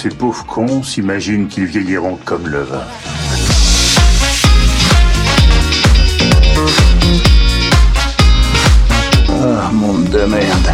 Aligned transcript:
Ces 0.00 0.10
pauvres 0.10 0.46
cons 0.46 0.84
s'imaginent 0.84 1.48
qu'ils 1.48 1.64
vieilliront 1.64 2.20
comme 2.24 2.46
le 2.46 2.62
vin. 2.62 2.84
Ah, 9.28 9.70
monde 9.72 10.08
de 10.10 10.20
merde. 10.20 10.72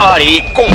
Allez, 0.00 0.42
con 0.52 0.66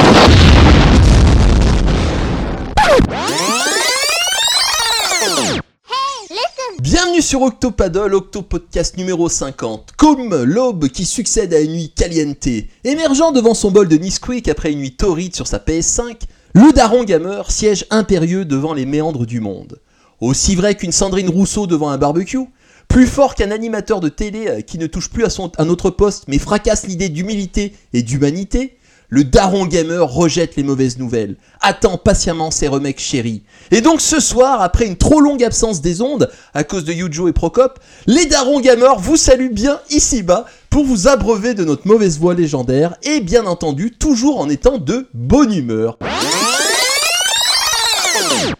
Sur 7.22 7.42
Octopaddle, 7.42 8.14
Octopodcast 8.14 8.96
numéro 8.96 9.28
50. 9.28 9.92
Comme 9.98 10.44
l'aube 10.44 10.88
qui 10.88 11.06
succède 11.06 11.54
à 11.54 11.60
une 11.60 11.74
nuit 11.74 11.92
caliente, 11.94 12.48
émergeant 12.86 13.34
devant 13.34 13.54
son 13.54 13.72
bol 13.72 13.90
de 13.90 13.98
Nisquik 13.98 14.48
après 14.48 14.72
une 14.72 14.80
nuit 14.80 14.96
torride 14.96 15.36
sur 15.36 15.46
sa 15.46 15.58
PS5, 15.58 16.16
le 16.54 16.72
Daron 16.72 17.04
Gamer 17.04 17.52
siège 17.52 17.86
impérieux 17.90 18.46
devant 18.46 18.74
les 18.74 18.86
méandres 18.86 19.26
du 19.26 19.42
monde. 19.42 19.80
Aussi 20.22 20.56
vrai 20.56 20.76
qu'une 20.76 20.94
Sandrine 20.94 21.30
Rousseau 21.30 21.68
devant 21.68 21.90
un 21.90 21.98
barbecue, 21.98 22.48
plus 22.88 23.06
fort 23.06 23.36
qu'un 23.36 23.52
animateur 23.52 24.00
de 24.00 24.10
télé 24.10 24.48
euh, 24.48 24.62
qui 24.62 24.78
ne 24.78 24.88
touche 24.88 25.10
plus 25.10 25.26
à 25.26 25.30
son, 25.30 25.52
un 25.58 25.68
autre 25.68 25.90
poste 25.90 26.24
mais 26.28 26.40
fracasse 26.40 26.88
l'idée 26.88 27.10
d'humilité 27.10 27.74
et 27.94 28.02
d'humanité, 28.02 28.78
le 29.10 29.24
Daron 29.24 29.66
Gamer 29.66 30.08
rejette 30.08 30.56
les 30.56 30.64
mauvaises 30.64 30.98
nouvelles, 30.98 31.36
attend 31.62 31.98
patiemment 31.98 32.52
ses 32.52 32.68
remakes 32.68 33.00
chéris. 33.00 33.44
Et 33.72 33.82
donc 33.82 34.02
ce 34.02 34.20
soir, 34.20 34.62
après 34.62 34.86
une 34.86 34.98
trop 34.98 35.20
longue 35.20 35.44
absence 35.44 35.82
des 35.82 36.02
ondes, 36.02 36.30
à 36.54 36.64
cause 36.64 36.86
de 36.86 36.94
Yujo 36.94 37.28
et 37.28 37.34
Procop, 37.34 37.80
les 38.06 38.26
Daron 38.28 38.60
Gamers 38.60 39.00
vous 39.00 39.18
saluent 39.18 39.54
bien 39.54 39.80
ici-bas 39.90 40.46
pour 40.70 40.86
vous 40.86 41.08
abreuver 41.08 41.56
de 41.56 41.66
notre 41.66 41.88
mauvaise 41.88 42.20
voix 42.20 42.36
légendaire 42.36 42.96
et 43.04 43.20
bien 43.20 43.46
entendu 43.46 43.92
toujours 43.92 44.40
en 44.40 44.50
étant 44.50 44.78
de 44.78 45.08
bonne 45.14 45.54
humeur. 45.54 45.98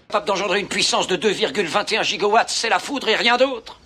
Capable 0.08 0.26
d'engendrer 0.26 0.60
une 0.60 0.68
puissance 0.68 1.08
de 1.08 1.16
2,21 1.16 2.04
gigawatts, 2.04 2.50
c'est 2.50 2.70
la 2.70 2.80
foudre 2.80 3.10
et 3.10 3.16
rien 3.16 3.38
d'autre 3.38 3.79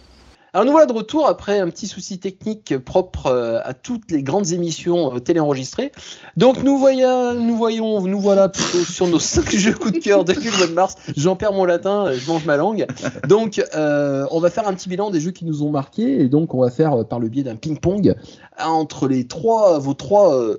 Alors 0.56 0.66
nous 0.66 0.72
voilà 0.72 0.86
de 0.86 0.94
retour 0.94 1.28
après 1.28 1.58
un 1.58 1.68
petit 1.70 1.88
souci 1.88 2.20
technique 2.20 2.78
propre 2.78 3.26
euh, 3.26 3.59
à 3.64 3.73
toutes 3.73 4.12
les 4.12 4.22
grandes 4.22 4.52
émissions 4.52 5.16
euh, 5.16 5.20
téléenregistrées. 5.20 5.92
Donc 6.38 6.62
nous 6.62 6.78
voyons, 6.78 7.34
nous 7.34 7.58
voyons, 7.58 8.02
nous 8.02 8.20
voilà 8.20 8.50
plutôt 8.50 8.84
sur 8.86 9.08
nos 9.08 9.18
5 9.18 9.50
jeux 9.56 9.73
coup 9.73 9.90
de 9.90 9.98
cœur 9.98 10.23
depuis 10.23 10.52
le 10.52 10.58
mois 10.58 10.68
de 10.68 10.73
mars. 10.73 10.95
J'en 11.18 11.36
perds 11.36 11.54
mon 11.54 11.66
latin, 11.66 12.06
euh, 12.06 12.18
je 12.20 12.28
mange 12.28 12.45
ma 12.45 12.56
langue. 12.56 12.86
Donc 13.28 13.64
euh, 13.73 14.28
on 14.30 14.40
va 14.40 14.52
faire 14.52 14.68
un 14.68 14.76
petit 14.76 14.90
bilan 14.90 15.10
des 15.10 15.20
jeux 15.20 15.32
qui 15.32 15.44
nous 15.45 15.64
ont 15.64 15.72
marqués 15.72 16.22
et 16.22 16.30
donc 16.30 16.54
on 16.54 16.62
va 16.62 16.70
faire 16.70 17.04
par 17.04 17.20
le 17.20 17.30
biais 17.30 17.44
d'un 17.44 17.56
ping-pong 17.56 18.16
entre 18.60 19.08
les 19.08 19.28
trois, 19.28 19.80
vos 19.80 19.94
trois 19.94 20.36
euh, 20.36 20.58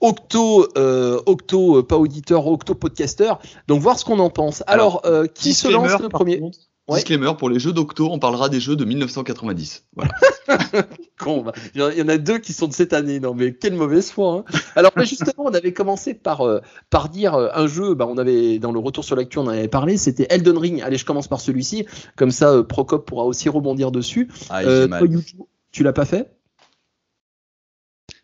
octo, 0.00 0.68
euh, 0.76 1.20
octo, 1.26 1.82
pas 1.82 1.96
auditeurs, 1.96 2.46
octo 2.46 2.74
podcasteurs. 2.74 3.40
Donc 3.66 3.80
voir 3.80 3.98
ce 3.98 4.04
qu'on 4.04 4.18
en 4.18 4.30
pense. 4.30 4.62
Alors, 4.66 5.02
euh, 5.04 5.26
qui 5.26 5.54
se 5.54 5.68
lance 5.68 6.00
le 6.00 6.08
premier? 6.08 6.40
contre, 6.40 6.58
Ouais. 6.88 6.96
Disclaimer, 6.96 7.32
pour 7.38 7.50
les 7.50 7.58
jeux 7.58 7.72
d'Octo, 7.74 8.08
on 8.10 8.18
parlera 8.18 8.48
des 8.48 8.60
jeux 8.60 8.74
de 8.74 8.84
1990. 8.86 9.84
Voilà. 9.94 10.10
Con, 11.20 11.42
bah, 11.42 11.52
il 11.74 11.80
y 11.82 12.02
en- 12.02 12.08
a 12.08 12.16
deux 12.16 12.38
qui 12.38 12.54
sont 12.54 12.66
de 12.66 12.72
cette 12.72 12.94
année, 12.94 13.20
non 13.20 13.34
mais 13.34 13.52
quelle 13.52 13.74
mauvaise 13.74 14.10
foi. 14.10 14.44
hein. 14.48 14.58
Alors 14.74 14.92
là, 14.96 15.04
justement, 15.04 15.44
on 15.44 15.52
avait 15.54 15.74
commencé 15.74 16.14
par 16.14 16.40
euh, 16.46 16.60
par 16.88 17.10
dire 17.10 17.34
euh, 17.34 17.48
un 17.54 17.66
jeu. 17.66 17.92
Bah, 17.94 18.06
on 18.08 18.16
avait 18.16 18.58
dans 18.58 18.72
le 18.72 18.78
retour 18.78 19.04
sur 19.04 19.16
l'actu, 19.16 19.38
on 19.38 19.42
en 19.42 19.48
avait 19.48 19.68
parlé. 19.68 19.98
C'était 19.98 20.26
Elden 20.30 20.56
Ring. 20.56 20.80
Allez, 20.80 20.96
je 20.96 21.04
commence 21.04 21.28
par 21.28 21.40
celui-ci. 21.42 21.84
Comme 22.16 22.30
ça, 22.30 22.52
euh, 22.52 22.62
Procop 22.62 23.06
pourra 23.06 23.24
aussi 23.24 23.48
rebondir 23.50 23.90
dessus. 23.90 24.28
Ah, 24.48 24.62
Euh, 24.62 24.88
toi, 24.88 25.06
tu 25.72 25.82
l'as 25.82 25.92
pas 25.92 26.06
fait? 26.06 26.32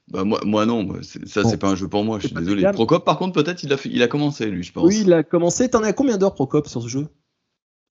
Bah, 0.09 0.25
moi, 0.25 0.41
moi 0.45 0.65
non, 0.67 0.87
ça 1.03 1.43
Bon. 1.43 1.51
c'est 1.51 1.57
pas 1.59 1.69
un 1.69 1.75
jeu 1.77 1.89
pour 1.89 2.05
moi, 2.05 2.19
je 2.21 2.29
suis 2.29 2.37
désolé. 2.37 2.63
Procop, 2.73 3.05
par 3.05 3.19
contre, 3.19 3.33
peut-être 3.43 3.63
il 3.63 3.73
a, 3.73 3.77
fait- 3.77 3.89
il 3.93 4.03
a 4.03 4.09
commencé 4.09 4.47
lui, 4.47 4.63
je 4.63 4.73
pense. 4.73 4.87
Oui, 4.87 5.03
il 5.05 5.13
a 5.13 5.23
commencé. 5.23 5.69
T'en 5.69 5.83
as 5.83 5.93
combien 5.93 6.17
d'heures, 6.19 6.35
Procop, 6.35 6.67
sur 6.69 6.83
ce 6.83 6.89
jeu? 6.89 7.07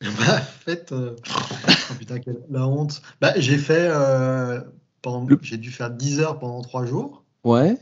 Bah, 0.19 0.37
en 0.39 0.41
fait, 0.65 0.91
euh, 0.91 1.15
oh 1.91 1.93
putain, 1.97 2.19
quelle- 2.19 2.43
la 2.49 2.67
honte. 2.67 3.01
Bah, 3.21 3.33
j'ai 3.37 3.57
fait, 3.57 3.87
euh, 3.89 4.61
pendant, 5.01 5.25
Le- 5.25 5.39
j'ai 5.41 5.57
dû 5.57 5.71
faire 5.71 5.89
10 5.91 6.19
heures 6.19 6.39
pendant 6.39 6.61
3 6.61 6.85
jours. 6.85 7.23
Ouais. 7.43 7.77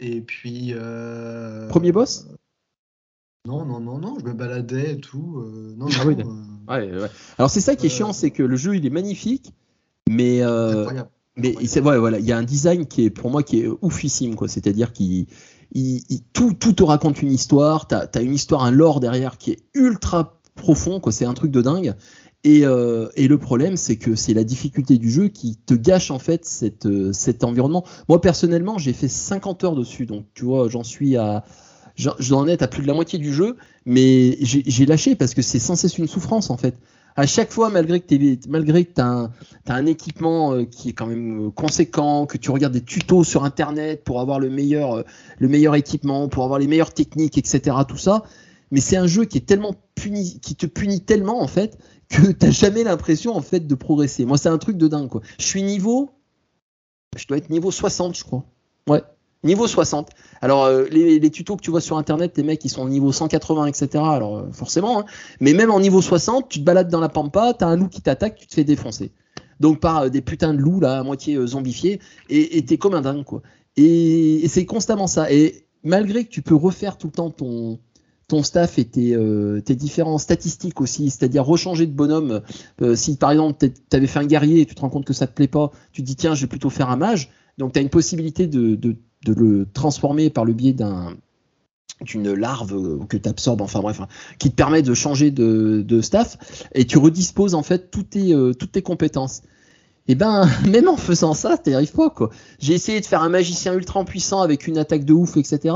Et 0.00 0.20
puis. 0.20 0.72
euh, 0.74 1.68
Premier 1.68 1.92
boss 1.92 2.26
Non, 3.46 3.64
non, 3.64 3.80
non, 3.80 3.98
non, 3.98 4.16
je 4.18 4.24
me 4.24 4.32
baladais 4.32 4.92
et 4.92 5.00
tout. 5.00 5.38
euh, 5.38 5.74
non, 5.76 5.86
Ah 5.92 6.04
non, 6.04 6.10
oui, 6.10 6.16
euh, 6.18 6.72
Ouais, 6.72 7.00
ouais. 7.02 7.10
Alors 7.38 7.50
c'est 7.50 7.60
ça 7.60 7.76
qui 7.76 7.86
est 7.86 7.90
Euh, 7.90 7.92
chiant, 7.92 8.12
c'est 8.12 8.30
que 8.30 8.42
le 8.42 8.56
jeu 8.56 8.74
il 8.76 8.86
est 8.86 8.90
magnifique, 8.90 9.52
mais 10.08 10.40
euh, 10.42 10.80
incroyable. 10.80 11.10
Mais 11.36 11.54
c'est 11.66 11.80
ouais, 11.82 11.98
voilà, 11.98 12.20
il 12.20 12.24
y 12.24 12.32
a 12.32 12.38
un 12.38 12.42
design 12.44 12.86
qui 12.86 13.04
est 13.04 13.10
pour 13.10 13.30
moi 13.30 13.42
qui 13.42 13.60
est 13.60 13.68
oufissime 13.82 14.34
quoi. 14.36 14.48
C'est-à-dire 14.48 14.92
qu'il 14.92 15.26
il- 15.72 16.04
il- 16.08 16.22
tout, 16.32 16.54
tout 16.54 16.72
te 16.72 16.82
raconte 16.84 17.20
une 17.22 17.32
histoire. 17.32 17.86
T'as 17.88 18.06
as 18.14 18.20
une 18.22 18.34
histoire, 18.34 18.62
un 18.64 18.70
lore 18.70 19.00
derrière 19.00 19.36
qui 19.36 19.50
est 19.50 19.58
ultra 19.74 20.40
profond 20.54 21.00
quoi. 21.00 21.12
C'est 21.12 21.24
un 21.24 21.34
truc 21.34 21.50
de 21.50 21.62
dingue. 21.62 21.94
Et, 22.44 22.66
euh, 22.66 23.08
et 23.16 23.26
le 23.26 23.38
problème, 23.38 23.78
c'est 23.78 23.96
que 23.96 24.14
c'est 24.14 24.34
la 24.34 24.44
difficulté 24.44 24.98
du 24.98 25.10
jeu 25.10 25.28
qui 25.28 25.56
te 25.56 25.72
gâche 25.72 26.10
en 26.10 26.18
fait 26.18 26.44
cette, 26.44 26.84
euh, 26.84 27.10
cet 27.12 27.42
environnement. 27.42 27.84
Moi 28.08 28.20
personnellement, 28.20 28.76
j'ai 28.76 28.92
fait 28.92 29.08
50 29.08 29.64
heures 29.64 29.74
dessus, 29.74 30.04
donc 30.04 30.26
tu 30.34 30.44
vois, 30.44 30.68
j'en 30.68 30.84
suis 30.84 31.16
à, 31.16 31.44
ai 31.98 32.62
à 32.62 32.68
plus 32.68 32.82
de 32.82 32.86
la 32.86 32.92
moitié 32.92 33.18
du 33.18 33.32
jeu, 33.32 33.56
mais 33.86 34.36
j'ai 34.42 34.84
lâché 34.84 35.14
parce 35.14 35.32
que 35.32 35.40
c'est 35.40 35.58
sans 35.58 35.74
cesse 35.74 35.96
une 35.96 36.06
souffrance 36.06 36.50
en 36.50 36.58
fait. 36.58 36.76
À 37.16 37.26
chaque 37.26 37.50
fois, 37.50 37.70
malgré 37.70 38.00
que 38.00 38.06
t'es, 38.06 38.38
malgré 38.48 38.84
que 38.84 38.92
t'as 38.92 39.06
un, 39.06 39.30
un 39.68 39.86
équipement 39.86 40.52
euh, 40.52 40.64
qui 40.64 40.90
est 40.90 40.92
quand 40.92 41.06
même 41.06 41.50
conséquent, 41.52 42.26
que 42.26 42.36
tu 42.36 42.50
regardes 42.50 42.74
des 42.74 42.82
tutos 42.82 43.24
sur 43.24 43.44
internet 43.44 44.04
pour 44.04 44.20
avoir 44.20 44.38
le 44.38 44.50
meilleur, 44.50 45.04
le 45.38 45.48
meilleur 45.48 45.76
équipement, 45.76 46.28
pour 46.28 46.44
avoir 46.44 46.58
les 46.58 46.66
meilleures 46.66 46.92
techniques, 46.92 47.38
etc. 47.38 47.74
Tout 47.88 47.96
ça. 47.96 48.24
Mais 48.70 48.80
c'est 48.80 48.96
un 48.96 49.06
jeu 49.06 49.24
qui 49.24 49.42
te 49.42 50.66
punit 50.66 51.00
tellement 51.04 51.40
en 51.40 51.46
fait 51.46 51.78
que 52.08 52.32
t'as 52.32 52.50
jamais 52.50 52.84
l'impression 52.84 53.36
en 53.36 53.42
fait 53.42 53.66
de 53.66 53.74
progresser. 53.74 54.24
Moi, 54.24 54.38
c'est 54.38 54.48
un 54.48 54.58
truc 54.58 54.76
de 54.76 54.88
dingue 54.88 55.08
quoi. 55.08 55.20
Je 55.38 55.44
suis 55.44 55.62
niveau, 55.62 56.12
je 57.16 57.26
dois 57.26 57.38
être 57.38 57.50
niveau 57.50 57.70
60, 57.70 58.16
je 58.16 58.24
crois. 58.24 58.44
Ouais, 58.88 59.02
niveau 59.42 59.66
60. 59.66 60.10
Alors 60.40 60.64
euh, 60.64 60.86
les, 60.90 61.30
tutos 61.30 61.56
que 61.56 61.62
tu 61.62 61.70
vois 61.70 61.80
sur 61.80 61.96
internet, 61.96 62.36
les 62.36 62.42
mecs 62.42 62.64
ils 62.64 62.70
sont 62.70 62.82
au 62.82 62.88
niveau 62.88 63.12
180, 63.12 63.66
etc. 63.66 63.88
Alors 63.94 64.38
euh, 64.38 64.52
forcément, 64.52 65.00
hein. 65.00 65.04
mais 65.40 65.52
même 65.52 65.70
en 65.70 65.80
niveau 65.80 66.02
60, 66.02 66.48
tu 66.48 66.60
te 66.60 66.64
balades 66.64 66.88
dans 66.88 67.00
la 67.00 67.08
pampa, 67.08 67.54
t'as 67.54 67.66
un 67.66 67.76
loup 67.76 67.88
qui 67.88 68.02
t'attaque, 68.02 68.36
tu 68.36 68.46
te 68.46 68.54
fais 68.54 68.64
défoncer. 68.64 69.12
Donc 69.60 69.80
par 69.80 70.02
euh, 70.02 70.08
des 70.08 70.20
putains 70.20 70.54
de 70.54 70.58
loups 70.58 70.80
là, 70.80 70.98
à 70.98 71.02
moitié 71.02 71.38
zombifiés, 71.46 72.00
et 72.28 72.64
t'es 72.64 72.76
comme 72.76 72.94
un 72.94 73.02
dingue 73.02 73.24
quoi. 73.24 73.42
Et 73.76 74.46
c'est 74.48 74.66
constamment 74.66 75.06
ça. 75.06 75.32
Et 75.32 75.66
malgré 75.82 76.24
que 76.24 76.30
tu 76.30 76.42
peux 76.42 76.54
refaire 76.54 76.96
tout 76.96 77.08
le 77.08 77.12
temps 77.12 77.30
ton 77.30 77.78
ton 78.28 78.42
staff 78.42 78.78
et 78.78 78.84
tes, 78.84 79.14
euh, 79.14 79.60
tes 79.60 79.74
différentes 79.74 80.20
statistiques 80.20 80.80
aussi, 80.80 81.10
c'est-à-dire 81.10 81.44
rechanger 81.44 81.86
de 81.86 81.92
bonhomme. 81.92 82.42
Euh, 82.82 82.96
si 82.96 83.16
par 83.16 83.30
exemple 83.30 83.68
tu 83.68 83.96
avais 83.96 84.06
fait 84.06 84.18
un 84.18 84.26
guerrier 84.26 84.62
et 84.62 84.66
tu 84.66 84.74
te 84.74 84.80
rends 84.80 84.90
compte 84.90 85.04
que 85.04 85.12
ça 85.12 85.26
te 85.26 85.34
plaît 85.34 85.48
pas, 85.48 85.70
tu 85.92 86.02
te 86.02 86.06
dis 86.06 86.16
tiens 86.16 86.34
je 86.34 86.42
vais 86.42 86.46
plutôt 86.46 86.70
faire 86.70 86.90
un 86.90 86.96
mage. 86.96 87.30
Donc 87.58 87.72
tu 87.72 87.78
as 87.78 87.82
une 87.82 87.90
possibilité 87.90 88.46
de, 88.46 88.96
le 89.26 89.66
transformer 89.72 90.30
par 90.30 90.44
le 90.44 90.52
biais 90.52 90.72
d'un 90.72 91.16
d'une 92.00 92.32
larve 92.32 92.74
euh, 92.74 93.04
que 93.08 93.16
tu 93.16 93.28
absorbes, 93.28 93.62
enfin 93.62 93.80
bref, 93.80 94.00
hein, 94.00 94.08
qui 94.38 94.50
te 94.50 94.56
permet 94.56 94.82
de 94.82 94.94
changer 94.94 95.30
de, 95.30 96.00
staff 96.02 96.36
et 96.74 96.86
tu 96.86 96.98
redisposes 96.98 97.54
en 97.54 97.62
fait 97.62 97.90
toutes 97.90 98.10
tes, 98.10 98.34
euh, 98.34 98.52
toutes 98.52 98.72
tes 98.72 98.82
compétences. 98.82 99.42
Et 100.08 100.14
ben, 100.14 100.48
même 100.68 100.88
en 100.88 100.96
faisant 100.96 101.34
ça, 101.34 101.56
t'y 101.56 101.72
arrives 101.72 101.92
pas 101.92 102.10
quoi. 102.10 102.30
J'ai 102.58 102.74
essayé 102.74 103.00
de 103.00 103.06
faire 103.06 103.22
un 103.22 103.28
magicien 103.28 103.74
ultra 103.74 104.04
puissant 104.04 104.40
avec 104.40 104.66
une 104.66 104.76
attaque 104.76 105.04
de 105.04 105.12
ouf, 105.12 105.36
etc. 105.36 105.74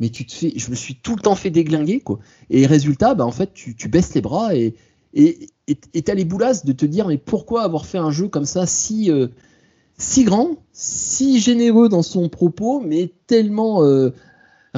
Mais 0.00 0.10
je 0.12 0.70
me 0.70 0.74
suis 0.74 0.94
tout 0.94 1.16
le 1.16 1.22
temps 1.22 1.34
fait 1.34 1.50
déglinguer 1.50 2.00
quoi. 2.00 2.18
Et 2.50 2.66
résultat, 2.66 3.14
bah 3.14 3.26
en 3.26 3.32
fait, 3.32 3.52
tu, 3.52 3.74
tu 3.74 3.88
baisses 3.88 4.14
les 4.14 4.20
bras 4.20 4.54
et 4.54 4.74
et 5.14 6.02
t'as 6.02 6.14
les 6.14 6.24
boulasses 6.24 6.64
de 6.64 6.72
te 6.72 6.86
dire 6.86 7.08
mais 7.08 7.18
pourquoi 7.18 7.62
avoir 7.62 7.86
fait 7.86 7.98
un 7.98 8.10
jeu 8.10 8.28
comme 8.28 8.44
ça 8.44 8.66
si 8.66 9.10
euh, 9.10 9.28
si 9.98 10.24
grand, 10.24 10.56
si 10.72 11.40
généreux 11.40 11.88
dans 11.88 12.02
son 12.02 12.28
propos, 12.28 12.80
mais 12.80 13.10
tellement 13.26 13.82
euh, 13.84 14.14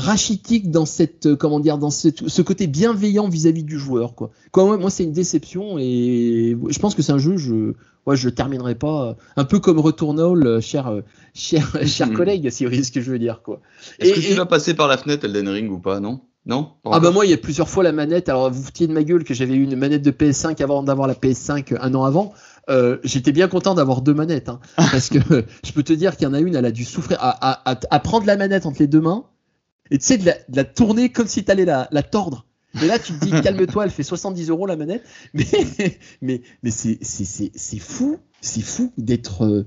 rachitique 0.01 0.71
dans 0.71 0.87
cette 0.87 1.27
euh, 1.27 1.37
comment 1.37 1.61
dire 1.61 1.79
dans 1.79 1.91
cette- 1.91 2.29
ce 2.29 2.43
côté 2.43 2.67
bienveillant 2.67 3.29
vis-à-vis 3.29 3.63
du 3.65 3.79
joueur 3.79 4.15
quoi. 4.15 4.31
Quoi 4.53 4.65
moi, 4.65 4.77
moi, 4.79 4.91
c'est 4.91 5.05
une 5.05 5.13
déception 5.13 5.79
et 5.79 6.57
je 6.69 6.79
pense 6.79 6.95
que 6.95 7.03
c'est 7.03 7.13
un 7.13 7.19
jeu 7.19 7.37
je 7.37 7.75
ouais, 8.07 8.17
je 8.17 8.29
terminerai 8.29 8.75
pas 8.75 9.09
euh, 9.11 9.15
un 9.37 9.45
peu 9.45 9.59
comme 9.61 9.79
Returnal 9.79 10.47
euh, 10.47 10.61
cher 10.61 10.93
cher 11.35 11.71
cher 11.87 12.13
collègue 12.13 12.51
si 12.51 12.65
vous 12.65 12.71
voyez 12.71 12.83
ce 12.85 12.93
que 12.93 13.01
je 13.01 13.11
veux 13.13 13.19
dire 13.19 13.43
quoi. 13.43 13.61
Est-ce 13.99 14.15
que 14.15 14.21
tu 14.21 14.33
et- 14.33 14.35
vas 14.35 14.47
passer 14.47 14.75
par 14.75 14.89
la 14.89 14.97
fenêtre 14.97 15.25
Elden 15.25 15.49
Ring 15.49 15.71
ou 15.71 15.79
pas 15.79 16.01
Non? 16.01 16.21
Non? 16.47 16.71
Ah 16.91 17.01
bah 17.01 17.11
moi 17.11 17.27
il 17.27 17.31
y 17.31 17.35
a 17.35 17.37
plusieurs 17.37 17.69
fois 17.69 17.83
la 17.85 17.93
manette 17.93 18.29
alors 18.31 18.51
vous 18.51 18.63
foutiez 18.63 18.87
de 18.87 18.93
ma 18.95 19.03
gueule 19.05 19.25
que 19.25 19.35
j'avais 19.35 19.55
eu 19.55 19.63
une 19.63 19.77
manette 19.77 20.03
de 20.03 20.11
PS5 20.11 20.63
avant 20.63 20.83
d'avoir 20.83 21.07
la 21.07 21.15
PS5 21.15 21.77
un 21.81 21.95
an 21.95 22.05
avant 22.05 22.33
Euh, 22.71 22.99
j'étais 23.05 23.33
bien 23.33 23.49
content 23.49 23.75
d'avoir 23.75 24.01
deux 24.01 24.15
manettes 24.15 24.49
hein, 24.49 24.61
parce 24.77 25.09
que 25.09 25.19
je 25.65 25.73
peux 25.73 25.83
te 25.83 25.93
dire 25.93 26.17
qu'il 26.17 26.27
y 26.27 26.31
en 26.31 26.35
a 26.35 26.41
une 26.41 26.55
elle 26.55 26.65
a 26.67 26.71
dû 26.71 26.85
souffrir 26.85 27.19
à, 27.21 27.31
à, 27.31 27.73
à, 27.73 27.79
à 27.91 27.99
prendre 28.01 28.27
la 28.27 28.37
manette 28.37 28.65
entre 28.65 28.81
les 28.81 28.87
deux 28.87 29.01
mains 29.01 29.25
et 29.91 29.99
tu 29.99 30.05
sais 30.05 30.19
de 30.19 30.27
la, 30.27 30.33
de 30.49 30.57
la 30.57 30.65
tourner 30.65 31.11
comme 31.11 31.27
si 31.27 31.45
t'allais 31.45 31.65
la, 31.65 31.89
la 31.91 32.03
tordre. 32.03 32.47
Mais 32.75 32.87
là 32.87 32.99
tu 32.99 33.13
te 33.13 33.25
dis 33.25 33.31
calme-toi 33.43 33.85
elle 33.85 33.91
fait 33.91 34.03
70 34.03 34.49
euros 34.51 34.67
la 34.67 34.77
manette. 34.77 35.05
Mais 35.35 35.47
mais 36.23 36.43
mais 36.63 36.71
c'est 36.71 36.99
fou 37.79 38.19
c'est 38.41 38.63
fou 38.63 38.93
d'être 38.97 39.45
euh, 39.45 39.67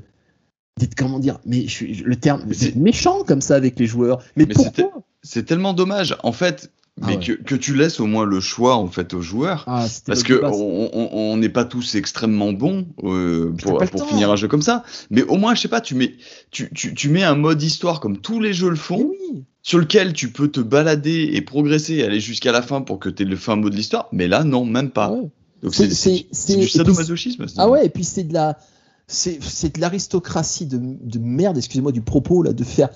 comment 0.97 1.19
dire, 1.19 1.39
mais 1.45 1.67
je, 1.67 1.91
je- 1.93 2.03
le 2.03 2.15
terme, 2.15 2.45
c'est 2.49 2.71
c'est- 2.71 2.75
méchant 2.75 3.23
comme 3.23 3.41
ça 3.41 3.55
avec 3.55 3.77
les 3.79 3.85
joueurs. 3.85 4.23
Mais, 4.35 4.45
Mais 4.47 4.53
pourquoi? 4.53 5.03
C'est 5.21 5.45
tellement 5.45 5.73
dommage, 5.73 6.17
en 6.23 6.31
fait, 6.31 6.71
Ah 7.01 7.07
mais 7.07 7.17
ouais. 7.17 7.23
que, 7.23 7.31
que 7.33 7.55
tu 7.55 7.73
laisses 7.73 7.99
au 7.99 8.05
moins 8.05 8.23
le 8.25 8.39
choix 8.39 8.75
en 8.75 8.87
fait 8.87 9.15
aux 9.15 9.21
joueurs. 9.21 9.63
Ah, 9.65 9.87
Parce 10.05 10.21
que 10.21 10.41
on 10.43 11.37
n'est 11.37 11.49
pas 11.49 11.65
tous 11.65 11.95
extrêmement 11.95 12.53
bons 12.53 12.85
euh, 13.03 13.51
pour, 13.61 13.79
temps. 13.79 14.05
finir 14.05 14.29
un 14.31 14.35
jeu 14.35 14.47
comme 14.47 14.61
ça. 14.61 14.83
Mais 15.09 15.23
au 15.23 15.37
moins, 15.37 15.55
je 15.55 15.61
sais 15.61 15.67
pas, 15.67 15.81
tu 15.81 15.95
mets, 15.95 16.13
tu, 16.51 16.69
tu, 16.73 16.93
tu 16.93 17.09
mets 17.09 17.23
un 17.23 17.33
mode 17.35 17.61
histoire 17.63 17.99
comme 17.99 18.19
tous 18.19 18.39
les 18.39 18.53
jeux 18.53 18.69
le 18.69 18.75
font, 18.75 19.09
oui. 19.09 19.43
sur 19.63 19.79
lequel 19.79 20.13
tu 20.13 20.29
peux 20.31 20.49
te 20.49 20.59
balader 20.59 21.31
et 21.33 21.41
progresser, 21.41 21.95
et 21.95 22.03
aller 22.03 22.19
jusqu'à 22.19 22.51
la 22.51 22.61
fin 22.61 22.81
pour 22.81 22.99
que 22.99 23.09
tu 23.09 23.23
aies 23.23 23.25
le 23.25 23.35
fin 23.37 23.55
mot 23.55 23.71
de 23.71 23.75
l'histoire. 23.75 24.07
Mais 24.11 24.27
là, 24.27 24.43
non, 24.43 24.63
même 24.63 24.91
pas. 24.91 25.09
Ouais. 25.09 25.29
Donc 25.63 25.73
C'est- 25.73 26.57
du 26.57 26.67
sadomasochisme. 26.67 27.47
Ah 27.57 27.69
ouais, 27.69 27.87
et 27.87 27.89
puis 27.89 28.03
c'est 28.03 28.23
de 28.23 28.33
la, 28.33 28.59
c'est 29.07 29.75
de 29.75 29.81
l'aristocratie 29.81 30.67
de, 30.67 30.77
de 30.79 31.19
merde, 31.19 31.57
excusez-moi 31.57 31.91
du 31.91 32.01
propos 32.01 32.43
là, 32.43 32.53
de 32.53 32.63
faire 32.63 32.89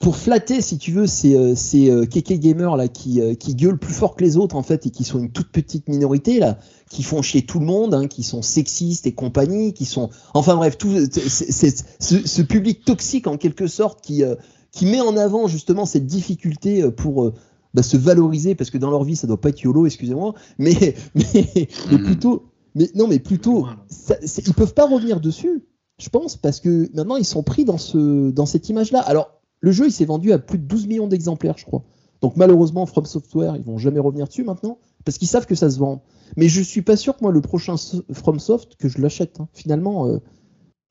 pour 0.00 0.16
flatter, 0.16 0.60
si 0.60 0.76
tu 0.78 0.92
veux, 0.92 1.06
ces, 1.06 1.34
euh, 1.34 1.54
ces 1.54 1.90
euh, 1.90 2.04
kéké 2.04 2.38
gamers 2.38 2.76
là 2.76 2.88
qui, 2.88 3.20
euh, 3.20 3.34
qui 3.34 3.54
gueulent 3.54 3.78
plus 3.78 3.94
fort 3.94 4.16
que 4.16 4.24
les 4.24 4.36
autres 4.36 4.56
en 4.56 4.62
fait 4.62 4.86
et 4.86 4.90
qui 4.90 5.04
sont 5.04 5.18
une 5.18 5.30
toute 5.30 5.48
petite 5.50 5.88
minorité 5.88 6.38
là, 6.40 6.58
qui 6.90 7.02
font 7.02 7.22
chier 7.22 7.42
tout 7.46 7.58
le 7.60 7.66
monde, 7.66 7.94
hein, 7.94 8.06
qui 8.06 8.22
sont 8.22 8.42
sexistes 8.42 9.06
et 9.06 9.12
compagnie, 9.14 9.72
qui 9.72 9.84
sont, 9.84 10.10
enfin 10.34 10.56
bref, 10.56 10.76
tout 10.78 10.90
c'est- 11.10 11.84
ce, 12.00 12.26
ce 12.26 12.42
public 12.42 12.84
toxique 12.84 13.26
en 13.26 13.36
quelque 13.36 13.66
sorte 13.66 14.00
qui 14.02 14.22
euh, 14.22 14.34
qui 14.72 14.86
met 14.86 15.00
en 15.00 15.16
avant 15.16 15.46
justement 15.46 15.86
cette 15.86 16.06
difficulté 16.06 16.82
euh, 16.82 16.90
pour 16.90 17.24
euh, 17.24 17.34
bah, 17.74 17.82
se 17.84 17.96
valoriser 17.96 18.54
parce 18.56 18.70
que 18.70 18.78
dans 18.78 18.90
leur 18.90 19.04
vie 19.04 19.16
ça 19.16 19.26
doit 19.26 19.40
pas 19.40 19.50
être 19.50 19.60
yolo, 19.62 19.86
excusez-moi, 19.86 20.34
mais 20.58 20.74
mais, 21.14 21.24
mais 21.44 21.68
Mhm. 21.98 22.04
plutôt, 22.04 22.42
mais 22.74 22.90
non 22.94 23.06
mais 23.06 23.20
plutôt 23.20 23.66
là. 23.66 23.76
ça- 23.88 24.16
ils 24.44 24.54
peuvent 24.54 24.74
pas 24.74 24.86
revenir 24.86 25.20
dessus, 25.20 25.62
je 25.98 26.08
pense, 26.08 26.36
parce 26.36 26.58
que 26.60 26.90
maintenant 26.94 27.16
ils 27.16 27.24
sont 27.24 27.42
pris 27.44 27.64
dans, 27.64 27.78
ce, 27.78 28.30
dans 28.30 28.46
cette 28.46 28.68
image-là. 28.68 28.98
Alors, 29.00 29.30
le 29.64 29.72
jeu, 29.72 29.86
il 29.86 29.92
s'est 29.92 30.04
vendu 30.04 30.30
à 30.32 30.38
plus 30.38 30.58
de 30.58 30.64
12 30.64 30.86
millions 30.88 31.06
d'exemplaires, 31.06 31.56
je 31.56 31.64
crois. 31.64 31.82
Donc, 32.20 32.36
malheureusement, 32.36 32.84
From 32.84 33.06
Software, 33.06 33.56
ils 33.56 33.62
vont 33.62 33.78
jamais 33.78 33.98
revenir 33.98 34.28
dessus 34.28 34.44
maintenant, 34.44 34.78
parce 35.06 35.16
qu'ils 35.16 35.26
savent 35.26 35.46
que 35.46 35.54
ça 35.54 35.70
se 35.70 35.78
vend. 35.78 36.02
Mais 36.36 36.48
je 36.48 36.60
suis 36.60 36.82
pas 36.82 36.96
sûr 36.96 37.16
que 37.16 37.22
moi, 37.22 37.32
le 37.32 37.40
prochain 37.40 37.76
From 38.12 38.38
Soft, 38.38 38.76
que 38.76 38.90
je 38.90 39.00
l'achète, 39.00 39.40
hein, 39.40 39.48
finalement, 39.54 40.06
euh, 40.06 40.18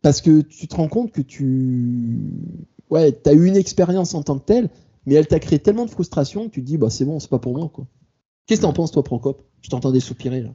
parce 0.01 0.21
que 0.21 0.41
tu 0.41 0.67
te 0.67 0.75
rends 0.75 0.87
compte 0.87 1.11
que 1.11 1.21
tu. 1.21 2.33
Ouais, 2.89 3.15
as 3.27 3.33
eu 3.33 3.45
une 3.45 3.55
expérience 3.55 4.15
en 4.15 4.23
tant 4.23 4.39
que 4.39 4.45
telle, 4.45 4.69
mais 5.05 5.13
elle 5.13 5.27
t'a 5.27 5.39
créé 5.39 5.59
tellement 5.59 5.85
de 5.85 5.91
frustration 5.91 6.45
que 6.49 6.53
tu 6.55 6.61
te 6.61 6.65
dis, 6.65 6.77
bah, 6.77 6.89
c'est 6.89 7.05
bon, 7.05 7.19
c'est 7.19 7.29
pas 7.29 7.39
pour 7.39 7.55
moi, 7.55 7.69
quoi. 7.71 7.85
Qu'est-ce 8.47 8.61
que 8.61 8.65
t'en 8.65 8.73
penses, 8.73 8.91
toi, 8.91 9.03
Procop 9.03 9.43
Je 9.61 9.69
t'entendais 9.69 9.99
soupirer, 9.99 10.41
là. 10.41 10.49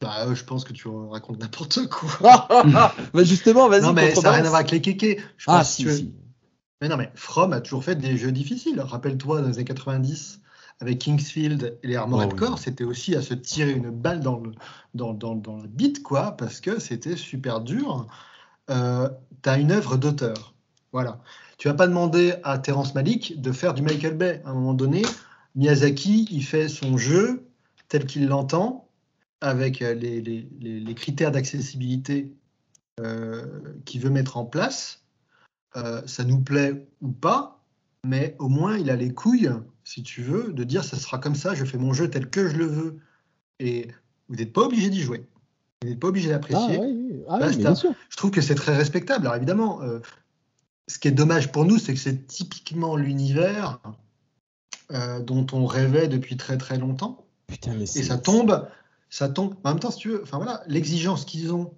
Bah, 0.00 0.26
euh, 0.26 0.34
je 0.34 0.42
pense 0.44 0.64
que 0.64 0.72
tu 0.72 0.88
racontes 0.88 1.38
n'importe 1.38 1.86
quoi. 1.86 2.48
bah, 3.14 3.22
justement, 3.22 3.68
vas-y, 3.68 3.82
non, 3.82 3.92
mais 3.92 4.16
ça 4.16 4.22
n'a 4.22 4.32
rien 4.32 4.44
à 4.44 4.48
voir 4.48 4.56
avec 4.56 4.72
les 4.72 4.80
kékés. 4.80 5.20
Je 5.36 5.44
Ah, 5.46 5.58
pense 5.58 5.70
si, 5.70 5.84
que 5.84 5.92
si. 5.92 6.12
Mais 6.82 6.88
non, 6.88 6.96
mais 6.98 7.10
From 7.14 7.52
a 7.54 7.60
toujours 7.60 7.84
fait 7.84 7.94
des 7.94 8.16
jeux 8.18 8.32
difficiles. 8.32 8.80
Rappelle-toi, 8.80 9.40
dans 9.40 9.48
les 9.48 9.54
années 9.54 9.64
90, 9.64 10.40
avec 10.80 10.98
Kingsfield 10.98 11.78
et 11.82 11.86
les 11.86 11.96
Armored 11.96 12.26
Oh, 12.28 12.32
oui. 12.32 12.38
Core, 12.38 12.58
c'était 12.58 12.82
aussi 12.84 13.14
à 13.14 13.22
se 13.22 13.34
tirer 13.34 13.70
une 13.72 13.90
balle 13.90 14.20
dans 14.20 14.40
le, 14.40 14.50
dans, 14.94 15.14
dans, 15.14 15.34
dans 15.36 15.56
le 15.58 15.68
bite, 15.68 16.02
quoi, 16.02 16.32
parce 16.36 16.60
que 16.60 16.80
c'était 16.80 17.16
super 17.16 17.60
dur. 17.60 18.08
Euh, 18.70 19.08
tu 19.42 19.48
as 19.48 19.58
une 19.58 19.70
œuvre 19.70 19.96
d'auteur. 19.96 20.54
Voilà. 20.92 21.20
Tu 21.56 21.68
vas 21.68 21.74
pas 21.74 21.86
demander 21.86 22.34
à 22.42 22.58
Terrence 22.58 22.94
Malick 22.96 23.40
de 23.40 23.52
faire 23.52 23.74
du 23.74 23.82
Michael 23.82 24.16
Bay. 24.16 24.42
À 24.44 24.50
un 24.50 24.54
moment 24.54 24.74
donné, 24.74 25.02
Miyazaki, 25.54 26.26
il 26.32 26.42
fait 26.44 26.68
son 26.68 26.98
jeu 26.98 27.46
tel 27.88 28.06
qu'il 28.06 28.26
l'entend, 28.26 28.88
avec 29.40 29.82
euh, 29.82 29.94
les, 29.94 30.20
les- 30.20 30.48
les- 30.60 30.80
les 30.80 30.94
critères 30.94 31.30
d'accessibilité 31.30 32.32
euh, 33.00 33.44
qu'il 33.84 34.00
veut 34.00 34.10
mettre 34.10 34.36
en 34.36 34.44
place. 34.44 35.01
Euh, 35.76 36.02
ça 36.06 36.24
nous 36.24 36.40
plaît 36.40 36.86
ou 37.00 37.08
pas, 37.12 37.62
mais 38.04 38.36
au 38.38 38.48
moins 38.48 38.76
il 38.76 38.90
a 38.90 38.96
les 38.96 39.12
couilles, 39.14 39.50
si 39.84 40.02
tu 40.02 40.22
veux, 40.22 40.52
de 40.52 40.64
dire 40.64 40.84
ça 40.84 40.96
sera 40.98 41.18
comme 41.18 41.34
ça, 41.34 41.54
je 41.54 41.64
fais 41.64 41.78
mon 41.78 41.92
jeu 41.92 42.10
tel 42.10 42.28
que 42.28 42.48
je 42.48 42.56
le 42.56 42.66
veux. 42.66 42.98
Et 43.58 43.88
vous 44.28 44.36
n'êtes 44.36 44.52
pas 44.52 44.62
obligé 44.62 44.90
d'y 44.90 45.00
jouer. 45.00 45.26
Vous 45.82 45.88
n'êtes 45.88 46.00
pas 46.00 46.08
obligé 46.08 46.30
Ah, 46.30 46.34
d'apprécier. 46.34 46.78
oui. 46.78 47.22
Ah, 47.28 47.38
oui, 47.40 47.56
bien 47.56 47.74
sûr. 47.74 47.92
Je 48.10 48.16
trouve 48.16 48.30
que 48.30 48.40
c'est 48.40 48.54
très 48.54 48.76
respectable. 48.76 49.26
Alors 49.26 49.36
évidemment, 49.36 49.82
euh, 49.82 50.00
ce 50.88 50.98
qui 50.98 51.08
est 51.08 51.12
dommage 51.12 51.52
pour 51.52 51.64
nous, 51.64 51.78
c'est 51.78 51.94
que 51.94 52.00
c'est 52.00 52.26
typiquement 52.26 52.96
l'univers 52.96 53.80
euh, 54.92 55.20
dont 55.20 55.46
on 55.52 55.64
rêvait 55.64 56.08
depuis 56.08 56.36
très 56.36 56.58
très 56.58 56.78
longtemps. 56.78 57.24
Putain, 57.46 57.74
mais 57.74 57.84
Et 57.84 58.02
ça 58.02 58.18
tombe, 58.18 58.68
ça 59.08 59.28
tombe. 59.28 59.54
En 59.64 59.70
même 59.70 59.80
temps, 59.80 59.90
si 59.90 59.98
tu 60.00 60.08
veux, 60.10 60.22
enfin 60.22 60.36
voilà, 60.36 60.62
l'exigence 60.66 61.24
qu'ils 61.24 61.52
ont 61.54 61.72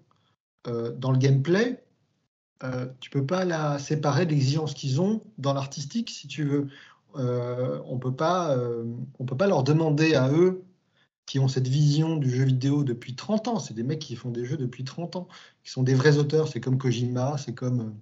euh, 0.66 0.90
dans 0.92 1.12
le 1.12 1.18
gameplay, 1.18 1.83
euh, 2.62 2.86
tu 3.00 3.10
peux 3.10 3.26
pas 3.26 3.44
la 3.44 3.78
séparer 3.78 4.26
de 4.26 4.30
l'exigence 4.30 4.74
qu'ils 4.74 5.00
ont 5.00 5.22
dans 5.38 5.52
l'artistique, 5.52 6.10
si 6.10 6.28
tu 6.28 6.44
veux. 6.44 6.68
Euh, 7.16 7.80
on 7.86 7.98
peut 7.98 8.14
pas, 8.14 8.56
euh, 8.56 8.84
on 9.18 9.24
peut 9.24 9.36
pas 9.36 9.46
leur 9.46 9.62
demander 9.62 10.14
à 10.14 10.30
eux 10.30 10.64
qui 11.26 11.38
ont 11.38 11.48
cette 11.48 11.68
vision 11.68 12.16
du 12.16 12.30
jeu 12.30 12.44
vidéo 12.44 12.84
depuis 12.84 13.14
30 13.14 13.48
ans. 13.48 13.58
C'est 13.58 13.74
des 13.74 13.82
mecs 13.82 14.00
qui 14.00 14.16
font 14.16 14.30
des 14.30 14.44
jeux 14.44 14.56
depuis 14.56 14.84
30 14.84 15.16
ans, 15.16 15.28
qui 15.62 15.70
sont 15.70 15.82
des 15.82 15.94
vrais 15.94 16.18
auteurs. 16.18 16.48
C'est 16.48 16.60
comme 16.60 16.78
Kojima, 16.78 17.36
c'est 17.38 17.54
comme 17.54 17.94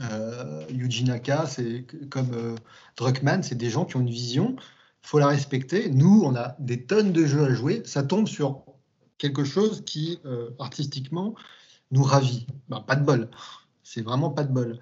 euh, 0.00 0.64
Yuji 0.70 1.04
Naka, 1.04 1.46
c'est 1.46 1.86
comme 2.10 2.56
Druckmann. 2.96 3.42
C'est 3.42 3.54
des 3.54 3.70
gens 3.70 3.84
qui 3.84 3.96
ont 3.96 4.00
une 4.00 4.10
vision. 4.10 4.56
faut 5.02 5.18
la 5.18 5.28
respecter. 5.28 5.90
Nous, 5.90 6.22
on 6.24 6.34
a 6.34 6.56
des 6.58 6.84
tonnes 6.84 7.12
de 7.12 7.26
jeux 7.26 7.44
à 7.44 7.54
jouer. 7.54 7.82
Ça 7.84 8.02
tombe 8.02 8.26
sur 8.26 8.64
quelque 9.18 9.44
chose 9.44 9.84
qui, 9.84 10.18
artistiquement, 10.58 11.34
nous 11.92 12.02
ravit. 12.02 12.46
Ben, 12.68 12.80
pas 12.80 12.96
de 12.96 13.04
bol. 13.04 13.28
C'est 13.82 14.02
vraiment 14.02 14.30
pas 14.30 14.44
de 14.44 14.52
bol. 14.52 14.78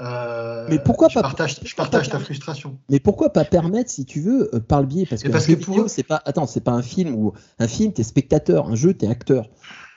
Euh, 0.00 0.66
Mais 0.70 0.78
pourquoi 0.78 1.08
je 1.08 1.14
pas- 1.14 1.22
partage, 1.22 1.58
je 1.62 1.74
partage 1.74 2.08
ta 2.08 2.18
frustration. 2.18 2.78
Mais 2.90 3.00
pourquoi 3.00 3.32
pas 3.32 3.44
permettre, 3.44 3.90
si 3.90 4.04
tu 4.04 4.20
veux, 4.20 4.54
euh, 4.54 4.60
par 4.60 4.80
le 4.80 4.86
biais, 4.86 5.06
parce 5.08 5.22
que 5.22 5.28
parce 5.28 5.46
pour 5.46 5.56
vidéo, 5.56 5.84
eux- 5.84 5.88
c'est 5.88 6.02
pas, 6.02 6.20
attends, 6.24 6.46
c'est 6.46 6.60
pas 6.62 6.72
un 6.72 6.82
film 6.82 7.14
ou 7.14 7.32
un 7.58 7.68
film, 7.68 7.92
t'es 7.92 8.02
spectateur, 8.02 8.68
un 8.68 8.74
jeu, 8.74 8.94
t'es 8.94 9.06
acteur. 9.06 9.50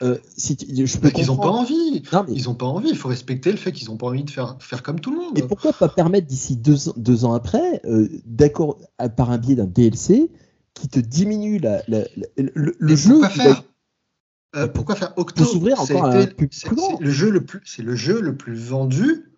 Euh, 0.04 0.18
si 0.36 0.56
tu- 0.58 0.86
je 0.86 0.98
peux 1.00 1.10
qu'ils 1.10 1.28
n'ont 1.28 1.38
pas 1.38 1.50
envie. 1.50 2.04
Non, 2.14 2.26
mais, 2.28 2.34
Ils 2.36 2.44
n'ont 2.46 2.54
pas 2.56 2.68
envie. 2.68 2.90
Il 2.90 2.98
faut 2.98 3.08
respecter 3.10 3.50
le 3.52 3.58
fait 3.58 3.72
qu'ils 3.72 3.88
n'ont 3.90 3.98
pas 3.98 4.08
envie 4.08 4.24
de 4.24 4.30
faire, 4.30 4.58
faire 4.60 4.84
comme 4.84 5.00
tout 5.00 5.12
le 5.12 5.18
monde. 5.18 5.32
mais 5.36 5.42
pourquoi 5.44 5.74
pas 5.74 5.90
permettre 5.90 6.28
d'ici 6.28 6.56
deux, 6.58 6.90
ans- 6.90 6.94
deux 6.98 7.26
ans 7.26 7.34
après, 7.34 7.82
euh, 7.86 8.08
d'accord, 8.26 8.78
par 9.16 9.32
un 9.32 9.38
biais 9.40 9.56
d'un 9.56 9.66
DLC, 9.66 10.30
qui 10.76 10.88
te 10.90 11.00
diminue 11.00 11.58
la, 11.58 11.82
la- 11.88 12.00
la- 12.16 12.28
le, 12.38 12.96
jeu 12.96 13.12
pourquoi 13.14 13.30
faire 13.30 13.64
Euh, 14.56 14.68
Pourquoi 14.68 14.96
faire 14.96 15.14
Octo 15.18 15.44
Pour 15.44 15.52
s'ouvrir 15.54 15.80
encore 15.82 16.06
à 16.06 16.10
un 16.10 16.22
C'était- 16.22 16.34
public 16.34 16.54
c'est- 16.54 16.68
plus 16.68 16.76
grand. 16.76 16.98
c'est 16.98 17.04
le 17.04 17.12
jeu 17.12 17.30
le 17.30 17.44
plus, 17.46 17.62
c'est 17.66 17.84
le 17.84 17.96
jeu 17.96 18.22
le 18.22 18.36
plus 18.38 18.56
vendu 18.56 19.32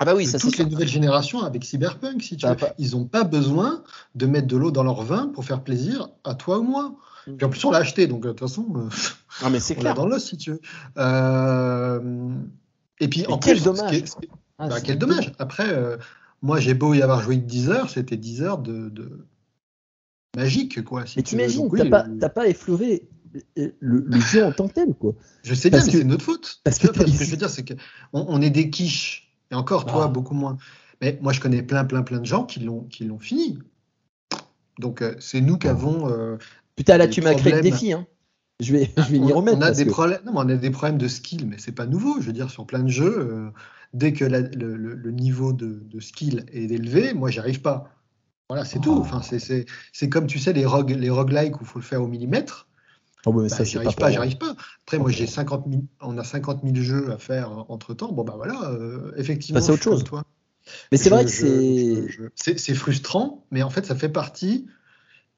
Ah 0.00 0.04
bah 0.04 0.14
oui, 0.14 0.24
de 0.24 0.30
ça 0.30 0.38
toutes 0.38 0.56
c'est 0.56 0.64
les 0.64 0.70
nouvelles 0.70 0.88
générations 0.88 1.40
avec 1.42 1.64
Cyberpunk. 1.64 2.22
Si 2.22 2.36
tu 2.36 2.46
veux. 2.46 2.56
pas- 2.56 2.72
Ils 2.78 2.92
n'ont 2.92 3.04
pas 3.04 3.24
besoin 3.24 3.82
de 4.14 4.26
mettre 4.26 4.46
de 4.46 4.56
l'eau 4.56 4.70
dans 4.70 4.84
leur 4.84 5.02
vin 5.02 5.26
pour 5.28 5.44
faire 5.44 5.62
plaisir 5.62 6.08
à 6.24 6.34
toi 6.34 6.58
ou 6.60 6.62
moi. 6.62 6.94
Mm. 7.26 7.36
Puis 7.36 7.46
en 7.46 7.50
plus, 7.50 7.64
on 7.66 7.70
l'a 7.72 7.78
acheté, 7.78 8.06
donc 8.06 8.22
de 8.22 8.28
toute 8.28 8.40
façon, 8.40 8.66
euh, 8.76 8.88
Non 9.42 9.50
mais 9.50 9.60
c'est 9.60 9.74
on 9.74 9.78
l'a 9.78 9.92
clair. 9.92 9.94
dans 9.94 10.06
l'os 10.06 10.24
si 10.24 10.36
tu 10.38 10.52
veux. 10.52 10.60
Euh, 10.96 12.30
Et 13.00 13.06
puis 13.08 13.20
Mais 13.28 13.32
en 13.32 13.38
quel 13.38 13.56
plus, 13.56 13.64
dommage. 13.64 13.84
ce 13.84 13.88
qui 13.90 13.96
est- 14.02 14.06
ce 14.06 14.16
qui 14.16 14.24
est- 14.26 14.30
Ah, 14.58 14.66
bah, 14.68 14.80
quel 14.80 14.98
dommage. 14.98 15.32
Après, 15.38 15.68
euh, 15.68 15.96
moi, 16.42 16.58
j'ai 16.58 16.74
beau 16.74 16.94
y 16.94 17.02
avoir 17.02 17.22
joué 17.22 17.36
que 17.38 17.44
10 17.44 17.68
heures, 17.70 17.90
c'était 17.90 18.16
10 18.16 18.42
heures 18.42 18.58
de, 18.58 18.88
de- 18.88 19.24
magique, 20.36 20.84
quoi. 20.84 21.06
si 21.06 21.18
Mais 21.18 21.22
t'imagines, 21.22 21.68
oui, 21.70 21.78
t'as 21.82 21.88
pas, 21.90 22.06
euh, 22.08 22.16
t'as 22.20 22.28
pas 22.28 22.48
effleuré 22.48 23.08
le, 23.80 24.20
jeu 24.20 24.44
en 24.44 24.52
tant 24.52 24.68
que 24.68 24.74
tel, 24.74 24.94
quoi. 24.94 25.14
Je 25.42 25.54
sais 25.54 25.70
bien, 25.70 25.78
Parce 25.78 25.86
mais 25.86 25.92
que- 25.92 25.98
c'est 25.98 26.04
notre 26.04 26.24
faute. 26.24 26.60
parce 26.64 26.78
que 26.78 26.86
vois, 26.86 26.92
t'as- 27.06 27.06
ce 27.12 27.18
que 27.18 27.24
je 27.24 27.30
veux 27.30 27.36
dire, 27.36 27.50
c'est 27.50 27.64
qu'on 27.68 27.76
on 28.12 28.40
est 28.42 28.50
des 28.50 28.70
quiches. 28.70 29.30
Et 29.50 29.54
encore, 29.54 29.86
toi, 29.86 30.04
Ah. 30.04 30.08
beaucoup 30.08 30.34
moins. 30.34 30.56
Mais 31.00 31.18
moi, 31.22 31.32
je 31.32 31.40
connais 31.40 31.62
plein, 31.62 31.84
plein, 31.84 32.02
plein 32.02 32.18
de 32.20 32.26
gens 32.26 32.44
qui 32.44 32.60
l'ont, 32.60 32.82
qui 32.84 33.04
l'ont 33.04 33.18
fini. 33.18 33.58
Donc, 34.78 35.02
euh, 35.02 35.14
c'est 35.18 35.40
nous 35.40 35.58
qui 35.58 35.68
avons. 35.68 36.08
euh, 36.10 36.36
Putain, 36.76 36.96
là, 36.98 37.08
tu 37.08 37.20
m'as 37.22 37.34
créé 37.34 37.52
le 37.54 37.60
défi, 37.60 37.92
hein. 37.92 38.06
Je 38.60 38.72
vais, 38.72 38.90
je 38.96 39.02
vais 39.12 39.18
m'y 39.20 39.32
on, 39.32 39.36
remettre. 39.36 39.56
on 39.58 39.60
a 39.62 39.66
parce 39.66 39.78
des 39.78 39.84
que- 39.86 39.90
problèmes. 39.90 40.20
Non, 40.26 40.32
mais 40.32 40.38
on 40.40 40.48
a 40.48 40.56
des 40.56 40.70
problèmes 40.70 40.98
de 40.98 41.06
skill, 41.08 41.46
mais 41.46 41.56
c'est 41.58 41.72
pas 41.72 41.86
nouveau. 41.86 42.20
Je 42.20 42.26
veux 42.26 42.32
dire, 42.32 42.50
sur 42.50 42.66
plein 42.66 42.82
de 42.82 42.88
jeux, 42.88 43.18
euh, 43.18 43.50
dès 43.94 44.12
que 44.12 44.24
la- 44.24 44.40
le, 44.40 44.76
le- 44.76 44.94
le 44.94 45.10
niveau 45.12 45.52
de, 45.52 45.80
de 45.84 46.00
skill 46.00 46.44
est 46.52 46.64
élevé, 46.64 47.14
moi, 47.14 47.30
j'y 47.30 47.38
arrive 47.38 47.60
pas. 47.60 47.92
Voilà, 48.50 48.64
c'est 48.64 48.80
tout. 48.80 48.94
Oh. 48.96 49.00
Enfin, 49.00 49.22
c'est, 49.22 49.38
c'est, 49.38 49.66
c'est 49.92 50.08
comme 50.08 50.26
tu 50.26 50.38
sais 50.38 50.52
les 50.52 50.66
rogue, 50.66 50.90
les 50.90 51.10
roguelikes 51.10 51.56
où 51.60 51.64
il 51.64 51.66
faut 51.66 51.78
le 51.78 51.84
faire 51.84 52.02
au 52.02 52.08
millimètre. 52.08 52.67
Oh, 53.28 53.42
Bah, 53.42 53.48
ça, 53.48 53.64
j'y 53.64 53.72
c'est 53.72 53.76
arrive 53.78 53.88
pour 53.90 53.96
pas, 53.96 54.10
j'y 54.10 54.16
moi. 54.16 54.24
arrive 54.26 54.38
pas. 54.38 54.56
Après, 54.84 54.98
moi, 54.98 55.10
j'ai 55.10 55.26
50 55.26 55.66
000, 55.68 55.82
on 56.00 56.16
a 56.18 56.24
50 56.24 56.62
000 56.62 56.74
jeux 56.76 57.10
à 57.12 57.18
faire 57.18 57.64
entre 57.70 57.94
temps. 57.94 58.12
Bon, 58.12 58.24
bah 58.24 58.34
voilà, 58.36 58.70
euh, 58.70 59.12
effectivement. 59.16 59.60
Bah, 59.60 59.66
c'est 59.66 59.72
autre 59.72 59.82
chose. 59.82 60.04
toi. 60.04 60.24
Mais 60.92 60.98
c'est 60.98 61.10
vrai 61.10 61.24
que 61.24 61.30
c'est. 61.30 62.58
c'est. 62.58 62.74
Frustrant, 62.74 63.44
mais 63.50 63.62
en 63.62 63.70
fait, 63.70 63.86
ça 63.86 63.94
fait 63.94 64.08
partie 64.10 64.66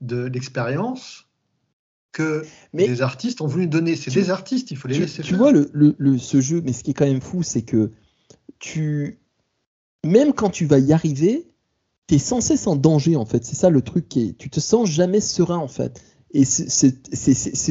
de 0.00 0.24
l'expérience 0.24 1.26
que 2.12 2.44
Mais- 2.72 2.86
les 2.88 3.02
artistes 3.02 3.40
ont 3.40 3.46
voulu 3.46 3.66
donner. 3.68 3.94
C'est 3.96 4.10
des 4.12 4.30
artistes, 4.30 4.70
il 4.72 4.76
faut 4.76 4.88
les 4.88 4.96
Tu, 4.96 5.00
laisser 5.02 5.22
tu 5.22 5.30
faire. 5.30 5.38
vois, 5.38 5.52
le, 5.52 5.70
le- 5.72 5.94
le- 5.98 6.18
ce 6.18 6.40
jeu, 6.40 6.60
mais 6.64 6.72
ce 6.72 6.82
qui 6.82 6.90
est 6.90 6.94
quand 6.94 7.06
même 7.06 7.20
fou, 7.20 7.42
c'est 7.42 7.62
que 7.62 7.92
tu. 8.58 9.18
Même 10.04 10.32
quand 10.32 10.50
tu 10.50 10.64
vas 10.66 10.78
y 10.78 10.92
arriver, 10.92 11.46
tu 12.08 12.14
es 12.16 12.18
sans 12.18 12.40
cesse 12.40 12.66
en 12.66 12.74
danger, 12.74 13.14
en 13.16 13.26
fait. 13.26 13.44
C'est 13.44 13.54
ça 13.54 13.70
le 13.70 13.82
truc 13.82 14.08
qui 14.08 14.22
est. 14.30 14.38
Tu 14.38 14.50
te 14.50 14.58
sens 14.58 14.88
jamais 14.88 15.20
serein, 15.20 15.58
en 15.58 15.68
fait. 15.68 16.02
Et 16.32 16.44
c'est 16.44 16.64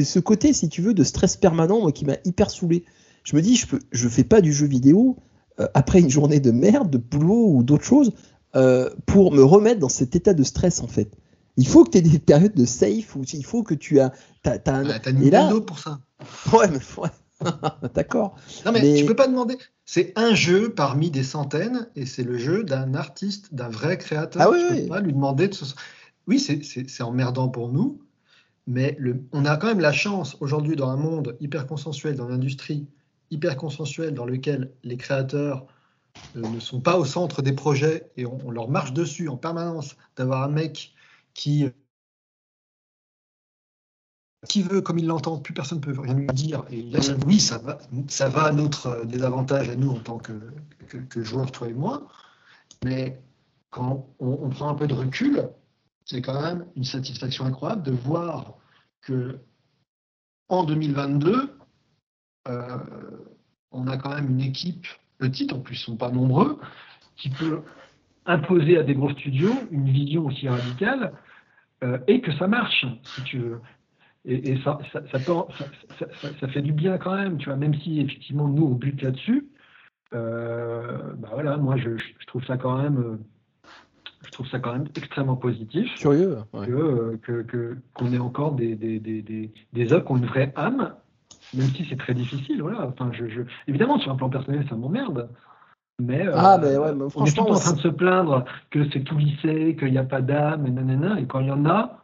ce 0.04 0.18
côté, 0.18 0.52
si 0.52 0.68
tu 0.68 0.82
veux, 0.82 0.94
de 0.94 1.04
stress 1.04 1.36
permanent, 1.36 1.80
moi, 1.80 1.92
qui 1.92 2.04
m'a 2.04 2.16
hyper 2.24 2.50
saoulé. 2.50 2.84
Je 3.24 3.36
me 3.36 3.42
dis, 3.42 3.56
je 3.56 3.66
peux, 3.66 3.78
je 3.92 4.08
fais 4.08 4.24
pas 4.24 4.40
du 4.40 4.52
jeu 4.52 4.66
vidéo 4.66 5.16
euh, 5.60 5.66
après 5.74 6.00
une 6.00 6.10
journée 6.10 6.40
de 6.40 6.50
merde, 6.50 6.90
de 6.90 6.98
boulot 6.98 7.48
ou 7.54 7.62
d'autres 7.62 7.84
choses, 7.84 8.12
euh, 8.56 8.90
pour 9.06 9.32
me 9.32 9.42
remettre 9.42 9.80
dans 9.80 9.88
cet 9.88 10.16
état 10.16 10.34
de 10.34 10.42
stress 10.42 10.80
en 10.80 10.86
fait. 10.88 11.10
Il 11.56 11.66
faut 11.66 11.84
que 11.84 11.90
tu 11.90 11.98
aies 11.98 12.02
des 12.02 12.18
périodes 12.18 12.54
de 12.54 12.64
safe 12.64 13.14
ou 13.16 13.22
il 13.32 13.44
faut 13.44 13.62
que 13.62 13.74
tu 13.74 14.00
as. 14.00 14.12
T'as, 14.42 14.58
t'as 14.58 14.74
un- 14.76 14.86
Ouais, 14.88 15.00
T'as 15.00 15.10
et 15.10 15.30
là- 15.30 15.42
Nintendo 15.44 15.60
pour 15.60 15.78
ça. 15.78 16.00
Ouais, 16.52 16.68
mais 16.68 16.78
ouais. 17.02 17.08
D'accord. 17.94 18.36
Non, 18.66 18.72
mais, 18.72 18.80
Mais- 18.82 18.94
tu 18.96 19.04
peux 19.06 19.16
pas 19.16 19.26
demander. 19.28 19.56
C'est 19.84 20.12
un 20.16 20.34
jeu 20.34 20.72
parmi 20.74 21.10
des 21.10 21.22
centaines 21.24 21.88
et 21.96 22.06
c'est 22.06 22.22
le 22.22 22.38
jeu 22.38 22.62
d'un 22.64 22.94
artiste, 22.94 23.52
d'un 23.54 23.68
vrai 23.68 23.98
créateur. 23.98 24.40
Ah 24.42 24.50
oui, 24.50 24.58
tu 24.68 24.74
oui. 24.74 24.82
peux 24.82 24.88
pas 24.88 25.00
lui 25.00 25.12
demander 25.12 25.48
de 25.48 25.54
se. 25.54 25.64
Oui, 26.26 26.38
c'est 26.38 27.02
emmerdant 27.02 27.48
pour 27.48 27.72
nous, 27.72 28.00
mais 28.70 28.96
on 29.32 29.44
a 29.46 29.56
quand 29.56 29.66
même 29.66 29.80
la 29.80 29.92
chance 29.92 30.36
aujourd'hui 30.38 30.76
dans 30.76 30.88
un 30.90 30.96
monde 30.96 31.36
hyper 31.40 31.66
consensuel, 31.66 32.14
dans 32.14 32.28
l'industrie 32.28 32.86
hyper 33.32 33.56
consensuelle, 33.56 34.14
dans 34.14 34.24
lequel 34.24 34.72
les 34.84 34.96
créateurs 34.96 35.66
euh, 36.36 36.48
ne 36.48 36.60
sont 36.60 36.80
pas 36.80 36.96
au 36.96 37.04
centre 37.04 37.42
des 37.42 37.52
projets 37.52 38.12
et 38.16 38.26
on, 38.26 38.52
leur 38.52 38.70
marche 38.70 38.92
dessus 38.92 39.28
en 39.28 39.36
permanence, 39.36 39.96
d'avoir 40.14 40.44
un 40.44 40.48
mec 40.48 40.94
qui 41.34 41.64
euh, 41.64 41.70
qui 44.48 44.62
veut 44.62 44.82
comme 44.82 45.00
il 45.00 45.06
l'entend, 45.06 45.38
plus 45.40 45.52
personne 45.52 45.78
ne 45.78 45.82
peut 45.82 46.00
rien 46.00 46.14
lui 46.14 46.28
dire. 46.28 46.64
Et 46.70 46.88
oui, 47.26 47.40
ça 47.40 47.58
va, 47.58 47.78
ça 48.06 48.28
va 48.28 48.44
à 48.44 48.52
notre 48.52 48.86
euh, 48.86 49.04
désavantage 49.04 49.68
à 49.68 49.74
nous 49.74 49.90
en 49.90 49.98
tant 49.98 50.18
que, 50.18 50.32
que, 50.86 50.98
que 50.98 51.24
joueurs, 51.24 51.50
toi 51.50 51.68
et 51.68 51.74
moi. 51.74 52.06
Mais 52.84 53.20
quand 53.70 54.08
on 54.20 54.48
prend 54.48 54.68
un 54.68 54.74
peu 54.74 54.86
de 54.86 54.94
recul, 54.94 55.48
c'est 56.04 56.22
quand 56.22 56.40
même 56.40 56.66
une 56.76 56.84
satisfaction 56.84 57.44
incroyable 57.44 57.82
de 57.82 57.92
voir 57.92 58.59
que 59.02 59.38
en 60.48 60.64
2022, 60.64 61.50
euh, 62.48 62.78
on 63.70 63.86
a 63.86 63.96
quand 63.96 64.14
même 64.14 64.30
une 64.30 64.40
équipe 64.40 64.86
petite, 65.18 65.52
en 65.52 65.60
plus 65.60 65.76
ils 65.76 65.90
ne 65.90 65.92
sont 65.92 65.96
pas 65.96 66.10
nombreux, 66.10 66.58
qui 67.16 67.30
peut 67.30 67.62
imposer 68.26 68.78
à 68.78 68.82
des 68.82 68.94
gros 68.94 69.10
studios 69.12 69.54
une 69.70 69.90
vision 69.90 70.26
aussi 70.26 70.48
radicale 70.48 71.12
euh, 71.84 71.98
et 72.06 72.20
que 72.20 72.32
ça 72.32 72.46
marche, 72.46 72.84
si 73.04 73.22
tu 73.24 73.38
veux. 73.38 73.60
Et, 74.26 74.58
ça, 74.62 74.78
ça, 74.92 76.48
fait 76.48 76.60
du 76.60 76.72
bien 76.72 76.98
quand 76.98 77.16
même, 77.16 77.38
tu 77.38 77.46
vois, 77.46 77.56
même 77.56 77.74
si 77.80 78.00
effectivement 78.00 78.48
nous 78.48 78.66
on 78.66 78.74
bute 78.74 79.00
là-dessus. 79.00 79.48
euh, 80.12 81.14
bah 81.14 81.30
voilà, 81.32 81.56
moi 81.56 81.76
je, 81.78 81.90
trouve 82.26 82.44
ça 82.44 82.58
quand 82.58 82.76
même, 82.82 83.18
je 84.30 84.32
trouve 84.32 84.46
ça 84.48 84.60
quand 84.60 84.72
même 84.72 84.86
extrêmement 84.96 85.34
positif 85.34 85.92
Curieux. 85.96 86.38
ouais. 86.52 86.66
que 86.66 86.70
euh, 86.72 87.18
que- 87.20 87.42
que- 87.42 87.76
qu'on 87.94 88.12
ait 88.12 88.18
encore 88.18 88.52
des 88.52 88.76
des, 88.76 89.00
des, 89.00 89.22
des, 89.22 89.50
des 89.72 89.92
œuvres 89.92 90.04
qui 90.04 90.12
ont 90.12 90.18
une 90.18 90.26
vraie 90.26 90.52
âme, 90.54 90.94
même 91.52 91.66
si 91.74 91.84
c'est 91.90 91.96
très 91.98 92.14
difficile. 92.14 92.62
Voilà. 92.62 92.86
Enfin, 92.86 93.10
je, 93.12 93.28
je- 93.28 93.42
évidemment 93.66 93.98
sur 93.98 94.12
un 94.12 94.16
plan 94.16 94.30
personnel 94.30 94.64
ça 94.68 94.76
m'emmerde. 94.76 95.28
Mais, 96.00 96.26
euh, 96.26 96.32
Ah, 96.34 96.58
mais 96.62 96.76
ouais, 96.78 96.94
mais 96.94 97.04
on 97.16 97.24
est 97.26 97.34
tout 97.36 97.40
en 97.42 97.54
train 97.56 97.72
de 97.74 97.80
se 97.80 97.88
plaindre 97.88 98.44
que 98.70 98.88
c'est 98.90 99.00
tout 99.00 99.18
lissé, 99.18 99.76
qu'il 99.78 99.90
n'y 99.90 99.98
a 99.98 100.04
pas 100.04 100.22
d'âme, 100.22 100.64
et 100.66 100.70
nanana, 100.70 101.20
et 101.20 101.26
quand 101.26 101.40
il 101.40 101.48
y 101.48 101.50
en 101.50 101.66
a, 101.66 101.98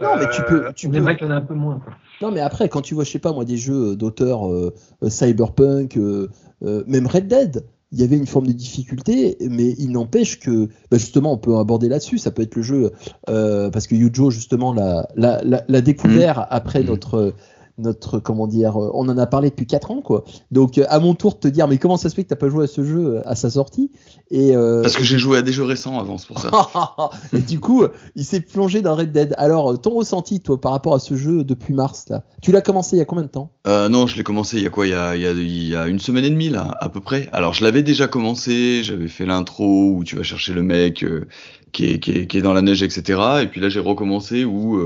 Non, 0.00 0.10
mais 0.16 0.28
tu 0.30 0.42
peux- 0.42 0.72
tu 0.76 0.88
peux- 0.88 0.96
aimerait 0.96 1.16
qu'il 1.16 1.26
y 1.26 1.30
en 1.30 1.32
ait 1.32 1.38
un 1.38 1.40
peu 1.40 1.54
moins. 1.54 1.80
quoi. 1.80 1.94
Non, 2.22 2.30
mais 2.30 2.38
après, 2.40 2.68
quand 2.68 2.82
tu 2.82 2.94
vois, 2.94 3.02
je 3.02 3.10
sais 3.10 3.18
pas 3.18 3.32
moi, 3.32 3.44
des 3.44 3.56
jeux 3.56 3.96
d'auteurs 3.96 4.46
euh, 4.48 4.72
euh, 5.02 5.08
cyberpunk, 5.08 5.96
euh, 5.96 6.28
euh, 6.62 6.84
même 6.86 7.06
Red 7.08 7.26
Dead, 7.26 7.64
il 7.92 8.00
y 8.00 8.02
avait 8.04 8.16
une 8.16 8.26
forme 8.26 8.46
de 8.46 8.52
difficulté, 8.52 9.36
mais 9.40 9.74
il 9.78 9.90
n'empêche 9.92 10.38
que, 10.40 10.68
bah, 10.90 10.98
justement, 10.98 11.32
on 11.32 11.38
peut 11.38 11.56
aborder 11.56 11.88
là-dessus. 11.88 12.18
Ça 12.18 12.30
peut 12.30 12.42
être 12.42 12.54
le 12.56 12.62
jeu, 12.62 12.92
euh, 13.30 13.70
parce 13.70 13.86
que 13.86 13.94
Yujo, 13.94 14.30
justement, 14.30 14.72
l'a 14.74 15.08
l'a- 15.16 15.42
l'a- 15.42 15.64
l'a 15.68 15.80
découvert 15.80 16.46
après 16.50 16.80
Mhm. 16.80 16.86
notre. 16.86 17.34
Notre, 17.78 18.18
comment 18.18 18.46
dire, 18.46 18.76
euh, 18.76 18.90
on 18.94 19.08
en 19.08 19.16
a 19.18 19.26
parlé 19.26 19.50
depuis 19.50 19.66
4 19.66 19.90
ans, 19.90 20.00
quoi. 20.02 20.24
Donc, 20.50 20.78
euh, 20.78 20.84
à 20.88 20.98
mon 20.98 21.14
tour 21.14 21.34
de 21.34 21.38
te 21.38 21.48
dire, 21.48 21.68
mais 21.68 21.78
comment 21.78 21.96
ça 21.96 22.08
se 22.10 22.14
fait 22.14 22.24
que 22.24 22.28
t'as 22.28 22.36
pas 22.36 22.48
joué 22.48 22.64
à 22.64 22.66
ce 22.66 22.84
jeu 22.84 23.16
euh, 23.16 23.22
à 23.28 23.34
sa 23.36 23.50
sortie? 23.50 23.90
Et, 24.30 24.54
euh, 24.56 24.82
Parce 24.82 24.96
que 24.96 25.04
j'ai 25.04 25.18
joué 25.18 25.38
à 25.38 25.42
des 25.42 25.52
jeux 25.52 25.64
récents 25.64 25.98
avant, 25.98 26.18
c'est 26.18 26.26
pour 26.26 26.38
ça. 26.40 26.50
et 27.32 27.40
du 27.40 27.60
coup, 27.60 27.84
il 28.16 28.24
s'est 28.24 28.40
plongé 28.40 28.82
dans 28.82 28.94
Red 28.96 29.12
Dead. 29.12 29.34
Alors, 29.38 29.80
ton 29.80 29.90
ressenti, 29.90 30.40
toi, 30.40 30.60
par 30.60 30.72
rapport 30.72 30.94
à 30.94 30.98
ce 30.98 31.14
jeu 31.16 31.44
depuis 31.44 31.72
mars, 31.72 32.06
là? 32.08 32.24
Tu 32.42 32.52
l'as 32.52 32.60
commencé 32.60 32.96
il 32.96 32.98
y 32.98 33.02
a 33.02 33.04
combien 33.04 33.24
de 33.24 33.28
temps? 33.28 33.52
Euh, 33.66 33.88
non, 33.88 34.06
je 34.06 34.16
l'ai 34.16 34.24
commencé 34.24 34.56
il 34.58 34.62
y 34.62 34.66
a 34.66 34.70
quoi? 34.70 34.86
Il 34.86 34.90
y 34.90 34.94
a, 34.94 35.14
il 35.16 35.22
y 35.22 35.26
a- 35.26 35.32
il 35.32 35.68
y 35.68 35.76
a 35.76 35.86
une 35.86 35.98
semaine 36.00 36.24
et 36.24 36.30
demie, 36.30 36.48
là, 36.50 36.76
à 36.80 36.88
peu 36.88 37.00
près. 37.00 37.28
Alors, 37.32 37.54
je 37.54 37.62
l'avais 37.64 37.82
déjà 37.82 38.06
commencé, 38.08 38.82
j'avais 38.82 39.08
fait 39.08 39.24
l'intro 39.26 39.92
où 39.92 40.04
tu 40.04 40.16
vas 40.16 40.22
chercher 40.22 40.52
le 40.52 40.62
mec 40.62 41.02
euh, 41.04 41.26
qui, 41.72 41.86
est, 41.86 41.98
qui, 42.00 42.10
est, 42.12 42.26
qui 42.26 42.38
est 42.38 42.42
dans 42.42 42.52
la 42.54 42.62
neige, 42.62 42.82
etc. 42.82 43.20
Et 43.42 43.46
puis 43.46 43.60
là, 43.60 43.68
j'ai 43.68 43.80
recommencé 43.80 44.44
où, 44.44 44.78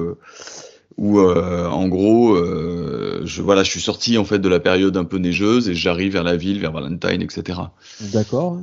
où 0.97 1.21
euh, 1.21 1.67
en 1.67 1.89
gros, 1.89 2.35
euh, 2.35 3.23
je, 3.25 3.43
voilà, 3.43 3.63
je 3.63 3.71
suis 3.71 3.81
sorti 3.81 4.19
en 4.19 4.25
fait 4.25 4.39
de 4.39 4.49
la 4.49 4.61
période 4.61 4.97
un 4.97 5.05
peu 5.05 5.19
neigeuse 5.19 5.69
et 5.69 5.75
j'arrive 5.75 6.13
vers 6.13 6.25
la 6.25 6.37
ville, 6.37 6.61
vers 6.61 6.73
Valentine, 6.73 7.23
etc. 7.23 7.59
D'accord. 8.01 8.59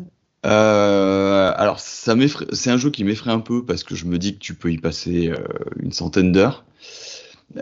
Euh, 0.45 1.51
alors, 1.55 1.79
ça 1.79 2.15
c'est 2.53 2.71
un 2.71 2.77
jeu 2.77 2.89
qui 2.89 3.03
m'effraie 3.03 3.31
un 3.31 3.39
peu 3.39 3.65
parce 3.65 3.83
que 3.83 3.95
je 3.95 4.05
me 4.05 4.17
dis 4.17 4.36
que 4.36 4.39
tu 4.39 4.53
peux 4.53 4.71
y 4.71 4.77
passer 4.77 5.29
euh, 5.29 5.38
une 5.81 5.91
centaine 5.91 6.31
d'heures. 6.31 6.63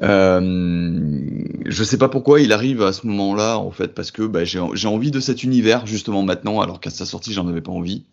Euh, 0.03 1.21
je 1.65 1.83
sais 1.83 1.97
pas 1.97 2.09
pourquoi 2.09 2.41
il 2.41 2.51
arrive 2.51 2.81
à 2.81 2.91
ce 2.91 3.07
moment-là, 3.07 3.57
en 3.57 3.71
fait, 3.71 3.93
parce 3.93 4.12
que 4.12 4.24
bah, 4.24 4.43
j'ai 4.43 4.62
j'ai 4.74 4.88
envie 4.88 5.12
de 5.12 5.19
cet 5.19 5.43
univers 5.43 5.88
justement 5.88 6.24
maintenant, 6.24 6.59
alors 6.59 6.79
qu'à 6.81 6.89
sa 6.89 7.05
sortie, 7.05 7.33
j'en 7.33 7.47
avais 7.47 7.62
pas 7.62 7.71
envie. 7.71 8.03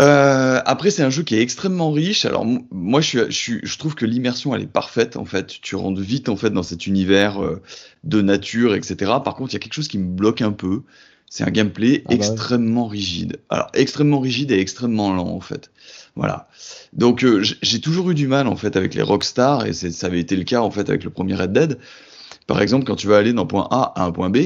Euh, 0.00 0.60
après, 0.64 0.90
c'est 0.90 1.02
un 1.02 1.10
jeu 1.10 1.22
qui 1.22 1.36
est 1.36 1.40
extrêmement 1.40 1.92
riche. 1.92 2.24
Alors, 2.24 2.44
moi, 2.72 3.00
je, 3.00 3.06
suis, 3.08 3.18
je, 3.26 3.30
suis- 3.30 3.60
je 3.62 3.78
trouve 3.78 3.94
que 3.94 4.04
l'immersion, 4.06 4.54
elle 4.54 4.62
est 4.62 4.66
parfaite, 4.66 5.16
en 5.16 5.24
fait. 5.24 5.60
Tu 5.62 5.76
rentres 5.76 6.00
vite, 6.00 6.28
en 6.28 6.36
fait, 6.36 6.50
dans 6.50 6.62
cet 6.64 6.86
univers 6.86 7.42
euh, 7.42 7.62
de 8.02 8.20
nature, 8.20 8.74
etc. 8.74 9.12
Par 9.24 9.34
contre, 9.36 9.52
il 9.52 9.54
y 9.54 9.56
a 9.56 9.60
quelque 9.60 9.74
chose 9.74 9.88
qui 9.88 9.98
me 9.98 10.08
bloque 10.08 10.42
un 10.42 10.52
peu. 10.52 10.82
C'est 11.30 11.44
un 11.44 11.50
gameplay 11.50 12.02
Ah 12.06 12.08
bah 12.10 12.14
extrêmement 12.16 12.86
rigide. 12.86 13.38
Alors, 13.50 13.68
extrêmement 13.74 14.20
rigide 14.20 14.50
et 14.52 14.58
extrêmement 14.60 15.12
lent, 15.12 15.28
en 15.28 15.40
fait. 15.40 15.70
Voilà. 16.16 16.48
Donc, 16.92 17.24
euh, 17.24 17.42
j'ai 17.62 17.80
toujours 17.80 18.10
eu 18.10 18.14
du 18.14 18.26
mal, 18.28 18.46
en 18.48 18.56
fait, 18.56 18.76
avec 18.76 18.94
les 18.94 19.02
Rockstar, 19.02 19.66
et 19.66 19.72
ça 19.72 20.06
avait 20.06 20.20
été 20.20 20.36
le 20.36 20.44
cas, 20.44 20.60
en 20.60 20.70
fait, 20.70 20.88
avec 20.88 21.04
le 21.04 21.10
premier 21.10 21.34
Red 21.34 21.52
Dead. 21.52 21.78
Par 22.46 22.60
exemple, 22.60 22.84
quand 22.84 22.96
tu 22.96 23.06
vas 23.08 23.18
aller 23.18 23.32
d'un 23.32 23.46
point 23.46 23.66
A 23.70 23.92
à 23.96 24.04
un 24.04 24.12
point 24.12 24.30
B, 24.30 24.38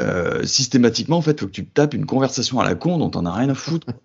euh, 0.00 0.44
systématiquement, 0.44 1.16
en 1.18 1.22
fait, 1.22 1.40
faut 1.40 1.46
que 1.46 1.52
tu 1.52 1.66
tapes 1.66 1.94
une 1.94 2.06
conversation 2.06 2.60
à 2.60 2.64
la 2.64 2.74
con 2.74 2.98
dont 2.98 3.10
t'en 3.10 3.26
as 3.26 3.32
rien 3.34 3.48
à 3.48 3.54
foutre. 3.54 3.86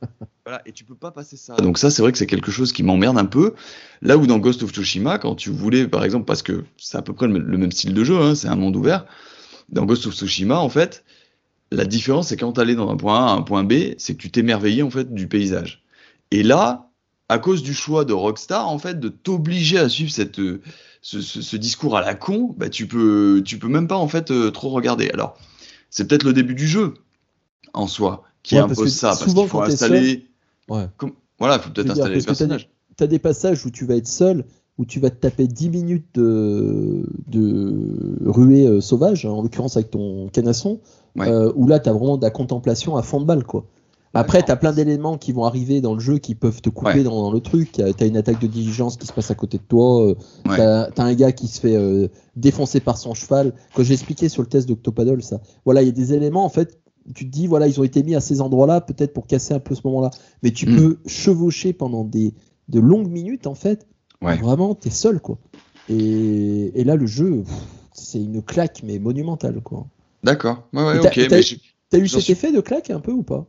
Voilà, 0.48 0.62
et 0.68 0.74
tu 0.74 0.84
peux 0.84 0.94
pas 0.94 1.10
passer 1.10 1.38
ça. 1.38 1.56
Donc 1.56 1.80
ça, 1.80 1.90
c'est 1.90 2.04
vrai 2.04 2.12
que 2.12 2.20
c'est 2.20 2.28
quelque 2.28 2.52
chose 2.52 2.72
qui 2.72 2.84
m'emmerde 2.84 3.18
un 3.18 3.26
peu. 3.26 3.56
Là 4.04 4.16
où 4.16 4.28
dans 4.28 4.38
Ghost 4.38 4.62
of 4.62 4.70
Tsushima, 4.72 5.18
quand 5.18 5.34
tu 5.34 5.50
voulais, 5.50 5.88
par 5.88 6.04
exemple, 6.04 6.26
parce 6.26 6.44
que 6.44 6.66
c'est 6.78 7.00
à 7.00 7.02
peu 7.02 7.14
près 7.14 7.26
le, 7.26 7.40
le 7.40 7.58
même 7.58 7.72
style 7.72 7.96
de 7.96 8.04
jeu, 8.04 8.16
hein, 8.22 8.36
c'est 8.36 8.48
un 8.48 8.56
monde 8.56 8.76
ouvert. 8.76 9.08
Dans 9.70 9.86
Ghost 9.86 10.06
of 10.06 10.14
Tsushima, 10.14 10.60
en 10.60 10.70
fait, 10.70 11.04
la 11.72 11.86
différence, 11.86 12.28
c'est 12.28 12.38
quand 12.38 12.52
t'allais 12.54 12.76
dans 12.76 12.92
un 12.92 12.96
point 12.96 13.26
A 13.26 13.30
à 13.32 13.34
un 13.34 13.42
point 13.42 13.64
B, 13.64 13.96
c'est 13.98 14.14
que 14.14 14.22
tu 14.22 14.30
t'émerveillais 14.30 14.84
en 14.84 14.92
fait 14.92 15.12
du 15.12 15.28
paysage. 15.28 15.84
Et 16.30 16.44
là, 16.44 16.92
à 17.28 17.40
cause 17.40 17.64
du 17.64 17.74
choix 17.74 18.06
de 18.06 18.14
Rockstar, 18.14 18.68
en 18.70 18.78
fait, 18.78 19.00
de 19.00 19.10
t'obliger 19.10 19.80
à 19.80 19.90
suivre 19.90 20.12
cette, 20.12 20.38
euh, 20.40 20.62
ce, 21.02 21.22
ce- 21.22 21.42
ce 21.42 21.58
discours 21.58 21.98
à 21.98 22.02
la 22.02 22.14
con, 22.14 22.54
bah, 22.56 22.70
tu 22.70 22.86
peux, 22.86 23.42
tu 23.44 23.58
peux 23.58 23.68
même 23.68 23.88
pas 23.88 23.98
en 23.98 24.08
fait 24.08 24.30
euh, 24.30 24.52
trop 24.52 24.70
regarder. 24.70 25.10
Alors, 25.10 25.40
c'est 25.96 26.06
peut-être 26.08 26.24
le 26.24 26.34
début 26.34 26.56
du 26.56 26.68
jeu 26.68 26.94
en 27.74 27.88
soi 27.88 28.24
qui 28.44 28.56
Ouais, 28.56 28.62
parce 28.62 28.74
que 28.74 28.80
impose 28.82 28.94
ça, 28.94 29.08
parce 29.10 29.34
qu'il 29.34 29.48
faut 29.48 29.62
installer. 29.62 30.28
Ouais. 30.70 30.88
Comme- 30.98 31.14
Voilà, 31.40 31.56
il 31.56 31.62
faut 31.62 31.70
peut-être 31.70 31.90
installer 31.92 32.16
les 32.16 32.22
personnages. 32.24 32.70
Tu 32.98 33.04
as 33.04 33.08
des 33.08 33.20
passages 33.20 33.66
où 33.66 33.72
tu 33.72 33.86
vas 33.86 33.96
être 33.96 34.08
seul, 34.08 34.44
où 34.78 34.86
tu 34.86 35.00
vas 35.00 35.10
te 35.10 35.16
taper 35.16 35.48
10 35.48 35.70
minutes 35.70 36.06
de, 36.16 37.06
de 37.28 38.18
ruée 38.26 38.68
euh, 38.68 38.82
sauvage, 38.82 39.26
en 39.26 39.42
l'occurrence 39.42 39.78
avec 39.78 39.90
ton 39.90 40.28
canasson, 40.30 40.80
Ouais. 41.16 41.30
euh, 41.30 41.52
où 41.56 41.66
là, 41.66 41.80
tu 41.80 41.88
as 41.88 41.94
vraiment 41.94 42.18
de 42.18 42.24
la 42.24 42.30
contemplation 42.30 42.98
à 42.98 43.02
fond 43.02 43.22
de 43.22 43.26
balle. 43.26 43.46
Quoi. 43.46 43.66
Après, 44.16 44.42
tu 44.44 44.52
as 44.52 44.56
plein 44.56 44.72
d'éléments 44.74 45.18
qui 45.18 45.32
vont 45.32 45.44
arriver 45.46 45.82
dans 45.82 45.94
le 45.94 46.00
jeu 46.00 46.18
qui 46.18 46.36
peuvent 46.36 46.62
te 46.62 46.70
couper 46.70 46.92
Ouais. 47.00 47.04
dans, 47.04 47.22
dans 47.22 47.32
le 47.32 47.40
truc. 47.42 47.72
Tu 47.74 47.82
as 47.84 48.06
une 48.06 48.18
attaque 48.18 48.40
de 48.40 48.48
diligence 48.48 48.98
qui 48.98 49.06
se 49.08 49.14
passe 49.14 49.30
à 49.32 49.36
côté 49.36 49.58
de 49.58 49.64
toi. 49.64 50.02
euh, 50.08 50.16
Ouais. 50.48 50.58
T'as 50.58 50.90
as 50.98 51.04
un 51.04 51.14
gars 51.14 51.32
qui 51.32 51.48
se 51.48 51.60
fait 51.60 51.76
euh, 51.76 52.08
défoncer 52.36 52.80
par 52.80 52.98
son 52.98 53.14
cheval. 53.14 53.54
Quand 53.74 53.84
j'ai 53.84 53.94
expliqué 53.94 54.30
sur 54.30 54.42
le 54.42 54.48
test 54.48 54.68
d'Octopaddle, 54.68 55.22
ça. 55.22 55.42
Voilà, 55.66 55.82
il 55.82 55.86
y 55.86 55.90
a 55.90 55.92
des 55.92 56.14
éléments, 56.14 56.46
en 56.46 56.50
fait, 56.50 56.80
tu 57.14 57.26
te 57.26 57.32
dis, 57.32 57.46
voilà, 57.48 57.68
ils 57.68 57.80
ont 57.80 57.84
été 57.84 58.02
mis 58.04 58.16
à 58.16 58.22
ces 58.22 58.42
endroits-là, 58.42 58.82
peut-être 58.82 59.14
pour 59.14 59.28
casser 59.28 59.54
un 59.54 59.60
peu 59.60 59.76
ce 59.76 59.82
moment-là. 59.86 60.10
Mais 60.44 60.52
tu 60.52 60.68
Mm. 60.68 60.76
peux 60.76 60.98
chevaucher 61.06 61.74
pendant 61.74 62.04
des, 62.04 62.34
de 62.70 62.80
longues 62.80 63.10
minutes, 63.12 63.48
en 63.48 63.56
fait. 63.56 63.86
Ouais. 64.22 64.38
Vraiment, 64.38 64.74
t'es 64.76 64.90
seul, 64.90 65.20
quoi. 65.20 65.38
Et, 65.88 66.72
et 66.80 66.84
là, 66.84 66.96
le 66.96 67.06
jeu, 67.06 67.44
c'est 67.94 68.20
une 68.22 68.42
claque, 68.42 68.82
mais 68.84 68.98
monumentale, 69.00 69.62
quoi. 69.62 69.86
D'accord. 70.24 70.64
Ouais, 70.74 70.84
ouais, 70.84 71.00
ok. 71.00 71.28
t'as- 71.30 72.00
eu 72.00 72.08
cet 72.08 72.30
effet 72.30 72.52
de 72.52 72.60
claque 72.62 72.90
un 72.90 73.00
peu 73.00 73.12
ou 73.12 73.22
pas? 73.24 73.46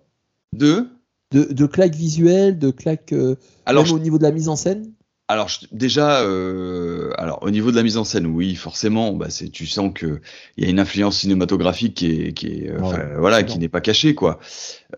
De, 1.32 1.44
de 1.52 1.66
claque 1.66 1.94
visuelle, 1.94 2.58
de 2.58 2.70
claque 2.70 3.12
euh, 3.12 3.36
Alors, 3.66 3.82
même 3.84 3.90
je- 3.90 3.94
au 3.96 3.98
niveau 3.98 4.18
de 4.18 4.22
la 4.22 4.30
mise 4.32 4.48
en 4.48 4.56
scène? 4.56 4.92
Alors 5.28 5.48
je- 5.48 5.66
déjà, 5.72 6.20
euh, 6.22 7.10
alors 7.18 7.42
au 7.42 7.50
niveau 7.50 7.72
de 7.72 7.76
la 7.76 7.82
mise 7.82 7.96
en 7.96 8.04
scène, 8.04 8.26
oui, 8.26 8.54
forcément, 8.54 9.12
bah, 9.12 9.26
c'est, 9.28 9.48
tu 9.48 9.66
sens 9.66 9.90
que 9.92 10.20
il 10.56 10.62
y 10.62 10.68
a 10.68 10.70
une 10.70 10.78
influence 10.78 11.18
cinématographique 11.18 11.94
qui 11.94 12.06
est, 12.12 12.32
qui 12.32 12.46
est, 12.46 12.70
euh, 12.70 12.78
Ouais, 12.78 12.82
enfin, 12.84 13.02
voilà, 13.18 13.40
non. 13.42 13.46
qui 13.48 13.58
n'est 13.58 13.68
pas 13.68 13.80
cachée, 13.80 14.14
quoi. 14.14 14.38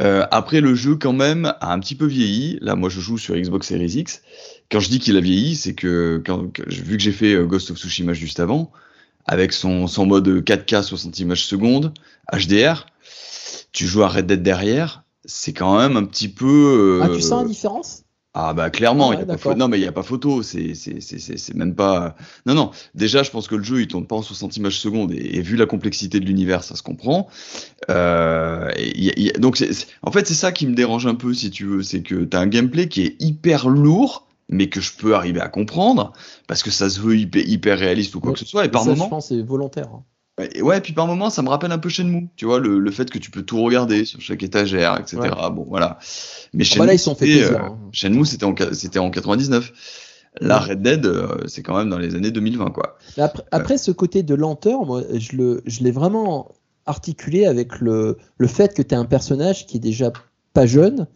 Euh, 0.03 0.27
après, 0.31 0.61
le 0.61 0.75
jeu 0.75 0.97
quand 0.97 1.15
même 1.15 1.47
a 1.63 1.73
un 1.73 1.79
petit 1.81 1.95
peu 1.95 2.05
vieilli. 2.05 2.59
Là, 2.61 2.75
moi, 2.77 2.91
je 2.91 3.01
joue 3.01 3.17
sur 3.17 3.35
Xbox 3.37 3.69
Series 3.69 3.93
X. 4.01 4.21
Quand 4.71 4.81
je 4.81 4.91
dis 4.91 4.99
qu'il 4.99 5.17
a 5.17 5.21
vieilli, 5.21 5.57
c'est 5.57 5.73
que 5.75 6.23
quand, 6.27 6.53
que- 6.53 6.69
vu 6.69 6.99
que 6.99 7.03
j'ai 7.03 7.13
fait 7.13 7.35
Ghost 7.47 7.71
of 7.71 7.79
Tsushima 7.79 8.13
juste 8.13 8.39
avant, 8.39 8.71
avec 9.25 9.53
son, 9.55 9.87
son 9.87 10.05
mode 10.05 10.45
4K 10.45 10.83
60 10.83 11.19
images 11.21 11.47
secondes, 11.47 11.95
HDR. 12.35 12.85
Tu 13.73 13.87
joues 13.87 14.03
à 14.03 14.09
Red 14.09 14.27
Dead 14.27 14.43
derrière, 14.43 15.05
c'est 15.29 15.53
quand 15.53 15.79
même 15.79 15.97
un 15.97 16.05
petit 16.05 16.29
peu. 16.29 17.01
Ah, 17.05 17.09
tu 17.09 17.21
sens 17.21 17.31
la 17.43 17.45
euh, 17.45 17.49
différence? 17.49 18.03
Ah 18.35 18.53
bah 18.55 18.71
clairement, 18.71 19.11
Ah 19.11 19.15
il 19.15 19.19
y 19.21 19.23
a 19.33 19.37
pas 19.39 19.55
non 19.55 19.69
mais 19.69 19.79
il 19.79 19.83
n'y 19.83 19.87
a 19.89 19.93
pas 19.93 20.03
photo, 20.03 20.43
c'est 20.43 20.75
c'est- 20.75 21.01
c'est- 21.01 21.19
c'est- 21.19 21.39
c'est 21.39 21.55
même 21.55 21.75
pas... 21.75 22.15
Non, 22.47 22.55
non, 22.55 22.71
déjà 22.95 23.23
je 23.23 23.31
pense 23.31 23.49
que 23.49 23.55
le 23.57 23.65
jeu 23.65 23.81
il 23.81 23.89
tourne 23.89 24.07
pas 24.07 24.17
en 24.17 24.23
60 24.23 24.57
images 24.59 24.79
secondes 24.79 25.13
et, 25.13 25.37
et 25.37 25.41
vu 25.41 25.57
la 25.57 25.67
complexité 25.67 26.21
de 26.21 26.27
l'univers 26.27 26.63
ça 26.63 26.77
se 26.77 26.83
comprend. 26.83 27.29
Euh, 27.91 28.71
et 28.77 28.97
il 28.97 29.05
y 29.05 29.11
a- 29.11 29.15
il 29.17 29.23
y 29.25 29.31
a- 29.31 29.39
donc 29.39 29.63
en 30.03 30.11
fait 30.13 30.27
c'est 30.27 30.35
ça 30.35 30.53
qui 30.53 30.67
me 30.67 30.75
dérange 30.75 31.07
un 31.07 31.15
peu 31.15 31.33
si 31.35 31.51
tu 31.51 31.65
veux, 31.65 31.83
c'est 31.83 32.03
que 32.03 32.25
tu 32.25 32.37
as 32.37 32.41
un 32.41 32.47
gameplay 32.47 32.89
qui 32.89 33.03
est 33.03 33.17
hyper 33.21 33.69
lourd 33.69 34.27
mais 34.51 34.69
que 34.69 34.81
je 34.81 34.93
peux 34.97 35.15
arriver 35.15 35.41
à 35.41 35.49
comprendre 35.49 36.13
parce 36.47 36.63
que 36.63 36.71
ça 36.71 36.89
se 36.91 37.01
veut 37.01 37.17
hyper, 37.17 37.47
hyper 37.47 37.79
réaliste 37.79 38.15
ou 38.15 38.21
quoi 38.21 38.31
Ouais. 38.31 38.35
que 38.35 38.41
ce 38.41 38.47
soit 38.47 38.65
et 38.65 38.69
par 38.71 38.83
Ça, 38.83 38.91
moment... 38.91 39.05
je 39.07 39.11
pense, 39.11 39.29
c'est 39.29 39.43
volontaire. 39.43 39.89
hein. 39.93 40.05
Et 40.55 40.63
ouais, 40.63 40.81
puis 40.81 40.93
par 40.93 41.07
moment, 41.07 41.31
ça 41.31 41.43
me 41.43 41.49
rappelle 41.49 41.73
un 41.73 41.79
peu 41.79 41.89
Shenmue, 41.89 42.29
tu 42.37 42.45
vois, 42.45 42.59
le, 42.61 42.79
le 42.79 42.91
fait 42.91 43.11
que 43.11 43.19
tu 43.19 43.31
peux 43.31 43.43
tout 43.43 43.63
regarder 43.63 44.05
sur 44.05 44.21
chaque 44.21 44.43
étagère, 44.43 44.99
etc. 45.01 45.19
Ouais. 45.19 45.29
Bon, 45.53 45.65
voilà. 45.69 45.99
Mais 46.55 46.65
Ah 46.75 46.79
bah 46.79 46.87
là, 46.87 46.95
ils 46.95 46.99
sont 46.99 47.15
fait 47.15 47.25
plaisir. 47.27 47.57
euh, 47.57 47.67
hein. 47.69 47.79
Shenmue, 47.93 48.25
c'était 48.25 48.45
en, 48.45 48.55
c'était 48.73 48.99
en 48.99 49.11
99. 49.11 49.73
La. 50.41 50.59
Red 50.61 50.83
Dead, 50.83 51.05
euh, 51.07 51.37
c'est 51.49 51.63
quand 51.63 51.77
même 51.77 51.89
dans 51.91 51.99
les 51.99 52.15
années 52.15 52.31
2020, 52.31 52.71
quoi. 52.71 52.97
Après, 53.17 53.43
après, 53.51 53.79
ce 53.79 53.91
côté 53.91 54.23
de 54.23 54.35
lenteur, 54.37 54.85
moi, 54.87 55.03
je 55.13 55.37
le- 55.37 55.63
je 55.67 55.83
l'ai 55.83 55.91
vraiment 55.91 56.53
articulé 56.87 57.45
avec 57.45 57.81
le, 57.81 58.19
le 58.37 58.47
fait 58.47 58.73
que 58.75 58.83
tu 58.83 58.95
as 58.95 58.99
un 58.99 59.05
personnage 59.05 59.67
qui 59.67 59.79
est 59.79 59.81
déjà 59.81 60.13
pas 60.53 60.67
jeune, 60.67 61.07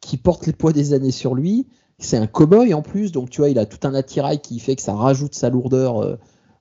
qui 0.00 0.16
porte 0.16 0.46
les 0.46 0.52
poids 0.54 0.72
des 0.72 0.94
années 0.94 1.10
sur 1.10 1.34
lui. 1.34 1.66
C'est 1.98 2.16
un 2.16 2.26
cow-boy 2.26 2.72
en 2.72 2.80
plus, 2.80 3.12
donc 3.12 3.28
tu 3.28 3.42
vois, 3.42 3.50
il 3.50 3.58
a 3.58 3.66
tout 3.66 3.86
un 3.86 3.92
attirail 3.94 4.40
qui 4.40 4.58
fait 4.60 4.76
que 4.76 4.82
ça 4.82 4.94
rajoute 4.94 5.34
sa 5.34 5.50
lourdeur, 5.50 6.16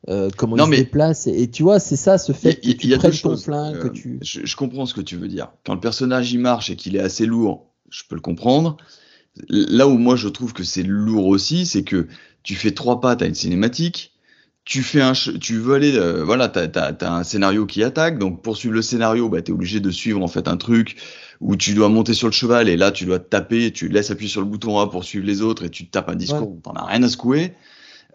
euh, 0.08 0.29
comment 0.38 0.56
Non, 0.56 0.65
il 0.65 0.70
mais- 0.70 0.77
se 0.77 0.82
déplace. 0.84 1.27
Et, 1.27 1.41
et 1.44 1.50
tu 1.51 1.63
vois, 1.63 1.79
c'est 1.79 1.96
ça, 1.98 2.18
ce 2.18 2.32
fait 2.32 2.60
y- 2.63 2.77
que 2.77 2.88
y 2.88 2.94
a 2.94 2.98
tu 2.98 3.06
deux 3.08 3.18
ton 3.18 3.36
flingue, 3.38 3.79
que 3.79 3.88
Euh, 3.88 3.91
tu. 3.91 4.20
je, 4.22 4.41
je 4.46 4.56
comprends 4.56 4.86
ce 4.86 4.94
que 4.94 5.01
tu 5.01 5.18
veux 5.18 5.27
dire. 5.27 5.51
Quand 5.65 5.74
le 5.74 5.79
personnage 5.79 6.32
il 6.32 6.39
marche 6.39 6.70
et 6.70 6.75
qu'il 6.75 6.96
est 6.96 7.00
assez 7.01 7.25
lourd, 7.25 7.68
je 7.89 8.03
peux 8.08 8.15
le 8.15 8.22
comprendre. 8.22 8.77
Là 9.50 9.88
où 9.88 9.98
moi 9.98 10.15
je 10.15 10.27
trouve 10.27 10.53
que 10.53 10.63
c'est 10.63 10.84
lourd 10.84 11.27
aussi, 11.27 11.65
c'est 11.65 11.84
que 11.84 12.08
tu 12.44 12.56
fais 12.56 12.72
trois 12.72 13.00
pas, 13.01 13.15
t'as 13.15 13.27
une 13.27 13.36
cinématique. 13.36 14.13
Tu 14.65 14.84
fais 14.84 15.01
un, 15.01 15.13
tu 15.13 15.58
veux 15.58 15.74
aller, 15.74 15.96
euh, 15.96 16.24
voilà, 16.24 16.48
t'as, 16.48 16.68
t'as, 16.68 16.94
t'as 16.94 17.12
un 17.12 17.24
scénario 17.24 17.65
qui 17.65 17.82
attaque. 17.84 18.20
Donc 18.20 18.44
pour 18.44 18.56
suivre 18.56 18.75
le 18.75 18.82
scénario, 18.84 19.27
bah 19.29 19.41
t'es 19.41 19.51
obligé 19.51 19.79
de 19.79 19.89
suivre 19.89 20.22
en 20.22 20.27
fait 20.27 20.48
un 20.48 20.58
truc 20.58 20.96
où 21.41 21.56
tu 21.56 21.74
dois 21.74 21.89
monter 21.89 22.13
sur 22.13 22.27
le 22.27 22.34
cheval 22.34 22.70
et 22.70 22.77
là 22.77 22.91
tu 22.91 23.06
dois 23.06 23.18
te 23.20 23.27
taper, 23.29 23.72
tu 23.72 23.88
laisses 23.88 24.12
appuyer 24.12 24.29
sur 24.29 24.41
le 24.41 24.48
bouton 24.48 24.77
A 24.79 24.88
pour 24.89 25.03
suivre 25.06 25.25
les 25.25 25.41
autres 25.41 25.63
et 25.65 25.70
tu 25.70 25.86
te 25.88 25.91
tapes 25.91 26.10
un 26.10 26.15
discours, 26.15 26.50
où 26.51 26.60
t'en 26.62 26.74
as 26.74 26.86
rien 26.86 27.01
à 27.01 27.10
secouer. 27.10 27.53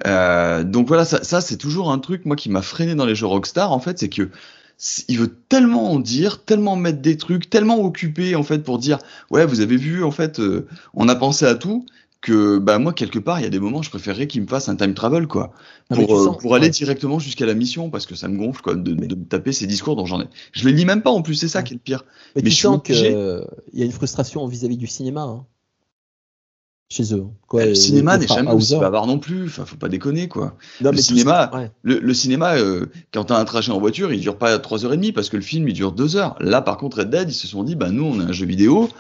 Euh, 0.07 0.65
donc 0.65 0.89
voilà, 0.89 1.05
ça, 1.05 1.23
ça 1.23 1.41
c'est 1.41 1.57
toujours 1.57 1.91
un 1.93 1.99
truc 1.99 2.25
moi 2.27 2.37
qui 2.37 2.51
m'a 2.51 2.63
freiné 2.63 2.95
dans 2.97 3.07
les 3.07 3.15
jeux 3.15 3.27
Rockstar 3.27 3.73
en 3.73 3.79
fait, 3.79 3.99
c'est 3.99 4.09
que 4.09 4.31
il 5.09 5.19
veut 5.19 5.33
tellement 5.49 5.93
en 5.93 6.01
dire, 6.01 6.45
tellement 6.45 6.75
mettre 6.77 7.01
des 7.01 7.17
trucs, 7.17 7.49
tellement 7.49 7.79
occupé 7.81 8.35
en 8.35 8.43
fait 8.43 8.59
pour 8.59 8.79
dire 8.79 8.99
ouais 9.31 9.47
vous 9.47 9.61
avez 9.61 9.77
vu 9.77 10.03
en 10.03 10.11
fait 10.11 10.41
euh, 10.41 10.67
on 10.95 11.09
a 11.09 11.15
pensé 11.15 11.47
à 11.47 11.55
tout 11.55 11.87
que 12.21 12.59
bah 12.59 12.79
moi 12.79 12.93
quelque 12.93 13.19
part 13.21 13.39
il 13.39 13.45
y 13.45 13.47
a 13.47 13.51
des 13.51 13.61
moments 13.61 13.83
je 13.83 13.91
préférerais 13.91 14.27
qu'il 14.27 14.43
me 14.43 14.47
fasse 14.49 14.69
un 14.69 14.77
time 14.77 14.95
travel 14.95 15.29
quoi 15.29 15.53
Ah, 15.91 15.95
pour, 15.95 16.13
euh, 16.19 16.25
sens- 16.25 16.39
pour 16.39 16.55
aller 16.57 16.71
directement 16.71 17.19
jusqu'à 17.21 17.47
la 17.47 17.55
mission 17.55 17.89
parce 17.91 18.07
que 18.07 18.15
ça 18.17 18.27
me 18.29 18.37
gonfle 18.39 18.63
quoi 18.63 18.75
de, 18.75 18.95
de 18.95 19.15
me 19.15 19.25
taper 19.27 19.53
ces 19.53 19.67
discours 19.69 19.95
dont 19.95 20.07
j'en 20.07 20.21
ai 20.23 20.27
je 20.53 20.67
les 20.69 20.73
lis 20.75 20.87
même 20.87 21.03
pas 21.03 21.11
en 21.11 21.23
plus 21.23 21.35
c'est 21.37 21.49
ça 21.49 21.61
Ouais. 21.61 21.65
qui 21.65 21.75
est 21.75 21.77
le 21.77 21.81
pire 21.83 22.05
Mais, 22.35 22.43
mais 22.43 22.51
tu 22.51 22.57
je 22.57 22.61
sens 22.63 22.81
qu'il 22.83 22.97
y 23.75 23.83
a 23.83 23.85
une 23.85 23.93
frustration 23.93 24.47
vis-à-vis 24.47 24.77
du 24.77 24.87
cinéma. 24.87 25.23
hein, 25.23 25.47
Chez 26.91 27.15
eux. 27.15 27.25
Quoi, 27.49 27.61
Bah, 27.63 27.67
le 27.67 27.75
cinéma 27.75 28.19
n'est 28.19 28.27
jamais 28.27 28.53
aussi 28.53 28.77
bavard 28.79 29.07
non 29.07 29.19
plus 29.19 29.47
enfin 29.47 29.65
faut 29.65 29.77
pas 29.77 29.89
déconner 29.89 30.29
quoi 30.29 30.57
Non, 30.83 30.91
le 30.91 30.99
cinéma, 30.99 31.51
ce- 31.53 31.57
ouais. 31.59 31.71
Le, 31.83 31.99
le 31.99 32.15
cinéma, 32.15 32.57
euh, 32.57 32.87
quand 33.13 33.25
t'as 33.25 33.39
un 33.39 33.45
trajet 33.47 33.73
en 33.73 33.81
voiture, 33.81 34.13
il 34.13 34.21
dure 34.21 34.37
pas 34.37 34.59
3h30 34.59 35.13
parce 35.13 35.31
que 35.31 35.37
le 35.37 35.43
film 35.43 35.67
il 35.69 35.73
dure 35.75 35.93
2 35.93 36.17
heures. 36.17 36.37
Là, 36.41 36.61
par 36.61 36.77
contre, 36.77 36.99
Red 36.99 37.11
Dead, 37.11 37.31
ils 37.31 37.35
se 37.35 37.47
sont 37.49 37.65
dit, 37.65 37.75
bah 37.75 37.91
nous, 37.91 38.05
on 38.05 38.21
a 38.21 38.25
un 38.25 38.33
jeu 38.33 38.45
vidéo, 38.47 38.91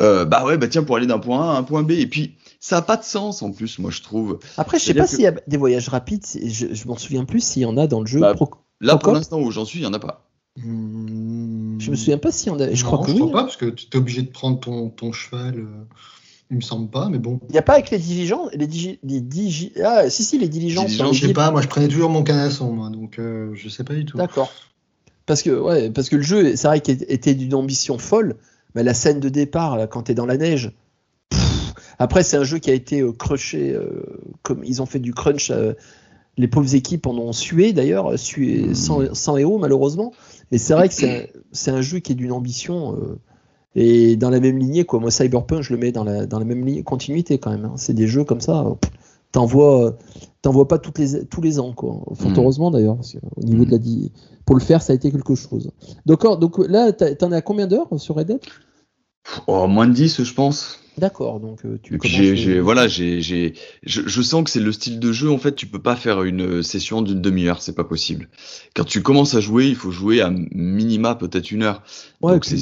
euh, 0.00 0.24
bah 0.24 0.44
ouais, 0.44 0.56
bah 0.56 0.66
tiens, 0.66 0.82
pour 0.82 0.96
aller 0.96 1.06
d'un 1.06 1.18
point 1.18 1.50
A 1.52 1.54
à 1.54 1.58
un 1.58 1.62
point 1.62 1.82
B. 1.82 1.92
Et 1.92 2.06
puis, 2.06 2.34
ça 2.58 2.78
a 2.78 2.82
pas 2.82 2.96
de 2.96 3.04
sens 3.04 3.42
en 3.42 3.52
plus, 3.52 3.78
moi 3.78 3.90
je 3.90 4.00
trouve. 4.02 4.38
Après, 4.56 4.78
je 4.78 4.84
sais 4.84 4.94
pas 4.94 5.04
que- 5.04 5.10
s'il 5.10 5.20
y 5.20 5.26
a 5.26 5.34
des 5.46 5.56
voyages 5.58 5.88
rapides, 5.90 6.24
je, 6.42 6.66
je 6.72 6.88
m'en 6.88 6.96
souviens 6.96 7.24
plus 7.26 7.40
s'il 7.44 7.62
y 7.62 7.66
en 7.66 7.76
a 7.76 7.86
dans 7.86 8.00
le 8.00 8.06
jeu. 8.06 8.20
Bah, 8.20 8.34
Pro- 8.34 8.50
Là, 8.80 8.96
pour 8.96 9.12
l'instant 9.12 9.40
où 9.40 9.50
j'en 9.50 9.64
suis, 9.66 9.80
il 9.80 9.82
y 9.82 9.86
en 9.86 9.92
a 9.92 9.98
pas. 9.98 10.26
Hmm, 10.56 11.78
Je 11.80 11.90
me 11.90 11.96
souviens 11.96 12.18
pas 12.18 12.32
s'il 12.32 12.48
y 12.50 12.54
en 12.54 12.58
a. 12.60 12.72
Je 12.72 12.82
non, 12.82 12.90
crois 12.90 13.04
que 13.06 13.12
je 13.12 13.16
oui. 13.16 13.20
crois 13.20 13.32
pas, 13.32 13.40
hein. 13.40 13.44
parce 13.44 13.56
que 13.56 13.66
tu 13.66 13.86
es 13.92 13.96
obligé 13.96 14.22
de 14.22 14.30
prendre 14.30 14.58
ton, 14.58 14.88
ton 14.90 15.12
cheval. 15.12 15.58
euh, 15.58 15.84
il 16.50 16.56
me 16.56 16.60
semble 16.60 16.88
pas, 16.90 17.08
mais 17.08 17.18
bon. 17.18 17.40
Il 17.48 17.52
n'y 17.52 17.58
a 17.58 17.62
pas 17.62 17.74
avec 17.74 17.90
les 17.90 17.98
diligences 17.98 18.50
les, 18.54 18.66
digi- 18.66 18.98
les 19.02 19.20
digi- 19.20 19.72
Ah, 19.84 20.08
si, 20.10 20.24
si, 20.24 20.38
les 20.38 20.48
diligences. 20.48 20.86
Diligences, 20.86 21.10
les 21.12 21.18
Je 21.18 21.26
sais 21.28 21.32
pas, 21.32 21.50
moi 21.50 21.60
je 21.62 21.68
prenais 21.68 21.88
toujours 21.88 22.10
mon 22.10 22.22
canasson, 22.22 22.72
moi, 22.72 22.90
donc 22.90 23.18
euh, 23.18 23.50
je 23.54 23.68
sais 23.68 23.84
pas 23.84 23.94
du 23.94 24.04
tout. 24.04 24.16
D'accord. 24.16 24.52
Parce 25.26 25.42
que, 25.42 25.50
ouais, 25.50 25.90
parce 25.90 26.08
que 26.08 26.16
le 26.16 26.22
jeu, 26.22 26.54
c'est 26.54 26.68
vrai 26.68 26.80
qu'il 26.80 27.04
était 27.08 27.34
d'une 27.34 27.54
ambition 27.54 27.98
folle, 27.98 28.36
mais 28.74 28.84
la 28.84 28.94
scène 28.94 29.18
de 29.18 29.28
départ, 29.28 29.76
là, 29.76 29.86
quand 29.88 30.04
tu 30.04 30.12
es 30.12 30.14
dans 30.14 30.26
la 30.26 30.36
neige. 30.36 30.70
pff, 31.30 31.74
après, 31.98 32.22
c'est 32.22 32.36
un 32.36 32.44
jeu 32.44 32.58
qui 32.58 32.70
a 32.70 32.74
été 32.74 33.00
euh, 33.00 33.10
crushé, 33.12 33.72
euh, 33.72 34.04
comme 34.42 34.62
ils 34.64 34.80
ont 34.82 34.86
fait 34.86 35.00
du 35.00 35.12
crunch. 35.12 35.50
euh, 35.50 35.72
les 36.38 36.48
pauvres 36.48 36.74
équipes 36.74 37.06
en 37.06 37.16
ont 37.16 37.32
sué 37.32 37.72
d'ailleurs, 37.72 38.18
sué, 38.18 38.74
sans, 38.74 39.14
sans 39.14 39.38
héros 39.38 39.56
malheureusement. 39.56 40.12
Mais 40.52 40.58
c'est 40.58 40.74
vrai 40.74 40.86
que 40.88 40.92
c'est 40.94 41.08
un, 41.08 41.26
c'est 41.50 41.70
un 41.70 41.80
jeu 41.80 41.98
qui 41.98 42.12
est 42.12 42.14
d'une 42.14 42.30
ambition 42.32 42.94
euh, 42.94 43.18
et 43.76 44.16
dans 44.16 44.30
la 44.30 44.40
même 44.40 44.58
lignée. 44.58 44.84
Quoi. 44.84 44.98
Moi, 44.98 45.12
Cyberpunk, 45.12 45.62
je 45.62 45.72
le 45.72 45.78
mets 45.78 45.92
dans 45.92 46.02
la, 46.02 46.26
dans 46.26 46.40
la 46.40 46.44
même 46.44 46.64
lignée, 46.66 46.82
continuité 46.82 47.38
quand 47.38 47.50
même. 47.50 47.66
hein. 47.66 47.74
C'est 47.76 47.94
des 47.94 48.08
jeux 48.08 48.24
comme 48.24 48.40
ça. 48.40 48.64
T'en 49.30 49.46
vois, 49.46 49.86
euh, 49.86 49.90
vois 50.50 50.66
pas 50.66 50.78
toutes 50.78 50.98
les, 50.98 51.24
tous 51.26 51.42
les 51.42 51.60
ans. 51.60 51.72
Quoi. 51.72 52.02
Fort 52.14 52.30
Mm. 52.32 52.38
heureusement 52.38 52.70
d'ailleurs, 52.70 52.96
parce 52.96 53.16
au 53.36 53.42
niveau 53.44 53.64
de 53.64 53.70
la 53.70 53.78
di- 53.78 54.10
pour 54.44 54.56
le 54.56 54.62
faire, 54.62 54.82
ça 54.82 54.92
a 54.92 54.96
été 54.96 55.12
quelque 55.12 55.34
chose. 55.34 55.70
D'accord, 56.06 56.38
donc 56.38 56.58
là, 56.58 56.92
t'en 56.92 57.32
as 57.32 57.42
combien 57.42 57.66
d'heures 57.66 57.88
sur 57.98 58.14
Red 58.14 58.28
Dead? 58.28 58.40
Oh, 59.46 59.66
moins 59.66 59.86
de 59.88 59.92
10, 59.92 60.22
je 60.22 60.34
pense. 60.34 60.80
D'accord, 60.98 61.40
donc 61.40 61.66
euh, 61.66 61.78
tu 61.82 61.98
j'ai, 62.02 62.60
voilà, 62.60 62.88
j'ai, 62.88 63.20
j'ai, 63.20 63.52
je, 63.82 64.02
je 64.06 64.22
sens 64.22 64.44
que 64.44 64.50
c'est 64.50 64.60
le 64.60 64.72
style 64.72 64.98
de 64.98 65.12
jeu. 65.12 65.30
En 65.30 65.36
fait, 65.36 65.54
tu 65.54 65.66
peux 65.66 65.82
pas 65.82 65.94
faire 65.94 66.22
une 66.22 66.62
session 66.62 67.02
d'une 67.02 67.20
demi-heure, 67.20 67.60
c'est 67.60 67.74
pas 67.74 67.84
possible. 67.84 68.30
Quand 68.74 68.84
tu 68.84 69.02
commences 69.02 69.34
à 69.34 69.40
jouer, 69.40 69.66
il 69.68 69.74
faut 69.74 69.90
jouer 69.90 70.22
à 70.22 70.30
minima 70.30 71.14
peut-être 71.14 71.50
une 71.50 71.64
heure. 71.64 71.82
Ouais, 72.22 72.34
Donc 72.34 72.46
c'est, 72.46 72.56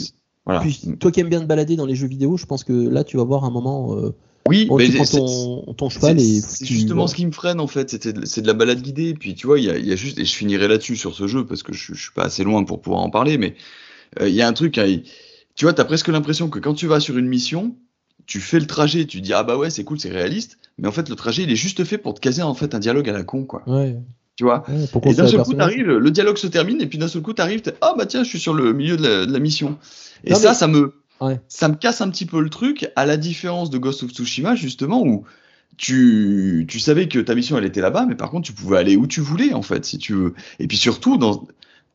voilà. 0.44 0.60
Puis, 0.60 0.80
toi 1.00 1.10
qui 1.10 1.20
aimes 1.20 1.28
bien 1.28 1.40
te 1.40 1.46
balader 1.46 1.76
dans 1.76 1.86
les 1.86 1.94
jeux 1.94 2.06
vidéo, 2.06 2.36
je 2.36 2.46
pense 2.46 2.64
que 2.64 2.72
là, 2.72 3.04
tu 3.04 3.16
vas 3.16 3.24
voir 3.24 3.44
un 3.44 3.50
moment. 3.50 3.96
Euh, 3.96 4.14
oui, 4.46 4.66
bon, 4.66 4.76
mais 4.76 4.86
tu 4.86 4.92
c'est- 5.04 5.18
ton, 5.18 5.72
ton 5.72 5.88
cheval 5.88 6.20
C'est 6.20 6.26
et 6.26 6.40
c'est 6.40 6.64
tu- 6.64 6.74
justement 6.74 7.06
ce 7.06 7.14
qui 7.14 7.24
me 7.24 7.32
freine 7.32 7.60
en 7.60 7.66
fait, 7.66 7.94
de- 8.12 8.26
c'est 8.26 8.42
de 8.42 8.46
la 8.46 8.52
balade 8.52 8.82
guidée. 8.82 9.08
Et 9.10 9.14
puis 9.14 9.34
tu 9.34 9.46
vois, 9.46 9.58
il 9.58 9.64
y 9.64 9.70
a, 9.70 9.78
il 9.78 9.86
y 9.86 9.92
a 9.92 9.96
juste, 9.96 10.18
et 10.18 10.24
je 10.26 10.34
finirai 10.34 10.68
là-dessus 10.68 10.96
sur 10.96 11.14
ce 11.14 11.26
jeu 11.26 11.46
parce 11.46 11.62
que 11.62 11.72
je, 11.72 11.94
je 11.94 12.02
suis 12.02 12.12
pas 12.12 12.24
assez 12.24 12.44
loin 12.44 12.62
pour 12.64 12.82
pouvoir 12.82 13.02
en 13.02 13.08
parler, 13.10 13.38
mais 13.38 13.54
euh, 14.20 14.28
il 14.28 14.34
y 14.34 14.42
a 14.42 14.48
un 14.48 14.52
truc, 14.52 14.76
hein, 14.78 14.98
tu 15.54 15.64
vois, 15.64 15.72
t'as 15.72 15.84
presque 15.84 16.08
l'impression 16.08 16.50
que 16.50 16.58
quand 16.58 16.74
tu 16.74 16.86
vas 16.86 17.00
sur 17.00 17.16
une 17.16 17.26
mission, 17.28 17.76
tu 18.26 18.40
fais 18.40 18.60
le 18.60 18.66
trajet, 18.66 19.06
tu 19.06 19.20
dis 19.22 19.32
ah 19.32 19.44
bah 19.44 19.56
ouais 19.56 19.70
c'est 19.70 19.84
cool, 19.84 19.98
c'est 20.00 20.10
réaliste, 20.10 20.58
mais 20.78 20.88
en 20.88 20.92
fait 20.92 21.08
le 21.08 21.14
trajet 21.16 21.44
il 21.44 21.50
est 21.50 21.56
juste 21.56 21.84
fait 21.84 21.98
pour 21.98 22.14
te 22.14 22.20
caser 22.20 22.42
en 22.42 22.54
fait 22.54 22.74
un 22.74 22.78
dialogue 22.80 23.08
à 23.08 23.12
la 23.12 23.22
con 23.24 23.44
quoi, 23.44 23.62
Ouais, 23.66 23.96
tu 24.36 24.44
vois. 24.44 24.64
ouais, 24.68 24.84
Et 25.10 25.14
d'un 25.14 25.26
seul 25.28 25.42
coup 25.42 25.54
t'arrives, 25.54 25.86
le 25.86 26.10
dialogue 26.10 26.36
se 26.38 26.46
termine 26.46 26.80
et 26.80 26.86
puis 26.86 26.98
d'un 26.98 27.08
seul 27.08 27.22
coup 27.22 27.32
t'arrives, 27.32 27.62
ah 27.80 27.94
bah 27.96 28.06
tiens 28.06 28.24
je 28.24 28.28
suis 28.28 28.40
sur 28.40 28.54
le 28.54 28.72
milieu 28.72 28.96
de 28.96 29.02
la, 29.06 29.26
de 29.26 29.32
la 29.32 29.38
mission. 29.38 29.78
Et 30.24 30.30
Non, 30.32 30.36
ça, 30.38 30.48
mais- 30.50 30.54
ça 30.54 30.66
me, 30.68 30.94
Ouais. 31.20 31.40
ça 31.48 31.68
me 31.68 31.74
casse 31.76 32.00
un 32.00 32.10
petit 32.10 32.26
peu 32.26 32.40
le 32.40 32.50
truc, 32.50 32.88
à 32.96 33.06
la 33.06 33.16
différence 33.16 33.70
de 33.70 33.78
Ghost 33.78 34.02
of 34.02 34.10
Tsushima, 34.10 34.56
justement, 34.56 35.02
où 35.02 35.24
tu, 35.76 36.66
tu 36.68 36.80
savais 36.80 37.08
que 37.08 37.18
ta 37.18 37.34
mission, 37.34 37.56
elle 37.58 37.64
était 37.64 37.80
là-bas, 37.80 38.06
mais 38.08 38.14
par 38.14 38.30
contre, 38.30 38.46
tu 38.46 38.52
pouvais 38.52 38.78
aller 38.78 38.96
où 38.96 39.06
tu 39.06 39.20
voulais, 39.20 39.52
en 39.54 39.62
fait, 39.62 39.84
si 39.84 39.98
tu 39.98 40.12
veux. 40.14 40.34
Et 40.58 40.66
puis 40.66 40.76
surtout, 40.76 41.16
dans, 41.16 41.46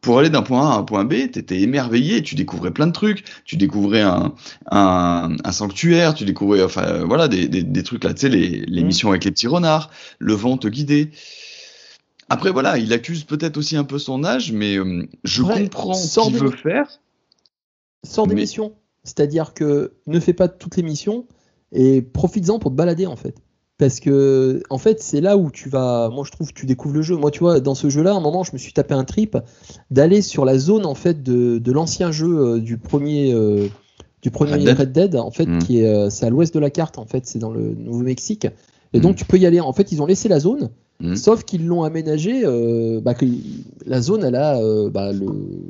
pour 0.02 0.19
aller 0.19 0.30
d'un 0.30 0.41
point 0.41 0.69
A 0.69 0.73
à 0.73 0.78
un 0.78 0.84
point 0.84 1.04
B, 1.06 1.30
t'étais 1.32 1.60
émerveillé, 1.62 2.21
tu 2.23 2.36
découvrais 2.36 2.71
plein 2.71 2.88
de 2.88 2.91
trucs, 2.93 3.23
tu 3.45 3.58
découvrais 3.58 4.02
un, 4.02 4.34
un, 4.71 5.36
un 5.43 5.52
sanctuaire, 5.52 6.13
tu 6.13 6.23
découvrais, 6.25 6.63
enfin, 6.63 7.04
voilà, 7.06 7.28
des, 7.28 7.47
des, 7.47 7.63
des 7.63 7.84
trucs 7.84 8.04
là, 8.04 8.13
tu 8.13 8.21
sais, 8.21 8.30
les, 8.30 8.63
les 8.65 8.84
Mm. 8.84 8.86
missions 8.86 9.10
avec 9.10 9.25
les 9.25 9.32
petits 9.32 9.47
renards, 9.47 9.91
le 10.19 10.34
vent 10.34 10.58
te 10.58 10.67
guidait. 10.67 11.12
Après, 12.30 12.52
voilà, 12.52 12.78
il 12.78 12.94
accuse 12.94 13.24
peut-être 13.24 13.58
aussi 13.58 13.76
un 13.76 13.84
peu 13.84 13.98
son 14.00 14.24
âge, 14.24 14.52
mais 14.52 14.78
euh, 14.78 15.08
je 15.24 15.44
comprends 15.44 15.94
ce 15.94 16.20
qu'il 16.20 16.38
veut 16.38 16.52
faire. 16.52 16.88
Sors 18.06 18.28
des 18.28 18.36
Mais- 18.36 18.42
missions. 18.42 18.74
C'est-à-dire 19.04 19.54
que 19.54 19.94
ne 20.08 20.20
fais 20.20 20.34
pas 20.34 20.48
toutes 20.48 20.76
les 20.78 20.84
missions 20.84 21.26
et 21.72 22.02
profites-en 22.02 22.60
pour 22.60 22.72
te 22.72 22.76
balader 22.76 23.06
en 23.08 23.15
fait. 23.15 23.36
Parce 23.78 24.02
que 24.02 24.62
en 24.70 24.78
fait, 24.78 25.02
c'est 25.02 25.22
là 25.22 25.38
où 25.38 25.50
tu 25.52 25.70
vas. 25.70 26.10
Moi, 26.10 26.24
je 26.26 26.32
trouve 26.32 26.50
que 26.50 26.54
tu 26.60 26.65
découvres 26.65 26.96
le 26.96 27.02
jeu. 27.02 27.15
Moi, 27.15 27.32
tu 27.32 27.39
vois, 27.39 27.62
dans 27.62 27.76
ce 27.76 27.89
jeu-là, 27.89 28.12
à 28.12 28.15
un 28.15 28.20
moment, 28.20 28.44
je 28.44 28.52
me 28.52 28.58
suis 28.58 28.74
tapé 28.74 28.94
un 28.94 29.06
trip 29.06 29.38
d'aller 29.89 30.22
sur 30.22 30.44
la 30.44 30.58
zone 30.60 30.86
en 30.86 30.96
fait 30.96 31.24
de, 31.24 31.60
de 31.60 31.72
l'ancien 31.72 32.12
jeu 32.12 32.28
euh, 32.39 32.60
du 32.60 32.78
premier 32.78 33.34
euh, 33.34 33.68
du 34.22 34.32
premier 34.32 34.52
Red 34.54 34.63
Dead. 34.65 34.78
Red 34.80 34.92
Dead, 34.92 35.15
en 35.15 35.32
fait, 35.32 35.46
Mm. 35.46 35.60
qui 35.60 35.80
est 35.80 36.10
c'est 36.10 36.26
à 36.26 36.30
l'ouest 36.30 36.54
de 36.54 36.60
la 36.60 36.70
carte. 36.70 36.98
En 36.98 37.06
fait, 37.06 37.26
c'est 37.26 37.39
dans 37.39 37.52
le 37.52 37.74
Nouveau-Mexique. 37.74 38.48
Et 38.92 39.00
donc, 39.00 39.13
Mm. 39.13 39.20
tu 39.20 39.26
peux 39.26 39.38
y 39.38 39.46
aller. 39.46 39.62
En 39.62 39.72
fait, 39.72 39.94
ils 39.94 40.02
ont 40.02 40.06
laissé 40.06 40.28
la 40.28 40.39
zone. 40.42 40.70
Mm. 41.02 41.16
Sauf 41.16 41.44
qu'ils 41.46 41.66
l'ont 41.66 41.84
aménagé, 41.84 42.42
euh, 42.46 43.00
bah, 43.02 43.14
que 43.14 43.26
la 43.86 44.02
zone, 44.02 44.24
elle 44.26 44.36
a, 44.36 44.58
euh, 44.60 44.90
bah, 44.90 45.14
le, 45.14 45.28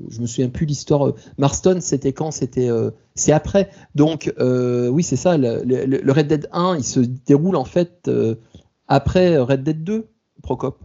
je 0.10 0.22
me 0.22 0.26
souviens 0.26 0.50
plus 0.50 0.66
l'histoire. 0.66 1.08
euh, 1.10 1.16
Marston, 1.38 1.78
c'était 1.82 2.14
quand? 2.14 2.32
C'était, 2.32 2.70
euh, 2.70 2.90
c'est 3.14 3.32
après. 3.32 3.70
Donc, 3.94 4.34
euh, 4.40 4.88
oui, 4.88 5.04
c'est 5.04 5.16
ça. 5.16 5.38
Le, 5.38 5.62
le- 5.64 5.86
le 5.86 6.12
Red 6.12 6.28
Dead 6.28 6.50
1, 6.52 6.78
il 6.78 6.84
se 6.84 7.00
déroule 7.00 7.56
en 7.58 7.66
fait 7.66 8.08
euh, 8.08 8.36
après 8.88 9.38
Red 9.38 9.64
Dead 9.64 9.84
2, 9.84 10.08
Procop. 10.42 10.80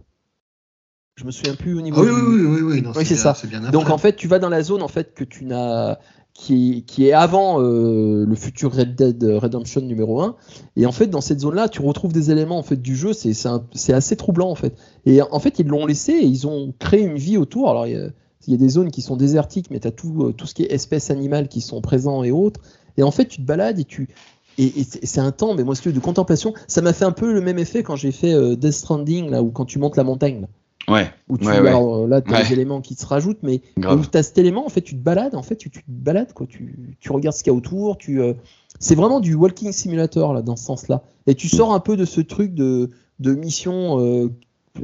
Je 1.15 1.23
me 1.23 1.31
souviens 1.31 1.55
plus 1.55 1.73
au 1.75 1.81
niveau. 1.81 2.01
Oui, 2.03 2.07
du- 2.07 2.11
oui, 2.13 2.45
oui, 2.45 2.61
oui, 2.61 2.83
oui, 2.95 3.05
c'est 3.05 3.15
ça. 3.15 3.33
C'est 3.33 3.47
bien 3.47 3.61
Donc 3.71 3.89
en 3.89 3.97
fait, 3.97 4.15
tu 4.15 4.27
vas 4.27 4.37
dans 4.37 4.49
la 4.49 4.61
zone 4.61 4.83
en 4.83 4.87
fait 4.89 5.13
que 5.15 5.23
tu 5.23 5.45
n'as 5.45 5.97
qui 6.35 6.83
est, 6.99 7.13
avant 7.13 7.61
euh, 7.61 8.25
le 8.25 8.35
futur 8.35 8.73
Red 8.73 8.95
Dead 8.95 9.23
Redemption 9.23 9.81
numéro 9.81 10.21
1 10.21 10.35
et 10.75 10.85
en 10.85 10.91
fait 10.91 11.07
dans 11.07 11.21
cette 11.21 11.39
zone 11.39 11.55
là 11.55 11.69
tu 11.69 11.81
retrouves 11.81 12.11
des 12.11 12.29
éléments 12.29 12.59
en 12.59 12.63
fait 12.63 12.81
du 12.81 12.95
jeu. 12.95 13.13
C'est 13.13 13.33
c'est 13.33 13.49
c'est 13.73 13.93
assez 13.93 14.17
troublant 14.17 14.49
en 14.49 14.55
fait. 14.55 14.75
Et 15.05 15.21
en 15.21 15.39
fait 15.39 15.59
ils 15.59 15.67
l'ont 15.67 15.85
laissé 15.85 16.11
et 16.11 16.25
ils 16.25 16.45
ont 16.45 16.73
créé 16.77 17.01
une 17.01 17.17
vie 17.17 17.37
autour. 17.37 17.69
Alors 17.69 17.87
il 17.87 17.93
y 17.93 17.95
a, 17.95 18.09
y 18.47 18.53
a 18.53 18.57
des 18.57 18.69
zones 18.69 18.91
qui 18.91 19.01
sont 19.01 19.15
désertiques 19.15 19.71
mais 19.71 19.79
tu 19.79 19.87
as 19.87 19.91
tout, 19.91 20.25
euh, 20.25 20.33
tout 20.33 20.45
ce 20.45 20.53
qui 20.53 20.63
est 20.63 20.71
espèces 20.71 21.09
animales 21.09 21.47
qui 21.47 21.61
sont 21.61 21.79
présents 21.79 22.23
et 22.23 22.31
autres. 22.31 22.59
Et 22.97 23.03
en 23.03 23.11
fait 23.11 23.25
tu 23.25 23.37
te 23.37 23.45
balades 23.45 23.79
et 23.79 23.85
tu 23.85 24.09
et, 24.57 24.83
c'est 24.83 25.05
c'est 25.05 25.21
un 25.21 25.31
temps 25.31 25.53
mais 25.53 25.63
moi 25.63 25.73
ce 25.73 25.81
truc 25.81 25.95
de 25.95 25.99
contemplation 25.99 26.53
ça 26.67 26.81
m'a 26.81 26.93
fait 26.93 27.05
un 27.05 27.11
peu 27.11 27.33
le 27.33 27.41
même 27.41 27.59
effet 27.59 27.81
quand 27.81 27.95
j'ai 27.95 28.11
fait 28.11 28.33
euh, 28.33 28.55
Death 28.55 28.73
Stranding 28.73 29.29
là 29.29 29.41
où 29.41 29.51
quand 29.51 29.65
tu 29.65 29.79
montes 29.79 29.95
la 29.95 30.03
montagne 30.03 30.47
Ouais, 30.87 31.09
où 31.29 31.37
tu 31.37 31.45
Ouais, 31.47 31.59
ouais. 31.59 31.69
alors, 31.69 32.03
euh, 32.03 32.07
là 32.07 32.21
tu 32.21 32.31
as 32.33 32.37
Ouais. 32.37 32.43
des 32.43 32.53
éléments 32.53 32.79
qui 32.81 32.95
se 32.95 33.05
rajoutent 33.05 33.41
mais 33.43 33.61
grave. 33.77 33.99
où 33.99 34.05
tu 34.05 34.17
as 34.17 34.23
cet 34.23 34.37
élément, 34.37 34.65
en 34.65 34.69
fait, 34.69 34.81
tu 34.81 34.95
te 34.95 35.01
balades, 35.03 35.33
en 35.35 35.41
fait, 35.43 35.55
tu, 35.55 35.69
tu 35.69 35.79
te 35.81 35.85
balades, 35.89 36.33
quoi. 36.33 36.45
Tu, 36.47 36.95
tu 36.99 37.11
regardes 37.11 37.35
ce 37.35 37.43
qu'il 37.43 37.51
y 37.51 37.55
a 37.55 37.57
autour. 37.57 37.97
Tu, 37.97 38.21
euh, 38.21 38.33
c'est 38.79 38.95
vraiment 38.95 39.19
du 39.19 39.33
walking 39.35 39.71
simulator, 39.71 40.33
là, 40.33 40.41
dans 40.41 40.55
ce 40.55 40.65
sens-là. 40.65 41.01
Et 41.27 41.33
tu 41.35 41.47
sors 41.49 41.73
un 41.73 41.79
peu 41.79 41.97
de 41.97 42.05
ce 42.05 42.21
truc 42.21 42.53
de, 42.53 42.91
de 43.19 43.33
mission 43.33 43.99
euh, 43.99 44.29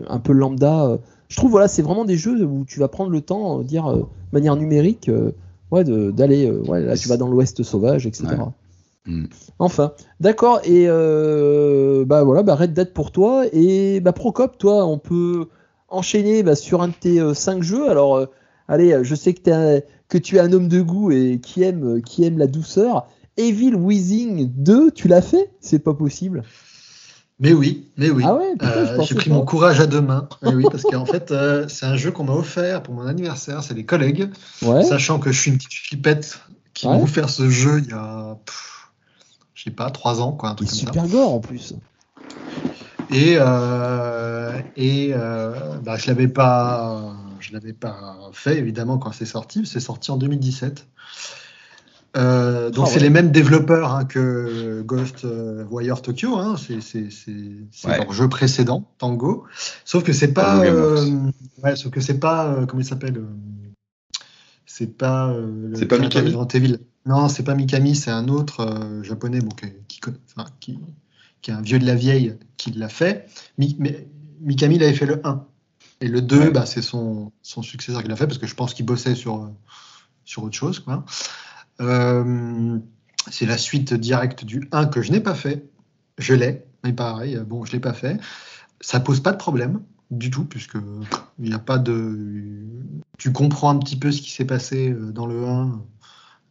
un 0.07 0.19
peu 0.19 0.33
lambda. 0.33 0.85
euh. 0.85 0.97
Je 1.27 1.35
trouve, 1.37 1.51
voilà, 1.51 1.67
c'est 1.67 1.81
vraiment 1.83 2.05
des 2.05 2.17
jeux 2.17 2.43
où 2.45 2.65
tu 2.65 2.79
vas 2.79 2.87
prendre 2.87 3.11
le 3.11 3.21
temps, 3.21 3.59
dire, 3.61 3.87
de 3.95 4.03
manière 4.33 4.55
numérique, 4.55 5.09
ouais, 5.71 5.83
d'aller, 5.83 6.49
ouais, 6.49 6.81
là, 6.81 6.97
tu 6.97 7.07
vas 7.07 7.17
dans 7.17 7.27
l'ouest 7.27 7.61
sauvage, 7.63 8.05
etc. 8.07 8.25
Mm. 9.05 9.25
Enfin, 9.59 9.93
d'accord. 10.19 10.59
Et 10.63 10.85
euh, 10.87 12.05
bah 12.05 12.23
voilà, 12.23 12.43
bah 12.43 12.55
Red 12.55 12.73
Dead 12.73 12.93
pour 12.93 13.11
toi. 13.11 13.45
Et 13.53 13.99
bah 13.99 14.11
Procop, 14.13 14.57
toi, 14.57 14.85
on 14.85 14.97
peut 14.97 15.47
enchaîner 15.91 16.43
bah, 16.43 16.55
sur 16.55 16.81
un 16.81 16.87
de 16.89 16.93
tes 16.93 17.33
5 17.33 17.61
jeux. 17.63 17.89
Alors, 17.89 18.15
euh, 18.17 18.25
allez, 18.67 18.97
je 19.03 19.15
sais 19.15 19.33
que, 19.33 19.41
t'es 19.41 19.51
un- 19.51 19.81
que 20.09 20.17
tu 20.17 20.37
es 20.37 20.39
un 20.39 20.51
homme 20.53 20.67
de 20.67 20.81
goût 20.81 21.11
et 21.11 21.39
qui 21.41 21.63
aime, 21.63 22.01
qui 22.01 22.23
aime 22.23 22.37
la 22.37 22.47
douceur. 22.47 23.07
Evil 23.37 23.75
Within 23.75 24.47
2, 24.55 24.91
tu 24.91 25.07
l'as 25.07 25.21
fait? 25.21 25.51
C'est 25.61 25.79
pas 25.79 25.93
possible. 25.93 26.43
Mais 27.39 27.53
oui, 27.53 27.89
mais 27.97 28.11
oui. 28.11 28.23
Ah 28.25 28.35
ouais, 28.35 28.53
Euh, 28.61 29.01
J'ai 29.01 29.15
pris 29.15 29.31
mon 29.31 29.43
courage 29.43 29.79
à 29.79 29.87
deux 29.87 30.01
mains. 30.01 30.27
Oui, 30.43 30.53
oui, 30.53 30.65
parce 30.69 30.83
qu'en 30.83 31.05
fait, 31.05 31.31
euh, 31.31 31.67
c'est 31.69 31.87
un 31.87 31.95
jeu 31.95 32.11
qu'on 32.11 32.25
m'a 32.25 32.33
offert 32.33 32.83
pour 32.83 32.93
mon 32.93 33.07
anniversaire. 33.07 33.63
C'est 33.63 33.73
les 33.73 33.85
collègues, 33.85 34.29
Ouais. 34.61 34.83
sachant 34.83 35.17
que 35.17 35.31
je 35.31 35.39
suis 35.39 35.49
une 35.51 35.57
petite 35.57 35.73
flippette 35.73 36.39
qui 36.75 36.85
Ouais. 36.87 36.93
m'ont 36.93 37.03
offert 37.03 37.29
ce 37.29 37.49
jeu 37.49 37.79
il 37.83 37.89
y 37.89 37.93
a, 37.93 38.37
je 39.55 39.63
sais 39.63 39.71
pas, 39.71 39.89
trois 39.89 40.21
ans, 40.21 40.33
quoi, 40.33 40.49
un 40.49 40.55
Il 40.59 40.65
est 40.65 40.67
truc 40.67 40.69
comme 40.69 40.79
ça. 40.79 40.85
super 40.93 41.07
gore 41.07 41.33
en 41.33 41.39
plus. 41.39 41.73
Et, 43.11 43.35
euh, 43.37 44.59
et 44.77 45.11
euh, 45.13 45.77
bah, 45.83 45.97
je 45.97 46.07
l'avais 46.07 46.27
pas, 46.29 47.13
je 47.39 47.51
l'avais 47.53 47.73
pas 47.73 48.17
fait 48.31 48.57
évidemment 48.57 48.97
quand 48.97 49.11
c'est 49.11 49.25
sorti. 49.25 49.65
C'est 49.65 49.79
sorti 49.79 50.11
en 50.11 50.17
2017. 50.17 50.87
Euh, 52.17 52.69
donc 52.71 52.85
Ah 52.87 52.89
c'est 52.89 52.97
ouais. 52.97 53.03
les 53.03 53.09
mêmes 53.09 53.31
développeurs 53.31 53.93
hein, 53.95 54.05
que 54.05 54.81
Ghost 54.85 55.25
Warrior 55.69 56.01
Tokyo. 56.01 56.37
Hein, 56.37 56.55
c'est 56.57 57.05
Ouais. 57.85 57.97
leur 57.97 58.11
jeu 58.13 58.29
précédent, 58.29 58.89
Tango. 58.97 59.45
Sauf 59.85 60.03
que 60.03 60.13
c'est 60.13 60.33
pas, 60.33 60.59
ouais, 60.59 61.75
sauf 61.75 61.91
que 61.91 62.01
c'est 62.01 62.19
pas, 62.19 62.65
comment 62.67 62.81
il 62.81 62.85
s'appelle 62.85 63.21
C'est 64.65 64.97
pas. 64.97 65.33
C'est 65.73 65.85
pas 65.85 65.97
Mikami. 65.97 66.35
Non, 67.05 67.27
c'est 67.29 67.43
pas 67.43 67.55
Mikami, 67.55 67.95
c'est 67.95 68.11
un 68.11 68.27
autre 68.27 69.01
japonais 69.03 69.39
bon, 69.39 69.49
qui, 69.49 69.67
qui, 69.87 69.99
enfin, 70.37 70.47
qui, 70.59 70.77
qui 71.41 71.51
est 71.51 71.53
un 71.53 71.61
vieux 71.61 71.79
de 71.79 71.85
la 71.85 71.95
vieille 71.95 72.35
qui 72.57 72.71
l'a 72.71 72.89
fait. 72.89 73.27
Mi- 73.57 73.75
mais 73.79 74.07
Mikami, 74.41 74.75
il 74.75 74.83
avait 74.83 74.93
fait 74.93 75.05
le 75.05 75.25
1. 75.25 75.45
Et 76.01 76.07
le 76.07 76.21
2, 76.21 76.39
Ouais. 76.39 76.51
bah, 76.51 76.65
c'est 76.65 76.81
son, 76.81 77.31
son 77.41 77.61
successeur 77.61 78.01
qui 78.01 78.09
l'a 78.09 78.15
fait, 78.15 78.25
parce 78.27 78.39
que 78.39 78.47
je 78.47 78.55
pense 78.55 78.73
qu'il 78.73 78.85
bossait 78.85 79.13
sur, 79.15 79.35
euh, 79.43 79.47
sur 80.25 80.43
autre 80.43 80.55
chose. 80.55 80.79
Quoi. 80.79 81.05
Euh, 81.79 82.77
c'est 83.29 83.45
la 83.45 83.57
suite 83.57 83.93
directe 83.93 84.45
du 84.45 84.67
1 84.71 84.85
que 84.87 85.01
je 85.01 85.11
n'ai 85.11 85.19
pas 85.19 85.35
fait. 85.35 85.69
Je 86.17 86.33
l'ai, 86.33 86.63
mais 86.83 86.93
pareil, 86.93 87.35
euh, 87.35 87.43
bon, 87.43 87.65
je 87.65 87.71
l'ai 87.71 87.79
pas 87.79 87.93
fait. 87.93 88.19
Ça 88.79 88.99
pose 88.99 89.19
pas 89.19 89.31
de 89.31 89.37
problème 89.37 89.81
du 90.09 90.29
tout, 90.31 90.43
puisque 90.45 90.77
il 91.39 91.45
n'y 91.49 91.53
a 91.53 91.59
pas 91.59 91.77
de. 91.77 92.17
Tu 93.17 93.31
comprends 93.31 93.69
un 93.69 93.77
petit 93.77 93.95
peu 93.97 94.11
ce 94.11 94.21
qui 94.21 94.31
s'est 94.31 94.45
passé 94.45 94.91
dans 95.13 95.27
le 95.27 95.45
1 95.47 95.81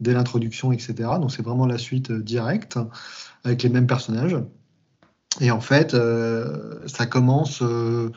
dès 0.01 0.13
l'introduction, 0.15 0.71
etc. 0.73 0.95
Donc 1.21 1.33
c'est 1.33 1.43
vraiment 1.43 1.67
la 1.67 1.77
suite 1.77 2.11
directe, 2.13 2.79
avec 3.45 3.63
les 3.65 3.69
mêmes 3.69 3.87
personnages. 3.89 4.37
Et 5.41 5.51
en 5.51 5.61
fait, 5.61 5.95
euh, 5.95 6.81
ça 6.87 7.07
commence 7.07 7.63
euh, 7.63 8.11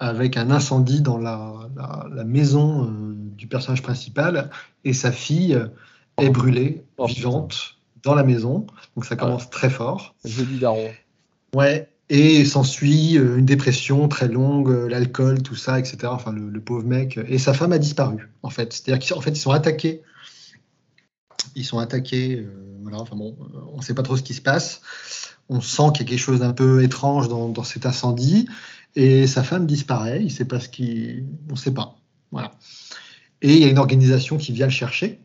avec 0.00 0.36
un 0.36 0.50
incendie 0.50 1.00
dans 1.02 1.18
la, 1.18 1.52
la- 1.76 2.06
la 2.12 2.24
maison 2.24 2.84
euh, 2.86 3.14
du 3.14 3.46
personnage 3.46 3.82
principal, 3.82 4.50
et 4.84 4.92
sa 4.92 5.12
fille 5.12 5.60
est 6.18 6.30
brûlée, 6.30 6.84
Oh, 6.96 7.06
vivante, 7.06 7.76
dans 8.02 8.14
la 8.14 8.24
maison. 8.24 8.66
Donc 8.96 9.04
ça 9.04 9.14
commence 9.16 9.50
très 9.50 9.70
fort. 9.70 10.14
Joli 10.24 10.58
daron. 10.58 10.90
Ouais. 11.54 11.88
Et 12.10 12.44
s'ensuit 12.46 13.12
une 13.16 13.44
dépression 13.44 14.08
très 14.08 14.28
longue, 14.28 14.70
l'alcool, 14.88 15.42
tout 15.42 15.54
ça, 15.56 15.78
etc. 15.78 15.98
Enfin, 16.06 16.32
le, 16.32 16.48
le 16.48 16.60
pauvre 16.60 16.84
mec. 16.84 17.18
Et 17.28 17.38
sa 17.38 17.52
femme 17.52 17.72
a 17.72 17.78
disparu, 17.78 18.30
en 18.42 18.48
fait. 18.50 18.72
C'est-à-dire 18.72 19.06
qu'en 19.14 19.20
fait, 19.20 19.30
ils 19.30 19.36
sont 19.36 19.50
attaqués. 19.52 20.02
Ils 21.54 21.64
sont 21.64 21.78
attaqués. 21.78 22.46
voilà. 22.82 22.98
Enfin 22.98 23.14
bon, 23.16 23.36
on 23.72 23.76
ne 23.76 23.82
sait 23.82 23.94
pas 23.94 24.02
trop 24.02 24.16
ce 24.16 24.22
qui 24.22 24.34
se 24.34 24.40
passe. 24.40 24.80
On 25.48 25.60
sent 25.60 25.84
qu'il 25.94 26.04
y 26.04 26.06
a 26.06 26.10
quelque 26.10 26.18
chose 26.18 26.40
d'un 26.40 26.52
peu 26.52 26.82
étrange 26.82 27.28
dans, 27.28 27.48
dans 27.48 27.64
cet 27.64 27.86
incendie. 27.86 28.48
Et 28.96 29.26
sa 29.26 29.42
femme 29.42 29.66
disparaît. 29.66 30.20
Il 30.20 30.24
ne 30.26 30.30
sait 30.30 30.44
pas 30.44 30.60
ce 30.60 30.68
qui. 30.68 31.24
On 31.48 31.52
ne 31.52 31.58
sait 31.58 31.72
pas. 31.72 31.96
Voilà. 32.32 32.52
Et 33.42 33.54
il 33.54 33.58
y 33.60 33.64
a 33.64 33.68
une 33.68 33.78
organisation 33.78 34.36
qui 34.36 34.52
vient 34.52 34.66
le 34.66 34.72
chercher. 34.72 35.20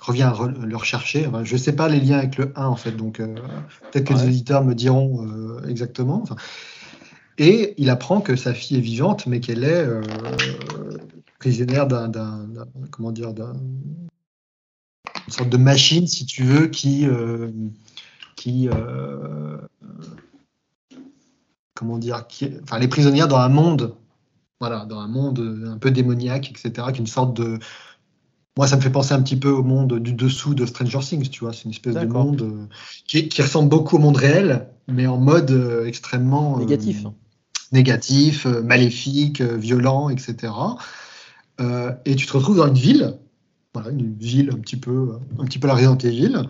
Revient 0.00 0.32
le 0.64 0.76
rechercher. 0.76 1.26
Enfin, 1.26 1.44
je 1.44 1.52
ne 1.52 1.58
sais 1.58 1.74
pas 1.74 1.88
les 1.88 2.00
liens 2.00 2.18
avec 2.18 2.36
le 2.36 2.52
1, 2.56 2.66
en 2.66 2.76
fait. 2.76 2.92
Donc, 2.92 3.20
euh, 3.20 3.34
peut-être 3.92 4.06
que 4.08 4.14
les 4.14 4.24
auditeurs 4.24 4.64
me 4.64 4.74
diront 4.74 5.26
euh, 5.26 5.66
exactement. 5.68 6.20
Enfin, 6.22 6.36
et 7.36 7.74
il 7.78 7.88
apprend 7.90 8.20
que 8.20 8.34
sa 8.34 8.52
fille 8.54 8.78
est 8.78 8.80
vivante, 8.82 9.26
mais 9.26 9.40
qu'elle 9.40 9.62
est 9.64 9.84
euh, 9.84 10.02
prisonnière 11.38 11.86
d'un, 11.86 12.48
comment 12.90 13.12
dire, 13.12 13.32
d'un- 13.32 13.54
une 15.26 15.32
sorte 15.32 15.50
de 15.50 15.56
machine, 15.56 16.06
si 16.06 16.26
tu 16.26 16.42
veux, 16.42 16.66
qui, 16.68 17.06
qui, 18.38 18.68
euh, 18.68 19.58
comment 21.74 21.98
dire, 21.98 22.26
qui, 22.28 22.50
enfin, 22.62 22.76
elle 22.76 22.84
est 22.84 22.88
prisonnière 22.88 23.28
dans 23.28 23.38
un 23.38 23.48
monde, 23.48 23.96
voilà, 24.60 24.84
dans 24.86 25.00
un 25.00 25.08
monde 25.08 25.64
un 25.66 25.78
peu 25.78 25.90
démoniaque, 25.90 26.50
etc., 26.50 26.72
qui 26.92 26.96
est 26.96 27.00
une 27.00 27.06
sorte 27.06 27.36
de, 27.36 27.58
moi, 28.56 28.66
ça 28.66 28.76
me 28.76 28.80
fait 28.80 28.90
penser 28.90 29.12
un 29.12 29.22
petit 29.22 29.36
peu 29.36 29.50
au 29.50 29.62
monde 29.62 29.98
du 29.98 30.12
dessous 30.12 30.54
de 30.54 30.66
Stranger 30.66 31.00
Things, 31.00 31.28
tu 31.28 31.40
vois, 31.40 31.52
c'est 31.52 31.64
une 31.64 31.70
espèce 31.70 31.94
de 31.94 32.06
monde 32.06 32.42
euh, 32.42 32.66
qui, 33.06 33.28
qui 33.28 33.42
ressemble 33.42 33.68
beaucoup 33.68 33.96
au 33.96 34.00
monde 34.00 34.16
réel, 34.16 34.68
mais 34.88 35.06
en 35.06 35.18
mode 35.18 35.50
euh, 35.50 35.86
extrêmement 35.86 36.56
euh, 36.56 36.60
Négatif. 36.60 37.04
négatif, 37.72 38.46
euh, 38.46 38.62
maléfique, 38.62 39.40
violent, 39.40 40.08
etc. 40.08 40.52
Et 42.04 42.14
tu 42.14 42.26
te 42.26 42.32
retrouves 42.32 42.56
dans 42.56 42.68
une 42.68 42.74
ville, 42.74 43.18
voilà, 43.74 43.90
une 43.90 44.14
ville 44.14 44.50
un 44.52 44.58
petit 44.58 44.76
peu, 44.76 45.18
un 45.38 45.44
petit 45.44 45.58
peu 45.58 45.66
la 45.66 45.74
Resident 45.74 45.98
Evil, 45.98 46.42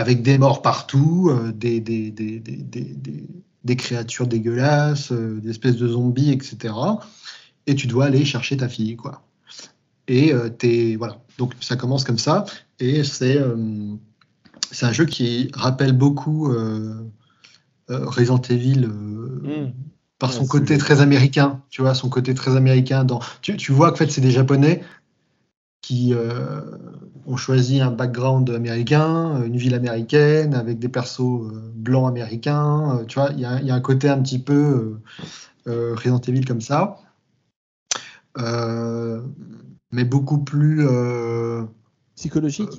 avec 0.00 0.22
des 0.22 0.38
morts 0.38 0.62
partout, 0.62 1.28
euh, 1.30 1.52
des, 1.52 1.80
créatures 3.76 4.26
dégueulasses, 4.26 5.12
euh, 5.12 5.40
des 5.40 5.50
espèces 5.50 5.76
de 5.76 5.88
zombies, 5.88 6.32
etc. 6.32 6.74
Et 7.66 7.74
tu 7.74 7.86
dois 7.86 8.06
aller 8.06 8.24
chercher 8.24 8.56
ta 8.56 8.68
fille, 8.68 8.96
quoi. 8.96 9.22
Et 10.08 10.32
euh, 10.32 10.48
t'es- 10.48 10.96
voilà. 10.96 11.18
Donc 11.38 11.54
ça 11.60 11.76
commence 11.76 12.04
comme 12.04 12.18
ça, 12.18 12.44
et 12.80 13.04
c'est 13.04 13.38
euh, 13.38 13.94
c'est 14.72 14.86
un 14.86 14.92
jeu 14.92 15.04
qui 15.06 15.50
rappelle 15.54 15.92
beaucoup 15.92 16.50
euh, 16.52 16.94
Resident 17.88 18.40
Evil. 18.48 18.84
euh, 18.84 19.16
Mm. 19.42 19.72
par 20.18 20.32
son 20.34 20.46
côté 20.46 20.76
très 20.76 21.00
américain, 21.00 21.62
tu 21.70 21.80
vois, 21.80 21.94
son 21.94 22.10
côté 22.10 22.34
très 22.34 22.54
américain. 22.56 23.04
Dans... 23.04 23.20
Tu, 23.40 23.56
tu 23.56 23.72
vois 23.72 23.90
qu'en 23.90 23.96
fait, 23.96 24.10
c'est 24.10 24.20
des 24.20 24.30
Japonais 24.30 24.82
qui 25.80 26.12
euh, 26.12 26.60
ont 27.26 27.36
choisi 27.36 27.80
un 27.80 27.90
background 27.90 28.48
américain, 28.50 29.42
une 29.44 29.56
ville 29.56 29.74
américaine, 29.74 30.54
avec 30.54 30.78
des 30.78 30.88
persos 30.88 31.42
euh, 31.44 31.72
blancs 31.74 32.08
américains. 32.08 32.98
euh, 33.00 33.04
tu 33.04 33.18
vois, 33.18 33.30
il 33.32 33.40
y, 33.40 33.44
a 33.44 33.60
il 33.60 33.66
y 33.66 33.70
a 33.70 33.74
un 33.74 33.80
côté 33.80 34.08
un 34.08 34.20
petit 34.22 34.38
peu 34.38 34.54
euh, 34.54 35.00
euh, 35.68 35.94
Resident 35.94 36.20
Evil 36.20 36.44
comme 36.44 36.60
ça. 36.60 36.98
Euh, 38.38 39.20
mais 39.92 40.04
beaucoup 40.04 40.38
plus. 40.38 40.86
euh, 40.86 41.62
Psychologique? 42.16 42.70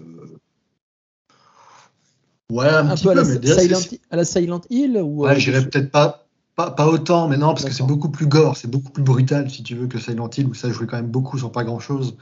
ouais, 2.51 2.67
un, 2.67 2.89
un 2.89 2.95
petit 2.95 3.04
peu 3.04 3.10
à 3.12 3.15
la, 3.15 3.23
mais 3.23 3.38
déjà, 3.38 3.56
c'est- 3.56 3.62
Silent, 3.63 3.97
à 4.12 4.15
la 4.15 4.25
Silent 4.25 4.62
Hill 4.69 4.97
ou 4.97 5.23
Ouais, 5.23 5.39
j'irais 5.39 5.63
peut-être 5.67 5.91
pas, 5.91 6.25
pas, 6.56 6.71
pas 6.71 6.88
autant, 6.88 7.27
mais 7.27 7.38
non, 7.38 7.49
parce 7.54 7.65
que 7.65 7.71
c'est 7.71 7.84
beaucoup 7.86 8.10
plus 8.10 8.27
gore, 8.27 8.58
c'est 8.58 8.69
beaucoup 8.69 8.91
plus 8.91 9.04
brutal, 9.04 9.49
si 9.49 9.63
tu 9.63 9.75
veux, 9.75 9.88
que 9.88 9.99
Silent 9.99 10.30
Hill, 10.36 10.47
où 10.47 10.54
ça 10.54 10.69
jouait 10.71 10.88
quand 10.88 10.97
même 10.97 11.12
beaucoup 11.12 11.38
sur 11.38 11.51
pas 11.51 11.63
grand-chose. 11.63 12.17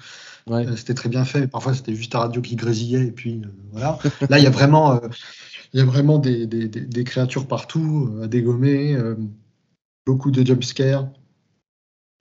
Ouais. 0.48 0.66
Euh, 0.68 0.76
c'était 0.76 0.94
très 0.94 1.10
bien 1.10 1.26
fait, 1.26 1.42
mais 1.42 1.48
parfois 1.48 1.74
c'était 1.74 1.96
juste 1.96 2.12
ta 2.12 2.20
radio 2.20 2.42
qui 2.42 2.56
grésillait, 2.56 3.06
et 3.08 3.12
puis 3.12 3.42
euh, 3.44 3.48
voilà. 3.72 4.00
Là, 4.30 4.38
il 4.40 4.44
y 4.44 4.48
a 4.48 4.52
vraiment, 4.52 4.94
euh, 4.96 5.08
il 5.74 5.80
y 5.80 5.82
a 5.84 5.86
vraiment 5.86 6.18
des, 6.18 6.48
des, 6.48 6.68
des- 6.68 6.82
des 6.82 7.04
créatures 7.04 7.48
partout, 7.48 8.10
à 8.24 8.28
dégommer, 8.28 8.98
beaucoup 10.08 10.32
de 10.32 10.46
jumpscares. 10.46 11.08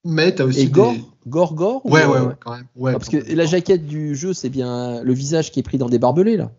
Mais 0.05 0.35
t'as 0.35 0.45
aussi 0.45 0.61
Et 0.61 0.67
gore, 0.69 0.93
des... 0.93 1.05
gore, 1.27 1.55
gore 1.55 1.85
ou, 1.87 1.91
Ouais, 1.91 2.05
ouais, 2.07 2.21
ouais, 2.21 2.35
quand 2.41 2.53
même. 2.57 2.67
Ouais, 2.77 2.93
ah, 2.95 2.99
parce 2.99 3.09
que 3.09 3.17
la 3.35 3.47
jaquette 3.47 3.87
du 3.87 4.15
jeu, 4.15 4.33
c'est 4.33 4.49
bien 4.49 5.03
le 5.03 5.13
visage 5.13 5.51
qui 5.51 5.61
est 5.61 5.63
pris 5.63 5.79
dans 5.79 5.89
des 5.89 5.99
barbelés 5.99 6.37
là. 6.37 6.53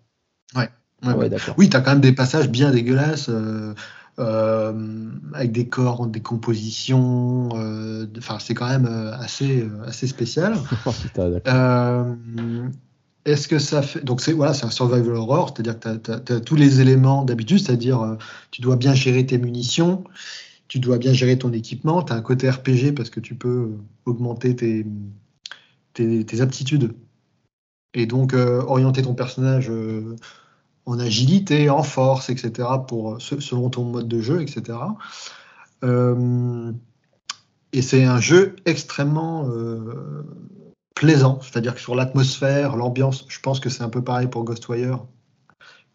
Ouais, 0.55 0.69
Ah 1.01 1.09
ouais, 1.11 1.15
ouais. 1.15 1.29
d'accord. 1.29 1.55
Oui, 1.57 1.69
t'as 1.69 1.81
quand 1.81 1.91
même 1.91 2.01
des 2.01 2.11
passages 2.11 2.49
bien 2.49 2.71
dégueulasses, 2.71 3.29
euh, 3.29 3.73
avec 4.19 5.51
des 5.51 5.67
corps 5.67 6.01
en 6.01 6.07
décomposition. 6.07 7.49
euh, 7.55 8.05
Enfin, 8.17 8.37
c'est 8.39 8.53
quand 8.53 8.67
même 8.67 8.85
euh, 8.85 9.13
assez, 9.13 9.61
euh, 9.61 9.83
assez 9.85 10.07
spécial. 10.07 10.55
Oh. 10.85 10.91
Euh, 11.47 12.15
Est-ce 13.25 13.47
que 13.47 13.59
ça 13.59 13.81
fait. 13.81 14.03
Donc, 14.03 14.21
c'est 14.21 14.33
voilà, 14.33 14.53
c'est 14.53 14.65
un 14.65 14.69
survival 14.71 15.13
horror, 15.15 15.53
c'est-à-dire 15.53 15.79
que 15.79 15.97
tu 15.97 16.33
as, 16.33 16.39
tous 16.39 16.55
les 16.55 16.81
éléments 16.81 17.23
d'habitude, 17.25 17.59
c'est-à-dire 17.59 18.01
euh, 18.01 18.15
tu 18.51 18.61
dois 18.61 18.75
bien 18.75 18.93
gérer 18.93 19.25
tes 19.25 19.37
munitions, 19.37 20.03
tu 20.67 20.79
dois 20.79 20.97
bien 20.97 21.13
gérer 21.13 21.37
ton 21.37 21.51
équipement, 21.51 22.01
tu 22.03 22.13
as 22.13 22.15
un 22.15 22.21
côté 22.21 22.49
RPG 22.49 22.93
parce 22.95 23.09
que 23.09 23.19
tu 23.19 23.35
peux 23.35 23.49
euh, 23.49 23.77
augmenter 24.05 24.55
tes, 24.55 24.85
tes, 25.93 26.25
tes 26.25 26.41
aptitudes 26.41 26.93
et 27.93 28.05
donc 28.05 28.33
euh, 28.33 28.61
orienter 28.61 29.01
ton 29.01 29.15
personnage 29.15 29.69
euh, 29.69 30.15
en 30.89 30.99
agilité, 30.99 31.69
en 31.69 31.83
force, 31.83 32.29
etc., 32.29 32.67
pour, 32.87 33.21
se- 33.21 33.39
selon 33.39 33.69
ton 33.69 33.83
mode 33.83 34.07
de 34.07 34.19
jeu, 34.21 34.41
etc. 34.41 34.77
Euh, 35.83 36.71
et 37.73 37.81
c'est 37.81 38.03
un 38.03 38.19
jeu 38.19 38.55
extrêmement 38.65 39.47
euh, 39.49 40.23
plaisant, 40.95 41.39
c'est-à-dire 41.41 41.75
que 41.75 41.81
sur 41.81 41.95
l'atmosphère, 41.95 42.75
l'ambiance, 42.75 43.25
je 43.29 43.39
pense 43.39 43.59
que 43.59 43.69
c'est 43.69 43.83
un 43.83 43.89
peu 43.89 44.03
pareil 44.03 44.27
pour 44.27 44.43
Ghostwire. 44.43 45.05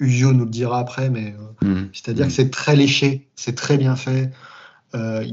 Ugio 0.01 0.33
nous 0.33 0.45
le 0.45 0.51
dira 0.51 0.79
après, 0.79 1.11
mais 1.11 1.35
euh, 1.39 1.67
Mhm. 1.69 1.91
c'est-à-dire 1.93 2.27
que 2.27 2.33
c'est 2.33 2.51
très 2.51 2.77
léché, 2.77 3.29
c'est 3.37 3.55
très 3.55 3.77
bien 3.79 3.97
fait. 3.97 4.31
Euh, 4.95 5.25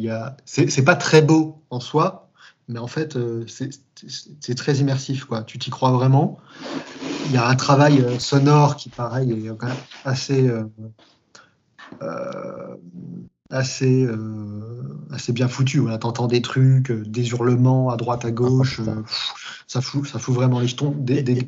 c'est 0.45 0.83
pas 0.83 0.95
très 0.95 1.21
beau 1.21 1.61
en 1.69 1.79
soi, 1.79 2.20
mais 2.71 2.79
en 2.79 2.87
fait, 2.87 3.15
euh, 3.15 3.45
c'est- 3.47 4.55
très 4.55 4.75
immersif. 4.77 5.25
Quoi. 5.25 5.43
Tu 5.43 5.59
t'y 5.59 5.69
crois 5.69 5.91
vraiment. 5.91 6.37
Il 7.27 7.33
y 7.33 7.37
a 7.37 7.47
un 7.47 7.55
travail 7.55 7.99
euh, 8.01 8.17
sonore 8.19 8.75
qui, 8.75 8.89
pareil, 8.89 9.31
est 9.31 9.49
quand 9.57 9.67
même 9.67 9.75
assez, 10.05 10.47
euh, 10.47 10.63
euh, 12.01 12.75
assez, 13.49 14.03
euh, 14.05 14.17
assez 15.11 15.33
bien 15.33 15.47
foutu. 15.47 15.79
Voilà, 15.79 15.97
T'entends 15.97 16.27
des 16.27 16.41
trucs, 16.41 16.91
des 16.91 17.29
hurlements 17.29 17.89
à 17.89 17.97
droite, 17.97 18.25
à 18.25 18.31
gauche. 18.31 18.81
ça, 19.67 19.81
fout, 19.81 20.07
ça 20.07 20.19
fout 20.19 20.33
vraiment 20.33 20.59
les 20.59 20.67
jetons. 20.67 20.91
Des, 20.91 21.21
des, 21.23 21.41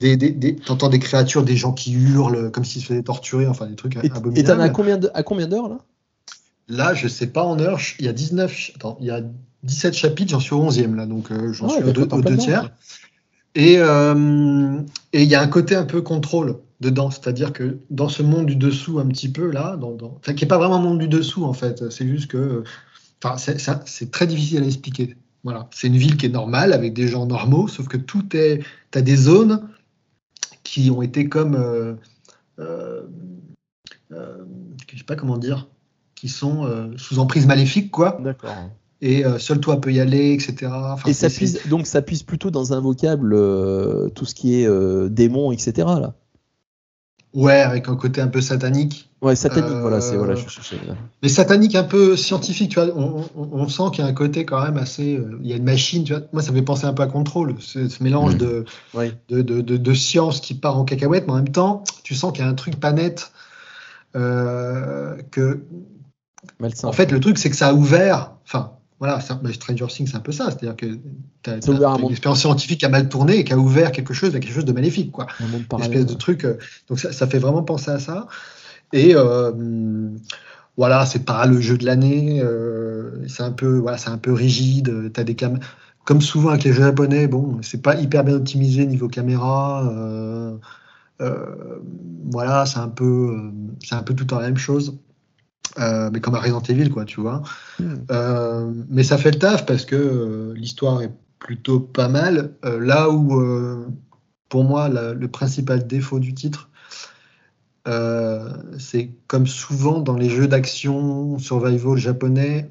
des, 0.00 0.56
T'entends 0.56 0.88
des 0.88 0.98
créatures, 0.98 1.44
des 1.44 1.56
gens 1.56 1.72
qui 1.72 1.92
hurlent 1.92 2.50
comme 2.50 2.64
s'ils 2.64 2.82
se 2.82 2.88
faisaient 2.88 3.02
torturer, 3.02 3.46
enfin 3.46 3.66
des 3.66 3.76
trucs 3.76 3.96
Et 3.96 4.06
et 4.06 4.08
t'en 4.10 4.16
as 4.16 4.16
abominables. 4.16 5.10
à 5.14 5.22
combien 5.22 5.46
d'heures 5.46 5.68
là? 5.68 5.78
Là, 6.68 6.94
je 6.94 7.06
sais 7.06 7.28
pas 7.28 7.44
en 7.44 7.60
heure, 7.60 7.78
il 8.00 8.06
y 8.06 8.08
a 8.08 8.12
19, 8.12 8.50
ch- 8.50 8.72
attends, 8.74 8.96
il 9.00 9.06
y 9.06 9.10
a 9.10 9.20
17 9.66 9.94
chapitres, 9.94 10.30
j'en 10.30 10.40
suis 10.40 10.54
au 10.54 10.62
11e 10.62 10.94
là, 10.94 11.06
donc 11.06 11.30
euh, 11.30 11.52
j'en 11.52 11.66
Ah 11.66 11.68
ouais, 11.70 11.74
suis 11.76 11.84
aux 11.84 11.92
deux, 11.92 12.00
d'accord, 12.02 12.18
aux 12.18 12.22
pas 12.22 12.30
deux 12.30 12.36
tiers. 12.36 12.70
euh, 13.58 14.80
et 15.12 15.22
il 15.22 15.28
y 15.28 15.34
a 15.34 15.40
un 15.42 15.46
côté 15.48 15.74
un 15.74 15.84
peu 15.84 16.02
contrôle 16.02 16.58
dedans, 16.80 17.10
c'est-à-dire 17.10 17.52
que 17.52 17.78
dans 17.90 18.08
ce 18.08 18.22
monde 18.22 18.46
du 18.46 18.56
dessous 18.56 18.98
un 18.98 19.06
petit 19.06 19.30
peu 19.30 19.50
là, 19.50 19.76
dans, 19.76 19.92
dans- 19.92 20.14
enfin 20.18 20.34
qui 20.34 20.44
est 20.44 20.48
pas 20.48 20.58
vraiment 20.58 20.76
un 20.76 20.80
monde 20.82 20.98
du 20.98 21.08
dessous 21.08 21.44
en 21.44 21.54
fait, 21.54 21.88
c'est 21.90 22.06
juste 22.06 22.28
que, 22.30 22.64
enfin 23.24 23.38
c'est 23.38 23.58
ça- 23.58 23.80
c'est 23.86 24.10
très 24.10 24.26
difficile 24.26 24.62
à 24.62 24.66
expliquer. 24.66 25.16
Voilà, 25.42 25.68
c'est 25.72 25.86
une 25.86 25.96
ville 25.96 26.16
qui 26.16 26.26
est 26.26 26.30
normale 26.30 26.72
avec 26.72 26.92
des 26.92 27.08
gens 27.08 27.24
normaux, 27.24 27.66
sauf 27.68 27.88
que 27.88 27.96
tout 27.96 28.36
est, 28.36 28.60
t'as 28.90 29.00
des 29.00 29.16
zones 29.16 29.68
qui 30.64 30.90
ont 30.90 31.00
été 31.02 31.28
comme, 31.28 31.54
euh, 31.54 31.94
euh, 32.58 33.02
euh, 34.12 34.44
je 34.92 34.98
sais 34.98 35.04
pas 35.04 35.16
comment 35.16 35.38
dire, 35.38 35.68
qui 36.14 36.28
sont 36.28 36.66
euh, 36.66 36.88
sous 36.98 37.18
emprise 37.20 37.46
maléfique 37.46 37.90
quoi. 37.90 38.18
D'accord. 38.22 38.70
Et 39.02 39.26
euh, 39.26 39.38
seul 39.38 39.60
toi 39.60 39.80
peut 39.80 39.92
y 39.92 40.00
aller, 40.00 40.32
etc. 40.32 40.92
Enfin, 40.94 41.08
Et 41.10 41.12
ça 41.12 41.28
puise, 41.28 41.60
donc 41.68 41.86
ça 41.86 42.00
puise 42.02 42.22
plutôt 42.22 42.50
dans 42.50 42.72
un 42.72 42.80
vocable 42.80 43.34
euh, 43.34 44.08
tout 44.10 44.24
ce 44.24 44.34
qui 44.34 44.60
est 44.62 44.66
euh, 44.66 45.08
démon, 45.08 45.52
etc. 45.52 46.00
Là. 46.00 46.14
Ouais, 47.34 47.60
avec 47.60 47.88
un 47.88 47.96
côté 47.96 48.22
un 48.22 48.28
peu 48.28 48.40
satanique. 48.40 49.10
Ouais, 49.20 49.36
satanique, 49.36 49.70
Euh, 49.70 49.80
voilà, 49.82 50.00
c'est 50.00 50.16
voilà, 50.16 50.34
je 50.34 50.48
cherchais. 50.48 50.76
là. 50.86 50.94
Mais 51.22 51.28
satanique 51.28 51.74
un 51.74 51.84
peu 51.84 52.16
scientifique, 52.16 52.70
tu 52.70 52.80
vois. 52.80 52.88
On, 52.96 53.24
on- 53.36 53.48
on 53.52 53.68
sent 53.68 53.82
qu'il 53.92 54.02
y 54.04 54.06
a 54.06 54.10
un 54.10 54.14
côté 54.14 54.46
quand 54.46 54.62
même 54.62 54.78
assez. 54.78 55.16
euh, 55.18 55.38
il 55.42 55.48
y 55.50 55.52
a 55.52 55.56
une 55.56 55.64
machine, 55.64 56.04
tu 56.04 56.14
vois. 56.14 56.22
Moi, 56.32 56.40
ça 56.42 56.50
me 56.52 56.56
fait 56.56 56.62
penser 56.62 56.86
un 56.86 56.94
peu 56.94 57.02
à 57.02 57.06
Control, 57.06 57.54
ce, 57.58 57.88
ce 57.90 58.02
mélange 58.02 58.38
de, 58.38 58.64
Ouais. 58.94 59.12
de, 59.28 59.42
de, 59.42 59.60
de- 59.60 59.76
de 59.76 59.94
science 59.94 60.40
qui 60.40 60.54
part 60.54 60.78
en 60.78 60.84
cacahuète, 60.86 61.26
mais 61.26 61.32
en 61.34 61.36
même 61.36 61.48
temps, 61.50 61.84
tu 62.04 62.14
sens 62.14 62.32
qu'il 62.32 62.42
y 62.42 62.46
a 62.46 62.50
un 62.50 62.54
truc 62.54 62.80
pas 62.80 62.92
net. 62.92 63.32
euh, 64.16 65.16
que, 65.30 65.60
Malsain. 66.58 66.88
en 66.88 66.92
fait, 66.92 67.12
le 67.12 67.20
truc, 67.20 67.38
c'est 67.38 67.50
que 67.50 67.56
ça 67.56 67.68
a 67.68 67.74
ouvert. 67.74 68.32
Enfin, 68.44 68.75
voilà, 68.98 69.18
bah, 69.42 69.52
Stranger 69.52 69.86
Things, 69.88 70.08
c'est 70.08 70.16
un 70.16 70.20
peu 70.20 70.32
ça. 70.32 70.46
C'est-à-dire 70.46 70.76
que 70.76 70.86
tu 71.42 71.50
as, 71.50 71.56
une 71.68 72.10
expérience 72.10 72.40
scientifique 72.40 72.80
qui 72.80 72.86
a 72.86 72.88
mal 72.88 73.08
tourné 73.08 73.38
et 73.38 73.44
qui 73.44 73.52
a 73.52 73.58
ouvert 73.58 73.92
quelque 73.92 74.14
chose 74.14 74.34
à 74.34 74.40
quelque 74.40 74.54
chose 74.54 74.64
de 74.64 74.72
maléfique, 74.72 75.12
quoi. 75.12 75.26
un 75.40 75.46
monde 75.46 75.64
une 75.70 75.80
espèce 75.80 76.06
de 76.06 76.14
truc. 76.14 76.44
euh, 76.44 76.56
donc 76.88 76.98
ça, 76.98 77.12
ça 77.12 77.26
fait 77.26 77.38
vraiment 77.38 77.62
penser 77.62 77.90
à 77.90 77.98
ça. 77.98 78.26
Et 78.92 79.14
euh, 79.14 79.52
voilà, 80.78 81.04
c'est 81.04 81.24
pas 81.24 81.44
le 81.46 81.60
jeu 81.60 81.76
de 81.76 81.84
l'année. 81.84 82.40
euh, 82.42 83.26
c'est 83.28 83.42
un 83.42 83.52
peu, 83.52 83.78
voilà, 83.78 83.98
un 84.06 84.18
peu 84.18 84.32
rigide. 84.32 85.12
T'as 85.12 85.24
des 85.24 85.34
cam 85.34 85.58
comme 86.04 86.20
souvent 86.20 86.50
avec 86.50 86.62
les 86.62 86.72
jeux 86.72 86.84
japonais, 86.84 87.26
bon, 87.26 87.58
c'est 87.62 87.82
pas 87.82 87.96
hyper 87.96 88.22
bien 88.22 88.34
optimisé 88.34 88.86
niveau 88.86 89.08
caméra. 89.08 89.82
euh, 91.20 91.80
voilà, 92.30 92.64
c'est 92.64 92.78
un 92.78 92.88
peu, 92.88 93.50
c'est 93.82 93.96
un 93.96 94.04
peu 94.04 94.14
tout 94.14 94.32
en 94.32 94.38
la 94.38 94.46
même 94.46 94.56
chose. 94.56 94.96
Euh, 95.78 96.10
mais 96.12 96.20
comme 96.20 96.34
à 96.34 96.40
Resident 96.40 96.62
Evil, 96.62 96.90
quoi, 96.90 97.04
tu 97.04 97.20
vois. 97.20 97.42
Hmm. 97.78 97.94
Euh, 98.10 98.72
mais 98.88 99.02
ça 99.02 99.18
fait 99.18 99.32
le 99.32 99.38
taf 99.38 99.66
parce 99.66 99.84
que 99.84 99.96
euh, 99.96 100.54
l'histoire 100.54 101.02
est 101.02 101.12
plutôt 101.38 101.80
pas 101.80 102.08
mal. 102.08 102.52
Là 102.62 103.10
où, 103.10 103.40
pour 104.48 104.64
moi, 104.64 104.88
la- 104.88 105.12
le 105.12 105.28
principal 105.28 105.86
défaut 105.86 106.18
du 106.18 106.32
titre, 106.34 106.70
c'est 108.78 109.10
comme 109.26 109.46
souvent 109.46 110.00
dans 110.00 110.16
les 110.16 110.30
jeux 110.30 110.48
d'action 110.48 111.38
survival 111.38 111.98
japonais, 111.98 112.70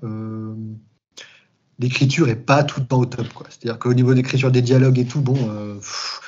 l'écriture 1.79 2.27
est 2.27 2.35
pas 2.35 2.63
tout 2.63 2.79
le 2.79 2.87
temps 2.87 2.99
au 2.99 3.05
top. 3.05 3.31
quoi. 3.33 3.45
C'est-à-dire 3.49 3.77
qu'au 3.79 3.93
niveau 3.93 4.13
d'écriture 4.13 4.51
des 4.51 4.63
dialogues 4.63 4.97
et 4.97 5.05
tout, 5.05 5.21
bon, 5.21 5.37
pff, 5.75 6.21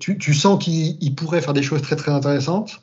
tu, 0.00 0.18
tu 0.18 0.34
sens 0.34 0.62
qu'il 0.62 0.98
il 1.00 1.14
pourrait 1.14 1.40
faire 1.40 1.54
des 1.54 1.62
choses 1.62 1.80
très 1.80 1.96
très 1.96 2.10
intéressantes, 2.12 2.82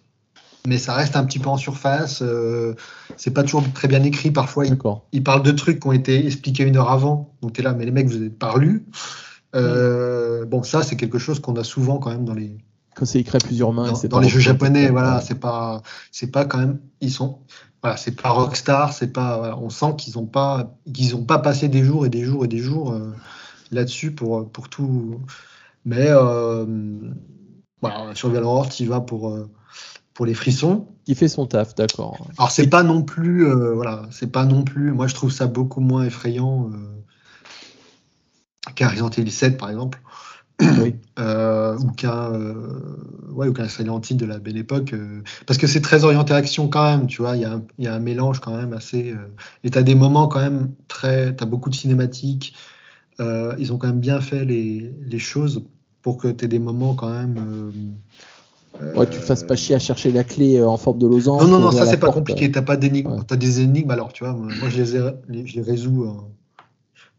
mais 0.68 0.78
ça 0.78 0.94
reste 0.94 1.16
un 1.16 1.24
petit 1.24 1.40
peu 1.40 1.50
en 1.50 1.58
surface. 1.58 2.22
euh, 2.22 2.76
c'est 3.16 3.32
pas 3.32 3.44
toujours 3.44 3.64
très 3.74 3.88
bien 3.88 4.04
écrit. 4.04 4.32
Parfois, 4.32 4.66
il 4.66 4.78
ils 5.14 5.24
parlent 5.24 5.42
de 5.44 5.52
trucs 5.52 5.80
qui 5.80 5.88
ont 5.88 5.94
été 5.94 6.26
expliqués 6.26 6.64
une 6.64 6.76
heure 6.76 6.92
avant. 6.92 7.34
Donc 7.42 7.54
tu 7.54 7.62
es 7.62 7.64
là, 7.64 7.74
mais 7.74 7.86
les 7.86 7.92
mecs, 7.92 8.08
vous 8.08 8.18
n'êtes 8.18 8.38
pas 8.38 8.52
relus. 8.52 8.86
Euh, 9.56 10.46
Bon, 10.46 10.64
ça, 10.64 10.84
c'est 10.84 10.98
quelque 10.98 11.18
chose 11.18 11.40
qu'on 11.40 11.56
a 11.56 11.64
souvent 11.64 11.98
quand 12.00 12.12
même 12.12 12.26
dans 12.26 12.34
les, 12.34 12.58
Quand 12.96 13.06
c'est 13.06 13.20
écrit 13.20 13.38
à 13.38 13.40
plusieurs 13.40 13.72
mains, 13.72 13.92
dans, 13.92 14.08
dans 14.10 14.20
les 14.20 14.30
jeux 14.30 14.40
japonais. 14.40 14.90
Voilà, 14.90 15.22
c'est 15.22 15.40
pas, 15.40 15.82
c'est 16.12 16.32
pas 16.32 16.46
quand 16.46 16.58
même, 16.58 16.80
ils 17.00 17.12
sont, 17.12 17.40
voilà, 17.82 17.98
c'est 17.98 18.22
pas 18.22 18.30
Rockstar, 18.30 18.92
c'est 18.92 19.14
pas, 19.14 19.38
voilà, 19.38 19.58
on 19.58 19.70
sent 19.70 19.96
qu'ils 19.98 20.18
ont 20.18 20.26
pas, 20.26 20.76
qu'ils 20.94 21.16
ont 21.16 21.24
pas 21.24 21.40
passé 21.40 21.70
des 21.70 21.84
jours 21.84 22.06
et 22.06 22.10
des 22.10 22.24
jours 22.24 22.44
et 22.46 22.48
des 22.48 22.60
jours 22.60 22.92
euh, 22.92 23.14
là-dessus 23.72 24.12
pour, 24.12 24.50
pour 24.52 24.68
tout. 24.70 25.22
Mais 25.86 26.08
euh, 26.10 26.66
voilà, 27.82 28.14
sur 28.16 28.30
Valorant, 28.30 28.68
y 28.80 28.86
vas 28.86 29.00
pour, 29.02 29.34
pour 30.18 30.26
les 30.26 30.34
frissons. 30.34 30.88
Qui 31.06 31.14
fait 31.14 31.28
son 31.28 31.46
taf, 31.46 31.76
d'accord. 31.76 32.18
Alors 32.40 32.50
c'est 32.50 32.66
pas 32.68 32.82
non 32.82 33.04
plus, 33.04 33.46
euh, 33.46 33.76
voilà, 33.76 34.02
c'est 34.10 34.32
pas 34.32 34.46
non 34.46 34.64
plus. 34.64 34.92
Moi, 34.92 35.06
je 35.06 35.14
trouve 35.14 35.32
ça 35.32 35.46
beaucoup 35.46 35.80
moins 35.80 36.06
effrayant 36.06 36.72
euh, 36.74 38.72
qu'un 38.74 38.88
Resident 38.88 39.12
Evil 39.12 39.30
7, 39.30 39.58
par 39.60 39.70
exemple, 39.70 40.02
Oui. 40.82 40.96
euh, 41.20 41.78
ou 41.78 41.92
qu'un, 41.92 42.34
euh, 42.34 42.98
ouais, 43.30 43.48
ou 43.48 43.54
qu'un 43.54 43.68
Silent 43.68 44.02
Hill 44.10 44.18
de 44.18 44.26
la 44.26 44.40
belle 44.40 44.58
époque, 44.58 44.96
parce 45.46 45.60
que 45.60 45.68
c'est 45.68 45.82
très 45.82 46.04
orienté 46.04 46.34
action 46.34 46.68
quand 46.68 46.84
même. 46.84 47.06
Tu 47.06 47.22
vois, 47.22 47.38
il 47.38 47.48
y, 47.78 47.84
y 47.84 47.88
a 47.88 47.94
un 47.94 48.00
mélange 48.00 48.40
quand 48.40 48.58
même 48.58 48.74
assez. 48.74 49.14
et 49.64 49.70
t'as 49.70 49.84
des 49.84 49.94
moments 49.94 50.28
quand 50.28 50.40
même 50.40 50.72
très, 50.88 51.36
t'as 51.36 51.46
beaucoup 51.46 51.70
de 51.70 51.76
cinématiques. 51.76 52.56
ils 53.20 53.72
ont 53.72 53.78
quand 53.78 53.90
même 53.90 54.00
bien 54.00 54.20
fait 54.20 54.46
les, 54.46 54.96
les 55.00 55.20
choses 55.20 55.64
pour 56.02 56.18
que 56.18 56.28
t'aies 56.28 56.48
des 56.48 56.58
moments 56.58 56.96
quand 56.96 57.12
même. 57.12 57.36
Euh, 58.82 58.96
Ouais, 58.96 59.10
tu 59.10 59.20
fasses 59.20 59.44
pas 59.44 59.56
chier 59.56 59.76
à 59.76 59.80
chercher 59.80 60.12
la 60.12 60.24
clé 60.24 60.58
euh, 60.58 60.68
en 60.68 60.78
forme 60.78 61.00
de 61.00 61.08
losange. 61.08 61.42
non, 61.44 61.48
non, 61.48 61.60
non, 61.60 61.72
ça 61.72 61.86
c'est 61.86 61.98
pas 61.98 62.08
porte. 62.08 62.18
compliqué. 62.20 62.52
T'as 62.52 62.62
pas 62.62 62.78
d'énigmes. 62.78 63.12
Ouais. 63.12 63.20
T'as 63.28 63.36
des 63.36 63.62
énigmes, 63.62 63.92
alors 63.92 64.14
tu 64.14 64.24
vois, 64.24 64.34
moi 64.34 64.70
je 64.70 64.82
les, 64.82 64.96
ai, 64.96 65.02
je 65.46 65.56
les 65.56 65.62
résous 65.62 66.04
euh, 66.04 66.12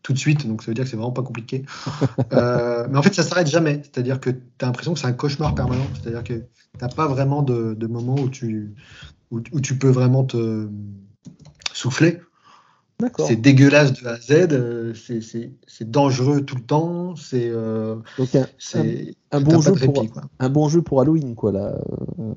tout 0.02 0.12
de 0.12 0.18
suite, 0.18 0.46
donc 0.46 0.62
ça 0.62 0.70
veut 0.70 0.74
dire 0.74 0.84
que 0.84 0.90
c'est 0.90 0.96
vraiment 0.96 1.12
pas 1.12 1.22
compliqué. 1.22 1.64
Euh, 2.32 2.86
mais 2.90 2.98
en 2.98 3.02
fait, 3.02 3.14
ça 3.14 3.22
s'arrête 3.22 3.46
jamais. 3.48 3.80
C'est-à-dire 3.82 4.20
que 4.20 4.30
tu 4.30 4.38
as 4.60 4.66
l'impression 4.66 4.92
que 4.92 5.00
c'est 5.00 5.06
un 5.06 5.12
cauchemar 5.12 5.54
permanent. 5.54 5.86
C'est-à-dire 5.94 6.22
que 6.24 6.42
t'as 6.78 6.88
pas 6.88 7.06
vraiment 7.06 7.42
de, 7.42 7.74
de 7.74 7.86
moment 7.86 8.14
où 8.16 8.28
tu, 8.28 8.74
où, 9.30 9.40
où 9.52 9.60
tu 9.60 9.76
peux 9.78 9.88
vraiment 9.88 10.24
te 10.24 10.68
souffler. 11.72 12.20
C'est 13.18 13.36
dégueulasse 13.36 13.92
de 13.92 14.06
A 14.06 14.12
à 14.14 14.20
Z, 14.20 14.30
euh, 14.52 14.92
c'est- 14.94 15.84
dangereux 15.84 16.40
tout 16.40 16.56
le 16.56 16.62
temps, 16.62 17.14
c'est 17.14 17.48
euh, 17.48 17.96
un, 19.30 19.40
bon 19.40 19.60
jeu 19.60 19.72
pour 19.74 20.10
quoi. 20.10 20.22
un 20.40 20.48
bon 20.48 20.68
jeu 20.68 20.82
pour 20.82 21.00
Halloween 21.00 21.36
quoi 21.36 21.52
là. 21.52 21.78
Euh, 22.18 22.32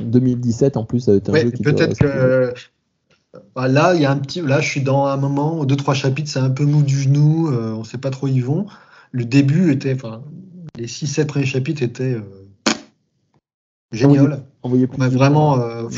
2017 0.00 0.76
en 0.76 0.84
plus 0.84 1.00
ça 1.00 1.10
va 1.10 1.16
être 1.18 1.28
un 1.30 1.32
Ouais, 1.32 1.42
jeu 1.42 1.50
qui 1.50 1.62
peut-être 1.62 1.98
que 1.98 2.54
Bah, 3.54 3.68
là, 3.68 3.94
il 3.94 4.00
y 4.00 4.04
a 4.06 4.10
un 4.10 4.16
petit. 4.16 4.40
Là, 4.40 4.60
je 4.60 4.68
suis 4.68 4.80
dans 4.80 5.06
un 5.06 5.16
moment, 5.16 5.64
deux 5.64 5.76
trois 5.76 5.92
chapitres, 5.94 6.30
c'est 6.30 6.38
un 6.38 6.50
peu 6.50 6.64
mou 6.64 6.82
du 6.82 6.98
genou. 7.02 7.48
euh, 7.48 7.72
on 7.72 7.84
sait 7.84 7.98
pas 7.98 8.10
trop 8.10 8.26
où 8.26 8.30
ils 8.30 8.44
vont. 8.44 8.66
Le 9.10 9.24
début 9.24 9.72
était, 9.72 9.94
enfin, 9.94 10.22
les 10.78 10.86
6-7 10.86 11.26
premiers 11.26 11.44
chapitres 11.46 11.82
étaient 11.82 12.14
euh, 12.14 12.22
génial. 13.92 14.46
Envoyé 14.62 14.86
pour 14.86 14.98
Ouais, 15.00 15.08
vraiment, 15.08 15.58
euh, 15.60 15.88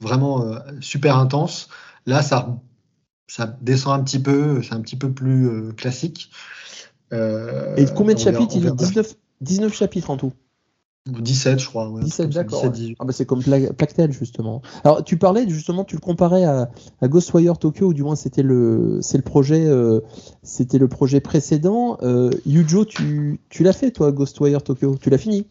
vraiment 0.00 0.42
euh, 0.44 0.58
super 0.80 1.18
intense. 1.18 1.68
Là, 2.06 2.22
ça, 2.22 2.58
ça 3.28 3.56
descend 3.62 4.00
un 4.00 4.02
petit 4.02 4.18
peu, 4.18 4.60
c'est 4.62 4.72
un 4.74 4.80
petit 4.80 4.96
peu 4.96 5.10
plus 5.12 5.46
euh, 5.48 5.72
classique. 5.72 6.30
Euh, 7.12 7.76
Et 7.76 7.84
combien 7.94 8.14
de 8.14 8.18
verra- 8.20 8.32
chapitres 8.32 8.56
Il 8.56 8.64
y 8.64 8.66
a 8.66 8.70
verra. 8.70 8.76
19, 8.76 9.14
19 9.40 9.72
chapitres 9.74 10.10
en 10.10 10.16
tout? 10.16 10.32
17, 11.06 11.58
je 11.58 11.66
crois. 11.66 11.88
ouais, 11.88 12.02
un 12.02 12.06
truc 12.08 12.10
17, 12.10 12.24
comme 12.26 12.32
ça, 12.32 12.42
d'accord. 12.42 12.60
17, 12.60 12.72
18. 12.72 12.96
Ah 13.00 13.04
bah 13.06 13.12
c'est 13.14 13.24
comme 13.24 13.42
Pla- 13.42 13.72
Plactel 13.72 14.12
justement. 14.12 14.60
Alors 14.84 15.02
tu 15.02 15.16
parlais 15.16 15.48
justement, 15.48 15.84
tu 15.84 15.94
le 15.96 16.02
comparais 16.02 16.44
à, 16.44 16.70
à 17.00 17.08
Ghostwire 17.08 17.56
Tokyo, 17.56 17.86
ou 17.86 17.94
du 17.94 18.02
moins 18.02 18.14
c'était 18.14 18.42
le, 18.42 18.98
c'est 19.00 19.16
le 19.16 19.22
projet, 19.22 19.64
euh, 19.64 20.00
c'était 20.42 20.76
le 20.76 20.86
projet 20.86 21.20
précédent. 21.20 21.96
Euh, 22.02 22.28
Yujo, 22.44 22.84
tu, 22.84 23.40
tu 23.48 23.62
l'as 23.62 23.72
fait 23.72 23.90
toi, 23.90 24.12
Ghostwire 24.12 24.62
Tokyo, 24.62 24.96
tu 25.00 25.08
l'as 25.08 25.16
fini? 25.16 25.46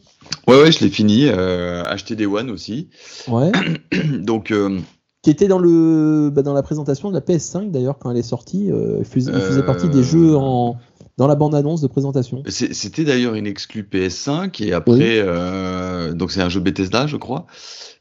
Ouais, 0.48 0.62
ouais, 0.62 0.72
je 0.72 0.80
l'ai 0.84 0.92
fini. 0.92 1.26
Euh, 1.26 1.82
acheté 1.86 2.16
des 2.16 2.28
One 2.28 2.52
aussi. 2.52 2.90
Ouais. 3.28 3.52
Donc, 4.20 4.52
euh, 4.52 4.80
qui 5.28 5.32
était 5.32 5.50
dans 5.50 5.60
le, 5.60 6.32
bah, 6.34 6.42
dans 6.42 6.54
la 6.54 6.64
présentation 6.64 7.10
de 7.10 7.14
la 7.14 7.20
PS5 7.20 7.70
d'ailleurs 7.70 7.98
quand 8.00 8.10
elle 8.10 8.16
est 8.16 8.22
sortie. 8.22 8.72
euh, 8.72 9.00
il 9.00 9.04
faisait, 9.04 9.30
il 9.34 9.42
faisait 9.42 9.60
Euh, 9.60 9.66
partie 9.66 9.90
des 9.90 10.02
jeux 10.02 10.38
en, 10.38 10.78
dans 11.18 11.28
la 11.28 11.36
bande 11.36 11.56
annonce 11.56 11.82
de 11.82 11.88
présentation. 11.88 12.44
c'était 12.48 13.04
d'ailleurs 13.04 13.34
une 13.34 13.48
exclue 13.48 13.84
PS5 13.84 14.62
et 14.64 14.74
après, 14.74 14.94
Oui. 14.94 15.02
euh, 15.04 16.14
donc 16.14 16.32
c'est 16.32 16.42
un 16.42 16.50
jeu 16.50 16.60
Bethesda, 16.60 17.08
je 17.08 17.18
crois. 17.18 17.46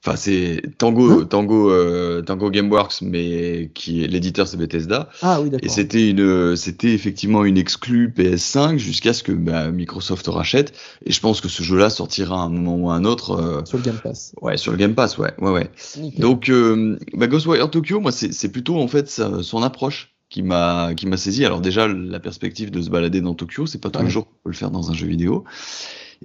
Enfin, 0.04 0.16
c'est 0.16 0.62
Tango, 0.78 1.10
Hein 1.22 1.24
Tango, 1.28 1.70
euh, 1.70 2.22
Tango 2.22 2.50
Gameworks, 2.50 3.00
mais 3.02 3.70
qui 3.74 4.04
est 4.04 4.06
l'éditeur, 4.06 4.46
c'est 4.46 4.56
Bethesda. 4.56 5.08
Ah 5.22 5.40
oui 5.40 5.48
Et 5.48 5.50
d'accord. 5.50 5.70
c'était 5.70 6.10
une, 6.10 6.54
c'était 6.54 6.92
effectivement 6.92 7.44
une 7.44 7.58
exclue 7.58 8.12
PS5 8.16 8.76
jusqu'à 8.78 9.12
ce 9.12 9.24
que 9.24 9.32
bah, 9.32 9.70
Microsoft 9.72 10.26
rachète. 10.28 10.74
Et 11.04 11.10
je 11.10 11.20
pense 11.20 11.40
que 11.40 11.48
ce 11.48 11.62
jeu-là 11.64 11.90
sortira 11.90 12.36
à 12.36 12.44
un 12.44 12.50
moment 12.50 12.76
ou 12.76 12.90
à 12.90 12.94
un 12.94 13.04
autre, 13.04 13.32
euh, 13.32 13.64
Sur 13.64 13.78
le 13.78 13.82
Game 13.84 13.98
Pass. 14.00 14.32
ouais, 14.42 14.56
sur 14.58 14.70
le 14.70 14.78
Game 14.78 14.94
Pass, 14.94 15.18
ouais, 15.18 15.32
ouais, 15.40 15.50
ouais. 15.50 15.70
Nickel. 15.98 16.20
Donc, 16.20 16.50
euh, 16.50 16.98
bah, 17.14 17.26
Ghostwire 17.26 17.68
Tokyo, 17.70 17.98
moi, 17.98 18.12
c'est 18.12 18.32
c'est 18.32 18.50
plutôt 18.50 18.76
en 18.78 18.86
fait 18.86 19.08
sa- 19.08 19.42
son 19.42 19.62
approche 19.62 20.12
qui 20.28 20.42
m'a 20.42 20.92
qui 20.94 21.06
m'a 21.06 21.16
saisi. 21.16 21.44
Alors 21.44 21.60
déjà, 21.60 21.86
la 21.88 22.20
perspective 22.20 22.70
de 22.70 22.82
se 22.82 22.90
balader 22.90 23.20
dans 23.20 23.34
Tokyo, 23.34 23.66
c'est 23.66 23.80
pas 23.80 23.90
tous 23.90 23.98
Ouais. 24.00 24.04
les 24.06 24.10
jours 24.10 24.26
qu'on 24.26 24.34
peut 24.44 24.50
le 24.50 24.56
faire 24.56 24.70
dans 24.70 24.90
un 24.90 24.94
jeu 24.94 25.06
vidéo. 25.06 25.44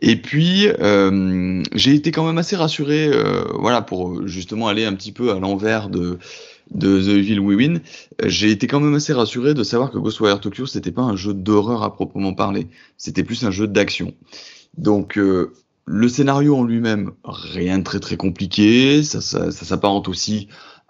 Et 0.01 0.15
puis, 0.15 0.67
euh, 0.79 1.61
j'ai 1.73 1.93
été 1.93 2.11
quand 2.11 2.25
même 2.25 2.37
assez 2.37 2.55
rassuré, 2.55 3.07
euh, 3.07 3.43
voilà, 3.59 3.81
pour 3.81 4.25
justement 4.25 4.69
aller 4.69 4.85
un 4.85 4.93
petit 4.93 5.11
peu 5.11 5.31
à 5.31 5.39
l'envers 5.39 5.89
de 5.89 6.17
de 6.73 7.01
The 7.01 7.09
Evil 7.09 7.39
We 7.39 7.57
Win. 7.57 7.81
Euh, 8.23 8.29
J'ai 8.29 8.49
été 8.49 8.65
quand 8.67 8.79
même 8.79 8.93
assez 8.93 9.11
rassuré 9.11 9.53
de 9.53 9.61
savoir 9.63 9.91
que 9.91 9.97
Ghostwire 9.97 10.39
Tokyo, 10.39 10.65
c'était 10.65 10.91
pas 10.93 11.01
un 11.01 11.17
jeu 11.17 11.33
d'horreur 11.33 11.83
à 11.83 11.93
proprement 11.93 12.33
parler. 12.33 12.67
C'était 12.97 13.23
plus 13.25 13.43
un 13.43 13.51
jeu 13.51 13.67
d'action. 13.67 14.13
Donc, 14.77 15.17
euh, 15.17 15.51
le 15.85 16.07
scénario 16.07 16.55
en 16.55 16.63
lui-même, 16.63 17.11
rien 17.25 17.79
de 17.79 17.83
très 17.83 17.99
très 17.99 18.15
compliqué. 18.15 19.03
Ça, 19.03 19.19
ça, 19.19 19.51
ça 19.51 19.65
s'apparente 19.65 20.07
aussi 20.07 20.47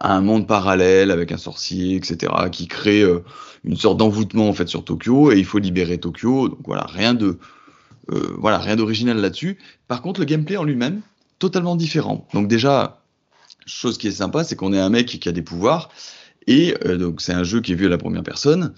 un 0.09 0.21
monde 0.21 0.47
parallèle 0.47 1.11
avec 1.11 1.31
un 1.31 1.37
sorcier, 1.37 1.95
etc., 1.95 2.31
qui 2.51 2.67
crée 2.67 3.01
euh, 3.01 3.23
une 3.63 3.75
sorte 3.75 3.97
d'envoûtement 3.97 4.49
en 4.49 4.53
fait 4.53 4.67
sur 4.67 4.83
Tokyo 4.83 5.31
et 5.31 5.37
il 5.37 5.45
faut 5.45 5.59
libérer 5.59 5.97
Tokyo. 5.99 6.49
Donc 6.49 6.59
voilà, 6.65 6.85
rien 6.85 7.13
de 7.13 7.37
euh, 8.11 8.35
voilà, 8.37 8.57
rien 8.57 8.75
d'original 8.75 9.17
là-dessus. 9.17 9.57
Par 9.87 10.01
contre, 10.01 10.19
le 10.19 10.25
gameplay 10.25 10.57
en 10.57 10.63
lui-même, 10.63 11.01
totalement 11.39 11.75
différent. 11.75 12.27
Donc 12.33 12.47
déjà, 12.47 13.03
chose 13.65 13.97
qui 13.97 14.07
est 14.07 14.11
sympa, 14.11 14.43
c'est 14.43 14.55
qu'on 14.55 14.73
est 14.73 14.79
un 14.79 14.89
mec 14.89 15.07
qui 15.07 15.29
a 15.29 15.31
des 15.31 15.41
pouvoirs 15.41 15.89
et 16.47 16.75
euh, 16.85 16.97
donc 16.97 17.21
c'est 17.21 17.33
un 17.33 17.43
jeu 17.43 17.61
qui 17.61 17.73
est 17.73 17.75
vu 17.75 17.85
à 17.85 17.89
la 17.89 17.97
première 17.97 18.23
personne. 18.23 18.73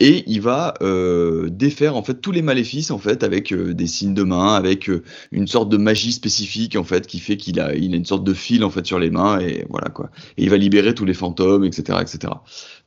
Et 0.00 0.24
il 0.26 0.40
va 0.40 0.74
euh, 0.82 1.48
défaire 1.48 1.96
en 1.96 2.02
fait 2.02 2.20
tous 2.20 2.32
les 2.32 2.42
maléfices 2.42 2.90
en 2.90 2.98
fait 2.98 3.22
avec 3.22 3.52
euh, 3.52 3.72
des 3.72 3.86
signes 3.86 4.14
de 4.14 4.24
main, 4.24 4.54
avec 4.54 4.90
euh, 4.90 5.04
une 5.30 5.46
sorte 5.46 5.68
de 5.68 5.76
magie 5.76 6.12
spécifique 6.12 6.74
en 6.74 6.82
fait 6.82 7.06
qui 7.06 7.20
fait 7.20 7.36
qu'il 7.36 7.60
a, 7.60 7.74
il 7.74 7.94
a 7.94 7.96
une 7.96 8.04
sorte 8.04 8.24
de 8.24 8.34
fil 8.34 8.64
en 8.64 8.70
fait 8.70 8.84
sur 8.84 8.98
les 8.98 9.10
mains 9.10 9.38
et 9.38 9.64
voilà 9.70 9.90
quoi. 9.90 10.10
Et 10.38 10.42
il 10.42 10.50
va 10.50 10.56
libérer 10.56 10.94
tous 10.94 11.04
les 11.04 11.14
fantômes, 11.14 11.64
etc., 11.64 12.00
etc. 12.00 12.32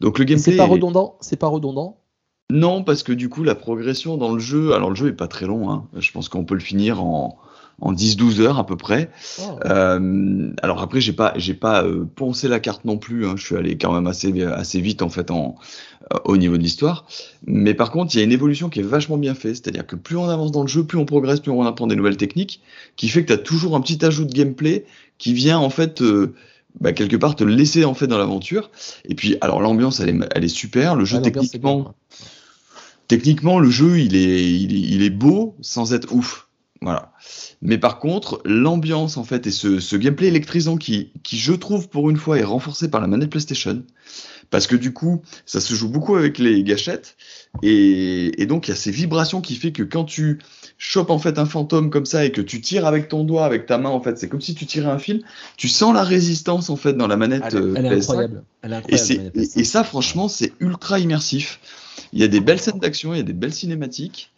Donc 0.01 0.19
le 0.19 0.25
gameplay. 0.25 0.51
C'est 0.51 0.57
pas 0.57 0.65
redondant? 0.65 1.17
C'est 1.21 1.37
pas 1.37 1.47
redondant? 1.47 2.01
non, 2.51 2.83
parce 2.83 3.01
que 3.01 3.11
du 3.11 3.27
coup, 3.27 3.43
la 3.43 3.55
progression 3.55 4.17
dans 4.17 4.31
le 4.31 4.39
jeu, 4.39 4.73
alors 4.73 4.89
le 4.89 4.95
jeu 4.95 5.07
est 5.07 5.13
pas 5.13 5.27
très 5.27 5.47
long, 5.47 5.71
hein. 5.71 5.87
je 5.95 6.11
pense 6.11 6.29
qu'on 6.29 6.45
peut 6.45 6.53
le 6.53 6.59
finir 6.59 7.03
en, 7.03 7.39
en 7.81 7.93
10-12 7.93 8.41
heures 8.41 8.57
à 8.59 8.65
peu 8.65 8.77
près. 8.77 9.09
Oh. 9.41 9.59
Euh, 9.65 10.51
alors 10.61 10.81
après, 10.81 11.01
j'ai 11.01 11.13
pas, 11.13 11.33
j'ai 11.35 11.53
pas 11.53 11.83
euh, 11.83 12.05
poncé 12.15 12.47
la 12.47 12.59
carte 12.59 12.85
non 12.85 12.97
plus, 12.97 13.25
hein. 13.25 13.35
je 13.35 13.45
suis 13.45 13.55
allé 13.55 13.77
quand 13.77 13.93
même 13.93 14.07
assez, 14.07 14.41
assez 14.43 14.79
vite 14.79 15.01
en 15.01 15.09
fait 15.09 15.29
en, 15.31 15.55
euh, 16.13 16.17
au 16.25 16.37
niveau 16.37 16.57
de 16.57 16.63
l'histoire. 16.63 17.05
Mais 17.45 17.73
par 17.73 17.91
contre, 17.91 18.15
il 18.15 18.19
y 18.19 18.21
a 18.21 18.23
une 18.23 18.31
évolution 18.31 18.69
qui 18.69 18.79
est 18.79 18.83
vachement 18.83 19.17
bien 19.17 19.35
faite, 19.35 19.55
c'est-à-dire 19.55 19.85
que 19.85 19.95
plus 19.95 20.17
on 20.17 20.29
avance 20.29 20.51
dans 20.51 20.61
le 20.61 20.67
jeu, 20.67 20.83
plus 20.83 20.97
on 20.97 21.05
progresse, 21.05 21.39
plus 21.39 21.51
on 21.51 21.63
apprend 21.65 21.87
des 21.87 21.95
nouvelles 21.95 22.17
techniques, 22.17 22.61
qui 22.95 23.09
fait 23.09 23.23
que 23.23 23.27
tu 23.27 23.33
as 23.33 23.37
toujours 23.37 23.75
un 23.75 23.81
petit 23.81 24.03
ajout 24.05 24.25
de 24.25 24.33
gameplay 24.33 24.85
qui 25.17 25.33
vient 25.33 25.57
en 25.59 25.69
fait 25.69 26.01
euh, 26.01 26.33
bah, 26.79 26.93
quelque 26.93 27.15
part 27.15 27.35
te 27.35 27.43
laisser 27.43 27.85
en 27.85 27.93
fait 27.93 28.07
dans 28.07 28.17
l'aventure. 28.17 28.71
Et 29.05 29.15
puis, 29.15 29.37
alors 29.41 29.61
l'ambiance, 29.61 29.99
elle 29.99 30.09
est, 30.09 30.19
elle 30.33 30.43
est 30.43 30.49
super, 30.49 30.95
le 30.95 31.05
jeu 31.05 31.17
Ah, 31.19 31.21
techniquement. 31.21 31.79
bien. 31.81 31.93
Techniquement, 33.07 33.59
le 33.59 33.69
jeu, 33.69 33.99
il 33.99 34.15
est, 34.15 34.51
il 34.51 34.75
est, 34.75 34.79
il 34.79 35.03
est 35.03 35.09
beau 35.11 35.55
sans 35.61 35.93
être 35.93 36.13
ouf. 36.13 36.47
Voilà. 36.81 37.13
Mais 37.61 37.77
par 37.77 37.99
contre, 37.99 38.41
l'ambiance, 38.45 39.17
en 39.17 39.23
fait, 39.23 39.47
et 39.47 39.51
ce, 39.51 39.79
ce 39.79 39.95
gameplay 39.95 40.27
électrisant 40.27 40.77
qui, 40.77 41.11
qui, 41.23 41.37
je 41.37 41.53
trouve, 41.53 41.89
pour 41.89 42.09
une 42.09 42.17
fois, 42.17 42.37
est 42.37 42.43
renforcé 42.43 42.89
par 42.89 43.01
la 43.01 43.07
manette 43.07 43.29
PlayStation. 43.29 43.83
Parce 44.51 44.67
que 44.67 44.75
du 44.75 44.93
coup, 44.93 45.21
ça 45.45 45.59
se 45.59 45.73
joue 45.73 45.89
beaucoup 45.89 46.15
avec 46.15 46.37
les 46.37 46.63
gâchettes. 46.63 47.17
Et, 47.63 48.41
et 48.41 48.45
donc, 48.45 48.67
il 48.67 48.71
y 48.71 48.73
a 48.73 48.77
ces 48.77 48.91
vibrations 48.91 49.41
qui 49.41 49.55
fait 49.55 49.71
que 49.71 49.81
quand 49.81 50.03
tu 50.03 50.39
chopes, 50.77 51.09
en 51.09 51.17
fait, 51.17 51.39
un 51.39 51.45
fantôme 51.45 51.89
comme 51.89 52.05
ça 52.05 52.25
et 52.25 52.31
que 52.31 52.41
tu 52.41 52.61
tires 52.61 52.85
avec 52.85 53.07
ton 53.07 53.23
doigt, 53.23 53.45
avec 53.45 53.65
ta 53.65 53.77
main, 53.77 53.89
en 53.89 54.01
fait, 54.01 54.19
c'est 54.19 54.29
comme 54.29 54.41
si 54.41 54.53
tu 54.53 54.65
tirais 54.65 54.91
un 54.91 54.99
fil. 54.99 55.23
Tu 55.57 55.67
sens 55.67 55.93
la 55.93 56.03
résistance, 56.03 56.69
en 56.69 56.75
fait, 56.75 56.93
dans 56.93 57.07
la 57.07 57.17
manette 57.17 57.43
Elle, 57.47 57.57
euh, 57.57 57.73
elle 57.75 57.85
est 57.87 57.95
PS5. 57.97 58.01
incroyable. 58.03 58.43
Elle 58.61 58.73
est 58.73 59.57
et 59.57 59.63
ça, 59.63 59.83
franchement, 59.83 60.27
c'est 60.27 60.53
ultra 60.59 60.99
immersif. 60.99 61.59
Il 62.13 62.19
y 62.19 62.23
a 62.23 62.27
des 62.27 62.41
belles 62.41 62.59
scènes 62.59 62.79
d'action, 62.79 63.13
il 63.13 63.17
y 63.17 63.21
a 63.21 63.23
des 63.23 63.33
belles 63.33 63.53
cinématiques. 63.53 64.31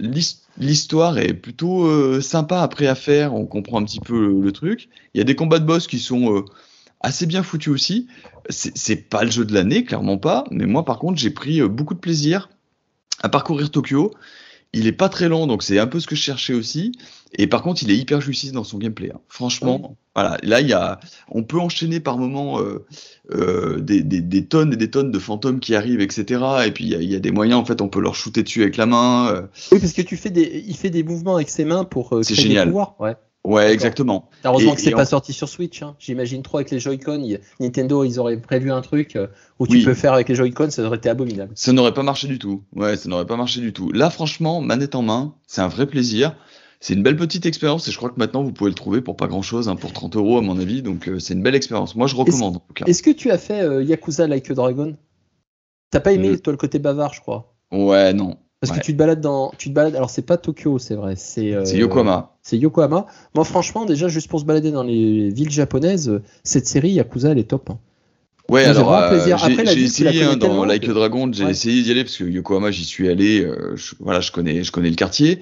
L'his- 0.00 0.46
L'histoire 0.58 1.18
est 1.18 1.34
plutôt 1.34 1.84
euh, 1.86 2.20
sympa 2.22 2.62
après 2.62 2.86
à 2.86 2.94
faire, 2.94 3.34
on 3.34 3.44
comprend 3.44 3.80
un 3.80 3.84
petit 3.84 4.00
peu 4.00 4.40
le, 4.40 4.52
truc. 4.52 4.88
Il 5.12 5.18
y 5.18 5.20
a 5.20 5.24
des 5.24 5.36
combats 5.36 5.58
de 5.58 5.66
boss 5.66 5.86
qui 5.86 5.98
sont 5.98 6.34
euh, 6.34 6.44
assez 7.00 7.26
bien 7.26 7.42
foutus 7.42 7.72
aussi. 7.72 8.08
C'est 8.48 8.76
c'est 8.76 8.96
pas 8.96 9.24
le 9.24 9.30
jeu 9.30 9.44
de 9.44 9.52
l'année, 9.52 9.84
clairement 9.84 10.16
pas, 10.16 10.44
mais 10.50 10.64
moi 10.64 10.84
par 10.84 10.98
contre 10.98 11.18
j'ai 11.18 11.30
pris 11.30 11.60
euh, 11.60 11.68
beaucoup 11.68 11.94
de 11.94 11.98
plaisir 11.98 12.48
à 13.22 13.28
parcourir 13.28 13.70
Tokyo. 13.70 14.12
Il 14.78 14.86
est 14.86 14.92
pas 14.92 15.08
très 15.08 15.28
long, 15.28 15.46
donc 15.46 15.62
c'est 15.62 15.78
un 15.78 15.86
peu 15.86 16.00
ce 16.00 16.06
que 16.06 16.14
je 16.14 16.20
cherchais 16.20 16.52
aussi. 16.54 16.92
Et 17.38 17.46
par 17.46 17.62
contre, 17.62 17.82
il 17.82 17.90
est 17.90 17.96
hyper 17.96 18.20
jouissif 18.20 18.52
dans 18.52 18.62
son 18.64 18.78
gameplay. 18.78 19.10
hein. 19.14 19.20
Franchement, 19.28 19.96
voilà. 20.14 20.38
Là, 20.42 20.60
il 20.60 20.68
y 20.68 20.72
a, 20.72 21.00
on 21.30 21.42
peut 21.42 21.58
enchaîner 21.58 21.98
par 22.00 22.18
moments 22.18 22.60
euh, 22.60 22.84
euh, 23.32 23.80
des, 23.80 24.02
des- 24.02 24.20
des 24.20 24.44
tonnes 24.46 24.72
et 24.72 24.76
des 24.76 24.90
tonnes 24.90 25.10
de 25.10 25.18
fantômes 25.18 25.60
qui 25.60 25.74
arrivent, 25.74 26.00
etc. 26.00 26.40
Et 26.66 26.70
puis 26.72 26.84
il 26.84 26.90
y, 26.90 26.94
a- 26.94 27.00
il 27.02 27.10
y 27.10 27.16
a 27.16 27.18
des 27.20 27.30
moyens, 27.32 27.58
en 27.60 27.64
fait, 27.64 27.80
on 27.80 27.88
peut 27.88 28.00
leur 28.00 28.14
shooter 28.14 28.42
dessus 28.42 28.62
avec 28.62 28.76
la 28.76 28.86
main. 28.86 29.28
euh. 29.30 29.42
Oui, 29.72 29.78
parce 29.80 29.92
que 29.92 30.02
tu 30.02 30.16
fais 30.16 30.30
des, 30.30 30.64
il 30.66 30.76
fait 30.76 30.90
des 30.90 31.02
mouvements 31.02 31.36
avec 31.36 31.48
ses 31.48 31.64
mains 31.64 31.84
pour 31.84 32.12
euh, 32.14 32.22
C'est 32.22 32.34
créer 32.34 32.46
génial. 32.48 32.66
des 32.66 32.70
pouvoirs. 32.70 32.94
Ouais. 33.00 33.16
Ouais, 33.46 33.72
exactement. 33.72 34.28
Heureusement 34.44 34.72
Et- 34.72 34.76
que 34.76 34.80
c'est 34.82 34.90
pas 34.90 35.04
sorti 35.06 35.32
sur 35.32 35.48
Switch. 35.48 35.82
hein. 35.82 35.94
J'imagine 35.98 36.42
trop 36.42 36.58
avec 36.58 36.70
les 36.70 36.80
Joy-Con. 36.80 37.22
Nintendo, 37.60 38.02
ils 38.04 38.18
auraient 38.18 38.36
prévu 38.40 38.72
un 38.72 38.80
truc 38.82 39.14
euh, 39.16 39.28
où 39.58 39.66
tu 39.66 39.74
Oui. 39.76 39.84
peux 39.84 39.94
faire 39.94 40.12
avec 40.14 40.28
les 40.28 40.34
Joy-Con, 40.34 40.70
ça 40.70 40.82
aurait 40.82 40.96
été 40.96 41.08
abominable. 41.08 41.52
Ça 41.54 41.72
n'aurait 41.72 41.94
pas 41.94 42.02
marché 42.02 42.26
du 42.26 42.38
tout. 42.38 42.64
Ouais, 42.74 42.96
ça 42.96 43.08
n'aurait 43.08 43.26
pas 43.26 43.36
marché 43.36 43.60
du 43.60 43.72
tout. 43.72 43.92
Là, 43.92 44.10
franchement, 44.10 44.60
manette 44.60 44.94
en 44.94 45.02
main, 45.02 45.34
c'est 45.46 45.60
un 45.60 45.68
vrai 45.68 45.86
plaisir. 45.86 46.34
C'est 46.80 46.92
une 46.94 47.02
belle 47.02 47.16
petite 47.16 47.46
expérience 47.46 47.88
et 47.88 47.90
je 47.90 47.96
crois 47.96 48.10
que 48.10 48.18
maintenant 48.18 48.42
vous 48.42 48.52
pouvez 48.52 48.68
le 48.70 48.74
trouver 48.74 49.00
pour 49.00 49.16
pas 49.16 49.28
grand 49.28 49.40
chose, 49.42 49.72
pour 49.80 49.92
30 49.92 50.14
euros 50.16 50.36
à 50.38 50.42
mon 50.42 50.58
avis. 50.58 50.82
Donc 50.82 51.08
euh, 51.08 51.18
c'est 51.18 51.32
une 51.34 51.42
belle 51.42 51.54
expérience. 51.54 51.96
Moi, 51.96 52.06
je 52.06 52.14
recommande. 52.16 52.58
Est-ce 52.86 53.02
que 53.02 53.10
tu 53.10 53.30
as 53.30 53.38
fait 53.38 53.62
euh, 53.62 53.82
Yakuza 53.82 54.26
Like 54.26 54.50
a 54.50 54.54
Dragon? 54.54 54.94
T'as 55.90 56.00
pas 56.00 56.12
aimé 56.12 56.36
toi 56.38 56.52
le 56.52 56.56
côté 56.58 56.78
bavard, 56.78 57.14
je 57.14 57.20
crois? 57.20 57.54
Ouais, 57.72 58.12
non. 58.12 58.36
Parce 58.66 58.76
Ouais. 58.78 58.80
que 58.80 58.86
tu 58.86 58.92
te 58.92 58.98
balades 58.98 59.20
dans, 59.20 59.52
tu 59.58 59.68
te 59.70 59.74
balades. 59.74 59.94
Alors 59.96 60.10
c'est 60.10 60.22
pas 60.22 60.36
Tokyo, 60.36 60.78
c'est 60.78 60.94
vrai. 60.94 61.14
C'est 61.16 61.52
euh, 61.54 61.64
Yokohama. 61.64 62.32
C'est 62.42 62.58
Yokohama. 62.58 63.06
Moi, 63.34 63.44
franchement, 63.44 63.84
déjà 63.84 64.08
juste 64.08 64.28
pour 64.28 64.40
se 64.40 64.44
balader 64.44 64.70
dans 64.70 64.82
les 64.82 65.30
villes 65.30 65.50
japonaises, 65.50 66.20
cette 66.44 66.66
série 66.66 66.90
Yakuza, 66.90 67.30
elle 67.30 67.38
est 67.38 67.44
top. 67.50 67.70
hein. 67.70 67.78
Ouais, 68.48 68.62
j'ai 68.62 68.68
alors 68.68 68.94
euh, 68.94 69.18
j'ai 69.74 69.82
essayé 69.82 70.22
hein, 70.22 70.36
dans 70.36 70.64
Like 70.64 70.88
a 70.88 70.92
Dragon, 70.92 71.28
j'ai 71.32 71.44
Ouais. 71.44 71.50
essayé 71.50 71.82
d'y 71.82 71.90
aller 71.90 72.04
parce 72.04 72.16
que 72.16 72.22
Yokohama, 72.22 72.70
j'y 72.70 72.84
suis 72.84 73.08
allé. 73.08 73.40
euh, 73.40 73.74
je, 73.74 73.96
voilà, 73.98 74.20
je 74.20 74.30
connais, 74.30 74.62
je 74.62 74.70
connais 74.70 74.88
le 74.90 74.94
quartier. 74.94 75.40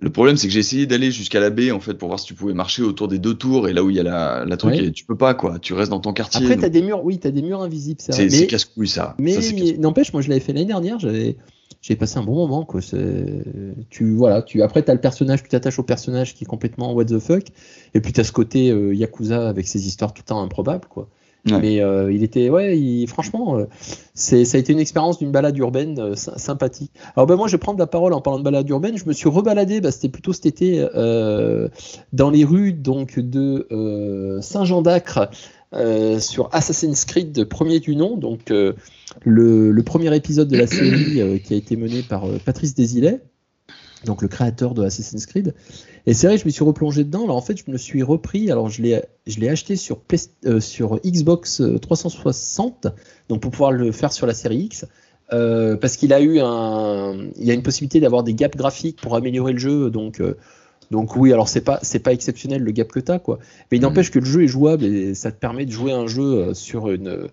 Le 0.00 0.10
problème, 0.10 0.36
c'est 0.36 0.46
que 0.46 0.52
j'ai 0.52 0.60
essayé 0.60 0.86
d'aller 0.86 1.10
jusqu'à 1.10 1.40
la 1.40 1.50
baie 1.50 1.72
en 1.72 1.80
fait 1.80 1.94
pour 1.94 2.06
voir 2.08 2.20
si 2.20 2.26
tu 2.26 2.34
pouvais 2.34 2.52
marcher 2.54 2.82
autour 2.82 3.08
des 3.08 3.18
deux 3.18 3.34
tours 3.34 3.68
et 3.68 3.72
là 3.72 3.82
où 3.82 3.90
il 3.90 3.96
y 3.96 4.00
a 4.00 4.04
la, 4.04 4.44
la 4.44 4.56
truc 4.56 4.74
Ouais. 4.74 4.84
et 4.86 4.92
tu 4.92 5.04
peux 5.04 5.16
pas 5.16 5.34
quoi. 5.34 5.58
Tu 5.58 5.72
restes 5.74 5.90
dans 5.90 5.98
ton 6.00 6.12
quartier. 6.12 6.42
Après, 6.42 6.54
donc 6.54 6.62
t'as 6.62 6.68
des 6.68 6.82
murs. 6.82 7.04
Oui, 7.04 7.18
t'as 7.18 7.30
des 7.32 7.42
murs 7.42 7.60
invisibles. 7.60 8.00
C'est 8.00 8.46
casse-couille 8.46 8.86
ça. 8.88 9.16
mais, 9.18 9.40
Ça, 9.40 9.52
mais 9.52 9.72
n'empêche, 9.78 10.12
moi, 10.12 10.22
je 10.22 10.28
l'avais 10.28 10.40
fait 10.40 10.52
l'année 10.52 10.66
dernière. 10.66 11.00
J'avais, 11.00 11.36
j'ai 11.80 11.96
passé 11.96 12.18
un 12.18 12.22
bon 12.22 12.34
moment. 12.34 12.64
Quoi. 12.64 12.80
Tu 13.90 14.14
voilà. 14.14 14.42
Tu 14.42 14.62
après, 14.62 14.82
t'as 14.82 14.94
le 14.94 15.00
personnage. 15.00 15.42
Tu 15.42 15.48
t'attaches 15.48 15.78
au 15.78 15.82
personnage 15.82 16.34
qui 16.34 16.44
est 16.44 16.46
complètement 16.46 16.92
what 16.92 17.06
the 17.06 17.18
fuck. 17.18 17.44
Et 17.94 18.00
puis 18.00 18.12
t'as 18.12 18.24
ce 18.24 18.32
côté 18.32 18.70
euh, 18.70 18.94
Yakuza 18.94 19.48
avec 19.48 19.66
ses 19.66 19.86
histoires 19.86 20.12
tout 20.12 20.22
le 20.24 20.28
temps 20.28 20.42
improbables. 20.42 20.86
Quoi. 20.88 21.08
Ouais. 21.50 21.60
Mais 21.60 21.80
euh, 21.80 22.10
il 22.10 22.22
était, 22.22 22.48
ouais, 22.48 22.78
il- 22.78 23.06
franchement, 23.06 23.58
euh, 23.58 23.64
c'est, 24.14 24.46
ça 24.46 24.56
a 24.56 24.60
été 24.60 24.72
une 24.72 24.78
expérience 24.78 25.18
d'une 25.18 25.30
balade 25.30 25.58
urbaine 25.58 26.16
sy- 26.16 26.30
sympathique. 26.36 26.90
Alors 27.16 27.26
ben 27.26 27.36
moi, 27.36 27.48
je 27.48 27.52
vais 27.52 27.58
prendre 27.58 27.78
la 27.78 27.86
parole 27.86 28.14
en 28.14 28.22
parlant 28.22 28.38
de 28.38 28.44
balade 28.44 28.66
urbaine. 28.70 28.96
Je 28.96 29.04
me 29.04 29.12
suis 29.12 29.28
rebaladé, 29.28 29.82
bah, 29.82 29.90
c'était 29.90 30.08
plutôt 30.08 30.32
cet 30.32 30.46
été, 30.46 30.86
dans 32.14 32.30
les 32.30 32.44
rues 32.44 32.72
donc 32.72 33.18
de 33.18 34.38
Saint-Jean 34.40 34.80
d'Acre 34.80 35.28
euh, 35.74 36.20
sur 36.20 36.48
Assassin's 36.52 37.04
Creed 37.04 37.44
premier 37.44 37.80
du 37.80 37.96
nom, 37.96 38.16
donc 38.16 38.50
euh, 38.50 38.74
le, 39.24 39.82
premier 39.82 40.14
épisode 40.14 40.48
de 40.48 40.56
la 40.56 40.66
série 40.66 41.20
euh, 41.20 41.38
qui 41.38 41.54
a 41.54 41.56
été 41.56 41.76
mené 41.76 42.02
par 42.02 42.26
Patrice 42.44 42.74
Desilets, 42.74 43.20
donc 44.04 44.22
le 44.22 44.28
créateur 44.28 44.74
de 44.74 44.84
Assassin's 44.84 45.26
Creed. 45.26 45.54
Et 46.06 46.14
c'est 46.14 46.26
vrai, 46.26 46.38
je 46.38 46.44
me 46.44 46.50
suis 46.50 46.62
replongé 46.64 47.02
dedans. 47.02 47.24
Alors 47.24 47.36
en 47.36 47.40
fait, 47.40 47.56
je 47.56 47.70
me 47.70 47.78
suis 47.78 48.02
repris. 48.02 48.50
Alors 48.50 48.68
je 48.68 48.82
l'ai, 48.82 49.02
je 49.26 49.40
l'ai 49.40 49.48
acheté 49.48 49.76
sur, 49.76 50.02
sur 50.60 51.00
Xbox 51.04 51.60
euh, 51.60 51.78
360, 51.78 52.86
donc 53.28 53.40
pour 53.40 53.50
pouvoir 53.50 53.72
le 53.72 53.90
faire 53.90 54.12
sur 54.12 54.26
la 54.26 54.34
série 54.34 54.58
X. 54.58 54.86
parce 55.30 55.96
qu'il 55.96 56.12
a 56.12 56.20
eu 56.20 56.38
un, 56.40 57.30
il 57.36 57.44
y 57.44 57.50
a 57.50 57.54
une 57.54 57.62
possibilité 57.62 57.98
d'avoir 57.98 58.22
des 58.22 58.34
gaps 58.34 58.56
graphiques 58.56 59.00
pour 59.00 59.16
améliorer 59.16 59.52
le 59.52 59.58
jeu, 59.58 59.90
donc 59.90 60.20
donc 60.90 61.16
oui, 61.16 61.32
alors 61.32 61.48
c'est 61.48 61.60
pas 61.62 61.78
c'est 61.82 61.98
pas 61.98 62.12
exceptionnel 62.12 62.62
le 62.62 62.70
gap 62.72 62.88
que 62.88 63.00
t'as 63.00 63.18
quoi, 63.18 63.38
mais 63.70 63.78
il 63.78 63.80
Mhm. 63.80 63.88
n'empêche 63.88 64.10
que 64.10 64.18
le 64.18 64.24
jeu 64.24 64.42
est 64.44 64.48
jouable 64.48 64.84
et 64.84 65.14
ça 65.14 65.30
te 65.32 65.38
permet 65.38 65.64
de 65.66 65.70
jouer 65.72 65.92
un 65.92 66.06
jeu 66.06 66.22
euh, 66.22 66.54
sur 66.54 66.88
une 66.90 67.28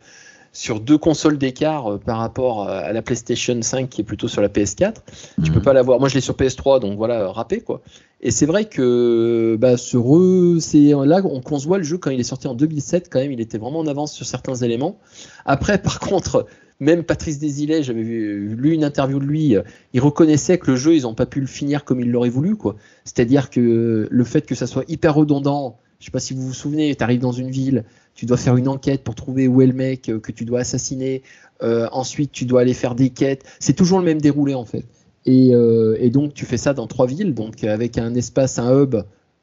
sur 0.54 0.82
deux 0.82 0.98
consoles 0.98 1.38
d'écart 1.38 1.94
euh, 1.94 1.98
par 1.98 2.18
rapport 2.18 2.68
à 2.68 2.92
la 2.92 3.02
PlayStation 3.02 3.58
5 3.62 3.88
qui 3.90 4.02
est 4.02 4.04
plutôt 4.04 4.28
sur 4.28 4.42
la 4.42 4.50
PS4. 4.50 4.96
Tu 5.42 5.50
Mhm. 5.50 5.54
peux 5.54 5.62
pas 5.62 5.72
l'avoir. 5.72 5.98
Moi, 6.02 6.10
je 6.10 6.16
l'ai 6.16 6.20
sur 6.22 6.36
PS3, 6.36 6.82
donc 6.82 6.98
voilà, 6.98 7.32
râpé 7.32 7.62
quoi. 7.62 7.80
Et 8.20 8.32
c'est 8.32 8.46
vrai 8.46 8.66
que 8.66 9.56
bah, 9.58 9.78
ce 9.78 9.96
re... 9.96 10.60
c'est 10.60 10.92
là 11.06 11.22
on- 11.24 11.42
voit 11.58 11.78
le 11.78 11.84
jeu 11.86 11.98
quand 11.98 12.12
il 12.12 12.20
est 12.20 12.24
sorti 12.24 12.48
en 12.48 12.54
2007. 12.54 13.08
Quand 13.10 13.20
même, 13.20 13.32
il 13.32 13.40
était 13.40 13.58
vraiment 13.58 13.80
en 13.80 13.88
avance 13.88 14.12
sur 14.14 14.26
certains 14.26 14.56
éléments. 14.56 15.00
Après, 15.46 15.78
par 15.82 16.00
contre, 16.02 16.46
même 16.82 17.04
Patrice 17.04 17.40
Desilets, 17.40 17.84
j'avais 17.84 18.04
lu 18.04 18.74
une 18.74 18.84
interview 18.84 19.20
de 19.20 19.26
lui. 19.26 19.56
euh, 19.56 19.62
Il 19.94 20.02
reconnaissait 20.02 20.58
que 20.58 20.72
le 20.72 20.76
jeu, 20.76 20.96
ils 20.96 21.08
ont 21.08 21.14
pas 21.14 21.28
pu 21.28 21.40
le 21.40 21.48
finir 21.48 21.86
comme 21.86 22.02
ils 22.02 22.12
l'auraient 22.12 22.30
voulu 22.30 22.56
quoi. 22.58 22.76
C'est-à-dire 23.06 23.50
que 23.50 24.08
le 24.10 24.24
fait 24.24 24.46
que 24.46 24.56
ça 24.56 24.68
soit 24.68 24.84
hyper 24.90 25.16
redondant. 25.16 25.78
Je 26.00 26.06
sais 26.06 26.12
pas 26.12 26.20
si 26.20 26.34
vous 26.34 26.42
vous 26.42 26.54
souvenez, 26.56 26.96
tu 26.96 27.04
arrives 27.04 27.20
dans 27.20 27.32
une 27.32 27.52
ville, 27.52 27.86
tu 28.16 28.26
dois 28.26 28.38
faire 28.38 28.58
une 28.58 28.68
enquête 28.68 29.04
pour 29.04 29.14
trouver 29.14 29.48
où 29.48 29.62
est 29.62 29.68
le 29.68 29.74
mec 29.74 30.10
euh, 30.10 30.20
que 30.20 30.32
tu 30.32 30.46
dois 30.46 30.62
assassiner. 30.62 31.22
Euh, 31.62 31.88
ensuite, 31.92 32.32
tu 32.32 32.46
dois 32.46 32.62
aller 32.62 32.74
faire 32.74 32.96
des 32.96 33.12
quêtes. 33.12 33.44
C'est 33.60 33.74
toujours 33.76 34.00
le 34.00 34.06
même 34.06 34.20
déroulé 34.20 34.56
en 34.56 34.66
fait. 34.66 34.84
Et, 35.28 35.54
euh, 35.54 35.96
et 36.00 36.10
donc, 36.10 36.34
tu 36.34 36.46
fais 36.46 36.58
ça 36.58 36.74
dans 36.74 36.88
trois 36.88 37.06
villes, 37.06 37.36
donc 37.36 37.64
avec 37.64 38.00
un 38.00 38.16
espace, 38.16 38.58
un 38.58 38.76
hub 38.82 38.96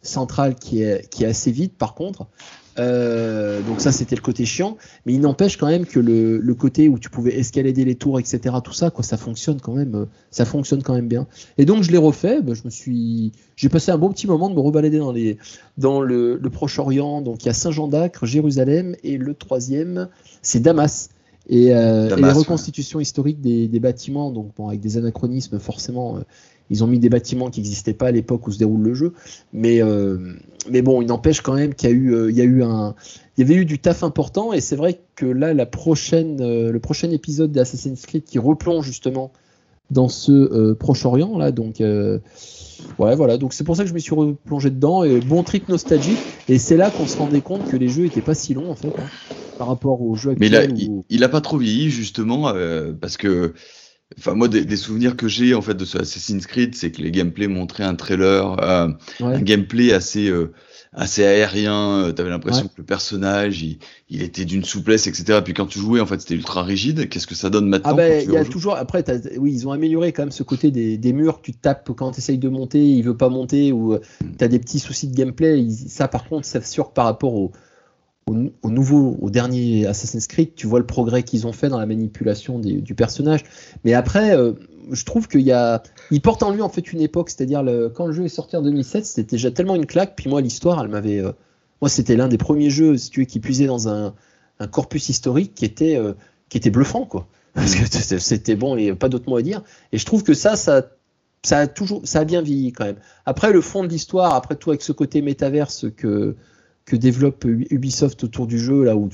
central 0.03 0.57
qui 0.57 0.83
est, 0.83 1.09
qui 1.09 1.23
est 1.23 1.29
assez 1.29 1.53
vide 1.53 1.71
par 1.79 1.95
contre. 1.95 2.27
Euh, 2.79 3.61
donc 3.63 3.81
ça, 3.81 3.93
c'était 3.93 4.17
le 4.17 4.21
côté 4.21 4.45
chiant. 4.45 4.77
Mais 5.07 5.15
il 5.15 5.21
n'empêche 5.21 5.57
quand 5.57 5.67
même 5.67 5.87
que 5.87 6.01
le, 6.01 6.39
le 6.39 6.55
côté 6.55 6.89
où 6.89 6.99
tu 6.99 7.11
pouvais 7.11 7.37
escalader 7.39 7.85
les 7.85 7.95
tours, 7.95 8.19
etc., 8.19 8.55
tout 8.63 8.73
ça, 8.73 8.91
quoi, 8.91 9.05
ça 9.05 9.17
fonctionne 9.17 9.61
quand 9.61 9.75
même, 9.75 9.95
euh, 9.95 10.05
ça 10.31 10.45
fonctionne 10.45 10.83
quand 10.83 10.95
même 10.95 11.09
bien. 11.09 11.27
Et 11.57 11.65
donc, 11.65 11.83
je 11.83 11.91
l'ai 11.91 11.99
refait. 11.99 12.41
bah, 12.43 12.55
je 12.55 12.63
me 12.65 12.71
suis, 12.71 13.33
j'ai 13.57 13.69
passé 13.69 13.91
un 13.91 13.99
bon 13.99 14.11
petit 14.11 14.27
moment 14.27 14.49
de 14.49 14.55
me 14.55 14.61
rebalader 14.61 14.99
dans 14.99 15.13
les, 15.13 15.39
dans 15.77 16.01
le, 16.01 16.37
le 16.37 16.51
Proche-Orient. 16.51 17.21
Donc, 17.21 17.45
il 17.45 17.47
y 17.47 17.51
a 17.51 17.55
Saint-Jean 17.55 17.89
d'Acre, 17.89 18.27
Jérusalem, 18.27 18.95
et 19.03 19.17
le 19.17 19.35
troisième, 19.35 20.09
c'est 20.43 20.61
Damas. 20.61 21.11
Et, 21.49 21.75
euh, 21.75 22.07
et 22.07 22.09
Damas, 22.11 22.21
les 22.21 22.27
ouais. 22.27 22.33
reconstitutions 22.33 23.01
historiques 23.01 23.41
des, 23.41 23.69
des 23.69 23.81
bâtiments, 23.81 24.31
donc 24.31 24.51
bon, 24.57 24.69
avec 24.69 24.81
des 24.81 24.99
anachronismes 24.99 25.59
forcément, 25.59 26.17
euh, 26.17 26.21
ils 26.71 26.85
ont 26.85 26.87
mis 26.87 26.99
des 26.99 27.09
bâtiments 27.09 27.51
qui 27.51 27.61
n'existaient 27.61 27.95
pas 27.95 28.09
à 28.09 28.11
l'époque 28.11 28.47
où 28.47 28.53
se 28.53 28.59
déroule 28.59 28.83
le 28.83 28.95
jeu, 28.95 29.15
mais 29.53 29.83
euh, 29.83 30.35
mais 30.71 30.83
bon, 30.83 31.03
il 31.03 31.07
n'empêche 31.07 31.41
quand 31.41 31.55
même 31.55 31.75
qu'il 31.75 31.89
y 31.89 31.93
a 31.93 31.95
eu, 31.95 32.15
euh, 32.15 32.31
il 32.31 32.37
y 32.37 32.41
a 32.41 32.45
eu 32.45 32.63
un, 32.63 32.95
il 33.37 33.41
y 33.41 33.45
avait 33.45 33.61
eu 33.61 33.65
du 33.65 33.79
taf 33.79 34.03
important, 34.03 34.53
et 34.53 34.61
c'est 34.61 34.77
vrai 34.77 35.01
que 35.15 35.27
là, 35.27 35.55
la 35.55 35.67
prochaine, 35.67 36.41
euh, 36.41 36.73
le 36.73 36.79
prochain 36.81 37.11
épisode 37.11 37.53
d'Assassin's 37.53 38.05
Creed 38.07 38.25
qui 38.25 38.39
replonge 38.39 38.85
justement 38.85 39.33
dans 39.91 40.09
ce 40.09 40.33
euh, 40.33 40.75
Proche-Orient 40.75 41.39
là, 41.39 41.51
donc 41.51 41.77
ouais, 41.81 43.17
voilà, 43.17 43.37
donc 43.39 43.53
c'est 43.53 43.65
pour 43.65 43.77
ça 43.77 43.85
que 43.85 43.89
je 43.89 43.95
me 43.95 43.99
suis 43.99 44.15
replongé 44.15 44.71
dedans, 44.71 45.05
et 45.05 45.21
bon 45.21 45.43
trip 45.43 45.69
nostalgique, 45.69 46.19
et 46.49 46.59
c'est 46.59 46.77
là 46.77 46.91
qu'on 46.91 47.07
se 47.07 47.17
rendait 47.17 47.41
compte 47.41 47.69
que 47.71 47.77
les 47.77 47.89
jeux 47.89 48.05
étaient 48.05 48.21
pas 48.21 48.35
si 48.35 48.55
longs 48.55 48.71
en 48.71 48.75
fait, 48.75 48.89
hein, 48.89 49.35
par 49.59 49.69
rapport 49.69 50.03
aux 50.03 50.15
jeux 50.15 50.35
Mais 50.39 50.49
là, 50.49 50.61
actuels. 50.61 50.79
il, 50.79 51.03
il 51.09 51.25
a 51.25 51.29
pas 51.29 51.41
trop 51.41 51.59
vieilli 51.59 51.91
justement 51.91 52.53
parce 53.01 53.17
que, 53.17 53.55
enfin 54.17 54.35
moi 54.35 54.49
des, 54.49 54.65
des 54.65 54.77
souvenirs 54.77 55.17
que 55.17 55.29
j'ai 55.29 55.55
en 55.55 55.61
fait 55.63 55.75
de 55.75 55.85
ce 55.85 55.99
Assassin's 55.99 56.47
Creed, 56.47 56.75
c'est 56.75 56.91
que 56.91 57.03
les 57.03 57.11
gameplays 57.11 57.49
montraient 57.49 57.85
un 57.85 57.95
trailer, 57.95 58.57
euh, 58.63 58.89
Ouais. 59.21 59.35
un 59.35 59.41
gameplay 59.43 59.93
assez 59.93 60.29
euh, 60.29 60.53
assez 60.95 61.23
aérien. 61.25 62.05
euh, 62.07 62.13
T'avais 62.13 62.31
l'impression 62.31 62.63
Ouais. 62.65 62.69
que 62.71 62.79
le 62.79 62.85
personnage, 62.85 63.63
il, 63.63 63.79
il 64.09 64.23
était 64.23 64.47
d'une 64.47 64.65
souplesse, 64.65 65.07
etc. 65.07 65.41
Puis 65.45 65.53
quand 65.53 65.67
tu 65.67 65.79
jouais, 65.79 66.01
en 66.01 66.07
fait, 66.07 66.21
c'était 66.21 66.35
ultra 66.35 66.63
rigide. 66.63 67.09
Qu'est-ce 67.11 67.27
que 67.27 67.35
ça 67.35 67.51
donne 67.51 67.69
maintenant 67.69 67.91
Ah 67.93 67.95
ben, 67.95 68.25
il 68.27 68.33
y 68.33 68.37
a 68.39 68.45
toujours. 68.45 68.75
Après, 68.77 69.05
oui, 69.39 69.53
ils 69.53 69.69
ont 69.69 69.73
amélioré 69.73 70.13
quand 70.13 70.23
même 70.23 70.31
ce 70.33 70.43
côté 70.43 70.71
des, 70.71 70.97
des 70.97 71.13
murs 71.13 71.41
que 71.41 71.47
tu 71.47 71.53
tapes 71.53 71.91
quand 71.95 72.13
tu 72.13 72.19
essayes 72.21 72.39
de 72.39 72.49
monter, 72.49 72.83
il 72.83 73.03
veut 73.03 73.17
pas 73.17 73.29
monter 73.29 73.71
ou 73.73 73.99
tu 74.39 74.43
as 74.45 74.49
des 74.49 74.59
petits 74.59 74.79
soucis 74.79 75.09
de 75.09 75.15
gameplay. 75.15 75.61
Ils- 75.61 75.91
ça, 75.91 76.09
par 76.09 76.25
contre, 76.27 76.47
c'est 76.47 76.65
sûr 76.67 76.93
par 76.93 77.05
rapport 77.05 77.35
au, 77.35 77.53
au, 78.29 78.37
au 78.63 78.71
nouveau, 78.71 79.17
au 79.21 79.31
dernier 79.31 79.87
Assassin's 79.87 80.27
Creed, 80.27 80.55
tu 80.55 80.67
vois 80.67 80.79
le 80.79 80.87
progrès 80.87 81.23
qu'ils 81.23 81.47
ont 81.47 81.53
fait 81.53 81.69
dans 81.69 81.79
la 81.79 81.87
manipulation 81.87 82.59
du 82.59 82.95
personnage. 82.95 83.45
Mais 83.85 83.95
après, 83.95 84.37
euh, 84.37 84.53
je 84.91 85.05
trouve 85.05 85.29
qu'il 85.29 85.43
y 85.43 85.53
a, 85.53 85.83
il 86.11 86.21
porte 86.21 86.43
en 86.43 86.51
lui 86.53 86.63
en 86.63 86.69
fait 86.69 86.93
une 86.93 87.01
époque. 87.01 87.31
C'est-à-dire 87.31 87.63
le, 87.63 87.89
quand 87.89 88.07
le 88.07 88.13
jeu 88.13 88.25
est 88.25 88.29
sorti 88.29 88.57
en 88.57 88.63
2007, 88.63 89.05
c'était 89.07 89.37
déjà 89.37 89.51
tellement 89.51 89.75
une 89.75 89.87
claque. 89.87 90.15
Puis 90.17 90.29
moi, 90.31 90.41
l'histoire, 90.41 90.81
elle 90.83 90.89
m'avait, 90.89 91.19
euh, 91.21 91.33
moi, 91.81 91.89
c'était 91.89 92.17
l'un 92.17 92.29
des 92.29 92.39
premiers 92.39 92.71
jeux, 92.71 92.97
si 92.97 93.11
tu 93.11 93.21
veux, 93.21 93.27
qui 93.27 93.41
puisait 93.41 93.67
dans 93.67 93.89
un, 93.89 94.15
un 94.61 94.67
corpus 94.67 95.09
historique 95.09 95.55
qui 95.55 95.65
était, 95.65 95.97
euh, 95.97 96.13
qui 96.49 96.59
était 96.59 96.71
bluffant, 96.71 97.05
quoi. 97.05 97.27
Parce 97.55 97.75
que 97.75 97.85
c'était- 97.91 98.19
c'était 98.21 98.57
bon 98.57 98.77
et 98.77 98.95
pas 98.95 99.09
d'autre 99.09 99.29
mot 99.29 99.37
à 99.37 99.43
dire. 99.43 99.63
Et 99.93 99.99
je 99.99 100.07
trouve 100.07 100.23
que 100.23 100.35
ça, 100.35 100.55
ça, 100.57 100.83
ça 101.43 101.59
a 101.61 101.67
toujours, 101.67 102.03
ça 102.05 102.21
a 102.21 102.25
bien 102.25 102.43
vieilli 102.43 102.73
quand 102.73 102.85
même. 102.85 102.99
Après, 103.27 103.53
le 103.53 103.61
fond 103.61 103.83
de 103.83 103.89
l'histoire, 103.89 104.35
après 104.35 104.55
tout 104.57 104.71
avec 104.71 104.83
ce 104.83 104.93
côté 104.93 105.23
métaverse 105.23 105.87
que, 105.97 106.37
que 106.89 106.97
développe 106.97 107.45
Ubisoft 107.45 108.25
autour 108.25 108.47
du 108.47 108.59
jeu, 108.59 108.85
là 108.85 108.97
où 108.97 109.11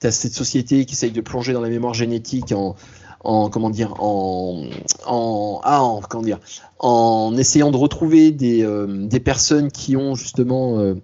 tu 0.00 0.06
as 0.06 0.10
cette 0.10 0.34
société 0.34 0.84
qui 0.84 0.94
essaye 0.94 1.12
de 1.12 1.20
plonger 1.20 1.52
dans 1.52 1.60
la 1.60 1.68
mémoire 1.68 1.94
génétique 1.94 2.52
en, 2.52 2.74
en 3.22 3.48
comment 3.48 3.70
dire, 3.70 3.94
en, 4.02 4.68
en, 5.06 5.60
ah, 5.62 5.82
en, 5.82 6.00
comment 6.00 6.24
dire, 6.24 6.40
en 6.78 7.36
essayant 7.38 7.70
de 7.70 7.76
retrouver 7.76 8.32
des, 8.32 8.64
euh, 8.64 9.06
des 9.06 9.20
personnes 9.20 9.70
qui 9.70 9.96
ont 9.96 10.14
justement 10.14 10.80
euh, 10.80 10.94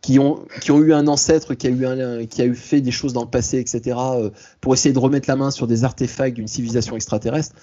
qui 0.00 0.18
ont, 0.18 0.44
qui 0.60 0.70
ont 0.70 0.80
eu 0.80 0.92
un 0.92 1.06
ancêtre 1.08 1.54
qui 1.54 1.66
a 1.66 1.70
eu, 1.70 1.86
un, 1.86 2.26
qui 2.26 2.42
a 2.42 2.44
eu 2.44 2.54
fait 2.54 2.80
des 2.80 2.90
choses 2.90 3.12
dans 3.12 3.22
le 3.22 3.30
passé, 3.30 3.58
etc., 3.58 3.96
euh, 3.98 4.30
pour 4.60 4.74
essayer 4.74 4.92
de 4.92 4.98
remettre 4.98 5.28
la 5.28 5.36
main 5.36 5.50
sur 5.50 5.66
des 5.66 5.84
artefacts 5.84 6.36
d'une 6.36 6.48
civilisation 6.48 6.94
extraterrestre. 6.94 7.54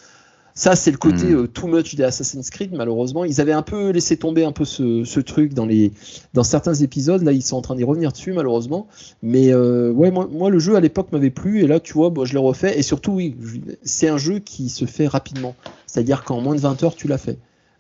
Ça, 0.54 0.76
c'est 0.76 0.92
le 0.92 0.98
côté 0.98 1.28
Mm. 1.28 1.36
euh, 1.36 1.48
too 1.48 1.68
much 1.68 1.96
des 1.96 2.04
Assassin's 2.04 2.50
Creed, 2.50 2.72
malheureusement. 2.74 3.24
Ils 3.26 3.40
avaient 3.40 3.54
un 3.54 3.62
peu 3.62 3.90
laissé 3.92 4.18
tomber 4.18 4.44
un 4.44 4.52
peu 4.52 4.66
ce, 4.66 5.04
ce 5.06 5.20
truc 5.20 5.54
dans, 5.54 5.66
les, 5.66 5.92
dans 6.34 6.44
certains 6.44 6.74
épisodes. 6.74 7.22
Là, 7.24 7.32
ils 7.32 7.42
sont 7.42 7.56
en 7.58 7.62
train 7.62 7.76
d'y 7.76 7.84
revenir 7.84 8.12
dessus, 8.12 8.34
malheureusement. 8.34 8.88
Mais 9.24 9.54
euh, 9.54 9.92
ouais, 9.92 10.12
moi, 10.12 10.28
moi, 10.32 10.50
le 10.50 10.60
jeu 10.60 10.76
à 10.76 10.80
l'époque 10.82 11.12
m'avait 11.12 11.30
plu, 11.30 11.64
et 11.64 11.68
là, 11.68 11.80
tu 11.80 11.94
vois, 11.94 12.10
bon, 12.10 12.26
je 12.26 12.34
l'ai 12.34 12.40
refait. 12.40 12.78
Et 12.78 12.82
surtout, 12.84 13.12
oui, 13.14 13.36
c'est 13.84 14.10
un 14.10 14.18
jeu 14.18 14.40
qui 14.40 14.70
se 14.70 14.86
fait 14.86 15.08
rapidement. 15.08 15.56
C'est-à-dire 15.88 16.24
qu'en 16.24 16.42
moins 16.42 16.56
de 16.56 16.62
20 16.62 16.84
heures, 16.84 16.96
tu 16.96 17.08
l'as 17.08 17.18
fait. 17.18 17.38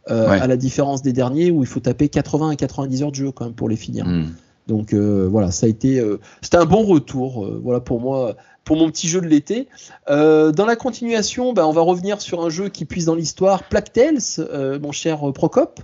Euh, 0.10 0.30
Ouais. 0.30 0.40
À 0.42 0.48
la 0.48 0.58
différence 0.58 1.02
des 1.04 1.14
derniers 1.14 1.52
où 1.52 1.62
il 1.62 1.68
faut 1.68 1.80
taper 1.80 2.10
80 2.10 2.50
à 2.50 2.56
90 2.56 3.04
heures 3.04 3.12
de 3.12 3.16
jeu 3.16 3.32
quand 3.32 3.46
même 3.46 3.54
pour 3.54 3.70
les 3.70 3.76
finir. 3.76 4.06
Hmm. 4.08 4.28
Donc 4.68 4.94
euh, 4.94 5.28
voilà, 5.30 5.52
ça 5.52 5.66
a 5.66 5.70
été, 5.70 6.00
euh, 6.00 6.20
c'était 6.42 6.58
un 6.58 6.66
bon 6.66 6.84
retour, 6.86 7.46
euh, 7.46 7.60
voilà 7.64 7.80
pour 7.80 8.00
moi, 8.00 8.36
pour 8.64 8.78
mon 8.78 8.90
petit 8.90 9.08
jeu 9.08 9.22
de 9.22 9.28
l'été. 9.28 9.68
Euh, 10.10 10.52
dans 10.52 10.66
la 10.66 10.76
continuation, 10.76 11.54
bah, 11.54 11.68
on 11.68 11.72
va 11.72 11.82
revenir 11.82 12.22
sur 12.22 12.44
un 12.44 12.50
jeu 12.50 12.70
qui 12.70 12.86
puise 12.86 13.06
dans 13.06 13.16
l'histoire, 13.16 13.64
Plague 13.64 13.92
Tales, 13.92 14.18
euh, 14.40 14.80
mon 14.80 14.92
cher 14.92 15.20
Procop. 15.34 15.80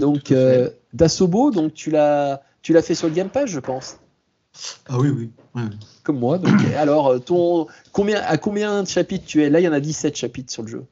Donc 0.00 0.32
euh, 0.32 0.70
d'Asobo, 0.92 1.50
donc 1.52 1.72
tu 1.72 1.90
l'as, 1.90 2.42
tu 2.62 2.72
l'as 2.72 2.82
fait 2.82 2.94
sur 2.96 3.06
le 3.08 3.14
Game 3.14 3.28
Pass, 3.28 3.48
je 3.48 3.60
pense, 3.60 3.98
Ah 4.86 4.98
oui, 4.98 5.08
oui. 5.08 5.30
comme 6.02 6.18
moi. 6.18 6.38
Donc 6.38 6.60
alors, 6.76 7.22
ton, 7.22 7.68
combien, 7.92 8.20
à 8.22 8.36
combien 8.36 8.82
de 8.82 8.88
chapitres 8.88 9.24
tu 9.26 9.44
es? 9.44 9.50
Là, 9.50 9.60
il 9.60 9.62
y 9.62 9.68
en 9.68 9.72
a 9.72 9.80
17 9.80 10.16
chapitres 10.16 10.52
sur 10.52 10.62
le 10.62 10.68
jeu. 10.68 10.84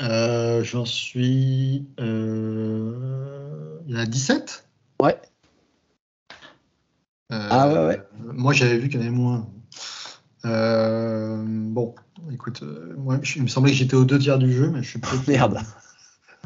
J'en 0.00 0.84
suis. 0.84 1.84
Il 1.98 2.04
y 3.86 3.94
en 3.94 3.98
a 3.98 4.06
17 4.06 4.64
Ouais. 5.00 5.16
Euh, 7.32 7.48
Ah 7.50 7.68
ouais, 7.68 7.86
ouais. 7.86 8.02
Moi, 8.32 8.52
j'avais 8.52 8.78
vu 8.78 8.88
qu'il 8.88 9.00
y 9.00 9.02
en 9.02 9.06
avait 9.06 9.16
moins. 9.16 9.48
Euh, 10.46 11.42
bon, 11.46 11.94
écoute, 12.32 12.62
euh, 12.62 12.94
moi, 12.96 13.18
je- 13.22 13.36
il 13.38 13.42
me 13.42 13.48
semblait 13.48 13.72
que 13.72 13.76
j'étais 13.76 13.94
aux 13.94 14.04
deux 14.04 14.18
tiers 14.18 14.38
du 14.38 14.52
jeu, 14.52 14.70
mais 14.70 14.82
je 14.82 14.90
suis. 14.90 15.00
Merde. 15.28 15.60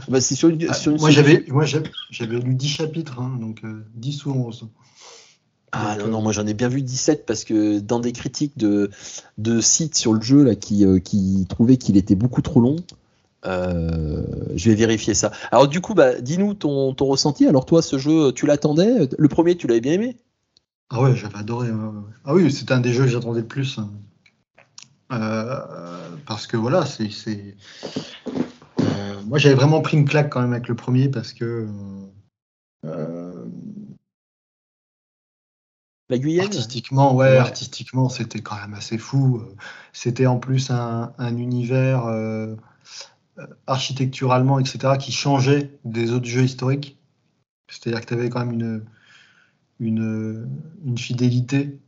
Bah, 0.08 0.20
sur 0.20 0.48
une, 0.48 0.66
Ah, 0.68 0.74
sur 0.74 0.92
une 0.92 0.98
moi, 0.98 1.10
j'avais, 1.10 1.44
moi, 1.48 1.64
j'avais 1.64 1.90
j'avais 2.10 2.38
lu 2.38 2.54
10 2.54 2.68
chapitres, 2.68 3.20
hein, 3.20 3.36
donc 3.40 3.64
euh, 3.64 3.86
10 3.94 4.26
ou 4.26 4.32
11. 4.32 4.68
Ah 5.72 5.96
Donc, 5.96 6.04
non, 6.06 6.10
non, 6.12 6.18
euh, 6.18 6.22
moi 6.22 6.32
j'en 6.32 6.46
ai 6.46 6.54
bien 6.54 6.68
vu 6.68 6.82
17 6.82 7.26
parce 7.26 7.42
que 7.44 7.80
dans 7.80 7.98
des 7.98 8.12
critiques 8.12 8.56
de, 8.56 8.90
de 9.38 9.60
sites 9.60 9.96
sur 9.96 10.12
le 10.12 10.20
jeu 10.20 10.44
là, 10.44 10.54
qui, 10.54 10.84
qui 11.02 11.46
trouvaient 11.48 11.76
qu'il 11.78 11.96
était 11.96 12.14
beaucoup 12.14 12.42
trop 12.42 12.60
long, 12.60 12.76
je 13.44 14.68
vais 14.68 14.74
vérifier 14.74 15.14
ça. 15.14 15.32
Alors 15.50 15.68
du 15.68 15.80
coup, 15.80 15.94
bah, 15.94 16.20
dis-nous 16.20 16.54
ton, 16.54 16.94
ton 16.94 17.06
ressenti. 17.06 17.46
Alors 17.46 17.66
toi, 17.66 17.82
ce 17.82 17.98
jeu, 17.98 18.32
tu 18.32 18.46
l'attendais? 18.46 19.08
Le 19.18 19.28
premier, 19.28 19.56
tu 19.56 19.66
l'avais 19.66 19.80
bien 19.80 19.92
aimé? 19.92 20.16
Ah 20.90 21.00
ouais, 21.02 21.16
j'avais 21.16 21.36
adoré. 21.36 21.70
ouais, 21.70 21.76
ouais. 21.86 22.12
Ah 22.24 22.34
oui, 22.34 22.52
c'était 22.52 22.72
un 22.72 22.80
des 22.80 22.92
jeux 22.92 23.04
que 23.04 23.10
j'attendais 23.10 23.40
le 23.40 23.48
plus. 23.48 23.78
hein. 23.78 23.90
Euh, 25.12 25.60
parce 26.26 26.46
que 26.46 26.56
voilà, 26.56 26.86
c'est. 26.86 27.08
euh, 28.80 29.22
moi, 29.26 29.38
j'avais 29.38 29.54
vraiment 29.54 29.80
pris 29.82 29.96
une 29.96 30.08
claque 30.08 30.30
quand 30.30 30.40
même 30.40 30.52
avec 30.52 30.68
le 30.68 30.74
premier 30.74 31.08
parce 31.08 31.32
que. 31.32 31.68
euh, 32.84 33.44
La 36.10 36.18
Guyane 36.18 36.46
artistiquement, 36.46 37.14
ouais, 37.14 37.28
Ouais. 37.28 37.38
artistiquement, 37.38 38.08
c'était 38.08 38.40
quand 38.40 38.56
même 38.56 38.74
assez 38.74 38.98
fou. 38.98 39.42
C'était 39.92 40.26
en 40.26 40.38
plus 40.38 40.70
un, 40.70 41.12
un 41.18 41.36
univers 41.36 42.06
architecturalement, 43.66 44.58
etc., 44.58 44.96
qui 44.98 45.12
changeait 45.12 45.78
des 45.84 46.12
autres 46.12 46.26
jeux 46.26 46.44
historiques. 46.44 46.98
C'est-à-dire 47.68 48.00
que 48.02 48.06
tu 48.06 48.14
avais 48.14 48.28
quand 48.28 48.40
même 48.44 48.52
une, 48.52 48.84
une, 49.80 50.48
une 50.84 50.98
fidélité 50.98 51.78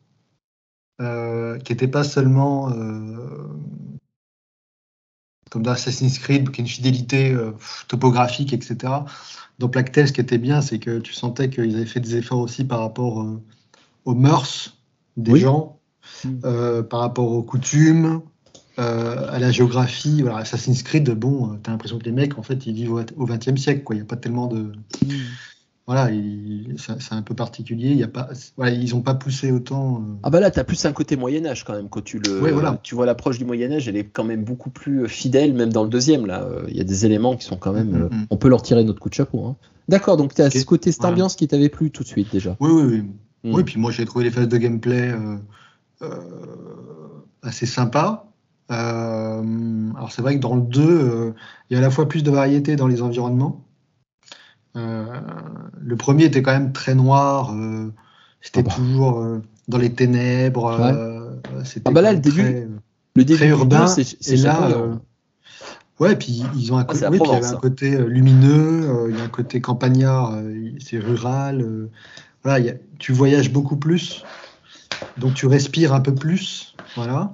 euh, 1.01 1.59
qui 1.59 1.73
n'était 1.73 1.89
pas 1.89 2.05
seulement 2.05 2.71
euh, 2.71 3.47
comme 5.51 5.63
dans 5.63 5.73
Assassin's 5.73 6.19
Creed, 6.19 6.51
qui 6.51 6.61
est 6.61 6.65
une 6.65 6.69
fidélité 6.69 7.33
euh, 7.33 7.53
topographique, 7.89 8.53
etc. 8.53 8.93
Dans 9.59 9.69
Plague 9.69 9.93
Tale, 9.93 10.09
ce 10.09 10.13
qui 10.13 10.21
était 10.21 10.39
bien, 10.39 10.61
c'est 10.61 10.79
que 10.79 10.99
tu 10.99 11.13
sentais 11.13 11.49
qu'ils 11.51 11.77
avaient 11.77 11.87
fait 11.87 12.01
des 12.01 12.17
efforts 12.17 12.41
aussi 12.41 12.65
par 12.65 12.81
rapport 12.81 13.23
euh, 13.23 13.41
aux 14.05 14.15
mœurs 14.15 14.77
des 15.17 15.33
Oui. 15.33 15.41
gens, 15.41 15.73
Mm. 16.25 16.29
euh, 16.45 16.83
par 16.85 17.01
rapport 17.01 17.33
aux 17.33 17.43
coutumes, 17.43 18.21
euh, 18.79 19.29
à 19.29 19.39
la 19.41 19.51
géographie. 19.51 20.23
Voilà, 20.23 20.39
Assassin's 20.39 20.83
Creed, 20.85 21.11
bon, 21.11 21.59
tu 21.63 21.69
as 21.69 21.73
l'impression 21.73 21.99
que 21.99 22.05
les 22.05 22.13
mecs, 22.13 22.39
en 22.39 22.43
fait, 22.43 22.65
ils 22.67 22.75
vivent 22.75 22.93
au 23.17 23.27
XXe 23.27 23.57
siècle. 23.61 23.83
quoi. 23.83 23.97
Il 23.97 23.99
n'y 23.99 24.03
a 24.03 24.07
pas 24.07 24.17
tellement 24.17 24.47
de. 24.47 24.73
Voilà, 25.87 26.11
il- 26.11 26.75
c'est 26.79 27.13
un 27.13 27.23
peu 27.23 27.35
particulier. 27.35 27.91
Il 27.91 27.97
y 27.99 28.03
a 28.03 28.09
pas, 28.09 28.29
voilà, 28.57 28.73
ils 28.73 28.91
n'ont 28.93 29.03
pas 29.03 29.15
poussé 29.15 29.53
autant. 29.53 29.99
euh, 30.01 30.15
Ah 30.25 30.31
bah 30.31 30.41
là, 30.41 30.51
t'as 30.51 30.65
plus 30.65 30.85
un 30.85 30.93
côté 30.93 31.15
Moyen 31.15 31.47
Âge 31.47 31.63
quand 31.63 31.75
même. 31.75 31.89
Quand 31.89 32.03
tu 32.03 32.19
le, 32.19 32.43
Ouais, 32.43 32.51
voilà. 32.51 32.81
tu 32.83 32.97
vois 32.97 33.07
l'approche 33.07 33.39
du 33.39 33.45
Moyen 33.45 33.71
Âge, 33.71 33.87
elle 33.87 33.97
est 33.97 34.05
quand 34.05 34.25
même 34.25 34.43
beaucoup 34.43 34.71
plus 34.71 35.05
euh, 35.05 35.07
fidèle, 35.07 35.55
même 35.55 35.73
dans 35.73 35.85
le 35.85 35.89
deuxième. 35.89 36.27
Là, 36.27 36.43
Euh, 36.43 36.65
il 36.69 36.77
y 36.77 36.81
a 36.81 36.85
des 36.85 37.07
éléments 37.07 37.37
qui 37.37 37.45
sont 37.45 37.57
quand 37.57 37.73
même. 37.73 37.95
euh, 37.95 38.09
Mhm. 38.11 38.27
on 38.31 38.37
peut 38.37 38.49
leur 38.49 38.63
tirer 38.63 38.83
notre 38.83 38.99
coup 38.99 39.09
de 39.09 39.15
chapeau. 39.15 39.45
hein. 39.47 39.57
D'accord, 39.89 40.17
donc 40.17 40.35
t'as 40.35 40.47
Ok. 40.47 40.53
ce 40.57 40.65
côté, 40.65 40.91
cette 40.91 41.03
Voilà. 41.03 41.13
ambiance 41.15 41.37
qui 41.37 41.47
t'avait 41.47 41.69
plu 41.69 41.93
tout 41.93 42.03
de 42.03 42.09
suite 42.09 42.33
déjà. 42.33 42.57
Oui, 42.59 42.71
oui, 42.73 42.83
oui. 42.83 43.03
Mm. 43.45 43.55
Oui, 43.55 43.63
puis 43.63 43.79
moi 43.79 43.93
j'ai 43.93 44.05
trouvé 44.07 44.25
les 44.25 44.33
phases 44.33 44.49
de 44.49 44.57
gameplay 44.57 45.13
euh, 45.13 45.37
euh, 46.03 46.09
assez 47.43 47.67
sympas. 47.67 48.33
Euh, 48.73 49.91
alors 49.97 50.11
c'est 50.11 50.23
vrai 50.23 50.35
que 50.35 50.41
dans 50.41 50.57
le 50.57 50.63
2, 50.63 50.83
euh, 50.83 51.33
il 51.71 51.75
y 51.75 51.77
a 51.77 51.79
à 51.79 51.83
la 51.83 51.91
fois 51.91 52.09
plus 52.09 52.25
de 52.25 52.31
variété 52.33 52.75
dans 52.75 52.89
les 52.89 53.03
environnements. 53.03 53.63
Euh, 54.77 55.07
le 55.81 55.97
premier 55.97 56.25
était 56.25 56.43
quand 56.43 56.53
même 56.53 56.73
très 56.73 56.95
noir, 56.95 57.55
euh, 57.55 57.93
c'était 58.41 58.61
Ah 58.61 58.69
bah. 58.69 58.75
toujours 58.75 59.21
euh, 59.21 59.43
dans 59.69 59.79
les 59.79 59.93
ténèbres. 59.93 60.67
euh, 60.67 61.31
c'était 61.65 61.89
Ah 61.89 61.93
bah 61.93 62.03
là, 62.03 62.13
le 62.13 62.21
début, 62.21 62.43
très- 62.43 62.69
Le 63.17 63.25
début 63.25 63.39
Très 63.39 63.49
urbain, 63.49 63.87
c'est 63.87 64.33
et 64.33 64.37
là, 64.37 64.69
Ouais, 65.99 66.15
puis 66.15 66.43
ils 66.55 66.75
ont 66.75 66.77
un, 66.77 66.83
Ah, 66.83 66.85
côté, 66.85 67.09
puis 67.09 67.19
il 67.25 67.33
y 67.33 67.45
un 67.47 67.57
côté 67.57 67.97
lumineux, 68.07 68.83
euh, 68.91 69.11
il 69.11 69.17
y 69.17 69.21
a 69.21 69.25
un 69.25 69.29
côté 69.29 69.63
campagnard, 69.63 70.35
euh, 70.35 70.53
c'est 70.79 70.99
rural. 70.99 71.63
euh, 71.63 71.89
voilà, 72.43 72.59
il 72.61 72.67
y 72.67 72.69
a- 72.69 72.75
tu 72.99 73.13
voyages 73.13 73.51
beaucoup 73.51 73.77
plus, 73.77 74.23
donc 75.19 75.33
tu 75.33 75.47
respires 75.47 75.95
un 75.95 76.01
peu 76.01 76.15
plus. 76.15 76.77
Voilà. 76.97 77.33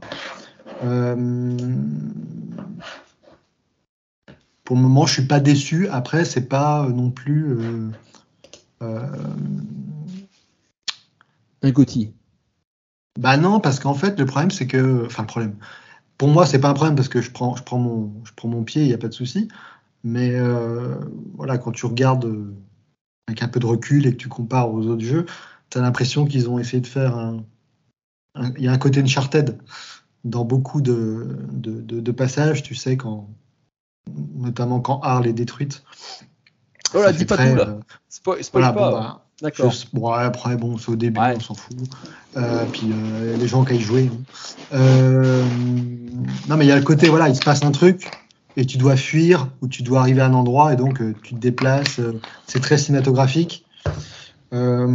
Pour 4.65 4.77
le 4.77 4.83
moment, 4.83 5.07
je 5.07 5.15
suis 5.15 5.27
pas 5.27 5.41
déçu. 5.41 5.89
Après, 5.89 6.25
c'est 6.25 6.49
pas 6.49 6.85
euh, 6.85 6.91
non 6.93 7.11
plus. 7.11 7.57
euh, 7.59 7.91
euh, 8.83 9.07
Un 11.63 11.71
Gotti. 11.71 12.13
Bah 13.19 13.37
non, 13.37 13.61
parce 13.61 13.79
qu'en 13.79 13.95
fait, 13.95 14.19
le 14.19 14.27
problème, 14.27 14.51
c'est 14.51 14.67
que. 14.67 15.05
Enfin, 15.07 15.23
le 15.23 15.27
problème. 15.27 15.57
Pour 16.19 16.29
moi, 16.29 16.47
c'est 16.47 16.61
pas 16.61 16.71
un 16.71 16.75
problème 16.75 16.97
parce 16.97 17.09
que 17.09 17.21
je 17.23 17.31
prends, 17.31 17.57
je 17.57 17.63
prends, 17.65 17.79
mon, 17.79 18.13
je 18.25 18.33
prends 18.35 18.49
mon 18.49 18.65
pied, 18.65 18.83
il 18.83 18.89
n'y 18.89 18.95
a 18.95 18.99
pas 18.99 19.09
de 19.09 19.15
souci. 19.15 19.49
Mais 20.05 20.33
euh, 20.37 20.97
voilà, 21.35 21.59
quand 21.59 21.73
tu 21.73 21.87
regardes 21.87 22.27
avec 23.29 23.43
un 23.43 23.49
peu 23.49 23.61
de 23.61 23.67
recul 23.67 24.07
et 24.07 24.13
que 24.13 24.17
tu 24.19 24.29
compares 24.29 24.73
aux 24.73 24.87
autres 24.87 25.05
jeux, 25.05 25.27
tu 25.71 25.79
as 25.79 25.83
l'impression 25.83 26.27
qu'ils 26.27 26.49
ont 26.51 26.59
essayé 26.59 26.81
de 26.81 26.87
faire 26.89 27.17
un. 27.17 27.45
un- 28.37 28.53
Il 28.57 28.65
y 28.65 28.69
a 28.69 28.73
un 28.73 28.79
côté 28.79 29.01
Uncharted 29.03 29.59
dans 30.25 30.45
beaucoup 30.45 30.81
de, 30.83 31.39
de, 31.53 31.81
de- 31.83 32.01
de 32.01 32.13
passages, 32.13 32.63
tu 32.63 32.75
sais, 32.77 32.97
quand, 32.97 33.29
notamment 34.37 34.81
quand 34.81 35.01
Arles 35.01 35.27
est 35.27 35.33
détruite. 35.33 35.83
Oh 36.95 36.99
là, 36.99 37.07
Ça 37.07 37.13
dis 37.13 37.25
pas 37.25 37.37
très, 37.37 37.51
tout 37.51 37.57
là. 37.57 37.69
euh, 37.69 37.81
Spoil, 38.09 38.45
spoil 38.45 38.63
voilà, 38.63 38.73
pas. 38.75 38.91
bon, 38.91 38.97
bah, 38.99 39.25
D'accord. 39.41 39.73
bon, 39.93 40.11
après, 40.11 40.57
bon, 40.57 40.79
c'est 40.79 40.91
au 40.91 40.97
début, 40.97 41.19
Ouais. 41.19 41.35
on 41.37 41.41
s'en 41.41 41.55
fout. 41.55 41.77
Euh, 42.37 42.65
puis 42.73 42.91
euh, 42.93 43.37
les 43.37 43.47
gens 43.49 43.65
qui 43.65 43.75
y 43.77 43.81
jouer. 43.81 44.11
hein. 44.13 44.19
Euh, 44.75 45.45
non, 46.49 46.57
mais 46.57 46.65
il 46.65 46.69
y 46.69 46.73
a 46.73 46.77
le 46.77 46.83
côté, 46.85 47.09
voilà, 47.09 47.29
il 47.29 47.35
se 47.37 47.41
passe 47.41 47.63
un 47.65 47.71
truc 47.73 48.11
et 48.57 48.67
tu 48.67 48.77
dois 48.79 48.97
fuir 48.97 49.49
ou 49.63 49.69
tu 49.69 49.83
dois 49.83 50.01
arriver 50.01 50.21
à 50.21 50.27
un 50.27 50.35
endroit 50.35 50.73
et 50.73 50.77
donc 50.77 51.01
tu 51.23 51.35
te 51.35 51.41
déplaces. 51.41 52.01
c'est 52.47 52.61
très 52.61 52.79
cinématographique. 52.79 53.65
Ah 54.53 54.87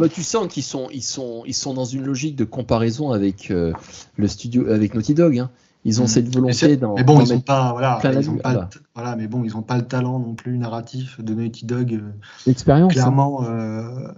bah 0.00 0.08
tu 0.08 0.24
sens 0.24 0.48
qu'ils 0.48 0.64
sont, 0.64 0.88
ils 0.92 1.02
sont, 1.02 1.44
ils 1.46 1.54
sont 1.54 1.72
dans 1.74 1.84
une 1.84 2.04
logique 2.04 2.34
de 2.34 2.44
comparaison 2.44 3.12
avec 3.12 3.50
le 3.50 4.28
studio, 4.28 4.68
avec 4.68 4.94
Naughty 4.94 5.14
Dog. 5.14 5.38
hein. 5.38 5.50
Ils 5.88 6.00
ont 6.00 6.04
Mm. 6.04 6.08
cette 6.08 6.34
volonté 6.34 6.76
dans. 6.76 6.94
mais 6.96 7.04
bon, 7.04 7.14
d'en 7.14 7.20
ils 7.24 7.32
ont 7.32 7.34
mettre- 7.36 7.44
pas, 7.44 7.70
voilà, 7.72 8.00
ils 8.18 8.28
ont 8.30 8.36
pas, 8.38 8.52
le- 8.54 8.60
voilà, 8.96 9.14
mais 9.14 9.28
bon, 9.28 9.44
ils 9.44 9.56
ont 9.56 9.62
pas 9.62 9.76
le 9.76 9.86
talent 9.86 10.18
non 10.18 10.34
plus 10.34 10.58
narratif 10.58 11.20
de 11.20 11.32
Naughty 11.32 11.64
Dog. 11.64 11.94
euh, 11.94 12.00
l'expérience. 12.46 12.90
hein. 12.90 12.94
clairement, 12.94 13.44
euh, 13.44 14.08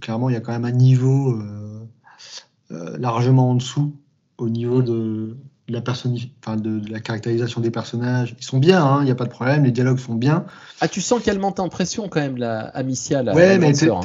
clairement, 0.00 0.30
il 0.30 0.32
y 0.32 0.36
a 0.36 0.40
quand 0.40 0.52
même 0.52 0.64
un 0.64 0.70
niveau 0.72 1.32
euh, 2.70 2.96
largement 2.98 3.50
en 3.50 3.54
dessous 3.54 3.94
au 4.38 4.48
niveau 4.48 4.82
de, 4.82 5.36
de 5.68 5.72
la 5.74 5.80
enfin, 5.80 6.56
de, 6.56 6.78
de 6.78 6.90
la 6.90 7.00
caractérisation 7.00 7.60
des 7.60 7.70
personnages. 7.70 8.34
Ils 8.38 8.44
sont 8.44 8.58
bien, 8.58 8.82
hein, 8.82 8.98
il 9.02 9.04
n'y 9.04 9.10
a 9.10 9.14
pas 9.14 9.24
de 9.24 9.30
problème, 9.30 9.64
les 9.64 9.70
dialogues 9.70 9.98
sont 9.98 10.14
bien. 10.14 10.44
Ah, 10.80 10.88
tu 10.88 11.00
sens 11.00 11.22
qu'elle 11.22 11.38
monte 11.40 11.60
en 11.60 11.68
pression 11.68 12.08
quand 12.08 12.20
même, 12.20 12.36
la 12.38 12.60
Amicia. 12.68 13.22
La, 13.22 13.34
ouais, 13.34 13.58
la 13.58 13.58
mais 13.58 13.84
hein. 13.90 14.00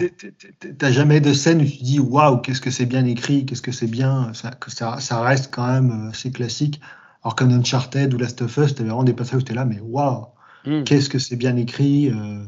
t'as 0.78 0.92
jamais 0.92 1.22
de 1.22 1.32
scène 1.34 1.62
où 1.62 1.66
tu 1.66 1.84
dis 1.84 2.00
waouh, 2.00 2.38
qu'est-ce 2.40 2.62
que 2.62 2.72
c'est 2.72 2.86
bien 2.86 3.06
écrit, 3.06 3.46
qu'est-ce 3.46 3.62
que 3.62 3.72
c'est 3.72 3.88
bien, 3.88 4.32
ça, 4.34 4.52
que 4.52 4.72
ça, 4.72 4.98
ça 5.00 5.22
reste 5.22 5.54
quand 5.54 5.68
même 5.68 6.10
assez 6.12 6.32
classique. 6.32 6.82
Alors 7.24 7.36
comme 7.36 7.52
Uncharted 7.52 8.14
ou 8.14 8.18
Last 8.18 8.42
of 8.42 8.58
Us, 8.58 8.76
t'avais 8.76 8.90
vraiment 8.90 9.04
des 9.04 9.14
passages 9.14 9.40
où 9.40 9.44
t'es 9.44 9.54
là, 9.54 9.66
mais 9.66 9.80
waouh, 9.80 10.28
Mm. 10.66 10.84
qu'est-ce 10.84 11.10
que 11.10 11.20
c'est 11.20 11.36
bien 11.36 11.56
écrit. 11.58 12.10
Euh, 12.10 12.44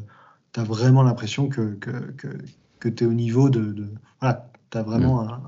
tu 0.53 0.59
as 0.59 0.63
vraiment 0.63 1.03
l'impression 1.03 1.47
que, 1.49 1.75
que, 1.75 1.91
que, 2.17 2.27
que 2.79 2.89
tu 2.89 3.03
es 3.03 3.07
au 3.07 3.13
niveau 3.13 3.49
de. 3.49 3.71
de 3.73 3.87
voilà, 4.21 4.47
tu 4.71 4.77
as 4.77 4.83
vraiment 4.83 5.21
Mm. 5.23 5.27
un. 5.29 5.41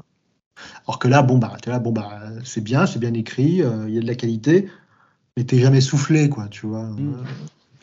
Alors 0.87 0.99
que 0.99 1.07
là, 1.07 1.21
bon, 1.21 1.37
bah, 1.37 1.55
t'es 1.61 1.69
là, 1.69 1.79
bon, 1.79 1.91
bah, 1.91 2.19
c'est 2.43 2.61
bien, 2.63 2.85
c'est 2.85 2.99
bien 2.99 3.13
écrit, 3.13 3.61
euh, 3.61 3.87
il 3.87 3.95
y 3.95 3.97
a 3.97 4.01
de 4.01 4.07
la 4.07 4.15
qualité, 4.15 4.69
mais 5.35 5.43
t'es 5.43 5.59
jamais 5.59 5.81
soufflé, 5.81 6.29
quoi, 6.29 6.47
tu 6.49 6.65
vois. 6.67 6.83
Mm. 6.83 7.13
Euh, 7.13 7.23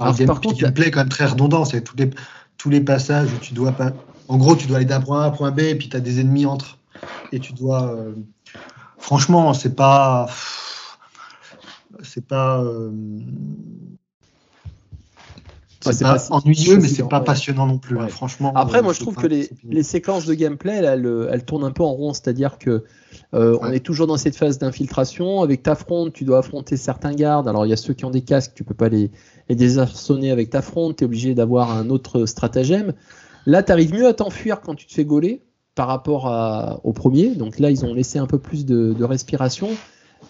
Alors, 0.01 0.15
game- 0.17 0.27
par 0.27 0.41
contre, 0.41 0.59
gameplay 0.59 0.89
est 0.89 0.91
quand 0.91 1.01
même 1.01 1.09
très 1.09 1.27
redondant, 1.27 1.65
c'est 1.65 1.83
tous 1.83 1.97
les, 1.97 2.11
tous 2.59 2.69
les 2.71 2.81
passages 2.81 3.33
où 3.33 3.39
tu 3.39 3.55
dois 3.55 3.73
pas. 3.73 3.93
En 4.29 4.39
gros, 4.39 4.57
tu 4.57 4.67
dois 4.67 4.79
aller 4.79 4.87
d'un 4.87 5.01
point 5.01 5.21
A 5.23 5.25
à 5.25 5.27
un 5.29 5.31
point 5.31 5.51
B, 5.51 5.61
et 5.61 5.75
puis 5.77 5.89
tu 5.89 5.97
as 5.97 6.01
des 6.01 6.21
ennemis 6.21 6.47
entre. 6.47 6.79
Et 7.33 7.41
tu 7.41 7.53
dois. 7.53 7.91
euh, 7.95 8.15
Franchement, 8.99 9.55
c'est 9.55 9.75
pas. 9.77 10.27
C'est 12.05 12.27
pas. 12.27 12.63
euh, 12.63 12.91
c'est 15.81 16.03
pas 16.03 16.17
ennuyeux, 16.31 16.79
mais 16.79 16.89
c'est 16.89 17.07
pas 17.07 17.19
ouais. 17.19 17.25
passionnant 17.25 17.67
non 17.67 17.77
plus. 17.77 17.99
hein, 17.99 18.09
franchement. 18.09 18.53
Après, 18.55 18.79
euh, 18.79 18.83
moi, 18.83 18.95
je 18.95 19.01
trouve 19.01 19.17
que 19.17 19.27
les, 19.27 19.51
les 19.69 19.83
séquences 19.83 20.25
de 20.25 20.33
gameplay, 20.33 20.81
là, 20.81 20.95
elles, 20.95 21.29
elles 21.31 21.45
tournent 21.45 21.65
un 21.65 21.73
peu 21.73 21.83
en 21.83 21.93
rond. 21.93 22.15
C'est-à-dire 22.15 22.57
que 22.57 22.85
euh, 23.35 23.59
on 23.61 23.71
est 23.71 23.85
toujours 23.85 24.07
dans 24.07 24.17
cette 24.17 24.35
phase 24.37 24.57
d'infiltration. 24.59 25.43
Avec 25.43 25.63
ta 25.63 25.75
fronte, 25.75 26.15
tu 26.15 26.25
dois 26.25 26.39
affronter 26.39 26.79
certains 26.79 27.13
gardes. 27.13 27.49
Alors, 27.49 27.67
il 27.67 27.69
y 27.69 27.73
a 27.75 27.77
ceux 27.77 27.93
qui 27.93 28.07
ont 28.07 28.11
des 28.11 28.23
casques, 28.23 28.53
tu 28.55 28.65
peux 28.65 28.73
pas 28.73 28.89
les, 28.89 29.11
les 29.51 29.57
désarçonner 29.57 30.31
avec 30.31 30.49
ta 30.49 30.63
fronte. 30.63 30.97
Tu 30.97 31.05
es 31.05 31.07
obligé 31.07 31.35
d'avoir 31.35 31.71
un 31.71 31.91
autre 31.91 32.25
stratagème. 32.25 32.95
Là, 33.45 33.63
tu 33.63 33.71
arrives 33.71 33.93
mieux 33.93 34.07
à 34.07 34.15
t'enfuir 34.15 34.63
quand 34.63 34.75
tu 34.75 34.87
te 34.87 34.93
fais 34.95 35.05
gauler 35.05 35.43
par 35.75 35.89
rapport 35.89 36.29
à- 36.29 36.81
au 36.85 36.95
premier. 36.95 37.35
Donc 37.35 37.59
là, 37.59 37.71
ils 37.71 37.85
ont 37.85 37.93
laissé 37.93 38.19
un 38.19 38.27
peu 38.27 38.39
plus 38.39 38.65
de, 38.65 38.95
de 38.95 39.05
respiration. 39.05 39.69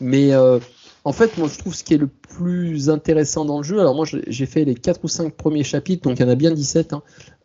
Mais 0.01 0.33
euh, 0.33 0.59
en 1.05 1.13
fait, 1.13 1.37
moi, 1.37 1.49
je 1.53 1.59
trouve 1.59 1.75
ce 1.75 1.85
qui 1.85 1.95
est 1.95 1.99
le 1.99 2.07
plus 2.07 2.89
intéressant 2.89 3.45
dans 3.45 3.59
le 3.59 3.63
jeu. 3.63 3.79
Alors, 3.79 3.95
moi, 3.95 4.07
j'ai 4.27 4.47
fait 4.47 4.65
les 4.65 4.75
4 4.75 5.01
ou 5.05 5.09
5 5.09 5.35
premiers 5.35 5.65
chapitres, 5.65 6.09
donc 6.09 6.19
il 6.19 6.23
y 6.23 6.25
en 6.25 6.31
a 6.31 6.35
bien 6.35 6.51
17 6.51 6.95
hein, 6.95 7.03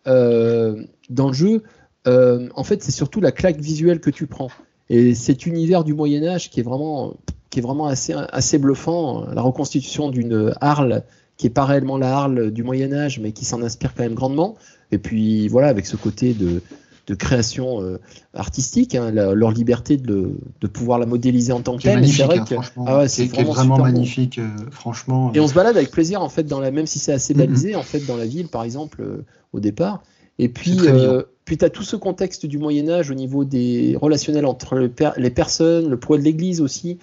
euh, 0.08 0.82
dans 1.10 1.28
le 1.28 1.34
jeu. 1.34 1.64
Euh, 2.08 2.48
en 2.56 2.64
fait, 2.64 2.82
c'est 2.82 2.92
surtout 2.92 3.20
la 3.20 3.34
claque 3.34 3.60
visuelle 3.60 4.00
que 4.00 4.10
tu 4.10 4.28
prends. 4.28 4.50
Et 4.90 5.14
cet 5.14 5.46
univers 5.46 5.84
du 5.84 5.94
Moyen-Âge 5.94 6.50
qui 6.50 6.62
est 6.62 6.64
vraiment, 6.64 7.16
qui 7.50 7.60
est 7.60 7.62
vraiment 7.62 7.86
assez, 7.86 8.14
assez 8.14 8.58
bluffant. 8.58 9.26
La 9.34 9.42
reconstitution 9.42 10.10
d'une 10.10 10.54
Arles 10.62 11.04
qui 11.38 11.48
est 11.48 11.52
pas 11.52 11.66
réellement 11.66 11.98
la 11.98 12.16
Arles 12.16 12.52
du 12.52 12.64
Moyen-Âge, 12.64 13.20
mais 13.20 13.32
qui 13.32 13.46
s'en 13.46 13.62
inspire 13.62 13.94
quand 13.94 14.04
même 14.04 14.14
grandement. 14.14 14.56
Et 14.92 14.98
puis, 14.98 15.48
voilà, 15.48 15.68
avec 15.68 15.86
ce 15.86 15.96
côté 15.96 16.34
de 16.34 16.62
de 17.10 17.16
création 17.16 17.82
euh, 17.82 18.00
artistique, 18.36 18.94
hein, 18.94 19.12
la- 19.12 19.34
leur 19.34 19.52
liberté 19.52 19.98
de, 19.98 20.08
le- 20.14 20.38
de 20.62 20.68
pouvoir 20.68 21.00
la 21.00 21.08
modéliser 21.08 21.52
en 21.52 21.62
tant 21.62 21.76
que 21.76 21.82
telle. 21.82 22.08
C'est 22.08 22.24
vrai 22.24 22.38
hein, 22.40 22.46
que 22.48 22.56
ah 22.86 23.00
ouais, 23.00 23.08
c'est 23.08 23.26
vraiment, 23.26 23.80
magnifique, 23.80 24.38
euh, 24.38 24.48
franchement. 24.70 25.32
Et 25.34 25.40
on 25.40 25.48
se 25.48 25.56
balade 25.56 25.76
avec 25.76 25.90
plaisir 25.90 26.22
en 26.22 26.30
fait 26.30 26.44
dans 26.44 26.60
la 26.60 26.70
même 26.70 26.86
si 26.86 27.00
c'est 27.00 27.12
assez 27.12 27.34
Mhm. 27.34 27.40
balisé 27.40 27.76
en 27.76 27.82
fait 27.82 28.06
dans 28.06 28.16
la 28.16 28.28
ville 28.28 28.48
par 28.48 28.64
exemple 28.64 29.02
euh, 29.02 29.26
au 29.54 29.60
départ 29.60 30.04
Et 30.38 30.50
puis, 30.50 30.78
euh, 30.88 31.24
tu 31.46 31.58
as 31.66 31.70
tout 31.72 31.84
ce 31.84 31.96
contexte 31.96 32.46
du 32.46 32.60
Moyen 32.60 32.88
Âge 32.90 33.10
au 33.10 33.16
niveau 33.16 33.44
des 33.44 33.98
relationnels 34.00 34.46
entre 34.46 34.76
le 34.76 34.88
per- 34.88 35.12
les 35.18 35.32
personnes, 35.32 35.90
le 35.90 35.98
poids 35.98 36.18
de 36.20 36.24
l'Église 36.24 36.62
aussi. 36.62 37.00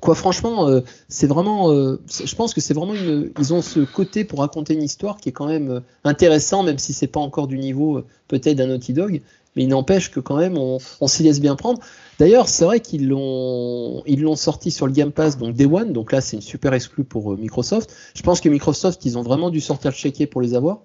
Quoi, 0.00 0.14
franchement, 0.14 0.68
euh, 0.68 0.80
c'est 1.08 1.26
vraiment. 1.26 1.70
euh, 1.70 2.00
je 2.08 2.34
pense 2.34 2.52
que 2.52 2.60
c'est 2.60 2.74
vraiment 2.74 2.94
une. 2.94 3.30
Ils 3.38 3.54
ont 3.54 3.62
ce 3.62 3.80
côté 3.80 4.24
pour 4.24 4.40
raconter 4.40 4.74
une 4.74 4.82
histoire 4.82 5.18
qui 5.18 5.28
est 5.28 5.32
quand 5.32 5.46
même 5.46 5.70
euh, 5.70 5.80
intéressant, 6.02 6.64
même 6.64 6.78
si 6.78 6.92
c'est 6.92 7.06
pas 7.06 7.20
encore 7.20 7.46
du 7.46 7.58
niveau 7.58 8.02
peut-être 8.26 8.56
d'un 8.56 8.66
Naughty 8.66 8.92
Dog. 8.92 9.22
Mais 9.54 9.62
il 9.62 9.68
n'empêche 9.68 10.10
que 10.10 10.18
quand 10.18 10.36
même 10.36 10.58
on, 10.58 10.80
s'y 11.06 11.22
laisse 11.22 11.40
bien 11.40 11.54
prendre. 11.54 11.78
D'ailleurs, 12.18 12.48
c'est 12.48 12.64
vrai 12.64 12.80
qu'ils 12.80 13.08
l'ont 13.08 14.02
ils 14.04 14.20
l'ont 14.20 14.34
sorti 14.34 14.72
sur 14.72 14.88
le 14.88 14.92
Game 14.92 15.12
Pass, 15.12 15.38
donc 15.38 15.54
Day 15.54 15.66
One. 15.66 15.92
Donc 15.92 16.10
là, 16.10 16.20
c'est 16.20 16.36
une 16.36 16.42
super 16.42 16.74
exclue 16.74 17.04
pour 17.04 17.38
Microsoft. 17.38 17.94
Je 18.16 18.22
pense 18.22 18.40
que 18.40 18.48
Microsoft, 18.48 19.04
ils 19.04 19.16
ont 19.16 19.22
vraiment 19.22 19.50
dû 19.50 19.60
sortir 19.60 19.92
le 19.92 19.96
chéquier 19.96 20.26
pour 20.26 20.40
les 20.40 20.54
avoir. 20.54 20.80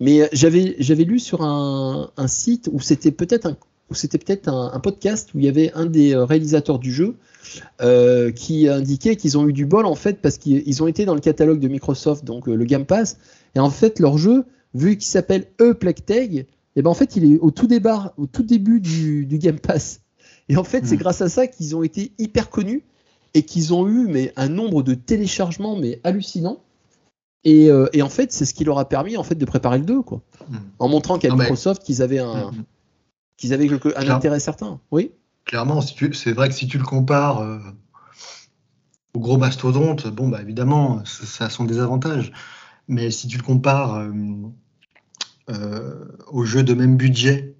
Mais 0.00 0.28
j'avais 0.32 0.76
j'avais 0.80 1.04
lu 1.04 1.18
sur 1.18 1.42
un 1.42 2.10
site 2.26 2.68
où 2.70 2.80
c'était 2.80 3.10
peut-être 3.10 3.46
un 3.46 3.56
où 3.90 3.94
c'était 3.94 4.18
peut-être 4.18 4.48
un, 4.48 4.70
un 4.72 4.80
podcast 4.80 5.34
où 5.34 5.38
il 5.38 5.44
y 5.44 5.48
avait 5.48 5.72
un 5.74 5.86
des 5.86 6.14
euh, 6.14 6.24
réalisateurs 6.24 6.78
du 6.78 6.92
jeu 6.92 7.16
euh, 7.80 8.30
qui 8.30 8.68
indiquait 8.68 9.16
qu'ils 9.16 9.36
ont 9.38 9.48
eu 9.48 9.52
du 9.52 9.66
bol 9.66 9.86
en 9.86 9.94
fait 9.94 10.20
parce 10.20 10.38
qu'ils 10.38 10.62
ils 10.66 10.82
ont 10.82 10.86
été 10.86 11.04
dans 11.04 11.14
le 11.14 11.20
catalogue 11.20 11.58
de 11.60 11.68
Microsoft, 11.68 12.24
donc 12.24 12.48
euh, 12.48 12.54
le 12.54 12.64
Game 12.64 12.84
Pass, 12.86 13.18
et 13.54 13.60
en 13.60 13.70
fait 13.70 13.98
leur 13.98 14.18
jeu, 14.18 14.44
vu 14.74 14.96
qu'il 14.96 15.08
s'appelle 15.08 15.46
E 15.60 15.72
Plague 15.74 16.04
Tale, 16.04 16.44
et 16.76 16.82
ben 16.82 16.90
en 16.90 16.94
fait 16.94 17.16
il 17.16 17.32
est 17.34 17.38
au 17.38 17.50
tout 17.50 17.68
au 18.16 18.26
tout 18.26 18.42
début 18.44 18.80
du, 18.80 19.26
du 19.26 19.38
Game 19.38 19.58
Pass. 19.58 20.00
Et 20.48 20.56
en 20.56 20.64
fait 20.64 20.86
c'est 20.86 20.96
Mm. 20.96 21.00
grâce 21.00 21.22
à 21.22 21.28
ça 21.28 21.46
qu'ils 21.46 21.74
ont 21.76 21.82
été 21.82 22.12
hyper 22.18 22.50
connus 22.50 22.82
et 23.34 23.42
qu'ils 23.42 23.72
ont 23.74 23.88
eu 23.88 24.06
mais 24.08 24.32
un 24.36 24.48
nombre 24.48 24.82
de 24.82 24.94
téléchargements 24.94 25.76
mais 25.76 26.00
hallucinant. 26.04 26.58
Et, 27.44 27.70
euh, 27.70 27.86
et 27.94 28.02
en 28.02 28.08
fait 28.10 28.32
c'est 28.32 28.44
ce 28.44 28.52
qui 28.54 28.64
leur 28.64 28.78
a 28.78 28.88
permis 28.88 29.16
en 29.16 29.22
fait 29.22 29.34
de 29.34 29.44
préparer 29.46 29.78
le 29.78 29.84
2 29.84 30.02
quoi, 30.02 30.20
Mm. 30.48 30.56
en 30.78 30.88
montrant 30.88 31.18
qu'à 31.18 31.28
mais- 31.30 31.36
Microsoft 31.36 31.82
qu'ils 31.82 32.02
avaient 32.02 32.18
un 32.18 32.50
Mm. 32.50 32.64
Qu'ils 33.40 33.52
avaient 33.54 33.68
quelque- 33.68 33.88
un 33.96 34.02
Claire- 34.02 34.16
intérêt 34.16 34.38
certain. 34.40 34.80
Oui. 34.90 35.12
Clairement, 35.46 35.80
si 35.80 35.96
c'est 36.12 36.32
vrai 36.32 36.48
que 36.48 36.54
si 36.54 36.66
tu 36.68 36.78
le 36.78 36.84
compares 36.84 37.40
euh, 37.40 37.58
au 39.14 39.18
gros 39.20 39.38
mastodonte, 39.38 40.06
bon, 40.08 40.28
bah 40.28 40.40
évidemment, 40.42 41.02
ça, 41.04 41.24
ça 41.26 41.44
a 41.46 41.50
son 41.50 41.64
désavantage. 41.64 42.32
Mais 42.86 43.10
si 43.10 43.26
tu 43.28 43.38
le 43.38 43.42
compares 43.42 43.94
euh, 43.96 44.12
euh, 45.50 46.04
aux 46.28 46.44
jeux 46.44 46.62
de 46.62 46.74
même 46.74 46.96
budget 46.96 47.54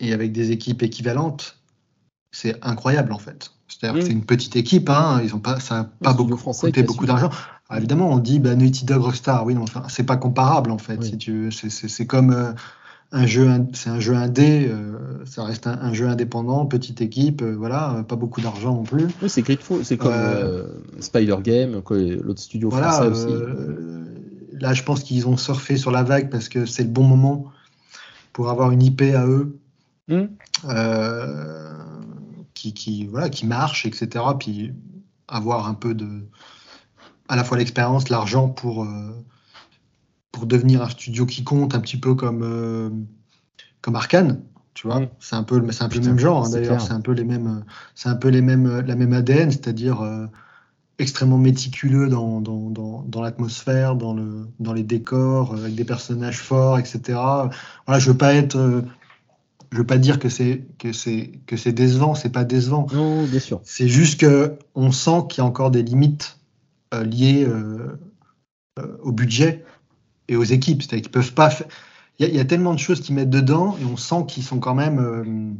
et 0.00 0.12
avec 0.12 0.32
des 0.32 0.50
équipes 0.52 0.82
équivalentes, 0.82 1.58
c'est 2.32 2.56
incroyable 2.64 3.12
en 3.12 3.18
fait. 3.18 3.52
C'est-à-dire 3.68 3.94
Mm. 3.96 3.98
que 4.00 4.04
c'est 4.06 4.12
une 4.12 4.24
petite 4.24 4.56
équipe, 4.56 4.88
hein, 4.90 5.20
ils 5.22 5.34
ont 5.34 5.40
pas, 5.40 5.58
ça 5.60 5.74
n'a 5.76 5.84
pas 6.02 6.12
beaucoup 6.12 6.36
français 6.36 6.66
coûté 6.68 6.82
beaucoup 6.82 7.06
d'argent. 7.06 7.30
Évidemment, 7.74 8.10
on 8.10 8.18
dit 8.18 8.40
bah, 8.40 8.54
Naughty 8.56 8.84
Dog 8.84 9.00
Rockstar, 9.02 9.46
oui, 9.46 9.54
non, 9.54 9.62
enfin, 9.62 9.84
c'est 9.88 10.02
pas 10.04 10.16
comparable 10.16 10.70
en 10.72 10.78
fait. 10.78 10.96
Oui. 10.98 11.06
Si 11.10 11.18
tu 11.18 11.32
veux. 11.44 11.50
c'est, 11.52 11.70
c'est- 11.70 11.88
c'est 11.88 12.06
comme 12.06 12.32
euh, 12.32 12.52
un 13.12 13.26
jeu, 13.26 13.48
c'est 13.72 13.90
un 13.90 13.98
jeu 14.00 14.14
indé, 14.14 14.68
euh, 14.70 15.24
ça 15.24 15.42
reste 15.44 15.66
un, 15.66 15.78
un 15.80 15.92
jeu 15.92 16.06
indépendant, 16.08 16.66
petite 16.66 17.00
équipe, 17.00 17.42
euh, 17.42 17.54
voilà, 17.56 17.94
euh, 17.96 18.02
pas 18.02 18.16
beaucoup 18.16 18.40
d'argent 18.40 18.74
non 18.74 18.84
plus. 18.84 19.06
Oui, 19.22 19.28
c'est 19.28 19.42
Gridfall, 19.42 19.84
c'est 19.84 19.96
comme 19.96 20.12
Spider 21.00 21.36
Game, 21.42 21.82
l'autre 21.90 22.40
studio 22.40 22.70
Voilà, 22.70 22.92
français 22.92 23.08
aussi. 23.08 23.34
là, 24.60 24.74
je 24.74 24.82
pense 24.84 25.02
qu'ils 25.02 25.26
ont 25.26 25.36
surfé 25.36 25.76
sur 25.76 25.90
la 25.90 26.02
vague 26.04 26.30
parce 26.30 26.48
que 26.48 26.66
c'est 26.66 26.84
le 26.84 26.88
bon 26.90 27.04
moment 27.04 27.46
pour 28.32 28.48
avoir 28.50 28.70
une 28.70 28.82
IP 28.82 29.02
à 29.14 29.26
eux 29.26 29.56
Hmm. 30.08 30.26
qui, 32.54 32.74
qui, 32.74 33.06
voilà, 33.06 33.28
qui 33.28 33.46
marche, 33.46 33.86
etc. 33.86 34.24
Puis 34.38 34.72
avoir 35.28 35.68
un 35.68 35.74
peu 35.74 35.94
de, 35.94 36.08
à 37.28 37.36
la 37.36 37.44
fois 37.44 37.56
l'expérience, 37.58 38.08
l'argent 38.08 38.48
pour, 38.48 38.82
euh, 38.84 38.88
pour 40.32 40.46
devenir 40.46 40.82
un 40.82 40.88
studio 40.88 41.26
qui 41.26 41.44
compte, 41.44 41.74
un 41.74 41.80
petit 41.80 41.96
peu 41.98 42.14
comme, 42.14 42.42
euh, 42.42 42.90
comme 43.80 43.96
Arkane. 43.96 44.42
Tu 44.74 44.86
vois, 44.86 45.00
c'est 45.18 45.36
un 45.36 45.42
peu, 45.42 45.58
le- 45.58 45.72
c'est 45.72 45.82
un 45.84 45.88
peu 45.88 45.98
le 45.98 46.04
même 46.06 46.18
genre 46.18 46.44
hein, 46.46 46.50
d'ailleurs, 46.50 46.80
c'est 46.80 46.92
un 46.92 47.00
peu 47.00 47.12
les 47.12 47.24
mêmes, 47.24 47.64
c'est 47.94 48.08
un 48.08 48.14
peu 48.16 48.28
les 48.28 48.40
mêmes, 48.40 48.80
la 48.80 48.94
même 48.96 49.12
ADN, 49.12 49.50
c'est-à-dire 49.50 50.00
euh, 50.02 50.26
extrêmement 50.98 51.38
méticuleux 51.38 52.08
dans, 52.08 52.40
dans, 52.40 52.70
dans, 52.70 53.02
dans 53.02 53.22
l'atmosphère, 53.22 53.96
dans, 53.96 54.14
le, 54.14 54.48
dans 54.60 54.72
les 54.72 54.84
décors, 54.84 55.54
euh, 55.54 55.62
avec 55.62 55.74
des 55.74 55.84
personnages 55.84 56.38
forts, 56.38 56.78
etc. 56.78 57.50
Voilà, 57.86 57.98
je 58.00 58.10
veux 58.10 58.16
pas 58.16 58.34
être, 58.34 58.56
euh, 58.56 58.82
je 59.72 59.78
veux 59.78 59.86
pas 59.86 59.98
dire 59.98 60.18
que 60.18 60.28
c'est 60.28 60.66
que 60.78 60.92
c'est 60.92 61.32
que 61.46 61.56
c'est 61.56 61.72
décevant, 61.72 62.14
c'est 62.14 62.30
pas 62.30 62.44
décevant. 62.44 62.86
Non, 62.92 63.24
bien 63.24 63.40
sûr. 63.40 63.60
C'est 63.64 63.88
juste 63.88 64.20
que 64.20 64.58
on 64.74 64.92
sent 64.92 65.22
qu'il 65.28 65.42
y 65.42 65.44
a 65.44 65.46
encore 65.46 65.70
des 65.70 65.82
limites 65.82 66.38
euh, 66.94 67.04
liées 67.04 67.44
euh, 67.46 67.98
euh, 68.78 68.96
au 69.02 69.12
budget 69.12 69.64
et 70.30 70.36
aux 70.36 70.44
équipes. 70.44 70.82
C'est-à-dire 70.82 71.02
qu'ils 71.02 71.10
peuvent 71.12 71.34
pas. 71.34 71.50
Il 72.18 72.24
y, 72.24 72.28
a- 72.28 72.32
il 72.32 72.36
y 72.36 72.40
a 72.40 72.44
tellement 72.44 72.72
de 72.72 72.78
choses 72.78 73.00
qu'ils 73.00 73.14
mettent 73.14 73.30
dedans 73.30 73.76
et 73.80 73.84
on 73.84 73.96
sent 73.96 74.24
qu'ils 74.28 74.42
sont 74.44 74.60
quand 74.60 74.74
même, 74.74 74.98
euh, 74.98 75.52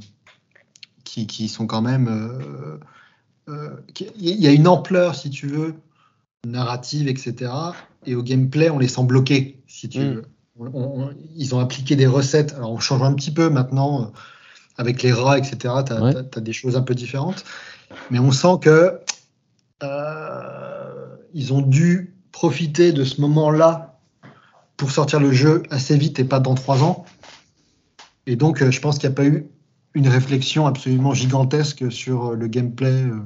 qui, 1.04 1.26
qui 1.26 1.48
sont 1.48 1.66
quand 1.66 1.82
même. 1.82 2.08
euh, 2.08 2.78
euh, 3.48 3.70
qu'il 3.94 4.12
y 4.16 4.46
a 4.46 4.52
une 4.52 4.68
ampleur, 4.68 5.16
si 5.16 5.28
tu 5.28 5.48
veux, 5.48 5.74
narrative, 6.46 7.08
etc. 7.08 7.50
Et 8.06 8.14
au 8.14 8.22
gameplay, 8.22 8.70
on 8.70 8.78
les 8.78 8.86
sent 8.88 9.02
bloqués, 9.04 9.60
si 9.66 9.88
tu 9.88 9.98
Mm. 9.98 10.02
veux. 10.14 10.24
On- 10.58 10.70
on- 10.74 11.14
ils 11.36 11.54
ont 11.54 11.58
appliqué 11.58 11.96
des 11.96 12.06
recettes. 12.06 12.52
Alors, 12.54 12.70
on 12.70 12.78
change 12.78 13.02
un 13.02 13.14
petit 13.14 13.32
peu 13.32 13.48
maintenant 13.50 14.02
euh, 14.02 14.06
avec 14.76 15.02
les 15.02 15.12
rats, 15.12 15.36
etc. 15.38 15.56
Tu 15.84 15.92
as, 15.92 16.00
Ouais. 16.02 16.14
des 16.36 16.52
choses 16.52 16.76
un 16.76 16.82
peu 16.82 16.94
différentes. 16.94 17.44
Mais 18.10 18.18
on 18.20 18.30
sent 18.30 18.58
que 18.60 19.00
ils 21.32 21.52
ont 21.52 21.62
dû 21.62 22.14
profiter 22.32 22.92
de 22.92 23.04
ce 23.04 23.20
moment-là 23.20 23.89
pour 24.80 24.90
sortir 24.92 25.20
le 25.20 25.30
jeu 25.30 25.62
assez 25.70 25.94
vite 25.98 26.18
et 26.20 26.24
pas 26.24 26.40
dans 26.40 26.54
trois 26.54 26.82
ans. 26.82 27.04
Et 28.26 28.34
donc, 28.34 28.62
euh, 28.62 28.70
je 28.70 28.80
pense 28.80 28.98
qu'il 28.98 29.10
n'y 29.10 29.12
a 29.12 29.16
pas 29.16 29.26
eu 29.26 29.46
une 29.92 30.08
réflexion 30.08 30.66
absolument 30.66 31.12
gigantesque 31.12 31.92
sur 31.92 32.28
euh, 32.32 32.34
le 32.34 32.46
gameplay 32.46 33.02
euh, 33.04 33.20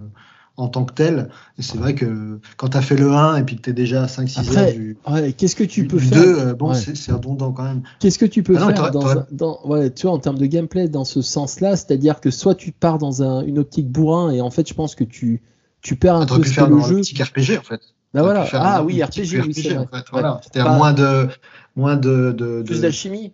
en 0.57 0.67
tant 0.67 0.85
que 0.85 0.93
tel. 0.95 1.29
Et 1.57 1.63
c'est 1.63 1.79
vrai 1.79 1.95
que 1.95 2.41
quand 2.57 2.71
tu 2.71 2.77
as 2.77 2.83
fait 2.83 2.97
le 2.97 3.13
1 3.13 3.37
et 3.37 3.45
puis 3.45 3.55
que 3.55 3.63
tu 3.63 3.71
es 3.71 3.73
déjà 3.73 4.03
à 4.03 4.07
5-6 4.07 4.41
Après, 4.41 4.67
heures 4.67 4.73
du, 4.73 4.97
Ouais, 5.09 5.33
qu'est-ce 5.33 5.55
que 5.55 5.63
tu 5.63 5.83
du- 5.83 5.87
peux 5.87 5.99
du 5.99 6.07
faire 6.07 6.23
2, 6.25 6.39
euh, 6.41 6.55
bon, 6.55 6.73
Ouais. 6.73 6.81
c'est 6.95 7.13
redondant 7.13 7.53
quand 7.53 7.63
même. 7.63 7.83
Qu'est-ce 8.01 8.19
que 8.19 8.27
tu 8.27 8.43
peux 8.43 8.57
Ah 8.59 8.67
faire 8.75 8.91
dans, 8.91 9.05
dans- 9.31 9.61
ouais, 9.67 9.93
tu 9.93 10.09
vois, 10.09 10.17
en 10.17 10.19
termes 10.19 10.39
de 10.39 10.47
gameplay 10.47 10.89
dans 10.89 11.05
ce 11.05 11.23
sens-là 11.23 11.77
C'est-à-dire 11.77 12.21
que 12.21 12.33
soit 12.33 12.57
tu 12.57 12.73
pars 12.73 12.99
dans 12.99 13.23
un- 13.23 13.43
une 13.45 13.61
optique 13.61 13.89
bourrin 13.93 14.33
et 14.33 14.41
en 14.41 14.51
fait, 14.51 14.69
je 14.69 14.75
pense 14.75 14.97
que 14.97 15.05
tu, 15.05 15.41
tu 15.83 15.95
perds 15.95 16.17
un 16.17 16.27
aurais 16.27 16.39
peu 16.39 16.43
pu 16.43 16.49
faire 16.51 16.69
le 16.69 16.77
dans 16.79 16.83
jeu. 16.89 16.97
un 16.99 17.01
petit 17.03 17.23
RPG 17.23 17.59
en 17.59 17.63
fait. 17.63 17.81
Bah 18.15 18.23
voilà. 18.23 18.47
Ah 18.53 18.83
oui, 18.83 19.03
petit 19.11 19.23
RPG, 19.23 19.43
oui, 19.47 19.55
c'est 19.55 19.77
en 19.77 19.87
fait. 19.87 20.05
Voilà. 20.13 20.41
C'est-à-dire 20.43 20.71
Pas- 20.71 20.77
moins 20.77 20.93
de. 20.93 21.29
Moins 21.77 21.97
de, 21.97 22.31
de, 22.33 22.61
de- 22.61 22.63
Plus 22.63 22.81
d'alchimie. 22.81 23.33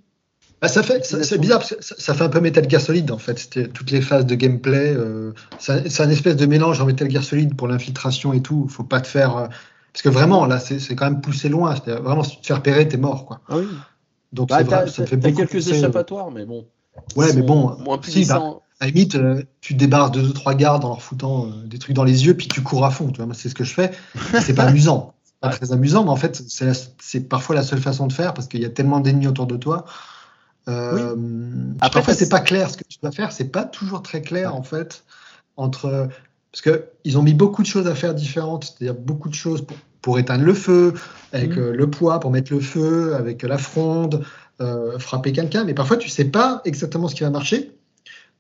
Bah, 0.63 0.69
ça 0.69 0.83
fait, 0.83 1.05
c'est 1.05 1.39
bizarre 1.39 1.59
parce 1.61 1.75
que 1.75 1.83
ça, 1.85 1.95
ça 1.99 2.15
fait 2.15 2.25
un 2.25 2.29
peu 2.29 2.41
Metal 2.41 2.69
Gear 2.69 2.81
Solid 2.81 3.11
en 3.11 3.19
fait. 3.19 3.39
C'était 3.39 3.69
toutes 3.69 3.91
les 3.91 4.01
phases 4.01 4.27
de 4.27 4.35
gameplay. 4.35 4.95
euh, 4.95 5.33
c'est 5.59 6.01
un- 6.01 6.11
espèce 6.11 6.37
de 6.37 6.47
mélange 6.47 6.81
en 6.81 6.87
Metal 6.87 7.11
Gear 7.11 7.23
Solid 7.23 7.55
pour 7.57 7.69
l'infiltration 7.69 8.33
et 8.33 8.41
tout. 8.43 8.67
Faut 8.69 8.85
pas 8.85 9.01
te 9.01 9.07
faire. 9.07 9.37
euh, 9.37 9.47
parce 9.93 10.03
que 10.03 10.09
vraiment 10.09 10.47
là, 10.47 10.59
c'est 10.61 10.79
quand 10.97 11.05
même 11.11 11.21
poussé 11.21 11.49
loin. 11.49 11.75
Vraiment, 11.87 12.23
si 12.23 12.37
tu 12.37 12.43
te 12.43 12.47
fais 12.49 12.55
repérer, 12.55 12.87
t'es 12.89 12.97
mort 12.97 13.27
quoi. 13.27 13.41
Ah 13.49 13.57
oui. 13.59 13.67
Donc 14.33 14.49
Bah, 14.51 14.63
vrai, 14.63 14.87
ça 14.87 15.03
me 15.03 15.07
fait 15.07 15.17
beaucoup 15.17 15.37
quelques 15.37 15.67
euh, 15.67 15.73
échappatoires, 15.75 16.31
mais 16.31 16.45
bon. 16.47 16.65
Ouais, 17.17 17.33
mais 17.35 17.43
bon, 17.43 17.77
Moins 17.79 17.99
si, 18.03 18.13
puissants. 18.13 18.63
À 18.81 18.87
la 18.87 18.93
limite, 18.93 19.15
euh, 19.15 19.43
tu 19.61 19.75
de 19.75 19.87
deux 19.87 20.33
trois 20.33 20.55
gardes 20.55 20.85
en 20.85 20.89
leur 20.89 21.03
foutant 21.03 21.47
euh, 21.47 21.67
des 21.67 21.79
trucs 21.79 21.95
dans 21.95 22.05
les 22.05 22.25
yeux, 22.27 22.35
puis 22.35 22.49
tu 22.49 22.63
cours 22.63 22.85
à 22.87 22.91
fond. 22.91 23.11
Tu 23.11 23.19
vois, 23.19 23.27
moi, 23.27 23.35
c'est 23.35 23.49
ce 23.51 23.55
que 23.55 23.65
je 23.65 23.75
fais. 23.75 23.91
C'est 24.41 24.55
pas 24.55 24.65
amusant. 24.69 25.15
C'est 25.25 25.35
Pas 25.41 25.49
très 25.51 25.73
amusant, 25.73 26.05
mais 26.05 26.11
en 26.11 26.17
fait, 26.17 26.43
c'est 26.49 26.65
la- 26.67 26.73
c'est 27.01 27.29
parfois 27.29 27.55
la 27.55 27.63
seule 27.63 27.81
façon 27.81 28.07
de 28.07 28.13
faire 28.13 28.33
parce 28.35 28.49
qu'il 28.49 28.61
y 28.61 28.65
a 28.65 28.71
tellement 28.71 29.01
d'ennemis 29.01 29.27
autour 29.27 29.47
de 29.47 29.57
toi. 29.57 29.85
Euh, 30.69 31.15
Après, 31.81 32.01
parfois, 32.01 32.15
t'as- 32.15 32.19
c'est 32.19 32.29
pas 32.29 32.41
clair 32.41 32.71
ce 32.71 32.77
que 32.77 32.85
tu 32.89 32.99
dois 33.03 33.13
faire. 33.13 33.33
C'est 33.33 33.49
pas 33.49 33.65
toujours 33.65 34.03
très 34.03 34.23
clair 34.23 34.55
en 34.55 34.63
fait 34.63 35.05
entre 35.57 36.09
parce 36.53 36.63
que 36.63 36.87
ils 37.05 37.17
ont 37.19 37.23
mis 37.23 37.35
beaucoup 37.35 37.63
de 37.63 37.67
choses 37.67 37.87
à 37.87 37.95
faire 37.95 38.15
différentes, 38.15 38.65
c'est-à-dire 38.65 38.95
beaucoup 39.01 39.29
de 39.29 39.35
choses 39.35 39.63
pour, 39.65 39.77
pour 40.03 40.19
éteindre 40.19 40.45
le 40.45 40.55
feu, 40.55 40.95
avec 41.33 41.57
Mhm. 41.57 41.63
euh, 41.63 41.73
le 41.73 41.91
poids 41.91 42.19
pour 42.21 42.31
mettre 42.31 42.53
le 42.53 42.61
feu, 42.61 43.15
avec 43.15 43.43
la 43.43 43.59
fronde, 43.59 44.25
euh, 44.61 44.99
frapper 44.99 45.33
quelqu'un. 45.33 45.65
Mais 45.65 45.75
parfois, 45.75 45.97
tu 45.97 46.09
sais 46.09 46.25
pas 46.25 46.61
exactement 46.65 47.09
ce 47.09 47.15
qui 47.15 47.23
va 47.23 47.31
marcher. 47.31 47.73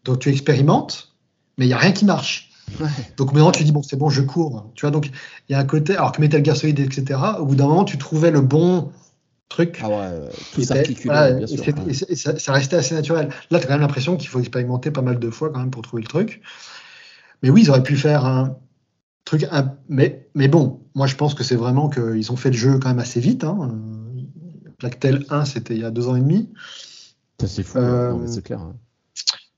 Donc 0.05 0.21
tu 0.21 0.29
expérimentes, 0.31 1.15
mais 1.59 1.65
il 1.67 1.69
n'y 1.69 1.75
a 1.75 1.79
rien 1.79 1.93
qui 1.93 2.05
marche. 2.05 2.51
Ouais. 2.81 2.87
Donc 3.17 3.33
maintenant 3.33 3.51
tu 3.51 3.65
dis 3.65 3.73
bon 3.73 3.83
c'est 3.83 3.97
bon 3.97 4.11
je 4.11 4.23
cours. 4.23 4.71
Tu 4.75 4.83
vois 4.83 4.91
donc 4.93 5.07
il 5.49 5.53
y 5.53 5.55
a 5.55 5.59
un 5.59 5.65
côté 5.65 5.95
alors 5.97 6.13
que 6.13 6.21
Metal 6.21 6.45
Gear 6.45 6.57
Solid 6.57 6.79
etc. 6.79 7.19
Au 7.41 7.45
bout 7.45 7.57
d'un 7.57 7.67
moment 7.67 7.85
tu 7.85 7.99
trouvais 7.99 8.31
le 8.31 8.41
bon 8.41 8.93
truc. 9.49 9.81
Ah 9.83 9.89
ouais, 9.89 9.95
ouais, 9.97 10.31
tout 10.53 10.61
Et 10.61 10.65
s'articule, 10.65 11.11
voilà, 11.11 11.33
bien 11.33 11.47
sûr. 11.49 11.65
c'est- 11.65 11.77
ouais. 11.77 11.85
et 11.91 11.95
c'est- 11.95 12.11
et 12.11 12.15
ça, 12.17 12.39
ça 12.39 12.53
restait 12.53 12.77
assez 12.77 12.95
naturel. 12.95 13.29
Là, 13.51 13.59
tu 13.59 13.65
as 13.65 13.67
quand 13.67 13.73
même 13.75 13.81
l'impression 13.81 14.17
qu'il 14.17 14.29
faut 14.29 14.39
expérimenter 14.39 14.93
pas 14.93 15.03
mal 15.03 15.19
de 15.19 15.29
fois 15.31 15.51
quand 15.51 15.59
même 15.59 15.73
pour 15.73 15.83
trouver 15.83 16.03
le 16.03 16.09
truc. 16.09 16.41
Mais 17.43 17.51
oui, 17.51 17.63
ils 17.63 17.71
auraient 17.71 17.83
pu 17.83 17.97
faire 17.97 18.25
un 18.25 18.57
truc. 19.25 19.47
un- 19.51 19.75
mais, 19.89 20.29
mais 20.37 20.47
bon, 20.47 20.81
moi 20.95 21.07
je 21.09 21.17
pense 21.17 21.35
que 21.35 21.43
c'est 21.43 21.57
vraiment 21.57 21.89
qu'ils 21.89 22.31
ont 22.31 22.37
fait 22.37 22.51
le 22.51 22.57
jeu 22.57 22.79
quand 22.79 22.89
même 22.91 22.99
assez 23.01 23.19
vite. 23.21 23.43
Hein. 23.43 23.59
Euh, 23.73 24.71
Plactel 24.79 25.25
1, 25.29 25.45
c'était 25.45 25.75
il 25.75 25.81
y 25.81 25.85
a 25.85 25.91
deux 25.91 26.07
ans 26.09 26.15
et 26.17 26.21
demi. 26.21 26.49
C'est 27.45 27.63
fou, 27.65 27.79
Euh, 27.79 28.13
non, 28.13 28.19
mais 28.19 28.29
c'est 28.29 28.43
clair. 28.43 28.61
hein. 28.61 28.77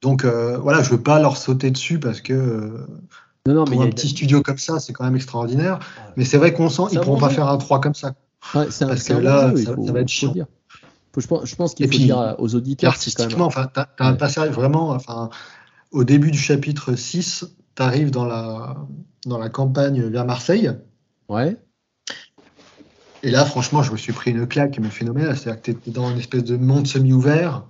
Donc 0.02 0.24
euh, 0.24 0.58
voilà, 0.58 0.82
je 0.82 0.90
veux 0.90 1.00
pas 1.00 1.20
leur 1.20 1.36
sauter 1.36 1.70
dessus 1.70 1.98
parce 2.00 2.20
que 2.20 2.32
euh, 2.32 2.86
Non, 3.46 3.54
non, 3.54 3.64
mais 3.70 3.76
y 3.76 3.80
un 3.82 3.86
a- 3.86 3.88
petit 3.88 4.08
studio 4.08 4.42
comme 4.42 4.58
ça, 4.58 4.80
c'est 4.80 4.92
quand 4.92 5.04
même 5.04 5.16
extraordinaire. 5.16 5.78
Mais 6.16 6.24
c'est 6.24 6.38
vrai 6.38 6.52
qu'on 6.52 6.68
sent 6.68 6.82
un 6.96 7.00
pourront 7.00 7.18
pas 7.18 7.30
faire 7.30 7.48
un 7.48 7.56
3 7.56 7.80
comme 7.80 7.94
ça. 7.94 8.14
Ouais, 8.54 8.66
c'est 8.70 8.84
un, 8.84 8.88
parce 8.88 9.04
que 9.04 9.12
là, 9.14 9.50
jeu, 9.50 9.64
ça- 9.64 9.74
faut- 9.74 9.86
ça 9.86 9.92
va 9.92 10.00
être 10.00 10.08
chiant. 10.08 10.34
je 11.16 11.54
pense, 11.54 11.74
qu'il 11.74 11.86
faut 11.86 11.90
puis, 11.90 12.04
dire 12.04 12.34
aux 12.38 12.54
auditeurs. 12.54 12.90
Artistiquement, 12.90 13.46
enfin, 13.46 13.68
t'as, 13.72 13.86
t'as 13.96 14.06
un 14.06 14.14
passage 14.14 14.50
vraiment, 14.50 14.90
enfin, 14.90 15.30
au 15.92 16.02
début 16.04 16.30
du 16.32 16.38
chapitre 16.38 16.94
6, 16.96 17.44
tu 17.76 17.82
arrives 17.82 18.10
dans 18.10 18.24
la, 18.24 18.76
dans 19.26 19.38
la 19.38 19.48
campagne 19.50 20.02
vers 20.08 20.24
Marseille. 20.24 20.72
Ouais. 21.28 21.56
Et 23.22 23.30
là, 23.30 23.44
franchement, 23.44 23.82
je 23.84 23.92
me 23.92 23.96
suis 23.96 24.12
pris 24.12 24.32
une 24.32 24.48
claque, 24.48 24.78
mais 24.80 24.88
phénoménale. 24.90 25.36
C'est-à-dire 25.36 25.62
que 25.62 25.70
tu 25.70 25.90
dans 25.90 26.10
une 26.10 26.18
espèce 26.18 26.42
de 26.42 26.56
monde 26.56 26.86
semi-ouvert, 26.88 27.62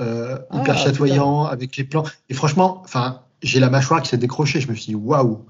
euh, 0.00 0.38
Ah, 0.50 0.60
hyper 0.60 0.78
chatoyant, 0.78 1.44
avec 1.44 1.76
les 1.76 1.84
plans. 1.84 2.04
Et 2.28 2.34
franchement, 2.34 2.82
enfin, 2.84 3.22
j'ai 3.42 3.60
la 3.60 3.70
mâchoire 3.70 4.02
qui 4.02 4.08
s'est 4.08 4.18
décrochée. 4.18 4.60
Je 4.60 4.68
me 4.68 4.74
suis 4.74 4.86
dit, 4.86 4.94
waouh, 4.94 5.44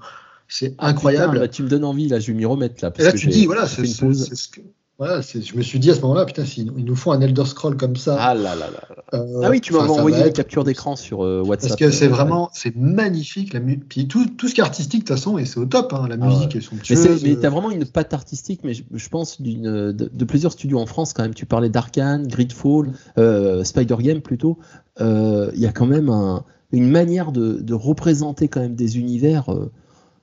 c'est 0.47 0.75
incroyable. 0.79 1.33
Putain, 1.33 1.45
bah, 1.45 1.47
tu 1.47 1.63
me 1.63 1.69
donnes 1.69 1.83
envie, 1.85 2.07
là, 2.07 2.19
je 2.19 2.27
vais 2.27 2.33
m'y 2.33 2.45
remettre. 2.45 2.83
Là, 2.83 2.89
Et 2.89 2.91
parce 2.91 3.05
là, 3.05 3.11
que 3.11 3.17
tu 3.17 3.27
dis, 3.27 3.45
voilà, 3.45 3.67
c'est 3.67 3.85
ce 3.85 4.47
que. 4.47 4.61
Voilà, 4.99 5.21
c'est- 5.21 5.43
je 5.43 5.55
me 5.55 5.61
suis 5.61 5.77
dit 5.77 5.91
à 5.91 5.93
ce 5.93 6.01
moment-là, 6.01 6.25
putain, 6.25 6.43
s'ils 6.43 6.71
ils 6.75 6.83
nous 6.83 6.95
font 6.95 7.11
un 7.11 7.21
Elder 7.21 7.45
Scroll 7.45 7.77
comme 7.77 7.95
ça. 7.95 8.17
Ah 8.19 8.33
là 8.33 8.55
là 8.55 8.65
là. 8.71 8.81
euh, 9.13 9.41
Ah 9.43 9.49
oui, 9.51 9.61
tu 9.61 9.71
ça 9.73 9.81
envoyé 9.83 10.25
une 10.25 10.33
capture 10.33 10.63
d'écran 10.63 10.95
sur 10.95 11.23
euh, 11.23 11.43
WhatsApp. 11.43 11.69
Parce 11.69 11.79
que 11.79 11.91
c'est 11.91 12.07
euh, 12.07 12.09
vraiment, 12.09 12.49
c'est 12.51 12.75
magnifique. 12.75 13.53
La 13.53 13.59
mu- 13.59 13.77
Puis 13.77 14.07
tout, 14.07 14.25
tout 14.25 14.47
ce 14.47 14.55
qui 14.55 14.61
est 14.61 14.63
artistique, 14.63 15.03
de 15.03 15.07
toute 15.07 15.15
façon, 15.15 15.37
et 15.37 15.45
c'est 15.45 15.59
au 15.59 15.67
top. 15.67 15.93
hein, 15.93 16.07
la 16.09 16.15
Ah 16.19 16.25
musique 16.25 16.39
ouais. 16.55 16.57
est 16.57 16.71
Mais, 16.71 16.77
somptueuse. 16.77 17.19
c'est- 17.19 17.27
mais 17.27 17.35
t'as 17.35 17.49
vraiment 17.51 17.69
une 17.69 17.85
patte 17.85 18.15
artistique, 18.15 18.61
mais 18.63 18.73
je, 18.73 18.81
je 18.91 19.09
pense 19.09 19.39
d'une, 19.39 19.91
de, 19.91 20.09
de 20.11 20.25
plusieurs 20.25 20.51
studios 20.53 20.79
en 20.79 20.87
France 20.87 21.13
quand 21.13 21.21
même. 21.21 21.35
Tu 21.35 21.45
parlais 21.45 21.69
d'Arkane, 21.69 22.27
Gridfall, 22.27 22.91
euh, 23.19 23.63
Spider 23.63 23.97
Game 23.99 24.21
plutôt. 24.21 24.57
Euh, 24.99 25.51
Il 25.53 25.59
y 25.59 25.67
a 25.67 25.71
quand 25.71 25.85
même 25.85 26.09
un- 26.09 26.43
une 26.71 26.89
manière 26.89 27.31
de, 27.31 27.61
de 27.61 27.73
représenter 27.75 28.47
quand 28.47 28.61
même 28.61 28.75
des 28.75 28.97
univers 28.97 29.53
euh, 29.53 29.71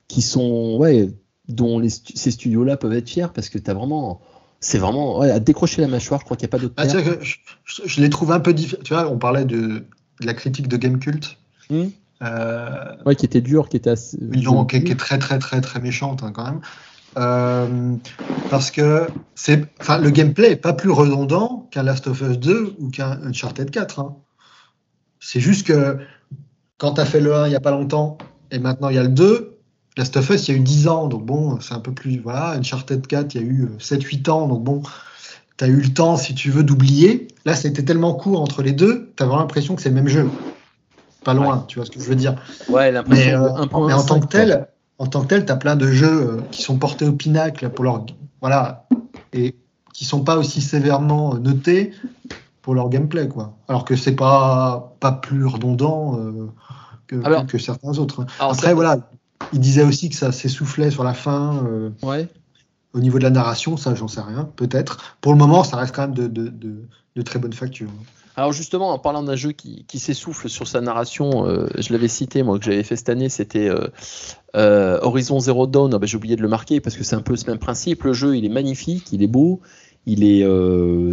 qui 0.09 0.21
sont, 0.21 0.75
ouais, 0.77 1.11
dont 1.47 1.79
les 1.79 1.89
ces 1.89 2.31
studios-là 2.31 2.75
peuvent 2.75 2.91
être 2.93 3.09
fiers 3.09 3.27
parce 3.33 3.47
que 3.49 3.57
t'as 3.57 3.73
vraiment, 3.73 4.19
c'est 4.59 4.77
vraiment, 4.77 5.19
ouais, 5.19 5.31
à 5.31 5.39
décrocher 5.39 5.81
la 5.81 5.87
mâchoire. 5.87 6.19
Je 6.21 6.25
crois 6.25 6.37
qu'il 6.37 6.45
n'y 6.45 6.49
a 6.49 6.51
pas 6.51 6.59
d'autre 6.59 6.73
Ah, 6.77 6.87
je, 6.87 6.99
je- 7.65 7.81
je 7.85 8.01
les 8.01 8.09
trouve 8.09 8.31
un 8.31 8.39
peu 8.39 8.53
différents. 8.53 8.81
Tu 8.83 8.93
vois, 8.93 9.09
on 9.09 9.17
parlait 9.17 9.45
de, 9.45 9.57
de 10.21 10.25
la 10.25 10.33
critique 10.33 10.67
de 10.67 10.77
Game 10.77 10.99
Cult. 10.99 11.37
Euh, 12.21 12.95
Ouais, 13.05 13.15
qui 13.15 13.25
était 13.25 13.41
dur, 13.41 13.69
qui 13.69 13.77
était 13.77 13.89
assez. 13.91 14.17
non, 14.21 14.65
qui, 14.65 14.83
qui 14.83 14.91
est 14.91 14.95
très, 14.95 15.17
très, 15.19 15.37
très, 15.39 15.61
très 15.61 15.79
méchante 15.79 16.23
hein, 16.23 16.31
quand 16.33 16.45
même. 16.45 16.61
Euh, 17.17 17.95
parce 18.49 18.71
que 18.71 19.07
c'est, 19.35 19.65
enfin, 19.79 19.97
le 19.97 20.09
gameplay 20.09 20.51
est 20.51 20.55
pas 20.57 20.73
plus 20.73 20.91
redondant 20.91 21.67
qu'un 21.71 21.83
Last 21.83 22.07
of 22.07 22.21
Us 22.21 22.37
2 22.39 22.75
ou 22.79 22.89
qu'un 22.89 23.21
Uncharted 23.23 23.69
4. 23.71 23.99
hein. 23.99 24.15
C'est 25.19 25.39
juste 25.39 25.65
que 25.67 25.97
quand 26.77 26.93
tu 26.95 27.01
as 27.01 27.05
fait 27.05 27.21
le 27.21 27.33
1 27.35 27.47
il 27.47 27.53
y 27.53 27.55
a 27.55 27.59
pas 27.61 27.71
longtemps 27.71 28.17
et 28.51 28.59
maintenant 28.59 28.89
il 28.89 28.95
y 28.95 28.99
a 28.99 29.03
le 29.03 29.09
2, 29.09 29.54
Last 29.97 30.17
of 30.17 30.29
Us 30.29 30.47
il 30.47 30.51
y 30.51 30.55
a 30.55 30.57
eu 30.59 30.63
10 30.63 30.87
ans, 30.87 31.07
donc 31.07 31.25
bon, 31.25 31.59
c'est 31.61 31.73
un 31.73 31.79
peu 31.79 31.91
plus. 31.93 32.19
Voilà, 32.19 32.51
Uncharted 32.51 33.05
4 33.07 33.33
il 33.35 33.41
y 33.41 33.43
a 33.43 33.47
eu 33.47 33.69
7-8 33.79 34.29
ans, 34.29 34.47
donc 34.47 34.63
bon, 34.63 34.83
tu 35.57 35.63
as 35.63 35.67
eu 35.67 35.79
le 35.81 35.93
temps, 35.93 36.17
si 36.17 36.35
tu 36.35 36.49
veux, 36.51 36.63
d'oublier. 36.63 37.27
Là, 37.45 37.55
c'était 37.55 37.83
tellement 37.83 38.13
court 38.13 38.41
entre 38.41 38.61
les 38.61 38.73
deux, 38.73 39.13
tu 39.15 39.23
as 39.23 39.25
vraiment 39.25 39.41
l'impression 39.41 39.75
que 39.75 39.81
c'est 39.81 39.89
le 39.89 39.95
même 39.95 40.07
jeu. 40.07 40.29
Pas 41.23 41.33
loin, 41.33 41.63
tu 41.67 41.79
vois 41.79 41.85
ce 41.85 41.91
que 41.91 41.99
je 41.99 42.05
veux 42.05 42.15
dire. 42.15 42.35
Ouais, 42.69 42.85
Mais, 42.85 42.91
l'impression 42.91 43.43
euh, 43.43 43.49
de 43.63 43.69
1.5, 43.69 43.87
mais 43.87 43.93
en 43.93 44.03
tant 44.03 44.19
que 44.19 44.27
tel, 44.27 44.67
en 44.99 45.07
tant 45.07 45.21
que 45.21 45.27
tel, 45.27 45.45
t'as 45.45 45.55
plein 45.55 45.75
de 45.75 45.87
jeux 45.87 46.07
euh, 46.29 46.41
qui 46.51 46.61
sont 46.61 46.77
portés 46.77 47.05
au 47.05 47.13
pinacle 47.13 47.69
pour 47.69 47.83
leur 47.83 48.05
voilà 48.41 48.87
et 49.33 49.55
qui 49.93 50.05
sont 50.05 50.23
pas 50.23 50.37
aussi 50.37 50.61
sévèrement 50.61 51.35
euh, 51.35 51.39
notés 51.39 51.91
pour 52.61 52.75
leur 52.75 52.89
gameplay 52.89 53.27
quoi. 53.27 53.53
Alors 53.67 53.85
que 53.85 53.95
c'est 53.95 54.15
pas 54.15 54.95
pas 54.99 55.13
plus 55.13 55.45
redondant 55.45 56.19
euh, 56.19 56.47
que, 57.07 57.15
Alors- 57.25 57.45
que 57.47 57.57
certains 57.57 57.97
autres. 57.97 58.25
Alors, 58.39 58.51
Après 58.51 58.67
ça- 58.67 58.73
voilà, 58.73 58.97
il 59.53 59.59
disait 59.59 59.83
aussi 59.83 60.09
que 60.09 60.15
ça 60.15 60.31
s'essoufflait 60.31 60.91
sur 60.91 61.03
la 61.03 61.13
fin 61.13 61.63
euh, 61.65 61.89
Ouais. 62.03 62.27
au 62.93 62.99
niveau 62.99 63.17
de 63.19 63.23
la 63.23 63.29
narration, 63.29 63.77
ça 63.77 63.93
j'en 63.95 64.07
sais 64.07 64.21
rien, 64.21 64.49
peut-être. 64.55 65.17
Pour 65.21 65.31
le 65.33 65.37
moment, 65.37 65.63
ça 65.63 65.77
reste 65.77 65.95
quand 65.95 66.03
même 66.03 66.15
de, 66.15 66.27
de, 66.27 66.47
de, 66.47 66.75
de 67.15 67.21
très 67.21 67.39
bonne 67.39 67.53
facture. 67.53 67.89
Alors 68.37 68.51
justement, 68.51 68.91
en 68.91 68.99
parlant 68.99 69.23
d'un 69.23 69.37
jeu 69.37 69.53
qui, 69.53 69.85
qui 69.87 69.97
s'essouffle 69.97 70.49
sur 70.49 70.67
sa 70.67 70.81
narration, 70.81 71.47
euh, 71.47 71.67
je 71.77 71.93
l'avais 71.93 72.09
cité, 72.09 72.43
moi, 72.43 72.59
que 72.59 72.65
j'avais 72.65 72.83
fait 72.83 72.97
cette 72.97 73.07
année, 73.07 73.29
c'était 73.29 73.69
euh, 73.69 73.87
euh, 74.57 74.99
Horizon 75.01 75.39
Zero 75.39 75.67
Dawn. 75.67 75.93
Ah 75.93 75.99
ben, 75.99 76.05
J'ai 76.05 76.17
oublié 76.17 76.35
de 76.35 76.41
le 76.41 76.49
marquer 76.49 76.81
parce 76.81 76.97
que 76.97 77.03
c'est 77.05 77.15
un 77.15 77.21
peu 77.21 77.37
ce 77.37 77.49
même 77.49 77.59
principe. 77.59 78.03
Le 78.03 78.11
jeu, 78.11 78.35
il 78.35 78.43
est 78.43 78.49
magnifique, 78.49 79.07
il 79.13 79.23
est 79.23 79.27
beau, 79.27 79.61
il 80.05 80.23
est, 80.25 80.45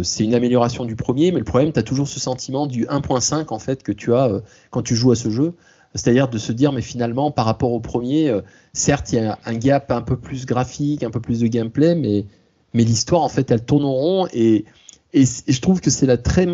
c'est 0.03 0.25
une 0.25 0.33
amélioration 0.35 0.83
du 0.83 0.97
premier, 0.97 1.31
mais 1.31 1.39
le 1.39 1.45
problème, 1.45 1.71
tu 1.71 1.79
as 1.79 1.83
toujours 1.83 2.09
ce 2.09 2.19
sentiment 2.19 2.67
du 2.67 2.85
1.5 2.87 3.53
en 3.53 3.59
fait 3.59 3.83
que 3.83 3.93
tu 3.93 4.13
as 4.13 4.41
quand 4.69 4.81
tu 4.81 4.93
joues 4.95 5.11
à 5.11 5.15
ce 5.15 5.29
jeu. 5.29 5.53
C'est-à-dire 5.95 6.27
de 6.27 6.37
se 6.37 6.51
dire, 6.51 6.71
mais 6.71 6.81
finalement, 6.81 7.31
par 7.31 7.45
rapport 7.45 7.71
au 7.71 7.79
premier, 7.79 8.29
euh, 8.29 8.41
certes, 8.73 9.11
il 9.11 9.15
y 9.15 9.19
a 9.19 9.37
un 9.45 9.53
gap 9.53 9.91
un 9.91 10.01
peu 10.01 10.17
plus 10.17 10.45
graphique, 10.45 11.03
un 11.03 11.11
peu 11.11 11.19
plus 11.19 11.39
de 11.39 11.47
gameplay, 11.47 11.93
mais, 11.93 12.25
mais 12.73 12.83
l'histoire, 12.83 13.21
en 13.21 13.29
fait, 13.29 13.51
elle 13.51 13.63
tourne 13.63 13.85
en 13.85 13.93
rond 13.93 14.27
et, 14.33 14.65
et, 15.13 15.25
je 15.25 15.61
trouve 15.61 15.81
que 15.81 15.91
c'est 15.91 16.07
la 16.07 16.17
très 16.17 16.47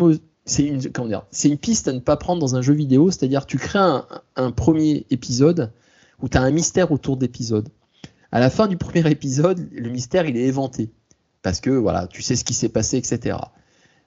c'est 0.44 0.64
une, 0.64 0.80
c'est 1.30 1.48
une 1.48 1.58
piste 1.58 1.88
à 1.88 1.92
ne 1.92 2.00
pas 2.00 2.16
prendre 2.16 2.40
dans 2.40 2.56
un 2.56 2.62
jeu 2.62 2.74
vidéo, 2.74 3.10
c'est-à-dire 3.10 3.46
tu 3.46 3.56
crées 3.56 3.78
un, 4.36 4.50
premier 4.52 5.06
épisode 5.10 5.72
où 6.20 6.28
tu 6.28 6.36
as 6.36 6.42
un 6.42 6.50
mystère 6.50 6.92
autour 6.92 7.16
d'épisode. 7.16 7.68
À 8.32 8.40
la 8.40 8.50
fin 8.50 8.66
du 8.66 8.76
premier 8.76 9.08
épisode, 9.10 9.68
le 9.72 9.88
mystère 9.90 10.26
il 10.26 10.36
est 10.36 10.44
éventé 10.44 10.90
parce 11.42 11.60
que 11.60 11.70
voilà, 11.70 12.06
tu 12.06 12.22
sais 12.22 12.36
ce 12.36 12.44
qui 12.44 12.54
s'est 12.54 12.68
passé, 12.68 12.96
etc. 12.96 13.38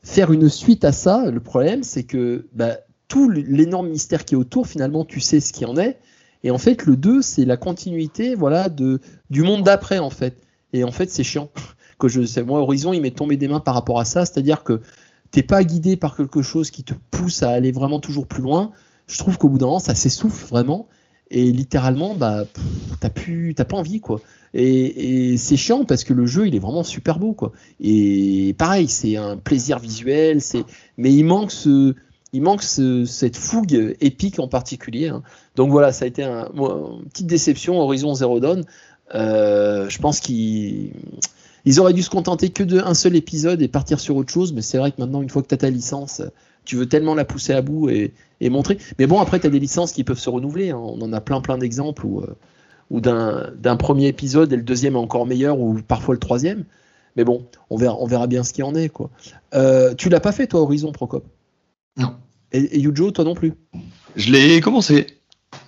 Faire 0.04 0.32
une 0.32 0.50
suite 0.50 0.84
à 0.86 0.92
ça, 0.92 1.30
le 1.32 1.40
problème 1.40 1.84
c'est 1.84 2.04
que 2.04 2.48
bah, 2.54 2.78
tout 3.08 3.30
l'énorme 3.30 3.90
mystère 3.90 4.26
qui 4.26 4.36
est 4.36 4.38
autour, 4.38 4.68
finalement, 4.68 5.06
tu 5.06 5.20
sais 5.20 5.40
ce 5.40 5.54
qui 5.54 5.66
en 5.66 5.78
est. 5.78 6.00
Et 6.44 6.52
en 6.52 6.58
fait, 6.58 6.86
le 6.86 6.98
2, 6.98 7.22
c'est 7.22 7.46
la 7.46 7.58
continuité 7.58 8.36
voilà, 8.36 8.70
de, 8.70 9.00
du 9.30 9.44
monde 9.44 9.64
d'après, 9.64 10.00
en 10.00 10.10
fait. 10.10 10.38
Et 10.74 10.84
en 10.84 10.92
fait, 10.92 11.10
c'est 11.10 11.24
chiant. 11.24 11.50
Que 12.00 12.10
je 12.10 12.26
sais, 12.26 12.44
moi, 12.44 12.60
Horizon, 12.60 12.92
il 12.92 13.02
m'est 13.02 13.16
tombé 13.16 13.38
des 13.38 13.48
mains 13.48 13.62
par 13.62 13.76
rapport 13.76 14.00
à 14.00 14.04
ça. 14.04 14.26
C'est-à-dire 14.26 14.64
que 14.64 14.82
t'es 15.32 15.44
pas 15.44 15.64
guidé 15.64 15.96
par 15.96 16.18
quelque 16.18 16.42
chose 16.42 16.70
qui 16.70 16.84
te 16.84 16.94
pousse 17.12 17.44
à 17.44 17.52
aller 17.52 17.72
vraiment 17.72 18.00
toujours 18.00 18.28
plus 18.28 18.42
loin. 18.42 18.72
Je 19.08 19.18
trouve 19.20 19.38
qu'au 19.38 19.48
bout 19.48 19.58
d'un 19.58 19.68
moment, 19.68 19.80
ça 19.80 19.96
s'essouffle 19.96 20.46
vraiment. 20.48 20.90
Et 21.30 21.52
littéralement, 21.52 22.16
bah, 22.16 22.44
t'as 23.00 23.10
plus, 23.10 23.54
t'as 23.56 23.64
pas 23.64 23.78
envie, 23.78 24.02
quoi. 24.02 24.20
Et, 24.54 25.32
et 25.34 25.38
c'est 25.38 25.56
chiant 25.56 25.86
parce 25.86 26.04
que 26.04 26.14
le 26.14 26.26
jeu, 26.26 26.48
il 26.48 26.56
est 26.56 26.60
vraiment 26.60 26.84
super 26.84 27.20
beau, 27.20 27.34
quoi. 27.34 27.54
Et 27.80 28.54
pareil, 28.58 28.88
c'est 28.90 29.16
un 29.16 29.38
plaisir 29.38 29.80
visuel, 29.80 30.42
c'est, 30.42 30.66
mais 30.98 31.14
il 31.14 31.24
manque 31.24 31.52
ce, 31.52 31.96
il 32.34 32.42
manque 32.42 32.64
ce- 32.64 33.06
cette 33.06 33.38
fougue 33.38 33.96
épique 34.02 34.40
en 34.40 34.48
particulier. 34.48 35.08
hein. 35.10 35.24
Donc 35.56 35.70
voilà, 35.72 35.92
ça 35.92 36.06
a 36.06 36.08
été 36.08 36.24
un, 36.24 36.50
une 36.56 37.06
petite 37.10 37.28
déception. 37.28 37.80
Horizon 37.80 38.14
Zero 38.16 38.40
Dawn. 38.40 38.64
Euh, 39.16 39.88
je 39.90 40.00
pense 40.00 40.20
qu'ils 40.20 40.92
ils 41.66 41.80
auraient 41.80 41.94
dû 41.94 42.02
se 42.02 42.10
contenter 42.10 42.50
que 42.50 42.64
d'un 42.64 42.94
seul 42.94 43.16
épisode 43.16 43.62
et 43.62 43.68
partir 43.68 44.00
sur 44.00 44.16
autre 44.18 44.32
chose, 44.34 44.52
mais 44.54 44.62
c'est 44.62 44.78
vrai 44.78 44.92
que 44.92 45.00
maintenant, 45.00 45.22
une 45.22 45.30
fois 45.30 45.42
que 45.44 45.48
tu 45.48 45.54
as 45.54 45.58
ta 45.58 45.70
licence, 45.70 46.22
tu 46.66 46.76
veux 46.76 46.88
tellement 46.88 47.16
la 47.16 47.24
pousser 47.26 47.54
à 47.54 47.62
bout 47.62 47.90
et, 47.90 48.14
montrer. 48.50 48.78
Mais 49.00 49.08
bon, 49.08 49.20
après, 49.22 49.40
tu 49.40 49.48
as 49.48 49.50
des 49.50 49.60
licences 49.60 49.94
qui 49.94 50.04
peuvent 50.04 50.20
se 50.20 50.30
renouveler. 50.30 50.72
hein. 50.72 50.78
On 50.78 51.02
en 51.02 51.14
a 51.14 51.22
plein, 51.22 51.40
plein 51.42 51.58
d'exemples 51.58 52.06
où, 52.06 52.22
euh, 52.22 53.52
d'un 53.56 53.76
premier 53.78 54.08
épisode 54.08 54.52
et 54.52 54.58
le 54.58 54.64
deuxième 54.64 54.96
est 54.96 55.00
encore 55.00 55.26
meilleur, 55.26 55.60
ou 55.60 55.76
parfois 55.88 56.14
le 56.16 56.20
troisième. 56.20 56.66
Mais 57.16 57.24
bon, 57.24 57.46
on 57.70 57.78
verra, 57.78 58.28
bien 58.28 58.44
ce 58.44 58.52
qu'il 58.54 58.64
en 58.64 58.76
est. 58.76 58.92
Euh, 59.54 59.94
tu 59.96 60.10
l'as 60.10 60.20
pas 60.20 60.32
fait, 60.32 60.48
toi, 60.48 60.62
Horizon, 60.62 60.92
Procop? 60.92 61.26
Non. 61.98 62.16
Et, 62.54 62.60
et 62.78 62.80
Yujo, 62.80 63.12
toi 63.12 63.26
non 63.26 63.36
plus 63.36 63.54
Je 64.16 64.32
l'ai 64.32 64.62
commencé. 64.62 65.08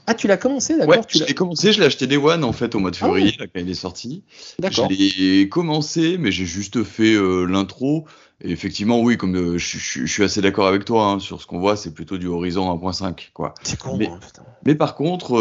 Ah, 0.08 0.14
tu 0.14 0.28
l'as 0.28 0.38
commencé, 0.38 0.74
Ouais, 0.74 0.80
d'accord 0.86 1.08
tu 1.08 1.18
je 1.18 1.24
l'ai 1.26 1.34
commencé, 1.34 1.72
je 1.74 1.80
l'ai 1.80 1.86
acheté 1.86 2.06
Day 2.08 2.18
One 2.18 2.44
en 2.44 2.54
fait 2.54 2.76
au 2.76 2.80
mois 2.80 2.92
de 2.92 2.98
Ah 3.02 3.10
ouais. 3.10 3.22
février, 3.22 3.38
quand 3.38 3.60
il 3.60 3.70
est 3.70 3.74
sorti. 3.74 4.24
D'accord. 4.60 4.88
Je 4.92 4.96
l'ai 4.96 5.50
commencé, 5.50 6.18
mais 6.20 6.32
j'ai 6.32 6.46
juste 6.46 6.84
fait 6.84 7.14
euh, 7.16 7.46
l'intro. 7.46 8.06
Et 8.42 8.52
effectivement, 8.52 9.00
oui, 9.02 9.18
comme 9.18 9.36
euh, 9.36 9.58
je, 9.58 9.78
je- 9.80 10.06
je 10.06 10.12
suis 10.12 10.24
assez 10.24 10.42
d'accord 10.42 10.68
avec 10.68 10.86
toi 10.86 11.06
hein, 11.08 11.20
sur 11.20 11.42
ce 11.42 11.48
qu'on 11.48 11.60
voit, 11.60 11.76
c'est 11.76 11.94
plutôt 11.94 12.18
du 12.18 12.28
Horizon 12.28 12.70
1.5, 12.76 13.30
quoi. 13.34 13.54
C'est 13.64 13.80
con, 13.80 13.98
Mais- 13.98 14.08
hein, 14.08 14.20
putain. 14.22 14.44
Mais 14.66 14.76
par 14.76 14.96
contre, 14.96 15.36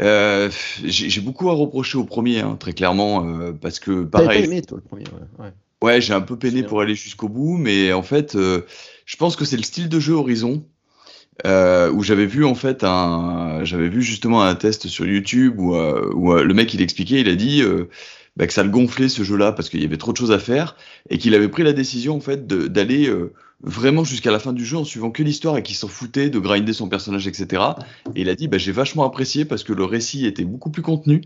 euh, 0.00 0.50
j'ai 0.84 1.20
beaucoup 1.20 1.48
à 1.50 1.54
reprocher 1.54 1.98
au 1.98 2.04
premier, 2.04 2.40
hein, 2.40 2.56
très 2.58 2.72
clairement, 2.72 3.52
parce 3.60 3.78
que 3.80 3.90
T'avais 4.04 4.06
pas 4.06 4.20
pareil, 4.22 4.44
aimé, 4.44 4.62
toi, 4.62 4.78
le 4.82 4.86
premier. 4.88 5.04
Ouais. 5.38 5.44
ouais. 5.46 5.52
Ouais, 5.82 6.00
j'ai 6.02 6.12
un 6.12 6.20
peu 6.20 6.36
peiné 6.36 6.62
pour 6.62 6.82
aller 6.82 6.94
jusqu'au 6.94 7.28
bout, 7.30 7.56
mais 7.56 7.94
en 7.94 8.02
fait, 8.02 8.36
je 9.10 9.16
pense 9.16 9.34
que 9.34 9.44
c'est 9.44 9.56
le 9.56 9.64
style 9.64 9.88
de 9.88 9.98
jeu 9.98 10.14
Horizon 10.14 10.64
euh, 11.44 11.90
où 11.90 12.04
j'avais 12.04 12.26
vu 12.26 12.44
en 12.44 12.54
fait 12.54 12.84
un, 12.84 13.64
j'avais 13.64 13.88
vu 13.88 14.02
justement 14.02 14.44
un 14.44 14.54
test 14.54 14.86
sur 14.86 15.04
YouTube 15.04 15.58
où, 15.58 15.74
euh, 15.74 16.12
euh, 16.14 16.44
le 16.44 16.54
mec 16.54 16.72
il 16.74 16.80
expliquait, 16.80 17.20
il 17.20 17.28
a 17.28 17.34
dit 17.34 17.60
bah, 18.36 18.46
que 18.46 18.52
ça 18.52 18.62
le 18.62 18.70
gonflait 18.70 19.08
ce 19.08 19.24
jeu-là 19.24 19.50
parce 19.50 19.68
qu'il 19.68 19.82
y 19.82 19.84
avait 19.84 19.96
trop 19.96 20.12
de 20.12 20.16
choses 20.16 20.30
à 20.30 20.38
faire 20.38 20.76
et 21.08 21.18
qu'il 21.18 21.34
avait 21.34 21.48
pris 21.48 21.64
la 21.64 21.72
décision 21.72 22.14
en 22.14 22.20
fait 22.20 22.46
d'aller 22.46 23.12
vraiment 23.64 24.04
jusqu'à 24.04 24.30
la 24.30 24.38
fin 24.38 24.52
du 24.52 24.64
jeu 24.64 24.76
en 24.76 24.84
suivant 24.84 25.10
que 25.10 25.24
l'histoire 25.24 25.56
et 25.56 25.64
qu'il 25.64 25.74
s'en 25.74 25.88
foutait 25.88 26.30
de 26.30 26.38
grinder 26.38 26.72
son 26.72 26.88
personnage, 26.88 27.26
etc. 27.26 27.64
Et 28.14 28.20
il 28.20 28.28
a 28.28 28.36
dit 28.36 28.46
bah, 28.46 28.58
j'ai 28.58 28.72
vachement 28.72 29.04
apprécié 29.04 29.44
parce 29.44 29.64
que 29.64 29.72
le 29.72 29.84
récit 29.84 30.24
était 30.24 30.44
beaucoup 30.44 30.70
plus 30.70 30.82
contenu. 30.82 31.22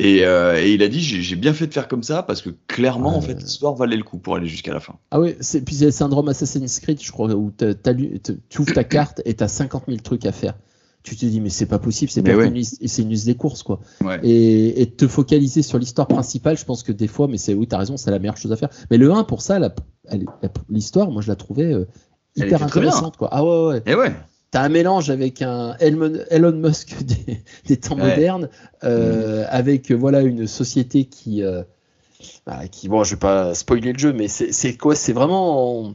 Et, 0.00 0.24
euh, 0.24 0.60
et 0.60 0.72
il 0.74 0.82
a 0.82 0.88
dit 0.88 1.00
j'ai 1.00 1.36
bien 1.36 1.52
fait 1.54 1.68
de 1.68 1.72
faire 1.72 1.86
comme 1.86 2.02
ça 2.02 2.24
parce 2.24 2.42
que 2.42 2.50
clairement 2.66 3.16
en 3.16 3.20
fait 3.20 3.34
l'histoire 3.34 3.74
valait 3.76 3.96
le 3.96 4.02
coup 4.02 4.18
pour 4.18 4.34
aller 4.34 4.48
jusqu'à 4.48 4.72
la 4.72 4.80
fin. 4.80 4.94
Ah 5.12 5.20
oui, 5.20 5.36
c'est, 5.40 5.60
puis 5.60 5.76
c'est 5.76 5.84
le 5.84 5.90
syndrome 5.92 6.28
Assassin's 6.28 6.80
Creed, 6.80 7.00
je 7.00 7.12
crois, 7.12 7.32
où 7.32 7.52
t'as- 7.56 7.74
t'as 7.74 7.94
tu 7.94 8.60
ouvres 8.60 8.72
ta 8.74 8.82
carte 8.84 9.22
et 9.24 9.34
tu 9.34 9.44
as 9.44 9.48
50 9.48 9.84
000 9.86 9.98
trucs 10.00 10.26
à 10.26 10.32
faire. 10.32 10.54
Tu 11.04 11.16
te 11.16 11.26
dis, 11.26 11.40
mais 11.40 11.50
c'est 11.50 11.66
pas 11.66 11.78
possible, 11.78 12.10
c'est 12.10 12.22
pas 12.22 12.34
ouais. 12.34 12.48
une 12.48 12.64
c'est 12.64 13.02
une 13.02 13.10
liste 13.10 13.26
des 13.26 13.34
courses, 13.34 13.62
quoi. 13.62 13.78
Ouais. 14.02 14.18
Et, 14.24 14.80
et 14.80 14.90
te 14.90 15.06
focaliser 15.06 15.60
sur 15.62 15.78
l'histoire 15.78 16.08
principale, 16.08 16.56
je 16.58 16.64
pense 16.64 16.82
que 16.82 16.92
des 16.92 17.08
fois, 17.08 17.28
mais 17.28 17.36
c'est 17.36 17.52
oui, 17.54 17.66
t'as 17.68 17.76
raison, 17.78 17.96
c'est 17.98 18.10
la 18.10 18.18
meilleure 18.18 18.38
chose 18.38 18.52
à 18.52 18.56
faire. 18.56 18.70
Mais 18.90 18.96
le 18.96 19.12
1, 19.12 19.24
pour 19.24 19.42
ça, 19.42 19.60
l'histoire, 20.70 21.10
moi 21.10 21.22
je 21.22 21.28
la 21.28 21.36
trouvais 21.36 21.72
euh, 21.72 21.86
hyper 22.36 22.62
intéressante. 22.62 23.16
Quoi. 23.16 23.28
Ah 23.30 23.44
ouais, 23.44 23.66
ouais. 23.74 23.82
Et 23.86 23.94
ouais. 23.94 24.12
T'as 24.54 24.62
un 24.62 24.68
mélange 24.68 25.10
avec 25.10 25.42
un 25.42 25.74
Elon, 25.80 26.52
Musk 26.52 27.02
des, 27.02 27.42
des 27.66 27.76
temps 27.76 27.96
Ouais. 27.96 28.02
modernes, 28.10 28.48
euh, 28.84 29.44
avec 29.48 29.90
euh, 29.90 29.96
voilà 29.96 30.22
une 30.22 30.46
société 30.46 31.06
qui, 31.06 31.42
euh, 31.42 31.64
bah, 32.46 32.68
qui 32.68 32.88
bon, 32.88 33.02
je 33.02 33.16
vais 33.16 33.18
pas 33.18 33.52
spoiler 33.56 33.92
le 33.92 33.98
jeu, 33.98 34.12
mais 34.12 34.28
c'est 34.28 34.76
quoi 34.76 34.94
C'est 34.94 35.12
vraiment, 35.12 35.92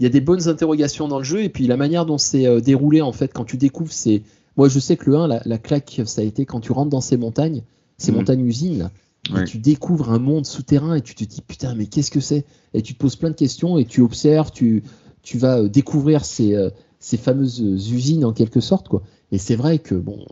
il 0.00 0.04
y 0.04 0.06
a 0.06 0.08
des 0.08 0.22
bonnes 0.22 0.48
interrogations 0.48 1.06
dans 1.06 1.18
le 1.18 1.24
jeu 1.24 1.42
et 1.42 1.50
puis 1.50 1.66
la 1.66 1.76
manière 1.76 2.06
dont 2.06 2.16
c'est 2.16 2.46
euh, 2.46 2.62
déroulé 2.62 3.02
en 3.02 3.12
fait 3.12 3.30
quand 3.30 3.44
tu 3.44 3.58
découvres, 3.58 3.92
c'est, 3.92 4.22
moi 4.56 4.70
je 4.70 4.78
sais 4.78 4.96
que 4.96 5.10
le 5.10 5.16
1, 5.18 5.28
la, 5.28 5.42
la 5.44 5.58
claque, 5.58 6.00
ça 6.06 6.22
a 6.22 6.24
été 6.24 6.46
quand 6.46 6.60
tu 6.60 6.72
rentres 6.72 6.88
dans 6.88 7.02
ces 7.02 7.18
montagnes, 7.18 7.62
ces 7.98 8.10
Mhm. 8.10 8.16
montagnes 8.16 8.46
usines 8.46 8.78
là, 8.78 8.90
Ouais. 9.34 9.42
et 9.42 9.44
tu 9.44 9.58
découvres 9.58 10.12
un 10.12 10.18
monde 10.18 10.46
souterrain 10.46 10.94
et 10.94 11.02
tu 11.02 11.14
te 11.14 11.24
dis 11.24 11.42
putain 11.42 11.74
mais 11.74 11.84
qu'est-ce 11.84 12.10
que 12.10 12.20
c'est? 12.20 12.46
Et 12.72 12.80
tu 12.80 12.94
te 12.94 12.98
poses 12.98 13.16
plein 13.16 13.28
de 13.28 13.36
questions 13.36 13.76
et 13.76 13.84
tu 13.84 14.00
observes, 14.00 14.50
tu, 14.50 14.82
tu 15.22 15.36
vas 15.36 15.68
découvrir 15.68 16.24
ces, 16.24 16.54
ces 17.00 17.16
fameuses 17.16 17.60
usines 17.60 18.24
en 18.24 18.32
quelque 18.32 18.60
sorte 18.60 18.88
quoi. 18.88 19.02
Et 19.32 19.38
c'est 19.38 19.56
vrai 19.56 19.78
que 19.78 19.94
bon, 19.94 20.24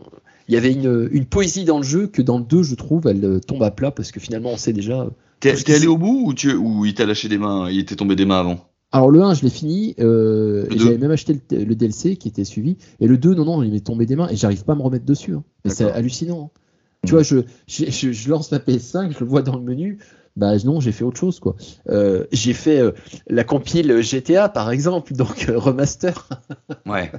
il 0.47 0.55
y 0.55 0.57
avait 0.57 0.71
une, 0.71 1.07
une 1.11 1.25
poésie 1.25 1.65
dans 1.65 1.77
le 1.77 1.83
jeu 1.83 2.07
que 2.07 2.21
dans 2.21 2.37
le 2.39 2.43
2 2.45 2.63
je 2.63 2.75
trouve 2.75 3.07
elle 3.07 3.23
euh, 3.25 3.39
tombe 3.39 3.63
à 3.63 3.71
plat 3.71 3.91
parce 3.91 4.11
que 4.11 4.19
finalement 4.19 4.51
on 4.51 4.57
sait 4.57 4.73
déjà. 4.73 5.07
T'es 5.39 5.51
allé 5.73 5.87
au 5.87 5.97
bout 5.97 6.23
ou, 6.25 6.33
tu, 6.33 6.53
ou 6.53 6.85
il 6.85 6.93
t'a 6.95 7.05
lâché 7.05 7.29
des 7.29 7.37
mains 7.37 7.69
Il 7.69 7.77
était 7.79 7.95
tombé 7.95 8.15
des 8.15 8.25
mains 8.25 8.39
avant? 8.39 8.59
Alors 8.91 9.11
le 9.11 9.21
1 9.21 9.33
je 9.33 9.43
l'ai 9.43 9.49
fini, 9.49 9.95
euh, 9.99 10.65
j'avais 10.77 10.97
même 10.97 11.11
acheté 11.11 11.33
le, 11.51 11.63
le 11.63 11.75
DLC 11.75 12.15
qui 12.15 12.27
était 12.29 12.45
suivi. 12.45 12.77
Et 12.99 13.07
le 13.07 13.17
2 13.17 13.35
non 13.35 13.45
non 13.45 13.61
il 13.63 13.71
m'est 13.71 13.81
tombé 13.81 14.05
des 14.05 14.15
mains 14.15 14.29
et 14.29 14.35
j'arrive 14.35 14.63
pas 14.63 14.73
à 14.73 14.75
me 14.75 14.81
remettre 14.81 15.05
dessus. 15.05 15.33
hein. 15.35 15.43
C'est 15.65 15.91
hallucinant. 15.91 16.51
hein. 16.55 16.59
Tu 17.05 17.11
vois 17.11 17.21
je- 17.23 17.41
je 17.67 18.29
lance 18.29 18.49
la 18.51 18.59
PS5, 18.59 19.11
je 19.13 19.19
le 19.19 19.25
vois 19.25 19.41
dans 19.43 19.55
le 19.57 19.61
menu. 19.63 19.99
Bah 20.37 20.53
non, 20.63 20.79
j'ai 20.79 20.91
fait 20.93 21.03
autre 21.03 21.19
chose 21.19 21.39
quoi. 21.39 21.55
Euh, 21.89 22.25
j'ai 22.31 22.53
fait 22.53 22.79
euh, 22.79 22.91
la 23.27 23.43
compile 23.43 24.01
GTA 24.01 24.47
par 24.47 24.71
exemple, 24.71 25.13
donc 25.15 25.47
euh, 25.49 25.57
remaster. 25.57 26.29
Ouais. 26.85 27.11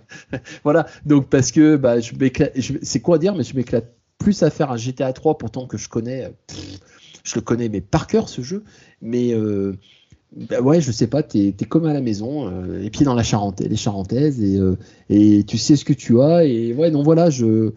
Voilà, 0.65 0.87
donc 1.05 1.29
parce 1.29 1.53
que 1.53 1.77
bah, 1.77 2.01
je 2.01 2.15
m'éclate, 2.15 2.53
c'est 2.83 3.01
quoi 3.01 3.19
dire, 3.19 3.35
mais 3.35 3.45
je 3.45 3.55
m'éclate 3.55 3.93
plus 4.19 4.43
à 4.43 4.51
faire 4.51 4.71
un 4.71 4.77
GTA 4.77 5.13
3 5.13 5.37
pourtant 5.37 5.67
que 5.67 5.77
je 5.77 5.89
connais, 5.89 6.33
pff, 6.47 6.81
je 7.25 7.35
le 7.35 7.43
connais 7.43 7.69
mais 7.69 7.83
par 7.83 8.07
cœur 8.07 8.29
ce 8.31 8.41
jeu, 8.41 8.65
mais 9.03 9.35
bah 10.33 10.61
ouais, 10.61 10.81
je 10.81 10.93
sais 10.93 11.07
pas, 11.07 11.23
t'es 11.23 11.55
es 11.59 11.65
comme 11.65 11.87
à 11.87 11.95
la 11.95 12.03
maison, 12.03 12.49
euh, 12.49 12.79
les 12.79 12.91
pieds 12.91 13.05
dans 13.05 13.15
la 13.15 13.23
Charentaise, 13.23 13.69
les 13.69 13.77
Charentaises 13.77 14.43
et, 14.43 14.59
euh, 14.59 14.77
et 15.09 15.45
tu 15.45 15.57
sais 15.57 15.75
ce 15.75 15.85
que 15.85 15.95
tu 15.95 16.21
as 16.21 16.45
et 16.45 16.75
ouais, 16.75 16.91
donc 16.91 17.05
voilà, 17.05 17.31
je 17.31 17.73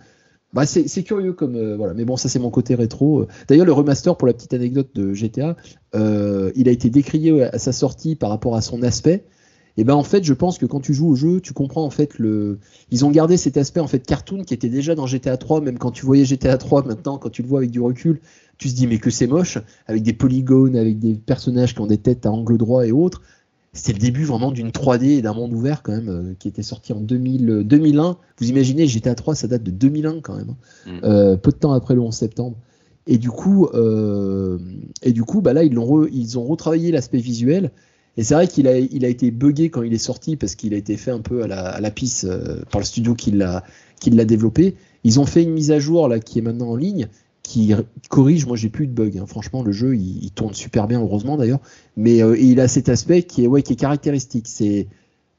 bah 0.54 0.66
c'est 0.66 1.04
curieux 1.04 1.34
comme 1.34 1.56
euh, 1.56 1.78
voilà, 1.78 1.94
mais 1.94 2.04
bon 2.04 2.18
ça 2.18 2.28
c'est 2.28 2.40
mon 2.40 2.50
côté 2.50 2.76
rétro. 2.76 3.26
D'ailleurs 3.48 3.66
le 3.66 3.72
remaster 3.72 4.18
pour 4.18 4.28
la 4.28 4.34
petite 4.34 4.54
anecdote 4.54 4.90
de 4.94 5.14
GTA, 5.14 5.56
euh, 5.96 6.52
il 6.56 6.68
a 6.68 6.72
été 6.72 6.90
décrié 6.90 7.44
à 7.44 7.58
sa 7.58 7.72
sortie 7.72 8.16
par 8.16 8.30
rapport 8.30 8.56
à 8.56 8.62
son 8.62 8.84
aspect. 8.84 9.24
Et 9.78 9.84
ben 9.84 9.94
en 9.94 10.04
fait, 10.04 10.24
je 10.24 10.34
pense 10.34 10.58
que 10.58 10.66
quand 10.66 10.82
tu 10.82 10.94
joues 10.94 11.10
au 11.10 11.16
jeu, 11.16 11.40
tu 11.40 11.54
comprends 11.54 11.86
en 11.86 11.90
fait 11.90 12.20
le. 12.20 12.60
Ils 12.92 13.06
ont 13.06 13.12
gardé 13.12 13.38
cet 13.38 13.56
aspect 13.58 13.80
en 13.80 13.88
fait 13.88 14.06
cartoon 14.06 14.44
qui 14.44 14.54
était 14.54 14.70
déjà 14.70 14.96
dans 14.96 15.08
GTA 15.08 15.38
3. 15.38 15.62
Même 15.62 15.78
quand 15.78 15.92
tu 15.92 16.06
voyais 16.06 16.26
GTA 16.26 16.58
3 16.58 16.86
maintenant, 16.86 17.18
quand 17.18 17.30
tu 17.30 17.42
le 17.42 17.48
vois 17.48 17.60
avec 17.60 17.72
du 17.72 17.80
recul, 17.80 18.20
tu 18.58 18.70
te 18.70 18.76
dis 18.76 18.88
mais 18.88 18.98
que 18.98 19.10
c'est 19.10 19.28
moche, 19.28 19.58
avec 19.88 20.04
des 20.04 20.14
polygones, 20.14 20.76
avec 20.76 21.00
des 21.00 21.14
personnages 21.14 21.74
qui 21.74 21.82
ont 21.82 21.88
des 21.88 21.98
têtes 21.98 22.26
à 22.26 22.32
angle 22.32 22.58
droit 22.58 22.86
et 22.86 22.92
autres. 22.92 23.22
C'était 23.74 23.94
le 23.94 24.00
début 24.00 24.26
vraiment 24.26 24.52
d'une 24.52 24.70
3D 24.70 25.06
et 25.06 25.22
d'un 25.22 25.34
monde 25.34 25.54
ouvert 25.54 25.82
quand 25.82 25.94
même 25.94 26.10
euh, 26.10 26.34
qui 26.38 26.50
était 26.50 26.62
sorti 26.64 26.92
en 26.92 27.00
2000, 27.00 27.50
euh, 27.50 27.64
2001. 27.64 28.18
Vous 28.38 28.50
imaginez 28.50 28.86
GTA 28.86 29.16
3, 29.16 29.34
ça 29.36 29.48
date 29.48 29.64
de 29.64 29.72
2001 29.72 30.20
quand 30.22 30.36
même, 30.36 30.50
hein. 30.50 30.92
Mm. 30.92 31.00
Euh, 31.06 31.38
peu 31.38 31.52
de 31.52 31.56
temps 31.58 31.72
après 31.72 31.96
le 31.96 32.02
11 32.02 32.14
septembre. 32.14 32.58
Et 33.08 33.18
du 33.18 33.30
coup, 33.30 33.68
euh, 33.74 34.60
et 35.02 35.14
du 35.14 35.24
coup, 35.24 35.42
bah 35.42 35.54
là 35.54 35.64
ils 35.64 35.74
l'ont, 35.74 35.86
re- 35.86 36.10
ils 36.12 36.38
ont 36.38 36.44
retravaillé 36.44 36.92
l'aspect 36.92 37.20
visuel. 37.20 37.72
Et 38.18 38.24
c'est 38.24 38.34
vrai 38.34 38.48
qu'il 38.48 38.68
a, 38.68 38.78
il 38.78 39.06
a 39.06 39.08
été 39.08 39.32
buggé 39.32 39.70
quand 39.70 39.84
il 39.84 39.94
est 39.94 39.98
sorti 39.98 40.36
parce 40.36 40.56
qu'il 40.56 40.74
a 40.74 40.78
été 40.78 40.98
fait 40.98 41.12
un 41.12 41.22
peu 41.22 41.44
à 41.44 41.48
la, 41.48 41.62
à 41.70 41.80
la 41.80 41.92
pisse 41.92 42.26
euh, 42.26 42.62
par 42.70 42.80
le 42.82 42.86
studio 42.86 43.16
qui 43.16 43.32
l'a, 43.32 43.64
qui 44.02 44.10
l'a 44.10 44.26
développé. 44.26 44.76
Ils 45.06 45.20
ont 45.22 45.26
fait 45.26 45.44
une 45.44 45.52
mise 45.54 45.72
à 45.72 45.80
jour 45.80 46.08
là 46.10 46.20
qui 46.20 46.40
est 46.40 46.42
maintenant 46.42 46.72
en 46.72 46.76
ligne 46.76 47.08
qui 47.52 47.74
corrige. 48.10 48.46
Moi, 48.46 48.56
j'ai 48.56 48.70
plus 48.70 48.88
de 48.88 48.94
bugs. 48.94 49.20
hein. 49.20 49.26
Franchement, 49.26 49.64
le 49.64 49.72
jeu 49.72 49.96
il, 49.96 50.32
tourne 50.32 50.54
super 50.54 50.88
bien, 50.88 51.02
heureusement 51.02 51.38
d'ailleurs. 51.38 51.60
Mais 51.98 52.24
euh, 52.24 52.38
il 52.38 52.60
a 52.60 52.68
cet 52.68 52.90
aspect 52.90 53.24
qui 53.24 53.44
est 53.44 53.48
ouais, 53.48 53.62
qui 53.62 53.74
est 53.74 53.78
caractéristique. 53.78 54.48
C'est 54.48 54.88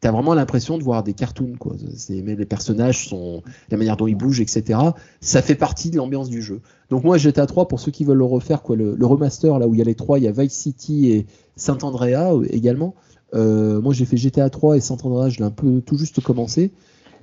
T'as 0.03 0.11
vraiment 0.11 0.35
l'impression 0.35 0.79
de 0.79 0.83
voir 0.83 1.05
des 1.05 1.15
cartoons, 1.15 1.55
quoi. 1.61 1.77
Mais 2.11 2.35
les 2.35 2.45
personnages 2.45 3.07
sont, 3.07 3.41
la 3.71 3.77
manière 3.77 3.97
dont 3.97 4.09
ils 4.09 4.17
bougent, 4.17 4.41
etc. 4.41 4.81
Ça 5.21 5.43
fait 5.43 5.55
partie 5.55 5.91
de 5.91 5.97
l'ambiance 5.97 6.29
du 6.29 6.43
jeu. 6.43 6.61
Donc 6.91 7.05
moi, 7.05 7.19
GTA 7.19 7.47
3, 7.47 7.69
pour 7.69 7.79
ceux 7.79 7.93
qui 7.93 8.03
veulent 8.03 8.19
le 8.19 8.25
refaire, 8.25 8.63
quoi, 8.63 8.75
le, 8.75 8.97
remaster, 9.07 9.61
là 9.61 9.69
où 9.69 9.75
il 9.75 9.79
y 9.79 9.81
a 9.81 9.85
les 9.85 9.95
trois, 9.95 10.19
il 10.19 10.25
y 10.25 10.27
a 10.27 10.33
Vice 10.33 10.55
City 10.55 11.13
et 11.13 11.27
Saint 11.55 11.79
Andrea 11.83 12.35
euh, 12.35 12.45
également. 12.51 12.97
Euh, 13.35 13.81
moi, 13.81 13.95
j'ai 13.95 14.05
fait 14.05 14.17
GTA 14.17 14.51
3 14.51 14.77
et 14.77 14.81
Saint 14.81 14.97
Andrea, 15.05 15.29
je 15.29 15.39
l'ai 15.39 15.45
un 15.45 15.53
peu 15.53 15.81
tout 15.81 15.97
juste 15.97 16.21
commencé. 16.21 16.73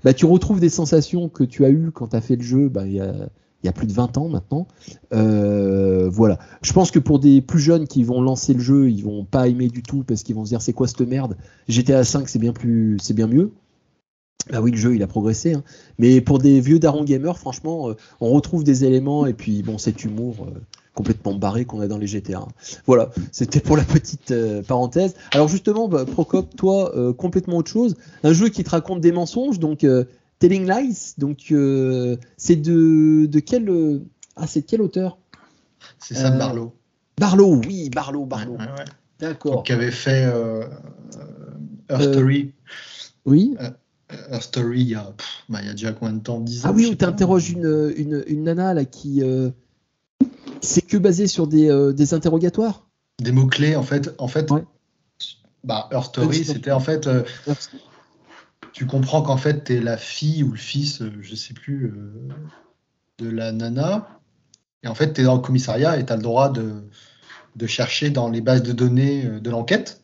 Bah, 0.05 0.13
tu 0.13 0.25
retrouves 0.25 0.61
des 0.61 0.69
sensations 0.69 1.27
que 1.27 1.43
tu 1.43 1.65
as 1.65 1.69
eues 1.71 1.91
quand 1.91 2.07
tu 2.07 2.15
as 2.15 2.21
fait 2.21 2.37
le 2.37 2.43
jeu 2.43 2.69
bah, 2.69 2.85
il 3.63 3.65
y 3.65 3.69
a 3.69 3.73
plus 3.73 3.87
de 3.87 3.93
20 3.93 4.17
ans 4.17 4.29
maintenant. 4.29 4.67
Euh, 5.13 6.09
voilà. 6.09 6.39
Je 6.61 6.71
pense 6.73 6.91
que 6.91 6.99
pour 6.99 7.19
des 7.19 7.41
plus 7.41 7.59
jeunes 7.59 7.87
qui 7.87 8.03
vont 8.03 8.21
lancer 8.21 8.53
le 8.53 8.59
jeu, 8.61 8.89
ils 8.89 9.03
vont 9.03 9.25
pas 9.25 9.47
aimer 9.47 9.67
du 9.67 9.83
tout 9.83 10.03
parce 10.03 10.23
qu'ils 10.23 10.35
vont 10.35 10.45
se 10.45 10.49
dire 10.49 10.61
c'est 10.61 10.73
quoi 10.73 10.87
cette 10.87 11.01
merde? 11.01 11.35
GTA 11.67 12.03
5, 12.03 12.29
c'est 12.29 12.39
bien 12.39 12.53
plus, 12.53 12.97
c'est 13.01 13.13
bien 13.13 13.27
mieux. 13.27 13.51
Bah 14.49 14.61
oui, 14.61 14.71
le 14.71 14.77
jeu 14.77 14.95
il 14.95 15.03
a 15.03 15.07
progressé. 15.07 15.53
hein. 15.53 15.63
Mais 15.99 16.21
pour 16.21 16.39
des 16.39 16.61
vieux 16.61 16.79
darons 16.79 17.03
gamers, 17.03 17.37
franchement, 17.37 17.89
euh, 17.89 17.93
on 18.21 18.29
retrouve 18.31 18.63
des 18.63 18.85
éléments 18.85 19.25
et 19.25 19.33
puis 19.33 19.61
bon, 19.61 19.77
cet 19.77 20.03
humour 20.05 20.47
euh, 20.47 20.59
complètement 20.95 21.33
barré 21.35 21.65
qu'on 21.65 21.81
a 21.81 21.87
dans 21.87 21.97
les 21.97 22.07
GTA. 22.07 22.39
hein. 22.39 22.47
Voilà, 22.87 23.11
c'était 23.31 23.59
pour 23.59 23.75
la 23.77 23.83
petite 23.83 24.33
parenthèse. 24.67 25.15
Alors 25.33 25.49
justement, 25.49 25.87
bah, 25.89 26.05
Procop, 26.05 26.55
toi, 26.55 26.93
complètement 27.17 27.57
autre 27.57 27.69
chose. 27.69 27.95
Un 28.23 28.33
jeu 28.33 28.49
qui 28.49 28.63
te 28.63 28.69
raconte 28.69 29.01
des 29.01 29.11
mensonges, 29.11 29.59
donc 29.59 29.85
Telling 30.39 30.67
Lies. 30.67 31.13
Donc 31.17 31.51
euh, 31.51 32.15
c'est 32.37 32.55
de, 32.55 33.25
de 33.25 33.39
quel 33.39 33.69
euh, 33.69 33.99
ah 34.35 34.47
c'est 34.47 34.61
de 34.61 34.65
quel 34.65 34.81
auteur? 34.81 35.17
C'est 35.99 36.15
Sam 36.15 36.35
Euh, 36.35 36.37
Barlow. 36.37 36.73
Barlow, 37.19 37.61
oui, 37.65 37.89
Barlow, 37.89 38.25
Barlow. 38.25 38.53
Ouais, 38.53 38.59
ouais. 38.59 38.85
D'accord. 39.19 39.63
Qui 39.63 39.73
avait 39.73 39.91
fait 39.91 40.23
euh, 40.25 40.63
euh, 41.89 41.89
Her 41.89 42.01
Story. 42.01 42.53
Oui. 43.25 43.55
Her 44.31 44.41
Story, 44.41 44.81
il 44.81 44.87
y, 44.89 44.95
a, 44.95 45.03
pff, 45.03 45.43
bah, 45.49 45.59
il 45.61 45.67
y 45.67 45.69
a 45.69 45.73
déjà 45.73 45.91
combien 45.91 46.13
de 46.15 46.21
temps? 46.21 46.39
10 46.39 46.65
ans 46.65 46.69
Ah 46.69 46.73
oui, 46.73 46.89
où 46.91 46.95
tu 46.95 47.03
interroges 47.05 47.49
une, 47.51 47.93
une, 47.97 48.23
une 48.27 48.43
nana 48.43 48.73
là 48.73 48.85
qui. 48.85 49.21
euh, 49.21 49.49
c'est 50.61 50.81
que 50.81 50.97
basé 50.97 51.27
sur 51.27 51.47
des, 51.47 51.69
euh, 51.69 51.91
des 51.93 52.13
interrogatoires? 52.13 52.87
Des 53.21 53.31
mots-clés, 53.33 53.75
en 53.75 53.83
fait. 53.83 54.15
En 54.17 54.27
fait 54.29 54.49
Ouais. 54.49 54.63
bah, 55.65 55.89
Her 55.91 56.03
Story, 56.05 56.45
c'était 56.45 56.71
en 56.71 56.79
fait. 56.79 57.07
Tu 58.73 58.85
comprends 58.85 59.21
qu'en 59.21 59.37
fait, 59.37 59.65
tu 59.65 59.75
es 59.75 59.79
la 59.79 59.97
fille 59.97 60.43
ou 60.43 60.51
le 60.51 60.57
fils, 60.57 61.01
euh, 61.01 61.11
je 61.21 61.35
sais 61.35 61.53
plus, 61.53 61.85
euh, 61.85 62.27
de 63.19 63.29
la 63.29 63.51
nana. 63.51 64.19
Et 64.83 64.87
en 64.87 64.95
fait, 64.95 65.13
tu 65.13 65.21
es 65.21 65.23
dans 65.23 65.35
le 65.35 65.41
commissariat 65.41 65.97
et 65.97 66.05
tu 66.05 66.13
as 66.13 66.15
le 66.15 66.21
droit 66.21 66.49
de, 66.49 66.83
de 67.55 67.67
chercher 67.67 68.09
dans 68.09 68.29
les 68.29 68.41
bases 68.41 68.63
de 68.63 68.71
données 68.71 69.25
euh, 69.25 69.39
de 69.39 69.49
l'enquête. 69.49 70.01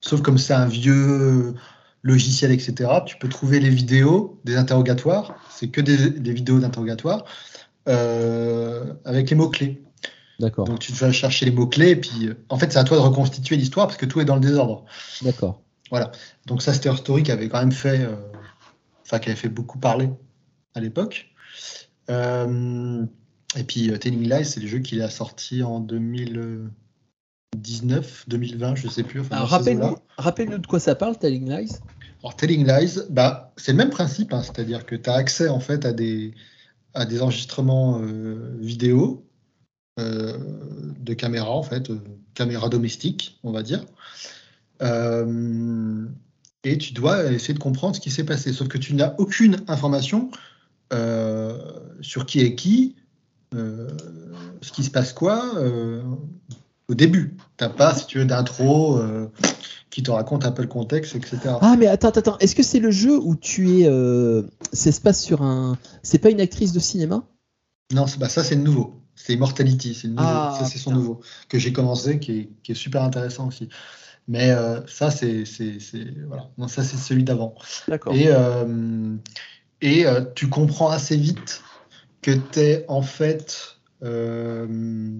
Sauf 0.00 0.22
comme 0.22 0.38
c'est 0.38 0.54
un 0.54 0.66
vieux 0.66 1.54
logiciel, 2.02 2.50
etc., 2.50 2.90
tu 3.06 3.16
peux 3.18 3.28
trouver 3.28 3.60
les 3.60 3.70
vidéos 3.70 4.40
des 4.44 4.56
interrogatoires. 4.56 5.36
C'est 5.50 5.68
que 5.68 5.80
des, 5.80 6.10
des 6.10 6.32
vidéos 6.32 6.58
d'interrogatoires 6.58 7.24
euh, 7.88 8.92
avec 9.04 9.30
les 9.30 9.36
mots-clés. 9.36 9.82
D'accord, 10.40 10.66
Donc 10.66 10.80
tu 10.80 10.92
vas 10.92 11.12
chercher 11.12 11.46
les 11.46 11.52
mots-clés 11.52 11.90
et 11.90 11.96
puis 11.96 12.26
euh, 12.26 12.34
en 12.48 12.58
fait 12.58 12.72
c'est 12.72 12.78
à 12.78 12.84
toi 12.84 12.96
de 12.96 13.02
reconstituer 13.02 13.56
l'histoire 13.56 13.86
parce 13.86 13.96
que 13.96 14.06
tout 14.06 14.20
est 14.20 14.24
dans 14.24 14.34
le 14.34 14.40
désordre. 14.40 14.84
d'accord. 15.22 15.60
Donc 16.46 16.62
ça 16.62 16.72
c'était 16.72 16.94
Story 16.96 17.22
qui 17.22 17.32
avait 17.32 17.48
quand 17.48 17.60
même 17.60 17.72
fait, 17.72 18.00
euh, 18.00 18.16
enfin 19.02 19.18
qui 19.18 19.28
avait 19.28 19.38
fait 19.38 19.48
beaucoup 19.48 19.78
parler 19.78 20.08
à 20.74 20.80
l'époque. 20.80 21.28
Euh, 22.10 23.04
et 23.56 23.64
puis 23.64 23.90
euh, 23.90 23.98
Telling 23.98 24.28
Lies 24.28 24.44
c'est 24.44 24.60
le 24.60 24.66
jeu 24.66 24.80
qu'il 24.80 25.00
a 25.02 25.10
sorti 25.10 25.62
en 25.62 25.80
2019, 25.80 28.24
2020, 28.28 28.74
je 28.76 28.88
sais 28.88 29.02
plus. 29.02 29.20
Enfin, 29.20 29.44
rappelle-nous 30.16 30.58
de 30.58 30.66
quoi 30.66 30.80
ça 30.80 30.94
parle, 30.94 31.18
Telling 31.18 31.48
Lies 31.48 31.72
Alors 32.22 32.36
Telling 32.36 32.66
Lies, 32.66 33.00
bah, 33.10 33.52
c'est 33.56 33.72
le 33.72 33.78
même 33.78 33.90
principe, 33.90 34.32
hein, 34.32 34.42
c'est-à-dire 34.42 34.86
que 34.86 34.96
tu 34.96 35.10
as 35.10 35.14
accès 35.14 35.48
en 35.48 35.60
fait 35.60 35.84
à 35.84 35.92
des, 35.92 36.32
à 36.94 37.04
des 37.04 37.20
enregistrements 37.22 38.00
euh, 38.00 38.56
vidéo 38.60 39.26
de 39.98 41.12
caméras 41.12 41.50
en 41.50 41.62
fait, 41.62 41.92
caméras 42.32 42.70
domestiques, 42.70 43.38
on 43.44 43.52
va 43.52 43.62
dire. 43.62 43.84
Euh, 44.82 46.06
et 46.64 46.78
tu 46.78 46.92
dois 46.92 47.24
essayer 47.32 47.54
de 47.54 47.58
comprendre 47.58 47.96
ce 47.96 48.00
qui 48.00 48.10
s'est 48.10 48.24
passé. 48.24 48.52
Sauf 48.52 48.68
que 48.68 48.78
tu 48.78 48.94
n'as 48.94 49.14
aucune 49.18 49.56
information 49.68 50.30
euh, 50.92 51.58
sur 52.00 52.26
qui 52.26 52.40
est 52.40 52.54
qui, 52.54 52.96
euh, 53.54 53.88
ce 54.60 54.70
qui 54.72 54.84
se 54.84 54.90
passe 54.90 55.12
quoi 55.12 55.54
au 56.88 56.94
début. 56.94 57.36
Tu 57.56 57.64
n'as 57.64 57.70
pas, 57.70 57.94
si 57.94 58.06
tu 58.06 58.18
veux, 58.18 58.24
d'intro 58.24 59.00
qui 59.90 60.02
te 60.02 60.10
raconte 60.10 60.44
un 60.46 60.52
peu 60.52 60.62
le 60.62 60.68
contexte, 60.68 61.14
etc. 61.16 61.38
Ah, 61.60 61.76
mais 61.78 61.86
attends, 61.86 62.08
attends. 62.08 62.38
Est-ce 62.38 62.54
que 62.54 62.62
c'est 62.62 62.80
le 62.80 62.90
jeu 62.90 63.18
où 63.18 63.36
tu 63.36 63.80
es. 63.80 63.90
Ça 64.72 64.92
se 64.92 65.00
passe 65.00 65.22
sur 65.22 65.42
un. 65.42 65.76
C'est 66.02 66.18
pas 66.18 66.30
une 66.30 66.40
actrice 66.40 66.72
de 66.72 66.80
cinéma? 66.80 67.24
Non, 67.92 68.06
c'est- 68.06 68.18
bah, 68.18 68.28
ça 68.28 68.42
c'est 68.42 68.54
le 68.54 68.62
nouveau. 68.62 69.02
C'est 69.14 69.34
Immortality, 69.34 69.94
c'est. 69.94 70.08
Ah, 70.16 70.56
ça 70.58 70.64
c'est 70.64 70.78
son 70.78 70.92
nouveau 70.92 71.20
que 71.48 71.58
j'ai 71.58 71.72
commencé, 71.72 72.18
qui 72.18 72.32
est, 72.32 72.48
qui 72.62 72.72
est 72.72 72.76
super 72.76 73.02
intéressant 73.02 73.48
aussi. 73.48 73.68
Mais 74.28 74.50
euh, 74.50 74.80
ça, 74.86 75.10
c'est 75.10 75.44
voilà. 76.26 76.48
Non, 76.58 76.68
ça 76.68 76.82
c'est 76.82 76.96
celui 76.96 77.24
d'avant. 77.24 77.54
Et, 78.12 78.28
euh, 78.28 79.16
et 79.80 80.06
euh, 80.06 80.22
tu 80.34 80.48
comprends 80.48 80.90
assez 80.90 81.16
vite 81.16 81.62
que 82.22 82.30
tu 82.30 82.60
es 82.60 82.84
en 82.88 83.02
fait 83.02 83.76
que 84.00 85.16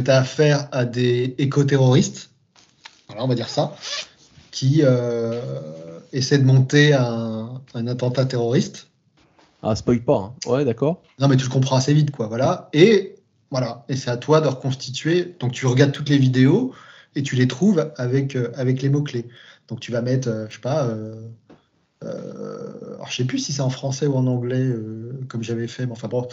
tu 0.00 0.10
as 0.10 0.18
affaire 0.18 0.68
à 0.72 0.84
des 0.84 1.34
éco-terroristes, 1.38 2.30
voilà, 3.08 3.24
on 3.24 3.28
va 3.28 3.34
dire 3.34 3.48
ça, 3.48 3.74
qui 4.50 4.82
essaient 6.12 6.38
de 6.38 6.44
monter 6.44 6.92
un, 6.94 7.62
un 7.74 7.86
attentat 7.86 8.26
terroriste. 8.26 8.88
Ah, 9.62 9.74
spoil 9.74 10.00
pas. 10.02 10.16
hein. 10.16 10.34
Ouais, 10.50 10.64
d'accord. 10.64 11.02
Non, 11.18 11.28
mais 11.28 11.36
tu 11.36 11.44
le 11.44 11.50
comprends 11.50 11.76
assez 11.76 11.94
vite, 11.94 12.10
quoi. 12.10 12.26
Voilà. 12.28 12.68
Et 12.72 13.16
voilà. 13.50 13.84
Et 13.88 13.96
c'est 13.96 14.10
à 14.10 14.16
toi 14.16 14.40
de 14.40 14.48
reconstituer. 14.48 15.34
Donc, 15.40 15.52
tu 15.52 15.66
regardes 15.66 15.92
toutes 15.92 16.08
les 16.10 16.18
vidéos 16.18 16.74
et 17.16 17.22
tu 17.22 17.34
les 17.34 17.48
trouves 17.48 17.90
avec, 17.96 18.36
euh, 18.36 18.52
avec 18.54 18.82
les 18.82 18.90
mots-clés. 18.90 19.26
Donc, 19.68 19.80
tu 19.80 19.90
vas 19.90 20.02
mettre, 20.02 20.28
euh, 20.28 20.46
je 20.48 20.54
sais 20.54 20.60
pas, 20.60 20.86
euh, 20.86 21.28
alors, 22.02 23.08
je 23.10 23.16
sais 23.16 23.24
plus 23.24 23.38
si 23.38 23.52
c'est 23.52 23.62
en 23.62 23.70
français 23.70 24.06
ou 24.06 24.14
en 24.14 24.26
anglais, 24.26 24.70
comme 25.28 25.42
j'avais 25.42 25.66
fait, 25.66 25.86
mais 25.86 25.92
enfin 25.92 26.06
bon, 26.06 26.28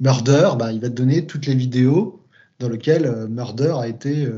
Murder, 0.00 0.50
bah, 0.58 0.72
il 0.72 0.80
va 0.80 0.90
te 0.90 0.94
donner 0.94 1.24
toutes 1.24 1.46
les 1.46 1.54
vidéos 1.54 2.22
dans 2.58 2.68
lesquelles 2.68 3.26
Murder 3.30 3.76
a 3.80 3.86
été, 3.86 4.28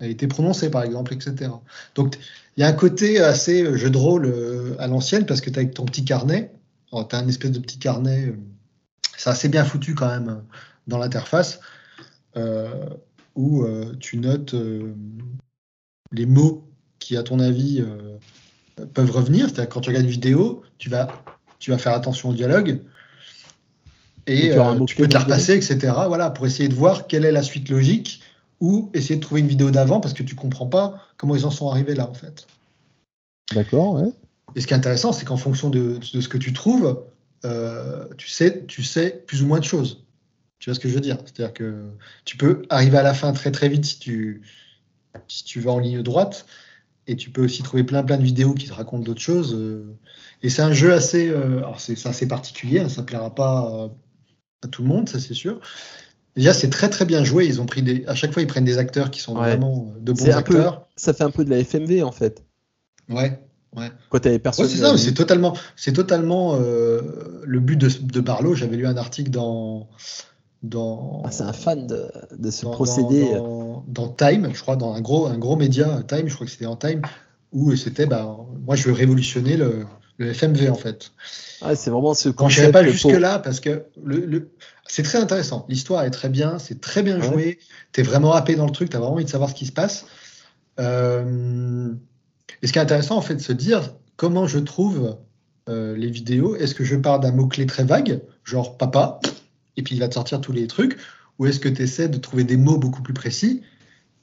a 0.00 0.26
prononcé, 0.28 0.70
par 0.70 0.82
exemple, 0.82 1.14
etc. 1.14 1.52
Donc, 1.94 2.18
il 2.56 2.60
y 2.60 2.64
a 2.64 2.66
un 2.66 2.74
côté 2.74 3.20
assez 3.20 3.78
jeu 3.78 3.88
de 3.88 3.96
rôle 3.96 4.76
à 4.78 4.86
l'ancienne 4.86 5.24
parce 5.24 5.40
que 5.40 5.48
tu 5.48 5.58
as 5.58 5.62
avec 5.62 5.72
ton 5.72 5.86
petit 5.86 6.04
carnet, 6.04 6.52
tu 6.90 6.96
as 6.96 7.18
un 7.18 7.28
espèce 7.28 7.52
de 7.52 7.60
petit 7.60 7.78
carnet, 7.78 8.34
c'est 9.16 9.30
assez 9.30 9.48
bien 9.48 9.64
foutu 9.64 9.94
quand 9.94 10.08
même 10.08 10.42
dans 10.88 10.98
l'interface, 10.98 11.60
où 13.34 13.62
euh, 13.62 13.94
tu 14.00 14.16
notes 14.16 14.54
euh, 14.54 14.94
les 16.12 16.26
mots 16.26 16.68
qui, 16.98 17.16
à 17.16 17.22
ton 17.22 17.40
avis, 17.40 17.80
euh, 17.80 18.16
peuvent 18.94 19.10
revenir. 19.10 19.46
C'est-à-dire 19.46 19.68
quand 19.68 19.80
tu 19.80 19.90
regardes 19.90 20.06
une 20.06 20.10
vidéo, 20.10 20.62
tu 20.78 20.88
vas, 20.88 21.08
tu 21.58 21.70
vas 21.70 21.78
faire 21.78 21.94
attention 21.94 22.30
au 22.30 22.34
dialogue. 22.34 22.80
Et 24.26 24.52
tu 24.86 24.96
peux 24.96 25.08
te 25.08 25.14
la 25.14 25.20
repasser, 25.20 25.56
etc. 25.56 25.92
Voilà, 26.06 26.30
pour 26.30 26.46
essayer 26.46 26.68
de 26.68 26.74
voir 26.74 27.08
quelle 27.08 27.24
est 27.24 27.32
la 27.32 27.42
suite 27.42 27.68
logique 27.68 28.22
ou 28.60 28.90
essayer 28.94 29.16
de 29.16 29.20
trouver 29.20 29.40
une 29.40 29.48
vidéo 29.48 29.70
d'avant 29.70 29.98
parce 29.98 30.14
que 30.14 30.22
tu 30.22 30.36
comprends 30.36 30.66
pas 30.66 31.02
comment 31.16 31.34
ils 31.34 31.46
en 31.46 31.50
sont 31.50 31.68
arrivés 31.68 31.94
là, 31.94 32.08
en 32.08 32.14
fait. 32.14 32.46
D'accord, 33.54 33.94
ouais. 33.94 34.12
Et 34.54 34.60
ce 34.60 34.66
qui 34.66 34.74
est 34.74 34.76
intéressant, 34.76 35.12
c'est 35.12 35.24
qu'en 35.24 35.36
fonction 35.36 35.70
de, 35.70 35.98
de 36.12 36.20
ce 36.20 36.28
que 36.28 36.38
tu 36.38 36.52
trouves, 36.52 37.02
euh, 37.44 38.06
tu, 38.18 38.28
sais, 38.28 38.64
tu 38.66 38.82
sais 38.82 39.22
plus 39.26 39.42
ou 39.42 39.46
moins 39.46 39.60
de 39.60 39.64
choses. 39.64 40.04
Tu 40.60 40.70
vois 40.70 40.74
ce 40.74 40.80
que 40.80 40.88
je 40.88 40.94
veux 40.94 41.00
dire? 41.00 41.16
C'est-à-dire 41.24 41.52
que 41.52 41.86
tu 42.24 42.36
peux 42.36 42.62
arriver 42.68 42.98
à 42.98 43.02
la 43.02 43.14
fin 43.14 43.32
très 43.32 43.50
très 43.50 43.68
vite 43.68 43.84
si 43.84 43.98
tu, 43.98 44.42
si 45.26 45.42
tu 45.44 45.58
vas 45.60 45.72
en 45.72 45.78
ligne 45.80 46.02
droite, 46.02 46.46
et 47.06 47.16
tu 47.16 47.30
peux 47.30 47.42
aussi 47.44 47.62
trouver 47.62 47.82
plein 47.82 48.02
plein 48.04 48.18
de 48.18 48.22
vidéos 48.22 48.54
qui 48.54 48.68
te 48.68 48.72
racontent 48.72 49.02
d'autres 49.02 49.20
choses. 49.20 49.54
euh. 49.54 49.96
et 50.42 50.48
c'est 50.50 50.62
un 50.62 50.72
jeu 50.72 50.92
assez, 50.92 51.28
euh, 51.28 51.58
alors 51.58 51.80
c'est 51.80 52.06
assez 52.06 52.28
particulier, 52.28 52.78
hein, 52.80 52.88
ça 52.88 53.02
plaira 53.02 53.34
pas 53.34 53.72
euh, 53.74 53.88
à 54.62 54.68
tout 54.68 54.82
le 54.82 54.88
monde, 54.88 55.08
ça 55.08 55.18
c'est 55.18 55.34
sûr. 55.34 55.60
Déjà, 56.36 56.54
c'est 56.54 56.70
très 56.70 56.88
très 56.88 57.04
bien 57.06 57.24
joué. 57.24 57.46
Ils 57.46 57.60
ont 57.60 57.66
pris 57.66 57.82
des, 57.82 58.04
à 58.06 58.14
chaque 58.14 58.32
fois, 58.32 58.40
ils 58.40 58.46
prennent 58.46 58.64
des 58.64 58.78
acteurs 58.78 59.10
qui 59.10 59.18
sont 59.20 59.34
Ouais. 59.34 59.48
vraiment 59.48 59.92
de 59.98 60.12
bons 60.12 60.24
peu- 60.24 60.32
acteurs. 60.32 60.86
Ça 60.94 61.12
fait 61.12 61.24
un 61.24 61.30
peu 61.32 61.44
de 61.44 61.50
la 61.50 61.58
FMV 61.58 62.02
en 62.04 62.12
fait. 62.12 62.44
Ouais. 63.08 63.40
Quand 64.10 64.18
t'avais 64.20 64.38
personne. 64.38 64.64
Ouais, 64.66 64.70
c'est 64.70 64.78
ça, 64.78 64.92
mais 64.92 64.98
c'est 64.98 65.14
totalement, 65.14 65.56
c'est 65.76 65.92
totalement 65.92 66.56
euh, 66.56 67.00
le 67.44 67.60
but 67.60 67.76
de, 67.76 67.88
de 67.88 68.20
Barlow. 68.20 68.54
J'avais 68.54 68.76
lu 68.76 68.86
un 68.86 68.96
article 68.96 69.30
dans, 69.30 69.88
dans, 70.62 71.22
Ah, 71.24 71.30
c'est 71.30 71.42
un 71.42 71.52
fan 71.52 71.86
de, 71.86 72.06
de 72.36 72.50
ce 72.50 72.64
dans, 72.64 72.70
procédé. 72.72 73.30
dans, 73.34 73.84
dans 73.88 74.08
Time, 74.08 74.50
je 74.52 74.60
crois, 74.60 74.76
dans 74.76 74.92
un 74.94 75.00
gros, 75.00 75.26
un 75.26 75.38
gros 75.38 75.56
média, 75.56 76.02
Time, 76.06 76.28
je 76.28 76.34
crois 76.34 76.46
que 76.46 76.52
c'était 76.52 76.66
en 76.66 76.76
Time, 76.76 77.02
où 77.52 77.74
c'était, 77.76 78.06
bah, 78.06 78.36
moi, 78.66 78.76
je 78.76 78.86
veux 78.88 78.92
révolutionner 78.92 79.56
le, 79.56 79.86
le 80.18 80.32
FMV 80.34 80.68
en 80.70 80.74
fait. 80.74 81.12
Ah, 81.62 81.74
c'est 81.74 81.90
vraiment 81.90 82.14
ce 82.14 82.28
Quand 82.28 82.48
je 82.48 82.66
pas 82.70 82.84
jusque 82.84 83.06
là, 83.06 83.38
parce 83.38 83.60
que 83.60 83.84
le, 84.02 84.20
le- 84.26 84.50
c'est 84.86 85.02
très 85.02 85.18
intéressant. 85.18 85.64
L'histoire 85.68 86.02
est 86.04 86.10
très 86.10 86.28
bien, 86.28 86.58
c'est 86.58 86.80
très 86.80 87.02
bien 87.02 87.20
Ouais. 87.20 87.26
joué. 87.26 87.58
Tu 87.92 88.00
es 88.00 88.02
vraiment 88.02 88.32
happé 88.32 88.54
dans 88.56 88.66
le 88.66 88.72
truc, 88.72 88.90
tu 88.90 88.96
as 88.96 89.00
vraiment 89.00 89.14
envie 89.14 89.24
de 89.24 89.30
savoir 89.30 89.50
ce 89.50 89.54
qui 89.54 89.66
se 89.66 89.72
passe. 89.72 90.04
Euh, 90.78 91.92
et 92.62 92.66
ce 92.66 92.72
qui 92.72 92.78
est 92.78 92.82
intéressant, 92.82 93.16
en 93.16 93.20
fait, 93.22 93.36
de 93.36 93.40
se 93.40 93.52
dire 93.52 93.94
comment 94.16 94.46
je 94.46 94.58
trouve 94.58 95.16
euh, 95.68 95.96
les 95.96 96.10
vidéos. 96.10 96.56
Est-ce 96.56 96.74
que 96.74 96.84
je 96.84 96.96
pars 96.96 97.20
d'un 97.20 97.32
mot-clé 97.32 97.66
très 97.66 97.84
vague, 97.84 98.20
genre 98.44 98.76
papa, 98.76 99.20
et 99.76 99.82
puis 99.82 99.94
il 99.94 99.98
va 99.98 100.08
te 100.08 100.14
sortir 100.14 100.40
tous 100.40 100.52
les 100.52 100.66
trucs, 100.66 100.96
ou 101.38 101.46
est-ce 101.46 101.60
que 101.60 101.68
tu 101.68 101.82
essaies 101.82 102.08
de 102.08 102.18
trouver 102.18 102.44
des 102.44 102.56
mots 102.56 102.78
beaucoup 102.78 103.02
plus 103.02 103.14
précis 103.14 103.62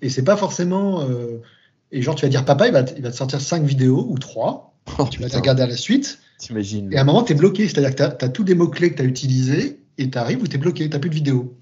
Et 0.01 0.09
c'est 0.09 0.23
pas 0.23 0.37
forcément. 0.37 1.01
euh, 1.01 1.41
et 1.91 2.01
genre, 2.01 2.15
tu 2.15 2.25
vas 2.25 2.29
dire 2.29 2.45
papa, 2.45 2.67
il 2.67 2.73
va, 2.73 2.83
te- 2.83 2.95
il 2.97 3.01
va 3.01 3.11
te 3.11 3.15
sortir 3.15 3.39
cinq 3.41 3.63
vidéos 3.63 4.05
ou 4.09 4.17
trois, 4.17 4.73
Oh, 4.99 5.05
tu 5.09 5.21
vas 5.21 5.29
te 5.29 5.35
regarder 5.35 5.63
à 5.63 5.67
la 5.67 5.75
suite. 5.75 6.19
T'imagines. 6.39 6.91
Et 6.93 6.97
à 6.97 7.01
un 7.01 7.03
moment, 7.03 7.23
tu 7.23 7.33
es 7.33 7.35
bloqué. 7.35 7.67
C'est-à-dire 7.67 7.91
que 7.91 8.15
tu 8.17 8.25
as, 8.25 8.29
tous 8.29 8.43
des 8.43 8.55
mots-clés 8.55 8.91
que 8.91 8.95
tu 8.95 9.01
as 9.01 9.05
utilisés 9.05 9.79
et 9.97 10.09
tu 10.09 10.17
arrives 10.17 10.41
où 10.41 10.47
tu 10.47 10.55
es 10.55 10.59
bloqué, 10.59 10.85
tu 10.85 10.89
n'as 10.89 10.99
plus 10.99 11.09
de 11.09 11.15
vidéo. 11.15 11.57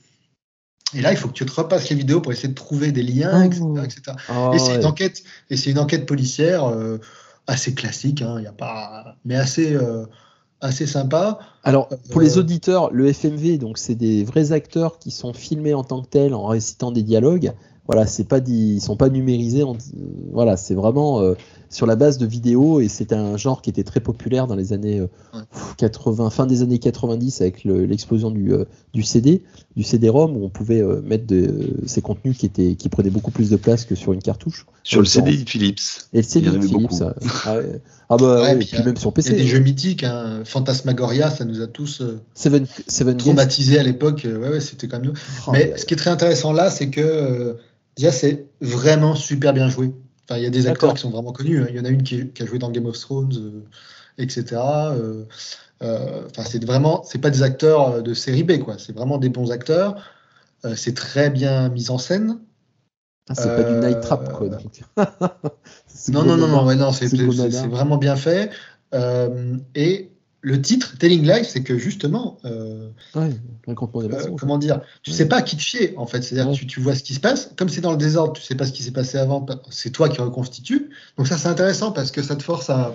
Et 0.94 1.02
là, 1.02 1.12
il 1.12 1.18
faut 1.18 1.28
que 1.28 1.34
tu 1.34 1.46
te 1.46 1.52
repasses 1.52 1.90
les 1.90 1.96
vidéos 1.96 2.22
pour 2.22 2.32
essayer 2.32 2.50
de 2.50 2.54
trouver 2.54 2.92
des 2.92 3.02
liens, 3.02 3.44
etc. 3.44 3.62
Oh. 3.64 3.78
etc. 3.84 4.02
Ah, 4.30 4.52
et 4.54 4.60
c'est 4.60 4.72
ouais. 4.72 4.76
une 4.76 4.86
enquête, 4.86 5.24
et 5.50 5.58
c'est 5.58 5.72
une 5.72 5.80
enquête 5.80 6.06
policière 6.06 6.66
euh, 6.66 7.00
assez 7.48 7.74
classique, 7.74 8.22
hein, 8.22 8.40
y 8.40 8.48
a 8.48 8.52
pas, 8.52 9.18
mais 9.26 9.36
assez, 9.36 9.74
euh, 9.74 10.06
assez 10.62 10.88
sympa. 10.88 11.40
Alors, 11.64 11.90
pour 12.12 12.22
les 12.22 12.38
Euh, 12.38 12.42
auditeurs, 12.42 12.92
le 12.92 13.08
FMV, 13.08 13.58
donc 13.58 13.78
c'est 13.78 13.96
des 13.96 14.24
vrais 14.24 14.52
acteurs 14.52 15.00
qui 15.00 15.12
sont 15.12 15.34
filmés 15.34 15.74
en 15.74 15.84
tant 15.84 16.02
que 16.02 16.08
tels 16.08 16.34
en 16.34 16.46
récitant 16.48 16.92
des 16.92 17.04
dialogues. 17.04 17.54
Voilà, 17.88 18.08
c'est 18.08 18.24
pas 18.24 18.40
dit, 18.40 18.76
ils 18.78 18.82
sont 18.82 18.96
pas 18.96 19.10
numérisés. 19.10 19.64
en- 19.64 19.78
voilà, 20.34 20.58
c'est 20.58 20.74
vraiment 20.74 21.20
euh, 21.22 21.34
sur 21.70 21.86
la 21.86 21.96
base 21.96 22.18
de 22.18 22.26
vidéos 22.26 22.80
et 22.80 22.88
c'est 22.88 23.14
un 23.14 23.38
genre 23.38 23.62
qui 23.62 23.70
était 23.70 23.84
très 23.84 24.00
populaire 24.00 24.48
dans 24.48 24.56
les 24.56 24.74
années 24.74 25.00
euh, 25.00 25.08
Ouais. 25.34 25.42
80, 25.78 26.30
fin 26.32 26.46
des 26.48 26.62
années 26.64 26.80
90 26.80 27.42
avec 27.42 27.64
le- 27.64 27.86
l'explosion 27.86 28.32
du, 28.32 28.54
euh, 28.54 28.66
du 28.94 29.04
CD, 29.04 29.44
du 29.76 29.84
CD-ROM 29.84 30.36
où 30.36 30.46
on 30.46 30.50
pouvait 30.50 30.82
euh, 30.82 31.02
mettre 31.04 31.28
de, 31.28 31.76
ces 31.86 32.02
contenus 32.02 32.38
qui 32.38 32.46
étaient 32.48 32.76
qui 32.76 32.90
prenaient 32.90 33.10
beaucoup 33.12 33.32
plus 33.32 33.50
de 33.52 33.56
place 33.58 33.86
que 33.86 33.94
sur 33.96 34.14
une 34.14 34.22
cartouche. 34.22 34.66
Sur 34.84 35.02
le. 35.02 35.06
CD 35.06 35.38
de 35.38 35.48
Philips. 35.50 35.80
Et 36.14 36.18
le 36.18 36.24
CD 36.24 36.50
de 36.50 36.60
Philips. 36.60 36.72
beaucoup. 36.82 36.96
ça- 36.96 37.16
ah, 37.46 37.58
ouais. 37.58 37.82
Ah 38.10 38.18
bah 38.18 38.36
Ouais, 38.36 38.42
ouais, 38.42 38.54
et 38.56 38.58
puis, 38.60 38.68
puis 38.68 38.78
euh, 38.82 38.86
même 38.86 38.98
sur 38.98 39.12
Il 39.16 39.24
y 39.24 39.28
a 39.28 39.32
PC. 39.32 39.36
des 39.44 39.48
jeux 39.48 39.60
mythiques, 39.60 40.04
hein, 40.04 40.42
Phantasmagoria, 40.46 41.30
ça 41.30 41.44
nous 41.46 41.62
a 41.62 41.68
tous 41.68 42.02
euh, 42.02 42.20
Seven, 42.36 42.66
Seven 42.88 43.14
Guest. 43.16 43.26
traumatisés 43.26 43.78
à 43.80 43.84
l'époque. 43.84 44.26
euh, 44.26 44.40
ouais, 44.40 44.50
ouais, 44.50 44.60
c'était 44.62 44.88
quand 44.88 45.00
même. 45.00 45.14
Oh, 45.48 45.52
Mais 45.52 45.74
ce 45.78 45.86
qui 45.86 45.94
est 45.94 45.98
très 45.98 46.10
intéressant 46.12 46.52
là, 46.54 46.70
c'est 46.72 46.90
que 46.90 47.02
euh, 47.02 47.54
déjà, 47.98 48.12
c'est 48.12 48.48
vraiment 48.62 49.16
super 49.16 49.54
bien 49.54 49.70
joué. 49.70 49.94
Enfin, 50.28 50.38
il 50.40 50.44
y 50.44 50.48
a 50.48 50.50
des 50.50 50.68
acteurs 50.68 50.94
qui 50.96 51.02
sont 51.02 51.12
vraiment 51.12 51.32
connus. 51.34 51.62
hein. 51.62 51.68
Il 51.70 51.76
y 51.76 51.80
en 51.80 51.86
a 51.86 51.90
une 51.90 52.04
qui, 52.04 52.30
qui 52.32 52.44
a 52.44 52.46
joué 52.46 52.58
dans 52.60 52.72
Game 52.72 52.86
of 52.88 53.00
Thrones, 53.00 53.34
euh, 53.38 53.64
etc. 54.18 54.56
Euh, 54.94 55.26
euh, 55.84 56.24
Enfin, 56.30 56.44
c'est 56.44 56.64
vraiment, 56.66 57.04
c'est 57.04 57.20
pas 57.20 57.30
des 57.30 57.44
acteurs 57.44 57.90
euh, 57.92 58.02
de 58.02 58.14
série 58.14 58.44
B, 58.44 58.60
quoi. 58.60 58.78
C'est 58.80 58.94
vraiment 58.94 59.18
des 59.18 59.30
bons 59.30 59.52
acteurs. 59.52 60.02
Euh, 60.66 60.76
c'est 60.76 60.94
très 60.96 61.30
bien 61.30 61.70
mis 61.70 61.90
en 61.92 61.98
scène. 61.98 62.40
Ah, 63.30 63.36
c'est 63.36 63.56
pas 63.56 63.64
du 63.64 63.74
Night 63.76 64.02
Trap, 64.02 64.32
quoi. 64.34 64.50
Non, 66.10 66.24
non, 66.24 66.38
non, 66.38 66.48
non, 66.48 66.66
ouais, 66.66 66.76
non, 66.76 66.92
c'est 66.92 67.08
vraiment 67.68 67.98
bien 67.98 68.16
fait. 68.16 68.52
Et 69.76 70.12
le 70.46 70.62
titre, 70.62 70.96
Telling 71.00 71.24
Life, 71.24 71.48
c'est 71.50 71.64
que 71.64 71.76
justement, 71.78 72.38
euh, 72.46 72.90
Ouais, 73.16 73.32
euh, 73.68 73.74
comment 73.74 74.60
dire, 74.60 74.80
tu 75.02 75.10
Ouais. 75.10 75.18
sais 75.18 75.28
pas 75.28 75.38
à 75.38 75.42
qui 75.42 75.58
te 75.58 75.62
fier 75.64 75.94
en 75.98 76.06
fait. 76.06 76.22
C'est-à-dire 76.22 76.52
Ouais. 76.52 76.56
tu, 76.56 76.68
tu 76.68 76.80
vois 76.80 76.94
ce 76.94 77.02
qui 77.02 77.16
se 77.16 77.20
passe. 77.20 77.52
Comme 77.58 77.68
c'est 77.68 77.82
dans 77.82 77.92
le 77.92 77.98
désordre, 77.98 78.34
tu 78.34 78.44
sais 78.44 78.54
pas 78.54 78.68
ce 78.68 78.72
qui 78.72 78.84
s'est 78.84 78.92
passé 78.92 79.18
avant. 79.18 79.44
C'est 79.72 79.90
toi 79.90 80.08
qui 80.08 80.22
reconstitue. 80.22 80.92
Donc 81.18 81.28
ça, 81.28 81.38
c'est 81.40 81.48
intéressant 81.48 81.92
parce 81.92 82.12
que 82.12 82.22
ça 82.22 82.36
te 82.36 82.44
force 82.44 82.70
à, 82.70 82.94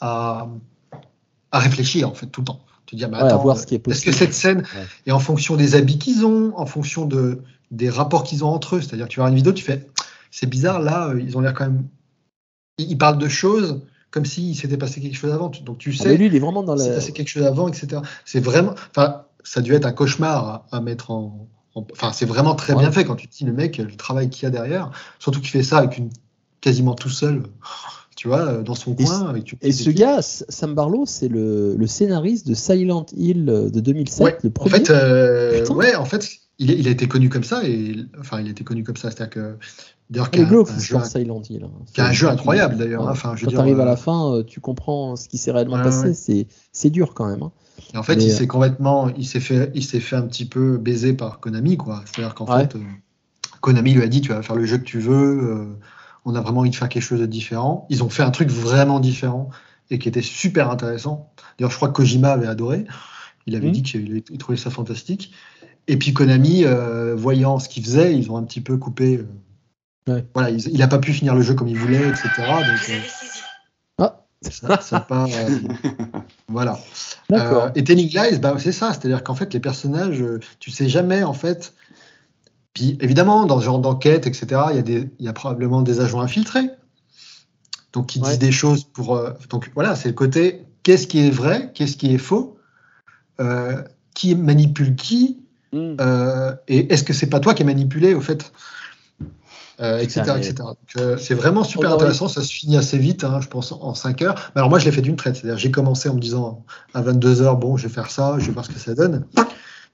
à, 0.00 0.48
à 1.52 1.58
réfléchir 1.60 2.08
en 2.08 2.14
fait 2.14 2.26
tout 2.26 2.40
le 2.40 2.46
temps. 2.46 2.60
Tu 2.86 2.96
te 2.96 2.98
dis, 2.98 3.04
ah, 3.04 3.08
mais 3.08 3.16
Ouais, 3.18 3.22
à 3.22 3.26
attends, 3.26 3.42
voir 3.42 3.56
ce 3.58 3.66
qui 3.66 3.76
est 3.76 3.88
est-ce 3.88 4.00
que 4.00 4.10
possible. 4.10 4.16
cette 4.16 4.34
scène 4.34 4.64
est 5.06 5.12
en 5.12 5.20
fonction 5.20 5.54
des 5.54 5.76
habits 5.76 5.98
qu'ils 5.98 6.26
ont, 6.26 6.52
en 6.58 6.66
fonction 6.66 7.06
de, 7.06 7.42
des 7.70 7.90
rapports 7.90 8.24
qu'ils 8.24 8.44
ont 8.44 8.48
entre 8.48 8.74
eux? 8.76 8.80
C'est-à-dire 8.80 9.06
tu 9.06 9.18
vas 9.20 9.26
voir 9.26 9.28
une 9.30 9.36
vidéo, 9.36 9.52
tu 9.52 9.62
fais, 9.62 9.86
c'est 10.32 10.48
bizarre, 10.48 10.80
là, 10.80 11.10
euh, 11.10 11.20
ils 11.20 11.36
ont 11.36 11.40
l'air 11.40 11.54
quand 11.54 11.66
même. 11.66 11.84
Ils 12.78 12.90
ils 12.90 12.98
parlent 12.98 13.18
de 13.18 13.28
choses 13.28 13.82
comme 14.12 14.24
s'il 14.24 14.54
s'était 14.54 14.76
passé 14.76 15.00
quelque 15.00 15.16
chose 15.16 15.32
avant. 15.32 15.50
Donc 15.64 15.78
tu 15.78 15.90
Ah, 15.98 16.02
sais 16.04 16.08
mais 16.10 16.16
lui, 16.18 16.26
il 16.26 16.36
est 16.36 16.38
vraiment 16.38 16.62
dans 16.62 16.76
s'il 16.76 16.84
s'est 16.84 16.90
la. 16.90 16.94
passé 16.96 17.12
quelque 17.12 17.28
chose 17.28 17.42
avant, 17.44 17.66
etc. 17.66 18.00
C'est 18.24 18.38
vraiment. 18.40 18.74
Enfin, 18.90 19.22
ça 19.42 19.58
a 19.58 19.62
dû 19.64 19.74
être 19.74 19.86
un 19.86 19.92
cauchemar 19.92 20.46
à, 20.70 20.76
à 20.76 20.80
mettre 20.80 21.10
en. 21.10 21.48
en- 21.74 21.86
Enfin, 21.90 22.12
c'est 22.12 22.26
vraiment 22.26 22.54
très 22.54 22.74
Ouais. 22.74 22.78
bien 22.80 22.92
fait 22.92 23.04
quand 23.04 23.16
tu 23.16 23.26
te 23.26 23.36
dis 23.36 23.44
le 23.44 23.52
mec, 23.52 23.78
le 23.78 23.90
travail 23.96 24.30
qu'il 24.30 24.44
y 24.44 24.46
a 24.46 24.50
derrière. 24.50 24.90
Surtout 25.18 25.40
qu'il 25.40 25.50
fait 25.50 25.64
ça 25.64 25.78
avec 25.78 25.98
une 25.98 26.10
quasiment 26.60 26.94
tout 26.94 27.08
seul, 27.08 27.42
tu 28.16 28.28
vois, 28.28 28.58
dans 28.58 28.74
son 28.76 28.94
Et 28.94 29.02
coin. 29.04 29.26
avec 29.28 29.56
Et 29.62 29.72
ce 29.72 29.90
gars, 29.90 30.22
Sam 30.22 30.74
Barlow, 30.74 31.06
c'est 31.06 31.26
le, 31.28 31.74
le 31.76 31.86
scénariste 31.88 32.46
de 32.46 32.54
Silent 32.54 33.06
Hill 33.16 33.48
euh, 33.48 33.68
de 33.68 33.80
2007, 33.80 34.24
Ouais, 34.24 34.38
le 34.44 34.52
En 34.60 34.66
fait, 34.66 34.90
euh, 34.90 35.66
ouais, 35.70 35.96
en 35.96 36.04
fait, 36.04 36.28
il, 36.60 36.70
il 36.70 36.86
a 36.86 36.90
été 36.92 37.08
connu 37.08 37.28
comme 37.30 37.42
ça 37.42 37.64
et 37.66 37.96
enfin, 38.20 38.40
il 38.40 38.46
a 38.46 38.50
été 38.50 38.62
connu 38.62 38.84
comme 38.84 38.96
ça, 38.96 39.10
c'est-à-dire 39.10 39.30
que 39.30 39.56
d'ailleurs 40.12 40.30
est 40.70 40.94
un 40.94 41.04
Silent 41.04 41.42
Hill. 41.48 41.66
qui 41.92 42.00
est 42.00 42.04
un 42.04 42.08
C'est- 42.08 42.12
jeu 42.14 42.28
incroyable 42.28 42.76
d'ailleurs. 42.76 43.06
Enfin, 43.08 43.34
Quand 43.40 43.46
tu 43.48 43.56
arrives 43.58 43.80
à 43.80 43.82
euh, 43.82 43.86
la 43.86 43.96
fin, 43.96 44.32
euh, 44.34 44.42
tu 44.44 44.60
comprends 44.60 45.16
ce 45.16 45.28
qui 45.28 45.38
s'est 45.38 45.50
réellement 45.52 45.82
passé. 45.82 46.14
C'est, 46.72 46.90
dur 46.90 47.14
quand 47.14 47.26
même. 47.26 47.42
hein. 47.42 47.52
Et 47.94 47.96
en 47.96 48.02
fait, 48.02 48.14
il 48.14 48.30
euh, 48.30 48.34
s'est 48.34 48.46
complètement, 48.46 49.08
il 49.16 49.26
s'est 49.26 49.40
fait, 49.40 49.70
il 49.74 49.82
s'est 49.84 50.00
fait 50.00 50.16
un 50.16 50.22
petit 50.22 50.44
peu 50.44 50.76
baiser 50.78 51.12
par 51.14 51.40
Konami, 51.40 51.76
quoi. 51.76 52.02
C'est-à-dire 52.06 52.34
qu'en 52.34 52.46
fait, 52.46 52.76
Konami 53.60 53.94
lui 53.94 54.02
a 54.02 54.08
dit 54.08 54.20
tu 54.20 54.30
vas 54.30 54.42
faire 54.42 54.56
le 54.56 54.64
jeu 54.66 54.78
que 54.78 54.84
tu 54.84 54.98
veux, 54.98 55.68
on 56.24 56.34
a 56.34 56.40
vraiment 56.40 56.60
envie 56.60 56.70
de 56.70 56.76
faire 56.76 56.88
quelque 56.88 57.02
chose 57.02 57.20
de 57.20 57.26
différent. 57.26 57.86
Ils 57.90 58.02
ont 58.04 58.08
fait 58.08 58.22
un 58.22 58.30
truc 58.30 58.50
vraiment 58.50 59.00
différent 59.00 59.50
et 59.90 59.98
qui 59.98 60.08
était 60.08 60.22
super 60.22 60.70
intéressant. 60.70 61.30
D'ailleurs, 61.58 61.70
je 61.70 61.76
crois 61.76 61.88
que 61.88 61.94
Kojima 61.94 62.32
avait 62.32 62.46
adoré. 62.46 62.84
Il 63.46 63.56
avait 63.56 63.66
Mhm. 63.68 63.72
dit 63.72 63.82
qu'il 63.82 64.22
il 64.30 64.38
trouvait 64.38 64.56
ça 64.58 64.70
fantastique. 64.70 65.32
Et 65.88 65.96
puis 65.96 66.12
Konami, 66.12 66.64
euh, 66.64 67.14
voyant 67.16 67.58
ce 67.58 67.68
qu'il 67.68 67.84
faisait, 67.84 68.16
ils 68.16 68.30
ont 68.30 68.36
un 68.36 68.44
petit 68.44 68.60
peu 68.60 68.76
coupé. 68.76 69.16
euh, 69.18 69.26
Ouais. 70.08 70.24
Voilà, 70.34 70.50
il 70.50 70.78
n'a 70.78 70.88
pas 70.88 70.98
pu 70.98 71.12
finir 71.12 71.34
le 71.34 71.42
jeu 71.42 71.54
comme 71.54 71.68
il 71.68 71.76
voulait, 71.76 72.08
etc. 72.08 72.28
Donc, 72.38 72.90
euh, 72.90 73.00
Ah, 73.98 74.24
ça, 74.42 74.80
ça 74.80 75.00
pas, 75.00 75.26
euh, 75.26 75.58
voilà. 76.48 76.78
d'accord. 77.30 77.64
Euh, 77.66 77.70
et 77.76 77.84
Telling 77.84 78.08
Lies, 78.08 78.38
bah, 78.38 78.56
c'est 78.58 78.72
ça, 78.72 78.92
c'est-à-dire 78.92 79.22
qu'en 79.22 79.34
fait, 79.34 79.52
les 79.54 79.60
personnages, 79.60 80.20
euh, 80.20 80.40
tu 80.58 80.70
sais 80.70 80.88
jamais, 80.88 81.22
en 81.22 81.34
fait. 81.34 81.74
Puis 82.74 82.96
évidemment, 83.00 83.44
dans 83.46 83.60
ce 83.60 83.64
genre 83.66 83.78
d'enquête, 83.78 84.26
etc., 84.26 84.46
il 84.70 84.76
y, 84.76 84.78
a 84.78 84.82
des- 84.82 85.10
il 85.18 85.24
y 85.26 85.28
a 85.28 85.32
probablement 85.32 85.82
des 85.82 86.00
agents 86.00 86.20
infiltrés. 86.20 86.70
Donc, 87.92 88.06
qui 88.06 88.20
Ouais. 88.20 88.30
disent 88.30 88.38
des 88.38 88.52
choses 88.52 88.84
pour. 88.84 89.14
euh, 89.16 89.32
donc, 89.50 89.70
voilà, 89.74 89.94
c'est 89.94 90.08
le 90.08 90.14
côté 90.14 90.64
qu'est-ce 90.82 91.06
qui 91.06 91.26
est 91.26 91.30
vrai, 91.30 91.70
qu'est-ce 91.74 91.96
qui 91.96 92.12
est 92.14 92.18
faux, 92.18 92.58
euh, 93.40 93.82
qui 94.14 94.34
manipule 94.34 94.96
qui, 94.96 95.38
Hmm. 95.74 95.96
euh, 96.00 96.54
et 96.68 96.92
est-ce 96.92 97.02
que 97.02 97.12
c'est 97.14 97.28
pas 97.30 97.40
toi 97.40 97.54
qui 97.54 97.62
es 97.62 97.64
manipulé, 97.64 98.12
au 98.14 98.20
fait? 98.20 98.52
Euh, 99.82 99.98
etc. 99.98 100.22
Etc. 100.38 100.54
Donc, 100.58 100.76
euh, 100.96 101.16
c'est 101.18 101.34
vraiment 101.34 101.64
super 101.64 101.92
intéressant, 101.92 102.28
ça 102.28 102.40
se 102.42 102.52
finit 102.52 102.76
assez 102.76 102.98
vite, 102.98 103.24
hein, 103.24 103.40
je 103.42 103.48
pense 103.48 103.72
en 103.72 103.94
5 103.94 104.22
heures. 104.22 104.34
Mais 104.54 104.60
alors 104.60 104.70
moi 104.70 104.78
je 104.78 104.84
l'ai 104.84 104.92
fait 104.92 105.02
d'une 105.02 105.16
traite, 105.16 105.36
c'est-à-dire 105.36 105.58
j'ai 105.58 105.70
commencé 105.70 106.08
en 106.08 106.14
me 106.14 106.20
disant 106.20 106.64
à 106.94 107.02
22h, 107.02 107.58
bon 107.58 107.76
je 107.76 107.88
vais 107.88 107.92
faire 107.92 108.10
ça, 108.10 108.36
je 108.38 108.46
vais 108.46 108.52
voir 108.52 108.64
ce 108.64 108.70
que 108.70 108.78
ça 108.78 108.94
donne. 108.94 109.24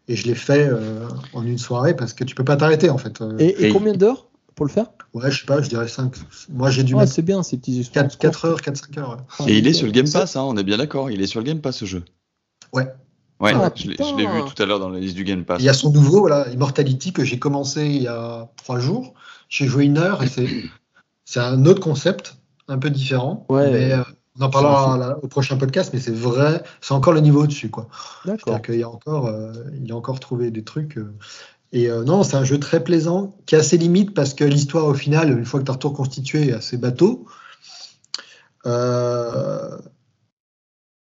Et 0.09 0.17
je 0.17 0.27
l'ai 0.27 0.35
fait 0.35 0.67
euh, 0.71 1.07
en 1.35 1.43
une 1.45 1.59
soirée 1.59 1.95
parce 1.95 2.13
que 2.15 2.25
tu 2.25 2.35
peux 2.35 2.45
pas 2.45 2.57
t'arrêter 2.57 2.89
en 2.91 2.99
fait. 2.99 3.21
Euh, 3.21 3.37
Et, 3.39 3.69
combien 3.71 3.93
d'heures 3.93 4.27
pour 4.55 4.65
le 4.67 4.71
faire? 4.73 4.87
Ouais, 5.15 5.31
je 5.31 5.41
sais 5.41 5.47
pas, 5.47 5.61
je 5.63 5.69
dirais 5.69 5.87
5. 5.89 6.13
Moi 6.51 6.71
j'ai 6.71 6.83
dû 6.83 6.95
mettre 6.95 7.13
C'est 7.13 7.23
bien 7.23 7.43
ces 7.43 7.57
petits 7.59 7.81
expériences 7.81 8.17
4, 8.17 8.41
courtes. 8.41 8.45
heures, 8.67 8.75
4-5 8.75 8.99
heures. 9.01 9.19
ouais. 9.41 9.53
Et 9.53 9.59
il 9.59 9.67
est 9.67 9.73
sur 9.73 9.87
le 9.87 9.93
Game 9.93 10.11
Pass, 10.11 10.37
hein, 10.37 10.43
on 10.43 10.57
est 10.57 10.65
bien 10.65 10.77
d'accord. 10.79 11.11
Il 11.11 11.21
est 11.23 11.27
sur 11.27 11.41
le 11.41 11.47
Game 11.47 11.61
Pass 11.61 11.77
ce 11.79 11.85
jeu. 11.85 12.05
Ouais. 12.73 12.87
Ouais, 13.41 13.53
Ah, 13.55 13.71
je 13.77 13.85
l'ai 13.85 13.91
putain. 13.91 14.05
je 14.11 14.17
l'ai 14.17 14.27
vu 14.27 14.41
tout 14.53 14.61
à 14.63 14.67
l'heure 14.67 14.81
dans 14.81 14.89
la 14.89 14.99
liste 14.99 15.15
du 15.15 15.23
Game 15.25 15.45
Pass. 15.45 15.59
Il 15.61 15.65
y 15.65 15.69
a 15.69 15.73
son 15.73 15.93
nouveau, 15.93 16.19
voilà, 16.21 16.49
Immortality, 16.51 17.13
que 17.13 17.23
j'ai 17.25 17.39
commencé 17.39 17.87
il 17.87 18.03
y 18.03 18.09
a 18.09 18.49
3 18.65 18.81
jours. 18.81 19.15
J'ai 19.49 19.67
joué 19.67 19.85
une 19.87 19.99
heure 19.99 20.23
et 20.23 20.29
c'est, 21.25 21.41
un 21.41 21.65
autre 21.67 21.81
concept, 21.81 22.37
un 22.69 22.79
peu 22.79 22.91
différent. 22.91 23.47
Ouais. 23.49 23.71
mais, 23.73 23.93
euh, 23.93 24.03
on 24.41 24.45
en 24.45 24.51
parlera 24.51 24.95
à 24.95 24.99
la- 24.99 25.19
au 25.19 25.27
prochain 25.27 25.57
podcast, 25.57 25.91
mais 25.93 26.01
c'est 26.01 26.15
vrai, 26.15 26.63
c'est 26.81 26.95
encore 26.95 27.13
le 27.13 27.21
niveau 27.21 27.43
au-dessus. 27.43 27.71
D'accord. 28.25 28.55
Y 28.69 28.83
a 28.83 28.89
encore, 28.89 29.27
euh, 29.27 29.53
il 29.83 29.91
a 29.91 29.97
encore 29.97 30.21
trouvé 30.21 30.51
des 30.51 30.63
trucs. 30.63 30.97
euh, 30.99 31.13
et 31.73 31.91
euh, 31.91 32.05
non, 32.05 32.23
c'est 32.23 32.37
un 32.37 32.45
jeu 32.45 32.59
très 32.61 32.83
plaisant, 32.85 33.37
qui 33.47 33.55
est 33.55 33.59
assez 33.59 33.77
limite 33.77 34.15
parce 34.15 34.35
que 34.35 34.45
l'histoire, 34.45 34.87
au 34.87 34.95
final, 34.95 35.37
une 35.37 35.45
fois 35.45 35.61
que 35.61 35.65
tu 35.65 35.73
as 35.73 35.75
tout 35.75 35.89
reconstitué, 35.89 36.49
est 36.49 36.53
assez 36.53 36.77
bateau. 36.77 37.27
Euh, 38.67 39.77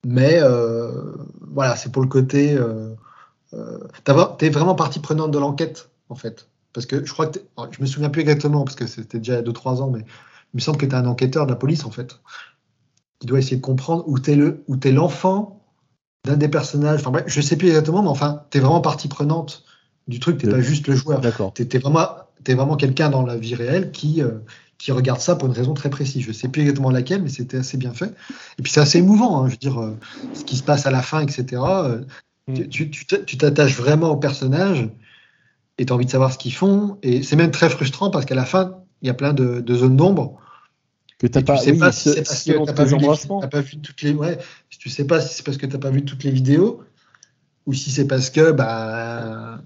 mais 0.05 0.39
euh, 0.43 1.13
voilà, 1.53 1.77
c'est 1.77 1.93
pour 1.93 2.03
le 2.03 2.09
côté. 2.09 2.59
Tu 3.53 4.47
es 4.47 4.51
vraiment 4.51 4.75
partie 4.75 5.01
prenante 5.01 5.31
de 5.31 5.39
l'enquête, 5.39 5.91
en 6.09 6.15
fait. 6.15 6.49
Parce 6.73 6.87
que 6.87 7.05
je 7.05 7.13
crois 7.13 7.27
que. 7.27 7.39
alors, 7.57 7.73
Je 7.73 7.81
me 7.81 7.87
souviens 7.87 8.11
plus 8.11 8.23
exactement, 8.23 8.65
parce 8.65 8.77
que 8.77 8.87
c'était 8.87 9.19
déjà 9.19 9.35
il 9.35 9.37
y 9.37 9.39
a 9.39 9.43
2-3 9.43 9.83
ans, 9.83 9.91
mais 9.91 10.01
il 10.01 10.57
me 10.57 10.61
semble 10.61 10.79
que 10.79 10.87
tu 10.87 10.93
es 10.93 10.95
un 10.95 11.07
enquêteur 11.07 11.47
de 11.47 11.51
la 11.51 11.57
police, 11.57 11.85
en 11.85 11.91
fait. 11.91 12.21
Qui 13.19 13.27
doit 13.27 13.39
essayer 13.39 13.57
de 13.57 13.63
comprendre 13.63 14.05
où 14.07 14.19
tu 14.19 14.31
es 14.33 14.93
l'enfant 14.93 15.61
d'un 16.25 16.37
des 16.37 16.49
personnages. 16.49 17.01
Enfin 17.01 17.11
bref, 17.11 17.25
je 17.27 17.41
sais 17.41 17.57
plus 17.57 17.69
exactement, 17.69 18.03
mais 18.03 18.09
enfin, 18.09 18.45
tu 18.51 18.59
es 18.59 18.61
vraiment 18.61 18.81
partie 18.81 19.09
prenante 19.09 19.65
du 20.09 20.21
truc, 20.21 20.39
tu 20.39 20.47
De- 20.47 20.53
pas 20.53 20.61
juste 20.61 20.87
le 20.89 20.97
joueur. 20.97 21.21
D'accord. 21.21 21.53
Tu 21.55 21.63
es, 21.63 21.79
vraiment, 21.79 22.09
t'es 22.45 22.55
vraiment 22.55 22.77
quelqu'un 22.77 23.11
dans 23.11 23.25
la 23.25 23.37
vie 23.37 23.55
réelle 23.55 23.91
qui, 23.91 24.23
euh, 24.23 24.39
qui 24.79 24.93
regarde 24.93 25.21
ça 25.21 25.37
pour 25.37 25.49
une 25.49 25.55
raison 25.55 25.75
très 25.75 25.91
précise. 25.91 26.25
Je 26.25 26.33
sais 26.33 26.49
plus 26.49 26.63
exactement 26.63 26.91
laquelle, 26.91 27.23
mais 27.23 27.29
c'était 27.29 27.59
assez 27.59 27.77
bien 27.77 27.93
fait. 27.93 28.15
Et 28.59 28.63
puis 28.63 28.73
c'est 28.73 28.81
assez 28.81 28.99
émouvant, 28.99 29.43
hein, 29.43 29.47
je 29.47 29.53
veux 29.53 29.59
dire, 29.59 29.81
euh, 29.81 29.97
ce 30.35 30.45
qui 30.45 30.57
se 30.57 30.63
passe 30.63 30.87
à 30.87 30.91
la 30.91 31.03
fin, 31.03 31.21
etc. 31.21 31.85
euh, 31.87 32.01
Mm. 32.49 32.65
tu 32.69 33.37
t'attaches 33.39 33.77
vraiment 33.77 34.11
au 34.11 34.17
personnage 34.17 34.89
et 35.81 35.87
tu 35.87 35.93
as 35.93 35.97
envie 35.97 36.05
de 36.05 36.11
savoir 36.11 36.31
ce 36.31 36.37
qu'ils 36.37 36.53
font. 36.53 36.99
Et 37.03 37.23
c'est 37.23 37.37
même 37.37 37.51
très 37.51 37.71
frustrant 37.71 38.11
parce 38.11 38.27
qu'à 38.27 38.35
la 38.35 38.45
fin, 38.45 38.75
il 39.01 39.07
y 39.07 39.11
a 39.11 39.15
plein 39.15 39.33
de, 39.33 39.61
de 39.61 39.75
zones 39.75 39.97
d'ombre. 39.97 40.37
Que 41.19 41.27
Et 41.27 41.31
pas, 41.43 41.57
tu 41.57 41.65
sais 41.65 41.73
oui, 41.73 41.79
pas 41.79 41.91
si 41.91 42.11
ce- 42.11 42.15
c'est 42.15 42.23
parce 42.23 42.45
que 42.45 42.53
tes 42.53 42.73
pas, 42.75 42.85
vu 42.85 42.97
les- 42.99 43.49
pas 43.49 43.61
vu 43.63 43.81
toutes 43.81 44.03
les. 44.03 44.13
Ouais, 44.13 44.39
tu 44.69 44.91
sais 44.91 45.07
pas 45.07 45.23
si 45.23 45.35
c'est 45.35 45.43
parce 45.43 45.57
que 45.57 45.65
t'as 45.65 45.79
pas 45.79 45.89
vu 45.89 46.05
toutes 46.05 46.23
les 46.23 46.31
vidéos 46.31 46.83
ou 47.67 47.73
si 47.73 47.91
c'est 47.91 48.07
parce 48.07 48.29
que 48.29 48.53
bah 48.53 49.59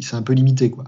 c'est 0.00 0.14
un 0.16 0.22
peu 0.22 0.32
limité 0.32 0.70
quoi. 0.70 0.84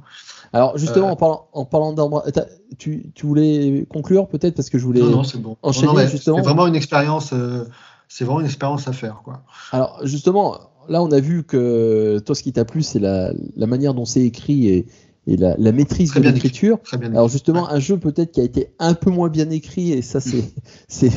Alors 0.54 0.78
justement, 0.78 1.08
Euh, 1.08 1.12
en 1.12 1.16
parlant, 1.16 1.48
en 1.52 1.64
parlant 1.66 1.94
t'as- 2.32 2.46
tu, 2.78 3.10
tu 3.14 3.26
voulais 3.26 3.86
conclure 3.90 4.26
peut-être 4.28 4.54
parce 4.54 4.70
que 4.70 4.78
je 4.78 4.84
voulais. 4.84 5.00
Non 5.00 5.10
non 5.10 5.24
c'est 5.24 5.38
bon. 5.38 5.58
enchaîner, 5.62 5.86
Non, 5.88 5.92
non, 5.94 5.98
mais 6.00 6.08
justement. 6.08 6.36
C'est 6.38 6.42
vraiment 6.44 6.66
une 6.66 6.76
expérience. 6.76 7.32
euh, 7.34 7.64
c'est 8.08 8.24
vraiment 8.24 8.40
une 8.40 8.46
expérience 8.46 8.88
à 8.88 8.92
faire 8.94 9.20
quoi. 9.22 9.42
Alors 9.72 10.00
justement, 10.04 10.58
là 10.88 11.02
on 11.02 11.10
a 11.12 11.20
vu 11.20 11.44
que 11.44 12.18
toi 12.24 12.34
ce 12.34 12.42
qui 12.42 12.52
t'a 12.52 12.64
plu 12.64 12.82
c'est 12.82 12.98
la, 12.98 13.32
la 13.56 13.66
manière 13.66 13.94
dont 13.94 14.04
c'est 14.04 14.22
écrit 14.22 14.68
et, 14.68 14.86
et 15.26 15.36
la, 15.36 15.54
la 15.58 15.72
maîtrise 15.72 16.10
Très 16.10 16.20
de 16.20 16.28
l'écriture. 16.28 16.80
Très 16.82 16.96
bien. 16.96 17.10
Alors 17.10 17.28
justement, 17.28 17.68
un 17.68 17.78
jeu 17.80 17.98
peut-être 17.98 18.32
qui 18.32 18.40
a 18.40 18.44
été 18.44 18.70
un 18.78 18.94
peu 18.94 19.10
moins 19.10 19.28
bien 19.28 19.50
écrit, 19.50 19.92
et 19.92 20.00
ça 20.00 20.20
c'est 20.20 20.44
c'est 20.88 21.10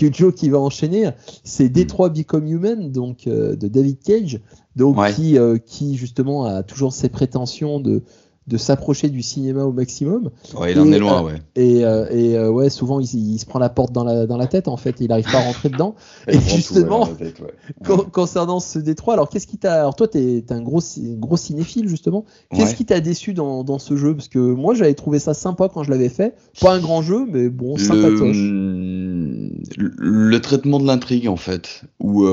Yujo 0.00 0.30
qui 0.30 0.50
va 0.50 0.58
enchaîner, 0.60 1.10
c'est 1.42 1.68
Detroit 1.68 2.10
Become 2.10 2.46
Human, 2.46 2.92
donc 2.92 3.26
euh, 3.26 3.56
de 3.56 3.66
David 3.66 3.98
Cage, 4.04 4.40
donc 4.76 4.96
Ouais. 4.96 5.12
qui 5.12 5.36
euh, 5.36 5.58
qui 5.58 5.96
justement 5.96 6.44
a 6.44 6.62
toujours 6.62 6.92
ses 6.92 7.08
prétentions 7.08 7.80
de 7.80 8.02
de 8.46 8.56
s'approcher 8.58 9.08
du 9.08 9.22
cinéma 9.22 9.64
au 9.64 9.72
maximum. 9.72 10.30
Ouais, 10.56 10.72
il 10.72 10.78
en 10.80 10.92
est 10.92 10.98
loin, 10.98 11.20
euh, 11.22 11.26
ouais. 11.26 11.42
Et, 11.56 11.84
euh, 11.84 12.06
et 12.10 12.36
euh, 12.36 12.48
ouais, 12.50 12.70
souvent 12.70 13.00
il, 13.00 13.06
il 13.12 13.38
se 13.40 13.46
prend 13.46 13.58
la 13.58 13.68
porte 13.68 13.92
dans 13.92 14.04
la, 14.04 14.26
dans 14.26 14.36
la 14.36 14.46
tête 14.46 14.68
en 14.68 14.76
fait, 14.76 14.96
il 15.00 15.08
n'arrive 15.08 15.24
pas 15.30 15.38
à 15.38 15.42
rentrer 15.44 15.68
dedans. 15.68 15.96
Et 16.28 16.36
tout, 16.36 16.42
justement, 16.44 17.00
ouais, 17.00 17.06
dans 17.06 17.10
la 17.10 17.26
tête, 17.30 17.40
ouais. 17.40 17.54
Con- 17.84 18.06
concernant 18.12 18.60
ce 18.60 18.78
Détroit, 18.78 19.14
alors 19.14 19.28
qu'est-ce 19.28 19.46
qui 19.46 19.58
t'a. 19.58 19.74
Alors 19.80 19.96
toi, 19.96 20.06
t'es 20.06 20.38
es 20.38 20.52
un 20.52 20.62
gros, 20.62 20.80
gros 20.98 21.36
cinéphile 21.36 21.88
justement. 21.88 22.24
Qu'est-ce 22.54 22.74
qui 22.76 22.84
t'a 22.84 23.00
déçu 23.00 23.34
dans, 23.34 23.64
dans 23.64 23.78
ce 23.78 23.96
jeu? 23.96 24.14
Parce 24.14 24.28
que 24.28 24.38
moi, 24.38 24.74
j'avais 24.74 24.94
trouvé 24.94 25.18
ça 25.18 25.34
sympa 25.34 25.68
quand 25.68 25.82
je 25.82 25.90
l'avais 25.90 26.08
fait. 26.08 26.36
Pas 26.60 26.74
un 26.74 26.80
grand 26.80 27.02
jeu, 27.02 27.26
mais 27.30 27.48
bon, 27.48 27.76
sympatoche. 27.76 28.36
le, 28.36 29.50
le 29.98 30.40
traitement 30.40 30.78
de 30.78 30.86
l'intrigue 30.86 31.28
en 31.28 31.36
fait, 31.36 31.82
où 32.00 32.24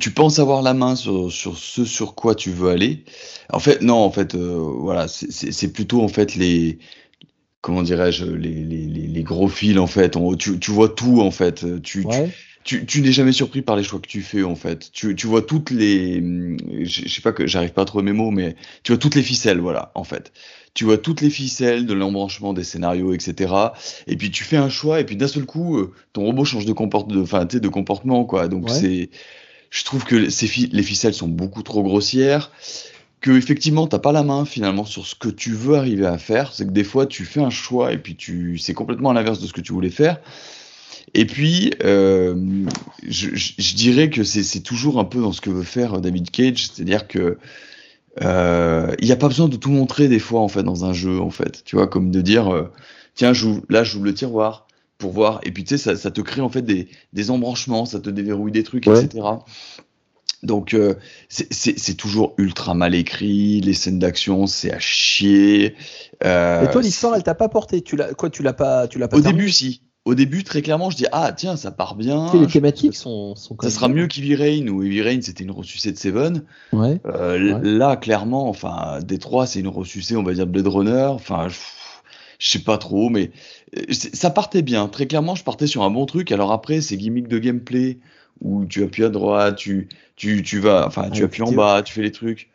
tu 0.00 0.10
penses 0.10 0.38
avoir 0.38 0.62
la 0.62 0.74
main 0.74 0.96
sur, 0.96 1.30
sur 1.30 1.56
ce 1.56 1.84
sur 1.84 2.14
quoi 2.14 2.34
tu 2.34 2.50
veux 2.50 2.70
aller. 2.70 3.04
En 3.52 3.60
fait, 3.60 3.80
non, 3.82 3.94
en 3.96 4.10
fait, 4.10 4.34
euh, 4.34 4.58
voilà, 4.96 5.08
c'est- 5.08 5.68
plutôt 5.68 6.02
en 6.02 6.08
fait 6.08 6.34
les 6.36 6.78
comment 7.60 7.82
dirais-je 7.82 8.24
les, 8.24 8.48
les, 8.64 8.86
les, 8.86 9.06
les 9.08 9.22
gros 9.22 9.48
fils 9.48 9.78
en 9.78 9.86
fait. 9.86 10.16
On- 10.16 10.34
tu, 10.36 10.58
tu 10.58 10.70
vois 10.70 10.88
tout 10.88 11.20
en 11.20 11.30
fait. 11.30 11.64
Tu, 11.82 12.02
tu- 12.02 12.06
Ouais. 12.06 12.30
tu, 12.64 12.86
tu 12.86 13.02
n'es 13.02 13.12
jamais 13.12 13.32
surpris 13.32 13.60
par 13.62 13.76
les 13.76 13.82
choix 13.82 13.98
que 14.00 14.06
tu 14.06 14.22
fais 14.22 14.42
en 14.44 14.54
fait. 14.54 14.90
Tu, 14.92 15.14
tu 15.16 15.26
vois 15.26 15.42
toutes 15.42 15.70
les, 15.70 16.22
je 16.84 17.08
sais 17.08 17.20
pas 17.22 17.32
que 17.32 17.46
j'arrive 17.46 17.72
pas 17.72 17.82
à 17.82 17.84
trouver 17.84 18.04
mes 18.04 18.12
mots, 18.12 18.30
mais 18.30 18.54
tu 18.84 18.92
vois 18.92 18.98
toutes 18.98 19.16
les 19.16 19.22
ficelles, 19.22 19.58
voilà, 19.58 19.90
en 19.94 20.04
fait. 20.04 20.32
Tu 20.74 20.84
vois 20.84 20.98
toutes 20.98 21.20
les 21.22 21.30
ficelles 21.30 21.86
de 21.86 21.94
l'embranchement 21.94 22.52
des 22.52 22.62
scénarios, 22.64 23.12
etc. 23.14 23.52
Et 24.06 24.16
puis 24.16 24.30
tu 24.30 24.44
fais 24.44 24.58
un 24.58 24.68
choix, 24.68 25.00
et 25.00 25.04
puis 25.04 25.16
d'un 25.16 25.28
seul 25.28 25.44
coup, 25.44 25.78
euh, 25.78 25.92
ton 26.12 26.24
robot 26.24 26.44
change 26.44 26.66
de 26.66 26.72
enfin, 26.72 27.46
comportement, 27.72 28.24
quoi. 28.24 28.46
Donc 28.46 28.68
Ouais. 28.68 28.78
c'est, 28.80 29.10
je 29.70 29.84
trouve 29.84 30.04
que 30.04 30.28
ces 30.30 30.46
fi- 30.46 30.68
les 30.72 30.82
ficelles 30.82 31.14
sont 31.14 31.28
beaucoup 31.28 31.62
trop 31.62 31.82
grossières. 31.82 32.52
Que 33.26 33.32
effectivement, 33.36 33.88
t'as 33.88 33.98
pas 33.98 34.12
la 34.12 34.22
main 34.22 34.44
finalement 34.44 34.84
sur 34.84 35.04
ce 35.04 35.16
que 35.16 35.28
tu 35.28 35.50
veux 35.50 35.74
arriver 35.74 36.06
à 36.06 36.16
faire. 36.16 36.52
C'est 36.52 36.64
que 36.64 36.70
des 36.70 36.84
fois, 36.84 37.06
tu 37.06 37.24
fais 37.24 37.40
un 37.40 37.50
choix 37.50 37.92
et 37.92 37.98
puis 37.98 38.14
tu, 38.14 38.56
c'est 38.56 38.72
complètement 38.72 39.10
à 39.10 39.14
l'inverse 39.14 39.40
de 39.40 39.48
ce 39.48 39.52
que 39.52 39.60
tu 39.60 39.72
voulais 39.72 39.90
faire. 39.90 40.20
Et 41.12 41.26
puis, 41.26 41.72
euh, 41.82 42.36
je, 43.04 43.30
je- 43.34 43.54
je 43.58 43.74
dirais 43.74 44.10
que 44.10 44.22
c'est 44.22 44.60
toujours 44.60 45.00
un 45.00 45.04
peu 45.04 45.20
dans 45.20 45.32
ce 45.32 45.40
que 45.40 45.50
veut 45.50 45.64
faire 45.64 46.00
David 46.00 46.30
Cage, 46.30 46.68
c'est-à-dire 46.68 47.08
que 47.08 47.38
euh, 48.22 48.94
il 49.00 49.06
n'y 49.06 49.12
a 49.12 49.16
pas 49.16 49.26
besoin 49.26 49.48
de 49.48 49.56
tout 49.56 49.70
montrer 49.70 50.06
des 50.06 50.20
fois 50.20 50.40
en 50.40 50.48
fait 50.48 50.62
dans 50.62 50.84
un 50.84 50.92
jeu 50.92 51.20
en 51.20 51.30
fait, 51.30 51.62
tu 51.64 51.74
vois, 51.74 51.88
comme 51.88 52.12
de 52.12 52.20
dire 52.20 52.54
euh, 52.54 52.70
tiens, 53.16 53.32
j'ouvre- 53.32 53.62
là 53.68 53.82
j'ouvre 53.82 54.04
le 54.04 54.14
tiroir 54.14 54.68
pour 54.98 55.10
voir, 55.10 55.40
et 55.42 55.50
puis 55.50 55.64
tu 55.64 55.76
sais 55.76 55.78
ça, 55.78 55.96
ça 55.96 56.10
te 56.12 56.20
crée 56.20 56.40
en 56.42 56.48
fait 56.48 56.62
des, 56.62 56.88
des 57.12 57.30
embranchements, 57.32 57.84
ça 57.86 57.98
te 57.98 58.08
déverrouille 58.08 58.52
des 58.52 58.62
trucs, 58.62 58.86
Ouais. 58.86 59.02
etc. 59.04 59.24
Donc 60.42 60.74
euh, 60.74 60.94
c'est- 61.28 61.94
toujours 61.96 62.34
ultra 62.38 62.74
mal 62.74 62.94
écrit, 62.94 63.60
les 63.62 63.72
scènes 63.74 63.98
d'action 63.98 64.46
c'est 64.46 64.72
à 64.72 64.78
chier. 64.78 65.74
euh, 66.24 66.64
Et 66.64 66.70
toi, 66.70 66.82
l'histoire, 66.82 67.14
elle 67.16 67.22
t'a 67.22 67.34
pas 67.34 67.48
porté? 67.48 67.80
Tu 67.80 67.96
l'as 67.96 68.12
quoi 68.14 68.30
Tu 68.30 68.42
l'as 68.42 68.52
pas 68.52 68.86
Tu 68.86 68.98
l'as 68.98 69.08
pas 69.08 69.16
au 69.16 69.20
début, 69.20 69.50
si. 69.50 69.82
Au 70.04 70.14
début, 70.14 70.44
très 70.44 70.62
clairement, 70.62 70.88
je 70.90 70.96
dis 70.96 71.06
ah 71.10 71.32
tiens, 71.32 71.56
ça 71.56 71.72
part 71.72 71.96
bien. 71.96 72.30
Les 72.34 72.44
je- 72.46 72.52
thématiques 72.52 72.94
sont, 72.94 73.34
sont 73.34 73.56
quand 73.56 73.66
Ça 73.66 73.74
sera 73.74 73.88
bien. 73.88 73.96
mieux 74.02 74.06
qu'Heavy 74.06 74.36
Rain 74.36 74.68
où 74.68 74.82
Heavy 74.84 75.02
Rain 75.02 75.18
c'était 75.20 75.42
une 75.42 75.50
ressucée 75.50 75.90
de 75.90 75.98
Seven. 75.98 76.44
Ouais. 76.72 77.00
Euh, 77.06 77.54
Ouais. 77.58 77.60
Là, 77.68 77.96
clairement, 77.96 78.48
enfin, 78.48 79.00
Détroit 79.02 79.46
c'est 79.46 79.58
une 79.60 79.68
ressucée, 79.68 80.14
on 80.16 80.22
va 80.22 80.32
dire 80.34 80.46
de 80.46 80.52
Blade 80.52 80.68
Runner. 80.68 81.06
Enfin, 81.10 81.48
je, 81.48 81.56
je 82.38 82.48
sais 82.50 82.60
pas 82.60 82.78
trop, 82.78 83.08
mais 83.08 83.32
euh, 83.76 83.82
ça 83.90 84.30
partait 84.30 84.62
bien. 84.62 84.86
Très 84.86 85.06
clairement, 85.06 85.34
je 85.34 85.42
partais 85.42 85.66
sur 85.66 85.82
un 85.82 85.90
bon 85.90 86.06
truc. 86.06 86.30
Alors 86.30 86.52
après, 86.52 86.80
ces 86.82 86.96
gimmicks 86.98 87.26
de 87.28 87.38
gameplay 87.40 87.98
où 88.40 88.64
tu 88.66 88.82
appuies 88.84 89.04
à 89.04 89.08
droite, 89.08 89.56
tu, 89.56 89.88
tu, 90.16 90.42
tu 90.42 90.58
vas, 90.60 90.86
enfin, 90.86 91.10
tu 91.10 91.24
appuies 91.24 91.42
en 91.42 91.52
bas, 91.52 91.82
tu 91.82 91.92
fais 91.92 92.02
les 92.02 92.12
trucs. 92.12 92.50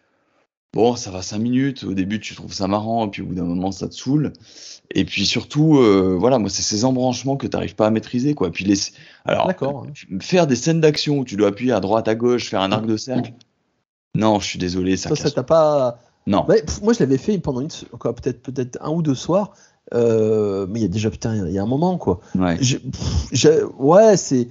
bon, 0.73 0.95
ça 0.95 1.11
va 1.11 1.21
5 1.21 1.39
minutes. 1.39 1.83
Au 1.83 1.93
début, 1.93 2.19
tu 2.19 2.35
trouves 2.35 2.53
ça 2.53 2.67
marrant, 2.67 3.07
et 3.07 3.09
puis 3.09 3.21
au 3.21 3.25
bout 3.25 3.35
d'un 3.35 3.43
moment, 3.43 3.71
ça 3.71 3.87
te 3.87 3.93
saoule. 3.93 4.33
Et 4.93 5.05
puis 5.05 5.25
surtout, 5.25 5.77
euh, 5.77 6.15
voilà, 6.19 6.37
moi, 6.37 6.49
c'est 6.49 6.61
ces 6.63 6.83
embranchements 6.85 7.37
que 7.37 7.47
tu 7.47 7.55
n'arrives 7.55 7.75
pas 7.75 7.87
à 7.87 7.91
maîtriser, 7.91 8.33
quoi. 8.35 8.51
Puis 8.51 8.65
les, 8.65 8.75
alors, 9.25 9.47
D'accord. 9.47 9.85
faire 10.19 10.47
des 10.47 10.55
scènes 10.55 10.81
d'action 10.81 11.19
où 11.19 11.25
tu 11.25 11.35
dois 11.37 11.49
appuyer 11.49 11.71
à 11.71 11.79
droite, 11.79 12.07
à 12.07 12.15
gauche, 12.15 12.49
faire 12.49 12.61
un 12.61 12.71
arc 12.71 12.85
de 12.85 12.97
cercle. 12.97 13.33
Non, 14.15 14.39
je 14.39 14.45
suis 14.47 14.59
désolé, 14.59 14.97
ça 14.97 15.15
Ça, 15.15 15.31
t'a 15.31 15.43
pas. 15.43 15.99
Non. 16.27 16.43
Pff, 16.45 16.81
moi, 16.81 16.93
je 16.93 16.99
l'avais 16.99 17.17
fait 17.17 17.37
pendant 17.39 17.61
une, 17.61 17.69
peut-être, 17.69 18.41
peut-être 18.43 18.77
un 18.81 18.91
ou 18.91 19.01
deux 19.01 19.15
soirs. 19.15 19.53
euh, 19.93 20.67
mais 20.69 20.79
il 20.79 20.81
y 20.83 20.85
a 20.85 20.89
déjà 20.89 21.09
putain, 21.09 21.47
il 21.47 21.53
y 21.53 21.57
a 21.57 21.63
un 21.63 21.67
moment 21.67 21.97
quoi. 21.97 22.19
Ouais. 22.35 22.57
Ouais, 23.79 24.17
c'est 24.17 24.47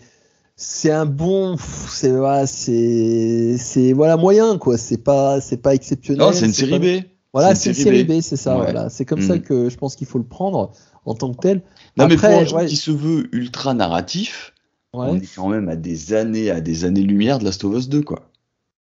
c'est 0.62 0.90
un 0.90 1.06
bon, 1.06 1.56
c'est 1.88 2.10
voilà, 2.12 2.46
c'est 2.46 3.56
c'est 3.58 3.94
voilà 3.94 4.18
moyen 4.18 4.58
quoi. 4.58 4.76
C'est 4.76 4.98
pas 5.02 5.40
c'est 5.40 5.56
pas 5.62 5.74
exceptionnel. 5.74 6.20
Non, 6.20 6.32
c'est 6.34 6.44
une 6.44 6.52
série 6.52 6.70
pas- 6.72 6.78
B. 6.78 7.02
Voilà, 7.32 7.54
C'est 7.54 7.70
une 7.70 7.76
série 7.76 8.04
B. 8.04 8.20
C'est 8.20 8.36
ça. 8.36 8.56
Ouais. 8.58 8.64
Voilà, 8.64 8.90
c'est 8.90 9.04
comme 9.06 9.20
Mm. 9.20 9.28
ça 9.28 9.38
que 9.38 9.70
je 9.70 9.76
pense 9.78 9.96
qu'il 9.96 10.06
faut 10.06 10.18
le 10.18 10.24
prendre 10.24 10.72
en 11.06 11.14
tant 11.14 11.32
que 11.32 11.38
tel. 11.40 11.62
Non, 11.96 12.06
mais 12.08 12.16
pour 12.16 12.24
Après, 12.26 12.40
un 12.42 12.44
jeu 12.44 12.56
ouais. 12.56 12.66
qui 12.66 12.76
se 12.76 12.90
veut 12.90 13.28
ultra 13.34 13.72
narratif, 13.72 14.52
on 14.92 15.12
Ouais, 15.12 15.18
est 15.18 15.34
quand 15.34 15.48
même 15.48 15.68
à 15.70 15.76
des 15.76 16.12
années, 16.12 16.50
à 16.50 16.60
des 16.60 16.84
années-lumière 16.84 17.38
de 17.38 17.44
Last 17.44 17.64
of 17.64 17.74
Us 17.74 17.88
2, 17.88 18.02
quoi. 18.02 18.28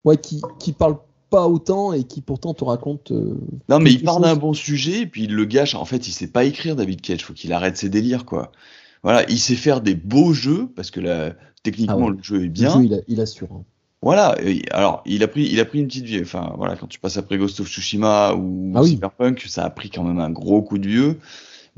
ouais, 0.03 0.17
qui 0.17 0.41
qui 0.59 0.73
parle 0.73 0.97
pas 1.29 1.47
autant 1.47 1.93
et 1.93 2.03
qui 2.03 2.19
pourtant 2.21 2.53
te 2.55 2.63
raconte. 2.65 3.11
euh, 3.11 3.35
Non, 3.69 3.79
mais 3.79 3.91
il 3.91 4.03
parle 4.03 4.23
d'un 4.23 4.35
bon 4.35 4.53
sujet, 4.53 5.01
et 5.01 5.05
puis 5.05 5.25
il 5.25 5.33
le 5.35 5.45
gâche. 5.45 5.75
En 5.75 5.85
fait, 5.85 6.07
il 6.07 6.11
sait 6.11 6.27
pas 6.27 6.43
écrire, 6.43 6.75
David 6.75 6.99
Cage. 7.01 7.23
Faut 7.23 7.33
qu'il 7.33 7.53
arrête 7.53 7.77
ses 7.77 7.87
délires, 7.89 8.25
quoi. 8.25 8.51
Voilà, 9.03 9.29
il 9.29 9.37
sait 9.39 9.55
faire 9.55 9.79
des 9.81 9.93
beaux 9.95 10.33
jeux, 10.33 10.67
parce 10.75 10.89
que 10.91 10.99
là, 10.99 11.33
techniquement, 11.63 11.95
Ah 11.99 12.05
ouais. 12.05 12.17
le 12.17 12.23
jeu 12.23 12.37
est 12.37 12.43
le 12.45 12.47
bien. 12.49 12.73
jeu, 12.73 12.85
il, 12.85 12.93
a- 12.93 13.01
il 13.07 13.21
assure. 13.21 13.47
hein. 13.51 13.63
Voilà, 14.01 14.37
et 14.41 14.61
alors 14.71 15.03
il 15.05 15.23
a 15.23 15.27
pris, 15.27 15.43
il 15.51 15.59
a 15.59 15.65
pris 15.65 15.79
une 15.79 15.87
petite 15.87 16.05
vie. 16.05 16.21
Enfin 16.21 16.53
voilà, 16.57 16.77
quand 16.77 16.87
tu 16.87 16.99
passes 16.99 17.17
après 17.17 17.37
Ghost 17.37 17.59
of 17.59 17.67
Tsushima 17.67 18.33
ou 18.33 18.71
Ah 18.75 18.81
oui. 18.81 18.91
Cyberpunk, 18.91 19.43
ça 19.47 19.65
a 19.65 19.69
pris 19.69 19.89
quand 19.89 20.03
même 20.05 20.19
un 20.21 20.29
gros 20.29 20.61
coup 20.61 20.77
de 20.77 20.87
vieux. 20.87 21.19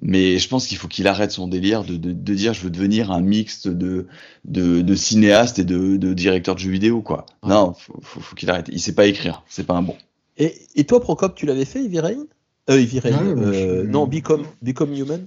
Mais 0.04 0.38
je 0.40 0.48
pense 0.48 0.68
qu'il 0.68 0.78
faut 0.78 0.88
qu'il 0.88 1.08
arrête 1.08 1.32
son 1.32 1.48
délire 1.48 1.84
de, 1.84 1.96
de, 1.96 2.12
de 2.12 2.34
dire 2.36 2.54
je 2.54 2.62
veux 2.62 2.70
devenir 2.70 3.12
un 3.12 3.22
mixte 3.22 3.68
de, 3.68 4.08
de, 4.46 4.82
de 4.82 4.96
cinéaste 4.96 5.60
et 5.60 5.64
de, 5.64 5.98
de 5.98 6.14
directeur 6.14 6.56
de 6.56 6.60
jeux 6.60 6.72
vidéo 6.72 7.02
quoi. 7.02 7.26
Non, 7.44 7.74
faut, 7.74 8.00
faut, 8.02 8.20
faut 8.20 8.36
qu'il 8.36 8.50
arrête. 8.52 8.68
Il 8.72 8.80
sait 8.80 8.94
pas 8.96 9.06
écrire, 9.08 9.44
c'est 9.48 9.66
pas 9.66 9.74
un 9.76 9.82
bon. 9.84 9.96
Et, 10.38 10.56
et 10.76 10.84
toi, 10.86 11.02
Procop, 11.02 11.36
tu 11.36 11.46
l'avais 11.46 11.66
fait, 11.66 11.84
Heavy 11.84 12.00
Rain? 12.00 12.26
Euh, 12.70 12.84
Rain, 13.04 13.26
euh, 13.38 13.54
je- 13.84 13.88
Non, 13.88 14.06
Become, 14.08 14.46
Become 14.62 14.94
Human? 14.94 15.26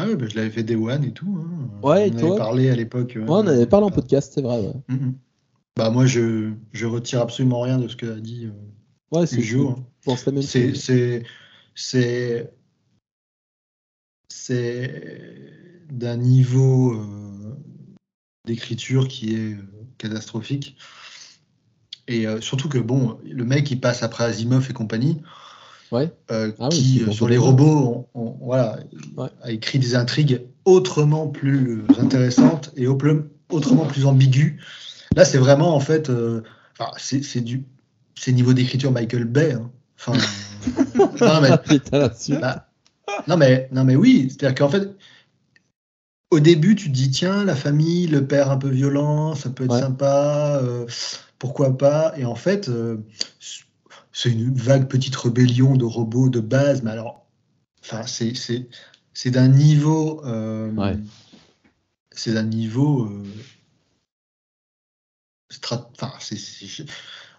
Ouais, 0.00 0.06
ouais, 0.10 0.16
bah, 0.16 0.26
je 0.28 0.36
l'avais 0.36 0.50
fait 0.50 0.62
Day 0.62 0.76
One 0.76 1.04
et 1.04 1.12
tout. 1.12 1.36
hein. 1.38 1.68
Ouais, 1.82 2.10
on 2.12 2.14
en 2.14 2.18
avait 2.28 2.36
parlé 2.36 2.70
à 2.70 2.76
l'époque. 2.76 3.12
Ouais, 3.16 3.24
on 3.28 3.46
avait 3.46 3.66
parlé 3.66 3.86
en 3.86 3.90
podcast, 3.90 4.32
c'est 4.34 4.42
vrai. 4.42 4.60
Ouais, 4.60 4.72
Mhm. 4.88 5.14
Bah 5.76 5.88
moi 5.90 6.04
je, 6.04 6.52
je 6.72 6.84
retire 6.86 7.20
absolument 7.20 7.60
rien 7.60 7.78
de 7.78 7.88
ce 7.88 7.96
que 7.96 8.04
a 8.06 8.20
dit 8.20 8.46
euh, 8.46 9.16
ouais 9.16 9.26
c'est 9.26 9.36
même 10.32 10.42
C'est 10.42 10.74
chose. 10.74 10.80
c'est 10.82 11.22
c'est 11.74 12.52
c'est 14.28 15.52
d'un 15.90 16.16
niveau 16.16 16.92
euh, 16.94 17.56
d'écriture 18.46 19.08
qui 19.08 19.34
est 19.34 19.54
euh, 19.54 19.62
catastrophique. 19.96 20.76
Et 22.08 22.26
euh, 22.26 22.40
surtout 22.40 22.68
que 22.68 22.78
bon, 22.78 23.18
le 23.24 23.44
mec 23.44 23.70
il 23.70 23.80
passe 23.80 24.02
après 24.02 24.24
Asimov 24.24 24.66
et 24.68 24.72
compagnie, 24.74 25.22
Ouais. 25.92 26.12
euh, 26.30 26.52
Ah 26.58 26.68
qui 26.68 27.02
euh, 27.02 27.10
sur 27.12 27.28
les 27.28 27.38
robots, 27.38 28.06
on- 28.14 28.20
on- 28.20 28.36
voilà, 28.44 28.80
Ouais. 29.16 29.29
A 29.42 29.50
écrit 29.50 29.78
des 29.78 29.94
intrigues 29.94 30.42
autrement 30.64 31.28
plus 31.28 31.82
intéressantes 31.98 32.72
et 32.76 32.86
au- 32.86 32.98
autrement 33.50 33.86
plus 33.86 34.06
ambiguës. 34.06 34.54
Là, 35.16 35.24
c'est 35.24 35.38
vraiment 35.38 35.74
en 35.74 35.80
fait, 35.80 36.10
euh, 36.10 36.42
enfin, 36.78 36.90
c'est 36.98 37.40
du, 37.40 37.64
c'est 38.14 38.32
niveau 38.32 38.52
d'écriture 38.52 38.92
Michael 38.92 39.24
Bay. 39.24 39.52
hein. 39.52 39.70
Enfin, 39.98 40.12
non 41.20 41.40
mais, 41.40 41.50
Putain, 41.58 41.98
là-dessus. 41.98 42.36
bah, 42.38 42.68
non 43.26 43.36
mais, 43.36 43.68
non 43.72 43.84
mais 43.84 43.96
oui, 43.96 44.28
c'est-à-dire 44.30 44.54
qu'en 44.54 44.68
fait, 44.68 44.94
au 46.30 46.38
début, 46.40 46.76
tu 46.76 46.88
te 46.88 46.94
dis 46.94 47.10
tiens, 47.10 47.44
la 47.44 47.56
famille, 47.56 48.06
le 48.06 48.26
père 48.26 48.50
un 48.50 48.56
peu 48.56 48.68
violent, 48.68 49.34
ça 49.34 49.50
peut 49.50 49.64
être 49.64 49.72
Ouais. 49.72 49.80
sympa, 49.80 50.60
euh, 50.62 50.86
pourquoi 51.38 51.76
pas 51.76 52.12
Et 52.16 52.24
en 52.24 52.36
fait, 52.36 52.68
euh, 52.68 52.98
c'est 54.12 54.30
une 54.30 54.54
vague 54.54 54.86
petite 54.88 55.16
rébellion 55.16 55.74
de 55.76 55.84
robots 55.84 56.28
de 56.28 56.40
base, 56.40 56.82
mais 56.82 56.90
alors, 56.92 57.26
enfin, 57.82 58.02
c'est 58.06 58.68
c'est 59.22 59.30
d'un 59.30 59.48
niveau, 59.48 60.22
euh, 60.24 60.72
Ouais. 60.72 60.96
c'est 62.10 62.32
d'un 62.32 62.42
niveau. 62.42 63.04
euh, 63.04 63.22
strat- 65.52 65.90
je, 66.64 66.82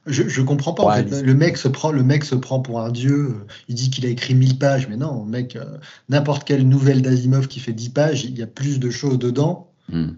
je, 0.05 0.29
je 0.29 0.41
comprends 0.43 0.73
pas. 0.73 0.83
en 0.83 0.87
Ouais, 0.89 0.97
fait. 1.03 1.09
mais- 1.09 1.21
Le 1.23 1.33
mec 1.33 1.57
se 1.57 1.67
prend, 1.67 1.91
le 1.91 2.03
mec 2.03 2.23
se 2.23 2.35
prend 2.35 2.59
pour 2.59 2.81
un 2.81 2.91
dieu. 2.91 3.29
euh, 3.31 3.47
Il 3.67 3.73
dit 3.73 3.89
qu'il 3.89 4.05
a 4.05 4.09
écrit 4.09 4.35
1000 4.35 4.59
pages, 4.59 4.87
mais 4.89 4.97
non, 4.97 5.25
mec. 5.25 5.55
euh, 5.55 5.77
N'importe 6.09 6.43
quelle 6.43 6.67
nouvelle 6.69 7.01
d'Asimov 7.01 7.47
qui 7.47 7.59
fait 7.59 7.73
10 7.73 7.89
pages, 7.89 8.25
il 8.25 8.37
y 8.37 8.43
a 8.43 8.47
plus 8.47 8.79
de 8.79 8.91
choses 8.91 9.17
dedans, 9.17 9.73
Hmm. 9.89 10.09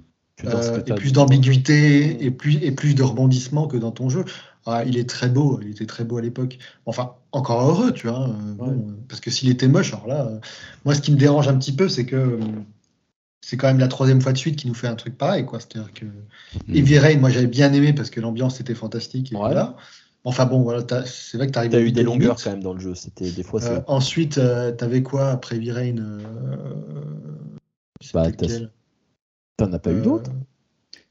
Euh, 0.45 0.83
et 0.85 0.95
plus 0.95 1.13
d'ambiguïté, 1.13 2.25
et 2.25 2.29
plus, 2.31 2.55
et 2.61 2.71
plus 2.71 2.95
de 2.95 3.03
rebondissements 3.03 3.67
que 3.67 3.77
dans 3.77 3.91
ton 3.91 4.09
jeu. 4.09 4.25
Ah, 4.65 4.83
il 4.85 4.97
est 4.97 5.09
très 5.09 5.27
beau, 5.29 5.59
il 5.61 5.71
était 5.71 5.85
très 5.85 6.03
beau 6.05 6.17
à 6.17 6.21
l'époque. 6.21 6.57
Enfin, 6.85 7.15
encore 7.33 7.61
heureux, 7.69 7.91
tu 7.91 8.07
vois. 8.07 8.29
euh, 8.29 8.55
Ouais. 8.63 8.69
euh, 8.69 8.93
parce 9.09 9.19
que 9.19 9.29
s'il 9.29 9.49
était 9.49 9.67
moche, 9.67 9.93
alors 9.93 10.07
là, 10.07 10.25
euh, 10.27 10.39
moi, 10.85 10.95
ce 10.95 11.01
qui 11.01 11.11
me 11.11 11.17
dérange 11.17 11.47
un 11.49 11.57
petit 11.57 11.73
peu, 11.75 11.89
c'est 11.89 12.05
que 12.05 12.15
euh, 12.15 12.39
c'est 13.41 13.57
quand 13.57 13.67
même 13.67 13.79
la 13.79 13.89
troisième 13.89 14.21
fois 14.21 14.31
de 14.31 14.37
suite 14.37 14.55
qu'il 14.55 14.69
nous 14.69 14.75
fait 14.75 14.87
un 14.87 14.95
truc 14.95 15.17
pareil, 15.17 15.45
quoi. 15.45 15.59
C'est-à-dire 15.59 15.91
que. 15.93 16.05
Heavy 16.73 16.97
Rain, 16.97 17.17
moi, 17.19 17.29
j'avais 17.29 17.47
bien 17.47 17.73
aimé 17.73 17.91
parce 17.91 18.09
que 18.09 18.21
l'ambiance 18.21 18.61
était 18.61 18.75
fantastique. 18.75 19.31
Et 19.33 19.35
Ouais. 19.35 19.41
voilà. 19.41 19.75
Enfin 20.25 20.45
bon, 20.45 20.61
voilà, 20.61 20.85
c'est 21.05 21.37
vrai 21.37 21.47
que 21.47 21.51
tu 21.51 21.57
arrives 21.59 21.71
T'as 21.71 21.81
eu 21.81 21.91
des 21.91 22.03
longueurs 22.03 22.37
quand 22.41 22.51
même 22.51 22.63
dans 22.63 22.73
le 22.73 22.79
jeu. 22.79 22.95
C'était 22.95 23.29
des 23.29 23.43
fois. 23.43 23.61
Euh, 23.63 23.81
ensuite, 23.87 24.37
euh, 24.37 24.71
t'avais 24.71 25.03
quoi 25.03 25.31
après 25.31 25.57
Heavy 25.57 25.71
Rain 25.73 25.97
euh, 25.97 26.19
Bah, 28.13 28.31
T'en 29.57 29.73
as 29.73 29.79
pas 29.79 29.91
eu 29.91 30.01
d'autres? 30.01 30.31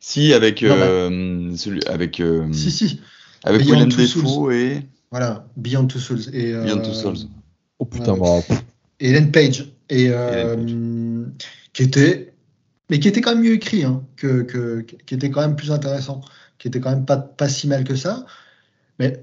Si 0.00 0.32
avec 0.32 0.62
Non, 0.62 0.78
bah- 0.78 1.56
celui 1.56 1.84
avec 1.86 2.20
euh, 2.20 2.50
Si, 2.52 2.70
si, 2.70 3.00
avec 3.44 3.62
Beyond 3.62 3.74
Willem 3.74 3.88
Two 3.90 4.22
Dafoe 4.22 4.52
et 4.52 4.88
voilà, 5.10 5.46
Beyond 5.56 5.86
Two 5.86 5.98
Souls. 5.98 6.34
Et, 6.34 6.52
euh, 6.54 6.64
Beyond 6.64 6.82
Two 6.82 6.94
Souls. 6.94 7.16
Oh 7.78 7.84
putain, 7.84 8.14
ouais. 8.14 8.42
bah, 8.48 8.56
Et 9.00 9.10
Ellen 9.10 9.30
Page. 9.30 9.72
Et, 9.90 10.08
euh, 10.10 11.26
qui 11.72 11.82
était, 11.82 12.32
mais 12.88 12.98
qui 12.98 13.08
était 13.08 13.20
quand 13.20 13.34
même 13.34 13.44
mieux 13.44 13.54
écrit, 13.54 13.84
hein, 13.84 14.02
que, 14.16 14.42
que- 14.42 14.80
qui 14.80 15.14
était 15.14 15.30
quand 15.30 15.42
même 15.42 15.56
plus 15.56 15.70
intéressant, 15.70 16.22
qui 16.58 16.68
était 16.68 16.80
quand 16.80 16.90
même 16.90 17.04
pas, 17.04 17.18
pas 17.18 17.48
si 17.48 17.68
mal 17.68 17.84
que 17.84 17.94
ça. 17.94 18.24
Mais 18.98 19.22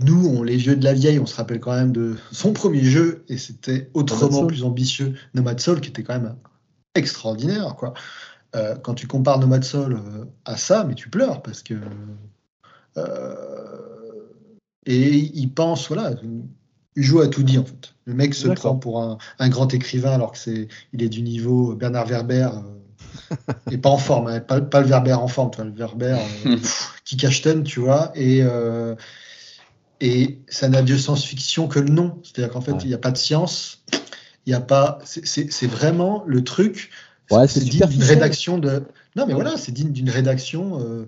nous, 0.00 0.26
on, 0.26 0.42
les 0.42 0.56
vieux 0.56 0.76
de 0.76 0.84
la 0.84 0.94
vieille, 0.94 1.18
on 1.18 1.26
se 1.26 1.36
rappelle 1.36 1.60
quand 1.60 1.74
même 1.74 1.92
de 1.92 2.16
son 2.32 2.52
premier 2.52 2.84
jeu, 2.84 3.24
et 3.28 3.36
c'était 3.36 3.90
autrement 3.94 4.46
plus 4.46 4.62
ambitieux, 4.64 5.14
Nomad 5.34 5.60
Soul, 5.60 5.80
qui 5.80 5.90
était 5.90 6.02
quand 6.02 6.14
même 6.18 6.36
extraordinaire, 6.94 7.74
quoi. 7.76 7.92
Euh, 8.54 8.76
quand 8.76 8.94
tu 8.94 9.06
compares 9.06 9.38
Nomad 9.38 9.64
Soul 9.64 10.00
à 10.46 10.56
ça, 10.56 10.84
mais 10.84 10.94
tu 10.94 11.10
pleures 11.10 11.42
parce 11.42 11.62
que 11.62 11.74
et 14.86 15.08
il 15.34 15.52
pense, 15.52 15.88
voilà, 15.88 16.12
il 16.96 17.02
joue 17.02 17.20
à 17.20 17.28
tout 17.28 17.42
dit 17.42 17.58
en 17.58 17.64
fait. 17.64 17.94
Le 18.04 18.14
mec 18.14 18.34
se 18.34 18.48
prend 18.48 18.76
pour 18.76 19.02
un, 19.02 19.18
un 19.38 19.48
grand 19.48 19.72
écrivain 19.74 20.12
alors 20.12 20.32
que 20.32 20.38
c'est, 20.38 20.68
il 20.92 21.02
est 21.02 21.08
du 21.08 21.22
niveau 21.22 21.74
Bernard 21.74 22.06
Werber 22.06 22.48
euh, 22.54 23.52
et 23.70 23.78
pas 23.78 23.90
en 23.90 23.98
forme, 23.98 24.28
hein, 24.28 24.40
pas, 24.40 24.60
pas 24.60 24.80
le 24.80 24.86
Werber 24.86 25.14
en 25.14 25.26
forme, 25.28 25.50
le 25.58 25.72
Werber 25.72 26.16
euh, 26.46 26.56
qui 27.04 27.16
cachetonne, 27.16 27.64
tu 27.64 27.80
vois, 27.80 28.12
et 28.14 28.42
euh, 28.42 28.94
et 30.00 30.38
ça 30.48 30.68
n'a 30.68 30.82
de 30.82 30.96
science-fiction 30.96 31.68
que 31.68 31.78
le 31.80 31.88
nom, 31.88 32.20
c'est-à-dire 32.22 32.52
qu'en 32.52 32.60
fait 32.60 32.72
Ouais. 32.72 32.78
il 32.82 32.88
n'y 32.88 32.94
a 32.94 32.98
pas 32.98 33.10
de 33.10 33.16
science, 33.16 33.82
il 34.44 34.50
n'y 34.50 34.54
a 34.54 34.60
pas, 34.60 34.98
c'est- 35.04 35.66
vraiment 35.66 36.22
le 36.26 36.44
truc. 36.44 36.90
Ouais, 37.30 37.48
c'est 37.48 37.64
digne 37.64 37.86
d'une 37.86 38.02
rédaction 38.04 38.58
de. 38.58 38.84
Non 39.16 39.26
mais 39.26 39.34
voilà, 39.34 39.56
c'est 39.56 39.72
digne 39.72 39.90
d'une 39.92 40.10
rédaction. 40.10 40.80
euh, 40.80 41.06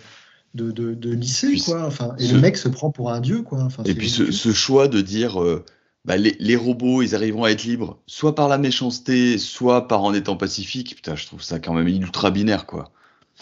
de, 0.55 0.71
de, 0.71 0.95
de 0.95 1.11
lycée, 1.11 1.49
Puis 1.49 1.63
quoi. 1.63 1.85
Enfin, 1.87 2.15
et 2.19 2.27
ce- 2.27 2.35
le 2.35 2.41
mec 2.41 2.57
se 2.57 2.69
prend 2.69 2.91
pour 2.91 3.11
un 3.13 3.21
dieu, 3.21 3.43
quoi. 3.43 3.63
Enfin, 3.63 3.83
Et 3.85 3.95
puis 3.95 4.09
ce, 4.11 4.53
choix 4.53 4.89
de 4.89 5.01
dire 5.01 5.43
euh, 5.43 5.65
bah, 6.05 6.17
les, 6.17 6.37
les 6.41 6.57
robots, 6.57 7.03
ils 7.03 7.15
arriveront 7.15 7.45
à 7.45 7.51
être 7.51 7.65
libres, 7.65 7.99
soit 8.07 8.35
par 8.35 8.49
la 8.49 8.59
méchanceté, 8.59 9.39
soit 9.39 9.89
par 9.89 10.03
en 10.03 10.15
étant 10.15 10.37
pacifiques. 10.37 10.97
Putain, 10.97 11.17
je 11.17 11.27
trouve 11.27 11.43
ça 11.43 11.59
quand 11.61 11.75
même 11.75 11.89
ultra 11.89 12.31
binaire, 12.31 12.67
quoi. 12.67 12.91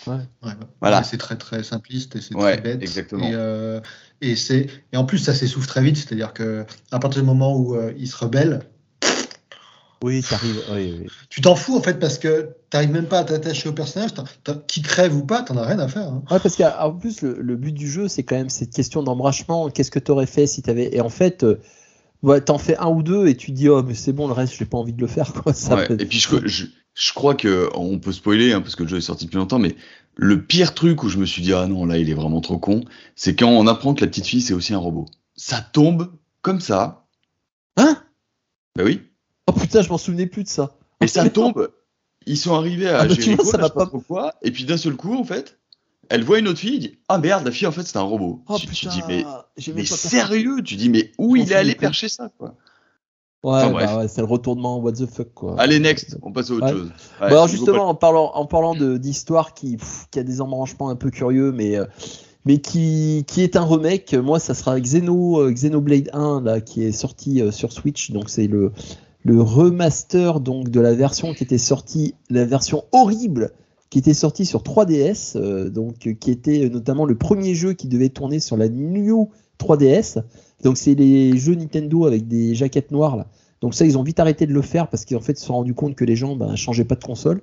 Ouais, 0.06 0.18
Voilà. 0.80 1.02
c'est 1.02 1.16
très 1.16 1.38
très 1.38 1.62
simpliste 1.62 2.16
et 2.16 2.20
c'est 2.20 2.34
Ouais, 2.34 2.52
très 2.52 2.60
bête. 2.60 2.82
exactement. 2.82 3.26
Et, 3.26 3.32
euh, 3.34 3.80
et 4.20 4.36
c'est 4.36 4.66
et 4.92 4.96
en 4.96 5.04
plus 5.04 5.18
ça 5.18 5.34
s'essouffle 5.34 5.66
très 5.68 5.82
vite, 5.82 5.96
c'est-à-dire 5.96 6.34
que 6.34 6.66
à 6.90 6.98
partir 6.98 7.22
du 7.22 7.26
moment 7.26 7.56
où 7.56 7.74
euh, 7.76 7.92
il 7.96 8.06
se 8.08 8.16
rebelle, 8.16 8.60
Oui, 10.02 10.22
oui. 10.72 11.06
tu 11.30 11.40
t'en 11.40 11.54
fous 11.56 11.76
en 11.76 11.82
fait 11.82 11.98
parce 11.98 12.18
que 12.18 12.50
t'arrives 12.70 12.90
même 12.90 13.06
pas 13.06 13.20
à 13.20 13.24
t'attacher 13.24 13.68
au 13.68 13.72
personnage. 13.72 14.12
t'as- 14.14 14.24
t'as- 14.44 14.54
qui 14.66 14.82
crève 14.82 15.16
ou 15.16 15.24
pas, 15.24 15.42
t'en 15.42 15.56
as 15.56 15.66
rien 15.66 15.78
à 15.78 15.88
faire. 15.88 16.08
hein. 16.08 16.22
Ouais, 16.30 16.38
parce 16.38 16.56
qu'en 16.56 16.92
plus, 16.92 17.22
le, 17.22 17.40
le 17.40 17.56
but 17.56 17.72
du 17.72 17.90
jeu, 17.90 18.06
c'est 18.08 18.22
quand 18.22 18.36
même 18.36 18.50
cette 18.50 18.72
question 18.74 19.02
d'embrachement. 19.02 19.70
Qu'est-ce 19.70 19.90
que 19.90 19.98
tu 19.98 20.10
aurais 20.12 20.26
fait 20.26 20.46
si 20.46 20.62
tu 20.62 20.68
avais. 20.70 20.94
Et 20.94 21.00
en 21.00 21.08
fait, 21.08 21.44
euh, 21.44 21.60
ouais, 22.22 22.40
t'en 22.42 22.58
fais 22.58 22.76
un 22.76 22.88
ou 22.88 23.02
deux 23.02 23.26
et 23.26 23.36
tu 23.36 23.52
dis, 23.52 23.68
oh, 23.70 23.82
mais 23.82 23.94
c'est 23.94 24.12
bon, 24.12 24.26
le 24.26 24.34
reste, 24.34 24.54
j'ai 24.58 24.66
pas 24.66 24.76
envie 24.78 24.92
de 24.92 25.00
le 25.00 25.06
faire. 25.06 25.32
Quoi. 25.32 25.52
Ça 25.54 25.76
Ouais, 25.76 25.86
peut- 25.86 25.96
Et 25.98 26.04
puis 26.06 26.18
je, 26.18 26.28
je, 26.46 26.66
je 26.94 27.12
crois 27.14 27.34
que 27.34 27.70
on 27.74 27.98
peut 27.98 28.12
spoiler 28.12 28.52
hein, 28.52 28.60
parce 28.60 28.76
que 28.76 28.82
le 28.82 28.88
jeu 28.90 28.98
est 28.98 29.00
sorti 29.02 29.24
depuis 29.24 29.38
longtemps, 29.38 29.58
mais 29.58 29.76
le 30.16 30.42
pire 30.42 30.74
truc 30.74 31.02
où 31.04 31.08
je 31.08 31.18
me 31.18 31.24
suis 31.26 31.40
dit 31.42 31.52
ah 31.52 31.66
non 31.66 31.84
là 31.86 31.98
il 31.98 32.08
est 32.10 32.14
vraiment 32.14 32.40
trop 32.40 32.58
con, 32.58 32.82
c'est 33.16 33.34
quand 33.36 33.48
on 33.50 33.66
apprend 33.66 33.92
que 33.94 34.00
la 34.02 34.06
petite 34.06 34.26
fille 34.26 34.40
c'est 34.40 34.54
aussi 34.54 34.72
un 34.72 34.78
robot. 34.78 35.04
Ça 35.36 35.60
tombe 35.60 36.10
comme 36.40 36.60
ça. 36.60 37.06
Hein? 37.76 38.02
Bah 38.76 38.84
oui. 38.86 39.02
Putain, 39.60 39.82
je 39.82 39.88
m'en 39.88 39.98
souvenais 39.98 40.26
plus 40.26 40.44
de 40.44 40.48
ça. 40.48 40.76
Et 41.00 41.06
ça 41.06 41.28
tombe. 41.28 41.70
Ils 42.26 42.36
sont 42.38 42.54
arrivés 42.54 42.88
à 42.88 43.00
Ah, 43.00 43.06
bah, 43.06 43.14
Jericho, 43.14 43.42
vois, 43.44 43.52
ça 43.52 43.62
sais 43.64 43.70
pas 43.74 43.86
pourquoi. 43.86 44.34
Et 44.42 44.50
puis 44.50 44.64
d'un 44.64 44.76
seul 44.76 44.96
coup, 44.96 45.14
en 45.14 45.24
fait, 45.24 45.58
elle 46.08 46.24
voit 46.24 46.38
une 46.38 46.48
autre 46.48 46.58
fille, 46.58 46.78
dit 46.78 46.98
Ah 47.08 47.18
merde, 47.18 47.44
la 47.44 47.50
fille, 47.52 47.66
en 47.66 47.72
fait, 47.72 47.82
c'est 47.84 47.98
un 47.98 48.02
robot. 48.02 48.42
Oh 48.48 48.56
tu, 48.58 48.66
tu 48.66 48.74
putain, 48.74 48.90
dis 48.90 49.02
Mais, 49.06 49.24
sérieux 49.84 50.62
Tu 50.64 50.76
dis 50.76 50.88
Mais 50.88 51.12
où 51.18 51.36
il 51.36 51.52
est 51.52 51.54
allé 51.54 51.74
percher 51.74 52.08
ça, 52.08 52.30
quoi? 52.36 52.54
Ouais, 53.42 53.52
Enfin, 53.52 53.70
bah 53.72 53.98
ouais, 53.98 54.08
c'est 54.08 54.22
le 54.22 54.26
retournement 54.26 54.78
what 54.80 54.92
the 54.92 55.06
fuck 55.06 55.32
quoi. 55.32 55.54
Allez, 55.58 55.78
next, 55.78 56.18
on 56.22 56.32
passe 56.32 56.50
à 56.50 56.54
autre 56.54 56.66
Ouais. 56.66 56.72
chose. 56.72 56.88
Bon, 57.20 57.24
Ouais, 57.26 57.30
alors 57.32 57.46
justement, 57.46 57.88
en 57.88 57.94
parlant, 57.94 58.32
en 58.34 58.44
parlant 58.46 58.74
de- 58.74 58.96
d'histoire 58.96 59.54
qui, 59.54 59.76
pff, 59.76 60.06
qui 60.10 60.18
a 60.18 60.24
des 60.24 60.40
embranchements 60.40 60.88
un 60.88 60.96
peu 60.96 61.10
curieux, 61.10 61.52
mais, 61.52 61.76
euh, 61.76 61.84
mais 62.44 62.58
qui, 62.58 63.24
qui 63.28 63.42
est 63.42 63.54
un 63.54 63.64
remake, 63.64 64.14
moi 64.14 64.40
ça 64.40 64.52
sera 64.54 64.80
Xeno, 64.80 65.42
euh, 65.42 65.52
Xenoblade 65.52 66.10
1 66.12 66.40
là, 66.40 66.60
qui 66.60 66.82
est 66.82 66.90
sorti 66.92 67.40
euh, 67.40 67.52
sur 67.52 67.72
Switch, 67.72 68.10
donc 68.10 68.30
c'est 68.30 68.48
le, 68.48 68.72
le 69.26 69.42
remaster 69.42 70.40
donc, 70.40 70.68
de 70.70 70.80
la 70.80 70.94
version 70.94 71.34
qui 71.34 71.42
était 71.42 71.58
sortie, 71.58 72.14
la 72.30 72.44
version 72.44 72.84
horrible 72.92 73.50
qui 73.90 73.98
était 73.98 74.14
sortie 74.14 74.46
sur 74.46 74.62
3DS, 74.62 75.36
euh, 75.36 75.68
donc, 75.68 76.16
qui 76.18 76.30
était 76.30 76.68
notamment 76.68 77.04
le 77.06 77.16
premier 77.16 77.54
jeu 77.54 77.72
qui 77.72 77.88
devait 77.88 78.08
tourner 78.08 78.40
sur 78.40 78.56
la 78.56 78.68
New 78.68 79.30
3DS. 79.58 80.22
Donc 80.62 80.76
c'est 80.76 80.94
les 80.94 81.36
jeux 81.36 81.54
Nintendo 81.54 82.06
avec 82.06 82.28
des 82.28 82.54
jaquettes 82.54 82.90
noires 82.90 83.16
là. 83.16 83.26
Donc 83.62 83.74
ça, 83.74 83.84
ils 83.86 83.96
ont 83.98 84.02
vite 84.02 84.20
arrêté 84.20 84.46
de 84.46 84.52
le 84.52 84.62
faire 84.62 84.88
parce 84.88 85.04
qu'en 85.04 85.20
fait, 85.20 85.32
ils 85.32 85.40
se 85.40 85.46
sont 85.46 85.54
rendus 85.54 85.74
compte 85.74 85.94
que 85.96 86.04
les 86.04 86.14
gens 86.14 86.36
ne 86.36 86.56
changeaient 86.56 86.84
pas 86.84 86.94
de 86.94 87.02
console 87.04 87.40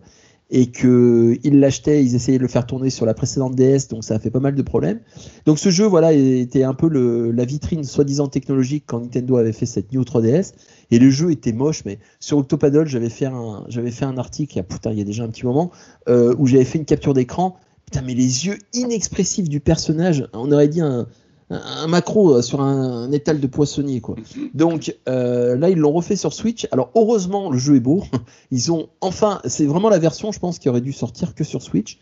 et 0.52 0.68
qu'ils 0.68 1.60
l'achetaient, 1.60 2.04
ils 2.04 2.14
essayaient 2.16 2.38
de 2.38 2.44
le 2.44 2.50
faire 2.50 2.68
tourner 2.68 2.92
sur 2.92 3.06
la 3.08 3.16
précédente 3.16 3.56
DS, 3.56 3.88
donc 3.90 4.04
ça 4.04 4.16
a 4.16 4.20
fait 4.20 4.30
pas 4.30 4.40
mal 4.42 4.54
de 4.54 4.62
problèmes. 4.62 5.00
Donc 5.46 5.58
ce 5.58 5.70
jeu, 5.70 5.86
voilà, 5.86 6.14
était 6.14 6.64
un 6.64 6.76
peu 6.76 6.88
le- 6.88 7.32
la 7.32 7.46
vitrine 7.46 7.84
soi-disant 7.84 8.28
technologique 8.28 8.84
quand 8.86 9.00
Nintendo 9.00 9.38
avait 9.38 9.54
fait 9.54 9.66
cette 9.66 9.92
New 9.92 10.04
3DS, 10.04 10.54
et 10.96 11.00
le 11.00 11.10
jeu 11.10 11.32
était 11.32 11.54
moche, 11.54 11.84
mais 11.86 12.00
sur 12.20 12.38
Octopaddle, 12.38 12.88
j'avais 12.88 13.10
fait 13.10 13.26
un, 13.26 13.66
j'avais 13.68 13.92
fait 13.92 14.06
un 14.06 14.18
article, 14.18 14.54
il 14.54 14.58
y 14.58 14.60
a, 14.60 14.64
putain, 14.64 14.92
il 14.92 14.98
y 15.00 15.02
a 15.02 15.06
déjà 15.06 15.24
un 15.24 15.30
petit 15.30 15.46
moment, 15.46 15.72
euh, 16.10 16.36
où 16.38 16.48
j'avais 16.48 16.66
fait 16.66 16.78
une 16.78 16.86
capture 16.86 17.14
d'écran, 17.14 17.56
putain, 17.86 18.02
mais 18.02 18.14
les 18.14 18.46
yeux 18.46 18.58
inexpressifs 18.74 19.50
du 19.50 19.60
personnage, 19.60 20.28
on 20.34 20.52
aurait 20.52 20.68
dit 20.68 20.82
un, 20.82 21.08
un- 21.50 21.62
un 21.84 21.88
macro 21.88 22.36
euh, 22.36 22.42
sur 22.42 22.62
un, 22.62 23.04
un 23.06 23.12
étal 23.12 23.40
de 23.40 23.48
poissonnier, 23.48 24.02
quoi. 24.02 24.16
Donc 24.54 24.96
euh, 25.10 25.56
là, 25.58 25.70
ils 25.70 25.78
l'ont 25.78 25.92
refait 25.92 26.16
sur 26.16 26.34
Switch. 26.34 26.68
Alors 26.72 26.92
heureusement, 26.96 27.50
le 27.52 27.58
jeu 27.58 27.76
est 27.76 27.80
beau. 27.82 28.04
Ils 28.52 28.72
ont 28.72 28.88
enfin, 29.02 29.42
c'est 29.46 29.66
vraiment 29.66 29.90
la 29.90 30.00
version, 30.00 30.32
je 30.32 30.40
pense, 30.40 30.60
qui 30.60 30.70
aurait 30.70 30.82
dû 30.82 30.94
sortir 30.94 31.34
que 31.36 31.44
sur 31.44 31.62
Switch. 31.62 31.98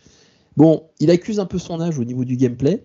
Bon, 0.56 0.82
il 1.00 1.10
accuse 1.10 1.40
un 1.40 1.46
peu 1.46 1.58
son 1.58 1.80
âge 1.80 1.98
au 1.98 2.04
niveau 2.04 2.24
du 2.26 2.36
gameplay. 2.36 2.84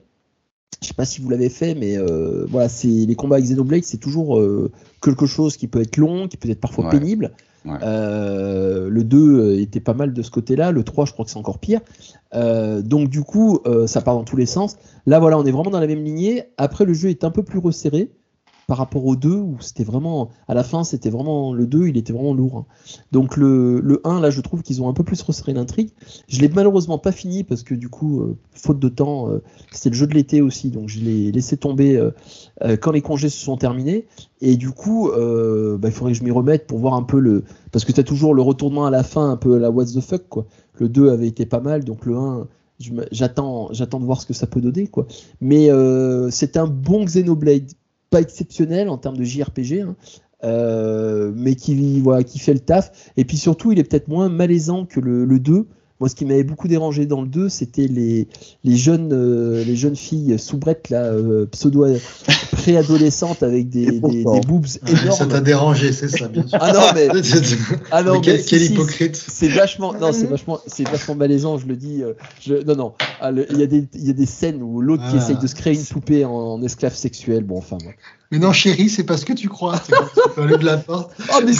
Je 0.81 0.88
sais 0.88 0.94
pas 0.94 1.06
si 1.06 1.22
vous 1.22 1.30
l'avez 1.30 1.49
fait, 1.49 1.73
mais 1.73 1.98
euh, 1.98 2.45
voilà, 2.49 2.69
c'est 2.69 2.88
les 2.88 3.15
combats 3.15 3.38
avec 3.38 3.48
Xenoblade, 3.48 3.84
c'est 3.84 3.98
toujours 3.98 4.38
euh, 4.39 4.72
quelque 5.02 5.26
chose 5.26 5.57
qui 5.57 5.68
peut 5.68 5.81
être 5.81 5.98
long, 5.98 6.27
qui 6.27 6.38
peut 6.38 6.49
être 6.49 6.60
parfois 6.61 6.85
Ouais. 6.85 6.91
pénible. 6.91 7.31
Ouais. 7.65 7.77
Euh, 7.81 8.88
le 8.88 9.03
2 9.03 9.60
était 9.60 9.80
pas 9.80 9.94
mal 9.95 10.14
de 10.14 10.22
ce 10.22 10.30
côté-là, 10.31 10.72
le 10.72 10.84
3 10.84 11.06
je 11.06 11.14
crois 11.14 11.26
que 11.26 11.31
c'est 11.31 11.38
encore 11.38 11.57
pire. 11.60 11.81
Donc 12.34 13.10
du 13.10 13.22
coup, 13.23 13.60
ça 13.88 14.02
part 14.02 14.15
dans 14.15 14.23
tous 14.23 14.38
les 14.38 14.45
sens. 14.45 14.77
Là 15.07 15.19
voilà, 15.19 15.38
on 15.39 15.45
est 15.45 15.52
vraiment 15.52 15.72
dans 15.72 15.80
la 15.80 15.88
même 15.88 16.03
lignée. 16.03 16.44
Après 16.57 16.85
le 16.85 16.94
jeu 16.94 17.10
est 17.10 17.23
un 17.23 17.31
peu 17.31 17.44
plus 17.44 17.60
resserré 17.60 18.11
par 18.68 18.77
rapport 18.77 19.06
au 19.06 19.15
2 19.15 19.31
où 19.34 19.56
c'était 19.61 19.85
vraiment 19.85 20.30
à 20.49 20.53
la 20.53 20.64
fin 20.64 20.84
c'était 20.84 21.10
vraiment 21.10 21.53
le 21.53 21.65
2 21.65 21.88
il 21.88 21.95
était 21.98 22.11
vraiment 22.11 22.34
lourd. 22.34 22.57
hein. 22.57 22.65
Donc 23.14 23.38
le, 23.38 23.80
le 23.80 24.02
1 24.06 24.19
là 24.19 24.30
je 24.30 24.41
trouve 24.41 24.61
qu'ils 24.61 24.81
ont 24.81 24.89
un 24.89 24.94
peu 24.94 25.03
plus 25.06 25.22
resserré 25.22 25.53
l'intrigue. 25.53 25.89
Je 26.27 26.41
l'ai 26.41 26.49
malheureusement 26.49 26.98
pas 26.98 27.14
fini 27.14 27.45
parce 27.45 27.64
que 27.64 27.73
du 27.73 27.88
coup 27.88 28.19
euh, 28.22 28.35
faute 28.52 28.80
de 28.80 28.89
temps 28.89 29.30
euh, 29.31 29.41
c'était 29.72 29.89
le 29.89 29.95
jeu 29.95 30.06
de 30.06 30.14
l'été 30.14 30.41
aussi 30.41 30.69
donc 30.69 30.89
je 30.89 30.99
l'ai 30.99 31.31
laissé 31.31 31.56
tomber 31.56 31.95
euh, 31.95 32.11
quand 32.77 32.91
les 32.91 33.02
congés 33.02 33.30
se 33.30 33.39
sont 33.39 33.56
terminés 33.56 34.06
et 34.41 34.57
du 34.57 34.69
coup 34.72 35.10
bah, 35.14 35.88
il 35.88 35.91
faudrait 35.94 36.11
que 36.11 36.19
je 36.19 36.23
m'y 36.26 36.31
remette 36.31 36.68
pour 36.68 36.77
voir 36.80 36.94
un 36.95 37.03
peu 37.03 37.19
le 37.19 37.45
parce 37.72 37.85
que 37.85 37.94
tu 37.94 37.99
as 38.02 38.03
toujours 38.03 38.34
le 38.35 38.41
retournement 38.41 38.85
à 38.85 38.91
la 38.91 39.03
fin 39.03 39.31
un 39.31 39.38
peu 39.38 39.57
la 39.57 39.72
what 39.72 39.85
the 39.85 40.02
fuck 40.02 40.27
quoi. 40.27 40.45
Le 40.80 40.89
2 40.89 41.10
avait 41.10 41.27
été 41.27 41.45
pas 41.45 41.61
mal 41.61 41.85
donc 41.85 42.06
le 42.06 42.18
1 42.18 42.48
je 42.80 42.91
me- 42.91 43.07
j'attends 43.11 43.69
j'attends 43.72 43.99
de 44.02 44.06
voir 44.06 44.22
ce 44.22 44.27
que 44.27 44.34
ça 44.34 44.45
peut 44.45 44.60
donner 44.61 44.88
quoi. 44.88 45.07
Mais 45.39 45.69
c'est 46.31 46.57
un 46.57 46.68
bon 46.68 47.06
Xenoblade 47.06 47.72
pas 48.09 48.21
exceptionnel 48.21 48.89
en 48.89 48.97
termes 48.97 49.17
de 49.17 49.23
JRPG, 49.23 49.81
hein, 49.81 49.95
euh, 50.43 51.31
mais 51.35 51.55
qui, 51.55 52.03
qui 52.25 52.39
fait 52.39 52.53
le 52.53 52.59
taf. 52.59 53.11
Et 53.17 53.25
puis 53.25 53.38
surtout, 53.38 53.71
il 53.71 53.79
est 53.79 53.84
peut-être 53.84 54.07
moins 54.07 54.29
malaisant 54.29 54.85
que 54.85 54.99
le, 54.99 55.25
le 55.25 55.39
2. 55.39 55.67
Moi, 55.99 56.10
ce 56.10 56.15
qui 56.15 56.26
m'avait 56.26 56.44
beaucoup 56.44 56.68
dérangé 56.68 57.06
dans 57.07 57.22
le 57.22 57.28
2, 57.28 57.49
c'était 57.49 57.88
les, 57.88 58.28
les, 58.64 58.76
jeunes, 58.78 59.11
euh, 59.14 59.64
les 59.65 59.76
jeunes 59.76 59.95
filles 59.95 60.38
soubrettes, 60.38 60.90
là, 60.91 61.06
euh, 61.06 61.48
pseudo 61.52 61.86
préadolescentes 62.52 63.44
avec 63.44 63.69
des, 63.69 63.99
des, 63.99 64.24
des 64.24 64.24
boobs 64.24 64.65
Ouais, 64.65 64.95
ça 64.95 65.03
énormes. 65.03 65.28
t'a 65.30 65.40
dérangé, 65.41 65.91
c'est 65.91 66.07
ça, 66.07 66.28
bien 66.28 66.45
sûr. 66.48 66.57
Ah 66.61 66.72
non, 66.74 66.82
mais, 66.95 67.07
ah 67.91 68.03
non, 68.03 68.14
Mais 68.14 68.22
quel, 68.22 68.36
mais 68.38 68.41
si, 68.44 68.49
quel 68.49 68.60
si, 68.60 68.74
hypocrite. 68.74 69.15
c'est 69.15 69.48
vachement, 69.48 69.94
non, 69.94 70.11
c'est 70.11 70.28
vachement, 70.28 70.60
c'est 70.68 70.88
vachement 70.88 71.15
malaisant, 71.15 71.57
je 71.57 71.65
le 71.68 71.76
dis. 71.76 72.03
euh, 72.03 72.14
je, 72.41 72.56
non, 72.64 72.76
non. 72.76 72.94
Ah, 73.22 73.32
le- 73.32 73.48
Il 73.52 73.60
y, 73.60 73.64
a 73.64 73.68
des- 73.68 73.88
il 73.94 74.06
y 74.07 74.10
a 74.10 74.14
des 74.14 74.26
scènes 74.26 74.61
où 74.61 74.82
l'autre 74.82 75.03
qui 75.10 75.15
Ah. 75.18 75.24
essaye 75.24 75.38
de 75.38 75.48
se 75.48 75.56
créer 75.56 75.74
une 75.76 75.86
poupée 75.86 76.26
en, 76.26 76.32
en 76.32 76.61
esclave 76.61 76.94
sexuel. 76.95 77.44
Bon, 77.44 77.57
enfin. 77.57 77.78
bon. 77.84 77.90
Mais 78.32 78.40
non, 78.40 78.52
chérie, 78.52 78.90
c'est 78.90 79.06
pas 79.06 79.15
ce 79.18 79.26
que 79.26 79.34
tu 79.34 79.48
crois. 79.48 79.80
Tu 79.80 79.94
peux 80.36 80.41
aller 80.41 80.57
de 80.57 80.65
la 80.65 80.78
porte. 80.78 81.11
Oh, 81.34 81.40
mais 81.45 81.53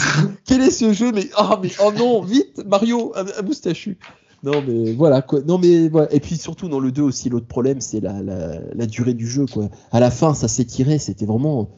quel 0.44 0.60
est 0.60 0.70
ce 0.70 0.92
jeu 0.92 1.12
Mais 1.12 1.28
oh, 1.38 1.54
mais 1.62 1.70
oh 1.82 1.92
non, 1.96 2.22
vite, 2.22 2.62
Mario, 2.66 3.12
un, 3.16 3.24
un 3.38 3.42
moustachu. 3.42 3.96
Non, 4.44 4.62
mais 4.66 4.92
voilà 4.92 5.22
quoi. 5.22 5.40
Non, 5.46 5.58
mais 5.58 5.88
voilà. 5.88 6.12
Et 6.14 6.20
puis 6.20 6.36
surtout 6.36 6.68
dans 6.68 6.80
le 6.80 6.92
2 6.92 7.02
aussi, 7.02 7.28
l'autre 7.28 7.46
problème, 7.48 7.80
c'est 7.80 8.00
la, 8.00 8.22
la, 8.22 8.60
la 8.74 8.86
durée 8.86 9.14
du 9.14 9.26
jeu 9.28 9.46
quoi. 9.46 9.68
À 9.92 10.00
la 10.00 10.10
fin, 10.10 10.34
ça 10.34 10.48
s'étirait, 10.48 10.98
c'était 10.98 11.26
vraiment. 11.26 11.68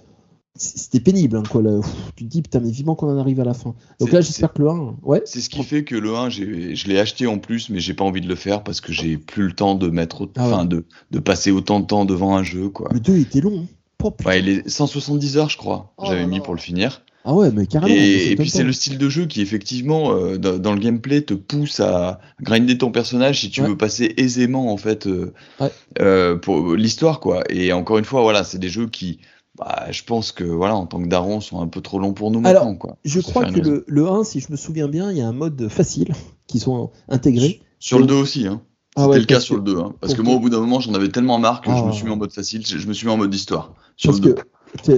C'était 0.56 1.00
pénible 1.00 1.36
hein, 1.36 1.42
quoi. 1.48 1.62
là. 1.62 1.80
Pff, 1.80 1.90
tu 2.16 2.24
te 2.24 2.28
dis 2.28 2.42
putain, 2.42 2.60
mais 2.60 2.70
vivement 2.70 2.94
qu'on 2.96 3.08
en 3.08 3.18
arrive 3.18 3.40
à 3.40 3.44
la 3.44 3.54
fin. 3.54 3.74
Donc 4.00 4.10
là, 4.12 4.20
j'espère 4.20 4.52
que 4.52 4.60
le 4.62 4.68
1, 4.68 4.96
ouais. 5.04 5.22
C'est 5.24 5.40
ce 5.40 5.48
qui 5.48 5.62
fait 5.62 5.84
que 5.84 5.94
le 5.94 6.14
1, 6.14 6.28
j'ai- 6.28 6.74
je 6.74 6.88
l'ai 6.88 6.98
acheté 6.98 7.26
en 7.28 7.38
plus, 7.38 7.70
mais 7.70 7.78
j'ai 7.78 7.94
pas 7.94 8.04
envie 8.04 8.20
de 8.20 8.28
le 8.28 8.34
faire 8.34 8.62
parce 8.64 8.80
que 8.80 8.92
j'ai 8.92 9.16
plus 9.16 9.46
le 9.46 9.52
temps 9.52 9.74
de 9.76 9.88
mettre, 9.88 10.28
Ah 10.36 10.58
ouais. 10.60 10.66
de, 10.66 10.84
de 11.12 11.18
passer 11.20 11.52
autant 11.52 11.78
de 11.80 11.86
temps 11.86 12.04
devant 12.04 12.36
un 12.36 12.42
jeu, 12.42 12.68
quoi. 12.68 12.88
Le 12.92 13.00
2 13.00 13.18
était 13.20 13.40
long. 13.40 13.60
hein. 13.62 13.66
Oh. 14.02 14.12
Ouais, 14.26 14.40
il 14.40 14.48
est 14.48 14.68
170 14.68 15.36
heures, 15.36 15.50
je 15.50 15.56
crois. 15.58 15.92
Oh 15.98 16.04
J'avais 16.08 16.26
mis 16.26 16.40
pour 16.40 16.54
le 16.54 16.60
finir. 16.60 17.04
Ah 17.24 17.34
ouais, 17.34 17.50
mais 17.52 17.66
carrément. 17.66 17.94
Et, 17.94 18.34
puis 18.36 18.48
c'est 18.48 18.62
le 18.64 18.72
style 18.72 18.96
de 18.96 19.08
jeu 19.10 19.26
qui 19.26 19.42
effectivement 19.42 20.12
euh, 20.14 20.38
dans, 20.38 20.58
dans 20.58 20.72
le 20.72 20.78
gameplay 20.80 21.20
te 21.22 21.34
pousse 21.34 21.78
à 21.80 22.18
grinder 22.40 22.78
ton 22.78 22.90
personnage 22.90 23.40
si 23.40 23.50
tu 23.50 23.60
Ouais. 23.60 23.68
veux 23.68 23.76
passer 23.76 24.14
aisément 24.16 24.72
en 24.72 24.76
fait 24.78 25.06
euh, 25.06 25.32
Ouais. 25.60 25.70
euh, 26.00 26.36
pour 26.36 26.74
l'histoire 26.74 27.20
quoi. 27.20 27.42
Et 27.50 27.72
encore 27.74 27.98
une 27.98 28.04
fois 28.06 28.22
voilà 28.22 28.42
c'est 28.42 28.58
des 28.58 28.70
jeux 28.70 28.86
qui 28.88 29.18
bah, 29.58 29.86
je 29.90 30.02
pense 30.04 30.32
que 30.32 30.44
voilà 30.44 30.74
en 30.76 30.86
tant 30.86 31.02
que 31.02 31.08
daron 31.08 31.40
sont 31.42 31.60
un 31.60 31.66
peu 31.68 31.82
trop 31.82 31.98
longs 31.98 32.14
pour 32.14 32.30
nous 32.30 32.40
Alors, 32.46 32.64
maintenant 32.64 32.76
quoi. 32.78 32.96
Je 33.04 33.20
crois 33.20 33.44
que 33.44 33.60
le, 33.60 33.84
le 33.86 34.08
1, 34.08 34.24
si 34.24 34.40
je 34.40 34.50
me 34.50 34.56
souviens 34.56 34.88
bien, 34.88 35.10
il 35.10 35.18
y 35.18 35.20
a 35.20 35.28
un 35.28 35.32
mode 35.32 35.68
facile 35.68 36.14
qui 36.46 36.58
sont 36.58 36.90
intégrés. 37.08 37.60
sur 37.80 37.98
le 37.98 38.06
2 38.06 38.14
aussi 38.14 38.46
hein. 38.46 38.62
Ah 38.96 39.02
C'était 39.02 39.10
ouais, 39.12 39.18
le 39.20 39.24
cas 39.26 39.40
sur 39.40 39.56
le 39.56 39.62
2 39.62 39.78
hein. 39.78 39.94
parce 40.00 40.14
que 40.14 40.22
moi 40.22 40.34
au 40.34 40.40
bout 40.40 40.48
d'un 40.50 40.60
moment 40.60 40.80
j'en 40.80 40.94
avais 40.94 41.08
tellement 41.10 41.38
marre 41.38 41.60
que 41.60 41.68
Ah 41.70 41.76
je 41.76 41.82
me 41.82 41.88
ouais. 41.88 41.92
suis 41.92 42.04
mis 42.06 42.10
en 42.12 42.16
mode 42.16 42.32
facile, 42.32 42.66
je 42.66 42.78
je 42.78 42.86
me 42.88 42.92
suis 42.94 43.06
mis 43.06 43.12
en 43.12 43.18
mode 43.18 43.32
histoire 43.34 43.74
sur 43.96 44.10
Parce 44.10 44.20
le 44.22 44.30
que, 44.30 44.36
2. 44.36 44.42
t'es- 44.42 44.48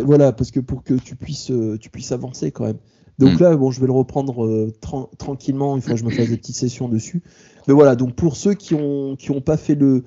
voilà, 0.04 0.32
parce 0.32 0.50
que 0.50 0.60
pour 0.60 0.82
que 0.82 0.94
tu 0.94 1.16
puisses, 1.16 1.50
euh, 1.50 1.78
tu 1.78 1.90
puisses 1.90 2.12
avancer 2.12 2.50
quand 2.50 2.64
même. 2.64 2.78
Donc 3.18 3.38
Mm. 3.38 3.42
là, 3.42 3.56
bon, 3.56 3.70
je 3.70 3.80
vais 3.80 3.86
le 3.86 3.92
reprendre 3.92 4.44
euh, 4.44 4.72
tran- 4.80 5.08
tranquillement. 5.18 5.76
Il 5.76 5.82
faut 5.82 5.90
que 5.92 5.96
je 5.96 6.04
me 6.04 6.10
fasse 6.10 6.28
des 6.28 6.36
petites 6.36 6.56
sessions 6.56 6.88
dessus. 6.88 7.22
Mais 7.68 7.74
voilà, 7.74 7.94
donc 7.96 8.14
pour 8.14 8.36
ceux 8.36 8.54
qui 8.54 8.74
ont, 8.74 9.16
qui 9.16 9.30
ont 9.30 9.40
pas 9.40 9.56
fait 9.56 9.74
le, 9.74 10.04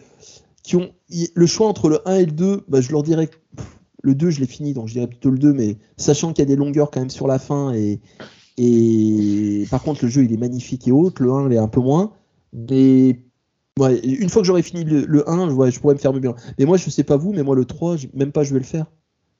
qui 0.63 0.75
ont 0.75 0.89
y- 1.09 1.29
le 1.35 1.45
choix 1.45 1.67
entre 1.67 1.89
le 1.89 2.07
1 2.07 2.15
et 2.15 2.25
le 2.25 2.31
2, 2.31 2.63
bah, 2.67 2.81
je 2.81 2.91
leur 2.91 3.03
dirais 3.03 3.27
pff, 3.55 3.79
le 4.03 4.15
2, 4.15 4.29
je 4.31 4.39
l'ai 4.39 4.47
fini, 4.47 4.73
donc 4.73 4.87
je 4.87 4.93
dirais 4.93 5.07
plutôt 5.07 5.29
le 5.29 5.37
2, 5.37 5.53
mais 5.53 5.77
sachant 5.97 6.33
qu'il 6.33 6.39
y 6.43 6.47
a 6.47 6.49
des 6.49 6.55
longueurs 6.55 6.91
quand 6.91 6.99
même 6.99 7.09
sur 7.09 7.27
la 7.27 7.39
fin 7.39 7.73
et, 7.73 8.01
et 8.57 9.65
par 9.69 9.83
contre 9.83 10.03
le 10.05 10.09
jeu 10.09 10.23
il 10.23 10.33
est 10.33 10.37
magnifique 10.37 10.87
et 10.87 10.91
autre, 10.91 11.21
le 11.23 11.31
1 11.31 11.47
il 11.49 11.53
est 11.53 11.57
un 11.57 11.67
peu 11.67 11.81
moins. 11.81 12.13
Mais 12.53 13.19
ouais, 13.79 13.99
une 13.99 14.29
fois 14.29 14.41
que 14.41 14.47
j'aurai 14.47 14.61
fini 14.63 14.83
le, 14.83 15.05
le 15.05 15.29
1, 15.29 15.51
ouais, 15.53 15.71
je 15.71 15.79
pourrais 15.79 15.93
me 15.95 15.99
faire 15.99 16.13
mieux 16.13 16.19
bien. 16.19 16.35
Mais 16.57 16.65
moi 16.65 16.77
je 16.77 16.89
sais 16.89 17.03
pas 17.03 17.17
vous, 17.17 17.33
mais 17.33 17.43
moi 17.43 17.55
le 17.55 17.65
3, 17.65 17.97
j- 17.97 18.09
même 18.13 18.31
pas 18.31 18.43
je 18.43 18.53
vais 18.53 18.59
le 18.59 18.65
faire. 18.65 18.85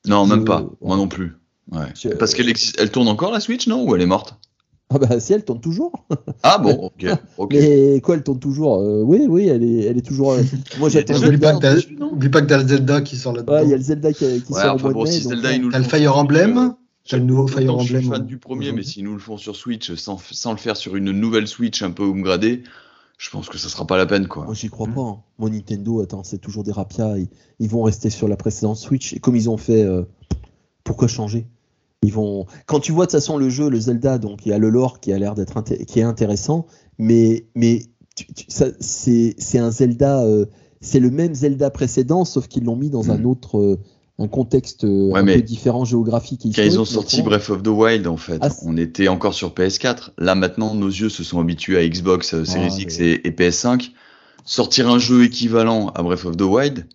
Non 0.06 0.26
même 0.26 0.44
pas, 0.44 0.64
moi 0.80 0.96
non 0.96 1.08
plus. 1.08 1.32
Ouais. 1.72 1.86
Je- 2.00 2.08
Parce 2.10 2.34
qu'elle 2.34 2.48
existe, 2.48 2.76
elle 2.80 2.90
tourne 2.90 3.08
encore 3.08 3.32
la 3.32 3.40
Switch 3.40 3.66
non? 3.66 3.84
Ou 3.84 3.94
elle 3.96 4.02
est 4.02 4.06
morte? 4.06 4.36
Ah 4.88 4.98
bah 4.98 5.18
si 5.18 5.32
elle 5.32 5.44
tourne 5.44 5.60
toujours. 5.60 6.06
Ah 6.44 6.58
bon 6.58 6.70
ok 6.74 7.06
ok. 7.38 7.50
Mais 7.52 8.00
quoi, 8.00 8.14
elle 8.14 8.22
tourne 8.22 8.38
toujours 8.38 8.76
Euh, 8.80 9.02
Oui, 9.02 9.26
oui, 9.28 9.48
elle 9.48 9.64
est, 9.64 9.80
elle 9.86 9.98
est 9.98 10.06
toujours. 10.06 10.32
euh, 10.34 10.42
Moi, 10.78 10.88
j'attends 10.90 11.14
déjà 11.14 11.26
Oublie 11.26 11.38
Zelda. 11.38 11.52
pas, 11.58 12.28
pas 12.30 12.40
que 12.42 12.46
t'as 12.46 12.62
le 12.62 12.68
Zelda 12.68 13.00
qui 13.00 13.16
sort 13.16 13.32
là-dedans. 13.32 13.52
Ouais, 13.54 13.64
il 13.64 13.70
y 13.70 13.74
a 13.74 13.76
le 13.76 13.82
Zelda 13.82 14.12
qui, 14.12 14.42
qui 14.42 14.52
Ouais, 14.52 14.60
sort 14.62 14.72
au 14.72 14.74
enfin 14.76 14.84
mois 14.84 14.92
bon, 14.92 15.04
mai. 15.04 15.10
si 15.10 15.22
Zelda, 15.22 15.58
nous 15.58 15.70
T'as 15.72 15.78
le 15.78 15.84
Fire 15.84 16.16
Emblem. 16.16 16.56
Euh, 16.58 16.68
T'as 17.08 17.16
le 17.16 17.24
nouveau 17.24 17.48
Fire 17.48 17.76
que 17.76 17.82
Je 17.82 17.86
suis 17.86 17.96
Emblem. 17.96 18.10
fan 18.12 18.26
du 18.26 18.38
premier, 18.38 18.70
mais 18.72 18.84
s'ils 18.84 19.02
nous 19.04 19.12
le 19.14 19.18
font 19.18 19.36
sur 19.36 19.56
Switch 19.56 19.92
sans, 19.94 20.18
sans 20.30 20.52
le 20.52 20.56
faire 20.58 20.76
sur 20.76 20.94
une 20.96 21.10
nouvelle 21.10 21.48
Switch 21.48 21.82
un 21.82 21.90
peu 21.90 22.04
upgradée, 22.04 22.62
je 23.18 23.30
pense 23.30 23.48
que 23.48 23.56
ça 23.58 23.68
sera 23.68 23.86
pas 23.86 23.96
la 23.96 24.06
peine 24.06 24.26
quoi. 24.28 24.44
Moi, 24.44 24.54
j'y 24.54 24.68
crois 24.68 24.88
pas. 24.88 25.00
hein. 25.00 25.22
Moi, 25.38 25.48
Nintendo, 25.50 26.00
attends, 26.02 26.22
c'est 26.24 26.38
toujours 26.38 26.64
des 26.64 26.72
rapias. 26.72 27.16
Ils, 27.18 27.28
ils 27.60 27.68
vont 27.68 27.82
rester 27.82 28.10
sur 28.10 28.28
la 28.28 28.36
précédente 28.36 28.76
Switch. 28.76 29.14
Et 29.14 29.18
comme 29.20 29.36
ils 29.36 29.48
ont 29.48 29.56
fait, 29.56 29.82
euh, 29.82 30.02
pourquoi 30.84 31.08
changer? 31.08 31.46
Ils 32.02 32.12
vont. 32.12 32.46
Quand 32.66 32.78
tu 32.80 32.92
vois 32.92 33.06
de 33.06 33.10
toute 33.10 33.18
façon 33.20 33.38
le 33.38 33.48
jeu, 33.48 33.70
le 33.70 33.80
Zelda, 33.80 34.18
donc 34.18 34.44
il 34.44 34.50
y 34.50 34.52
a 34.52 34.58
le 34.58 34.68
lore 34.68 35.00
qui 35.00 35.12
a 35.12 35.18
l'air 35.18 35.34
d'être 35.34 35.60
qui 35.62 35.98
est 35.98 36.02
intéressant, 36.02 36.66
mais 36.98 37.46
mais 37.54 37.82
c'est 38.80 39.58
un 39.58 39.70
Zelda. 39.70 40.22
euh, 40.24 40.46
c'est 40.82 41.00
le 41.00 41.10
même 41.10 41.34
Zelda 41.34 41.70
précédent, 41.70 42.24
sauf 42.24 42.48
qu'ils 42.48 42.64
l'ont 42.64 42.76
mis 42.76 42.90
dans 42.90 43.10
un 43.10 43.18
Mm. 43.18 43.26
autre. 43.26 43.58
euh, 43.58 43.78
un 44.18 44.28
contexte 44.28 44.84
euh, 44.84 45.10
Ouais, 45.10 45.20
un 45.20 45.22
mais 45.22 45.36
peu 45.36 45.42
différent 45.42 45.84
géographique 45.84 46.46
et 46.46 46.50
Quand 46.52 46.62
ils 46.62 46.80
ont 46.80 46.84
sorti. 46.84 47.22
Breath 47.22 47.50
of 47.50 47.62
the 47.62 47.68
Wild, 47.68 48.06
en 48.06 48.16
fait, 48.16 48.38
Ah, 48.40 48.48
on 48.62 48.76
était 48.76 49.08
encore 49.08 49.34
sur 49.34 49.52
PS4. 49.52 50.10
Là, 50.18 50.34
maintenant, 50.34 50.74
nos 50.74 50.88
yeux 50.88 51.08
se 51.10 51.22
sont 51.22 51.38
habitués 51.40 51.76
à 51.78 51.86
Xbox 51.88 52.32
euh, 52.34 52.44
Series 52.44 52.68
Ah, 52.72 52.80
X 52.80 52.98
mais- 52.98 53.06
et, 53.06 53.26
et 53.26 53.30
PS5. 53.30 53.92
Sortir 54.44 54.88
un 54.88 54.98
jeu 54.98 55.24
équivalent 55.24 55.88
à 55.90 56.02
Breath 56.02 56.24
of 56.24 56.36
the 56.36 56.42
Wild, 56.42 56.86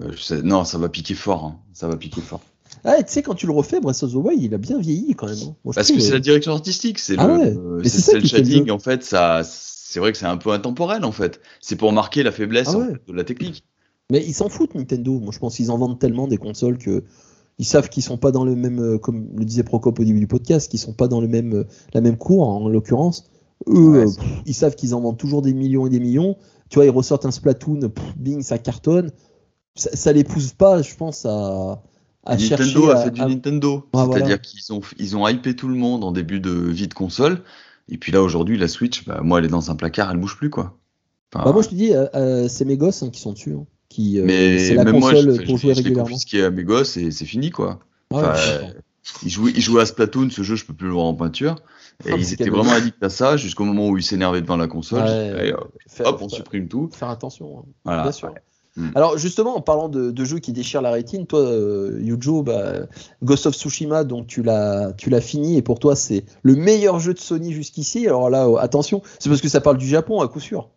euh, 0.00 0.12
sais- 0.16 0.42
non, 0.42 0.64
ça 0.64 0.78
va 0.78 0.88
piquer 0.88 1.14
fort. 1.14 1.44
hein. 1.44 1.58
Ça 1.72 1.88
va 1.88 1.96
piquer 1.96 2.20
fort. 2.20 2.40
Ah, 2.84 3.02
tu 3.02 3.12
sais, 3.12 3.22
quand 3.22 3.34
tu 3.34 3.46
le 3.46 3.52
refais, 3.52 3.80
Breath 3.80 4.02
of 4.02 4.12
the 4.12 4.16
Wild, 4.16 4.42
il 4.42 4.54
a 4.54 4.58
bien 4.58 4.78
vieilli 4.78 5.14
quand 5.14 5.26
même. 5.26 5.36
hein. 5.42 5.54
Moi, 5.64 5.74
Parce 5.74 5.88
trouve, 5.88 5.98
que 5.98 6.02
c'est 6.02 6.10
euh, 6.10 6.14
la 6.14 6.20
direction 6.20 6.52
artistique, 6.52 6.98
c'est 6.98 7.16
Ah 7.18 7.26
le, 7.26 7.32
ouais, 7.34 7.54
euh, 7.56 7.80
c'est 7.84 7.98
le 7.98 8.02
fait 8.02 8.20
le 8.20 8.26
shading. 8.28 8.70
En 8.70 8.78
fait, 8.78 9.02
ça, 9.04 9.42
c'est 9.44 10.00
vrai 10.00 10.12
que 10.12 10.18
c'est 10.18 10.26
un 10.26 10.36
peu 10.36 10.50
intemporel. 10.50 11.04
En 11.04 11.12
fait, 11.12 11.40
c'est 11.60 11.76
pour 11.76 11.92
marquer 11.92 12.22
la 12.22 12.32
faiblesse 12.32 12.68
Ah 12.70 12.76
en 12.76 12.80
ouais. 12.80 12.92
fait, 12.92 13.00
de 13.08 13.12
la 13.12 13.24
technique. 13.24 13.64
Mais 14.10 14.24
ils 14.24 14.34
s'en 14.34 14.48
foutent, 14.48 14.74
Nintendo. 14.74 15.18
Moi, 15.18 15.32
je 15.32 15.38
pense 15.38 15.56
qu'ils 15.56 15.70
en 15.70 15.78
vendent 15.78 15.98
tellement 15.98 16.28
des 16.28 16.36
consoles 16.36 16.78
que 16.78 17.04
ils 17.58 17.64
savent 17.64 17.88
qu'ils 17.88 18.02
sont 18.02 18.18
pas 18.18 18.32
dans 18.32 18.44
le 18.44 18.56
même, 18.56 18.80
euh, 18.80 18.98
comme 18.98 19.28
le 19.36 19.44
disait 19.44 19.62
Procop 19.62 19.98
au 19.98 20.04
début 20.04 20.18
du 20.20 20.26
podcast, 20.26 20.70
qu'ils 20.70 20.80
sont 20.80 20.92
pas 20.92 21.06
dans 21.08 21.20
le 21.20 21.28
même, 21.28 21.54
euh, 21.54 21.64
la 21.94 22.00
même 22.00 22.16
cour 22.16 22.48
en 22.48 22.68
l'occurrence. 22.68 23.30
Eux, 23.68 23.72
Ouais, 23.92 23.98
euh, 24.00 24.04
pff, 24.04 24.42
ils 24.46 24.54
savent 24.54 24.74
qu'ils 24.74 24.94
en 24.94 25.00
vendent 25.00 25.16
toujours 25.16 25.40
des 25.40 25.54
millions 25.54 25.86
et 25.86 25.90
des 25.90 26.00
millions. 26.00 26.36
Tu 26.68 26.74
vois, 26.76 26.84
ils 26.84 26.90
ressortent 26.90 27.24
un 27.26 27.30
Splatoon, 27.30 27.88
pff, 27.88 28.16
bing, 28.18 28.42
ça 28.42 28.58
cartonne. 28.58 29.12
Ça, 29.76 29.90
ça 29.94 30.12
les 30.12 30.24
pousse 30.24 30.52
pas, 30.52 30.82
je 30.82 30.94
pense, 30.96 31.24
à, 31.24 31.82
à 32.24 32.36
chercher. 32.38 32.64
Nintendo 32.64 32.90
a 32.90 32.96
à- 32.96 33.04
fait 33.04 33.10
du 33.12 33.20
à- 33.22 33.28
Nintendo, 33.28 33.84
Ah, 33.92 33.98
c'est-à-dire 34.10 34.18
voilà. 34.26 34.38
qu'ils 34.38 34.72
ont, 34.72 34.80
ils 34.98 35.16
ont 35.16 35.26
hypé 35.28 35.54
tout 35.56 35.68
le 35.68 35.76
monde 35.76 36.04
en 36.04 36.10
début 36.12 36.40
de 36.40 36.50
vie 36.50 36.88
de 36.88 36.94
console. 36.94 37.42
Et 37.88 37.98
puis 37.98 38.10
là, 38.12 38.22
aujourd'hui, 38.22 38.58
la 38.58 38.66
Switch, 38.68 39.06
bah, 39.06 39.20
moi, 39.22 39.38
elle 39.38 39.44
est 39.46 39.48
dans 39.48 39.70
un 39.70 39.76
placard, 39.76 40.10
elle 40.10 40.18
bouge 40.18 40.36
plus, 40.36 40.50
quoi. 40.50 40.76
Enfin, 41.32 41.44
Bah, 41.44 41.52
moi, 41.52 41.62
je 41.62 41.68
te 41.68 41.74
dis, 41.74 41.92
euh, 41.94 42.06
euh, 42.14 42.48
c'est 42.48 42.64
mes 42.64 42.76
gosses 42.76 43.02
hein, 43.02 43.10
qui 43.10 43.20
sont 43.20 43.32
dessus. 43.32 43.52
hein, 43.54 43.64
qui, 43.88 44.18
euh, 44.18 44.24
mais 44.24 44.58
c'est 44.58 44.74
la 44.74 44.84
même 44.84 44.98
moi, 44.98 45.12
console 45.12 45.36
je, 45.40 45.46
pour 45.46 45.56
je- 45.56 45.62
jouer 45.62 45.74
je 45.74 45.80
l'ai 45.80 45.84
régulièrement. 45.84 46.04
confisqué 46.10 46.42
à 46.44 46.50
mes 46.50 46.64
gosses 46.64 46.96
et 46.96 47.10
c'est 47.10 47.26
fini, 47.26 47.50
quoi. 47.50 47.78
Ouais, 48.10 48.18
Enfin, 48.20 48.34
ils, 49.22 49.28
jouaient, 49.30 49.52
ils 49.54 49.60
jouaient 49.60 49.82
à 49.82 49.86
Splatoon, 49.86 50.30
ce 50.30 50.42
jeu, 50.42 50.56
je 50.56 50.64
peux 50.64 50.72
plus 50.74 50.86
le 50.88 50.92
voir 50.94 51.06
en 51.06 51.14
peinture. 51.14 51.56
Et 52.06 52.10
Ah, 52.12 52.16
ils 52.18 52.32
étaient 52.32 52.50
vraiment 52.50 52.72
addicts 52.72 53.02
à 53.02 53.08
ça 53.08 53.36
jusqu'au 53.36 53.64
moment 53.64 53.88
où 53.88 53.96
ils 53.96 54.02
s'énervaient 54.02 54.40
devant 54.42 54.56
la 54.56 54.66
console. 54.66 55.04
Ouais, 55.04 55.52
hop, 55.52 55.70
Faire- 55.86 56.22
on 56.22 56.28
supprime 56.28 56.66
tout. 56.68 56.90
faire 56.92 57.08
attention. 57.10 57.58
hein. 57.60 57.62
Voilà. 57.84 58.02
Bien 58.02 58.12
sûr. 58.12 58.34
Mm. 58.76 58.88
Alors 58.96 59.16
justement, 59.18 59.56
en 59.56 59.60
parlant 59.60 59.88
de, 59.88 60.10
de 60.10 60.24
jeux 60.24 60.40
qui 60.40 60.52
déchirent 60.52 60.82
la 60.82 60.90
rétine, 60.90 61.26
toi, 61.26 61.38
euh, 61.38 61.96
Yujo, 62.02 62.42
bah, 62.42 62.72
Ghost 63.22 63.46
of 63.46 63.54
Tsushima, 63.54 64.02
donc 64.02 64.26
tu 64.26 64.42
l'as, 64.42 64.92
tu 64.98 65.10
l'as 65.10 65.20
fini 65.20 65.56
et 65.56 65.62
pour 65.62 65.78
toi 65.78 65.94
c'est 65.94 66.24
le 66.42 66.56
meilleur 66.56 66.98
jeu 66.98 67.14
de 67.14 67.20
Sony 67.20 67.52
jusqu'ici. 67.52 68.08
Alors 68.08 68.30
là, 68.30 68.48
euh, 68.48 68.56
attention, 68.56 69.00
c'est 69.20 69.28
parce 69.28 69.40
que 69.40 69.48
ça 69.48 69.60
parle 69.60 69.78
du 69.78 69.86
Japon 69.86 70.20
à 70.22 70.26
coup 70.26 70.40
sûr. 70.40 70.70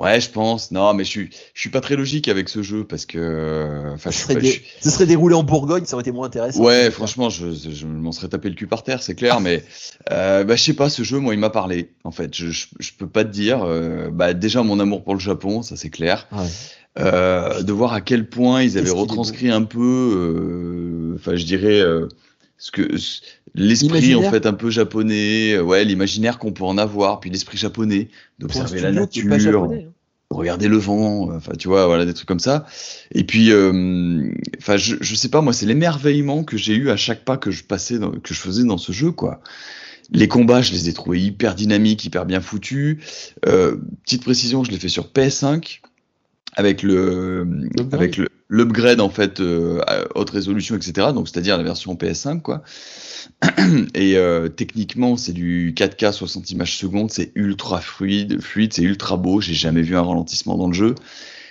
Ouais, 0.00 0.18
je 0.20 0.30
pense. 0.30 0.70
Non, 0.70 0.94
mais 0.94 1.04
je 1.04 1.10
suis, 1.10 1.30
je 1.54 1.60
suis 1.60 1.68
pas 1.70 1.80
très 1.82 1.94
logique 1.94 2.26
avec 2.28 2.48
ce 2.48 2.62
jeu 2.62 2.84
parce 2.84 3.04
que, 3.04 3.82
enfin, 3.92 4.10
Ce 4.10 4.22
serait, 4.22 4.34
pas- 4.34 4.40
dé- 4.40 4.46
je 4.46 4.52
suis- 4.52 4.64
ce 4.80 4.90
serait 4.90 5.04
déroulé 5.06 5.34
en 5.34 5.42
Bourgogne, 5.42 5.84
ça 5.84 5.94
aurait 5.94 6.00
été 6.02 6.10
moins 6.10 6.26
intéressant. 6.26 6.62
Ouais, 6.64 6.90
franchement, 6.90 7.28
je, 7.28 7.52
je 7.52 7.86
m'en 7.86 8.10
serais 8.12 8.28
tapé 8.28 8.48
le 8.48 8.54
cul 8.54 8.66
par 8.66 8.82
terre, 8.82 9.02
c'est 9.02 9.14
clair, 9.14 9.40
mais 9.40 9.62
euh, 10.10 10.42
bah, 10.44 10.56
je 10.56 10.62
sais 10.62 10.72
pas, 10.74 10.88
ce 10.88 11.02
jeu, 11.02 11.18
moi, 11.18 11.34
il 11.34 11.40
m'a 11.40 11.50
parlé. 11.50 11.90
En 12.04 12.10
fait, 12.12 12.34
je, 12.34 12.46
je, 12.50 12.66
je 12.78 12.90
peux 12.98 13.06
pas 13.08 13.24
te 13.24 13.30
dire. 13.30 13.62
euh, 13.62 14.08
bah, 14.10 14.32
déjà, 14.32 14.62
mon 14.62 14.80
amour 14.80 15.04
pour 15.04 15.12
le 15.14 15.20
Japon, 15.20 15.60
ça 15.62 15.76
c'est 15.76 15.90
clair. 15.90 16.26
Ouais. 16.32 16.46
Euh, 16.98 17.62
de 17.62 17.72
voir 17.72 17.92
à 17.92 18.00
quel 18.00 18.28
point 18.28 18.62
ils 18.62 18.76
avaient 18.78 18.90
retranscrit 18.90 19.50
un 19.50 19.62
peu, 19.62 19.78
euh, 19.80 21.14
enfin, 21.16 21.36
je 21.36 21.44
dirais, 21.44 21.78
euh, 21.80 22.08
ce 22.58 22.70
que 22.72 22.82
l'esprit 23.54 24.14
en 24.14 24.22
fait 24.30 24.46
un 24.46 24.52
peu 24.52 24.70
japonais, 24.70 25.54
euh, 25.54 25.62
ouais, 25.62 25.84
l'imaginaire 25.84 26.38
qu'on 26.38 26.52
peut 26.52 26.64
en 26.64 26.78
avoir, 26.78 27.20
puis 27.20 27.30
l'esprit 27.30 27.56
japonais, 27.58 28.08
d'observer 28.38 28.80
la 28.80 28.92
nature 28.92 29.22
japonais, 29.68 29.86
hein. 29.88 29.92
regarder 30.30 30.68
le 30.68 30.76
vent, 30.76 31.30
euh, 31.30 31.36
enfin 31.36 31.52
tu 31.58 31.68
vois, 31.68 31.86
voilà 31.86 32.04
des 32.06 32.14
trucs 32.14 32.28
comme 32.28 32.38
ça. 32.40 32.66
Et 33.12 33.24
puis, 33.24 33.50
euh, 33.50 34.30
enfin 34.58 34.76
je, 34.76 34.96
je 35.00 35.14
sais 35.14 35.28
pas 35.28 35.40
moi, 35.40 35.52
c'est 35.52 35.66
l'émerveillement 35.66 36.44
que 36.44 36.56
j'ai 36.56 36.74
eu 36.74 36.90
à 36.90 36.96
chaque 36.96 37.24
pas 37.24 37.36
que 37.36 37.50
je 37.50 37.64
passais, 37.64 37.98
dans- 37.98 38.12
que 38.12 38.32
je 38.34 38.40
faisais 38.40 38.64
dans 38.64 38.78
ce 38.78 38.92
jeu 38.92 39.10
quoi. 39.10 39.40
Les 40.12 40.26
combats, 40.26 40.60
je 40.60 40.72
les 40.72 40.88
ai 40.88 40.92
trouvés 40.92 41.20
hyper 41.20 41.54
dynamiques, 41.54 42.04
hyper 42.04 42.26
bien 42.26 42.40
foutus. 42.40 42.98
Euh, 43.46 43.76
petite 44.04 44.24
précision, 44.24 44.64
je 44.64 44.70
l'ai 44.72 44.78
fait 44.78 44.88
sur 44.88 45.06
PS5 45.08 45.80
avec 46.54 46.82
le 46.82 47.46
avec 47.92 48.16
le 48.16 48.28
l'upgrade 48.48 49.00
en 49.00 49.10
fait 49.10 49.38
euh, 49.40 49.80
à 49.86 50.00
haute 50.16 50.30
résolution 50.30 50.74
etc. 50.76 51.08
Donc 51.14 51.28
c'est-à-dire 51.28 51.56
la 51.56 51.62
version 51.62 51.94
PS5 51.94 52.40
quoi. 52.42 52.62
Et 53.94 54.16
euh, 54.16 54.48
techniquement, 54.48 55.16
c'est 55.16 55.32
du 55.32 55.72
4K 55.76 56.12
60 56.12 56.50
images 56.50 56.76
secondes, 56.76 57.10
c'est 57.10 57.32
ultra 57.34 57.80
fluide, 57.80 58.40
fluide, 58.40 58.72
c'est 58.72 58.82
ultra 58.82 59.16
beau. 59.16 59.40
J'ai 59.40 59.54
jamais 59.54 59.82
vu 59.82 59.96
un 59.96 60.02
ralentissement 60.02 60.56
dans 60.56 60.66
le 60.66 60.72
jeu. 60.72 60.94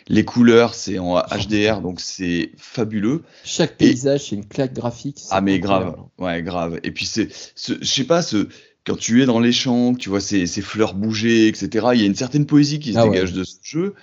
Les 0.07 0.26
couleurs, 0.26 0.73
c'est 0.73 0.97
en 0.97 1.19
HDR, 1.21 1.81
donc 1.81 1.99
c'est 1.99 2.51
fabuleux. 2.57 3.21
Chaque 3.45 3.77
paysage, 3.77 4.30
c'est 4.30 4.35
une 4.35 4.45
claque 4.47 4.73
graphique. 4.73 5.19
Ah 5.30 5.39
mais 5.39 5.59
grave, 5.59 5.95
ouais 6.17 6.41
grave. 6.41 6.80
Et 6.84 6.91
puis 6.91 7.05
c'est, 7.05 7.30
ce- 7.53 7.73
je 7.80 7.85
sais 7.88 8.03
pas, 8.05 8.23
ce, 8.23 8.47
quand 8.88 8.97
tu 8.97 9.21
es 9.21 9.27
dans 9.27 9.39
les 9.39 9.51
champs, 9.51 9.93
tu 9.93 10.09
vois 10.09 10.19
ces, 10.19 10.47
ces 10.47 10.61
fleurs 10.63 10.95
bouger, 10.95 11.47
etc. 11.47 11.89
Il 11.93 12.01
y 12.01 12.03
a 12.03 12.07
une 12.07 12.15
certaine 12.15 12.47
poésie 12.47 12.80
qui 12.80 12.93
se 12.93 12.97
Ah 12.97 13.05
ouais. 13.05 13.11
dégage 13.11 13.34
de 13.34 13.43
ce 13.43 13.57
jeu. 13.61 13.93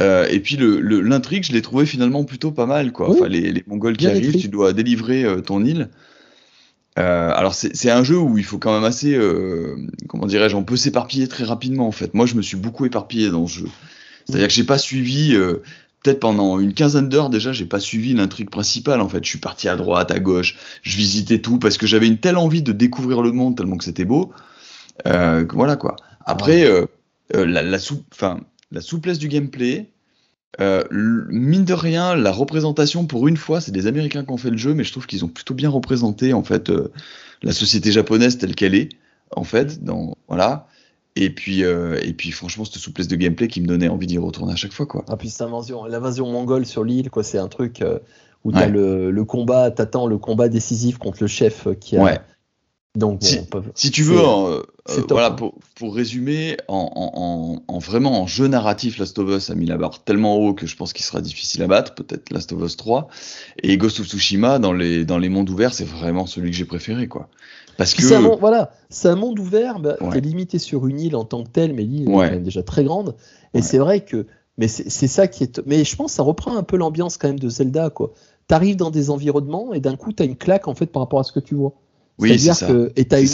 Euh, 0.00 0.26
et 0.28 0.40
puis 0.40 0.56
le- 0.56 0.80
l'intrigue, 1.00 1.44
je 1.44 1.52
l'ai 1.52 1.62
trouvé 1.62 1.86
finalement 1.86 2.24
plutôt 2.24 2.50
pas 2.50 2.66
mal, 2.66 2.92
quoi. 2.92 3.10
Oui. 3.10 3.16
Enfin, 3.18 3.28
les, 3.28 3.52
les 3.52 3.62
Mongols 3.66 3.96
qui 3.96 4.06
Bien 4.06 4.10
arrivent, 4.10 4.30
écrit. 4.30 4.40
tu 4.40 4.48
dois 4.48 4.72
délivrer 4.72 5.24
euh, 5.24 5.40
ton 5.40 5.64
île. 5.64 5.88
Euh, 6.98 7.32
alors 7.34 7.54
c'est, 7.54 7.90
un 7.90 8.04
jeu 8.04 8.18
où 8.18 8.38
il 8.38 8.44
faut 8.44 8.58
quand 8.58 8.72
même 8.72 8.84
assez, 8.84 9.18
comment 10.08 10.26
dirais-je, 10.26 10.54
on 10.56 10.62
peut 10.62 10.76
s'éparpiller 10.76 11.26
très 11.26 11.44
rapidement 11.44 11.88
en 11.88 11.92
fait. 11.92 12.14
Moi, 12.14 12.26
je 12.26 12.34
me 12.34 12.42
suis 12.42 12.56
beaucoup 12.56 12.86
éparpillé 12.86 13.30
dans 13.30 13.46
ce 13.46 13.60
jeu. 13.60 13.68
C'est-à-dire 14.26 14.46
que 14.48 14.54
j'ai 14.54 14.64
pas 14.64 14.78
suivi, 14.78 15.36
peut-être 16.02 16.20
pendant 16.20 16.60
une 16.60 16.72
quinzaine 16.72 17.08
d'heures 17.08 17.30
déjà, 17.30 17.52
j'ai 17.52 17.66
pas 17.66 17.80
suivi 17.80 18.14
l'intrigue 18.14 18.48
principale 18.48 19.00
en 19.00 19.08
fait. 19.08 19.24
Je 19.24 19.28
suis 19.28 19.40
parti 19.40 19.68
à 19.68 19.74
droite, 19.74 20.12
à 20.12 20.20
gauche, 20.20 20.56
je 20.82 20.96
visitais 20.96 21.40
tout 21.40 21.58
parce 21.58 21.78
que 21.78 21.86
j'avais 21.88 22.06
une 22.06 22.18
telle 22.18 22.36
envie 22.36 22.62
de 22.62 22.70
découvrir 22.70 23.22
le 23.22 23.32
monde 23.32 23.56
tellement 23.56 23.76
que 23.76 23.84
c'était 23.84 24.04
beau. 24.04 24.32
Voilà 25.04 25.74
quoi. 25.76 25.96
Après, 26.26 26.68
la, 27.32 27.62
la, 27.62 27.78
sou- 27.80 28.04
enfin, 28.12 28.38
la 28.74 28.80
souplesse 28.80 29.18
du 29.18 29.28
gameplay, 29.28 29.90
euh, 30.60 30.84
mine 30.90 31.64
de 31.64 31.72
rien, 31.72 32.14
la 32.14 32.30
représentation 32.30 33.06
pour 33.06 33.26
une 33.28 33.36
fois, 33.36 33.60
c'est 33.60 33.72
des 33.72 33.86
Américains 33.86 34.24
qui 34.24 34.30
ont 34.30 34.36
fait 34.36 34.50
le 34.50 34.56
jeu, 34.56 34.74
mais 34.74 34.84
je 34.84 34.92
trouve 34.92 35.06
qu'ils 35.06 35.24
ont 35.24 35.28
plutôt 35.28 35.54
bien 35.54 35.70
représenté 35.70 36.32
en 36.32 36.42
fait 36.44 36.68
euh, 36.70 36.92
la 37.42 37.52
société 37.52 37.90
japonaise 37.92 38.38
telle 38.38 38.54
qu'elle 38.54 38.74
est 38.74 38.90
en 39.34 39.44
fait. 39.44 39.82
Dans 39.82 40.16
voilà. 40.28 40.66
Et 41.16 41.30
puis, 41.30 41.62
euh, 41.64 41.98
et 42.02 42.12
puis 42.12 42.32
franchement, 42.32 42.64
cette 42.64 42.76
souplesse 42.82 43.06
de 43.08 43.16
gameplay 43.16 43.46
qui 43.48 43.60
me 43.60 43.66
donnait 43.66 43.88
envie 43.88 44.08
d'y 44.08 44.18
retourner 44.18 44.52
à 44.52 44.56
chaque 44.56 44.72
fois 44.72 44.86
quoi. 44.86 45.04
Ah, 45.08 45.16
puis 45.16 45.30
cette 45.30 45.42
invasion, 45.42 45.84
l'invasion 45.86 46.30
mongole 46.30 46.66
sur 46.66 46.82
l'île, 46.84 47.08
quoi, 47.10 47.22
c'est 47.22 47.38
un 47.38 47.48
truc 47.48 47.82
euh, 47.82 47.98
où 48.44 48.50
t'as 48.52 48.66
Ouais. 48.66 48.70
le, 48.70 49.10
le 49.12 49.24
combat, 49.24 49.70
t'attends 49.70 50.06
le 50.08 50.18
combat 50.18 50.48
décisif 50.48 50.98
contre 50.98 51.18
le 51.20 51.28
chef 51.28 51.68
qui 51.80 51.96
a. 51.96 52.02
Ouais. 52.02 52.18
Donc, 52.96 53.20
bon, 53.20 53.26
Si- 53.26 53.38
on 53.40 53.44
peut- 53.44 53.62
Si 53.74 53.90
tu 53.90 54.02
veux, 54.04 54.20
euh, 54.20 54.62
c'est 54.86 55.00
euh, 55.00 55.04
voilà, 55.10 55.28
hein. 55.28 55.30
pour, 55.32 55.54
pour 55.74 55.94
résumer, 55.96 56.56
en, 56.68 56.90
en, 56.94 57.10
en, 57.20 57.74
en 57.74 57.78
vraiment 57.80 58.22
en 58.22 58.26
jeu 58.28 58.46
narratif, 58.46 58.98
Last 58.98 59.18
of 59.18 59.28
Us 59.30 59.50
a 59.50 59.56
mis 59.56 59.66
la 59.66 59.76
barre 59.76 60.04
tellement 60.04 60.36
haut 60.36 60.54
que 60.54 60.66
je 60.66 60.76
pense 60.76 60.92
qu'il 60.92 61.04
sera 61.04 61.20
difficile 61.20 61.62
à 61.64 61.66
battre, 61.66 61.94
peut-être 61.96 62.30
Last 62.30 62.52
of 62.52 62.62
Us 62.62 62.76
3. 62.76 63.08
Et 63.64 63.76
Ghost 63.78 63.98
of 63.98 64.06
Tsushima, 64.06 64.60
dans 64.60 64.72
les, 64.72 65.04
dans 65.04 65.18
les 65.18 65.28
mondes 65.28 65.50
ouverts, 65.50 65.74
c'est 65.74 65.84
vraiment 65.86 66.26
celui 66.26 66.52
que 66.52 66.56
j'ai 66.56 66.64
préféré, 66.66 67.08
quoi. 67.08 67.28
Parce 67.76 67.94
que, 67.94 68.02
c'est 68.02 68.14
un 68.14 68.20
monde, 68.20 68.38
voilà, 68.38 68.70
c'est 68.90 69.08
un 69.08 69.16
monde 69.16 69.40
ouvert, 69.40 69.80
bah, 69.80 69.96
Ouais. 70.00 70.10
t'es 70.12 70.20
limité 70.20 70.60
sur 70.60 70.86
une 70.86 71.00
île 71.00 71.16
en 71.16 71.24
tant 71.24 71.42
que 71.42 71.48
telle, 71.48 71.74
mais 71.74 71.82
l'île 71.82 72.08
Ouais. 72.08 72.26
est 72.26 72.28
quand 72.28 72.34
même 72.36 72.44
déjà 72.44 72.62
très 72.62 72.84
grande. 72.84 73.16
Et 73.54 73.56
Ouais. 73.58 73.62
c'est 73.62 73.78
vrai 73.78 74.04
que, 74.04 74.26
mais 74.56 74.68
c'est 74.68 74.88
c'est 74.88 75.08
ça 75.08 75.26
qui 75.26 75.42
est, 75.42 75.60
mais 75.66 75.82
je 75.82 75.96
pense 75.96 76.12
que 76.12 76.16
ça 76.16 76.22
reprend 76.22 76.56
un 76.56 76.62
peu 76.62 76.76
l'ambiance 76.76 77.16
quand 77.16 77.26
même 77.26 77.40
de 77.40 77.48
Zelda, 77.48 77.90
quoi. 77.90 78.12
T'arrives 78.46 78.76
dans 78.76 78.90
des 78.92 79.10
environnements 79.10 79.72
et 79.74 79.80
d'un 79.80 79.96
coup 79.96 80.12
t'as 80.12 80.24
une 80.26 80.36
claque 80.36 80.68
en 80.68 80.74
fait 80.76 80.86
par 80.86 81.02
rapport 81.02 81.18
à 81.18 81.24
ce 81.24 81.32
que 81.32 81.40
tu 81.40 81.56
vois. 81.56 81.72
Oui, 82.18 82.38
c'est 82.38 82.52
ça. 82.54 82.66
que 82.66 82.92
et 82.96 83.04
t'as 83.04 83.24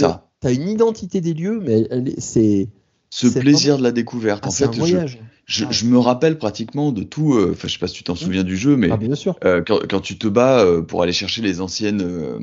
C'est 0.43 0.55
une, 0.55 0.69
identité 0.69 1.20
des 1.20 1.35
lieux, 1.35 1.61
mais 1.61 1.86
c'est, 2.19 2.69
Ce 3.11 3.27
plaisir 3.27 3.74
vraiment- 3.74 3.78
de 3.78 3.82
la 3.85 3.93
découverte. 3.93 4.40
ah, 4.44 4.48
en 4.48 4.51
un 4.51 4.52
fait, 4.55 4.73
je, 4.73 4.78
voyage. 4.78 5.19
je, 5.47 5.65
Ouais. 5.65 5.73
je 5.73 5.85
me 5.86 5.98
rappelle 5.98 6.39
pratiquement 6.39 6.93
de 6.93 7.02
tout, 7.02 7.35
euh, 7.35 7.51
enfin, 7.52 7.69
je 7.69 7.73
sais 7.74 7.78
pas 7.78 7.89
si 7.89 7.94
tu 7.94 8.05
t'en 8.05 8.15
souviens 8.15 8.44
du 8.44 8.57
jeu, 8.57 8.77
mais 8.77 8.89
Ah, 8.90 8.97
bien 8.97 9.15
sûr. 9.15 9.36
Euh, 9.44 9.62
quand, 9.66 9.81
quand 9.89 10.01
tu 10.01 10.16
te 10.16 10.28
bats 10.28 10.61
euh, 10.65 10.81
pour 10.82 11.02
aller 11.02 11.12
chercher 11.12 11.43
les 11.43 11.61
anciennes, 11.61 12.02
euh, 12.02 12.39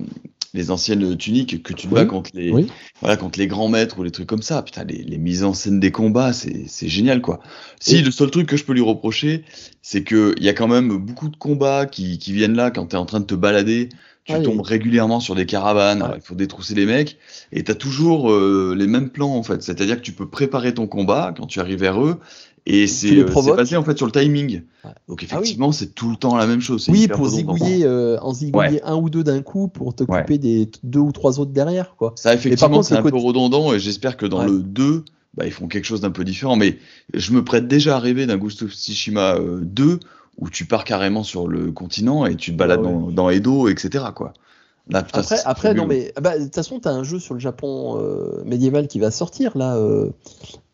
les 0.53 0.71
anciennes 0.71 1.15
tuniques, 1.17 1.61
que 1.63 1.73
tu 1.73 1.87
te 1.87 1.93
Oui. 1.93 2.01
bats 2.01 2.05
contre 2.05 2.31
les, 2.33 2.51
Oui. 2.51 2.67
voilà, 3.01 3.17
contre 3.17 3.39
les 3.39 3.47
grands 3.47 3.67
maîtres 3.69 3.97
ou 3.99 4.03
les 4.03 4.11
trucs 4.11 4.27
comme 4.27 4.41
ça, 4.41 4.61
putain, 4.61 4.83
les, 4.83 5.03
les 5.03 5.17
mises 5.17 5.43
en 5.43 5.53
scène 5.53 5.79
des 5.79 5.91
combats, 5.91 6.33
c'est 6.33 6.65
c'est 6.67 6.87
génial, 6.87 7.21
quoi. 7.21 7.39
Si, 7.79 7.97
Et- 7.97 8.01
le 8.01 8.11
seul 8.11 8.29
truc 8.31 8.47
que 8.47 8.57
je 8.57 8.63
peux 8.63 8.73
lui 8.73 8.81
reprocher, 8.81 9.43
c'est 9.81 10.03
que 10.03 10.33
il 10.37 10.43
y 10.43 10.49
a 10.49 10.53
quand 10.53 10.67
même 10.67 10.97
beaucoup 10.97 11.29
de 11.29 11.35
combats 11.37 11.85
qui, 11.85 12.17
qui 12.19 12.31
viennent 12.33 12.55
là 12.55 12.71
quand 12.71 12.87
tu 12.87 12.95
es 12.95 12.99
en 12.99 13.05
train 13.05 13.19
de 13.21 13.25
te 13.25 13.35
balader. 13.35 13.89
Tu 14.27 14.33
Ouais, 14.33 14.43
tombes 14.43 14.61
régulièrement 14.61 15.19
sur 15.21 15.35
des 15.35 15.45
caravanes, 15.45 16.03
Ouais. 16.03 16.09
il 16.17 16.21
faut 16.21 16.35
détrousser 16.35 16.75
les 16.75 16.85
mecs, 16.85 17.17
et 17.53 17.63
tu 17.63 17.71
as 17.71 17.75
toujours 17.75 18.29
euh, 18.29 18.75
les 18.77 18.85
mêmes 18.87 19.09
plans, 19.09 19.33
en 19.33 19.41
fait. 19.43 19.63
C'est-à-dire 19.63 19.95
que 19.95 20.01
tu 20.01 20.11
peux 20.11 20.27
préparer 20.27 20.73
ton 20.73 20.85
combat 20.85 21.33
quand 21.37 21.45
tu 21.45 21.61
arrives 21.61 21.79
vers 21.79 22.03
eux, 22.03 22.17
et 22.65 22.87
c'est 22.87 23.19
euh, 23.19 23.55
basé, 23.55 23.77
en 23.77 23.83
fait, 23.83 23.95
sur 23.95 24.05
le 24.05 24.11
timing. 24.11 24.63
Ouais. 24.83 24.91
Donc, 25.07 25.19
Ah 25.21 25.25
oui. 25.35 25.37
effectivement, 25.37 25.71
c'est 25.71 25.95
tout 25.95 26.09
le 26.09 26.17
temps 26.17 26.35
la 26.35 26.45
même 26.45 26.59
chose. 26.59 26.89
Oui, 26.89 27.07
pour 27.07 27.29
zigouiller, 27.29 27.85
euh, 27.85 28.17
en 28.19 28.33
zigouiller 28.33 28.83
un 28.83 28.95
ou 28.97 29.09
deux 29.09 29.23
d'un 29.23 29.41
coup 29.41 29.69
pour 29.69 29.95
t'occuper 29.95 30.37
des 30.37 30.69
deux 30.83 30.99
ou 30.99 31.13
trois 31.13 31.39
autres 31.39 31.51
derrière, 31.51 31.95
quoi. 31.95 32.11
Ça, 32.17 32.33
effectivement, 32.33 32.83
c'est 32.83 32.95
un 32.95 33.01
peu 33.03 33.15
redondant 33.15 33.73
et 33.73 33.79
j'espère 33.79 34.17
que 34.17 34.25
dans 34.25 34.43
le 34.43 34.59
2, 34.59 35.05
bah, 35.35 35.45
ils 35.45 35.51
feront 35.53 35.67
quelque 35.69 35.85
chose 35.85 36.01
d'un 36.01 36.11
peu 36.11 36.25
différent. 36.25 36.57
Mais 36.57 36.79
je 37.13 37.31
me 37.31 37.45
prête 37.45 37.69
déjà 37.69 37.95
à 37.95 37.99
rêver 37.99 38.25
d'un 38.25 38.35
Ghost 38.37 38.63
of 38.63 38.73
Tsushima 38.73 39.35
euh, 39.35 39.61
2 39.63 39.99
où 40.37 40.49
tu 40.49 40.65
pars 40.65 40.83
carrément 40.83 41.23
sur 41.23 41.47
le 41.47 41.71
continent 41.71 42.25
et 42.25 42.35
tu 42.35 42.51
te 42.51 42.57
balades 42.57 42.81
Ah 42.83 42.87
ouais. 42.87 42.93
dans, 42.93 43.11
dans 43.11 43.29
Edo, 43.29 43.67
etc. 43.69 44.05
Quoi. 44.15 44.33
Là, 44.89 45.03
putain, 45.03 45.21
Après, 45.45 45.73
non, 45.73 45.85
mais 45.85 46.13
ah 46.15 46.21
bah, 46.21 46.37
de 46.39 46.45
toute 46.45 46.55
façon, 46.55 46.79
tu 46.79 46.87
as 46.87 46.91
un 46.91 47.03
jeu 47.03 47.19
sur 47.19 47.33
le 47.33 47.39
Japon 47.39 47.97
euh, 47.99 48.43
médiéval 48.45 48.87
qui 48.87 48.99
va 48.99 49.11
sortir 49.11 49.57
là, 49.57 49.75
euh, 49.75 50.09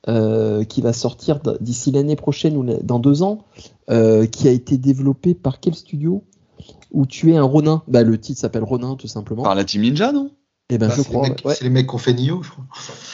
euh, 0.08 0.64
qui 0.66 0.82
va 0.82 0.94
sortir 0.94 1.40
d'ici 1.62 1.92
l'année 1.92 2.16
prochaine 2.16 2.58
ou 2.58 2.64
dans 2.84 3.00
deux 3.00 3.24
ans, 3.24 3.46
euh, 3.90 4.26
qui 4.28 4.48
a 4.48 4.52
été 4.52 4.78
développé 4.78 5.34
par 5.34 5.60
quel 5.60 5.74
studio 5.76 6.24
Où 6.92 7.06
tu 7.06 7.32
es 7.34 7.38
un 7.38 7.44
Ronin? 7.44 7.82
Bah, 7.88 8.04
le 8.04 8.20
titre 8.20 8.40
s'appelle 8.40 8.64
Ronin 8.64 8.96
tout 8.96 9.08
simplement. 9.08 9.44
Par 9.44 9.56
la 9.56 9.64
Team 9.64 9.82
Ninja, 9.82 10.12
non? 10.12 10.30
Et 10.70 10.78
ben 10.78 10.88
Bah, 10.90 10.94
je 10.96 11.02
c'est 11.02 11.10
les 11.10 11.16
crois. 11.16 11.30
mecs- 11.30 11.46
ouais. 11.46 11.54
C'est 11.56 11.64
les 11.64 11.70
mecs 11.70 11.88
qui 11.88 11.96
ont 11.96 12.00
fait 12.00 12.14
Nioh, 12.14 12.44
je 12.44 12.52
crois. 12.52 12.66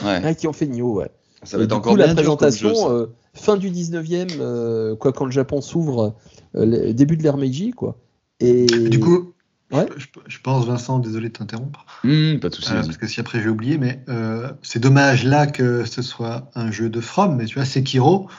Ouais. 0.04 0.22
Ah, 0.24 0.34
qui 0.34 0.48
ont 0.48 0.54
fait 0.54 0.68
Nioh, 0.68 0.94
ouais. 0.96 1.10
Ça 1.44 1.58
va 1.58 1.64
être 1.64 1.70
du 1.70 1.76
encore 1.76 1.94
coup, 1.94 1.98
la 1.98 2.08
jeu, 2.10 2.16
présentation, 2.16 2.92
euh, 2.92 3.06
fin 3.34 3.56
du 3.56 3.70
19e, 3.72 4.28
euh, 4.42 4.96
quoi, 4.98 5.14
quand 5.14 5.24
le 5.26 5.32
Japon 5.32 5.62
s'ouvre, 5.62 6.02
euh, 6.02 6.10
le 6.54 6.92
début 6.94 7.18
de 7.18 7.24
l'ère 7.24 7.38
Meiji, 7.38 7.72
quoi. 7.72 7.98
Et 8.40 8.90
Du 8.90 9.00
coup, 9.00 9.34
Ouais. 9.72 9.88
je, 9.98 10.08
je 10.28 10.40
pense, 10.40 10.66
Vincent, 10.66 10.98
désolé 11.00 11.28
de 11.30 11.34
t'interrompre, 11.34 11.86
Hum, 12.04 12.40
pas 12.40 12.50
de 12.50 12.56
soucis, 12.56 12.72
euh, 12.72 12.82
parce 12.82 12.98
que 12.98 13.06
si 13.06 13.20
après 13.20 13.40
j'ai 13.42 13.50
oublié, 13.50 13.78
mais 13.78 14.04
euh, 14.10 14.50
c'est 14.64 14.80
dommage 14.80 15.26
là 15.26 15.46
que 15.46 15.86
ce 15.86 16.02
soit 16.02 16.50
un 16.56 16.72
jeu 16.72 16.90
de 16.90 17.00
From, 17.02 17.36
mais 17.36 17.46
tu 17.46 17.56
vois, 17.56 17.66
Sekiro, 17.66 18.30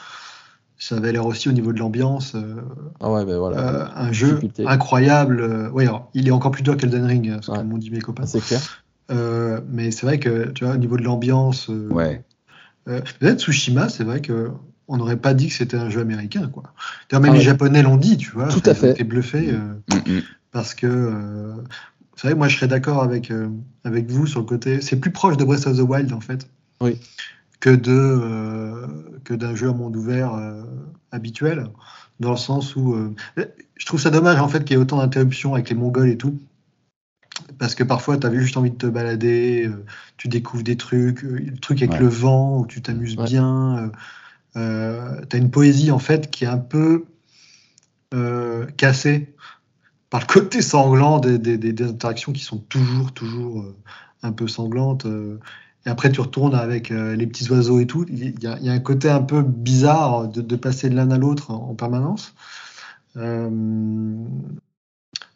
ça 0.78 0.96
avait 0.96 1.12
l'air 1.12 1.26
aussi 1.26 1.48
au 1.48 1.52
niveau 1.52 1.72
de 1.72 1.78
l'ambiance, 1.78 2.34
euh, 2.34 2.56
ah 3.00 3.12
ouais, 3.12 3.24
ben 3.24 3.38
voilà, 3.38 3.58
euh, 3.58 3.86
un 3.94 4.12
jeu 4.12 4.28
difficulté. 4.28 4.66
incroyable. 4.66 5.40
euh, 5.40 5.70
oui, 5.72 5.84
alors, 5.86 6.10
il 6.14 6.26
est 6.26 6.30
encore 6.32 6.50
plus 6.50 6.62
dur 6.62 6.76
qu'Elden 6.76 7.04
Ring, 7.04 7.38
ce 7.42 7.50
Ouais. 7.52 7.58
que 7.58 7.62
m'ont 7.62 7.78
dit 7.78 7.90
mes 7.90 8.00
copains. 8.00 8.26
C'est 8.26 8.40
clair. 8.40 8.60
Euh, 9.12 9.60
mais 9.68 9.90
c'est 9.92 10.06
vrai 10.06 10.18
que, 10.18 10.50
tu 10.50 10.64
vois, 10.64 10.74
au 10.74 10.78
niveau 10.78 10.96
de 10.96 11.02
l'ambiance, 11.02 11.68
euh, 11.70 11.88
Ouais. 11.90 12.24
euh, 12.88 13.00
peut-être 13.20 13.40
Tsushima, 13.40 13.88
c'est 13.88 14.04
vrai 14.04 14.20
que 14.20 14.50
on 14.92 14.96
n'aurait 14.98 15.16
pas 15.16 15.32
dit 15.34 15.46
que 15.48 15.54
c'était 15.54 15.76
un 15.78 15.88
jeu 15.88 16.00
américain, 16.00 16.48
quoi. 16.48 16.64
Même 17.12 17.24
Ah 17.26 17.30
les. 17.34 17.40
Japonais 17.40 17.82
l'ont 17.82 17.96
dit, 17.96 18.16
tu 18.16 18.30
vois. 18.32 18.48
Tout 18.48 18.60
ils 18.64 18.68
à 18.68 18.72
ont 18.72 18.74
fait. 18.74 18.90
été 18.90 19.04
bluffés. 19.04 19.50
euh, 19.52 19.56
Hum, 19.90 20.02
hum. 20.06 20.20
parce 20.52 20.74
que 20.74 20.86
euh, 20.86 21.54
c'est 22.16 22.28
vrai, 22.28 22.34
moi 22.34 22.48
je 22.48 22.56
serais 22.56 22.68
d'accord 22.68 23.02
avec, 23.02 23.30
euh, 23.30 23.48
avec 23.84 24.10
vous 24.10 24.26
sur 24.26 24.40
le 24.40 24.46
côté. 24.46 24.80
C'est 24.80 24.96
plus 24.96 25.10
proche 25.12 25.36
de 25.36 25.44
Breath 25.44 25.66
of 25.66 25.76
the 25.76 25.80
Wild 25.80 26.12
en 26.12 26.20
fait 26.20 26.48
Oui. 26.80 26.98
que 27.60 27.70
de 27.70 27.92
euh, 27.92 28.86
que 29.24 29.32
d'un 29.34 29.54
jeu 29.54 29.68
à 29.70 29.72
monde 29.72 29.96
ouvert 29.96 30.34
euh, 30.34 30.62
habituel, 31.12 31.68
dans 32.18 32.32
le 32.32 32.36
sens 32.36 32.74
où 32.76 32.94
euh, 32.94 33.14
je 33.76 33.86
trouve 33.86 34.00
ça 34.00 34.10
dommage 34.10 34.38
en 34.40 34.48
fait 34.48 34.64
qu'il 34.64 34.76
y 34.76 34.78
ait 34.78 34.82
autant 34.82 34.98
d'interruptions 34.98 35.54
avec 35.54 35.70
les 35.70 35.76
Mongols 35.76 36.08
et 36.10 36.16
tout. 36.18 36.36
Parce 37.58 37.74
que 37.74 37.84
parfois, 37.84 38.16
tu 38.16 38.26
avais 38.26 38.40
juste 38.40 38.56
envie 38.56 38.70
de 38.70 38.76
te 38.76 38.86
balader, 38.86 39.66
euh, 39.66 39.84
tu 40.16 40.28
découvres 40.28 40.62
des 40.62 40.76
trucs, 40.76 41.24
euh, 41.24 41.38
le 41.46 41.56
truc 41.58 41.78
avec 41.82 41.92
Ouais. 41.92 41.98
le 42.00 42.08
vent, 42.08 42.58
où 42.60 42.66
tu 42.66 42.80
t'amuses 42.82 43.16
Ouais. 43.16 43.24
bien. 43.24 43.78
euh, 43.78 43.88
tu 44.54 44.60
as 44.60 45.36
une 45.38 45.50
poésie, 45.50 45.90
en 45.90 45.98
fait, 45.98 46.30
qui 46.30 46.44
est 46.44 46.48
un 46.48 46.58
peu 46.58 47.04
euh, 48.14 48.66
cassée 48.76 49.34
par 50.10 50.20
le 50.20 50.26
côté 50.26 50.62
sanglant 50.62 51.20
des, 51.20 51.38
des- 51.38 51.58
des- 51.58 51.72
des 51.72 51.84
interactions 51.84 52.32
qui 52.32 52.42
sont 52.42 52.58
toujours, 52.58 53.12
toujours 53.12 53.62
euh, 53.62 53.76
un 54.22 54.32
peu 54.32 54.48
sanglantes. 54.48 55.06
euh. 55.06 55.38
et 55.86 55.90
après, 55.90 56.10
tu 56.10 56.20
retournes 56.20 56.54
avec 56.54 56.90
euh, 56.90 57.14
les 57.16 57.26
petits 57.26 57.48
oiseaux 57.50 57.78
et 57.80 57.86
tout. 57.86 58.04
Il 58.10 58.42
y, 58.42 58.46
a, 58.46 58.58
il 58.58 58.66
y 58.66 58.68
a 58.70 58.72
un 58.72 58.80
côté 58.80 59.08
un 59.08 59.22
peu 59.22 59.42
bizarre 59.42 60.28
de, 60.28 60.40
de 60.42 60.56
passer 60.56 60.90
de 60.90 60.96
l'un 60.96 61.10
à 61.12 61.18
l'autre 61.18 61.52
en, 61.52 61.70
en 61.70 61.74
permanence. 61.74 62.34
Euh, 63.16 63.48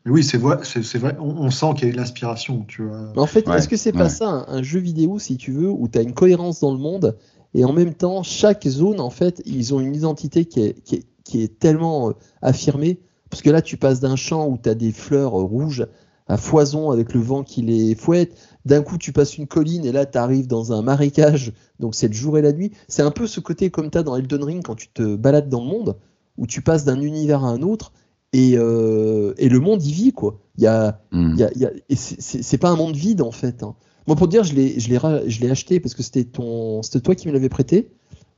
mais 0.05 0.11
oui, 0.13 0.23
c'est 0.23 0.37
vrai, 0.39 0.59
c'est 0.65 0.83
c'est 0.83 0.99
vrai. 0.99 1.17
On, 1.19 1.31
on 1.45 1.51
sent 1.51 1.67
qu'il 1.77 1.85
y 1.85 1.87
a 1.87 1.89
eu 1.89 1.93
de 1.93 1.97
l'inspiration, 1.97 2.65
tu 2.69 2.83
vois. 2.83 3.01
Mais 3.15 3.21
en 3.23 3.27
fait, 3.27 3.47
Ouais, 3.49 3.57
est-ce 3.59 3.69
que 3.69 3.77
c'est 3.77 3.93
pas 3.93 4.05
ouais. 4.05 4.09
ça 4.11 4.29
un, 4.29 4.45
un 4.49 4.63
jeu 4.63 4.79
vidéo, 4.81 5.19
si 5.19 5.37
tu 5.39 5.51
veux, 5.53 5.71
où 5.71 5.89
tu 5.89 5.99
as 5.99 6.03
une 6.03 6.13
cohérence 6.15 6.61
dans 6.61 6.73
le 6.73 6.79
monde 6.79 7.17
et 7.55 7.65
en 7.65 7.73
même 7.73 7.95
temps, 7.95 8.23
chaque 8.23 8.67
zone, 8.67 9.01
en 9.01 9.11
fait, 9.11 9.43
ils 9.47 9.75
ont 9.75 9.81
une 9.81 9.95
identité 9.95 10.45
qui 10.45 10.61
est, 10.61 10.83
qui 10.83 10.97
est, 10.97 11.05
qui 11.25 11.43
est 11.43 11.59
tellement 11.59 12.11
euh, 12.11 12.13
affirmée. 12.43 12.99
Parce 13.31 13.43
que 13.43 13.51
là, 13.51 13.63
tu 13.63 13.77
passes 13.77 14.01
d'un 14.01 14.17
champ 14.17 14.47
où 14.49 14.59
tu 14.63 14.69
as 14.69 14.75
des 14.75 14.93
fleurs 14.93 15.39
euh, 15.39 15.43
rouges 15.45 15.87
à 16.27 16.37
foison 16.37 16.91
avec 16.91 17.13
le 17.15 17.21
vent 17.21 17.43
qui 17.43 17.63
les 17.63 17.95
fouette. 17.95 18.37
D'un 18.65 18.83
coup, 18.83 18.97
tu 18.99 19.13
passes 19.13 19.37
une 19.37 19.47
colline 19.47 19.85
et 19.85 19.93
là, 19.93 20.07
tu 20.07 20.17
arrives 20.19 20.47
dans 20.47 20.73
un 20.73 20.83
marécage. 20.83 21.53
Donc, 21.81 21.95
c'est 21.95 22.09
le 22.09 22.15
jour 22.15 22.39
et 22.39 22.43
la 22.43 22.53
nuit. 22.53 22.73
C'est 22.89 23.03
un 23.03 23.11
peu 23.11 23.27
ce 23.27 23.41
côté 23.41 23.71
comme 23.71 23.91
tu 23.91 23.99
as 23.99 24.03
dans 24.03 24.17
Elden 24.17 24.43
Ring 24.43 24.63
quand 24.63 24.75
tu 24.75 24.89
te 24.89 25.17
balades 25.17 25.49
dans 25.49 25.61
le 25.63 25.67
monde, 25.69 25.97
où 26.39 26.47
tu 26.47 26.63
passes 26.63 26.85
d'un 26.85 27.01
univers 27.01 27.45
à 27.45 27.49
un 27.49 27.63
autre 27.63 27.93
et, 28.33 28.55
euh, 28.57 29.35
et 29.39 29.49
le 29.49 29.61
monde 29.61 29.83
y 29.85 29.93
vit, 29.93 30.13
quoi. 30.13 30.41
Il 30.57 30.65
y 30.65 30.67
a, 30.67 31.01
il 31.35 31.39
y 31.41 31.45
a- 31.45 31.51
il 31.55 31.61
y 31.61 31.67
a- 31.67 31.73
et 31.89 31.95
c'est- 31.97 32.21
c'est 32.21 32.43
c'est 32.43 32.59
pas 32.59 32.71
un 32.71 32.77
monde 32.77 32.97
vide 32.97 33.23
en 33.23 33.31
fait. 33.33 33.63
hein. 33.63 33.75
Moi 34.07 34.17
pour 34.17 34.27
te 34.27 34.31
dire, 34.33 34.45
je 34.45 34.55
l'ai 34.55 34.79
je 34.79 34.89
l'ai 34.89 34.99
ra- 34.99 35.27
je 35.27 35.41
l'ai 35.41 35.51
acheté 35.51 35.81
parce 35.81 35.95
que 35.95 36.03
c'était 36.03 36.25
ton 36.25 36.83
c'était 36.83 37.01
toi 37.01 37.15
qui 37.15 37.29
me 37.29 37.33
l'avais 37.33 37.49
prêté. 37.49 37.89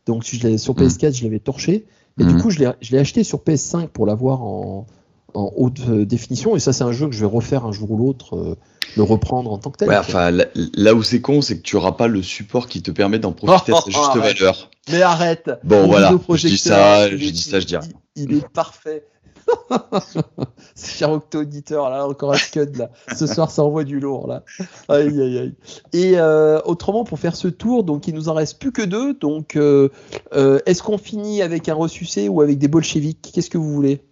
Donc 0.07 0.25
je 0.25 0.57
sur 0.57 0.75
PS4 0.75 1.15
je 1.17 1.25
l'avais 1.25 1.41
torché 1.41 1.87
et 2.19 2.25
du 2.25 2.35
Mhm. 2.35 2.43
coup 2.43 2.51
je 2.51 2.61
l'ai 2.61 2.71
je 2.81 2.93
l'ai 2.93 2.99
acheté 2.99 3.25
sur 3.25 3.41
PS5 3.41 3.89
pour 3.89 4.07
l'avoir 4.07 4.43
en, 4.43 4.87
en 5.35 5.53
haute 5.57 5.81
euh, 5.89 6.07
définition 6.07 6.55
et 6.57 6.61
ça 6.61 6.73
c'est 6.73 6.85
un 6.85 6.93
jeu 6.93 7.07
que 7.07 7.13
je 7.13 7.21
vais 7.21 7.31
refaire 7.33 7.67
un 7.67 7.73
jour 7.73 7.91
ou 7.91 7.97
l'autre, 7.97 8.37
euh, 8.37 8.57
le 8.97 9.03
reprendre 9.03 9.51
en 9.53 9.59
tant 9.59 9.71
que 9.71 9.79
tel. 9.79 9.89
Ouais, 9.89 9.97
enfin, 9.97 10.31
là, 10.31 10.47
là 10.75 10.95
où 10.95 11.03
c'est 11.03 11.21
con, 11.21 11.43
c'est 11.43 11.59
que 11.59 11.63
tu 11.63 11.77
auras 11.77 11.93
pas 11.93 12.07
le 12.07 12.23
support 12.23 12.69
qui 12.69 12.83
te 12.83 12.91
permet 12.91 13.19
d'en 13.19 13.33
profiter 13.33 13.73
à 13.73 13.75
sa 13.81 13.91
juste 13.91 14.17
valeur. 14.17 14.71
Mais 14.91 15.03
arrête. 15.03 15.51
Bon, 15.65 15.87
voilà, 15.89 16.17
je 16.31 16.47
dis 16.47 16.57
ça, 16.59 17.11
je 17.11 17.17
dis 17.17 17.43
ça, 17.43 17.61
je 17.61 17.67
dis 17.67 17.77
rien. 17.77 17.89
Il, 18.15 18.23
il 18.31 18.39
est 18.39 18.49
parfait. 18.49 19.05
C'est 20.75 20.99
cher 20.99 21.11
auditeur, 21.35 21.91
là, 21.91 22.07
encore 22.07 22.33
un 22.33 22.37
scud, 22.37 22.77
là. 22.77 22.91
Ce 23.15 23.27
soir, 23.27 23.51
ça 23.51 23.63
envoie 23.65 23.85
du 23.85 24.01
lourd, 24.01 24.27
là. 24.27 24.45
Aïe, 24.89 25.21
aïe, 25.21 25.39
aïe. 25.39 25.55
Et 25.93 26.19
euh, 26.19 26.61
autrement, 26.65 27.05
pour 27.05 27.19
faire 27.19 27.37
ce 27.37 27.49
tour, 27.49 27.85
donc 27.85 28.09
il 28.09 28.15
nous 28.15 28.29
en 28.29 28.35
reste 28.35 28.59
plus 28.59 28.73
que 28.73 28.83
deux. 28.83 29.15
Donc, 29.15 29.57
euh, 29.57 29.89
euh, 30.35 30.59
est-ce 30.67 30.83
qu'on 30.83 30.99
finit 30.99 31.43
avec 31.43 31.69
un 31.69 31.75
ressucé 31.75 32.29
ou 32.29 32.41
avec 32.41 32.59
des 32.59 32.69
bolcheviks? 32.69 33.31
Qu'est-ce 33.33 33.51
que 33.51 33.59
vous 33.59 33.73
voulez? 33.73 34.03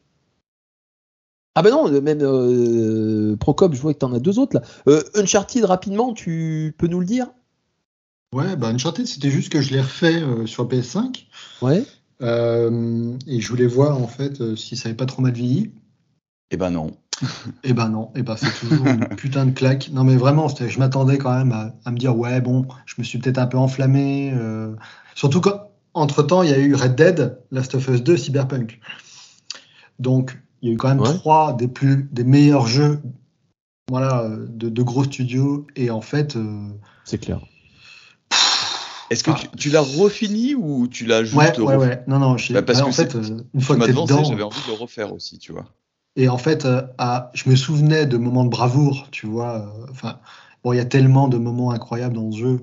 Ah 1.56 1.62
ben 1.62 1.70
non, 1.70 1.89
même 2.01 3.36
Procop, 3.36 3.74
je 3.74 3.81
vois 3.81 3.94
que 3.94 3.98
tu 4.01 4.05
en 4.05 4.12
as 4.12 4.19
deux 4.19 4.39
autres, 4.39 4.59
là. 4.59 5.01
Uncharted, 5.15 5.65
rapidement, 5.65 6.12
tu 6.12 6.74
peux 6.78 6.89
nous 6.89 7.01
le 7.01 7.06
dire? 7.06 7.28
Ouais, 8.35 8.56
bah 8.56 8.66
Uncharted, 8.66 9.06
c'était 9.06 9.31
juste 9.31 9.52
que 9.52 9.61
je 9.61 9.73
l'ai 9.73 9.81
refait 9.81 10.20
euh, 10.20 10.44
sur 10.44 10.66
PS5. 10.66 11.27
Ouais. 11.62 11.85
Euh, 12.23 13.16
et 13.27 13.41
je 13.41 13.49
voulais 13.49 13.66
voir 13.66 13.99
en 14.01 14.07
fait 14.07 14.41
euh, 14.41 14.57
si 14.57 14.77
ça 14.77 14.89
avait 14.89 14.97
pas 14.97 15.07
trop 15.07 15.23
mal 15.23 15.32
vieilli. 15.32 15.73
Eh 16.51 16.57
ben 16.57 16.70
non. 16.70 16.93
Et 17.62 17.73
ben 17.73 17.89
non, 17.89 18.11
et 18.16 18.24
ben 18.24 18.36
c'est 18.36 18.51
toujours 18.59 18.86
une 18.89 19.07
putain 19.16 19.47
de 19.47 19.53
claque. 19.53 19.91
Non 19.93 20.03
mais 20.03 20.16
vraiment, 20.16 20.49
je 20.49 20.78
m'attendais 20.81 21.16
quand 21.16 21.32
même 21.36 21.53
à, 21.53 21.73
à 21.85 21.93
me 21.93 21.97
dire 21.97 22.16
ouais 22.19 22.41
bon, 22.41 22.66
je 22.86 22.95
me 22.99 23.05
suis 23.05 23.19
peut-être 23.19 23.39
un 23.39 23.47
peu 23.47 23.57
enflammé. 23.57 24.32
euh, 24.35 24.74
surtout 25.15 25.41
quand 25.41 25.70
entre 25.95 26.24
temps 26.24 26.43
il 26.43 26.51
y 26.51 26.53
a 26.53 26.59
eu 26.59 26.74
Red 26.74 26.97
Dead, 26.97 27.39
Last 27.53 27.77
of 27.77 27.86
Us 27.89 28.03
2, 28.03 28.16
Cyberpunk. 28.16 28.81
Donc 30.01 30.36
il 30.61 30.69
y 30.69 30.73
a 30.73 30.74
eu 30.74 30.77
quand 30.77 30.89
même 30.89 31.01
Ouais. 31.01 31.15
trois 31.15 31.53
des 31.53 31.69
plus 31.69 32.09
des 32.11 32.24
meilleurs 32.24 32.66
jeux, 32.66 33.01
voilà, 33.89 34.28
de, 34.49 34.69
de 34.69 34.82
gros 34.82 35.05
studios. 35.05 35.66
Et 35.77 35.91
en 35.91 36.01
fait, 36.01 36.35
euh, 36.36 36.69
C'est 37.05 37.19
clair. 37.19 37.41
Est-ce 39.10 39.22
que 39.24 39.31
Ah. 39.32 39.36
tu, 39.39 39.48
tu 39.56 39.70
l'as 39.70 39.81
refini 39.82 40.55
ou 40.55 40.89
tu 40.89 41.05
l'as 41.06 41.24
juste 41.24 41.36
ouais, 41.36 41.59
ouais, 41.60 41.76
ouais. 41.76 42.05
Non 42.06 42.18
non, 42.18 42.36
Bah, 42.51 42.62
parce 42.62 42.78
ouais, 42.78 42.85
que 42.85 42.89
en 42.89 42.93
fait, 42.93 43.14
euh, 43.14 43.20
une 43.52 43.60
Tu 43.60 43.66
fois 43.66 43.76
que 43.76 43.86
devancé, 43.86 44.12
dedans. 44.14 44.24
j'avais 44.24 44.43
envie 44.43 44.60
de 44.62 44.66
le 44.66 44.72
refaire 44.72 45.12
aussi, 45.12 45.39
tu 45.39 45.52
vois. 45.52 45.66
Et 46.16 46.28
en 46.28 46.39
fait, 46.39 46.64
euh, 46.64 46.82
à- 46.98 47.31
je 47.35 47.48
me 47.51 47.56
souvenais 47.56 48.06
de 48.06 48.16
moments 48.16 48.44
de 48.44 48.51
bravoure, 48.51 49.09
tu 49.10 49.26
vois. 49.26 49.60
euh, 49.60 49.86
Enfin, 49.90 50.18
bon, 50.62 50.72
il 50.72 50.76
y 50.76 50.81
a 50.81 50.85
tellement 50.85 51.28
de 51.28 51.36
moments 51.39 51.70
incroyables 51.72 52.14
dans 52.14 52.31
ce 52.32 52.39
jeu. 52.39 52.60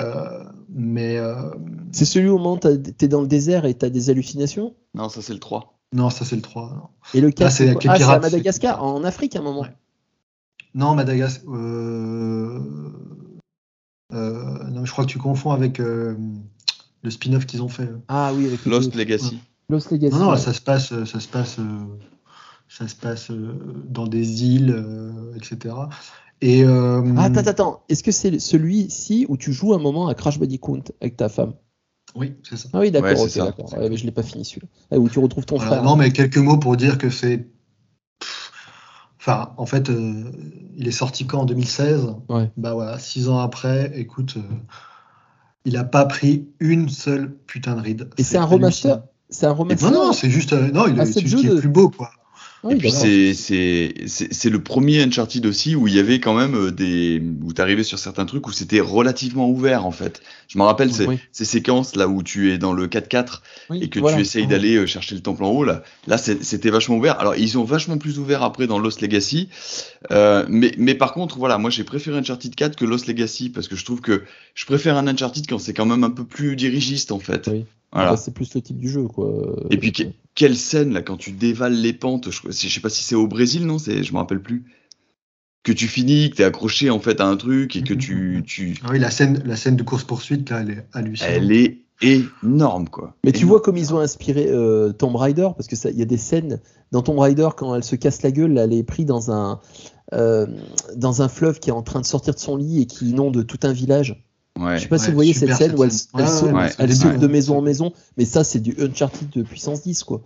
euh, 0.00 0.44
mais 0.68 1.16
euh, 1.18 1.50
C'est 1.92 2.04
celui 2.04 2.28
au 2.28 2.38
moment 2.38 2.54
où 2.54 2.58
t'es 2.58 3.08
dans 3.08 3.20
le 3.20 3.26
désert 3.26 3.64
et 3.66 3.74
t'as 3.74 3.90
des 3.90 4.10
hallucinations? 4.10 4.74
Non, 4.94 5.08
ça 5.08 5.22
c'est 5.22 5.32
le 5.32 5.40
3. 5.40 5.80
non, 5.92 6.08
ça 6.08 6.24
c'est 6.24 6.36
le 6.36 6.42
3. 6.42 6.72
non. 6.74 6.88
Et 7.14 7.20
le 7.20 7.30
4, 7.32 7.50
c'est 7.50 7.68
avec 7.70 7.82
les 7.82 7.90
ah, 7.90 7.96
c'est 7.98 8.04
à 8.04 8.18
Madagascar, 8.20 8.84
en 8.84 9.02
Afrique 9.04 9.34
à 9.34 9.40
un 9.40 9.42
moment. 9.42 9.62
Ouais. 9.62 9.76
Non, 10.74 10.94
Madagascar. 10.94 11.52
euh, 11.52 12.60
non, 14.12 14.84
je 14.84 14.90
crois 14.92 15.04
que 15.04 15.10
tu 15.10 15.18
confonds 15.18 15.50
avec 15.50 15.80
euh, 15.80 16.16
le 17.02 17.10
spin-off 17.10 17.46
qu'ils 17.46 17.62
ont 17.62 17.68
fait. 17.68 17.88
Ah 18.08 18.32
oui, 18.34 18.46
avec 18.46 18.64
Lost 18.66 18.94
Legacy. 18.94 19.38
Lost 19.68 19.90
Legacy. 19.90 20.14
Non, 20.14 20.24
non, 20.24 20.30
ouais. 20.32 20.36
ça 20.38 20.52
se 20.52 20.60
passe, 20.60 20.92
euh, 20.92 21.04
ça 21.04 21.20
se 21.20 21.28
passe, 21.28 21.58
euh, 21.58 21.62
ça 22.68 22.88
se 22.88 22.94
passe 22.96 23.30
euh, 23.30 23.52
dans 23.88 24.06
des 24.06 24.44
îles, 24.44 24.70
euh, 24.76 25.34
etc. 25.36 25.74
Et 26.40 26.64
euh, 26.64 27.02
Ah, 27.16 27.24
attends, 27.24 27.40
attends, 27.46 27.82
est-ce 27.88 28.02
que 28.02 28.12
c'est 28.12 28.38
celui-ci 28.38 29.26
où 29.28 29.36
tu 29.36 29.52
joues 29.52 29.74
un 29.74 29.78
moment 29.78 30.08
à 30.08 30.14
Crash 30.14 30.38
Bandicoot 30.38 30.82
avec 31.00 31.16
ta 31.16 31.28
femme? 31.28 31.54
Oui, 32.14 32.36
c'est 32.48 32.56
ça. 32.56 32.68
Ah 32.72 32.78
oui, 32.80 32.90
d'accord, 32.90 33.10
Ouais, 33.10 33.16
c'est 33.16 33.24
ok, 33.24 33.30
ça. 33.30 33.44
d'accord. 33.44 33.72
Ouais, 33.78 33.90
mais 33.90 33.96
je 33.96 34.06
l'ai 34.06 34.12
pas 34.12 34.22
fini 34.22 34.44
celui-là. 34.44 34.68
Ah, 34.90 34.98
où 34.98 35.08
tu 35.08 35.18
retrouves 35.18 35.44
ton 35.44 35.56
Voilà, 35.56 35.72
frère. 35.72 35.82
non, 35.84 35.96
mais 35.96 36.10
quelques 36.10 36.38
mots 36.38 36.56
pour 36.58 36.76
dire 36.76 36.96
que 36.96 37.10
c'est. 37.10 37.46
Enfin, 39.20 39.52
en 39.56 39.66
fait, 39.66 39.90
euh, 39.90 40.24
il 40.76 40.86
est 40.86 40.92
sorti 40.92 41.26
quand 41.26 41.40
en 41.40 41.44
2016 41.44 42.06
Ouais. 42.28 42.50
Bah 42.56 42.72
voilà, 42.74 42.98
six 42.98 43.28
ans 43.28 43.38
après, 43.40 43.92
écoute, 43.98 44.34
euh, 44.36 44.42
il 45.64 45.76
a 45.76 45.84
pas 45.84 46.04
pris 46.06 46.48
une 46.60 46.88
seule 46.88 47.34
putain 47.46 47.74
de 47.74 47.80
ride. 47.80 48.10
Et 48.16 48.22
c'est 48.22 48.38
un 48.38 48.44
remaster. 48.44 49.02
C'est 49.28 49.46
un 49.46 49.52
remaster 49.52 49.90
Non, 49.90 50.06
non, 50.06 50.12
c'est 50.12 50.30
juste. 50.30 50.52
euh, 50.52 50.70
non, 50.70 50.86
il 50.86 50.98
est 51.00 51.26
jeu 51.26 51.36
qu'il 51.38 51.46
est 51.50 51.54
de- 51.54 51.60
plus 51.60 51.68
beau, 51.68 51.90
quoi. 51.90 52.10
Oui, 52.64 52.74
et 52.74 52.76
puis 52.76 52.90
c'est 52.90 53.34
c'est 53.34 54.50
le 54.50 54.62
premier 54.62 55.02
Uncharted 55.02 55.46
aussi 55.46 55.76
où 55.76 55.86
il 55.86 55.94
y 55.94 55.98
avait 56.00 56.18
quand 56.18 56.36
même 56.36 56.54
euh, 56.56 56.70
des 56.72 57.22
où 57.42 57.52
t'arrivais 57.52 57.84
sur 57.84 57.98
certains 57.98 58.26
trucs 58.26 58.46
où 58.48 58.52
c'était 58.52 58.80
relativement 58.80 59.48
ouvert 59.48 59.86
en 59.86 59.92
fait. 59.92 60.20
Je 60.48 60.58
me 60.58 60.64
rappelle 60.64 60.92
ces, 60.92 61.06
Oui. 61.06 61.18
ces 61.30 61.44
séquences 61.44 61.94
là 61.94 62.08
où 62.08 62.22
tu 62.22 62.52
es 62.52 62.58
dans 62.58 62.72
le 62.72 62.88
4x4 62.88 63.42
Oui, 63.70 63.82
et 63.82 63.88
que 63.88 64.00
voilà. 64.00 64.16
tu 64.16 64.22
essayes 64.22 64.46
d'aller 64.48 64.74
euh, 64.76 64.86
chercher 64.86 65.14
le 65.14 65.20
temple 65.20 65.44
en 65.44 65.50
haut 65.50 65.64
là. 65.64 65.82
Là 66.08 66.18
c'était 66.18 66.70
vachement 66.70 66.96
ouvert. 66.96 67.18
Alors 67.20 67.36
ils 67.36 67.58
ont 67.58 67.64
vachement 67.64 67.96
plus 67.98 68.18
ouvert 68.18 68.42
après 68.42 68.66
dans 68.66 68.78
Lost 68.78 69.00
Legacy. 69.02 69.48
Euh, 70.10 70.44
mais 70.48 70.72
mais 70.78 70.94
par 70.94 71.12
contre 71.12 71.38
voilà 71.38 71.58
moi 71.58 71.70
j'ai 71.70 71.84
préféré 71.84 72.18
Uncharted 72.18 72.54
4 72.54 72.74
que 72.76 72.84
Lost 72.84 73.06
Legacy 73.06 73.50
parce 73.50 73.68
que 73.68 73.76
je 73.76 73.84
trouve 73.84 74.00
que 74.00 74.24
je 74.54 74.66
préfère 74.66 74.96
un 74.96 75.06
Uncharted 75.06 75.46
quand 75.48 75.58
c'est 75.58 75.74
quand 75.74 75.86
même 75.86 76.02
un 76.02 76.10
peu 76.10 76.24
plus 76.24 76.56
dirigiste 76.56 77.12
en 77.12 77.20
fait. 77.20 77.48
Oui. 77.52 77.64
Voilà. 77.92 78.10
Bah, 78.10 78.16
c'est 78.18 78.34
plus 78.34 78.52
le 78.54 78.60
type 78.60 78.76
du 78.76 78.90
jeu, 78.90 79.04
quoi. 79.04 79.32
Et 79.70 79.78
puis, 79.78 79.92
quelle 80.38 80.56
scène 80.56 80.92
là 80.92 81.02
quand 81.02 81.16
tu 81.16 81.32
dévales 81.32 81.74
les 81.74 81.92
pentes 81.92 82.30
Je, 82.30 82.40
je 82.48 82.68
sais 82.68 82.80
pas 82.80 82.88
si 82.88 83.02
c'est 83.02 83.16
au 83.16 83.26
Brésil, 83.26 83.66
non 83.66 83.78
C'est, 83.78 84.04
je 84.04 84.12
me 84.12 84.18
rappelle 84.18 84.40
plus. 84.40 84.64
Que 85.64 85.72
tu 85.72 85.88
finis, 85.88 86.30
que 86.30 86.36
t'es 86.36 86.44
accroché 86.44 86.90
en 86.90 87.00
fait 87.00 87.20
à 87.20 87.26
un 87.26 87.36
truc 87.36 87.74
et 87.74 87.82
que 87.82 87.92
tu, 87.92 88.44
tu, 88.46 88.78
Ah 88.84 88.90
oui, 88.92 89.00
la 89.00 89.10
scène, 89.10 89.42
la 89.44 89.56
scène 89.56 89.74
de 89.74 89.82
course 89.82 90.04
poursuite 90.04 90.48
là, 90.48 90.60
elle 90.60 90.70
est 90.70 90.86
hallucinante. 90.92 91.32
elle 91.34 91.50
est 91.50 91.78
énorme 92.00 92.88
quoi. 92.88 93.16
Mais 93.24 93.32
tu 93.32 93.44
vois 93.46 93.60
comme 93.60 93.76
ils 93.76 93.92
ont 93.92 93.98
inspiré 93.98 94.46
euh, 94.48 94.92
Tomb 94.92 95.16
Raider, 95.16 95.48
parce 95.56 95.66
que 95.66 95.74
ça, 95.74 95.90
il 95.90 95.98
y 95.98 96.02
a 96.02 96.06
des 96.06 96.16
scènes 96.16 96.60
dans 96.92 97.02
Tomb 97.02 97.18
Raider 97.18 97.48
quand 97.56 97.74
elle 97.74 97.82
se 97.82 97.96
casse 97.96 98.22
la 98.22 98.30
gueule, 98.30 98.56
elle 98.58 98.72
est 98.72 98.84
prise 98.84 99.06
dans 99.06 99.32
un 99.32 99.60
euh, 100.14 100.46
dans 100.94 101.20
un 101.20 101.28
fleuve 101.28 101.58
qui 101.58 101.70
est 101.70 101.72
en 101.72 101.82
train 101.82 102.00
de 102.00 102.06
sortir 102.06 102.32
de 102.32 102.38
son 102.38 102.56
lit 102.56 102.82
et 102.82 102.86
qui 102.86 103.10
inonde 103.10 103.44
tout 103.44 103.58
un 103.64 103.72
village. 103.72 104.24
Ouais. 104.58 104.76
Je 104.76 104.82
sais 104.82 104.88
pas 104.88 104.98
si 104.98 105.08
vous 105.10 105.14
voyez 105.14 105.32
cette 105.34 105.54
scène 105.54 105.74
où 105.78 105.84
elle, 105.84 105.92
scène. 105.92 106.08
elle 106.14 106.20
Ouais, 106.22 106.26
saute, 106.28 106.52
ouais, 106.52 106.68
elle 106.78 106.88
ouais. 106.90 106.94
saute 106.94 107.12
Ouais. 107.12 107.18
de 107.18 107.26
maison 107.28 107.58
en 107.58 107.62
maison, 107.62 107.92
mais 108.16 108.24
ça 108.24 108.42
c'est 108.44 108.58
du 108.58 108.74
Uncharted 108.80 109.30
de 109.30 109.42
puissance 109.42 109.82
10 109.82 110.02
quoi. 110.04 110.20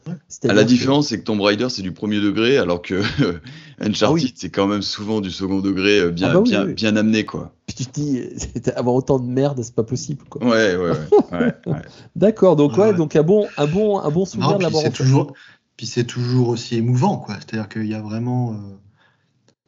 La 0.45 0.63
que- 0.63 0.69
différence, 0.69 1.09
c'est 1.09 1.19
que 1.19 1.25
Tomb 1.25 1.41
Raider, 1.41 1.69
c'est 1.69 1.83
du 1.83 1.93
premier 1.93 2.19
degré, 2.21 2.57
alors 2.59 2.81
que 2.81 3.03
Uncharted, 3.81 4.03
Ah 4.03 4.13
oui. 4.13 4.33
c'est 4.35 4.51
quand 4.51 4.67
même 4.67 4.83
souvent 4.83 5.21
du 5.21 5.31
second 5.31 5.61
degré, 5.61 5.99
euh, 6.01 6.11
bien, 6.11 6.31
Ah 6.31 6.35
bah 6.35 6.41
oui, 6.41 6.51
bien, 6.51 6.65
oui. 6.67 6.75
bien 6.75 6.97
amené, 6.97 7.25
quoi. 7.25 7.53
tu 7.77 7.85
te 7.85 7.91
dis 8.01 8.23
avoir 8.77 8.95
autant 8.95 9.19
de 9.19 9.27
merde, 9.29 9.61
c'est 9.63 9.75
pas 9.75 9.83
possible 9.85 10.25
quoi. 10.29 10.43
Ouais, 10.47 10.77
ouais, 10.77 10.91
ouais. 10.91 10.97
ouais, 11.33 11.53
ouais. 11.67 11.83
D'accord, 12.17 12.57
donc 12.57 12.77
ouais, 12.79 12.89
Ouais. 12.91 12.95
donc 12.95 13.15
un 13.17 13.23
bon 13.23 13.47
un 13.57 13.67
bon 13.67 13.99
un 14.01 14.11
bon 14.11 14.25
souvenir 14.25 14.57
puis 14.59 14.91
toujours, 14.93 15.35
puis 15.77 15.87
c'est 15.87 16.05
toujours 16.05 16.49
aussi 16.49 16.77
émouvant, 16.77 17.19
quoi. 17.19 17.35
C'est-à-dire 17.37 17.69
qu'il 17.69 17.87
y 17.87 17.95
a 17.95 18.01
vraiment. 18.01 18.53
euh, 18.53 18.57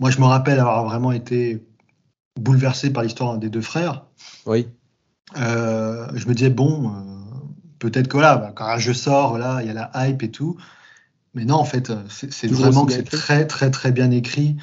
Moi, 0.01 0.11
je 0.11 0.19
me 0.20 0.24
rappelle 0.27 0.59
avoir 0.59 0.85
vraiment 0.85 1.12
été 1.12 1.62
bouleversé 2.39 2.93
par 2.93 3.02
l'histoire 3.02 3.39
des 3.39 3.48
deux 3.48 3.61
frères. 3.61 4.05
Oui. 4.47 4.69
Euh, 5.36 6.09
je 6.15 6.28
me 6.28 6.35
disais 6.35 6.51
bon, 6.51 6.89
euh, 6.89 7.01
peut-être 7.78 8.09
que 8.09 8.15
voilà, 8.15 8.36
bah, 8.36 8.52
quand 8.55 8.66
un 8.66 8.78
jeu 8.78 8.94
sort, 8.94 9.31
voilà, 9.31 9.62
il 9.62 9.66
y 9.66 9.70
a 9.70 9.74
la 9.74 9.90
hype 9.94 10.23
et 10.23 10.31
tout. 10.31 10.56
Mais 11.35 11.44
non, 11.44 11.56
en 11.56 11.65
fait, 11.65 11.90
euh, 11.90 12.02
c'est 12.09 12.47
vraiment 12.47 12.86
que 12.86 12.93
c'est 12.93 13.02
très, 13.02 13.47
très, 13.47 13.70
très 13.70 13.90
bien 13.90 14.11
écrit. 14.11 14.56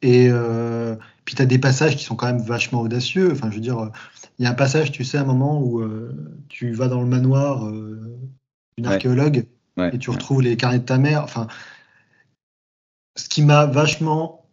Et 0.00 0.28
euh, 0.30 0.96
puis 1.24 1.34
tu 1.34 1.42
as 1.42 1.46
des 1.46 1.58
passages 1.58 1.96
qui 1.96 2.04
sont 2.04 2.16
quand 2.16 2.26
même 2.26 2.40
vachement 2.40 2.80
audacieux. 2.80 3.32
Enfin, 3.32 3.50
je 3.50 3.56
veux 3.56 3.60
dire, 3.60 3.90
il 4.38 4.44
y 4.44 4.46
a 4.46 4.50
un 4.50 4.54
passage, 4.54 4.92
tu 4.92 5.04
sais, 5.04 5.18
un 5.18 5.24
moment 5.24 5.60
où 5.60 5.80
euh, 5.80 6.14
tu 6.48 6.72
vas 6.72 6.88
dans 6.88 7.00
le 7.00 7.06
manoir 7.06 7.66
euh, 7.66 8.16
d'une 8.76 8.86
Ouais. 8.86 8.94
archéologue 8.94 9.46
Ouais, 9.76 9.94
et 9.94 9.98
tu 9.98 10.10
ouais. 10.10 10.16
retrouves 10.16 10.42
les 10.42 10.56
carnets 10.56 10.78
de 10.78 10.84
ta 10.84 10.98
mère. 10.98 11.22
Enfin, 11.22 11.46
ce 13.16 13.28
qui 13.28 13.42
m'a 13.42 13.66
vachement 13.66 14.46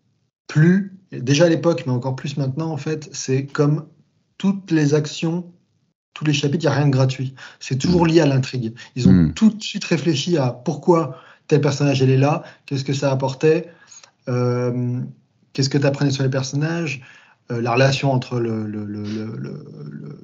plu, 0.48 0.95
déjà 1.22 1.46
à 1.46 1.50
l'époque, 1.50 1.84
mais 1.86 1.94
encore 1.94 2.16
plus 2.16 2.38
maintenant, 2.38 2.70
en 2.72 2.78
fait, 2.78 3.10
c'est 3.14 3.46
comme 3.46 3.86
toutes 4.38 4.72
les 4.72 4.94
actions, 4.94 5.46
tous 6.14 6.26
les 6.26 6.34
chapitres, 6.34 6.64
il 6.64 6.68
n'y 6.68 6.74
a 6.74 6.78
rien 6.78 6.88
de 6.88 6.92
gratuit. 6.92 7.34
C'est 7.60 7.78
toujours 7.78 8.06
lié 8.06 8.22
à 8.22 8.26
l'intrigue. 8.26 8.74
Ils 8.96 9.08
ont 9.08 9.14
Mm. 9.14 9.34
tout 9.34 9.50
de 9.50 9.62
suite 9.62 9.84
réfléchi 9.84 10.38
à 10.38 10.52
pourquoi 10.52 11.18
tel 11.48 11.62
personnage 11.62 12.02
elle 12.02 12.10
est 12.10 12.18
là, 12.18 12.44
qu'est-ce 12.66 12.84
que 12.84 12.94
ça 12.94 13.12
apportait, 13.12 13.70
euh, 14.30 15.00
qu'est-ce 15.54 15.70
que 15.70 15.78
tu 15.78 15.86
apprenais 15.86 16.12
sur 16.12 16.24
les 16.24 16.30
personnages, 16.30 17.02
euh, 17.52 17.62
la 17.62 17.74
relation 17.74 18.12
entre 18.12 18.40
le, 18.40 18.66
le- 18.66 18.86
le- 18.86 19.04
le- 19.04 19.38
le- 19.38 19.90
le- 19.92 20.20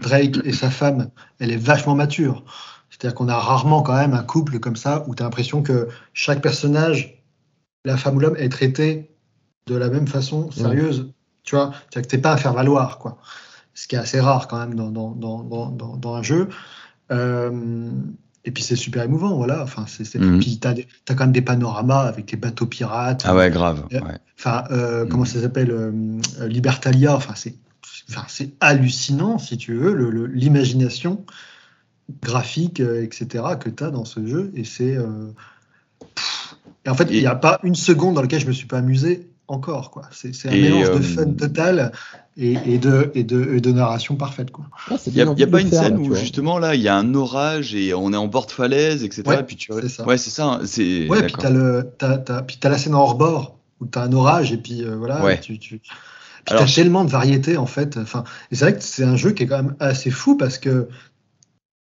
Drake 0.00 0.38
et 0.44 0.52
sa 0.52 0.70
femme, 0.70 1.10
elle 1.40 1.50
est 1.50 1.56
vachement 1.56 1.96
mature. 1.96 2.44
C'est-à-dire 2.88 3.16
qu'on 3.16 3.28
a 3.28 3.36
rarement 3.36 3.82
quand 3.82 3.96
même 3.96 4.14
un 4.14 4.22
couple 4.22 4.60
comme 4.60 4.76
ça 4.76 5.04
où 5.08 5.14
tu 5.16 5.22
as 5.22 5.26
l'impression 5.26 5.60
que 5.62 5.88
chaque 6.12 6.40
personnage, 6.40 7.20
la 7.84 7.96
femme 7.96 8.16
ou 8.16 8.20
l'homme, 8.20 8.36
est 8.36 8.48
traité 8.48 9.10
de 9.68 9.76
la 9.76 9.88
même 9.90 10.08
façon, 10.08 10.50
sérieuse. 10.50 11.12
Tu 11.44 11.54
vois, 11.56 11.72
c'est-à-dire 11.90 12.02
que 12.08 12.16
t'es 12.16 12.18
pas 12.22 12.32
à 12.32 12.36
faire 12.36 12.52
valoir, 12.52 12.98
quoi. 12.98 13.18
Ce 13.74 13.86
qui 13.86 13.94
est 13.94 13.98
assez 13.98 14.20
rare 14.20 14.48
quand 14.48 14.58
même 14.58 14.74
dans, 14.74 14.90
dans, 14.90 15.12
dans, 15.12 15.96
dans, 15.96 16.14
un 16.14 16.22
jeu. 16.22 16.48
Euh, 17.12 17.90
et 18.44 18.50
puis 18.50 18.62
c'est 18.62 18.76
super 18.76 19.02
émouvant, 19.04 19.36
voilà. 19.36 19.62
Enfin, 19.62 19.84
c'est, 19.86 20.04
c'est- 20.04 20.18
Mhm. 20.18 20.40
Puis 20.40 20.58
t'as, 20.58 20.74
t'as 21.04 21.14
quand 21.14 21.24
même 21.24 21.32
des 21.32 21.42
panoramas 21.42 22.00
avec 22.00 22.30
les 22.32 22.36
bateaux 22.36 22.66
pirates. 22.66 23.22
Ah 23.24 23.34
ouais, 23.36 23.50
grave. 23.50 23.84
Euh, 23.92 24.00
Ouais. 24.00 24.18
Enfin, 24.38 24.64
euh, 24.70 25.04
Mhm. 25.04 25.10
comment 25.10 25.24
ça 25.24 25.40
s'appelle 25.40 25.70
euh, 25.70 26.46
Libertalia. 26.46 27.14
Enfin, 27.14 27.34
c'est, 27.36 27.54
enfin, 28.10 28.24
c'est 28.28 28.52
hallucinant, 28.60 29.38
si 29.38 29.56
tu 29.58 29.74
veux, 29.74 29.94
l'imagination 30.26 31.24
graphique, 32.22 32.80
etc., 32.80 33.44
que 33.60 33.68
tu 33.70 33.84
as 33.84 33.90
dans 33.90 34.04
ce 34.04 34.26
jeu. 34.26 34.50
Et 34.54 34.64
c'est. 34.64 34.96
en 36.86 36.94
fait, 36.94 37.08
il 37.10 37.20
n'y 37.20 37.26
a 37.26 37.34
pas 37.34 37.60
une 37.62 37.74
seconde 37.74 38.14
dans 38.14 38.22
laquelle 38.22 38.40
je 38.40 38.46
me 38.46 38.52
suis 38.52 38.66
pas 38.66 38.78
amusé 38.78 39.30
encore. 39.48 39.90
Quoi. 39.90 40.02
C'est, 40.12 40.30
un 40.46 40.52
Et, 40.52 40.62
mélange 40.62 40.88
euh, 40.90 40.96
de 40.98 41.02
fun 41.02 41.32
total 41.32 41.92
et, 42.36 42.56
et 42.66 42.78
de, 42.78 43.10
et, 43.14 43.24
de, 43.24 43.54
et 43.54 43.60
de 43.60 43.72
narration 43.72 44.14
parfaite. 44.16 44.50
Quoi. 44.50 44.66
Ah, 44.90 44.96
Il 45.06 45.12
n'y 45.14 45.22
a, 45.22 45.32
y 45.36 45.42
a 45.42 45.46
pas 45.46 45.60
une 45.60 45.68
faire, 45.68 45.82
scène 45.82 45.94
là, 46.02 46.08
où 46.10 46.14
justement 46.14 46.58
là 46.58 46.74
il 46.74 46.80
y 46.82 46.88
a 46.88 46.96
un 46.96 47.14
orage 47.14 47.74
et 47.74 47.94
on 47.94 48.12
est 48.12 48.16
en 48.16 48.28
bord 48.28 48.46
de 48.46 48.52
falaise, 48.52 49.02
etc. 49.04 49.22
Ouais, 49.26 49.40
et 49.40 49.42
puis 49.42 49.56
tu... 49.56 49.72
c'est 49.80 49.88
ça. 49.88 50.06
Ouais, 50.06 50.18
c'est 50.18 50.30
ça. 50.30 50.44
hein. 50.46 50.60
Ouais, 50.60 51.22
puis 51.26 51.34
tu 51.38 51.46
as, 51.46 52.68
la 52.70 52.78
scène 52.78 52.94
en 52.94 53.00
hors-bord 53.00 53.58
où 53.80 53.86
tu 53.86 53.98
as 53.98 54.02
un 54.02 54.12
orage 54.12 54.52
et 54.52 54.56
puis 54.58 54.84
euh, 54.84 54.96
voilà. 54.96 55.22
Ouais. 55.24 55.40
Tu, 55.40 55.58
tu... 55.58 55.78
Puis 55.78 55.90
Alors, 56.46 56.62
t'as 56.62 56.66
je- 56.66 56.74
tellement 56.76 57.04
de 57.04 57.10
variétés 57.10 57.56
en 57.56 57.66
fait. 57.66 57.96
Enfin, 57.96 58.24
c'est 58.52 58.60
vrai 58.60 58.74
que 58.74 58.82
c'est 58.82 59.04
un 59.04 59.16
jeu 59.16 59.32
qui 59.32 59.42
est 59.44 59.46
quand 59.46 59.62
même 59.62 59.76
assez 59.80 60.10
fou 60.10 60.36
parce 60.36 60.58
que 60.58 60.88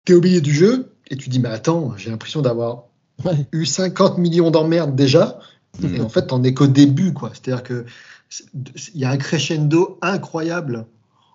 tu 0.07 0.13
es 0.13 0.15
au 0.17 0.21
milieu 0.21 0.41
du 0.41 0.53
jeu 0.55 0.93
et 1.11 1.17
tu 1.17 1.29
dis, 1.29 1.41
mais 1.41 1.49
attends, 1.49 1.95
j'ai 1.97 2.11
l'impression 2.11 2.43
d'avoir 2.43 2.85
Ouais. 3.25 3.47
eu 3.53 3.67
50 3.67 4.17
millions 4.17 4.51
d'emmerdes 4.51 4.97
déjà. 4.97 5.39
Et 5.83 6.01
en 6.01 6.09
fait, 6.09 6.27
t'en 6.27 6.43
es 6.43 6.53
qu'au 6.55 6.67
début, 6.67 7.13
quoi. 7.13 7.31
C'est-à-dire 7.33 7.63
que 7.63 7.85
il 8.95 9.01
y 9.01 9.05
a 9.05 9.11
un 9.11 9.17
crescendo 9.17 9.99
incroyable 10.03 10.87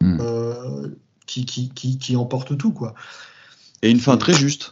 Mhm. 0.01 0.17
euh, 0.21 0.87
qui, 1.25 1.45
qui, 1.45 1.69
qui, 1.69 1.97
qui 1.97 2.15
emporte 2.15 2.57
tout, 2.57 2.71
quoi. 2.73 2.93
Et 3.81 3.89
une 3.89 3.99
fin 3.99 4.17
très 4.17 4.33
juste. 4.33 4.71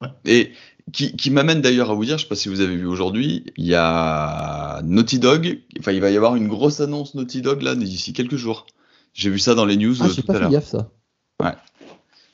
Ouais. 0.00 0.08
Et 0.24 0.52
qui, 0.92 1.14
qui 1.16 1.30
m'amène 1.30 1.60
d'ailleurs 1.60 1.90
à 1.90 1.94
vous 1.94 2.04
dire, 2.04 2.16
je 2.16 2.22
sais 2.22 2.28
pas 2.28 2.36
si 2.36 2.48
vous 2.48 2.60
avez 2.60 2.76
vu 2.76 2.86
aujourd'hui, 2.86 3.44
il 3.56 3.66
y 3.66 3.74
a 3.74 4.80
Naughty 4.84 5.18
Dog, 5.18 5.60
enfin 5.78 5.92
il 5.92 6.00
va 6.00 6.10
y 6.10 6.16
avoir 6.16 6.36
une 6.36 6.48
grosse 6.48 6.80
annonce 6.80 7.14
Naughty 7.14 7.42
Dog 7.42 7.62
là 7.62 7.74
d'ici 7.74 8.12
quelques 8.12 8.36
jours. 8.36 8.66
J'ai 9.12 9.30
vu 9.30 9.38
ça 9.38 9.54
dans 9.54 9.66
les 9.66 9.76
news 9.76 9.94
Ah, 10.00 10.06
euh, 10.06 10.14
tout 10.14 10.22
pas 10.22 10.32
à 10.32 10.36
fait 10.36 10.40
l'heure. 10.42 10.50
gaffe 10.50 10.66
ça. 10.68 10.90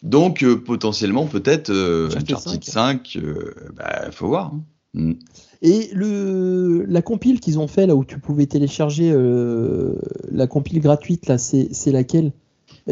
Donc 0.03 0.43
euh, 0.45 0.57
potentiellement 0.63 1.27
peut-être 1.27 1.71
euh, 1.71 2.07
Uncharted 2.09 2.37
Uncharted 2.37 2.65
5, 2.65 3.17
euh, 3.17 3.55
bah, 3.75 4.11
faut 4.13 4.29
voir. 4.29 4.53
hein. 4.55 4.63
Mm. 4.97 5.13
Et 5.63 5.89
le, 5.93 6.85
la 6.89 7.01
compile 7.03 7.41
qu'ils 7.41 7.59
ont 7.59 7.69
fait 7.69 7.87
là 7.87 7.95
où 7.95 8.05
tu 8.05 8.19
pouvais 8.19 8.47
télécharger 8.47 9.11
euh, 9.13 9.95
la 10.31 10.47
compile 10.47 10.81
gratuite 10.81 11.27
là, 11.29 11.39
c'est 11.39 11.69
c'est 11.73 11.93
laquelle? 11.93 12.33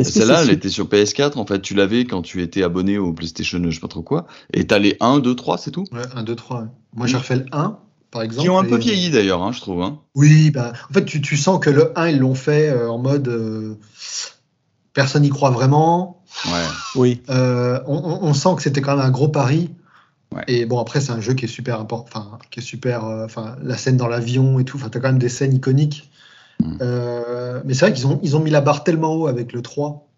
Celle-là, 0.02 0.43
elle 0.43 0.51
était 0.51 0.70
sur 0.70 0.86
PS4, 0.86 1.39
en 1.39 1.47
fait, 1.47 1.60
tu 1.60 1.74
l'avais 1.74 2.05
quand 2.05 2.22
tu 2.22 2.43
étais 2.43 2.62
abonné 2.64 2.98
au 2.98 3.12
PlayStation, 3.12 3.60
je 3.62 3.70
sais 3.70 3.81
pas 3.81 3.86
trop 3.89 4.02
quoi, 4.02 4.26
et 4.52 4.66
t'as 4.66 4.78
les 4.78 4.97
1, 5.01 5.18
2, 5.20 5.35
3, 5.36 5.56
c'est 5.59 5.70
tout? 5.70 5.85
Ouais, 5.93 6.02
1, 6.14 6.22
2, 6.24 6.35
3. 6.35 6.66
Moi, 6.94 7.06
j'ai 7.06 7.16
refait 7.16 7.36
le 7.36 7.47
1, 7.52 7.78
par 8.10 8.22
exemple. 8.22 8.43
Qui 8.43 8.51
ont 8.51 8.59
un 8.59 8.64
peu 8.64 8.76
et- 8.76 8.81
vieilli 8.81 9.10
d'ailleurs, 9.10 9.43
hein, 9.43 9.52
je 9.52 9.60
trouve. 9.60 9.82
Hein. 9.82 10.01
Oui, 10.16 10.51
bah, 10.51 10.72
en 10.90 10.93
fait, 10.93 11.05
tu, 11.05 11.20
tu 11.20 11.36
sens 11.36 11.60
que 11.60 11.70
le 11.70 11.97
1, 11.98 12.09
ils 12.09 12.18
l'ont 12.18 12.35
fait 12.35 12.70
euh, 12.70 12.90
en 12.90 12.98
mode 12.98 13.28
euh, 13.28 13.74
personne 14.94 15.22
n'y 15.22 15.28
croit 15.28 15.51
vraiment. 15.51 16.22
Ouais. 16.47 16.64
Oui. 16.97 17.22
Euh, 17.31 17.78
on, 17.86 17.97
on- 17.97 18.24
on 18.28 18.35
sent 18.35 18.51
que 18.56 18.62
c'était 18.62 18.81
quand 18.81 18.97
même 18.97 19.06
un 19.06 19.10
gros 19.10 19.28
pari. 19.28 19.70
Ouais. 20.35 20.43
Et 20.48 20.66
bon, 20.66 20.78
après, 20.81 21.01
c'est 21.01 21.12
un 21.12 21.20
jeu 21.20 21.35
qui 21.35 21.44
est 21.44 21.48
super 21.48 21.81
important. 21.81 22.20
Enfin, 22.27 22.39
qui 22.51 22.61
est 22.61 22.62
super. 22.62 23.05
euh, 23.05 23.24
Enfin, 23.24 23.56
la 23.62 23.77
scène 23.77 23.97
dans 23.97 24.09
l'avion 24.09 24.59
et 24.59 24.65
tout. 24.65 24.77
Enfin, 24.77 24.89
t'as 24.89 25.01
quand 25.01 25.09
même 25.09 25.19
des 25.19 25.28
scènes 25.28 25.55
iconiques. 25.55 26.11
Mm. 26.61 26.78
Euh, 26.82 27.61
mais 27.65 27.74
c'est 27.74 27.86
vrai 27.86 27.94
qu'ils 27.94 28.06
ont, 28.06 28.20
ils 28.23 28.36
ont 28.36 28.40
mis 28.40 28.51
la 28.51 28.61
barre 28.61 28.85
tellement 28.85 29.15
haut 29.15 29.27
avec 29.27 29.52
le 29.52 29.62
3. 29.62 30.09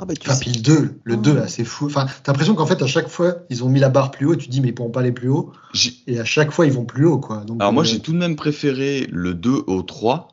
Ah 0.00 0.04
bah 0.04 0.14
tu 0.14 0.28
Enfin, 0.28 0.34
sais. 0.38 0.44
puis 0.44 0.52
le 0.52 0.60
2, 0.62 1.00
le 1.02 1.14
Ah. 1.14 1.16
2 1.16 1.34
là, 1.34 1.48
c'est 1.48 1.64
fou. 1.64 1.86
Enfin, 1.86 2.06
t'as 2.22 2.30
l'impression 2.32 2.54
qu'en 2.54 2.66
fait, 2.66 2.80
à 2.82 2.86
chaque 2.86 3.08
fois, 3.08 3.38
ils 3.50 3.64
ont 3.64 3.68
mis 3.68 3.80
la 3.80 3.88
barre 3.88 4.12
plus 4.12 4.26
haut 4.26 4.34
et 4.34 4.36
tu 4.36 4.46
te 4.46 4.50
dis, 4.52 4.60
mais 4.60 4.68
ils 4.68 4.74
pourront 4.74 4.90
pas 4.90 5.00
aller 5.00 5.10
plus 5.12 5.28
haut. 5.28 5.50
J'ai- 5.74 5.92
Et 6.06 6.20
à 6.20 6.24
chaque 6.24 6.52
fois, 6.52 6.66
ils 6.66 6.72
vont 6.72 6.84
plus 6.84 7.04
haut, 7.04 7.18
quoi. 7.18 7.38
Donc, 7.44 7.60
Alors 7.60 7.72
moi, 7.72 7.82
euh, 7.82 7.86
j'ai 7.86 7.98
tout 7.98 8.12
de 8.12 8.18
même 8.18 8.36
préféré 8.36 9.08
le 9.10 9.34
2 9.34 9.64
au 9.66 9.82
3. 9.82 10.28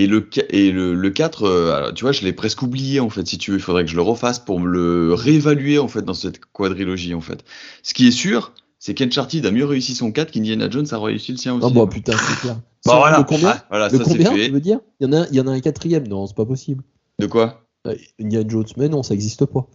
Et 0.00 0.06
le, 0.06 0.26
et 0.48 0.72
le, 0.72 0.94
le 0.94 1.10
4, 1.10 1.42
euh, 1.42 1.92
tu 1.92 2.04
vois, 2.04 2.12
je 2.12 2.22
l'ai 2.22 2.32
presque 2.32 2.62
oublié, 2.62 3.00
en 3.00 3.10
fait, 3.10 3.26
si 3.26 3.36
tu 3.36 3.50
veux. 3.50 3.58
Il 3.58 3.62
faudrait 3.62 3.84
que 3.84 3.90
je 3.90 3.96
le 3.96 4.00
refasse 4.00 4.38
pour 4.38 4.58
me 4.58 4.66
le 4.66 5.12
réévaluer, 5.12 5.78
en 5.78 5.88
fait, 5.88 6.00
dans 6.00 6.14
cette 6.14 6.40
quadrilogie, 6.52 7.12
en 7.12 7.20
fait. 7.20 7.44
Ce 7.82 7.92
qui 7.92 8.08
est 8.08 8.10
sûr, 8.10 8.54
c'est 8.78 8.94
qu'Uncharted 8.94 9.44
a 9.44 9.50
mieux 9.50 9.66
réussi 9.66 9.94
son 9.94 10.10
4 10.10 10.30
qu'Indiana 10.30 10.70
Jones 10.70 10.86
a 10.90 10.98
réussi 10.98 11.32
le 11.32 11.36
sien 11.36 11.54
aussi. 11.54 11.66
Ah 11.68 11.74
bah 11.74 11.86
putain, 11.86 12.12
c'est 12.12 12.40
clair. 12.40 12.56
Bah 12.86 12.96
voilà, 12.96 13.18
Le 13.18 13.24
combien 13.24 13.50
Ah, 13.50 13.66
voilà 13.68 13.88
Le 13.90 13.98
ça 13.98 14.04
c'est 14.04 14.16
combien, 14.16 14.32
tu 14.32 14.50
veux 14.52 14.58
dire? 14.60 14.80
Il 15.00 15.06
y, 15.06 15.10
en 15.10 15.12
a, 15.12 15.26
il 15.28 15.36
y 15.36 15.40
en 15.42 15.46
a 15.46 15.50
un 15.50 15.60
quatrième, 15.60 16.08
non, 16.08 16.26
c'est 16.26 16.34
pas 16.34 16.46
possible. 16.46 16.82
De 17.18 17.26
quoi? 17.26 17.66
Euh, 17.86 17.94
Indiana 18.18 18.48
Jones, 18.48 18.64
mais 18.78 18.88
non, 18.88 19.02
ça 19.02 19.12
existe 19.12 19.44
pas. 19.44 19.66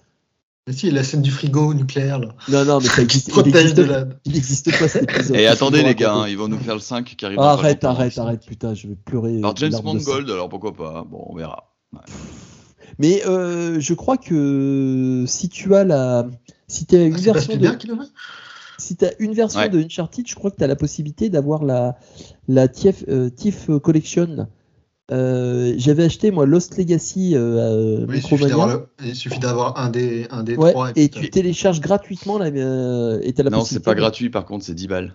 Mais 0.68 0.74
si, 0.74 0.90
la 0.90 1.04
scène 1.04 1.22
du 1.22 1.30
frigo 1.30 1.76
nucléaire, 1.76 2.18
là. 2.20 2.30
Non, 2.50 2.66
non, 2.66 2.80
mais 2.80 2.88
ça 2.88 3.04
existe, 3.04 3.32
il 3.46 3.56
existe, 3.56 3.76
de 3.78 3.84
la. 3.84 4.06
il 4.26 4.36
existe 4.36 4.72
pas 4.80 4.88
cet 4.88 5.04
épisode. 5.04 5.36
Et 5.36 5.46
attendez 5.46 5.84
les 5.84 5.94
gars, 5.94 6.14
hein, 6.16 6.28
ils 6.28 6.38
vont 6.38 6.48
nous 6.48 6.58
faire 6.58 6.74
le 6.74 6.80
5 6.80 7.06
qui 7.06 7.24
arrive. 7.24 7.38
Ah, 7.40 7.52
arrête, 7.52 7.84
arrête, 7.84 8.18
arrête, 8.18 8.44
putain, 8.48 8.74
je 8.74 8.88
vais 8.88 8.96
pleurer. 8.96 9.38
Alors 9.38 9.56
James 9.58 9.72
sang. 9.72 9.84
Mangold, 9.84 10.28
alors 10.30 10.50
pourquoi 10.50 10.74
pas? 10.74 11.06
Bon, 11.08 11.24
on 11.30 11.36
verra. 11.36 11.72
Mais 12.98 13.24
euh, 13.28 13.80
je 13.80 13.94
crois 13.94 14.18
que 14.18 15.24
si 15.28 15.50
tu 15.50 15.76
as 15.76 15.84
la, 15.84 16.26
si 16.68 16.88
tu 16.88 16.96
as 16.96 17.04
une 17.04 17.14
Ah, 17.16 17.22
version 17.34 17.58
de, 17.58 17.70
si 18.80 18.96
t'as 18.96 19.12
une 19.20 19.34
version 19.34 19.60
Ouais. 19.60 19.70
de 19.70 19.80
Uncharted, 19.84 20.28
je 20.28 20.34
crois 20.34 20.50
que 20.50 20.58
tu 20.58 20.64
as 20.64 20.68
la 20.68 20.76
possibilité 20.76 21.30
d'avoir 21.30 21.64
la, 21.64 21.98
la 22.48 22.68
TIFF, 22.68 23.04
euh, 23.08 23.30
TIFF 23.30 23.70
Collection. 23.84 24.48
Euh, 25.11 25.76
J'avais 25.77 26.03
acheté 26.06 26.32
moi 26.32 26.45
Lost 26.48 26.77
Legacy 26.77 27.36
euh, 27.36 28.03
à 28.03 28.06
Oui, 28.10 28.18
il 29.03 29.15
suffit 29.15 29.38
d'avoir 29.40 29.77
un 29.80 29.90
des, 29.90 30.26
un 30.32 30.44
des 30.44 30.56
Ouais, 30.56 30.72
trois. 30.72 30.90
et 30.95 31.10
puis 31.10 31.26
tu 31.26 31.30
télécharges 31.30 31.80
gratuitement 31.80 32.40
la, 32.40 32.48
euh, 32.48 33.19
et 33.22 33.34
t'as 33.34 33.44
la 33.44 33.52
Non, 33.52 33.64
c'est 33.64 33.82
pas 33.84 33.94
gratuit 33.94 34.30
par 34.32 34.45
contre, 34.45 34.65
c'est 34.65 34.73
10 34.73 34.88
balles. 34.88 35.14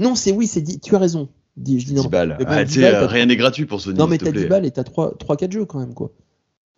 Non, 0.00 0.14
c'est 0.16 0.32
oui, 0.32 0.46
c'est 0.48 0.60
dit. 0.60 0.80
Tu 0.80 0.94
as 0.96 0.98
raison. 0.98 1.28
Dis- 1.56 1.78
je 1.80 1.86
dis 1.86 1.94
10 1.94 2.02
non. 2.02 2.08
balles. 2.08 2.36
Mais 2.38 2.44
bon, 2.44 2.50
Ah, 2.52 2.64
10 2.64 2.72
tu 2.74 2.80
sais, 2.80 2.90
balles, 2.90 3.02
euh, 3.04 3.06
rien 3.06 3.26
n'est 3.26 3.36
gratuit 3.36 3.66
pour 3.66 3.80
Sony. 3.80 3.96
Non, 3.98 4.06
mais 4.08 4.18
t'as 4.18 4.26
10 4.26 4.32
plaît. 4.32 4.46
balles 4.46 4.66
et 4.66 4.70
t'as 4.72 4.82
3-4 4.82 5.52
jeux 5.52 5.64
quand 5.66 5.78
même 5.78 5.94
quoi. 5.94 6.10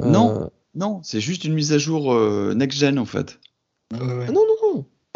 Euh, 0.02 0.06
Non. 0.10 0.50
Non, 0.74 1.00
c'est 1.02 1.20
juste 1.20 1.44
une 1.44 1.54
mise 1.54 1.72
à 1.72 1.78
jour 1.78 2.12
euh, 2.12 2.54
next-gen 2.54 2.98
en 2.98 3.04
fait. 3.06 3.38
Ouais, 3.92 3.98
ouais. 4.00 4.24
ah 4.28 4.32
non, 4.32 4.42
non, 4.46 4.54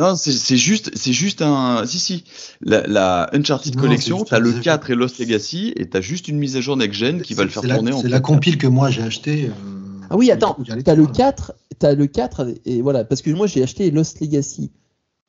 non. 0.01 0.17
C'est 0.17 0.57
juste, 0.57 0.91
c'est 0.97 1.13
juste 1.13 1.43
un. 1.43 1.85
Si, 1.87 1.99
si. 1.99 2.25
La, 2.61 2.87
la 2.87 3.31
Uncharted 3.33 3.75
Non, 3.77 3.83
Collection, 3.83 4.25
t'as 4.25 4.39
le 4.39 4.47
mise 4.47 4.53
à 4.53 4.57
jour. 4.57 4.65
4 4.65 4.91
et 4.91 4.95
Lost 4.95 5.19
Legacy, 5.19 5.73
et 5.77 5.89
t'as 5.89 6.01
juste 6.01 6.29
une 6.29 6.39
mise 6.39 6.57
à 6.57 6.61
jour 6.61 6.77
next-gen 6.77 7.23
qui 7.23 7.35
va 7.35 7.45
le 7.45 7.51
faire 7.51 7.63
la- 7.65 7.75
tourner 7.77 7.93
en 7.93 8.01
C'est 8.01 8.09
la 8.09 8.19
4K. 8.19 8.23
compile 8.23 8.59
que 8.59 8.67
moi 8.67 8.91
j'ai 8.91 9.03
acheté. 9.03 9.47
euh, 9.47 9.51
Ah 10.11 10.17
oui, 10.17 10.31
attends, 10.31 10.57
T'as 10.85 10.95
le 10.95 11.05
trois. 11.05 11.15
4, 11.15 11.53
t'as 11.79 11.95
le 11.95 12.07
4 12.07 12.41
avec- 12.41 12.61
et 12.67 12.83
voilà, 12.83 13.05
parce 13.05 13.23
que 13.23 13.31
moi 13.31 13.47
j'ai 13.47 13.63
acheté 13.63 13.91
Lost 13.91 14.21
Legacy. 14.21 14.71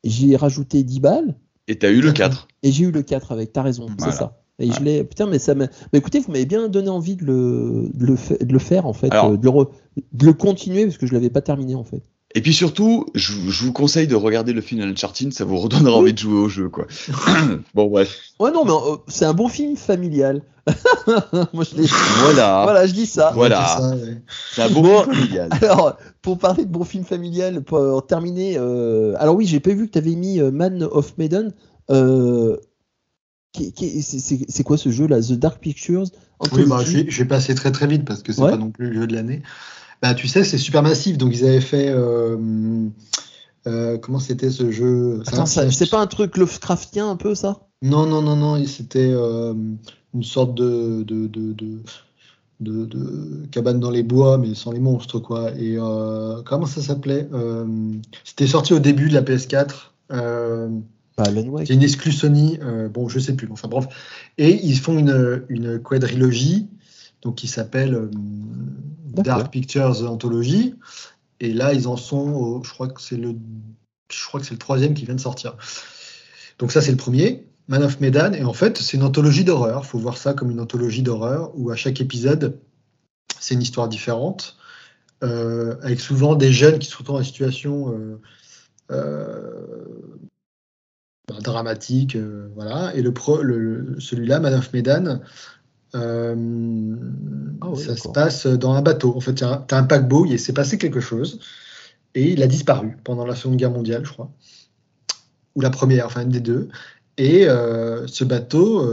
J'ai 0.04 0.36
rajouté 0.36 0.82
10 0.82 1.00
balles 1.00 1.34
Et 1.68 1.78
t'as 1.78 1.90
eu 1.90 2.00
le 2.00 2.12
4. 2.12 2.46
et 2.62 2.70
j'ai 2.72 2.84
eu 2.84 2.90
le 2.90 3.02
4 3.02 3.32
avec, 3.32 3.52
t'as 3.52 3.62
raison, 3.62 3.86
Voilà. 3.98 4.12
c'est 4.12 4.18
ça. 4.18 4.38
Et 4.58 4.70
je 4.72 4.80
l'ai. 4.80 5.04
Putain, 5.04 5.26
mais 5.26 5.38
ça 5.38 5.54
m'a. 5.54 5.66
Mais 5.92 5.98
écoutez, 5.98 6.18
vous 6.20 6.32
m'avez 6.32 6.46
bien 6.46 6.68
donné 6.68 6.88
envie 6.88 7.16
de 7.16 7.24
le, 7.26 7.90
de 7.92 8.06
le, 8.06 8.16
fa- 8.16 8.36
de 8.38 8.50
le 8.52 8.58
faire 8.58 8.86
en 8.86 8.92
fait, 8.94 9.12
Alors- 9.12 9.32
euh, 9.32 9.36
de, 9.36 9.44
le 9.44 9.50
re- 9.50 9.68
de 10.12 10.24
le 10.26 10.32
continuer 10.32 10.84
parce 10.86 10.96
que 10.98 11.06
je 11.06 11.12
l'avais 11.12 11.28
pas 11.30 11.42
terminé 11.42 11.74
en 11.74 11.84
fait. 11.84 12.02
Et 12.36 12.42
puis 12.42 12.52
surtout, 12.54 13.06
je, 13.14 13.32
vous- 13.32 13.50
je 13.50 13.64
vous 13.64 13.72
conseille 13.72 14.06
de 14.06 14.14
regarder 14.14 14.52
le 14.52 14.60
film 14.60 14.82
Uncharted, 14.82 15.32
ça 15.32 15.44
vous 15.44 15.56
redonnera 15.56 15.96
envie 15.96 16.12
de 16.12 16.18
jouer 16.18 16.38
au 16.38 16.48
jeu, 16.48 16.68
quoi. 16.68 16.86
bon, 17.74 17.86
bref. 17.88 18.14
Ouais, 18.38 18.52
non, 18.52 18.64
mais 18.64 18.72
euh, 18.72 18.96
c'est 19.08 19.24
un 19.24 19.32
bon 19.34 19.48
film 19.48 19.74
familial. 19.76 20.42
moi 21.52 21.64
je 21.64 21.76
l'ai. 21.80 21.86
Voilà. 22.20 22.62
Voilà, 22.64 22.86
je 22.86 22.92
dis 22.92 23.06
ça. 23.06 23.30
Voilà. 23.34 23.66
C'est 23.66 23.82
ça, 23.82 23.96
ouais. 23.96 24.22
C'est 24.54 24.62
un 24.62 24.70
bon 24.70 24.82
Bon. 24.82 25.02
film 25.04 25.14
familial. 25.14 25.48
Alors, 25.62 25.96
pour 26.22 26.38
parler 26.38 26.64
de 26.66 26.70
bon 26.70 26.84
film 26.84 27.04
familial, 27.04 27.62
pour 27.62 28.06
terminer, 28.06 28.56
euh, 28.58 29.14
alors 29.18 29.34
oui, 29.36 29.46
j'ai 29.46 29.60
pas 29.60 29.70
vu 29.72 29.86
que 29.86 29.92
tu 29.92 29.98
avais 29.98 30.14
mis 30.16 30.38
euh, 30.40 30.50
Man 30.50 30.82
of 30.82 31.16
Maiden. 31.18 31.52
Euh, 31.90 32.56
c'est- 33.54 34.62
quoi 34.64 34.76
ce 34.76 34.90
jeu 34.90 35.06
là 35.06 35.20
The 35.20 35.32
Dark 35.32 35.60
Pictures 35.60 36.02
Oui, 36.02 36.08
Anthology 36.40 36.68
bah, 36.68 36.82
je, 36.84 36.92
vais, 36.98 37.06
je 37.10 37.18
vais 37.22 37.28
passer 37.28 37.54
très 37.54 37.72
très 37.72 37.86
vite 37.86 38.04
parce 38.04 38.22
que 38.22 38.32
c'est 38.32 38.42
Ouais. 38.42 38.50
pas 38.50 38.56
non 38.58 38.70
plus 38.70 38.88
le 38.90 39.00
jeu 39.02 39.06
de 39.06 39.14
l'année. 39.14 39.42
Bah, 40.02 40.14
tu 40.14 40.28
sais, 40.28 40.44
c'est 40.44 40.58
super 40.58 40.82
massif. 40.82 41.16
Donc, 41.18 41.34
ils 41.34 41.44
avaient 41.44 41.60
fait. 41.60 41.88
euh, 41.88 42.36
euh, 43.66 43.98
comment 43.98 44.18
c'était 44.20 44.50
ce 44.50 44.70
jeu? 44.70 45.22
C'est 45.44 45.70
c'est 45.72 45.90
pas 45.90 46.00
un 46.00 46.06
truc 46.06 46.36
Lovecraftien 46.36 47.10
un 47.10 47.16
peu 47.16 47.34
ça? 47.34 47.66
Non, 47.82 48.06
non, 48.06 48.22
non, 48.22 48.36
non. 48.36 48.64
C'était 48.66 49.10
euh, 49.12 49.54
une 50.14 50.22
sorte 50.22 50.54
de, 50.54 51.02
de, 51.02 51.26
de, 51.26 51.54
de, 52.60 53.46
cabane 53.50 53.80
dans 53.80 53.90
les 53.90 54.02
bois, 54.02 54.38
mais 54.38 54.54
sans 54.54 54.72
les 54.72 54.80
monstres, 54.80 55.18
quoi. 55.18 55.50
Et 55.58 55.76
euh, 55.78 56.42
comment 56.44 56.66
ça 56.66 56.80
s'appelait? 56.80 57.28
C'était 58.24 58.46
sorti 58.46 58.72
au 58.72 58.78
début 58.78 59.08
de 59.08 59.14
la 59.14 59.22
PS4. 59.22 59.70
Euh, 60.12 60.68
Bah, 61.16 61.24
c'est 61.64 61.74
une 61.74 61.82
exclue 61.82 62.12
Sony, 62.12 62.58
bon, 62.92 63.08
je 63.08 63.18
sais 63.18 63.34
plus, 63.34 63.48
enfin 63.50 63.68
bref. 63.68 63.86
Et 64.38 64.64
ils 64.64 64.78
font 64.78 64.98
une, 64.98 65.44
une 65.48 65.80
quadrilogie, 65.80 66.68
donc 67.22 67.36
qui 67.36 67.48
s'appelle. 67.48 68.10
Dark 69.22 69.50
Pictures 69.50 70.10
Anthology. 70.10 70.74
Et 71.40 71.52
là, 71.52 71.72
ils 71.74 71.86
en 71.88 71.96
sont, 71.96 72.62
je 72.62 72.70
crois 72.70 72.88
que 72.88 73.00
c'est 73.00 73.16
le, 73.16 73.34
je 74.10 74.26
crois 74.26 74.40
que 74.40 74.46
c'est 74.46 74.54
le 74.54 74.58
troisième 74.58 74.94
qui 74.94 75.04
vient 75.04 75.14
de 75.14 75.20
sortir. 75.20 75.56
Donc 76.58 76.72
ça, 76.72 76.80
c'est 76.80 76.90
le 76.90 76.96
premier, 76.96 77.46
Man 77.68 77.82
of 77.82 78.00
Medan. 78.00 78.32
Et 78.32 78.44
en 78.44 78.54
fait, 78.54 78.78
c'est 78.78 78.96
une 78.96 79.02
anthologie 79.02 79.44
d'horreur. 79.44 79.82
Il 79.84 79.86
faut 79.86 79.98
voir 79.98 80.16
ça 80.16 80.32
comme 80.32 80.50
une 80.50 80.60
anthologie 80.60 81.02
d'horreur 81.02 81.52
où 81.54 81.70
à 81.70 81.76
chaque 81.76 82.00
épisode, 82.00 82.58
c'est 83.38 83.54
une 83.54 83.62
histoire 83.62 83.88
différente, 83.88 84.56
euh, 85.22 85.76
avec 85.82 86.00
souvent 86.00 86.34
des 86.34 86.52
jeunes 86.52 86.78
qui 86.78 86.88
se 86.88 86.96
retrouvent 86.96 87.20
en 87.20 87.22
situation 87.22 87.92
euh, 87.92 88.20
euh, 88.92 90.18
ben, 91.28 91.38
dramatique, 91.40 92.16
voilà. 92.54 92.94
Et 92.94 93.02
le- 93.02 93.96
celui-là, 93.98 94.40
Man 94.40 94.54
of 94.54 94.72
Medan, 94.72 95.20
euh, 95.94 96.96
Ah 97.60 97.74
ça 97.76 97.96
se 97.96 98.08
passe 98.08 98.46
dans 98.46 98.72
un 98.72 98.82
bateau. 98.82 99.16
En 99.16 99.20
fait, 99.20 99.34
tu 99.34 99.44
as, 99.44 99.64
un 99.70 99.82
paquebot, 99.84 100.26
il 100.26 100.38
s'est 100.38 100.52
passé 100.52 100.78
quelque 100.78 101.00
chose, 101.00 101.40
et 102.14 102.32
il 102.32 102.42
a 102.42 102.46
disparu 102.46 102.96
pendant 103.04 103.26
la 103.26 103.34
Seconde 103.34 103.56
Guerre 103.56 103.70
mondiale, 103.70 104.04
je 104.04 104.12
crois, 104.12 104.30
ou 105.54 105.60
la 105.60 105.70
première, 105.70 106.06
enfin 106.06 106.22
une 106.22 106.30
des 106.30 106.40
deux. 106.40 106.68
Et 107.18 107.48
euh, 107.48 108.06
ce 108.06 108.24
bateau, 108.24 108.86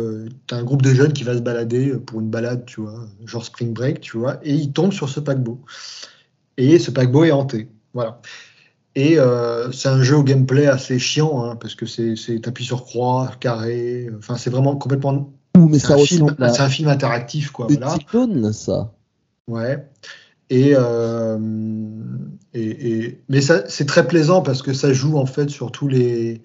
tu 0.48 0.56
as 0.56 0.58
un 0.58 0.64
groupe 0.64 0.82
de 0.82 0.94
jeunes 0.94 1.14
qui 1.14 1.24
va 1.24 1.36
se 1.36 1.42
balader 1.42 1.94
pour 1.98 2.22
une 2.22 2.30
balade, 2.30 2.66
tu 2.66 2.82
vois, 2.82 3.08
genre 3.26 3.44
spring 3.44 3.74
break, 3.74 4.00
tu 4.00 4.18
vois, 4.18 4.40
et 4.44 4.54
ils 4.54 4.72
tombent 4.72 4.94
sur 4.94 5.10
ce 5.10 5.20
paquebot. 5.20 5.60
Et 6.58 6.80
ce 6.80 6.92
paquebot 6.92 7.26
est 7.26 7.32
hanté. 7.32 7.70
Voilà. 7.94 8.22
Et 8.96 9.18
euh, 9.18 9.72
c'est 9.72 9.90
un 9.90 10.04
jeu 10.04 10.18
au 10.18 10.24
gameplay 10.24 10.68
assez 10.68 11.00
chiant, 11.00 11.44
hein, 11.44 11.56
parce 11.56 11.74
que 11.76 11.86
c'est 11.86 12.16
c'est 12.16 12.40
t'appuies 12.40 12.66
sur 12.66 12.84
croix, 12.84 13.32
carré, 13.40 14.10
enfin 14.18 14.38
c'est 14.38 14.50
vraiment 14.52 14.76
complètement. 14.76 15.34
Mais 15.58 15.80
C'est 15.80 15.88
ça 15.88 15.94
un, 15.96 15.98
film- 15.98 16.24
ressemble 16.24 16.44
à 16.44 16.50
c'est 16.54 16.62
un 16.62 16.70
film 16.70 16.88
interactif, 16.90 17.52
quoi. 17.52 17.68
le 17.70 17.76
Voilà. 17.76 17.94
Cyclone, 17.94 18.54
ça. 18.54 18.92
Ouais. 19.48 19.88
Et, 20.50 20.74
euh, 20.76 21.38
et, 22.54 22.92
et- 23.06 23.24
mais 23.30 23.42
ça 23.42 23.64
c'est 23.70 23.86
très 23.86 24.06
plaisant 24.08 24.42
parce 24.42 24.62
que 24.62 24.74
ça 24.74 24.94
joue 24.94 25.18
en 25.18 25.26
fait 25.26 25.50
sur 25.50 25.72
tous 25.72 25.88
les 25.88 26.44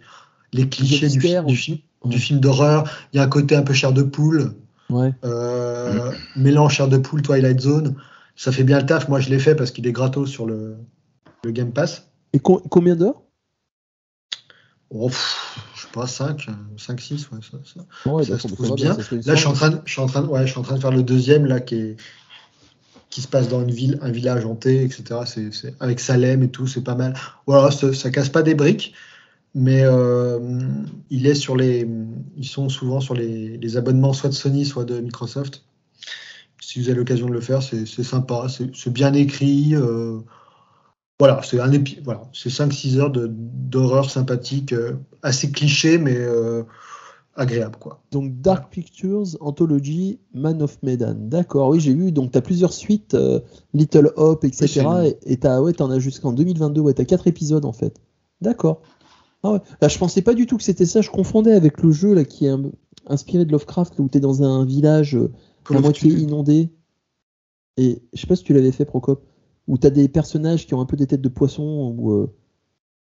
les 0.53 0.69
clichés 0.69 1.09
du, 1.09 1.21
fi- 1.21 1.43
du, 1.45 1.57
film, 1.57 1.79
Ouais. 2.05 2.11
du 2.11 2.19
film 2.19 2.41
d'horreur. 2.41 2.89
Il 3.13 3.17
y 3.17 3.21
a 3.21 3.23
un 3.23 3.29
côté 3.29 3.55
un 3.57 3.63
peu 3.63 3.75
chair 3.75 3.93
de 3.93 4.03
poule, 4.03 4.55
Ouais. 4.89 5.13
euh, 5.25 6.13
mélange 6.37 6.75
chair 6.77 6.89
de 6.89 6.97
poule 6.99 7.23
Twilight 7.23 7.61
Zone. 7.61 7.97
Ça 8.37 8.53
fait 8.53 8.65
bien 8.65 8.79
le 8.79 8.87
taf. 8.87 9.09
Moi 9.09 9.21
je 9.21 9.31
l'ai 9.31 9.39
fait 9.39 9.55
parce 9.55 9.71
qu'il 9.73 9.87
est 9.87 9.93
gratos 9.93 10.31
sur 10.31 10.47
le, 10.47 10.77
le 11.45 11.51
Game 11.51 11.73
Pass. 11.73 12.09
Et 12.33 12.39
co- 12.39 12.63
combien 12.71 12.95
d'heures? 12.97 13.21
Oh, 14.91 15.11
pas, 15.93 16.07
5, 16.07 16.47
5, 16.77 17.01
6, 17.01 17.31
ouais, 17.31 17.39
ça, 17.43 17.59
ça. 17.65 18.11
Ouais, 18.11 18.25
Ça 18.25 18.39
se 18.49 18.49
va 18.63 18.69
bien. 18.77 18.95
Là, 19.27 19.35
je 19.35 19.41
suis 19.41 19.49
en 19.49 19.53
train, 19.55 19.71
de- 19.71 19.81
je 19.85 19.93
suis 19.93 20.01
en 20.01 20.07
train, 20.07 20.23
de- 20.23 20.27
ouais, 20.27 20.47
je 20.47 20.51
suis 20.51 20.59
en 20.59 20.63
train 20.63 20.75
de 20.77 20.81
faire 20.81 20.91
le 20.91 21.03
deuxième 21.03 21.47
là 21.47 21.61
qui 21.61 21.75
est 21.77 21.97
qui 23.11 23.23
se 23.23 23.29
passe 23.29 23.49
dans 23.49 23.63
une 23.63 23.71
ville, 23.71 23.99
un 24.03 24.11
village 24.11 24.45
hanté, 24.45 24.83
etc. 24.85 25.21
C'est, 25.25 25.51
c'est- 25.53 25.75
avec 25.81 25.99
Salem 25.99 26.43
et 26.43 26.51
tout, 26.51 26.67
c'est 26.67 26.83
pas 26.85 26.95
mal. 26.95 27.15
Voilà, 27.47 27.71
ça, 27.71 27.93
ça 27.95 28.11
casse 28.11 28.29
pas 28.29 28.43
des 28.43 28.55
briques, 28.55 28.93
mais 29.55 29.81
euh, 29.83 30.61
il 31.09 31.27
est 31.27 31.35
sur 31.35 31.57
les, 31.57 31.89
ils 32.37 32.47
sont 32.47 32.69
souvent 32.69 33.01
sur 33.01 33.15
les, 33.15 33.57
les 33.57 33.77
abonnements 33.79 34.13
soit 34.13 34.29
de 34.29 34.35
Sony, 34.35 34.67
soit 34.67 34.85
de 34.85 35.01
Microsoft. 35.01 35.65
Si 36.61 36.81
vous 36.81 36.89
avez 36.91 36.99
l'occasion 36.99 37.27
de 37.29 37.33
le 37.33 37.41
faire, 37.41 37.63
c'est, 37.63 37.87
c'est 37.87 38.03
sympa, 38.05 38.47
c'est, 38.51 38.77
c'est 38.77 38.93
bien 38.93 39.15
écrit. 39.15 39.75
euh, 39.75 40.19
voilà, 41.19 41.41
c'est 41.43 41.59
un 41.61 41.71
épi- 41.73 42.01
voilà, 42.05 42.23
c'est 42.33 42.51
5-6 42.51 42.99
heures 42.99 43.11
d'horreur 43.13 44.11
sympathique, 44.11 44.73
euh, 44.73 44.93
assez 45.23 45.51
cliché, 45.51 45.99
mais 45.99 46.17
euh, 46.17 46.63
agréable, 47.35 47.77
quoi. 47.81 48.01
Donc 48.13 48.41
Dark 48.41 48.71
Pictures, 48.71 49.25
Anthology, 49.41 50.19
Man 50.35 50.63
of 50.63 50.79
Medan. 50.83 51.15
D'accord, 51.19 51.71
oui, 51.71 51.81
j'ai 51.81 51.95
vu. 51.95 52.13
Donc 52.13 52.33
tu 52.33 52.39
as 52.39 52.43
plusieurs 52.43 52.73
suites, 52.73 53.15
euh, 53.15 53.41
Little 53.75 54.13
Hope, 54.17 54.45
etc. 54.45 54.83
Oui, 54.87 55.15
et 55.25 55.37
t'as, 55.39 55.61
ouais, 55.61 55.73
t'en 55.73 55.91
as 55.91 55.99
jusqu'en 55.99 56.33
2022. 56.33 56.81
Ouais, 56.81 56.95
t'as 56.95 57.05
quatre 57.05 57.27
épisodes 57.27 57.65
en 57.65 57.73
fait. 57.73 57.97
D'accord. 58.41 58.83
Ah 59.43 59.53
ouais. 59.53 59.61
Là, 59.81 59.89
je 59.89 59.99
pensais 59.99 60.23
pas 60.23 60.35
du 60.35 60.47
tout 60.47 60.57
que 60.57 60.65
c'était 60.65 60.87
ça. 60.87 61.01
Je 61.01 61.11
confondais 61.11 61.53
avec 61.53 61.83
le 61.83 61.93
jeu 61.93 62.15
là 62.15 62.25
qui 62.25 62.47
est 62.47 62.55
inspiré 63.07 63.45
de 63.45 63.53
Lovecraft, 63.53 63.99
là, 63.99 64.05
où 64.05 64.09
t'es 64.09 64.21
dans 64.21 64.43
un 64.43 64.65
village 64.65 65.17
à 65.71 65.81
moitié 65.81 66.13
inondé. 66.13 66.71
Et 67.77 68.03
je 68.13 68.21
sais 68.21 68.27
pas 68.27 68.35
si 68.37 68.43
tu 68.43 68.53
l'avais 68.53 68.73
fait, 68.73 68.85
Procop. 68.85 69.23
Où 69.69 69.79
t'as 69.79 69.91
des 69.91 70.09
personnages 70.09 70.67
qui 70.67 70.75
ont 70.75 70.81
un 70.81 70.87
peu 70.87 70.97
des 70.97 71.07
têtes 71.07 71.21
de 71.23 71.29
poisson. 71.29 71.95
Ou 71.99 72.13
euh, 72.13 72.33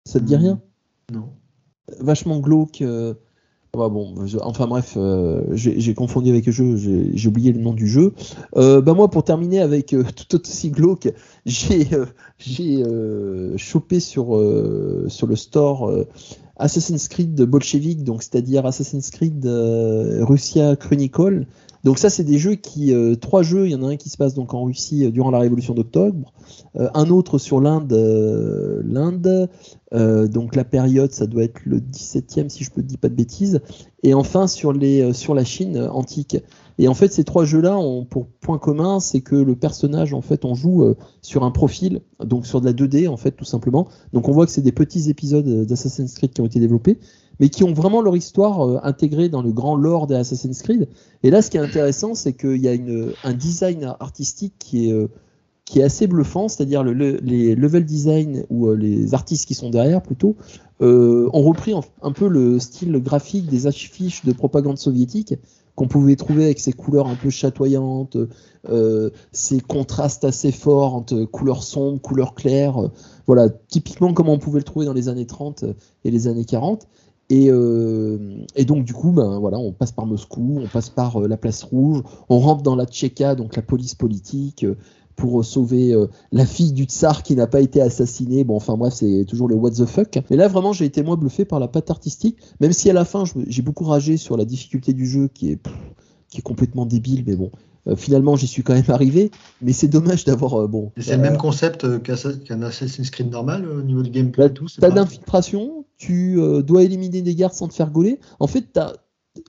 ça 0.05 0.19
te 0.19 0.25
dit 0.25 0.35
Hmm. 0.35 0.39
rien? 0.39 0.61
Non. 1.13 1.29
vachement 2.01 2.39
glauque. 2.39 2.81
euh, 2.81 3.13
ouais, 3.75 3.89
bon, 3.89 4.25
je- 4.25 4.39
enfin 4.39 4.67
bref, 4.67 4.95
euh, 4.97 5.43
j'ai 5.53 5.93
confondu 5.93 6.29
avec 6.31 6.45
le 6.47 6.51
jeu, 6.51 6.75
j'ai 6.75 7.27
oublié 7.29 7.53
le 7.53 7.59
nom 7.61 7.73
du 7.73 7.87
jeu. 7.87 8.13
Bah 8.55 8.93
moi, 8.93 9.09
pour 9.09 9.23
terminer 9.23 9.59
avec 9.61 9.95
tout 10.29 10.41
aussi 10.49 10.71
glauque, 10.71 11.07
j'ai 11.45 11.87
j'ai 12.39 12.83
chopé 13.57 13.99
sur 14.01 14.27
sur 15.07 15.27
le 15.27 15.35
store 15.37 16.05
Assassin's 16.57 17.07
Creed 17.07 17.39
Bolshevik, 17.43 18.03
donc 18.03 18.23
c'est-à-dire 18.23 18.65
Assassin's 18.65 19.09
Creed 19.11 19.45
Russia 19.45 20.75
Chronicle. 20.75 21.45
Donc 21.83 21.99
ça, 21.99 22.09
c'est 22.09 22.23
des 22.23 22.37
jeux 22.37 22.55
qui, 22.55 22.93
euh, 22.93 23.15
trois 23.15 23.43
jeux, 23.43 23.67
il 23.67 23.71
y 23.71 23.75
en 23.75 23.83
a 23.83 23.87
un 23.87 23.95
qui 23.97 24.09
se 24.09 24.17
passe 24.17 24.33
donc 24.33 24.53
en 24.53 24.63
Russie 24.63 25.05
euh, 25.05 25.11
durant 25.11 25.31
la 25.31 25.39
Révolution 25.39 25.73
d'octobre, 25.73 26.33
euh, 26.75 26.89
un 26.93 27.09
autre 27.09 27.37
sur 27.37 27.61
l'Inde, 27.61 27.93
l'Inde, 28.85 29.49
donc 29.91 30.55
la 30.55 30.65
période, 30.65 31.13
ça 31.13 31.27
doit 31.27 31.43
être 31.43 31.61
le 31.65 31.79
17e 31.79 32.49
si 32.49 32.63
je 32.65 32.71
peux 32.71 32.81
dire 32.81 32.97
pas 32.97 33.07
de 33.07 33.13
bêtises, 33.13 33.61
et 34.03 34.13
enfin 34.13 34.47
sur 34.47 34.73
les, 34.73 35.13
sur 35.13 35.33
la 35.33 35.45
Chine 35.45 35.79
antique. 35.91 36.37
Et 36.77 36.87
en 36.87 36.93
fait, 36.93 37.11
ces 37.11 37.23
trois 37.23 37.45
jeux-là 37.45 37.77
ont 37.77 38.03
pour 38.03 38.27
point 38.27 38.59
commun, 38.59 38.99
c'est 38.99 39.21
que 39.21 39.35
le 39.35 39.55
personnage, 39.55 40.13
en 40.13 40.21
fait, 40.21 40.43
on 40.43 40.55
joue 40.55 40.93
sur 41.21 41.43
un 41.43 41.51
profil, 41.51 42.01
donc 42.23 42.45
sur 42.45 42.59
de 42.59 42.65
la 42.65 42.73
2D, 42.73 43.07
en 43.07 43.17
fait, 43.17 43.31
tout 43.31 43.45
simplement. 43.45 43.87
Donc 44.11 44.27
on 44.27 44.33
voit 44.33 44.45
que 44.45 44.51
c'est 44.51 44.61
des 44.61 44.73
petits 44.73 45.09
épisodes 45.09 45.65
d'Assassin's 45.65 46.13
Creed 46.13 46.33
qui 46.33 46.41
ont 46.41 46.45
été 46.45 46.59
développés, 46.59 46.99
mais 47.39 47.49
qui 47.49 47.63
ont 47.63 47.73
vraiment 47.73 48.01
leur 48.01 48.15
histoire 48.15 48.61
euh, 48.67 48.79
intégrée 48.83 49.29
dans 49.29 49.41
le 49.41 49.51
grand 49.51 49.75
lore 49.75 50.07
des 50.07 50.15
Assassin's 50.15 50.61
Creed. 50.61 50.87
Et 51.23 51.29
là, 51.29 51.41
ce 51.41 51.49
qui 51.49 51.57
est 51.57 51.61
intéressant, 51.61 52.15
c'est 52.15 52.33
qu'il 52.33 52.57
y 52.57 52.67
a 52.67 52.73
un 53.23 53.33
design 53.33 53.95
artistique 53.99 54.53
qui 54.59 54.89
est, 54.89 54.93
euh, 54.93 55.07
assez 55.83 56.07
bluffant, 56.07 56.47
c'est-à-dire 56.47 56.81
le, 56.83 56.93
le- 56.93 57.17
les 57.21 57.53
level 57.55 57.85
design 57.85 58.45
ou 58.49 58.67
euh, 58.69 58.75
les 58.75 59.13
artistes 59.13 59.45
qui 59.47 59.53
sont 59.53 59.69
derrière 59.69 60.01
plutôt 60.01 60.35
ont 60.79 61.41
repris 61.41 61.73
un 62.03 62.11
peu 62.11 62.27
le 62.27 62.59
style 62.59 62.91
graphique 62.99 63.47
des 63.47 63.65
affiches 63.65 64.23
de 64.23 64.31
propagande 64.31 64.77
soviétique 64.77 65.33
qu'on 65.75 65.87
pouvait 65.87 66.15
trouver 66.15 66.45
avec 66.45 66.59
ces 66.59 66.71
couleurs 66.71 67.07
un 67.07 67.15
peu 67.15 67.29
chatoyantes, 67.31 68.15
ces 69.31 69.59
contrastes 69.59 70.23
assez 70.23 70.51
forts 70.51 70.93
entre 70.95 71.23
couleurs 71.25 71.63
sombres, 71.63 71.99
couleurs 72.01 72.33
claires, 72.35 72.89
voilà, 73.25 73.49
typiquement 73.49 74.13
comme 74.13 74.29
on 74.29 74.37
pouvait 74.39 74.59
le 74.59 74.63
trouver 74.65 74.85
dans 74.85 74.93
les 74.93 75.09
années 75.09 75.25
30 75.25 75.65
et 76.05 76.11
les 76.11 76.27
années 76.27 76.45
40. 76.45 76.87
Et, 77.29 77.47
euh, 77.49 78.45
et 78.55 78.63
donc 78.63 78.85
du 78.85 78.93
coup, 78.93 79.11
ben 79.11 79.39
voilà, 79.39 79.59
on 79.59 79.73
passe 79.73 79.91
par 79.91 80.05
Moscou, 80.05 80.59
on 80.63 80.67
passe 80.67 80.89
par 80.89 81.21
euh, 81.21 81.27
la 81.27 81.35
place 81.35 81.63
rouge, 81.63 82.01
on 82.29 82.39
rentre 82.39 82.63
dans 82.63 82.75
la 82.75 82.85
Tchéka, 82.85 83.35
donc 83.35 83.55
la 83.55 83.61
police 83.61 83.95
politique, 83.95 84.63
euh, 84.63 84.75
pour 85.17 85.43
sauver 85.43 85.95
la 86.31 86.45
fille 86.45 86.73
du 86.73 86.83
tsar 86.83 87.23
qui 87.23 87.35
n'a 87.35 87.47
pas 87.47 87.59
été 87.59 87.81
assassinée. 87.81 88.43
Bon, 88.43 88.55
enfin 88.55 88.77
bref, 88.77 88.93
c'est 88.93 89.25
toujours 89.27 89.47
le 89.47 89.55
what 89.55 89.71
the 89.71 89.85
fuck. 89.85 90.19
Mais 90.29 90.37
là, 90.37 90.47
vraiment, 90.47 90.73
j'ai 90.73 90.85
été 90.85 91.01
moi 91.01 91.15
bluffé 91.15 91.43
par 91.43 91.59
la 91.59 91.67
patte 91.67 91.89
artistique, 91.89 92.37
même 92.59 92.71
si 92.71 92.87
à 92.87 92.93
la 92.93 93.03
fin, 93.03 93.23
j'ai 93.47 93.63
beaucoup 93.63 93.85
ragé 93.85 94.17
sur 94.17 94.37
la 94.37 94.45
difficulté 94.45 94.93
du 94.93 95.07
jeu 95.07 95.27
qui 95.27 95.49
est, 95.49 95.59
qui 96.29 96.37
est 96.37 96.43
complètement 96.43 96.85
débile, 96.85 97.23
mais 97.25 97.35
bon. 97.35 97.49
Euh, 97.87 97.95
finalement, 97.95 98.35
j'y 98.35 98.47
suis 98.47 98.63
quand 98.63 98.73
même 98.73 98.83
arrivé, 98.89 99.31
mais 99.61 99.73
c'est 99.73 99.87
dommage 99.87 100.25
d'avoir 100.25 100.55
euh, 100.61 100.67
bon. 100.67 100.91
C'est 100.97 101.13
le 101.15 101.19
euh, 101.19 101.21
même 101.21 101.37
concept 101.37 102.01
qu'un 102.03 102.61
Assassin's 102.61 103.09
Creed 103.09 103.31
normal 103.31 103.67
au 103.67 103.81
niveau 103.81 104.03
du 104.03 104.09
gameplay 104.09 104.45
Bah, 104.45 104.51
et 104.51 104.53
tout. 104.53 104.67
T'as 104.79 104.89
d'infiltration, 104.89 105.85
tu 105.97 106.39
dois 106.63 106.83
éliminer 106.83 107.21
des 107.21 107.35
gardes 107.35 107.53
sans 107.53 107.67
te 107.67 107.73
faire 107.73 107.91
gauler. 107.91 108.19
En 108.39 108.47
fait, 108.47 108.79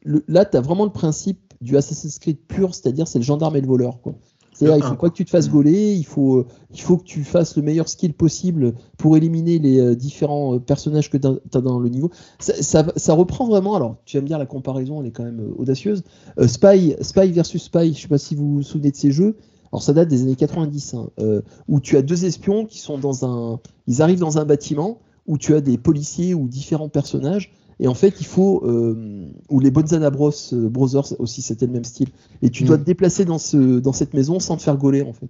le- 0.04 0.24
là, 0.28 0.44
tu 0.44 0.56
as 0.56 0.60
vraiment 0.60 0.84
le 0.84 0.92
principe 0.92 1.40
du 1.60 1.76
Assassin's 1.76 2.18
Creed 2.18 2.38
pur, 2.46 2.74
c'est-à 2.74 2.92
dire 2.92 3.08
c'est 3.08 3.18
le 3.18 3.24
gendarme 3.24 3.56
et 3.56 3.60
le 3.60 3.66
voleur. 3.66 4.00
quoi. 4.00 4.14
C'est-à-dire, 4.58 4.84
il 4.84 4.88
faut 4.88 4.96
pas 4.96 5.08
que 5.08 5.14
tu 5.14 5.24
te 5.24 5.30
fasses 5.30 5.48
Mm. 5.48 5.52
gauler, 5.52 5.94
il 5.94 6.04
faut, 6.04 6.44
il 6.72 6.80
faut 6.80 6.96
que 6.96 7.04
tu 7.04 7.22
fasses 7.22 7.56
le 7.56 7.62
meilleur 7.62 7.88
skill 7.88 8.12
possible 8.12 8.74
pour 8.96 9.16
éliminer 9.16 9.58
les 9.60 9.78
euh, 9.78 9.94
différents 9.94 10.54
euh, 10.54 10.58
personnages 10.58 11.10
que 11.10 11.16
tu 11.16 11.28
as 11.28 11.60
dans 11.60 11.78
le 11.78 11.88
niveau. 11.88 12.10
Ça, 12.40 12.60
ça, 12.60 12.86
ça 12.96 13.12
reprend 13.14 13.46
vraiment, 13.46 13.76
alors 13.76 13.96
tu 14.04 14.16
vas 14.16 14.22
me 14.22 14.26
dire 14.26 14.38
la 14.38 14.46
comparaison, 14.46 15.00
elle 15.00 15.06
est 15.06 15.12
quand 15.12 15.22
même 15.22 15.40
euh, 15.40 15.54
audacieuse. 15.58 16.02
Euh, 16.40 16.48
Spy, 16.48 16.96
Spy 17.00 17.30
versus 17.30 17.62
Spy, 17.62 17.94
je 17.94 18.00
sais 18.02 18.08
pas 18.08 18.18
si 18.18 18.34
vous 18.34 18.54
vous 18.54 18.62
souvenez 18.62 18.90
de 18.90 18.96
ces 18.96 19.12
jeux. 19.12 19.36
Alors 19.72 19.82
ça 19.82 19.92
date 19.92 20.08
des 20.08 20.22
années 20.22 20.34
90, 20.34 20.94
hein, 20.94 21.10
euh, 21.20 21.42
où 21.68 21.78
tu 21.78 21.96
as 21.96 22.02
deux 22.02 22.24
espions 22.24 22.64
qui 22.64 22.78
sont 22.78 22.98
dans 22.98 23.24
un, 23.24 23.60
ils 23.86 24.02
arrivent 24.02 24.18
dans 24.18 24.38
un 24.38 24.44
bâtiment 24.44 24.98
où 25.26 25.38
tu 25.38 25.54
as 25.54 25.60
des 25.60 25.78
policiers 25.78 26.34
ou 26.34 26.48
différents 26.48 26.88
personnages. 26.88 27.52
Et 27.80 27.88
en 27.88 27.94
fait, 27.94 28.14
il 28.20 28.26
faut, 28.26 28.62
euh, 28.64 29.28
ou 29.50 29.60
les 29.60 29.70
Bonzana 29.70 30.10
Bros 30.10 30.32
euh, 30.52 30.68
Brothers 30.68 31.14
aussi, 31.20 31.42
c'était 31.42 31.66
le 31.66 31.72
même 31.72 31.84
style. 31.84 32.08
Et 32.42 32.50
tu 32.50 32.64
dois 32.64 32.76
Mm. 32.76 32.80
te 32.80 32.84
déplacer 32.86 33.24
dans, 33.24 33.38
ce, 33.38 33.78
dans 33.78 33.92
cette 33.92 34.14
maison 34.14 34.40
sans 34.40 34.56
te 34.56 34.62
faire 34.62 34.76
gauler, 34.76 35.02
en 35.02 35.12
fait. 35.12 35.28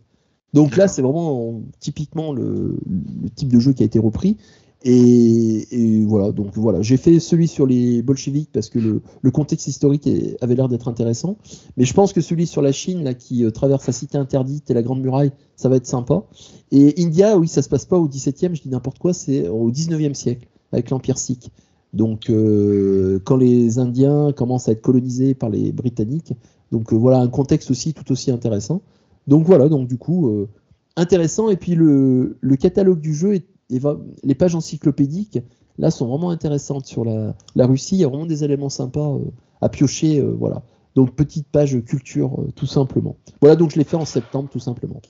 Donc 0.54 0.76
là, 0.76 0.88
c'est 0.88 1.02
vraiment 1.02 1.60
typiquement 1.78 2.32
le, 2.32 2.78
le 3.22 3.28
type 3.30 3.52
de 3.52 3.60
jeu 3.60 3.72
qui 3.74 3.82
a 3.82 3.86
été 3.86 3.98
repris. 3.98 4.36
Et, 4.84 5.66
et 5.72 6.04
voilà, 6.06 6.30
donc 6.30 6.52
voilà, 6.54 6.82
j'ai 6.82 6.96
fait 6.96 7.18
celui 7.18 7.48
sur 7.48 7.66
les 7.66 8.00
bolcheviks 8.00 8.48
parce 8.52 8.68
que 8.70 8.78
le, 8.78 9.02
le 9.22 9.30
contexte 9.32 9.66
historique 9.66 10.06
est- 10.06 10.36
avait 10.40 10.54
l'air 10.54 10.68
d'être 10.68 10.86
intéressant. 10.88 11.36
Mais 11.76 11.84
je 11.84 11.92
pense 11.92 12.12
que 12.12 12.20
celui 12.20 12.46
sur 12.46 12.62
la 12.62 12.70
Chine, 12.72 13.02
là, 13.02 13.12
qui 13.12 13.44
euh, 13.44 13.50
traverse 13.50 13.86
la 13.88 13.92
cité 13.92 14.16
interdite 14.18 14.70
et 14.70 14.74
la 14.74 14.82
Grande 14.82 15.00
Muraille, 15.02 15.32
ça 15.56 15.68
va 15.68 15.76
être 15.76 15.86
sympa. 15.86 16.22
Et 16.70 16.94
India, 17.02 17.36
oui, 17.36 17.48
ça 17.48 17.60
se 17.60 17.68
passe 17.68 17.84
pas 17.86 17.98
au 17.98 18.08
17e, 18.08 18.54
je 18.54 18.62
dis 18.62 18.68
n'importe 18.68 18.98
quoi, 19.00 19.12
c'est 19.12 19.48
au 19.48 19.70
19e 19.72 20.14
siècle, 20.14 20.46
avec 20.72 20.90
l'Empire 20.90 21.18
Sikh. 21.18 21.50
Donc, 21.92 22.28
euh, 22.28 23.18
quand 23.24 23.36
les 23.36 23.78
Indiens 23.78 24.32
commencent 24.32 24.68
à 24.68 24.72
être 24.72 24.82
colonisés 24.82 25.34
par 25.34 25.48
les 25.48 25.72
Britanniques, 25.72 26.34
donc 26.70 26.92
euh, 26.92 26.96
voilà 26.96 27.18
un 27.18 27.28
contexte 27.28 27.70
aussi 27.70 27.94
tout 27.94 28.10
aussi 28.12 28.30
intéressant. 28.30 28.82
Donc 29.26 29.46
voilà, 29.46 29.68
donc 29.68 29.88
du 29.88 29.96
coup, 29.96 30.28
euh, 30.28 30.48
intéressant. 30.96 31.48
Et 31.48 31.56
puis 31.56 31.74
le, 31.74 32.36
catalogue 32.60 33.00
du 33.00 33.14
jeu, 33.14 33.40
va- 33.70 33.98
les 34.22 34.34
pages 34.34 34.54
encyclopédiques, 34.54 35.38
là, 35.78 35.90
sont 35.90 36.06
vraiment 36.06 36.30
intéressantes 36.30 36.86
sur 36.86 37.04
la, 37.04 37.34
la 37.54 37.66
Russie. 37.66 37.96
Il 37.96 38.00
y 38.00 38.04
a 38.04 38.08
vraiment 38.08 38.26
des 38.26 38.44
éléments 38.44 38.68
sympas 38.68 39.16
à 39.60 39.68
piocher. 39.68 40.20
voilà. 40.20 40.62
Donc, 40.94 41.14
petite 41.14 41.46
page 41.46 41.80
culture, 41.84 42.44
tout 42.56 42.66
simplement. 42.66 43.16
Voilà, 43.40 43.54
donc 43.54 43.70
je 43.70 43.76
l'ai 43.76 43.84
fait 43.84 43.96
en 43.96 44.04
septembre, 44.04 44.48
tout 44.50 44.58
simplement. 44.58 45.00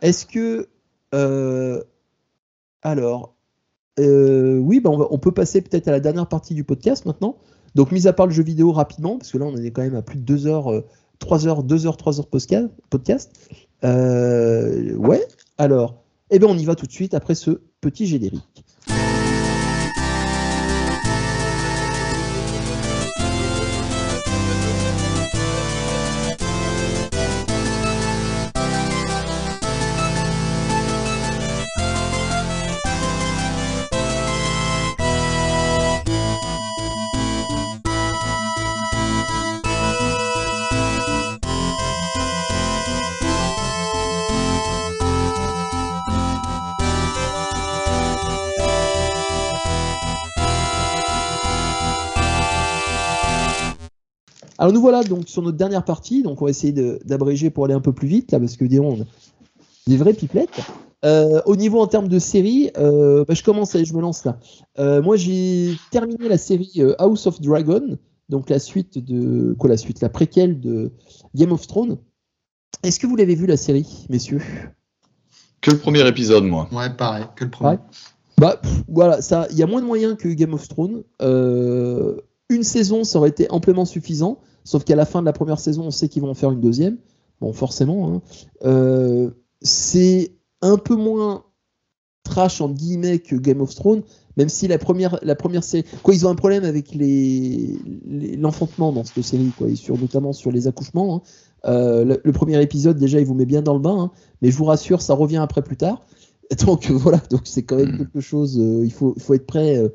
Est-ce 0.00 0.24
que. 0.24 0.68
alors. 2.82 3.31
Euh, 3.98 4.58
oui, 4.58 4.80
bah 4.80 4.90
on, 4.90 5.18
peut 5.18 5.32
passer 5.32 5.60
peut-être 5.60 5.88
à 5.88 5.90
la 5.90 6.00
dernière 6.00 6.28
partie 6.28 6.54
du 6.54 6.64
podcast 6.64 7.04
maintenant. 7.04 7.36
Donc, 7.74 7.92
mis 7.92 8.06
à 8.06 8.12
part 8.12 8.26
le 8.26 8.32
jeu 8.32 8.42
vidéo 8.42 8.72
rapidement, 8.72 9.18
parce 9.18 9.32
que 9.32 9.38
là, 9.38 9.46
on 9.46 9.56
est 9.56 9.70
quand 9.70 9.82
même 9.82 9.94
à 9.94 10.02
plus 10.02 10.18
de 10.18 10.22
2 10.22 10.46
heures, 10.46 10.72
euh, 10.72 10.84
3 11.18 11.46
heures, 11.46 11.62
2 11.62 11.86
heures, 11.86 11.96
3 11.96 12.20
heures 12.20 12.28
podcast. 12.28 13.32
Euh, 13.84 14.94
ouais, 14.94 15.26
alors, 15.58 16.02
eh 16.30 16.38
bien, 16.38 16.48
on 16.48 16.56
y 16.56 16.64
va 16.64 16.74
tout 16.74 16.86
de 16.86 16.92
suite 16.92 17.14
après 17.14 17.34
ce 17.34 17.62
petit 17.80 18.06
générique. 18.06 18.64
Alors 54.62 54.72
nous 54.72 54.80
voilà 54.80 55.02
donc 55.02 55.28
sur 55.28 55.42
notre 55.42 55.56
dernière 55.56 55.84
partie, 55.84 56.22
donc 56.22 56.40
on 56.40 56.44
va 56.44 56.50
essayer 56.52 56.72
d'abréger 57.04 57.50
pour 57.50 57.64
aller 57.64 57.74
un 57.74 57.80
peu 57.80 57.92
plus 57.92 58.06
vite 58.06 58.30
là 58.30 58.38
parce 58.38 58.56
que 58.56 58.64
dis 58.64 58.78
on 58.78 58.96
des 59.88 59.96
vraies 59.96 60.14
pipelettes. 60.14 60.60
Euh, 61.04 61.42
au 61.46 61.56
niveau 61.56 61.80
en 61.80 61.88
termes 61.88 62.06
de 62.06 62.20
série, 62.20 62.70
euh, 62.78 63.24
bah, 63.26 63.34
je 63.34 63.42
commence, 63.42 63.74
allez, 63.74 63.84
je 63.84 63.92
me 63.92 64.00
lance 64.00 64.24
là. 64.24 64.38
Euh, 64.78 65.02
moi 65.02 65.16
j'ai 65.16 65.76
terminé 65.90 66.28
la 66.28 66.38
série 66.38 66.70
euh, 66.78 66.94
House 67.00 67.26
of 67.26 67.40
Dragon, 67.40 67.98
donc 68.28 68.50
la 68.50 68.60
suite 68.60 68.98
de 68.98 69.52
quoi 69.58 69.68
la 69.68 69.76
suite, 69.76 70.00
la 70.00 70.08
préquelle 70.08 70.60
de 70.60 70.92
Game 71.34 71.50
of 71.50 71.66
Thrones. 71.66 71.98
Est-ce 72.84 73.00
que 73.00 73.08
vous 73.08 73.16
l'avez 73.16 73.34
vu 73.34 73.46
la 73.46 73.56
série, 73.56 74.06
messieurs? 74.10 74.42
Que 75.60 75.72
le 75.72 75.78
premier 75.78 76.06
épisode, 76.06 76.44
moi. 76.44 76.68
Ouais, 76.70 76.88
pareil, 76.90 77.24
que 77.34 77.42
le 77.42 77.50
premier. 77.50 77.70
Ouais. 77.70 77.78
Bah 78.38 78.60
pff, 78.62 78.84
voilà, 78.86 79.22
ça, 79.22 79.48
il 79.50 79.58
y 79.58 79.64
a 79.64 79.66
moins 79.66 79.80
de 79.80 79.86
moyens 79.86 80.16
que 80.16 80.28
Game 80.28 80.54
of 80.54 80.68
Thrones. 80.68 81.02
Une 82.54 82.62
saison, 82.62 83.04
ça 83.04 83.18
aurait 83.18 83.30
été 83.30 83.50
amplement 83.50 83.84
suffisant. 83.84 84.38
Sauf 84.64 84.84
qu'à 84.84 84.94
la 84.96 85.04
fin 85.06 85.20
de 85.20 85.26
la 85.26 85.32
première 85.32 85.58
saison, 85.58 85.84
on 85.86 85.90
sait 85.90 86.08
qu'ils 86.08 86.22
vont 86.22 86.30
en 86.30 86.34
faire 86.34 86.50
une 86.52 86.60
deuxième. 86.60 86.98
Bon, 87.40 87.52
forcément. 87.52 88.12
hein. 88.14 88.22
Euh, 88.64 89.30
c'est 89.62 90.32
un 90.60 90.76
peu 90.76 90.94
moins 90.94 91.44
trash 92.24 92.60
en 92.60 92.68
guillemets 92.68 93.18
que 93.18 93.34
Game 93.34 93.60
of 93.60 93.74
Thrones, 93.74 94.02
même 94.36 94.48
si 94.48 94.68
la 94.68 94.78
première, 94.78 95.18
la 95.22 95.34
première 95.34 95.64
série, 95.64 95.84
quoi, 96.02 96.14
ils 96.14 96.24
ont 96.26 96.30
un 96.30 96.34
problème 96.36 96.64
avec 96.64 96.94
les 96.94 97.76
les- 98.06 98.36
l'enfantement 98.36 98.92
dans 98.92 99.04
cette 99.04 99.24
série, 99.24 99.50
quoi, 99.58 99.68
et 99.68 99.74
sur 99.76 99.98
notamment 99.98 100.32
sur 100.32 100.52
les 100.52 100.66
accouchements. 100.68 101.16
hein. 101.16 101.22
Euh, 101.64 102.04
le, 102.04 102.20
le 102.22 102.32
premier 102.32 102.60
épisode 102.62 102.96
déjà, 102.98 103.18
il 103.20 103.26
vous 103.26 103.34
met 103.34 103.46
bien 103.46 103.62
dans 103.62 103.74
le 103.74 103.80
bain, 103.80 103.98
hein, 103.98 104.10
mais 104.40 104.50
je 104.50 104.56
vous 104.56 104.64
rassure, 104.64 105.00
ça 105.02 105.14
revient 105.14 105.36
après 105.38 105.62
plus 105.62 105.76
tard. 105.76 106.06
Donc 106.66 106.90
voilà, 106.90 107.18
donc 107.30 107.42
c'est 107.44 107.62
quand 107.62 107.76
même 107.76 107.92
Mm. 107.94 107.98
quelque 107.98 108.20
chose. 108.20 108.58
euh, 108.60 108.84
il 108.84 108.92
faut, 108.92 109.14
faut 109.18 109.34
être 109.34 109.46
prêt. 109.46 109.76
euh, 109.78 109.88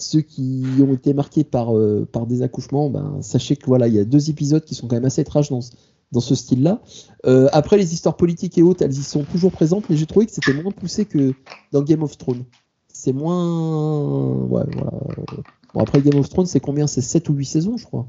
ceux 0.00 0.20
qui 0.20 0.64
ont 0.80 0.92
été 0.94 1.14
marqués 1.14 1.44
par, 1.44 1.76
euh, 1.76 2.06
par 2.10 2.26
des 2.26 2.42
accouchements, 2.42 2.90
ben, 2.90 3.18
sachez 3.20 3.56
que 3.56 3.66
voilà, 3.66 3.88
il 3.88 3.94
y 3.94 3.98
a 3.98 4.04
deux 4.04 4.30
épisodes 4.30 4.64
qui 4.64 4.74
sont 4.74 4.86
quand 4.88 4.96
même 4.96 5.04
assez 5.04 5.24
trash 5.24 5.50
dans, 5.50 5.60
ce- 5.60 5.72
dans 6.12 6.20
ce 6.20 6.34
style-là. 6.34 6.80
Euh, 7.26 7.48
après, 7.52 7.76
les 7.76 7.92
histoires 7.94 8.16
politiques 8.16 8.56
et 8.58 8.62
autres, 8.62 8.82
elles 8.84 8.92
y 8.92 9.02
sont 9.02 9.24
toujours 9.24 9.52
présentes, 9.52 9.84
mais 9.90 9.96
j'ai 9.96 10.06
trouvé 10.06 10.26
que 10.26 10.32
c'était 10.32 10.54
moins 10.54 10.72
poussé 10.72 11.04
que 11.04 11.32
dans 11.72 11.82
Game 11.82 12.02
of 12.02 12.16
Thrones. 12.18 12.44
C'est 12.92 13.12
moins. 13.12 14.32
Ouais, 14.46 14.64
voilà. 14.72 14.90
Bon, 15.74 15.80
après, 15.80 16.00
Game 16.02 16.18
of 16.18 16.28
Thrones, 16.28 16.46
c'est 16.46 16.60
combien? 16.60 16.86
C'est 16.86 17.00
7 17.02 17.28
ou 17.28 17.34
8 17.34 17.44
saisons, 17.44 17.76
je 17.76 17.84
crois. 17.84 18.06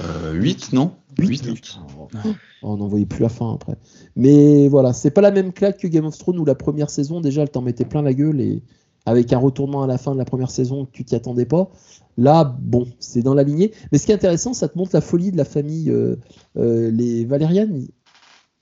Euh, 0.00 0.32
8, 0.32 0.72
non? 0.72 0.92
Huit. 1.18 1.44
8 1.44 1.78
Oh, 2.24 2.28
on 2.62 2.76
n'en 2.76 2.88
voyait 2.88 3.06
plus 3.06 3.22
la 3.22 3.28
fin 3.28 3.52
après. 3.54 3.76
Mais 4.16 4.68
voilà, 4.68 4.92
c'est 4.92 5.10
pas 5.10 5.20
la 5.20 5.30
même 5.30 5.52
claque 5.52 5.78
que 5.78 5.86
Game 5.88 6.04
of 6.04 6.16
Thrones 6.18 6.38
où 6.38 6.44
la 6.44 6.54
première 6.54 6.90
saison, 6.90 7.20
déjà, 7.20 7.42
elle 7.42 7.50
t'en 7.50 7.62
mettait 7.62 7.84
plein 7.84 8.02
la 8.02 8.12
gueule 8.14 8.40
et 8.40 8.62
avec 9.06 9.32
un 9.32 9.38
retournement 9.38 9.82
à 9.82 9.86
la 9.86 9.98
fin 9.98 10.12
de 10.12 10.18
la 10.18 10.24
première 10.24 10.50
saison 10.50 10.86
que 10.86 10.90
tu 10.92 11.04
t'y 11.04 11.14
attendais 11.14 11.44
pas. 11.46 11.70
Là, 12.16 12.44
bon, 12.60 12.86
c'est 13.00 13.22
dans 13.22 13.34
la 13.34 13.42
lignée. 13.42 13.72
Mais 13.90 13.98
ce 13.98 14.06
qui 14.06 14.12
est 14.12 14.14
intéressant, 14.14 14.54
ça 14.54 14.68
te 14.68 14.78
montre 14.78 14.90
la 14.94 15.00
folie 15.00 15.32
de 15.32 15.36
la 15.36 15.44
famille, 15.44 15.90
euh, 15.90 16.16
euh, 16.56 16.90
les 16.90 17.24
Valérian, 17.24 17.68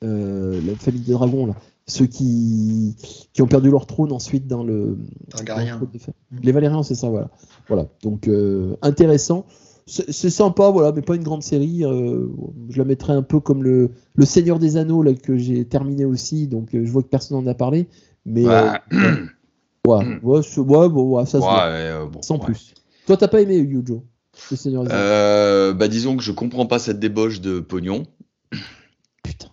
euh, 0.03 0.61
la 0.67 0.75
famille 0.77 1.03
des 1.03 1.13
dragons, 1.13 1.47
là. 1.47 1.55
Ceux 1.89 2.07
qui, 2.07 2.97
qui 3.33 3.43
ont 3.43 3.49
perdu 3.49 3.69
leur 3.71 3.87
trône 3.87 4.13
ensuite 4.13 4.47
dans 4.47 4.63
le. 4.63 4.99
Targaryen. 5.31 5.79
dans 5.79 5.89
le 5.93 5.99
fer. 5.99 6.15
Les 6.43 6.53
Valérians, 6.53 6.83
c'est 6.85 6.95
ça, 6.95 7.09
voilà. 7.11 7.29
Voilà, 7.67 7.89
donc 8.03 8.29
euh, 8.29 8.77
intéressant. 8.83 9.47
C'est 9.85 10.31
sympa, 10.31 10.71
voilà, 10.71 10.93
mais 10.93 11.03
pas 11.03 11.17
une 11.17 11.25
grande 11.25 11.43
série. 11.43 11.85
euh, 11.85 12.29
je 12.71 12.79
la 12.79 12.85
mettrais 12.85 13.13
un 13.15 13.23
peu 13.23 13.41
comme 13.41 13.65
le, 13.65 13.91
le 14.15 14.25
Seigneur 14.25 14.61
des 14.61 14.77
Anneaux, 14.77 15.03
là, 15.03 15.13
que 15.13 15.37
j'ai 15.37 15.65
terminé 15.65 16.05
aussi, 16.05 16.47
donc 16.47 16.73
euh, 16.75 16.85
je 16.85 16.91
vois 16.91 17.03
que 17.03 17.09
personne 17.09 17.43
n'en 17.45 17.51
a 17.51 17.55
parlé. 17.55 17.89
Mais 18.25 18.45
Ouais. 19.87 20.05
euh, 20.05 20.19
ouais, 20.23 20.41
ouais, 20.59 20.89
bon, 20.89 21.17
ouais, 21.17 21.27
ça 21.27 21.41
se 21.41 21.45
Ouais, 21.45 21.51
euh, 21.51 22.07
bon, 22.07 22.23
sans 22.23 22.39
plus. 22.39 22.75
Toi, 23.07 23.17
t'as 23.17 23.27
pas 23.27 23.41
aimé 23.41 23.57
Yujo, 23.57 24.05
le 24.53 24.57
Seigneur 24.57 24.85
des 24.85 24.93
Anneaux 24.93 25.03
Euh, 25.03 25.73
bah 25.73 25.89
disons 25.89 26.17
que 26.17 26.23
je 26.23 26.31
comprends 26.31 26.67
pas 26.67 26.79
cette 26.79 27.01
débauche 27.01 27.41
de 27.41 27.59
pognon. 27.59 28.05
Putain. 29.25 29.49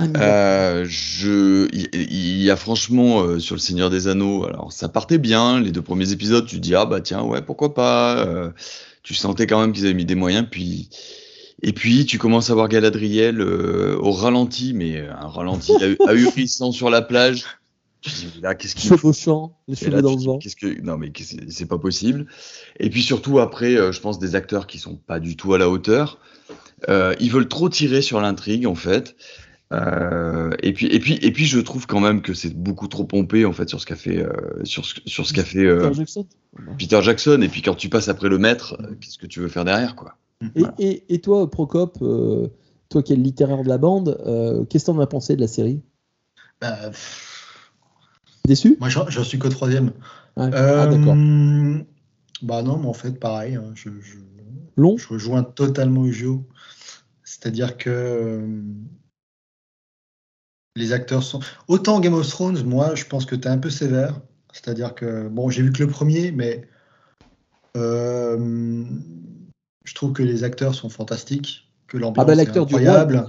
Euh, 0.00 0.84
je, 0.86 1.68
il 1.72 2.42
y, 2.42 2.50
a 2.50 2.56
franchement 2.56 3.22
euh, 3.22 3.38
sur 3.38 3.54
le 3.54 3.60
Seigneur 3.60 3.88
des 3.88 4.06
Anneaux, 4.06 4.44
alors 4.44 4.70
ça 4.70 4.88
partait 4.90 5.18
bien, 5.18 5.60
les 5.60 5.70
deux 5.70 5.82
premiers 5.82 6.12
épisodes, 6.12 6.44
tu 6.44 6.56
te 6.56 6.60
dis 6.60 6.74
ah 6.74 6.84
bah 6.84 7.00
tiens 7.00 7.22
ouais 7.22 7.40
pourquoi 7.40 7.74
pas. 7.74 8.52
tu 9.02 9.14
sentais 9.14 9.46
quand 9.46 9.60
même 9.60 9.72
qu'ils 9.72 9.84
avaient 9.84 9.94
mis 9.94 10.04
des 10.04 10.16
moyens, 10.16 10.46
puis 10.50 10.90
et 11.62 11.72
puis 11.72 12.04
tu 12.04 12.18
commences 12.18 12.50
à 12.50 12.54
voir 12.54 12.68
Galadriel 12.68 13.40
au 13.40 14.10
ralenti, 14.10 14.74
mais 14.74 15.08
un 15.08 15.28
ralenti 15.28 15.72
ahurissant 16.06 16.72
sur 16.72 16.90
la 16.90 17.00
plage. 17.00 17.44
Là 18.42 18.54
qu'est-ce 18.54 18.74
qu'il 18.74 18.88
Chevauchant, 18.90 19.56
les 19.68 19.74
Et 19.74 19.86
cheveux 19.86 20.02
dans 20.02 20.14
le 20.14 20.22
vent. 20.22 20.38
qu'est-ce 20.38 20.56
que 20.56 20.80
non 20.82 20.96
mais 20.98 21.10
qu'est-ce- 21.10 21.36
c'est 21.48 21.66
pas 21.66 21.78
possible. 21.78 22.26
Et 22.78 22.90
puis 22.90 23.02
surtout 23.02 23.38
après, 23.38 23.76
euh, 23.76 23.92
je 23.92 24.00
pense 24.00 24.18
des 24.18 24.34
acteurs 24.34 24.66
qui 24.66 24.78
sont 24.78 24.96
pas 24.96 25.20
du 25.20 25.36
tout 25.36 25.54
à 25.54 25.58
la 25.58 25.68
hauteur. 25.70 26.18
Euh, 26.88 27.14
ils 27.20 27.30
veulent 27.30 27.48
trop 27.48 27.68
tirer 27.68 28.02
sur 28.02 28.20
l'intrigue 28.20 28.66
en 28.66 28.74
fait. 28.74 29.16
Euh, 29.72 30.50
et 30.62 30.72
puis 30.74 30.86
et 30.86 31.00
puis 31.00 31.14
et 31.22 31.32
puis 31.32 31.46
je 31.46 31.58
trouve 31.58 31.86
quand 31.86 31.98
même 32.00 32.20
que 32.22 32.34
c'est 32.34 32.54
beaucoup 32.54 32.86
trop 32.88 33.04
pompé 33.04 33.44
en 33.46 33.52
fait 33.52 33.68
sur 33.68 33.80
ce 33.80 33.86
qu'a 33.86 33.96
fait 33.96 34.18
euh, 34.18 34.30
sur 34.64 34.84
ce 34.84 34.94
sur 35.06 35.26
ce 35.26 35.32
qu'a 35.32 35.42
fait 35.44 35.64
euh, 35.64 35.80
Peter 35.88 35.94
Jackson. 35.94 36.26
Peter 36.78 37.00
Jackson. 37.02 37.40
Et 37.42 37.48
puis 37.48 37.62
quand 37.62 37.74
tu 37.74 37.88
passes 37.88 38.08
après 38.08 38.28
le 38.28 38.38
maître, 38.38 38.76
euh, 38.80 38.94
qu'est-ce 39.00 39.18
que 39.18 39.26
tu 39.26 39.40
veux 39.40 39.48
faire 39.48 39.64
derrière 39.64 39.96
quoi 39.96 40.18
Et, 40.54 40.60
Voilà. 40.60 40.74
et, 40.78 41.04
et 41.14 41.20
toi, 41.20 41.50
Procop, 41.50 41.98
euh, 42.02 42.48
toi 42.90 43.02
qui 43.02 43.14
es 43.14 43.16
le 43.16 43.22
littéraire 43.22 43.62
de 43.62 43.68
la 43.68 43.78
bande, 43.78 44.20
euh, 44.26 44.64
qu'est-ce 44.66 44.84
que 44.84 44.92
t'en 44.92 45.00
as 45.00 45.06
pensé 45.06 45.34
de 45.34 45.40
la 45.40 45.48
série? 45.48 45.80
Bah, 46.60 46.76
pff, 46.90 47.33
Déçu? 48.46 48.76
Moi, 48.80 48.88
j'en 48.88 49.24
suis 49.24 49.38
qu'au 49.38 49.48
troisième. 49.48 49.92
Ouais. 50.36 50.50
Euh, 50.54 50.82
Ah, 50.82 50.86
d'accord. 50.86 51.14
Bah 52.42 52.62
non, 52.62 52.78
mais 52.78 52.86
en 52.88 52.92
fait, 52.92 53.18
pareil. 53.18 53.54
hein, 53.54 53.72
je, 53.74 53.88
je- 54.00 54.18
Long? 54.76 54.96
je 54.96 55.08
rejoins 55.08 55.42
totalement 55.44 56.04
Ugio. 56.04 56.44
C'est-à-dire 57.22 57.76
que 57.78 57.90
euh, 57.90 58.62
les 60.76 60.92
acteurs 60.92 61.22
sont. 61.22 61.40
Autant 61.68 62.00
Game 62.00 62.14
of 62.14 62.28
Thrones, 62.28 62.62
moi, 62.64 62.94
je 62.94 63.04
pense 63.04 63.24
que 63.24 63.34
tu 63.34 63.42
es 63.48 63.50
un 63.50 63.58
peu 63.58 63.70
sévère. 63.70 64.20
C'est-à-dire 64.52 64.94
que, 64.94 65.28
bon, 65.28 65.48
j'ai 65.48 65.62
vu 65.62 65.72
que 65.72 65.82
le 65.82 65.88
premier, 65.88 66.32
mais 66.32 66.68
euh, 67.76 68.84
je 69.84 69.94
trouve 69.94 70.12
que 70.12 70.22
les 70.22 70.44
acteurs 70.44 70.74
sont 70.74 70.88
fantastiques, 70.90 71.70
que 71.86 71.96
l'ambiance 71.96 72.22
Ah 72.22 72.26
bah 72.26 72.32
est 72.34 72.36
l'acteur 72.36 72.66
du 72.66 72.74
roi. 72.74 73.00
incroyable, 73.00 73.26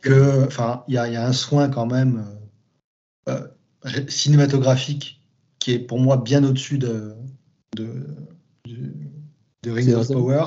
que, 0.00 0.46
enfin, 0.46 0.84
il 0.88 0.92
y, 0.92 0.94
y 0.96 0.98
a 1.16 1.26
un 1.26 1.32
soin 1.32 1.68
quand 1.68 1.86
même 1.86 2.24
euh, 3.28 3.46
cinématographique 4.08 5.20
qui 5.58 5.72
est 5.72 5.78
pour 5.78 5.98
moi 5.98 6.16
bien 6.16 6.44
au-dessus 6.44 6.78
de, 6.78 7.14
de, 7.76 8.06
du- 8.64 8.92
de 9.62 9.70
Rings 9.70 9.94
of. 9.94 10.08
Power. 10.08 10.44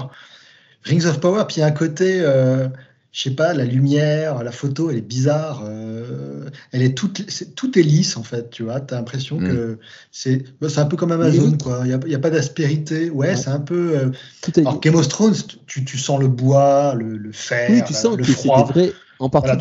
Rings 0.84 1.05
of 1.05 1.19
Power, 1.19 1.43
puis 1.47 1.57
il 1.57 1.59
y 1.59 1.64
a 1.64 1.68
un 1.68 1.72
côté, 1.72 2.22
euh, 2.22 2.69
je 3.18 3.23
sais 3.23 3.31
pas, 3.31 3.56
la 3.56 3.65
lumière, 3.65 4.44
la 4.44 4.52
photo, 4.52 4.91
elle 4.91 4.98
est 4.98 5.02
bizarre. 5.02 5.64
euh, 5.65 6.52
elle 6.72 6.84
est 6.84 6.94
toute, 6.95 7.27
c'est- 7.31 7.56
tout 7.56 7.80
est 7.80 7.81
lisse 7.81 8.15
en 8.15 8.22
fait, 8.22 8.52
tu 8.52 8.61
vois. 8.61 8.80
Tu 8.80 8.94
as 8.94 8.98
l'impression 8.98 9.39
que 9.39 9.80
c'est 10.11 10.44
bah, 10.61 10.69
c'est 10.69 10.77
un 10.81 10.85
peu 10.85 10.98
comme 10.98 11.11
Amazon, 11.11 11.57
quoi. 11.57 11.81
Il 11.85 11.98
n'y 12.07 12.14
a, 12.15 12.19
pas 12.19 12.30
d'aspérité. 12.30 13.10
Ouais, 13.10 13.30
Ouais. 13.30 13.35
c'est 13.35 13.49
un 13.49 13.60
peu. 13.60 13.98
euh, 13.98 14.11
a 14.44 14.60
alors 14.60 14.80
Game 14.81 14.94
of 14.94 15.07
Thrones, 15.07 15.34
tu, 15.65 15.84
tu 15.84 15.98
sens 15.98 16.19
le 16.19 16.27
bois, 16.27 16.94
le, 16.94 17.18
le 17.18 17.31
fer, 17.31 17.72
Oui, 17.72 17.81
tu 17.88 17.94
la- 17.94 17.99
sens 17.99 18.18
le 18.18 18.23
des 18.23 18.31
froid. 18.31 18.65
vrais, 18.65 18.94
en 19.18 19.30
partie 19.30 19.48
Voilà, 19.48 19.57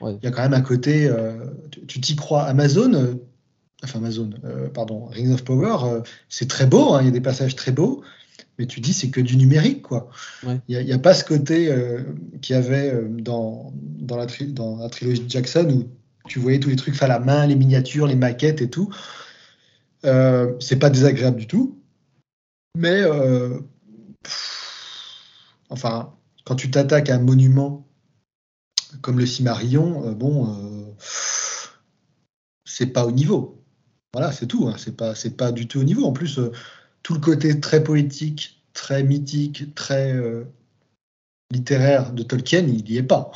Ouais. 0.00 0.16
Il 0.22 0.24
y 0.24 0.28
a 0.28 0.30
quand 0.30 0.42
même 0.42 0.54
un 0.54 0.60
côté, 0.60 1.08
euh, 1.08 1.32
tu- 1.88 2.00
t'y 2.00 2.14
crois. 2.14 2.44
Amazon, 2.44 2.94
euh, 2.94 3.14
enfin 3.82 3.98
Amazon, 3.98 4.30
euh, 4.44 4.68
pardon, 4.68 5.06
Rings 5.06 5.32
of 5.32 5.42
Power, 5.42 5.78
euh, 5.82 6.00
c'est 6.28 6.48
très 6.48 6.66
beau, 6.66 6.94
hein, 6.94 7.00
il 7.02 7.06
y 7.06 7.08
a 7.08 7.12
des 7.12 7.20
passages 7.20 7.56
très 7.56 7.72
beaux, 7.72 8.02
mais 8.58 8.66
tu 8.66 8.80
dis 8.80 8.92
c'est 8.92 9.10
que 9.10 9.20
du 9.20 9.36
numérique, 9.36 9.82
quoi. 9.82 10.10
Ouais. 10.44 10.60
Il 10.68 10.84
n'y 10.84 10.92
a, 10.92 10.98
pas 10.98 11.14
ce 11.14 11.24
côté 11.24 11.70
euh, 11.70 12.02
qu'il 12.42 12.56
y 12.56 12.58
avait 12.58 12.92
euh, 12.92 13.08
dans, 13.08 13.72
dans, 13.74 14.16
la 14.16 14.26
tri- 14.26 14.52
dans 14.52 14.78
la 14.78 14.88
trilogie 14.88 15.22
de 15.22 15.30
Jackson 15.30 15.68
où 15.70 16.28
tu 16.28 16.40
voyais 16.40 16.58
tous 16.58 16.68
les 16.68 16.76
trucs 16.76 16.94
faits 16.94 17.04
à 17.04 17.08
la 17.08 17.20
main, 17.20 17.46
les 17.46 17.54
miniatures, 17.54 18.06
les 18.06 18.16
maquettes 18.16 18.60
et 18.60 18.68
tout. 18.68 18.92
Euh, 20.04 20.54
c'est 20.60 20.78
pas 20.78 20.90
désagréable 20.90 21.38
du 21.38 21.46
tout, 21.46 21.80
mais 22.76 23.02
euh, 23.02 23.58
pff, 24.22 25.24
enfin, 25.70 26.14
quand 26.44 26.54
tu 26.54 26.70
t'attaques 26.70 27.10
à 27.10 27.16
un 27.16 27.20
monument 27.20 27.86
comme 29.00 29.18
le 29.18 29.26
Cimarion, 29.26 30.12
bon, 30.12 30.94
c'est 32.64 32.86
pas 32.86 33.04
au 33.04 33.10
niveau. 33.10 33.62
Voilà, 34.12 34.32
c'est 34.32 34.46
tout. 34.46 34.68
Hein, 34.68 34.76
c'est 34.78 34.96
pas, 34.96 35.14
c'est 35.14 35.36
pas 35.36 35.52
du 35.52 35.66
tout 35.68 35.80
au 35.80 35.84
niveau. 35.84 36.04
En 36.04 36.12
plus, 36.12 36.40
tout 37.02 37.14
le 37.14 37.20
côté 37.20 37.58
très 37.60 37.82
poétique, 37.82 38.62
très 38.74 39.02
mythique, 39.02 39.74
très 39.74 40.12
euh, 40.12 40.44
littéraire 41.52 42.12
de 42.12 42.22
Tolkien, 42.22 42.60
il 42.68 42.88
y 42.90 42.98
est 42.98 43.02
pas. 43.02 43.30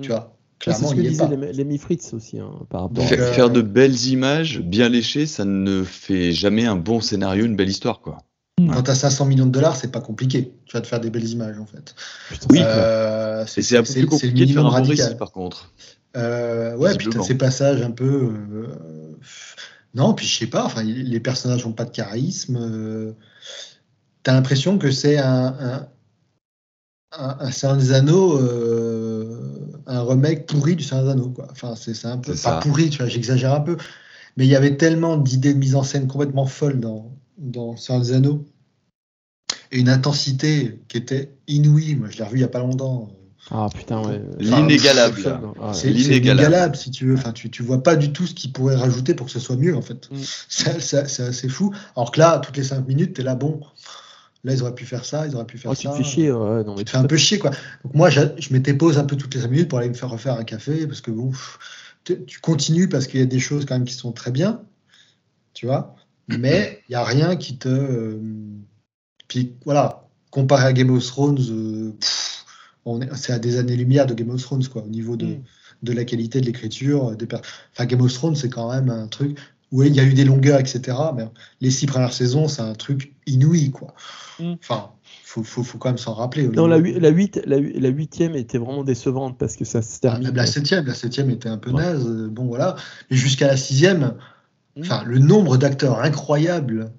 Tu 0.00 0.08
vois, 0.08 0.32
Ah, 0.32 0.36
C'est 0.58 0.64
clairement, 0.64 0.88
ce 0.88 0.94
que 0.94 1.00
il 1.00 1.04
y 1.04 1.06
est 1.06 1.10
disaient 1.10 1.28
pas. 1.28 1.34
les, 1.34 1.52
les 1.52 1.64
Mifritz 1.64 2.14
aussi, 2.14 2.38
hein, 2.38 2.50
par 2.70 2.82
rapport 2.82 3.04
à... 3.04 3.06
Faire, 3.08 3.34
faire 3.34 3.50
de 3.50 3.62
belles 3.62 4.06
images, 4.06 4.60
bien 4.60 4.88
léchées, 4.88 5.26
ça 5.26 5.44
ne 5.44 5.82
fait 5.82 6.32
jamais 6.32 6.64
un 6.66 6.76
bon 6.76 7.00
scénario, 7.00 7.44
une 7.44 7.56
belle 7.56 7.68
histoire 7.70 8.00
quoi. 8.00 8.18
Quand 8.58 8.82
tu 8.82 8.90
as 8.90 8.94
500 8.94 9.24
millions 9.26 9.46
de 9.46 9.50
dollars, 9.50 9.74
c'est 9.76 9.90
pas 9.90 10.00
compliqué. 10.00 10.52
Tu 10.66 10.76
vas 10.76 10.80
te 10.82 10.86
faire 10.86 11.00
des 11.00 11.10
belles 11.10 11.28
images, 11.28 11.58
en 11.58 11.66
fait. 11.66 11.96
Putain, 12.28 12.46
Oui. 12.50 12.58
Euh, 12.62 13.44
c'est 13.46 13.76
un 13.76 13.82
peu 13.82 13.92
plus 13.92 14.06
compliqué 14.06 14.46
de 14.46 14.52
faire 14.52 14.60
un 14.60 14.68
bon 14.68 14.70
radical. 14.70 15.06
récit 15.06 15.18
par 15.18 15.32
contre. 15.32 15.72
Euh, 16.16 16.76
ouais, 16.76 16.94
t'as 16.96 17.22
ces 17.22 17.34
passages 17.34 17.82
un 17.82 17.90
peu. 17.90 18.04
euh, 18.04 18.66
non, 19.94 20.14
puis 20.14 20.26
je 20.26 20.38
sais 20.38 20.46
pas, 20.46 20.64
enfin, 20.64 20.82
les 20.82 21.20
personnages 21.20 21.64
n'ont 21.66 21.72
pas 21.72 21.84
de 21.84 21.90
charisme. 21.90 22.56
euh, 22.56 23.12
t'as 24.22 24.32
l'impression 24.34 24.78
que 24.78 24.90
c'est 24.90 25.18
un, 25.18 25.46
un, 25.46 25.88
un, 27.18 27.36
un 27.40 27.50
Seigneur 27.50 27.76
des 27.76 27.92
Anneaux, 27.92 28.38
euh, 28.38 29.80
un 29.86 30.02
remake 30.02 30.46
pourri 30.46 30.76
du 30.76 30.82
Seigneur 30.84 31.04
des 31.04 31.10
Anneaux, 31.12 31.30
quoi. 31.30 31.48
Enfin, 31.50 31.74
c'est 31.76 32.06
un 32.06 32.18
peu. 32.18 32.32
Pas 32.32 32.36
ça. 32.38 32.60
pourri, 32.62 32.90
tu 32.90 32.98
vois, 32.98 33.08
j'exagère 33.08 33.52
un 33.54 33.60
peu. 33.60 33.76
Mais 34.36 34.46
il 34.46 34.50
y 34.50 34.56
avait 34.56 34.76
tellement 34.78 35.18
d'idées 35.18 35.52
de 35.52 35.58
mise 35.58 35.74
en 35.74 35.82
scène 35.82 36.08
complètement 36.08 36.46
folles 36.46 36.80
dans, 36.80 37.12
dans 37.36 37.76
Seigneur 37.76 38.02
des 38.02 38.12
Anneaux. 38.12 38.46
Et 39.70 39.80
une 39.80 39.90
intensité 39.90 40.80
qui 40.88 40.96
était 40.96 41.34
inouïe. 41.48 41.96
Moi, 41.96 42.08
je 42.10 42.18
l'ai 42.18 42.24
revu 42.24 42.38
il 42.38 42.40
y 42.40 42.44
a 42.44 42.48
pas 42.48 42.60
longtemps. 42.60 43.10
Ah 43.50 43.68
putain, 43.74 44.02
ouais. 44.06 44.22
L'inégalable. 44.38 45.20
Ah. 45.60 45.72
C'est 45.74 45.90
L'inégalable. 45.90 46.40
inégalable, 46.42 46.76
si 46.76 46.90
tu 46.90 47.06
veux. 47.06 47.14
Enfin, 47.14 47.32
tu, 47.32 47.50
tu 47.50 47.62
vois 47.62 47.82
pas 47.82 47.96
du 47.96 48.12
tout 48.12 48.26
ce 48.26 48.34
qu'ils 48.34 48.52
pourraient 48.52 48.76
rajouter 48.76 49.14
pour 49.14 49.26
que 49.26 49.32
ce 49.32 49.40
soit 49.40 49.56
mieux, 49.56 49.76
en 49.76 49.82
fait. 49.82 50.08
Mm. 50.10 50.16
C'est 50.48 50.96
assez 51.22 51.48
fou. 51.48 51.74
Alors 51.96 52.12
que 52.12 52.20
là, 52.20 52.38
toutes 52.38 52.56
les 52.56 52.62
5 52.64 52.86
minutes, 52.86 53.14
tu 53.14 53.20
es 53.20 53.24
là, 53.24 53.34
bon, 53.34 53.60
là, 54.44 54.52
ils 54.54 54.62
auraient 54.62 54.74
pu 54.74 54.86
faire 54.86 55.04
ça, 55.04 55.26
ils 55.26 55.34
auraient 55.34 55.44
pu 55.44 55.58
faire 55.58 55.72
Oh, 55.72 55.74
tu 55.74 55.86
ça. 55.88 55.92
te 55.92 55.96
fais 55.98 56.04
chier, 56.04 56.30
ouais, 56.32 56.64
non, 56.64 56.72
mais 56.74 56.78
Tu 56.78 56.84
te 56.84 56.90
fais 56.90 56.96
un 56.98 57.04
peu 57.04 57.16
chier, 57.16 57.38
quoi. 57.38 57.50
Donc 57.84 57.94
moi, 57.94 58.10
je, 58.10 58.20
je 58.38 58.52
m'étais 58.52 58.74
pause 58.74 58.96
un 58.96 59.04
peu 59.04 59.16
toutes 59.16 59.34
les 59.34 59.40
5 59.42 59.50
minutes 59.50 59.68
pour 59.68 59.78
aller 59.80 59.88
me 59.88 59.94
faire 59.94 60.10
refaire 60.10 60.34
un 60.34 60.44
café, 60.44 60.86
parce 60.86 61.00
que 61.00 61.10
bon, 61.10 61.32
tu, 62.04 62.24
tu 62.24 62.40
continues 62.40 62.88
parce 62.88 63.06
qu'il 63.06 63.20
y 63.20 63.22
a 63.22 63.26
des 63.26 63.40
choses 63.40 63.64
quand 63.66 63.74
même 63.74 63.84
qui 63.84 63.94
sont 63.94 64.12
très 64.12 64.30
bien, 64.30 64.62
tu 65.52 65.66
vois, 65.66 65.94
mais 66.28 66.80
il 66.88 66.92
n'y 66.92 66.96
a 66.96 67.04
rien 67.04 67.36
qui 67.36 67.58
te... 67.58 67.68
euh, 67.68 68.18
puis 69.28 69.54
voilà, 69.64 70.08
comparé 70.30 70.64
à 70.64 70.72
Game 70.72 70.90
of 70.90 71.04
Thrones, 71.04 71.38
euh, 71.50 71.92
pff, 72.00 72.31
c'est 73.14 73.32
à 73.32 73.38
des 73.38 73.58
années-lumière 73.58 74.06
de 74.06 74.14
Game 74.14 74.30
of 74.30 74.42
Thrones, 74.42 74.66
quoi, 74.68 74.82
au 74.82 74.88
niveau 74.88 75.16
de, 75.16 75.26
Mm. 75.26 75.42
de 75.84 75.92
la 75.92 76.04
qualité 76.04 76.40
de 76.40 76.46
l'écriture. 76.46 77.16
Des 77.16 77.26
per- 77.26 77.38
Enfin, 77.72 77.86
Game 77.86 78.00
of 78.00 78.12
Thrones, 78.12 78.36
c'est 78.36 78.48
quand 78.50 78.70
même 78.72 78.90
un 78.90 79.06
truc 79.08 79.38
où 79.70 79.82
il 79.82 79.94
y 79.94 80.00
a 80.00 80.04
eu 80.04 80.12
des 80.14 80.24
longueurs, 80.24 80.60
etc. 80.60 80.96
Mais 81.16 81.24
les 81.60 81.70
six 81.70 81.86
premières 81.86 82.12
saisons, 82.12 82.46
c'est 82.48 82.60
un 82.62 82.74
truc 82.74 83.12
inouï, 83.26 83.70
quoi. 83.70 83.94
Mm. 84.38 84.52
Enfin, 84.62 84.90
faut, 85.24 85.42
faut, 85.42 85.62
faut 85.62 85.78
quand 85.78 85.88
même 85.88 85.98
s'en 85.98 86.12
rappeler. 86.14 86.46
Non, 86.48 86.66
la, 86.66 86.78
la, 86.78 87.08
huit- 87.08 87.40
la, 87.46 87.56
hu- 87.58 87.72
la 87.80 87.88
huitième 87.88 88.34
était 88.36 88.58
vraiment 88.58 88.84
décevante 88.84 89.38
parce 89.38 89.56
que 89.56 89.64
ça 89.64 89.80
se 89.80 89.94
Ah, 89.96 90.00
termine. 90.00 90.26
Même 90.28 90.36
la 90.36 90.46
septième, 90.46 90.84
la 90.86 90.94
septième 90.94 91.30
était 91.30 91.48
un 91.48 91.56
peu 91.58 91.70
Ouais. 91.70 91.82
naze. 91.82 92.04
euh, 92.06 92.28
Bon, 92.28 92.44
voilà. 92.46 92.76
Mais 93.10 93.16
jusqu'à 93.16 93.46
la 93.46 93.56
sixième, 93.56 94.14
Mm. 94.76 94.80
enfin, 94.82 95.04
le 95.06 95.18
nombre 95.18 95.56
d'acteurs 95.56 96.00
incroyables, 96.00 96.92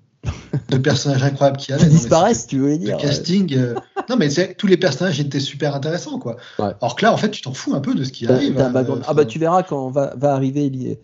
de 0.70 0.78
personnages 0.78 1.22
incroyables 1.24 1.58
qu'il 1.58 1.76
y 1.76 1.78
avait. 1.78 1.88
qui 1.88 1.92
disparaissent, 1.96 2.48
tu 2.48 2.58
veux 2.60 2.78
dire. 2.78 2.98
Le 2.98 3.04
ouais. 3.04 3.10
casting, 3.10 3.54
euh, 3.56 3.76
non, 4.10 4.16
mais 4.18 4.30
c'est- 4.30 4.56
tous 4.56 4.68
les 4.68 4.78
personnages 4.78 5.20
étaient 5.20 5.40
super 5.40 5.76
intéressants, 5.76 6.20
quoi. 6.20 6.36
Ouais. 6.60 6.72
Alors 6.82 6.96
que 6.96 7.06
là, 7.06 7.14
en 7.14 7.18
fait, 7.18 7.32
tu 7.32 7.42
t'en 7.42 7.54
fous 7.54 7.74
un 7.74 7.82
peu 7.82 7.96
de 7.96 8.04
ce 8.04 8.12
qui 8.12 8.26
arrive. 8.28 8.60
hein, 8.60 8.72
euh, 8.76 9.02
ah 9.08 9.14
bah 9.14 9.26
tu 9.26 9.40
verras 9.40 9.64
quand 9.64 9.90
va, 9.90 10.14
va 10.16 10.34
arriver 10.34 10.70
li- 10.70 10.98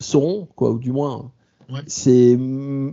Sauron, 0.00 0.48
quoi, 0.54 0.70
ou 0.70 0.78
du 0.78 0.92
moins. 0.92 1.32
Ouais. 1.70 1.80
C'est 1.86 2.38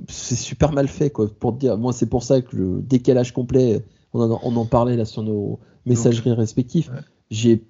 c'est 0.09 0.35
super 0.35 0.71
mal 0.71 0.87
fait, 0.87 1.09
quoi, 1.09 1.27
pour 1.39 1.53
te 1.53 1.59
dire. 1.59 1.77
Moi, 1.77 1.93
c'est 1.93 2.07
pour 2.07 2.23
ça 2.23 2.41
que 2.41 2.55
le 2.55 2.81
décalage 2.81 3.31
complet, 3.33 3.85
on 4.13 4.21
en, 4.31 4.39
on 4.43 4.55
en 4.55 4.65
parlait 4.65 4.97
là 4.97 5.05
sur 5.05 5.23
nos 5.23 5.59
messageries 5.85 6.33
respectives. 6.33 6.89
Ouais. 6.93 7.01
J'ai. 7.29 7.63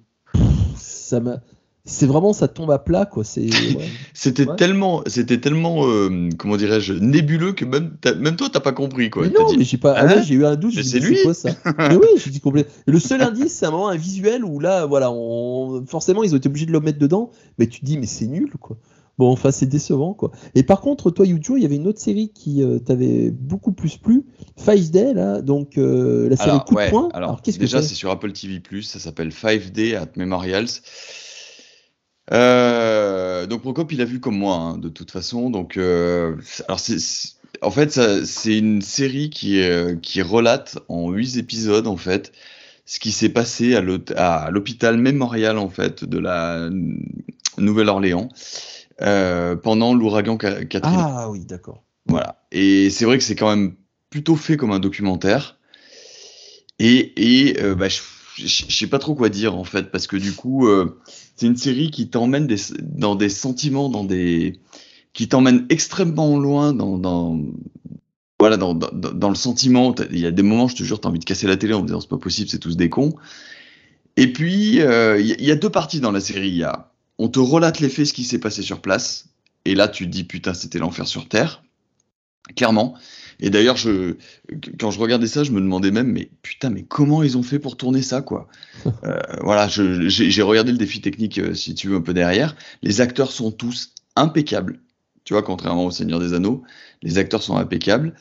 Ça 0.76 1.20
m'a. 1.20 1.40
C'est 1.86 2.06
vraiment, 2.06 2.32
ça 2.32 2.48
tombe 2.48 2.70
à 2.72 2.78
plat, 2.78 3.06
quoi. 3.06 3.22
C'est. 3.24 3.42
ouais. 3.76 3.88
C'était 4.12 4.46
Ouais. 4.48 4.56
tellement, 4.56 5.02
c'était 5.06 5.38
tellement, 5.40 5.86
euh, 5.86 6.28
comment 6.36 6.56
dirais-je, 6.56 6.92
nébuleux 6.94 7.52
que 7.52 7.64
même, 7.64 7.96
même 8.18 8.36
toi, 8.36 8.48
t'as 8.52 8.60
pas 8.60 8.72
compris, 8.72 9.08
quoi. 9.08 9.22
mais 9.22 9.30
non, 9.32 9.46
dit, 9.46 9.56
mais 9.58 9.64
j'ai 9.64 9.78
pas. 9.78 9.94
ah 9.96 10.04
Hein 10.06 10.22
j'ai 10.22 10.34
eu 10.34 10.44
un 10.44 10.56
doute. 10.56 10.74
C'est 10.82 10.98
lui 11.00 11.22
quoi 11.22 11.32
ça? 11.32 11.50
Mais 11.78 11.96
oui, 11.96 12.06
j'ai 12.16 12.30
dit 12.30 12.40
complet. 12.40 12.66
Et 12.86 12.90
Le 12.90 12.98
seul 12.98 13.22
indice, 13.22 13.52
c'est 13.52 13.66
un 13.66 13.70
moment 13.70 13.88
un 13.88 13.96
visuel 13.96 14.44
où 14.44 14.58
là, 14.60 14.84
voilà, 14.86 15.10
on... 15.12 15.84
forcément, 15.86 16.22
ils 16.24 16.34
ont 16.34 16.38
été 16.38 16.48
obligés 16.48 16.66
de 16.66 16.72
le 16.72 16.80
mettre 16.80 16.98
dedans. 16.98 17.30
Mais 17.58 17.66
tu 17.68 17.80
te 17.80 17.84
dis, 17.86 17.98
mais 17.98 18.06
c'est 18.06 18.26
nul, 18.26 18.50
quoi. 18.60 18.76
Bon, 19.18 19.30
enfin, 19.32 19.50
c'est 19.50 19.64
décevant, 19.66 20.12
quoi. 20.12 20.30
Et 20.54 20.62
par 20.62 20.82
contre, 20.82 21.10
toi, 21.10 21.24
Yujo, 21.26 21.56
il 21.56 21.62
y 21.62 21.64
avait 21.64 21.76
une 21.76 21.86
autre 21.88 22.00
série 22.00 22.30
qui 22.34 22.62
euh, 22.62 22.78
t'avait 22.80 23.30
beaucoup 23.30 23.72
plus 23.72 23.96
plu, 23.96 24.24
Five 24.58 24.90
Day, 24.90 25.14
là, 25.14 25.40
donc 25.40 25.78
euh, 25.78 26.28
la 26.28 26.36
série 26.36 26.50
Alors, 26.50 26.64
Coup 26.66 26.74
de 26.74 26.90
poing. 26.90 27.08
alors, 27.14 27.40
qu'est-ce 27.40 27.56
que 27.56 27.62
déjà, 27.62 27.80
c'est? 27.80 27.94
sur 27.94 28.10
Apple 28.10 28.32
TV+, 28.32 28.60
ça 28.82 28.98
s'appelle 28.98 29.30
5D 29.30 29.96
at 29.96 30.08
Memorials. 30.16 30.66
Euh, 32.32 33.46
donc 33.46 33.62
Procop, 33.62 33.92
il 33.92 34.00
a 34.00 34.04
vu 34.04 34.20
comme 34.20 34.36
moi, 34.36 34.56
hein, 34.56 34.78
de 34.78 34.88
toute 34.88 35.10
façon. 35.10 35.50
Donc, 35.50 35.76
euh, 35.76 36.36
alors 36.66 36.80
c'est, 36.80 36.96
en 37.62 37.70
fait, 37.70 37.92
c'est 38.24 38.58
une 38.58 38.82
série 38.82 39.30
qui, 39.30 39.60
euh, 39.60 39.96
qui 39.96 40.22
relate 40.22 40.78
en 40.88 41.10
huit 41.10 41.36
épisodes, 41.36 41.86
en 41.86 41.96
fait, 41.96 42.32
ce 42.84 42.98
qui 42.98 43.12
s'est 43.12 43.28
passé 43.28 43.76
à 43.76 44.50
l'hôpital 44.50 44.96
mémorial, 44.98 45.58
en 45.58 45.68
fait, 45.68 46.04
de 46.04 46.18
la 46.18 46.68
Nouvelle-Orléans 47.58 48.28
pendant 48.98 49.94
l'ouragan 49.94 50.36
Katrina. 50.36 50.82
Ah 50.84 51.30
oui, 51.30 51.44
d'accord. 51.44 51.84
Voilà. 52.06 52.42
Et 52.52 52.90
c'est 52.90 53.04
vrai 53.04 53.18
que 53.18 53.24
c'est 53.24 53.34
quand 53.34 53.50
même 53.50 53.74
plutôt 54.10 54.36
fait 54.36 54.56
comme 54.56 54.72
un 54.72 54.78
documentaire. 54.78 55.58
Et, 56.78 57.48
et 57.48 57.74
bah, 57.74 57.88
je, 57.88 58.00
je, 58.36 58.64
je 58.68 58.76
sais 58.76 58.86
pas 58.86 58.98
trop 58.98 59.14
quoi 59.14 59.28
dire 59.28 59.56
en 59.56 59.64
fait, 59.64 59.90
parce 59.90 60.06
que 60.06 60.16
du 60.16 60.32
coup, 60.32 60.68
c'est 61.36 61.46
une 61.46 61.56
série 61.56 61.90
qui 61.90 62.08
t'emmène 62.08 62.48
dans 62.80 63.14
des 63.14 63.28
sentiments, 63.28 63.88
dans 63.88 64.04
des, 64.04 64.58
qui 65.12 65.28
t'emmène 65.28 65.66
extrêmement 65.70 66.38
loin 66.38 66.72
dans, 66.72 66.98
voilà, 68.38 68.56
dans, 68.56 68.74
dans, 68.74 68.90
dans 68.92 69.28
le 69.28 69.34
sentiment. 69.34 69.94
Il 70.10 70.18
y 70.18 70.26
a 70.26 70.30
des 70.30 70.42
moments, 70.42 70.68
je 70.68 70.76
te 70.76 70.82
jure, 70.82 71.00
t'as 71.00 71.08
envie 71.08 71.18
de 71.18 71.24
casser 71.24 71.46
la 71.46 71.56
télé 71.56 71.74
en 71.74 71.82
disant 71.82 72.00
c'est 72.00 72.08
pas 72.08 72.18
possible, 72.18 72.48
c'est 72.48 72.58
tous 72.58 72.76
des 72.76 72.90
cons. 72.90 73.14
Et 74.16 74.32
puis, 74.32 74.80
euh, 74.80 75.18
il 75.20 75.26
y, 75.26 75.32
a- 75.32 75.36
il 75.38 75.44
y 75.44 75.50
a 75.50 75.56
deux 75.56 75.70
parties 75.70 76.00
dans 76.00 76.12
la 76.12 76.20
série. 76.20 76.48
Il 76.48 76.56
y 76.56 76.64
a, 76.64 76.92
on 77.18 77.28
te 77.28 77.38
relate 77.38 77.80
les 77.80 77.88
faits, 77.88 78.06
ce 78.06 78.12
qui 78.14 78.24
s'est 78.24 78.38
passé 78.38 78.62
sur 78.62 78.80
place. 78.80 79.28
Et 79.64 79.74
là, 79.74 79.88
tu 79.88 80.04
te 80.06 80.10
dis, 80.10 80.24
putain, 80.24 80.54
c'était 80.54 80.78
l'enfer 80.78 81.06
sur 81.06 81.28
Terre. 81.28 81.62
Clairement. 82.56 82.94
Et 83.40 83.50
d'ailleurs, 83.50 83.76
je, 83.76 84.16
quand 84.78 84.90
je 84.90 84.98
regardais 84.98 85.26
ça, 85.26 85.44
je 85.44 85.52
me 85.52 85.60
demandais 85.60 85.90
même, 85.90 86.10
mais 86.10 86.30
putain, 86.42 86.70
mais 86.70 86.82
comment 86.82 87.22
ils 87.22 87.36
ont 87.36 87.42
fait 87.42 87.58
pour 87.58 87.76
tourner 87.76 88.02
ça, 88.02 88.22
quoi 88.22 88.48
Euh, 89.04 89.18
Voilà, 89.42 89.68
j'ai 89.68 90.42
regardé 90.42 90.72
le 90.72 90.78
défi 90.78 91.00
technique, 91.00 91.38
euh, 91.38 91.54
si 91.54 91.74
tu 91.74 91.88
veux, 91.88 91.96
un 91.96 92.00
peu 92.00 92.14
derrière. 92.14 92.56
Les 92.82 93.00
acteurs 93.00 93.32
sont 93.32 93.50
tous 93.50 93.92
impeccables. 94.16 94.80
Tu 95.24 95.34
vois, 95.34 95.42
contrairement 95.42 95.86
au 95.86 95.90
Seigneur 95.90 96.20
des 96.20 96.34
Anneaux, 96.34 96.62
les 97.02 97.18
acteurs 97.18 97.42
sont 97.42 97.56
impeccables. 97.56 98.14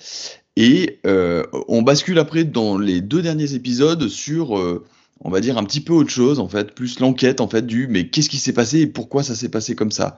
Et 0.55 0.99
euh, 1.05 1.43
on 1.67 1.81
bascule 1.81 2.17
après 2.19 2.43
dans 2.45 2.77
les 2.77 3.01
deux 3.01 3.21
derniers 3.21 3.53
épisodes 3.53 4.07
sur, 4.07 4.57
euh, 4.57 4.85
on 5.21 5.29
va 5.29 5.41
dire, 5.41 5.57
un 5.57 5.63
petit 5.63 5.81
peu 5.81 5.93
autre 5.93 6.09
chose, 6.09 6.39
en 6.39 6.47
fait, 6.47 6.73
plus 6.73 6.99
l'enquête, 6.99 7.41
en 7.41 7.47
fait, 7.49 7.65
du 7.65 7.87
mais 7.87 8.09
qu'est-ce 8.09 8.29
qui 8.29 8.37
s'est 8.37 8.53
passé 8.53 8.79
et 8.79 8.87
pourquoi 8.87 9.21
ça 9.23 9.35
s'est 9.35 9.49
passé 9.49 9.75
comme 9.75 9.91
ça? 9.91 10.17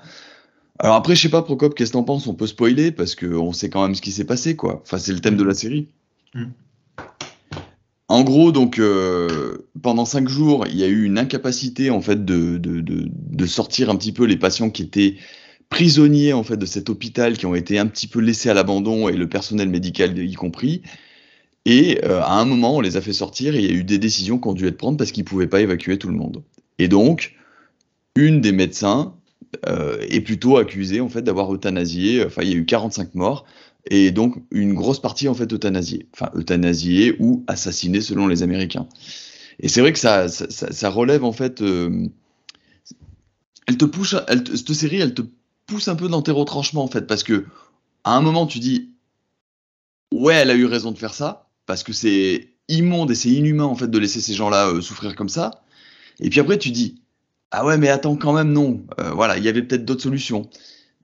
Alors 0.80 0.96
après, 0.96 1.16
je 1.16 1.22
sais 1.22 1.30
pas, 1.30 1.42
Procop, 1.42 1.74
qu'est-ce 1.74 1.92
que 1.92 1.98
t'en 1.98 2.04
penses? 2.04 2.28
On 2.28 2.36
peut 2.36 2.48
spoiler 2.48 2.92
parce 2.92 3.16
qu'on 3.16 3.52
sait 3.52 3.70
quand 3.70 3.84
même 3.84 3.96
ce 3.96 4.02
qui 4.02 4.12
s'est 4.12 4.26
passé, 4.26 4.56
quoi. 4.56 4.82
Enfin, 4.84 4.98
c'est 4.98 5.14
le 5.14 5.20
thème 5.20 5.38
de 5.38 5.44
la 5.44 5.54
série. 5.54 5.88
Mm. 6.34 6.46
En 8.10 8.24
gros, 8.24 8.52
donc, 8.52 8.80
euh, 8.80 9.58
pendant 9.82 10.06
cinq 10.06 10.30
jours, 10.30 10.66
il 10.68 10.78
y 10.78 10.84
a 10.84 10.88
eu 10.88 11.04
une 11.04 11.18
incapacité, 11.18 11.90
en 11.90 12.00
fait, 12.00 12.24
de, 12.24 12.58
de, 12.58 12.80
de, 12.80 13.10
de 13.12 13.46
sortir 13.46 13.90
un 13.90 13.96
petit 13.96 14.14
peu 14.14 14.26
les 14.26 14.38
patients 14.38 14.70
qui 14.70 14.84
étaient 14.84 15.16
prisonniers, 15.70 16.32
en 16.32 16.44
fait, 16.44 16.56
de 16.56 16.66
cet 16.66 16.90
hôpital, 16.90 17.38
qui 17.38 17.46
ont 17.46 17.56
été 17.56 17.80
un 17.80 17.88
petit 17.88 18.08
peu 18.08 18.20
laissés 18.20 18.50
à 18.50 18.54
l'abandon, 18.54 19.10
et 19.10 19.18
le 19.18 19.28
personnel 19.28 19.68
médical 19.68 20.18
y 20.18 20.34
compris. 20.36 20.84
Et 21.66 22.00
euh, 22.06 22.22
à 22.22 22.40
un 22.40 22.46
moment, 22.46 22.78
on 22.78 22.82
les 22.82 22.96
a 22.96 23.02
fait 23.02 23.12
sortir, 23.12 23.56
et 23.56 23.60
il 23.60 23.66
y 23.66 23.70
a 23.70 23.76
eu 23.76 23.84
des 23.84 23.98
décisions 23.98 24.40
qui 24.40 24.48
ont 24.48 24.54
dû 24.54 24.68
être 24.68 24.78
prises 24.78 24.96
parce 24.96 25.12
qu'ils 25.12 25.26
pouvaient 25.26 25.48
pas 25.48 25.60
évacuer 25.60 25.98
tout 25.98 26.08
le 26.08 26.16
monde. 26.16 26.44
Et 26.80 26.88
donc, 26.88 27.36
une 28.16 28.40
des 28.40 28.54
médecins 28.54 29.17
euh, 29.68 29.98
est 30.10 30.22
plutôt 30.22 30.58
accusée, 30.58 31.02
en 31.02 31.10
fait, 31.10 31.22
d'avoir 31.22 31.54
euthanasié, 31.54 32.24
enfin, 32.26 32.42
il 32.44 32.50
y 32.50 32.54
a 32.54 32.58
eu 32.58 32.66
45 32.66 33.16
morts, 33.16 33.46
et 33.90 34.12
donc 34.12 34.36
une 34.52 34.74
grosse 34.74 35.00
partie 35.00 35.28
en 35.28 35.34
fait 35.34 35.52
euthanasiée, 35.54 36.08
enfin 36.14 36.30
euthanasiée 36.36 37.16
ou 37.20 37.44
assassinée 37.48 38.02
selon 38.02 38.28
les 38.28 38.44
Américains. 38.44 38.88
Et 39.60 39.70
c'est 39.70 39.82
vrai 39.82 39.94
que 39.94 40.00
ça, 40.00 40.28
relève 40.90 41.24
en 41.24 41.32
fait, 41.32 41.62
euh, 41.62 42.08
elle 43.68 43.78
te 43.78 43.86
pousse, 43.86 44.16
elle 44.28 44.44
te- 44.44 44.56
cette 44.56 44.74
série, 44.74 44.98
elle 44.98 45.14
te 45.14 45.22
pousse 45.66 45.88
un 45.88 45.96
peu 45.96 46.08
dans 46.10 46.22
tes 46.22 46.32
retranchements 46.32 46.84
en 46.84 46.88
fait, 46.88 47.08
parce 47.08 47.24
que 47.24 47.46
à 48.04 48.16
un 48.16 48.22
moment 48.22 48.46
tu 48.46 48.60
dis, 48.60 48.92
ouais, 50.14 50.36
elle 50.36 50.50
a 50.50 50.56
eu 50.56 50.66
raison 50.66 50.92
de 50.92 50.98
faire 50.98 51.14
ça, 51.14 51.50
parce 51.66 51.84
que 51.84 51.94
c'est 51.94 52.50
immonde 52.68 53.12
et 53.12 53.16
c'est 53.16 53.30
inhumain 53.30 53.66
en 53.66 53.76
fait 53.76 53.90
de 53.90 53.98
laisser 53.98 54.22
ces 54.22 54.34
gens-là 54.34 54.68
euh, 54.70 54.82
souffrir 54.82 55.16
comme 55.16 55.30
ça. 55.30 55.64
Et 56.20 56.30
puis 56.30 56.40
après 56.40 56.58
tu 56.58 56.72
dis, 56.72 57.02
ah 57.52 57.66
ouais, 57.66 57.78
mais 57.78 57.90
attends 57.90 58.16
quand 58.16 58.34
même 58.34 58.52
non, 58.52 58.84
Euh, 59.00 59.12
voilà, 59.12 59.38
il 59.38 59.44
y 59.44 59.50
avait 59.50 59.62
peut-être 59.64 59.86
d'autres 59.86 60.04
solutions. 60.04 60.50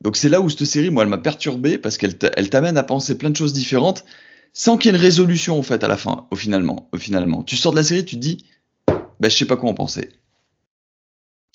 Donc 0.01 0.17
c'est 0.17 0.29
là 0.29 0.41
où 0.41 0.49
cette 0.49 0.65
série, 0.65 0.89
moi, 0.89 1.03
elle 1.03 1.09
m'a 1.09 1.17
perturbé 1.17 1.77
parce 1.77 1.97
qu'elle 1.97 2.17
t'a- 2.17 2.31
elle 2.35 2.49
t'amène 2.49 2.77
à 2.77 2.83
penser 2.83 3.17
plein 3.17 3.29
de 3.29 3.35
choses 3.35 3.53
différentes 3.53 4.03
sans 4.51 4.77
qu'il 4.77 4.91
y 4.91 4.93
ait 4.93 4.97
une 4.97 5.01
résolution 5.03 5.57
en 5.57 5.63
fait 5.63 5.83
à 5.83 5.87
la 5.87 5.97
fin, 5.97 6.27
au 6.31 6.35
finalement. 6.35 6.89
Au 6.91 6.97
finalement. 6.97 7.43
Tu 7.43 7.55
sors 7.55 7.71
de 7.71 7.77
la 7.77 7.83
série, 7.83 8.03
tu 8.05 8.15
te 8.15 8.21
dis, 8.21 8.45
bah, 8.87 9.29
je 9.29 9.29
sais 9.29 9.45
pas 9.45 9.55
quoi 9.57 9.69
en 9.69 9.73
penser. 9.73 10.09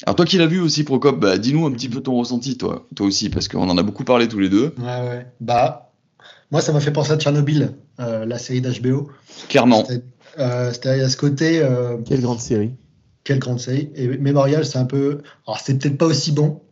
Alors 0.06 0.16
toi 0.16 0.24
qui 0.24 0.38
l'as 0.38 0.46
vu 0.46 0.60
aussi, 0.60 0.84
Procop, 0.84 1.18
bah, 1.18 1.38
dis-nous 1.38 1.66
un 1.66 1.72
petit 1.72 1.88
peu 1.88 2.00
ton 2.00 2.16
ressenti, 2.16 2.56
toi, 2.56 2.86
toi 2.94 3.06
aussi, 3.06 3.30
parce 3.30 3.48
qu'on 3.48 3.68
en 3.68 3.76
a 3.78 3.82
beaucoup 3.82 4.04
parlé 4.04 4.28
tous 4.28 4.38
les 4.38 4.48
deux, 4.48 4.74
Ouais, 4.78 4.84
ouais. 4.84 5.26
Bah, 5.40 5.92
moi, 6.50 6.60
ça 6.60 6.72
m'a 6.72 6.80
fait 6.80 6.92
penser 6.92 7.12
à 7.12 7.18
Tchernobyl, 7.18 7.74
euh, 8.00 8.24
la 8.24 8.38
série 8.38 8.60
d'HBO. 8.60 9.10
clairement. 9.48 9.84
C'était 9.84 10.02
euh, 10.38 10.72
c'était- 10.72 10.96
il 10.96 11.00
y 11.00 11.04
a 11.04 11.08
ce 11.08 11.16
côté, 11.16 11.60
euh, 11.62 11.96
Quelle 12.06 12.20
grande 12.20 12.38
série. 12.40 12.70
Grande 13.26 13.60
série. 13.60 13.90
Et 13.94 14.08
Memorial, 14.18 14.64
c'est 14.64 14.78
un 14.78 14.84
peu. 14.86 15.22
Alors, 15.46 15.60
c'est 15.60 15.78
peut-être 15.78 15.98
pas 15.98 16.06
aussi 16.06 16.32
bon, 16.32 16.62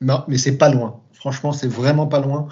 mais, 0.00 0.38
c'est 0.38 0.56
pas 0.58 0.68
loin. 0.70 1.02
Franchement, 1.12 1.52
c'est 1.52 1.68
vraiment 1.68 2.06
pas 2.06 2.20
loin. 2.20 2.48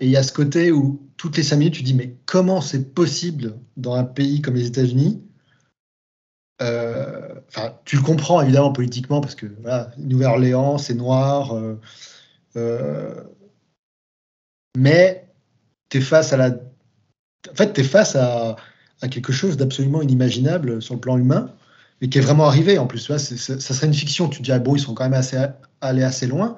Et 0.00 0.06
il 0.06 0.10
y 0.10 0.16
a 0.16 0.22
ce 0.22 0.32
côté 0.32 0.72
où 0.72 1.00
toutes 1.16 1.36
les 1.36 1.42
cinq 1.42 1.56
minutes, 1.56 1.74
tu 1.74 1.82
dis, 1.82 1.94
mais 1.94 2.16
comment 2.26 2.60
c'est 2.60 2.94
possible 2.94 3.56
dans 3.76 3.94
un 3.94 4.04
pays 4.04 4.42
comme 4.42 4.54
les 4.54 4.66
États-Unis 4.66 5.22
Euh, 6.62 7.34
tu 7.84 7.96
le 7.96 8.02
comprends 8.02 8.40
évidemment 8.40 8.72
politiquement 8.72 9.20
parce 9.20 9.34
que 9.34 9.46
voilà, 9.60 9.90
Nouvelle-Orléans, 9.98 10.78
c'est 10.78 10.94
noir. 10.94 11.54
euh, 11.54 11.78
euh, 12.56 13.22
mais 14.76 15.28
tu 15.90 15.98
es 15.98 16.00
face 16.00 16.32
à 16.32 16.36
la. 16.36 16.48
En 17.50 17.54
fait, 17.54 17.72
tu 17.74 17.80
es 17.82 17.84
face 17.84 18.16
à 18.16 18.56
quelque 19.10 19.32
chose 19.32 19.56
d'absolument 19.56 20.02
inimaginable 20.02 20.80
sur 20.82 20.94
le 20.94 21.00
plan 21.00 21.18
humain, 21.18 21.54
mais 22.00 22.08
qui 22.08 22.18
est 22.18 22.20
vraiment 22.20 22.46
arrivé 22.46 22.78
en 22.78 22.86
plus. 22.86 23.02
Tu 23.04 23.08
vois, 23.12 23.18
ça 23.18 23.58
serait 23.60 23.86
une 23.86 23.94
fiction. 23.94 24.28
Tu 24.28 24.38
te 24.38 24.42
dis, 24.44 24.52
ah 24.52 24.58
bon, 24.58 24.74
ils 24.76 24.80
sont 24.80 24.94
quand 24.94 25.04
même 25.04 25.14
assez, 25.14 25.36
allés 25.80 26.02
assez 26.02 26.26
loin. 26.26 26.56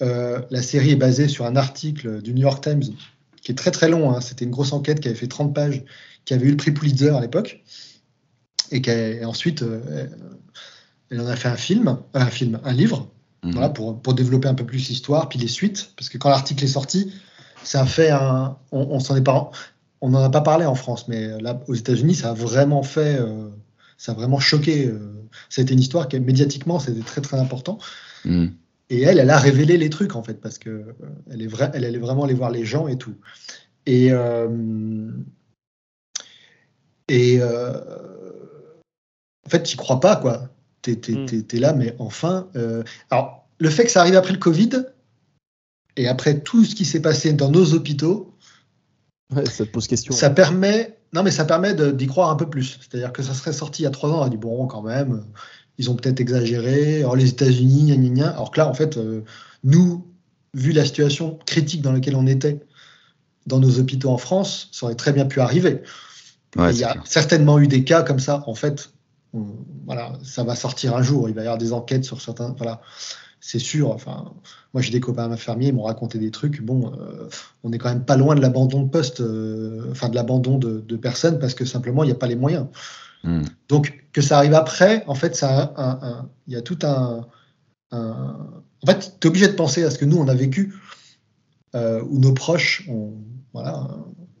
Euh, 0.00 0.40
la 0.50 0.62
série 0.62 0.90
est 0.92 0.96
basée 0.96 1.28
sur 1.28 1.44
un 1.44 1.56
article 1.56 2.22
du 2.22 2.32
New 2.34 2.42
York 2.42 2.62
Times 2.62 2.82
qui 3.42 3.52
est 3.52 3.54
très 3.54 3.70
très 3.70 3.88
long. 3.88 4.14
hein. 4.14 4.20
C'était 4.20 4.44
une 4.44 4.50
grosse 4.50 4.72
enquête 4.72 5.00
qui 5.00 5.08
avait 5.08 5.16
fait 5.16 5.26
30 5.28 5.54
pages, 5.54 5.84
qui 6.24 6.34
avait 6.34 6.46
eu 6.46 6.50
le 6.50 6.56
prix 6.56 6.70
Pulitzer 6.72 7.10
à 7.10 7.20
l'époque. 7.20 7.62
Et, 8.70 8.80
qui 8.82 8.90
a- 8.90 9.08
et 9.08 9.24
ensuite, 9.24 9.62
euh, 9.62 10.06
elle 11.10 11.20
en 11.20 11.26
a 11.26 11.36
fait 11.36 11.48
un 11.48 11.56
film, 11.56 11.88
euh, 11.88 11.94
un 12.14 12.26
film, 12.26 12.60
un 12.64 12.72
livre, 12.72 13.08
Mhm. 13.44 13.52
voilà, 13.52 13.68
pour, 13.70 14.00
pour 14.00 14.14
développer 14.14 14.48
un 14.48 14.54
peu 14.54 14.66
plus 14.66 14.88
l'histoire, 14.88 15.28
puis 15.28 15.38
les 15.38 15.48
suites. 15.48 15.92
Parce 15.96 16.08
que 16.08 16.18
quand 16.18 16.28
l'article 16.28 16.64
est 16.64 16.68
sorti, 16.68 17.12
ça 17.64 17.82
a 17.82 17.86
fait 17.86 18.10
un. 18.10 18.56
On, 18.72 18.80
on 18.90 19.00
s'en 19.00 19.16
est 19.16 19.22
pas. 19.22 19.50
On 20.00 20.10
n'en 20.10 20.22
a 20.22 20.30
pas 20.30 20.40
parlé 20.42 20.64
en 20.64 20.74
France, 20.74 21.08
mais 21.08 21.40
là, 21.40 21.60
aux 21.66 21.74
États-Unis, 21.74 22.14
ça 22.14 22.30
a 22.30 22.34
vraiment 22.34 22.82
fait. 22.82 23.16
euh, 23.20 23.48
ça 23.98 24.12
a 24.12 24.14
vraiment 24.14 24.40
choqué. 24.40 24.86
euh, 24.86 25.12
ça 25.50 25.60
a 25.60 25.62
été 25.64 25.74
une 25.74 25.80
histoire 25.80 26.08
qui, 26.08 26.18
médiatiquement, 26.20 26.78
c'était 26.78 27.02
très 27.02 27.20
très 27.20 27.38
important. 27.38 27.78
Mhm. 28.24 28.54
Et 28.90 29.02
elle, 29.02 29.18
elle 29.18 29.28
a 29.28 29.38
révélé 29.38 29.76
les 29.76 29.90
trucs 29.90 30.16
en 30.16 30.22
fait, 30.22 30.40
parce 30.40 30.56
que 30.56 30.70
euh, 30.70 30.92
elle 31.30 31.42
est 31.42 31.46
vraie, 31.46 31.70
elle 31.74 31.84
allait 31.84 31.98
vraiment 31.98 32.24
aller 32.24 32.32
voir 32.32 32.50
les 32.50 32.64
gens 32.64 32.88
et 32.88 32.96
tout. 32.96 33.14
Et 33.84 34.10
euh, 34.12 35.10
et 37.08 37.38
euh, 37.40 37.72
en 39.46 39.50
fait, 39.50 39.62
tu 39.62 39.76
crois 39.76 40.00
pas 40.00 40.16
quoi. 40.16 40.48
T'es 40.82 40.92
Mm. 41.08 41.42
t'es 41.42 41.58
là, 41.58 41.72
mais 41.74 41.94
enfin. 41.98 42.48
euh, 42.56 42.82
alors, 43.10 43.46
le 43.58 43.68
fait 43.68 43.84
que 43.84 43.90
ça 43.90 44.00
arrive 44.00 44.14
après 44.16 44.32
le 44.32 44.38
Covid 44.38 44.70
et 45.96 46.06
après 46.08 46.40
tout 46.40 46.64
ce 46.64 46.74
qui 46.74 46.84
s'est 46.84 47.02
passé 47.02 47.32
dans 47.32 47.50
nos 47.50 47.74
hôpitaux, 47.74 48.32
Ouais, 49.34 49.44
ça 49.46 49.66
te 49.66 49.70
pose 49.70 49.86
question. 49.86 50.14
Ça 50.14 50.30
permet, 50.30 50.98
non 51.12 51.22
mais 51.22 51.30
ça 51.30 51.44
permet 51.44 51.74
de- 51.74 51.90
d'y 51.90 52.06
croire 52.06 52.30
un 52.30 52.36
peu 52.36 52.48
plus. 52.48 52.78
C'est-à-dire 52.80 53.12
que 53.12 53.22
ça 53.22 53.34
serait 53.34 53.52
sorti 53.52 53.82
il 53.82 53.84
y 53.84 53.88
a 53.88 53.90
trois 53.90 54.10
ans, 54.10 54.20
on 54.20 54.22
a 54.24 54.28
dit 54.30 54.36
bon 54.38 54.66
quand 54.66 54.82
même, 54.82 55.22
ils 55.76 55.90
ont 55.90 55.96
peut-être 55.96 56.20
exagéré. 56.20 57.00
Alors 57.00 57.16
les 57.16 57.28
États-Unis, 57.28 57.92
alors 58.22 58.50
que 58.50 58.58
là 58.60 58.68
en 58.68 58.74
fait, 58.74 58.96
euh, 58.96 59.22
nous, 59.64 60.06
vu 60.54 60.72
la 60.72 60.84
situation 60.84 61.38
critique 61.44 61.82
dans 61.82 61.92
laquelle 61.92 62.16
on 62.16 62.26
était 62.26 62.60
dans 63.46 63.58
nos 63.60 63.78
hôpitaux 63.78 64.10
en 64.10 64.18
France, 64.18 64.68
ça 64.72 64.86
aurait 64.86 64.94
très 64.94 65.12
bien 65.12 65.26
pu 65.26 65.40
arriver. 65.40 65.82
Ouais, 66.56 66.72
il 66.72 66.78
y 66.78 66.84
a 66.84 66.92
clair. 66.92 67.02
certainement 67.06 67.58
eu 67.58 67.66
des 67.68 67.84
cas 67.84 68.02
comme 68.02 68.18
ça. 68.20 68.42
En 68.46 68.54
fait, 68.54 68.90
on- 69.34 69.44
voilà, 69.84 70.12
ça 70.22 70.42
va 70.44 70.54
sortir 70.54 70.96
un 70.96 71.02
jour. 71.02 71.28
Il 71.28 71.34
va 71.34 71.42
y 71.42 71.44
avoir 71.44 71.58
des 71.58 71.72
enquêtes 71.74 72.04
sur 72.04 72.20
certains. 72.22 72.54
Voilà, 72.56 72.80
c'est 73.40 73.58
sûr. 73.58 73.90
Enfin, 73.90 74.32
moi, 74.74 74.82
j'ai 74.82 74.90
des 74.90 75.00
copains 75.00 75.30
infirmiers, 75.30 75.68
ils 75.68 75.74
m'ont 75.74 75.82
raconté 75.84 76.18
des 76.18 76.30
trucs. 76.30 76.60
Bon, 76.62 76.92
euh, 76.98 77.28
on 77.62 77.72
est 77.72 77.78
quand 77.78 77.88
même 77.88 78.04
pas 78.04 78.16
loin 78.16 78.34
de 78.34 78.40
l'abandon 78.40 78.82
de 78.82 78.88
poste, 78.88 79.20
euh, 79.20 79.88
enfin 79.90 80.08
de 80.08 80.14
l'abandon 80.14 80.58
de, 80.58 80.80
de 80.80 80.96
personnes 80.96 81.38
parce 81.38 81.54
que 81.54 81.64
simplement 81.64 82.02
il 82.04 82.06
n'y 82.06 82.12
a 82.12 82.16
pas 82.16 82.26
les 82.26 82.36
moyens. 82.36 82.66
Hmm. 83.24 83.42
Donc 83.68 84.04
que 84.12 84.20
ça 84.20 84.38
arrive 84.38 84.54
après, 84.54 85.04
en 85.06 85.14
fait, 85.14 85.34
ça, 85.36 85.48
a 85.76 85.82
un- 85.82 85.98
un- 86.02 86.30
il 86.46 86.54
y 86.54 86.56
a 86.56 86.62
tout 86.62 86.78
un. 86.82 87.26
un- 87.90 88.62
En 88.82 88.86
fait, 88.86 89.16
tu 89.20 89.26
es 89.26 89.30
obligé 89.30 89.48
de 89.48 89.52
penser 89.54 89.82
à 89.84 89.90
ce 89.90 89.98
que 89.98 90.04
nous 90.04 90.18
on 90.18 90.28
a 90.28 90.34
vécu, 90.34 90.74
euh, 91.74 92.02
où 92.08 92.18
nos 92.18 92.32
proches, 92.32 92.84
on, 92.88 93.12
voilà, 93.52 93.88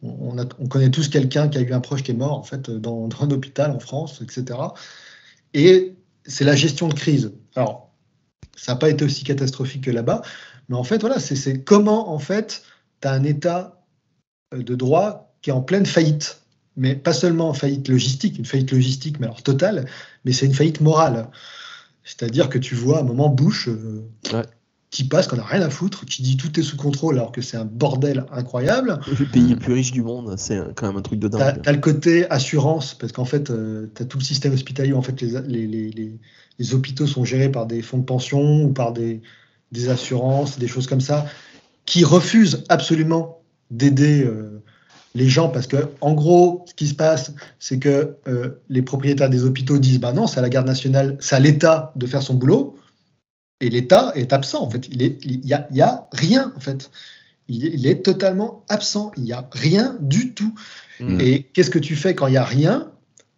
on, 0.02 0.34
on 0.36 0.38
a- 0.38 0.46
on 0.60 0.66
connaît 0.68 0.90
tous 0.90 1.08
quelqu'un 1.08 1.48
qui 1.48 1.58
a 1.58 1.60
eu 1.60 1.72
un 1.72 1.80
proche 1.80 2.02
qui 2.04 2.12
est 2.12 2.14
mort 2.14 2.38
en 2.38 2.42
fait 2.44 2.70
dans, 2.70 3.08
dans 3.08 3.22
un 3.22 3.30
hôpital 3.30 3.70
en 3.72 3.80
France, 3.80 4.20
etc. 4.22 4.58
Et 5.54 5.96
c'est 6.24 6.44
la 6.44 6.54
gestion 6.54 6.88
de 6.88 6.94
crise. 6.94 7.32
Alors, 7.56 7.87
ça 8.58 8.72
n'a 8.72 8.78
pas 8.78 8.90
été 8.90 9.04
aussi 9.04 9.24
catastrophique 9.24 9.84
que 9.84 9.90
là-bas, 9.90 10.22
mais 10.68 10.76
en 10.76 10.84
fait, 10.84 11.00
voilà, 11.00 11.18
c'est- 11.20 11.64
comment 11.64 12.12
en 12.12 12.18
fait 12.18 12.62
tu 13.00 13.08
as 13.08 13.12
un 13.12 13.24
état 13.24 13.80
euh, 14.54 14.62
de 14.62 14.74
droit 14.74 15.34
qui 15.42 15.50
est 15.50 15.52
en 15.52 15.62
pleine 15.62 15.86
faillite 15.86 16.42
mais 16.78 16.94
pas 16.94 17.12
seulement 17.12 17.52
faillite 17.54 17.88
logistique, 17.88 18.38
une 18.38 18.44
faillite 18.44 18.70
logistique, 18.70 19.18
mais 19.18 19.26
alors 19.26 19.42
totale, 19.42 19.86
mais 20.24 20.32
c'est 20.32 20.46
une 20.46 20.54
faillite 20.54 20.80
morale. 20.80 21.28
C'est-à-dire 22.04 22.48
que 22.48 22.56
tu 22.58 22.76
vois 22.76 22.98
à 22.98 23.00
un 23.00 23.04
moment 23.04 23.28
Bush 23.28 23.68
euh. 23.68 24.04
Qui 24.90 25.04
passe, 25.04 25.26
qu'on 25.26 25.36
n'a 25.36 25.44
rien 25.44 25.60
à 25.62 25.68
foutre, 25.70 26.06
qui 26.06 26.22
dit 26.22 26.36
tout 26.38 26.58
est 26.58 26.62
sous 26.62 26.76
contrôle 26.76 27.16
alors 27.18 27.30
que 27.32 27.42
c'est 27.42 27.56
un 27.58 27.66
bordel 27.66 28.24
incroyable. 28.32 29.00
Le 29.18 29.26
pays 29.26 29.48
le 29.48 29.56
plus 29.56 29.74
riche 29.74 29.92
du 29.92 30.02
monde, 30.02 30.34
c'est 30.38 30.58
quand 30.76 30.86
même 30.86 30.96
un 30.96 31.02
truc 31.02 31.18
de 31.18 31.26
as, 31.36 31.52
dingue. 31.52 31.66
le 31.66 31.80
côté 31.80 32.30
assurance, 32.30 32.94
parce 32.94 33.12
qu'en 33.12 33.26
fait, 33.26 33.44
tu 33.44 34.02
as 34.02 34.04
tout 34.06 34.18
le 34.18 34.24
système 34.24 34.54
hospitalier, 34.54 34.94
en 34.94 35.02
fait, 35.02 35.20
les, 35.20 35.40
les, 35.46 35.66
les, 35.66 35.90
les- 35.90 36.18
les 36.58 36.74
hôpitaux 36.74 37.06
sont 37.06 37.24
gérés 37.24 37.50
par 37.50 37.66
des 37.66 37.82
fonds 37.82 37.98
de 37.98 38.04
pension 38.04 38.64
ou 38.64 38.72
par 38.72 38.92
des, 38.92 39.20
des 39.72 39.90
assurances, 39.90 40.58
des 40.58 40.66
choses 40.68 40.86
comme 40.86 41.00
ça, 41.02 41.26
qui 41.84 42.02
refusent 42.04 42.64
absolument 42.68 43.42
d'aider 43.70 44.24
euh, 44.24 44.60
les 45.14 45.28
gens 45.28 45.50
parce 45.50 45.66
que, 45.66 45.76
en 46.00 46.14
gros, 46.14 46.64
ce 46.66 46.74
qui 46.74 46.86
se 46.86 46.94
passe, 46.94 47.32
c'est 47.58 47.78
que 47.78 48.16
euh, 48.26 48.60
les 48.70 48.82
propriétaires 48.82 49.30
des 49.30 49.44
hôpitaux 49.44 49.78
disent 49.78 50.00
bah 50.00 50.12
non, 50.12 50.26
c'est 50.26 50.38
à 50.38 50.42
la 50.42 50.48
garde 50.48 50.66
nationale, 50.66 51.16
c'est 51.20 51.36
à 51.36 51.40
l'État 51.40 51.92
de 51.96 52.06
faire 52.06 52.22
son 52.22 52.34
boulot, 52.34 52.76
et 53.60 53.70
l'État 53.70 54.12
est 54.14 54.32
absent 54.32 54.62
en 54.62 54.70
fait. 54.70 54.88
Il 54.88 55.02
est, 55.02 55.18
il 55.24 55.44
y 55.44 55.52
a, 55.82 56.08
rien 56.12 56.52
en 56.56 56.60
fait. 56.60 56.90
Il 57.48 57.64
est, 57.66 57.70
il 57.74 57.86
est 57.86 58.04
totalement 58.04 58.64
absent. 58.68 59.10
Il 59.16 59.24
y 59.24 59.32
a 59.32 59.48
rien 59.52 59.96
du 60.00 60.34
tout. 60.34 60.54
Mm. 61.00 61.20
Et 61.20 61.42
qu'est-ce 61.42 61.70
que 61.70 61.78
tu 61.78 61.96
fais 61.96 62.14
quand 62.14 62.26
il 62.26 62.34
y 62.34 62.38
a 62.38 62.44
rien? 62.44 62.92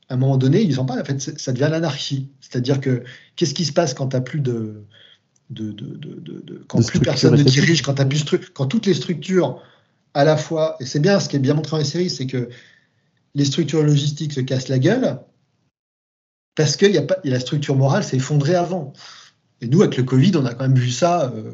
À 0.09 0.15
un 0.15 0.17
moment 0.17 0.37
donné, 0.37 0.61
ils 0.63 0.81
en 0.81 0.85
parlent. 0.85 1.01
En 1.01 1.05
fait, 1.05 1.21
ça 1.39 1.53
devient 1.53 1.69
l'anarchie. 1.71 2.29
C'est-à-dire 2.41 2.81
que 2.81 3.05
qu'est-ce 3.37 3.55
qui 3.55 3.65
se 3.65 3.73
passe 3.73 3.95
quand 3.95 4.09
tu 4.09 4.17
as 4.17 4.21
plus 4.21 4.41
de 4.41 4.85
de, 5.51 5.73
de, 5.73 5.97
de, 5.97 6.65
quand 6.69 6.87
plus 6.87 7.01
personne 7.01 7.35
ne 7.35 7.43
dirige, 7.43 7.83
quand, 7.83 7.95
t'as 7.95 8.05
plus 8.05 8.25
quand 8.55 8.67
toutes 8.67 8.87
les 8.87 8.95
structures 8.95 9.61
à 10.15 10.25
la 10.25 10.37
fois, 10.37 10.77
et 10.79 10.87
c'est 10.87 11.01
bien 11.01 11.19
ce 11.19 11.29
qui 11.29 11.37
est 11.37 11.41
bien 11.41 11.55
montré 11.55 11.73
dans 11.73 11.79
les 11.79 11.85
séries, 11.85 12.09
c'est 12.09 12.27
que 12.27 12.49
les 13.35 13.45
structures 13.45 13.83
logistiques 13.83 14.33
se 14.33 14.41
cassent 14.41 14.69
la 14.69 14.79
gueule 14.79 15.19
parce 16.55 16.77
que 16.77 16.87
y 16.87 16.99
a 16.99 17.03
pas, 17.03 17.17
la 17.25 17.41
structure 17.41 17.77
morale 17.77 18.05
s'est 18.05 18.17
effondrée 18.17 18.55
avant. 18.55 18.93
Et 19.61 19.69
nous, 19.69 19.83
avec 19.83 19.97
le 19.97 20.05
Covid, 20.05 20.33
on 20.37 20.47
a 20.47 20.55
quand 20.55 20.67
même 20.67 20.79
vu 20.79 20.91
ça 20.91 21.33
euh, 21.35 21.53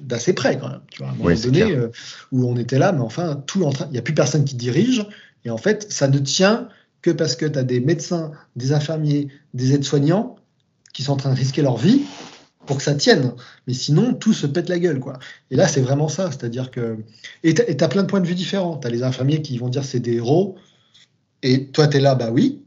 d'assez 0.00 0.32
près, 0.32 0.58
quand 0.58 0.68
même. 0.68 0.80
Tu 0.90 0.98
vois, 0.98 1.08
à 1.08 1.10
un 1.10 1.14
moment 1.14 1.28
Oui, 1.28 1.40
donné, 1.40 1.62
euh, 1.62 1.88
où 2.32 2.48
on 2.48 2.56
était 2.56 2.78
là, 2.78 2.92
mais 2.92 3.00
enfin, 3.00 3.42
tout 3.46 3.62
est 3.62 3.66
en 3.66 3.72
train, 3.72 3.86
il 3.86 3.92
n'y 3.92 3.98
a 3.98 4.02
plus 4.02 4.14
personne 4.14 4.44
qui 4.44 4.54
dirige. 4.54 5.06
Et 5.44 5.50
en 5.50 5.58
fait, 5.58 5.86
ça 5.90 6.08
ne 6.08 6.18
tient 6.18 6.68
que 7.02 7.10
parce 7.10 7.36
que 7.36 7.46
tu 7.46 7.58
as 7.58 7.64
des 7.64 7.80
médecins, 7.80 8.32
des 8.56 8.72
infirmiers, 8.72 9.28
des 9.52 9.74
aides-soignants 9.74 10.36
qui 10.92 11.02
sont 11.02 11.12
en 11.12 11.16
train 11.16 11.30
de 11.30 11.36
risquer 11.36 11.62
leur 11.62 11.76
vie 11.76 12.02
pour 12.66 12.78
que 12.78 12.82
ça 12.82 12.94
tienne. 12.94 13.32
Mais 13.66 13.74
sinon, 13.74 14.14
tout 14.14 14.32
se 14.32 14.46
pète 14.46 14.68
la 14.68 14.78
gueule, 14.78 15.00
quoi. 15.00 15.18
Et 15.50 15.56
là, 15.56 15.68
c'est 15.68 15.80
vraiment 15.80 16.08
ça. 16.08 16.30
C'est-à-dire 16.30 16.70
que. 16.70 16.98
Et 17.42 17.54
tu 17.54 17.62
as 17.62 17.88
plein 17.88 18.02
de 18.02 18.06
points 18.08 18.20
de 18.20 18.26
vue 18.26 18.34
différents. 18.34 18.78
Tu 18.78 18.86
as 18.86 18.90
les 18.90 19.02
infirmiers 19.02 19.42
qui 19.42 19.58
vont 19.58 19.68
dire 19.68 19.84
c'est 19.84 20.00
des 20.00 20.14
héros. 20.14 20.56
Et 21.42 21.66
toi, 21.66 21.88
tu 21.88 21.98
es 21.98 22.00
là, 22.00 22.14
bah 22.14 22.30
oui. 22.30 22.62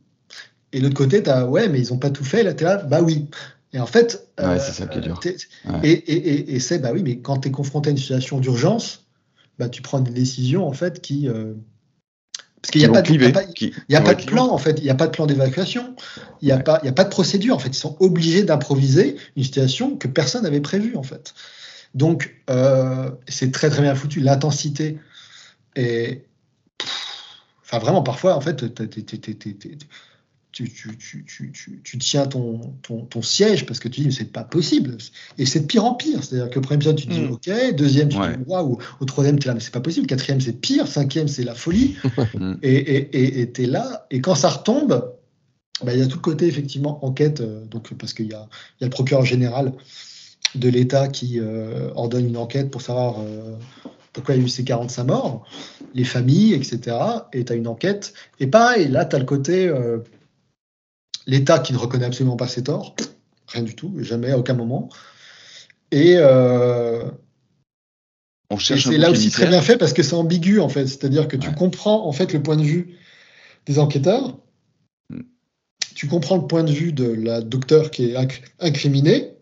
Et 0.71 0.79
de 0.79 0.83
l'autre 0.83 0.95
côté, 0.95 1.23
tu 1.23 1.29
as 1.29 1.47
ouais, 1.47 1.69
mais 1.69 1.81
ils 1.81 1.91
n'ont 1.91 1.97
pas 1.97 2.11
tout 2.11 2.23
fait. 2.25 2.43
Là, 2.43 2.53
tu 2.53 2.63
es 2.63 2.67
là, 2.67 2.77
bah 2.77 3.01
oui. 3.01 3.27
Et 3.73 3.79
en 3.79 3.85
fait. 3.85 4.27
Ouais, 4.39 4.59
c'est 4.59 4.71
ça 4.71 4.87
qui 4.87 4.97
est 4.99 5.01
dur. 5.01 5.19
Ouais. 5.23 5.35
Et, 5.83 5.91
et, 5.91 6.15
et, 6.15 6.55
et 6.55 6.59
c'est, 6.59 6.79
bah 6.79 6.91
oui, 6.93 7.03
mais 7.03 7.19
quand 7.19 7.37
tu 7.39 7.49
es 7.49 7.51
confronté 7.51 7.89
à 7.89 7.91
une 7.91 7.97
situation 7.97 8.39
d'urgence, 8.39 9.05
bah, 9.59 9.69
tu 9.69 9.81
prends 9.81 9.99
des 9.99 10.11
décisions, 10.11 10.67
en 10.67 10.73
fait, 10.73 11.01
qui. 11.01 11.27
euh, 11.27 11.53
Parce 12.61 12.71
qu'il 12.71 12.81
n'y 12.81 12.87
a 12.87 12.91
pas 12.91 13.01
de. 13.01 13.11
y 13.13 13.25
a 13.25 13.31
pas- 13.31 13.43
qui- 13.43 13.73
a 13.93 13.99
de 14.15 14.25
plan, 14.25 14.47
en 14.51 14.57
fait. 14.57 14.79
Il 14.79 14.83
n'y 14.83 14.89
a 14.89 14.95
pas 14.95 15.07
de 15.07 15.11
plan 15.11 15.25
d'évacuation. 15.25 15.95
Il 16.41 16.45
n'y 16.45 16.51
a, 16.51 16.57
Ouais. 16.57 16.63
pas- 16.63 16.79
y 16.83 16.87
a 16.87 16.93
pas 16.93 17.03
de 17.03 17.09
procédure. 17.09 17.55
En 17.55 17.59
fait, 17.59 17.69
ils 17.69 17.73
sont 17.73 17.97
obligés 17.99 18.43
d'improviser 18.43 19.17
une 19.35 19.43
situation 19.43 19.97
que 19.97 20.07
personne 20.07 20.43
n'avait 20.43 20.61
prévue, 20.61 20.95
en 20.95 21.03
fait. 21.03 21.33
Donc, 21.93 22.35
euh, 22.49 23.11
c'est 23.27 23.51
très, 23.51 23.69
très 23.69 23.81
bien 23.81 23.95
foutu. 23.95 24.19
L'intensité 24.21 24.97
est. 25.75 26.25
Enfin, 27.63 27.79
vraiment, 27.79 28.01
parfois, 28.01 28.35
en 28.35 28.41
fait, 28.41 28.63
tu, 30.65 30.97
tu, 30.97 31.23
tu, 31.25 31.81
tu, 31.83 31.97
tiens 31.99 32.25
ton, 32.25 32.73
ton, 32.81 33.01
ton 33.05 33.21
siège 33.21 33.65
parce 33.65 33.79
que 33.79 33.87
tu 33.87 34.01
dis, 34.01 34.07
mais 34.07 34.11
c'est 34.13 34.31
pas 34.31 34.43
possible. 34.43 34.97
Et 35.37 35.45
c'est 35.45 35.59
de 35.61 35.65
pire 35.65 35.85
en 35.85 35.93
pire. 35.93 36.23
C'est-à-dire 36.23 36.49
que 36.49 36.55
le 36.55 36.61
premier 36.61 36.75
épisode, 36.77 36.95
tu 36.97 37.07
dis, 37.07 37.19
Mm. 37.21 37.31
OK. 37.31 37.49
Deuxième, 37.75 38.09
tu 38.09 38.17
Ouais. 38.17 38.37
dis, 38.37 38.43
waouh. 38.47 38.77
Au 38.99 39.05
troisième, 39.05 39.37
tu 39.39 39.47
es 39.47 39.49
là, 39.49 39.53
mais 39.53 39.59
c'est 39.59 39.73
pas 39.73 39.81
possible. 39.81 40.07
Quatrième, 40.07 40.41
c'est 40.41 40.53
pire. 40.59 40.87
Cinquième, 40.87 41.27
c'est 41.27 41.43
la 41.43 41.55
folie. 41.55 41.95
Mm. 42.33 42.55
et 42.63 43.51
tu 43.53 43.63
es 43.63 43.65
là. 43.65 44.05
Et 44.11 44.21
quand 44.21 44.35
ça 44.35 44.49
retombe, 44.49 45.13
bah, 45.83 45.93
il 45.93 45.99
y 45.99 46.01
a 46.01 46.07
tout 46.07 46.17
le 46.17 46.21
côté, 46.21 46.47
effectivement, 46.47 47.03
enquête. 47.05 47.41
euh, 47.41 47.63
donc, 47.65 47.93
parce 47.93 48.13
qu'il 48.13 48.27
y 48.27 48.33
a, 48.33 48.47
y 48.81 48.83
a 48.83 48.87
le 48.87 48.89
procureur 48.89 49.25
général 49.25 49.73
de 50.55 50.69
l'État 50.69 51.07
qui 51.07 51.39
euh, 51.39 51.89
ordonne 51.95 52.25
une 52.27 52.37
enquête 52.37 52.71
pour 52.71 52.81
savoir 52.81 53.17
euh, 53.19 53.55
pourquoi 54.13 54.33
il 54.35 54.39
y 54.39 54.41
a 54.41 54.45
eu 54.45 54.49
ces 54.49 54.63
45 54.63 55.03
morts, 55.03 55.45
les 55.93 56.03
familles, 56.03 56.53
etc. 56.53 56.97
Et 57.33 57.45
tu 57.45 57.53
as 57.53 57.55
une 57.55 57.67
enquête. 57.67 58.13
Et 58.39 58.47
pareil, 58.47 58.87
là, 58.87 59.05
tu 59.05 59.15
as 59.15 59.19
le 59.19 59.25
côté 59.25 59.67
euh, 59.67 59.99
l'État 61.27 61.59
qui 61.59 61.73
ne 61.73 61.77
reconnaît 61.77 62.05
absolument 62.05 62.37
pas 62.37 62.47
ses 62.47 62.63
torts, 62.63 62.95
rien 63.47 63.61
du 63.61 63.75
tout, 63.75 63.93
jamais, 63.99 64.31
à 64.31 64.37
aucun 64.39 64.55
moment. 64.55 64.89
Et, 65.91 66.15
euh, 66.17 67.03
On 68.49 68.57
cherche 68.57 68.85
c'est 68.85 68.97
là 68.97 69.11
aussi 69.11 69.29
très 69.29 69.47
bien 69.47 69.61
fait 69.61 69.77
parce 69.77 69.91
que 69.93 70.01
c'est 70.03 70.15
ambigu, 70.15 70.59
en 70.59 70.69
fait. 70.69 70.87
C'est-à-dire 70.87 71.27
que 71.27 71.35
tu 71.35 71.49
Ouais. 71.49 71.55
comprends, 71.55 72.07
en 72.07 72.11
fait, 72.13 72.31
le 72.33 72.41
point 72.41 72.55
de 72.55 72.63
vue 72.63 72.95
des 73.65 73.77
enquêteurs. 73.77 74.37
Mm. 75.09 75.21
Tu 75.95 76.07
comprends 76.07 76.37
le 76.37 76.47
point 76.47 76.63
de 76.63 76.71
vue 76.71 76.93
de 76.93 77.11
la 77.11 77.41
docteure 77.41 77.91
qui 77.91 78.05
est 78.09 78.13
inc- 78.15 78.41
incriminée. 78.59 79.33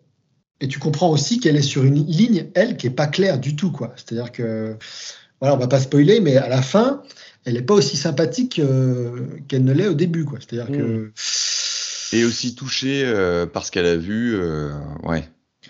Et 0.62 0.68
tu 0.68 0.80
comprends 0.80 1.10
aussi 1.12 1.40
qu'elle 1.40 1.56
est 1.58 1.62
sur 1.62 1.84
une 1.84 2.04
ligne, 2.06 2.48
elle, 2.56 2.78
qui 2.78 2.88
est 2.88 2.92
pas 2.92 3.08
claire 3.08 3.40
du 3.40 3.56
tout, 3.56 3.72
quoi. 3.72 3.94
C'est-à-dire 3.96 4.32
que, 4.32 4.78
voilà, 5.42 5.54
on 5.54 5.60
va 5.60 5.68
pas 5.68 5.80
spoiler, 5.82 6.20
mais 6.22 6.38
à 6.38 6.48
la 6.48 6.62
fin, 6.62 7.04
elle 7.44 7.58
est 7.58 7.62
pas 7.62 7.74
aussi 7.74 7.98
sympathique 7.98 8.58
euh, 8.60 9.28
qu'elle 9.48 9.66
ne 9.66 9.74
l'est 9.74 9.88
au 9.88 9.94
début, 9.94 10.24
quoi. 10.26 10.40
C'est-à-dire 10.40 10.72
que 10.76 11.12
Et 12.16 12.24
aussi 12.24 12.56
touché 12.56 13.04
euh, 13.06 13.46
parce 13.46 13.70
qu'elle 13.70 13.86
a 13.86 13.98
vu. 13.98 14.36
euh, 14.36 14.72
ouais. 15.04 15.28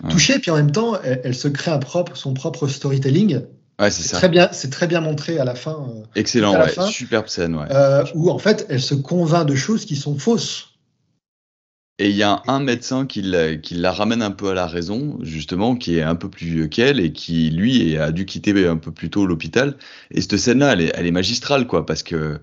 Touchée, 0.10 0.40
puis 0.40 0.52
en 0.52 0.58
même 0.58 0.72
temps, 0.72 1.00
elle, 1.02 1.22
elle 1.24 1.36
se 1.36 1.48
crée 1.48 1.72
un 1.72 1.80
propre, 1.80 2.16
son 2.18 2.34
propre 2.34 2.68
storytelling. 2.68 3.42
Ouais, 3.80 3.92
c'est 3.92 4.14
très 4.14 4.30
bien, 4.30 4.50
c'est 4.52 4.70
très 4.70 4.88
bien 4.88 5.02
montré 5.02 5.40
à 5.40 5.44
la 5.44 5.56
fin, 5.56 5.88
euh, 5.90 6.04
Excellent, 6.16 6.54
la 6.54 6.66
ouais. 6.66 6.70
fin. 6.70 6.88
Superbe 6.88 7.28
scène, 7.28 7.56
ouais. 7.56 7.66
euh, 7.72 8.06
où 8.14 8.30
en 8.30 8.38
fait, 8.38 8.66
elle 8.70 8.82
se 8.82 8.94
convainc 8.94 9.48
de 9.48 9.56
choses 9.56 9.86
qui 9.86 9.96
sont 9.96 10.18
fausses. 10.18 10.70
Et 11.98 12.10
il 12.10 12.16
y 12.16 12.24
a 12.24 12.44
un 12.48 12.60
médecin 12.60 13.06
qui 13.06 13.22
la, 13.22 13.56
qui 13.56 13.76
la 13.76 13.94
ramène 13.94 14.22
un 14.22 14.32
peu 14.32 14.50
à 14.50 14.54
la 14.54 14.68
raison, 14.68 15.18
justement, 15.22 15.78
qui 15.78 15.98
est 15.98 16.02
un 16.02 16.16
peu 16.16 16.30
plus 16.30 16.46
vieux 16.48 16.68
qu'elle 16.68 17.00
et 17.00 17.14
qui, 17.14 17.50
lui, 17.50 17.98
a 17.98 18.12
dû 18.12 18.26
quitter 18.26 18.68
un 18.68 18.78
peu 18.78 18.92
plus 18.92 19.10
tôt 19.10 19.26
l'hôpital. 19.26 19.78
Et 20.12 20.22
cette 20.22 20.38
scène-là, 20.38 20.74
elle 20.74 20.82
est, 20.82 20.92
elle 20.94 21.08
est 21.08 21.12
magistrale, 21.12 21.68
quoi, 21.68 21.86
parce 21.86 22.04
que 22.04 22.40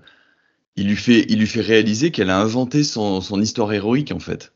il 0.75 0.87
lui 0.87 0.95
fait, 0.95 1.25
il 1.29 1.39
lui 1.39 1.47
fait 1.47 1.61
réaliser 1.61 2.11
qu'elle 2.11 2.29
a 2.29 2.39
inventé 2.39 2.83
son, 2.83 3.21
son 3.21 3.41
histoire 3.41 3.71
héroïque, 3.73 4.11
en 4.11 4.19
fait. 4.19 4.53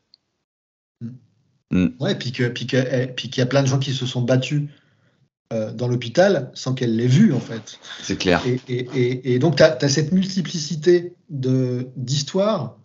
Ouais, 2.00 2.14
puis 2.14 2.32
que, 2.32 2.48
puis 2.48 2.66
que- 2.66 2.76
eh, 2.76 3.06
puis 3.08 3.28
qu'il 3.28 3.40
y 3.40 3.42
a 3.42 3.46
plein 3.46 3.62
de 3.62 3.68
gens 3.68 3.78
qui 3.78 3.92
se 3.92 4.06
sont 4.06 4.22
battus 4.22 4.62
euh, 5.52 5.72
dans 5.72 5.86
l'hôpital 5.88 6.50
sans 6.54 6.74
qu'elle 6.74 6.96
l'ait 6.96 7.06
vu, 7.06 7.32
en 7.32 7.40
fait. 7.40 7.78
C'est 8.02 8.16
clair. 8.16 8.42
Et, 8.46 8.58
et- 8.68 8.88
et- 8.94 9.34
et 9.34 9.38
donc, 9.38 9.56
tu 9.56 9.62
as, 9.62 9.88
cette 9.88 10.12
multiplicité 10.12 11.14
d'histoires 11.30 12.76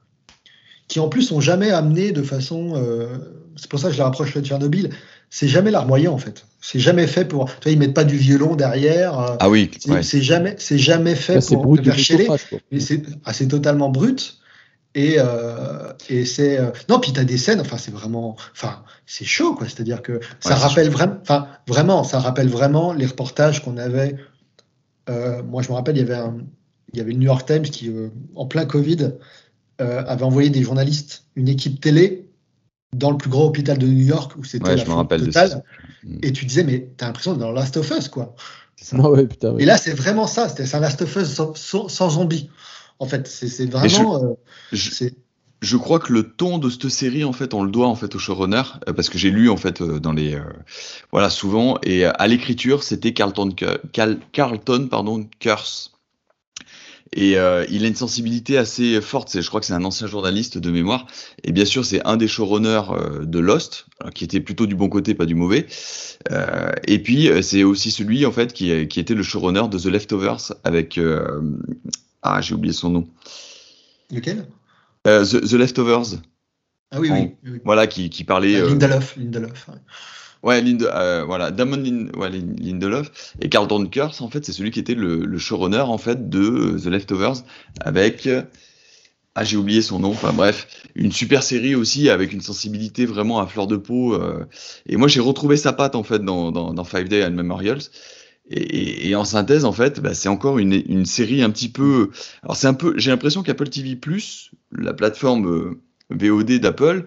qui, 0.88 1.00
en 1.00 1.10
plus, 1.10 1.24
sont 1.24 1.42
jamais 1.42 1.72
amenées 1.72 2.12
de 2.12 2.22
façon. 2.24 2.74
euh, 2.76 3.18
c'est 3.56 3.70
pour 3.70 3.80
ça 3.80 3.88
que 3.88 3.94
je 3.94 4.00
la 4.00 4.06
rapproche 4.06 4.34
de 4.34 4.42
Tchernobyl. 4.42 4.90
C'est 5.36 5.48
jamais 5.48 5.72
larmoyant 5.72 6.14
en 6.14 6.20
fait. 6.20 6.46
C'est 6.62 6.80
jamais 6.80 7.08
fait 7.08 7.26
pour. 7.26 7.46
Tu 7.46 7.64
vois, 7.64 7.72
ils 7.72 7.80
mettent 7.80 7.96
pas 7.96 8.04
du 8.04 8.18
violon 8.18 8.56
derrière. 8.56 9.20
euh, 9.20 9.36
Ah 9.40 9.50
oui, 9.50 9.72
c'est 9.80 9.92
ouais. 9.92 10.04
c'est 10.04 10.22
jamais, 10.22 10.56
c'est 10.60 10.78
jamais 10.78 11.16
fait 11.16 11.36
Là, 11.36 11.42
c'est 11.42 11.56
pour 11.56 11.76
te 11.76 11.82
faire 11.82 11.98
chialer. 11.98 12.28
Mais 12.72 12.80
c'est 12.80 13.02
ah, 13.26 13.34
c'est 13.34 13.48
totalement 13.48 13.90
brut. 13.90 14.38
Et, 14.94 15.16
euh, 15.18 15.92
et 16.08 16.24
c'est. 16.26 16.60
euh, 16.60 16.70
Non, 16.88 17.00
puis 17.00 17.14
tu 17.14 17.20
as 17.20 17.24
des 17.24 17.40
scènes, 17.40 17.60
enfin, 17.60 17.78
c'est 17.78 17.90
vraiment. 17.92 18.36
Enfin, 18.52 18.84
c'est 19.08 19.26
chaud, 19.26 19.56
quoi. 19.56 19.68
C'est-à-dire 19.68 20.04
que 20.04 20.20
ça 20.40 20.52
Ouais, 20.52 20.56
c'est 20.56 20.68
rappelle 20.68 20.90
vraiment. 20.92 21.18
Enfin, 21.24 21.48
vraiment, 21.68 22.04
ça 22.04 22.20
rappelle 22.20 22.48
vraiment 22.48 22.94
les 22.94 23.08
reportages 23.08 23.64
qu'on 23.64 23.78
avait. 23.78 24.16
Euh, 25.10 25.42
moi, 25.42 25.64
je 25.64 25.70
me 25.70 25.74
rappelle, 25.74 25.98
il 25.98 26.02
y 26.02 26.04
avait, 26.04 26.14
un, 26.14 26.38
il 26.94 27.00
y 27.00 27.02
avait 27.02 27.12
le 27.12 27.18
New 27.18 27.26
York 27.26 27.46
Times 27.48 27.64
qui, 27.64 27.90
euh, 27.90 28.10
en 28.36 28.46
plein 28.46 28.66
Covid, 28.66 29.14
euh, 29.82 30.04
avait 30.06 30.24
envoyé 30.26 30.52
des 30.52 30.62
journalistes, 30.62 31.24
une 31.36 31.48
équipe 31.50 31.82
télé, 31.82 32.28
dans 32.94 33.12
le 33.12 33.18
plus 33.18 33.30
grand 33.30 33.46
hôpital 33.46 33.78
de 33.78 33.88
New 33.88 34.04
York, 34.06 34.34
où 34.38 34.44
c'était 34.44 34.66
Ouais, 34.66 34.76
la 34.76 34.84
je 34.86 34.90
me 34.90 35.18
de 35.18 35.26
totale. 35.26 35.50
ça. 35.50 35.62
Mm. 36.04 36.18
Et 36.24 36.32
tu 36.34 36.46
disais, 36.46 36.64
mais 36.64 36.90
t'as 36.98 37.08
l'impression 37.08 37.32
d'être 37.34 37.42
dans 37.42 37.52
Last 37.52 37.78
of 37.78 37.90
Us, 37.98 38.08
quoi. 38.10 38.36
Ah 38.92 39.10
ouais, 39.10 39.26
putain, 39.26 39.54
ouais. 39.54 39.64
Et 39.64 39.66
là, 39.66 39.78
c'est 39.78 39.94
vraiment 39.94 40.28
ça. 40.28 40.50
c'était- 40.50 40.66
C'est 40.66 40.76
un 40.78 40.82
Last 40.82 41.02
of 41.02 41.16
Us 41.16 41.28
sans, 41.34 41.54
sans, 41.56 41.88
sans 41.88 42.10
zombies. 42.10 42.50
En 43.00 43.06
fait, 43.06 43.28
c'est 43.28 43.66
vraiment. 43.70 44.22
euh, 44.24 44.34
Je, 44.72 45.78
crois 45.78 46.00
que 46.00 46.12
le 46.12 46.24
ton 46.32 46.58
de 46.58 46.70
cette 46.70 46.90
série, 46.90 47.24
en 47.24 47.32
fait, 47.34 47.54
on 47.54 47.64
le 47.64 47.72
doit 47.72 47.88
en 47.88 47.96
fait 47.96 48.14
au 48.16 48.20
showrunner, 48.20 48.64
euh, 48.88 48.94
parce 48.94 49.10
que 49.10 49.18
j'ai 49.18 49.30
lu 49.32 49.50
en 49.50 49.56
fait 49.58 49.82
euh, 49.82 50.00
dans 50.00 50.12
les, 50.12 50.36
euh, 50.36 50.42
voilà, 51.12 51.30
souvent, 51.30 51.78
et 51.84 52.04
à 52.06 52.28
l'écriture, 52.28 52.84
c'était 52.84 53.14
Carlton, 53.14 53.50
Carlton, 54.34 54.88
pardon, 54.90 55.26
Curse. 55.40 55.93
Et 57.16 57.38
euh, 57.38 57.66
il 57.70 57.86
a 57.86 57.88
une 57.88 57.96
sensibilité 57.96 58.58
assez 58.58 59.00
forte. 59.02 59.40
Je 59.40 59.48
crois 59.48 59.60
que 59.60 59.66
c'est 59.66 59.74
un 59.74 59.84
ancien 59.86 60.08
journaliste 60.08 60.58
de 60.58 60.72
mémoire. 60.72 61.06
Et 61.44 61.52
bien 61.52 61.66
sûr, 61.66 61.86
c'est 61.86 62.02
un 62.06 62.18
des 62.18 62.28
showrunners 62.28 62.82
euh, 62.92 63.26
de 63.26 63.40
Lost, 63.40 63.86
alors, 64.00 64.14
qui 64.14 64.24
était 64.24 64.40
plutôt 64.40 64.66
du 64.66 64.76
bon 64.76 64.90
côté, 64.90 65.14
pas 65.14 65.26
du 65.26 65.36
mauvais. 65.36 65.68
Euh, 66.32 66.72
et 66.88 67.00
puis, 67.00 67.30
euh, 67.30 67.42
c'est 67.42 67.64
aussi 67.64 67.92
celui, 67.92 68.26
en 68.26 68.32
fait, 68.32 68.52
qui, 68.54 68.88
qui 68.88 69.00
était 69.00 69.14
le 69.14 69.24
showrunner 69.24 69.68
de 69.70 69.78
The 69.78 69.86
Leftovers 69.86 70.54
avec. 70.64 70.98
euh, 70.98 71.42
ah, 72.24 72.42
j'ai 72.42 72.56
oublié 72.56 72.74
son 72.74 72.90
nom. 72.90 73.08
Lequel? 74.12 74.46
Euh, 75.08 75.26
The, 75.26 75.42
The 75.48 75.54
Leftovers. 75.54 76.20
Ah 76.92 77.00
oui, 77.00 77.12
En- 77.12 77.16
oui. 77.22 77.36
oui. 77.46 77.60
Voilà, 77.66 77.88
qui, 77.88 78.10
qui 78.10 78.24
parlait. 78.24 78.56
Euh, 78.56 78.66
euh, 78.66 78.70
Lindelof. 78.70 79.18
Lindelof. 79.18 79.68
ouais. 79.68 79.76
Ouais, 80.44 80.62
Linde, 80.62 80.84
euh, 80.94 81.24
voilà, 81.26 81.52
Damon 81.52 81.78
Lindelof 81.78 83.34
et 83.40 83.50
Carlton 83.50 83.86
Curse, 83.86 84.20
en 84.22 84.30
fait, 84.30 84.46
c'est 84.46 84.52
celui 84.52 84.72
qui 84.72 84.80
était 84.80 84.94
le, 84.96 85.38
showrunner 85.38 85.80
en 85.80 85.98
fait 85.98 86.30
de 86.30 86.40
euh, 86.40 86.80
The 86.80 86.88
Leftovers 86.88 87.44
avec 87.80 88.28
euh, 88.28 88.44
ah 89.36 89.44
j'ai 89.44 89.58
oublié 89.58 89.82
son 89.82 90.00
nom. 90.00 90.12
Enfin 90.12 90.34
bref, 90.34 90.68
une 90.96 91.12
super 91.12 91.44
série 91.44 91.76
aussi 91.76 92.10
avec 92.10 92.34
une 92.34 92.42
sensibilité 92.42 93.06
vraiment 93.06 93.40
à 93.40 93.48
fleur 93.48 93.68
de 93.68 93.78
peau. 93.78 94.16
et 94.86 94.96
moi 94.96 95.08
j'ai 95.08 95.22
retrouvé 95.22 95.58
sa 95.58 95.74
patte 95.74 95.96
en 95.96 96.04
fait 96.04 96.20
dans 96.24 96.52
dans, 96.52 96.84
Five 96.84 97.08
Day 97.08 97.26
and 97.26 97.32
Memorials. 97.32 97.82
Et 98.50 99.16
en 99.16 99.24
synthèse, 99.24 99.64
en 99.64 99.72
fait, 99.72 100.02
bah, 100.02 100.14
c'est 100.14 100.28
encore 100.28 100.60
une, 100.60 100.74
une 100.74 101.06
série 101.06 101.42
un 101.42 101.50
petit 101.50 101.70
peu. 101.70 102.12
Alors 102.44 102.58
c'est 102.58 102.68
un 102.68 102.74
peu. 102.74 102.94
J'ai 102.98 103.10
l'impression 103.10 103.42
qu'Apple 103.42 103.70
TV 103.70 103.98
la 104.72 104.94
plateforme 104.94 105.48
euh, 105.48 105.82
VOD 106.10 106.60
d'Apple, 106.60 107.06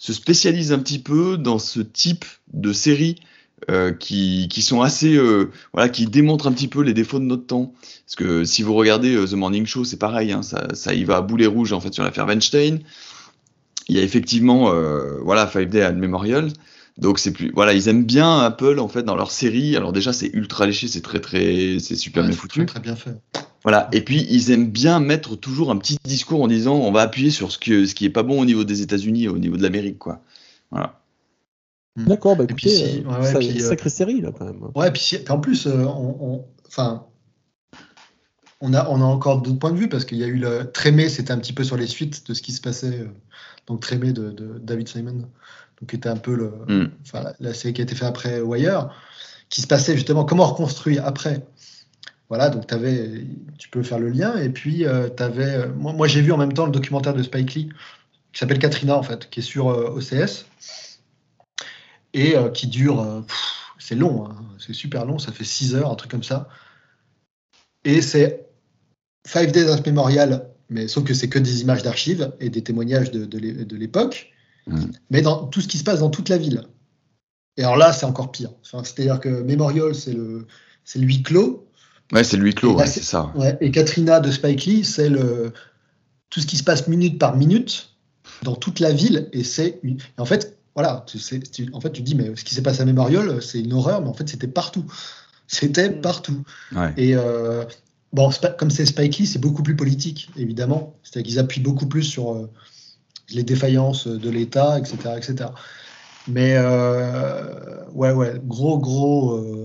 se 0.00 0.14
spécialise 0.14 0.72
un 0.72 0.78
petit 0.78 0.98
peu 0.98 1.36
dans 1.36 1.58
ce 1.58 1.78
type 1.78 2.24
de 2.54 2.72
séries 2.72 3.16
euh, 3.70 3.92
qui, 3.92 4.48
qui 4.50 4.62
sont 4.62 4.80
assez, 4.80 5.14
euh, 5.14 5.50
voilà, 5.74 5.90
qui 5.90 6.06
démontrent 6.06 6.46
un 6.46 6.52
petit 6.52 6.68
peu 6.68 6.80
les 6.80 6.94
défauts 6.94 7.18
de 7.18 7.24
notre 7.24 7.46
temps. 7.46 7.74
Parce 8.06 8.16
que 8.16 8.42
si 8.44 8.62
vous 8.62 8.72
regardez 8.72 9.14
euh, 9.14 9.26
The 9.26 9.34
Morning 9.34 9.66
Show, 9.66 9.84
c'est 9.84 9.98
pareil, 9.98 10.32
hein, 10.32 10.40
ça, 10.40 10.68
ça 10.72 10.94
y 10.94 11.04
va 11.04 11.18
à 11.18 11.20
boulet 11.20 11.46
rouge 11.46 11.74
en 11.74 11.80
fait 11.80 11.92
sur 11.92 12.02
l'affaire 12.02 12.26
Weinstein. 12.26 12.80
Il 13.88 13.96
y 13.96 14.00
a 14.00 14.02
effectivement, 14.02 14.72
voilà, 15.22 15.48
Five 15.48 15.68
Day 15.68 15.84
and 15.84 15.96
Memorial. 15.96 16.48
Donc 16.96 17.18
c'est 17.18 17.32
plus, 17.32 17.50
voilà, 17.52 17.72
ils 17.74 17.88
aiment 17.88 18.04
bien 18.04 18.38
Apple 18.38 18.78
en 18.78 18.88
fait 18.88 19.02
dans 19.02 19.16
leur 19.16 19.32
série. 19.32 19.76
Alors 19.76 19.92
déjà 19.92 20.12
c'est 20.12 20.30
ultra 20.32 20.64
léché, 20.64 20.86
c'est 20.86 21.00
très 21.00 21.18
très, 21.18 21.78
c'est 21.80 21.96
super 21.96 22.22
Ouais, 22.22 22.28
bien 22.28 22.36
foutu. 22.36 22.66
Très, 22.66 22.74
très 22.74 22.80
bien 22.80 22.94
fait. 22.94 23.16
Voilà. 23.62 23.88
Et 23.92 24.00
puis, 24.02 24.26
ils 24.30 24.50
aiment 24.50 24.70
bien 24.70 25.00
mettre 25.00 25.36
toujours 25.36 25.70
un 25.70 25.76
petit 25.76 25.98
discours 26.04 26.42
en 26.42 26.48
disant 26.48 26.76
on 26.76 26.92
va 26.92 27.02
appuyer 27.02 27.30
sur 27.30 27.52
ce, 27.52 27.58
que, 27.58 27.84
ce 27.86 27.94
qui 27.94 28.04
est 28.06 28.10
pas 28.10 28.22
bon 28.22 28.40
au 28.40 28.44
niveau 28.44 28.64
des 28.64 28.80
États-Unis, 28.82 29.28
au 29.28 29.38
niveau 29.38 29.56
de 29.56 29.62
l'Amérique, 29.62 29.98
quoi. 29.98 30.22
Voilà. 30.70 31.00
D'accord, 31.96 32.36
bah 32.36 32.44
Et 32.44 32.54
puis 32.54 32.70
écoutez, 32.70 32.90
si- 32.92 32.98
euh, 33.04 33.10
ouais, 33.10 33.18
ouais, 33.18 33.32
ça- 33.32 33.38
puis, 33.40 33.62
euh, 33.62 33.68
sacrée 33.68 33.90
série 33.90 34.20
là 34.20 34.30
quand 34.36 34.44
même. 34.46 34.60
Ouais, 34.74 34.90
puis, 34.90 35.02
si- 35.02 35.18
puis 35.18 35.32
en 35.32 35.40
plus, 35.40 35.66
euh, 35.66 35.84
on, 35.84 36.44
enfin, 36.68 37.04
on 38.60 38.74
a, 38.74 38.88
on 38.88 39.00
a 39.00 39.04
encore 39.04 39.42
d'autres 39.42 39.58
points 39.58 39.72
de 39.72 39.76
vue 39.78 39.88
parce 39.88 40.04
qu'il 40.04 40.18
y 40.18 40.24
a 40.24 40.26
eu 40.26 40.36
le 40.36 40.70
Trémé, 40.70 41.08
c'était 41.08 41.32
un 41.32 41.38
petit 41.38 41.52
peu 41.52 41.64
sur 41.64 41.76
les 41.76 41.86
suites 41.86 42.26
de 42.28 42.34
ce 42.34 42.42
qui 42.42 42.52
se 42.52 42.60
passait. 42.60 43.00
euh, 43.00 43.08
donc 43.66 43.80
Trémé 43.80 44.12
de, 44.12 44.30
de 44.30 44.58
David 44.62 44.88
Simon, 44.88 45.12
donc 45.80 45.90
qui 45.90 45.96
était 45.96 46.08
un 46.08 46.16
peu 46.16 46.34
le, 46.34 46.52
Mm. 46.68 46.90
enfin, 47.02 47.22
la, 47.22 47.34
la 47.40 47.54
série 47.54 47.72
qui 47.74 47.80
a 47.80 47.84
été 47.84 47.94
faite 47.94 48.08
après 48.08 48.40
Wire, 48.40 48.90
qui 49.48 49.60
se 49.60 49.66
passait 49.66 49.94
justement 49.94 50.24
comment 50.24 50.46
reconstruire 50.46 51.06
après. 51.06 51.44
Voilà, 52.30 52.48
donc 52.48 52.72
avais, 52.72 53.26
tu 53.58 53.68
peux 53.68 53.82
faire 53.82 53.98
le 53.98 54.08
lien. 54.08 54.38
Et 54.38 54.48
puis, 54.48 54.84
tu 55.16 55.22
avais. 55.22 55.68
moi, 55.68 55.92
moi 55.92 56.06
j'ai 56.08 56.22
vu 56.22 56.32
en 56.32 56.38
même 56.38 56.52
temps 56.54 56.64
le 56.64 56.72
documentaire 56.72 57.12
de 57.12 57.22
Spike 57.22 57.54
Lee 57.54 57.68
qui 58.32 58.38
s'appelle 58.38 58.58
Katrina, 58.60 58.96
en 58.96 59.02
fait, 59.02 59.28
qui 59.28 59.40
est 59.40 59.42
sur 59.42 59.68
euh, 59.68 59.90
OCS 59.90 60.46
et 62.14 62.36
euh, 62.36 62.48
qui 62.50 62.66
dure. 62.68 63.00
euh, 63.02 63.20
c'est 63.78 63.94
long, 63.96 64.26
hein, 64.26 64.36
c'est 64.58 64.72
super 64.74 65.04
long, 65.04 65.18
ça 65.18 65.32
fait 65.32 65.44
6 65.44 65.74
heures, 65.74 65.90
un 65.90 65.94
truc 65.96 66.10
comme 66.10 66.22
ça. 66.22 66.48
Et 67.84 68.02
c'est 68.02 68.46
Five 69.26 69.52
Days 69.52 69.68
of 69.68 69.84
Memorial, 69.86 70.48
mais 70.68 70.86
sauf 70.86 71.04
que 71.04 71.14
c'est 71.14 71.28
que 71.28 71.38
des 71.38 71.62
images 71.62 71.82
d'archives 71.82 72.32
et 72.40 72.50
des 72.50 72.62
témoignages 72.62 73.10
de, 73.10 73.24
de 73.24 73.38
l'é- 73.38 73.64
de 73.64 73.76
l'époque, 73.76 74.30
Mhm. 74.66 74.92
mais 75.10 75.22
dans 75.22 75.46
tout 75.46 75.60
ce 75.60 75.66
qui 75.68 75.78
se 75.78 75.84
passe 75.84 76.00
dans 76.00 76.10
toute 76.10 76.28
la 76.28 76.36
ville. 76.38 76.62
Et 77.56 77.64
alors 77.64 77.76
là, 77.76 77.92
c'est 77.92 78.06
encore 78.06 78.30
pire. 78.30 78.52
Enfin, 78.62 78.84
C'est-à-dire 78.84 79.18
que 79.18 79.28
Memorial, 79.42 79.94
c'est 79.94 80.12
le, 80.12 80.46
c'est 80.84 80.98
le 81.00 81.06
huis 81.06 81.22
clos. 81.22 81.66
Ouais, 82.12 82.24
c'est 82.24 82.36
le 82.36 82.44
huis 82.44 82.54
clos, 82.54 82.74
ouais, 82.76 82.86
c'est- 82.86 83.02
ça. 83.02 83.32
Ouais, 83.36 83.56
et 83.60 83.70
Katrina 83.70 84.20
de 84.20 84.30
Spike 84.30 84.64
Lee, 84.64 84.84
c'est 84.84 85.08
le 85.08 85.52
tout 86.30 86.40
ce 86.40 86.46
qui 86.46 86.56
se 86.56 86.62
passe 86.64 86.86
minute 86.88 87.18
par 87.18 87.36
minute 87.36 87.90
dans 88.42 88.54
toute 88.54 88.78
la 88.80 88.92
ville. 88.92 89.28
Et 89.32 89.42
c'est 89.44 89.80
une... 89.82 89.96
et 89.98 90.20
en 90.20 90.24
fait, 90.24 90.56
voilà, 90.74 91.04
tu 91.06 91.18
sais, 91.18 91.40
tu- 91.40 91.68
en 91.72 91.80
fait, 91.80 91.90
tu 91.90 92.02
dis, 92.02 92.14
mais 92.14 92.34
ce 92.36 92.44
qui 92.44 92.54
s'est 92.54 92.62
passé 92.62 92.82
à 92.82 92.84
Memorial, 92.84 93.42
c'est 93.42 93.60
une 93.60 93.72
horreur, 93.72 94.00
mais 94.00 94.08
en 94.08 94.14
fait, 94.14 94.28
c'était 94.28 94.46
partout. 94.48 94.84
C'était 95.48 95.90
partout. 95.90 96.42
Ouais. 96.74 96.92
Et 96.96 97.16
euh, 97.16 97.64
bon, 98.12 98.30
comme 98.58 98.70
c'est 98.70 98.86
Spike 98.86 99.18
Lee, 99.18 99.26
c'est 99.26 99.40
beaucoup 99.40 99.62
plus 99.64 99.74
politique, 99.74 100.30
évidemment. 100.36 100.94
C'est-à-dire 101.02 101.28
qu'ils 101.28 101.38
appuient 101.40 101.60
beaucoup 101.60 101.86
plus 101.86 102.04
sur 102.04 102.32
euh, 102.32 102.48
les 103.30 103.42
défaillances 103.42 104.06
de 104.06 104.30
l'État, 104.30 104.78
etc., 104.78 104.96
etc. 105.16 105.50
Mais 106.28 106.54
euh, 106.56 107.84
ouais, 107.92 108.12
ouais, 108.12 108.40
gros, 108.44 108.78
gros, 108.78 109.32
euh, 109.36 109.59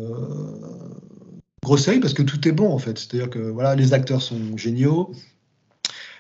grosse 1.66 1.84
série 1.84 2.00
parce 2.00 2.14
que 2.14 2.24
tout 2.24 2.48
est 2.48 2.52
bon 2.52 2.72
en 2.72 2.78
fait. 2.78 2.98
C'est-à-dire 2.98 3.30
que 3.30 3.40
voilà, 3.40 3.76
les 3.76 3.94
acteurs 3.94 4.22
sont 4.22 4.56
géniaux, 4.56 5.12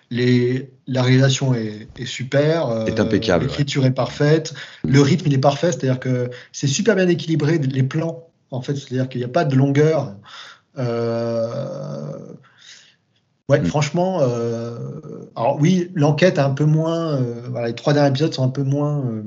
les, 0.09 0.72
la 0.88 1.01
réalisation 1.01 1.53
est, 1.53 1.88
est 1.97 2.05
super, 2.05 2.67
euh, 2.67 2.85
Est 2.85 2.99
impeccable, 2.99 3.45
l'écriture 3.45 3.85
est 3.85 3.91
parfaite, 3.91 4.53
le 4.84 5.01
rythme 5.01 5.27
il 5.27 5.34
est 5.34 5.39
parfait. 5.39 5.72
C'est-à-dire 5.72 5.99
que 5.99 6.30
c'est 6.51 6.67
super 6.67 6.95
bien 6.95 7.07
équilibré 7.07 7.57
les 7.59 7.84
plans 7.84 8.27
en 8.51 8.61
fait. 8.61 8.76
C'est-à-dire 8.76 9.07
qu'il 9.07 9.19
n'y 9.22 9.26
a 9.26 9.30
pas 9.30 9.45
de 9.45 9.55
longueur. 9.55 10.15
Euh, 10.77 12.34
Ouais, 13.47 13.59
Mm. 13.61 13.65
franchement, 13.65 14.22
euh, 14.22 15.30
alors 15.35 15.59
oui, 15.61 15.91
l'enquête 15.93 16.38
est 16.39 16.41
un 16.41 16.49
peu 16.49 16.65
moins, 16.65 17.22
voilà, 17.51 17.67
les 17.67 17.76
trois 17.76 17.93
derniers 17.93 18.09
épisodes 18.09 18.34
sont 18.34 18.43
un 18.43 18.49
peu 18.49 18.63
moins 18.63 19.22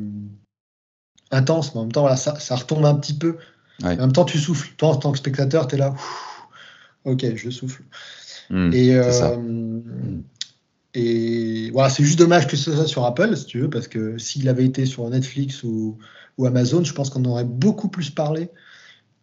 intenses, 1.30 1.72
mais 1.72 1.80
en 1.80 1.84
même 1.84 1.92
temps, 1.92 2.00
voilà, 2.00 2.16
ça, 2.16 2.36
ça 2.40 2.56
retombe 2.56 2.84
un 2.84 2.96
petit 2.96 3.14
peu. 3.14 3.36
Ouais. 3.82 3.94
En 3.94 3.96
même 3.96 4.12
temps, 4.12 4.24
tu 4.24 4.38
souffles. 4.38 4.70
Toi, 4.76 4.88
en 4.90 4.96
tant 4.96 5.12
que 5.12 5.18
spectateur, 5.18 5.66
tu 5.68 5.76
es 5.76 5.78
là. 5.78 5.94
Ok, 7.04 7.24
je 7.36 7.50
souffle. 7.50 7.82
Mm, 8.50 8.70
Et, 8.72 8.88
c'est 8.92 9.12
ça. 9.12 9.30
euh, 9.30 9.80
et 10.94 11.70
voilà, 11.72 11.90
c'est 11.90 12.02
juste 12.02 12.18
dommage 12.18 12.46
que 12.46 12.56
ce 12.56 12.74
soit 12.74 12.86
sur 12.86 13.04
Apple, 13.04 13.36
si 13.36 13.44
tu 13.46 13.60
veux, 13.60 13.70
parce 13.70 13.88
que 13.88 14.18
s'il 14.18 14.48
avait 14.48 14.64
été 14.64 14.86
sur 14.86 15.08
Netflix 15.08 15.62
ou, 15.62 15.98
ou 16.38 16.46
Amazon, 16.46 16.82
je 16.82 16.92
pense 16.92 17.10
qu'on 17.10 17.24
aurait 17.24 17.44
beaucoup 17.44 17.88
plus 17.88 18.10
parlé 18.10 18.50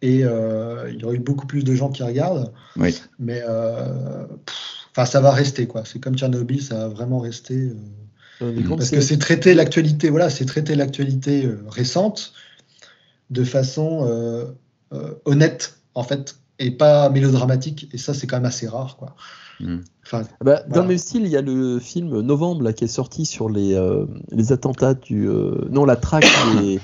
et 0.02 0.24
euh, 0.24 0.90
il 0.92 1.00
y 1.00 1.04
aurait 1.04 1.16
eu 1.16 1.20
beaucoup 1.20 1.46
plus 1.46 1.64
de 1.64 1.74
gens 1.74 1.90
qui 1.90 2.02
regardent. 2.02 2.52
Oui. 2.76 2.98
Mais 3.18 3.42
euh, 3.46 4.24
pff, 4.46 5.06
ça 5.08 5.20
va 5.20 5.32
rester 5.32 5.66
quoi. 5.66 5.84
C'est 5.84 5.98
comme 5.98 6.16
Tchernobyl, 6.16 6.62
ça 6.62 6.76
va 6.76 6.88
vraiment 6.88 7.18
rester. 7.18 7.72
euh, 8.40 8.62
parce 8.68 8.90
que 8.90 9.00
c'est 9.00 9.18
traiter 9.18 9.54
l'actualité, 9.54 10.10
voilà, 10.10 10.30
c'est 10.30 10.44
traiter 10.44 10.74
l'actualité 10.74 11.46
euh, 11.46 11.62
récente 11.68 12.32
de 13.30 13.44
façon 13.44 14.06
euh, 14.06 14.44
euh, 14.92 15.14
honnête 15.24 15.78
en 15.94 16.02
fait 16.02 16.36
et 16.58 16.70
pas 16.70 17.08
mélodramatique. 17.10 17.88
Et 17.92 17.98
ça, 17.98 18.14
c'est 18.14 18.26
quand 18.26 18.36
même 18.36 18.46
assez 18.46 18.66
rare 18.68 18.96
quoi. 18.96 19.14
Hmm. 19.60 19.78
Enfin, 20.04 20.22
Bah, 20.44 20.62
Dans 20.68 20.82
le 20.82 20.88
même 20.88 20.98
style, 20.98 21.22
il 21.24 21.30
y 21.30 21.36
a 21.36 21.42
le 21.42 21.78
film 21.78 22.20
Novembre 22.20 22.62
là, 22.62 22.72
qui 22.72 22.84
est 22.84 22.88
sorti 22.88 23.24
sur 23.24 23.48
les, 23.48 23.74
euh, 23.74 24.06
les 24.30 24.52
attentats 24.52 24.94
du. 24.94 25.28
euh, 25.28 25.66
non, 25.70 25.84
la 25.84 25.96
traque 25.96 26.26
des, 26.60 26.78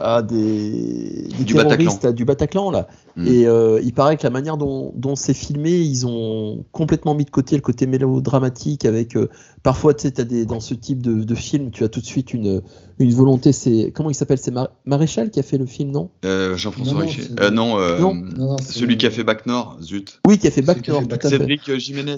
ah, 0.00 0.22
des, 0.22 1.28
des 1.36 1.44
Du 1.44 1.54
terroristes 1.54 2.04
là, 2.04 2.12
du 2.12 2.24
Bataclan. 2.24 2.70
Là. 2.70 2.88
Mm. 3.16 3.26
Et 3.26 3.46
euh, 3.46 3.80
il 3.82 3.92
paraît 3.92 4.16
que 4.16 4.22
la 4.24 4.30
manière 4.30 4.56
dont, 4.56 4.92
dont 4.96 5.16
c'est 5.16 5.34
filmé, 5.34 5.72
ils 5.78 6.06
ont 6.06 6.64
complètement 6.72 7.14
mis 7.14 7.24
de 7.24 7.30
côté 7.30 7.56
le 7.56 7.62
côté 7.62 7.86
mélodramatique. 7.86 8.84
Avec 8.84 9.16
euh, 9.16 9.28
parfois, 9.62 9.94
tu 9.94 10.08
sais, 10.08 10.24
des 10.24 10.46
dans 10.46 10.60
ce 10.60 10.74
type 10.74 11.02
de, 11.02 11.22
de 11.24 11.34
film, 11.34 11.70
tu 11.70 11.84
as 11.84 11.88
tout 11.88 12.00
de 12.00 12.06
suite 12.06 12.32
une, 12.34 12.62
une 12.98 13.12
volonté. 13.12 13.52
C'est 13.52 13.92
comment 13.94 14.10
il 14.10 14.14
s'appelle 14.14 14.38
C'est 14.38 14.50
Mar- 14.50 14.70
Maréchal 14.84 15.30
qui 15.30 15.40
a 15.40 15.42
fait 15.42 15.58
le 15.58 15.66
film, 15.66 15.90
non? 15.90 16.10
Euh, 16.24 16.56
Jean-François 16.56 16.94
Non, 16.94 17.00
non, 17.00 17.06
Richer. 17.06 17.22
Euh, 17.40 17.50
non, 17.50 17.78
euh, 17.78 17.98
Non. 17.98 18.14
non, 18.14 18.24
non, 18.36 18.56
c'est- 18.58 18.78
celui 18.78 18.96
qui 18.96 19.06
a 19.06 19.10
fait 19.10 19.24
Bac 19.24 19.46
Nord, 19.46 19.78
zut. 19.82 20.20
Oui, 20.26 20.38
qui 20.38 20.46
a 20.46 20.50
fait 20.50 20.62
à 20.68 20.74
fait. 20.74 21.28
Cédric 21.28 21.74
Jiménez. 21.76 22.16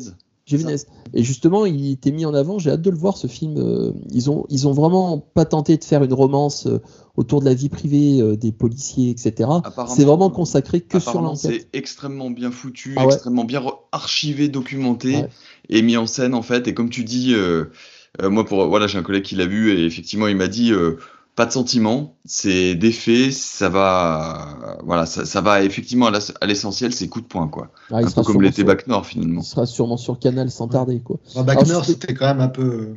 Jiménez. 0.58 0.76
Et 1.14 1.22
justement, 1.22 1.64
il 1.66 1.92
était 1.92 2.10
mis 2.12 2.26
en 2.26 2.34
avant. 2.34 2.58
J'ai 2.58 2.70
hâte 2.70 2.82
de 2.82 2.90
le 2.90 2.96
voir 2.96 3.16
ce 3.16 3.26
film. 3.26 3.56
Euh, 3.58 3.92
Ils 4.12 4.30
ont, 4.30 4.46
ils 4.48 4.66
ont 4.68 4.72
vraiment 4.72 5.18
pas 5.18 5.44
tenté 5.44 5.76
de 5.76 5.84
faire 5.84 6.02
une 6.04 6.12
romance 6.12 6.66
euh, 6.66 6.80
autour 7.16 7.40
de 7.40 7.44
la 7.46 7.54
vie 7.54 7.68
privée 7.68 8.20
euh, 8.20 8.36
des 8.36 8.52
policiers, 8.52 9.10
etc. 9.10 9.48
C'est 9.88 10.04
vraiment 10.04 10.30
consacré 10.30 10.80
que 10.80 10.98
sur 10.98 11.20
l'enquête. 11.20 11.38
c'est 11.38 11.66
extrêmement 11.72 12.30
bien 12.30 12.50
foutu, 12.50 12.94
Ah 12.96 13.06
ouais. 13.06 13.12
extrêmement 13.14 13.44
bien 13.44 13.62
archivé, 13.92 14.48
documenté 14.48 15.16
Ouais. 15.16 15.28
et 15.68 15.82
mis 15.82 15.96
en 15.96 16.06
scène 16.06 16.34
en 16.34 16.42
fait. 16.42 16.68
Et 16.68 16.74
comme 16.74 16.90
tu 16.90 17.04
dis, 17.04 17.34
euh, 17.34 17.64
euh, 18.22 18.30
moi 18.30 18.44
pour 18.44 18.66
voilà, 18.68 18.86
j'ai 18.86 18.98
un 18.98 19.02
collègue 19.02 19.24
qui 19.24 19.34
l'a 19.36 19.46
vu 19.46 19.72
et 19.72 19.84
effectivement 19.84 20.26
il 20.28 20.36
m'a 20.36 20.48
dit 20.48 20.72
euh, 20.72 20.96
pas 21.36 21.46
de 21.46 21.52
sentiments, 21.52 22.16
c'est 22.24 22.74
des 22.74 22.92
faits, 22.92 23.32
ça 23.32 23.68
va, 23.68 24.58
euh, 24.62 24.82
voilà, 24.84 25.06
ça, 25.06 25.24
ça 25.24 25.40
va 25.40 25.62
effectivement 25.62 26.08
à 26.40 26.46
l'essentiel, 26.46 26.92
c'est 26.92 27.08
coup 27.08 27.20
de 27.20 27.26
poing 27.26 27.48
quoi. 27.48 27.68
Ah, 27.90 27.98
un 27.98 28.02
peu 28.10 28.22
comme 28.22 28.42
l'était 28.42 28.56
sur- 28.56 28.66
Bac 28.66 28.86
Nord 28.86 29.06
finalement. 29.06 29.40
Il 29.40 29.46
sera 29.46 29.64
sûrement 29.66 29.96
sur 29.96 30.18
Canal 30.18 30.50
sans 30.50 30.68
tarder, 30.68 31.00
quoi. 31.00 31.18
Alors, 31.36 31.84
c'était 31.84 32.14
quand 32.14 32.26
même 32.26 32.40
un 32.40 32.48
peu. 32.48 32.96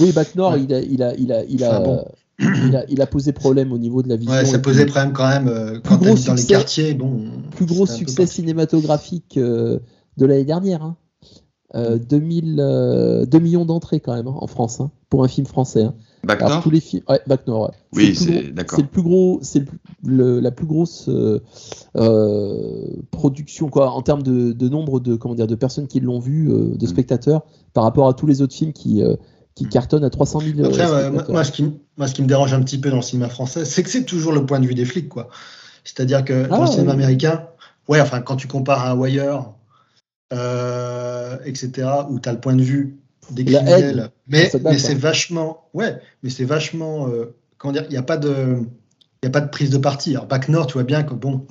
Oui, 0.00 0.12
Bac 0.12 0.34
Nord, 0.34 0.52
Ouais. 0.52 0.62
il 0.64 0.74
a, 0.74 0.80
il 0.80 1.02
a, 1.02 1.14
il 1.14 1.32
a, 1.32 1.44
il 1.44 1.62
a, 1.64 1.80
Enfin, 1.80 1.84
bon. 1.84 2.04
il 2.66 2.76
a, 2.76 2.84
il 2.88 3.00
a 3.02 3.06
posé 3.06 3.32
problème 3.32 3.72
au 3.72 3.78
niveau 3.78 4.02
de 4.02 4.08
la 4.08 4.16
vision. 4.16 4.32
Ouais, 4.34 4.44
ça 4.44 4.58
posait 4.58 4.86
problème 4.86 5.12
quand 5.12 5.28
même 5.28 5.46
euh, 5.48 5.78
quand 5.86 5.96
gros 5.96 6.06
t'habites 6.06 6.26
dans 6.26 6.34
les 6.34 6.40
succès- 6.40 6.52
quartiers. 6.54 6.94
Bon, 6.94 7.20
plus 7.52 7.66
gros 7.66 7.86
succès 7.86 8.26
cinématographique 8.26 9.36
euh, 9.36 9.78
de 10.16 10.26
l'année 10.26 10.44
dernière. 10.44 10.82
Hein. 10.82 10.96
Euh, 11.74 11.98
2000, 11.98 12.56
euh, 12.60 13.26
2 13.26 13.38
millions 13.40 13.66
d'entrées 13.66 14.00
quand 14.00 14.14
même 14.14 14.26
hein, 14.26 14.34
en 14.40 14.46
France 14.46 14.80
hein, 14.80 14.90
pour 15.10 15.22
un 15.22 15.28
film 15.28 15.46
français. 15.46 15.86
Nord 16.36 16.62
tous 16.62 16.70
les 16.70 16.80
films, 16.80 17.02
ouais, 17.08 17.20
Bac 17.26 17.46
Nord. 17.46 17.62
ouais. 17.62 17.76
Oui, 17.94 18.14
c'est- 18.14 18.30
gros- 18.42 18.52
d'accord. 18.52 18.76
C'est 18.76 18.82
le 18.82 18.88
plus 18.88 19.02
gros, 19.02 19.38
c'est 19.42 19.64
la 20.04 20.50
plus 20.50 20.66
grosse 20.66 21.08
euh, 21.08 21.40
euh, 21.96 22.84
production 23.10 23.68
quoi 23.68 23.90
en 23.90 24.02
termes 24.02 24.22
de, 24.22 24.52
de 24.52 24.68
nombre 24.68 25.00
de 25.00 25.16
comment 25.16 25.34
dire 25.34 25.46
de 25.46 25.54
personnes 25.54 25.86
qui 25.86 26.00
l'ont 26.00 26.18
vu, 26.20 26.50
euh, 26.50 26.76
de 26.76 26.84
Mm. 26.84 26.88
spectateurs 26.88 27.42
par 27.74 27.84
rapport 27.84 28.08
à 28.08 28.14
tous 28.14 28.26
les 28.26 28.42
autres 28.42 28.54
films 28.54 28.72
qui 28.72 29.02
euh, 29.02 29.16
qui 29.54 29.64
Mm. 29.64 29.68
cartonnent 29.70 30.04
à 30.04 30.10
300 30.10 30.40
000 30.40 30.64
Après, 30.66 30.84
ouais, 30.88 31.22
moi, 31.30 31.42
ce 31.44 31.50
qui, 31.50 31.64
moi, 31.96 32.06
ce 32.06 32.14
qui 32.14 32.22
me 32.22 32.28
dérange 32.28 32.52
un 32.52 32.60
petit 32.62 32.78
peu 32.78 32.90
dans 32.90 32.96
le 32.96 33.02
cinéma 33.02 33.28
français, 33.28 33.64
c'est 33.64 33.82
que 33.82 33.90
c'est 33.90 34.04
toujours 34.04 34.32
le 34.32 34.46
point 34.46 34.60
de 34.60 34.66
vue 34.66 34.74
des 34.74 34.84
flics, 34.84 35.08
quoi. 35.08 35.28
C'est-à-dire 35.82 36.24
que 36.24 36.46
dans 36.48 36.56
Ah, 36.58 36.60
le 36.60 36.66
cinéma 36.70 36.92
américain, 36.92 37.44
ouais, 37.88 38.00
enfin, 38.00 38.20
quand 38.20 38.36
tu 38.36 38.46
compares 38.46 38.84
à 38.84 38.92
un 38.92 38.96
Wire, 38.96 39.50
euh, 40.32 41.38
etc., 41.44 41.88
où 42.08 42.20
tu 42.20 42.28
as 42.28 42.32
le 42.34 42.40
point 42.40 42.54
de 42.54 42.62
vue 42.62 42.98
des 43.30 43.44
La 43.44 43.60
criminels, 43.60 43.98
haine, 43.98 44.10
mais, 44.28 44.48
c'est 44.78 44.94
vachement, 44.94 45.68
ouais, 45.74 45.96
mais 46.22 46.30
c'est 46.30 46.44
vachement, 46.44 47.08
euh, 47.08 47.34
comment 47.58 47.72
dire, 47.72 47.84
il 47.88 47.90
n'y 47.92 47.96
a 47.96 48.02
pas 48.02 48.16
de, 48.16 48.58
il 49.22 49.26
a 49.26 49.30
pas 49.30 49.40
de 49.40 49.48
prise 49.48 49.70
de 49.70 49.78
parti. 49.78 50.10
Alors, 50.12 50.26
Bac 50.26 50.48
Nord, 50.48 50.66
tu 50.66 50.74
vois 50.74 50.84
bien 50.84 51.02
que 51.02 51.14
bon, 51.14 51.46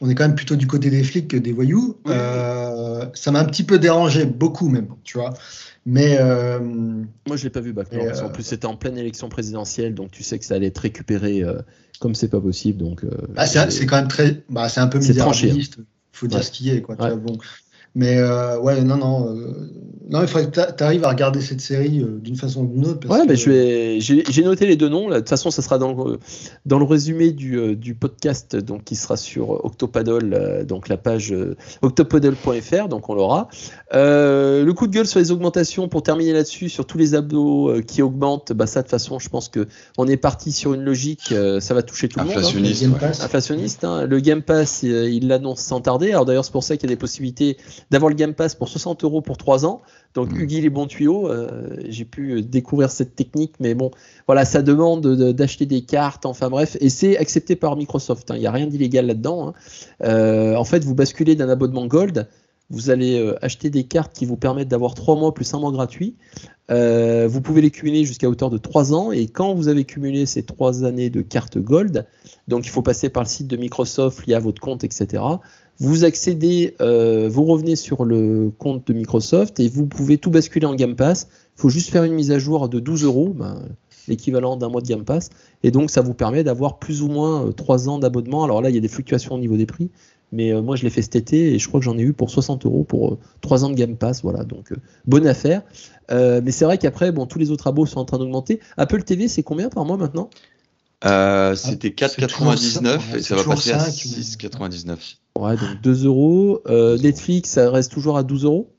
on 0.00 0.10
est 0.10 0.14
quand 0.14 0.24
même 0.24 0.34
plutôt 0.34 0.56
du 0.56 0.66
côté 0.66 0.90
des 0.90 1.02
flics 1.02 1.28
que 1.28 1.36
des 1.36 1.52
voyous. 1.52 1.96
Oui. 2.04 2.12
Euh, 2.14 3.06
ça 3.14 3.30
m'a 3.30 3.40
un 3.40 3.44
petit 3.44 3.64
peu 3.64 3.78
dérangé, 3.78 4.26
beaucoup 4.26 4.68
même, 4.68 4.88
tu 5.04 5.18
vois. 5.18 5.32
Mais 5.86 6.18
euh, 6.20 6.58
Moi, 6.60 7.36
je 7.36 7.44
l'ai 7.44 7.50
pas 7.50 7.60
vu 7.60 7.72
Bac 7.72 7.92
Nord. 7.92 8.04
qu'en 8.12 8.26
euh, 8.26 8.28
plus, 8.28 8.42
c'était 8.42 8.66
en 8.66 8.76
pleine 8.76 8.98
élection 8.98 9.28
présidentielle, 9.28 9.94
donc 9.94 10.10
tu 10.10 10.22
sais 10.22 10.38
que 10.38 10.44
ça 10.44 10.54
allait 10.56 10.66
être 10.66 10.78
récupéré 10.78 11.42
euh, 11.42 11.60
comme 12.00 12.14
c'est 12.14 12.28
pas 12.28 12.40
possible. 12.40 12.78
Donc, 12.78 13.04
euh, 13.04 13.10
Bah, 13.34 13.46
c'est 13.46 13.70
c'est 13.70 13.86
quand 13.86 13.96
même 13.96 14.08
très. 14.08 14.42
Bah, 14.50 14.68
c'est 14.68 14.80
un 14.80 14.88
peu 14.88 15.00
C'est 15.00 15.14
tranché, 15.14 15.46
misérabiliste. 15.46 15.76
Il 15.78 15.84
faut 16.18 16.26
dire 16.26 16.38
Ouais. 16.38 16.42
ce 16.44 16.50
qui 16.50 16.70
est. 16.70 16.82
Quoi, 16.82 16.96
tu 16.96 17.02
Ouais. 17.02 17.10
vois, 17.10 17.18
bon. 17.18 17.38
Mais 17.94 18.18
euh, 18.18 18.58
ouais, 18.58 18.82
non, 18.82 18.96
non. 18.96 19.34
euh, 19.36 19.70
non, 20.08 20.22
il 20.22 20.28
faudrait 20.28 20.50
que 20.50 20.72
tu 20.76 20.84
arrives 20.84 21.04
à 21.04 21.08
regarder 21.10 21.40
cette 21.40 21.60
série 21.60 22.00
euh, 22.00 22.18
d'une 22.20 22.36
façon 22.36 22.62
ou 22.62 22.66
d'une 22.66 22.86
autre. 22.86 23.00
parce 23.06 23.20
Ouais, 23.20 23.26
que- 23.26 23.30
mais 23.32 23.36
je 23.36 23.50
vais, 23.50 24.00
j'ai 24.00 24.24
j'ai 24.30 24.42
noté 24.44 24.66
les 24.66 24.76
deux 24.76 24.88
noms. 24.88 25.08
là. 25.08 25.16
De 25.16 25.20
toute 25.20 25.28
façon, 25.30 25.50
ça 25.50 25.62
sera 25.62 25.78
dans 25.78 25.92
le, 25.94 26.18
dans 26.64 26.78
le 26.78 26.84
résumé 26.84 27.32
du, 27.32 27.58
euh, 27.58 27.74
du 27.74 27.94
podcast, 27.94 28.54
donc 28.56 28.84
qui 28.84 28.94
sera 28.96 29.16
sur 29.16 29.64
Octopaddle, 29.64 30.32
euh, 30.34 30.64
donc 30.64 30.88
la 30.88 30.96
page 30.96 31.32
euh, 31.32 31.56
octopaddle.fr, 31.82 32.88
donc 32.88 33.08
on 33.08 33.14
l'aura. 33.14 33.48
Euh, 33.94 34.64
le 34.64 34.72
coup 34.72 34.86
de 34.86 34.92
gueule 34.92 35.06
sur 35.06 35.18
les 35.18 35.30
augmentations, 35.30 35.88
pour 35.88 36.02
terminer 36.02 36.32
là-dessus, 36.32 36.68
sur 36.68 36.86
tous 36.86 36.98
les 36.98 37.14
abdos 37.14 37.68
euh, 37.70 37.82
qui 37.82 38.02
augmentent, 38.02 38.52
bah 38.52 38.66
ça 38.66 38.80
de 38.80 38.86
toute 38.86 38.90
façon, 38.92 39.18
je 39.18 39.28
pense 39.28 39.48
que 39.48 39.66
on 39.98 40.06
est 40.06 40.16
parti 40.16 40.52
sur 40.52 40.74
une 40.74 40.82
logique, 40.82 41.32
euh, 41.32 41.60
ça 41.60 41.74
va 41.74 41.82
toucher 41.82 42.08
tout 42.08 42.18
le 42.18 42.26
monde. 42.26 42.34
hein. 42.34 42.38
Inflationniste. 42.38 42.82
Game 42.82 42.92
ouais. 42.92 42.98
Pass. 43.00 43.22
inflationniste. 43.22 43.84
hein. 43.84 44.06
Le 44.06 44.20
Game 44.20 44.42
Pass, 44.42 44.82
euh, 44.84 45.08
il 45.10 45.28
l'annonce 45.28 45.60
sans 45.60 45.80
tarder. 45.80 46.10
Alors 46.10 46.24
d'ailleurs, 46.24 46.44
c'est 46.44 46.52
pour 46.52 46.62
ça 46.64 46.76
qu'il 46.76 46.88
y 46.88 46.92
a 46.92 46.94
des 46.94 46.98
possibilités 47.00 47.56
d'avoir 47.90 48.08
le 48.10 48.16
Game 48.16 48.34
Pass 48.34 48.54
pour 48.54 48.68
60 48.68 49.04
euros 49.04 49.20
pour 49.20 49.36
3 49.36 49.66
ans. 49.66 49.82
Donc 50.14 50.32
Mm. 50.32 50.36
Hugues 50.40 50.52
les 50.62 50.70
bons 50.70 50.86
tuyaux, 50.86 51.28
euh, 51.30 51.76
j'ai 51.88 52.04
pu 52.04 52.32
euh, 52.32 52.42
découvrir 52.42 52.90
cette 52.90 53.14
technique, 53.14 53.52
mais 53.60 53.74
bon, 53.74 53.90
voilà, 54.26 54.44
ça 54.44 54.62
demande 54.62 55.02
de- 55.06 55.32
d'acheter 55.32 55.66
des 55.66 55.82
cartes, 55.82 56.24
enfin 56.26 56.48
bref, 56.48 56.76
et 56.80 56.88
c'est 56.88 57.18
accepté 57.18 57.54
par 57.56 57.76
Microsoft. 57.76 58.30
hein. 58.30 58.34
Il 58.36 58.40
n'y 58.40 58.46
a 58.46 58.50
rien 58.52 58.66
d'illégal 58.66 59.06
là-dedans. 59.06 59.48
hein. 59.48 59.54
Euh, 60.04 60.54
en 60.56 60.64
fait, 60.64 60.84
vous 60.84 60.94
basculez 60.94 61.34
d'un 61.34 61.48
abonnement 61.48 61.86
Gold. 61.86 62.26
Vous 62.68 62.90
allez 62.90 63.18
euh, 63.20 63.36
acheter 63.44 63.70
des 63.70 63.84
cartes 63.84 64.12
qui 64.12 64.24
vous 64.26 64.36
permettent 64.36 64.68
d'avoir 64.68 64.94
3 64.94 65.14
mois 65.16 65.32
plus 65.32 65.52
un 65.54 65.60
mois 65.60 65.70
gratuit. 65.70 66.14
Vous 66.68 67.40
pouvez 67.40 67.60
les 67.60 67.70
cumuler 67.70 68.04
jusqu'à 68.04 68.28
hauteur 68.28 68.50
de 68.50 68.58
3 68.58 68.92
ans. 68.92 69.12
Et 69.12 69.28
quand 69.28 69.54
vous 69.54 69.68
avez 69.68 69.84
cumulé 69.84 70.26
ces 70.26 70.42
3 70.42 70.84
années 70.84 71.10
de 71.10 71.22
carte 71.22 71.58
Gold, 71.58 72.06
donc 72.48 72.66
il 72.66 72.70
faut 72.70 72.82
passer 72.82 73.08
par 73.08 73.22
le 73.22 73.28
site 73.28 73.46
de 73.46 73.56
Microsoft 73.56 74.26
lié 74.26 74.34
à 74.34 74.40
votre 74.40 74.60
compte, 74.60 74.82
etc. 74.82 75.22
Vous 75.78 76.04
accédez, 76.04 76.74
euh, 76.80 77.28
vous 77.30 77.44
revenez 77.44 77.76
sur 77.76 78.04
le 78.04 78.50
compte 78.58 78.86
de 78.86 78.92
Microsoft 78.92 79.60
et 79.60 79.68
vous 79.68 79.86
pouvez 79.86 80.18
tout 80.18 80.30
basculer 80.30 80.66
en 80.66 80.74
Game 80.74 80.96
Pass. 80.96 81.28
Il 81.56 81.60
faut 81.60 81.68
juste 81.68 81.90
faire 81.90 82.04
une 82.04 82.14
mise 82.14 82.30
à 82.30 82.38
jour 82.38 82.68
de 82.68 82.80
12 82.80 83.04
euros, 83.04 83.34
ben, 83.36 83.62
l'équivalent 84.08 84.56
d'un 84.56 84.68
mois 84.68 84.80
de 84.80 84.86
Game 84.86 85.04
Pass. 85.04 85.30
Et 85.62 85.70
donc 85.70 85.90
ça 85.90 86.00
vous 86.00 86.14
permet 86.14 86.44
d'avoir 86.44 86.78
plus 86.78 87.02
ou 87.02 87.08
moins 87.08 87.52
3 87.52 87.88
ans 87.88 87.98
d'abonnement. 87.98 88.44
Alors 88.44 88.62
là, 88.62 88.70
il 88.70 88.74
y 88.74 88.78
a 88.78 88.80
des 88.80 88.88
fluctuations 88.88 89.34
au 89.34 89.38
niveau 89.38 89.56
des 89.56 89.66
prix. 89.66 89.90
Mais 90.32 90.52
euh, 90.52 90.60
moi, 90.60 90.76
je 90.76 90.82
l'ai 90.82 90.90
fait 90.90 91.02
cet 91.02 91.16
été 91.16 91.54
et 91.54 91.58
je 91.58 91.68
crois 91.68 91.80
que 91.80 91.84
j'en 91.84 91.96
ai 91.98 92.02
eu 92.02 92.12
pour 92.12 92.30
60 92.30 92.66
euros 92.66 92.84
pour 92.84 93.18
3 93.42 93.64
ans 93.64 93.70
de 93.70 93.74
Game 93.74 93.96
Pass. 93.96 94.22
Voilà, 94.22 94.44
donc 94.44 94.72
euh, 94.72 94.76
bonne 95.06 95.26
affaire. 95.26 95.62
Euh, 96.10 96.40
mais 96.44 96.50
c'est 96.50 96.64
vrai 96.64 96.78
qu'après, 96.78 97.12
bon, 97.12 97.26
tous 97.26 97.38
les 97.38 97.50
autres 97.50 97.66
abos 97.66 97.86
sont 97.86 98.00
en 98.00 98.04
train 98.04 98.18
d'augmenter. 98.18 98.60
Apple 98.76 99.02
TV, 99.02 99.28
c'est 99.28 99.42
combien 99.42 99.68
par 99.68 99.84
mois 99.84 99.96
maintenant? 99.96 100.30
Euh, 101.04 101.54
C'était 101.54 101.94
Ah, 102.00 102.08
c'est 102.08 102.26
toujours 102.26 102.52
4,99 102.52 102.82
ça, 102.82 103.18
et 103.18 103.22
ça 103.22 103.36
va 103.36 103.44
passer 103.44 103.72
à 103.72 103.80
cinq, 103.80 103.92
6,99. 103.92 105.16
Ouais, 105.40 105.56
donc 105.56 105.80
2 105.82 106.04
euros. 106.06 106.60
Euh, 106.66 106.96
Netflix, 106.98 107.50
ça 107.50 107.70
reste 107.70 107.92
toujours 107.92 108.16
à 108.18 108.22
12 108.22 108.44
euros. 108.44 108.72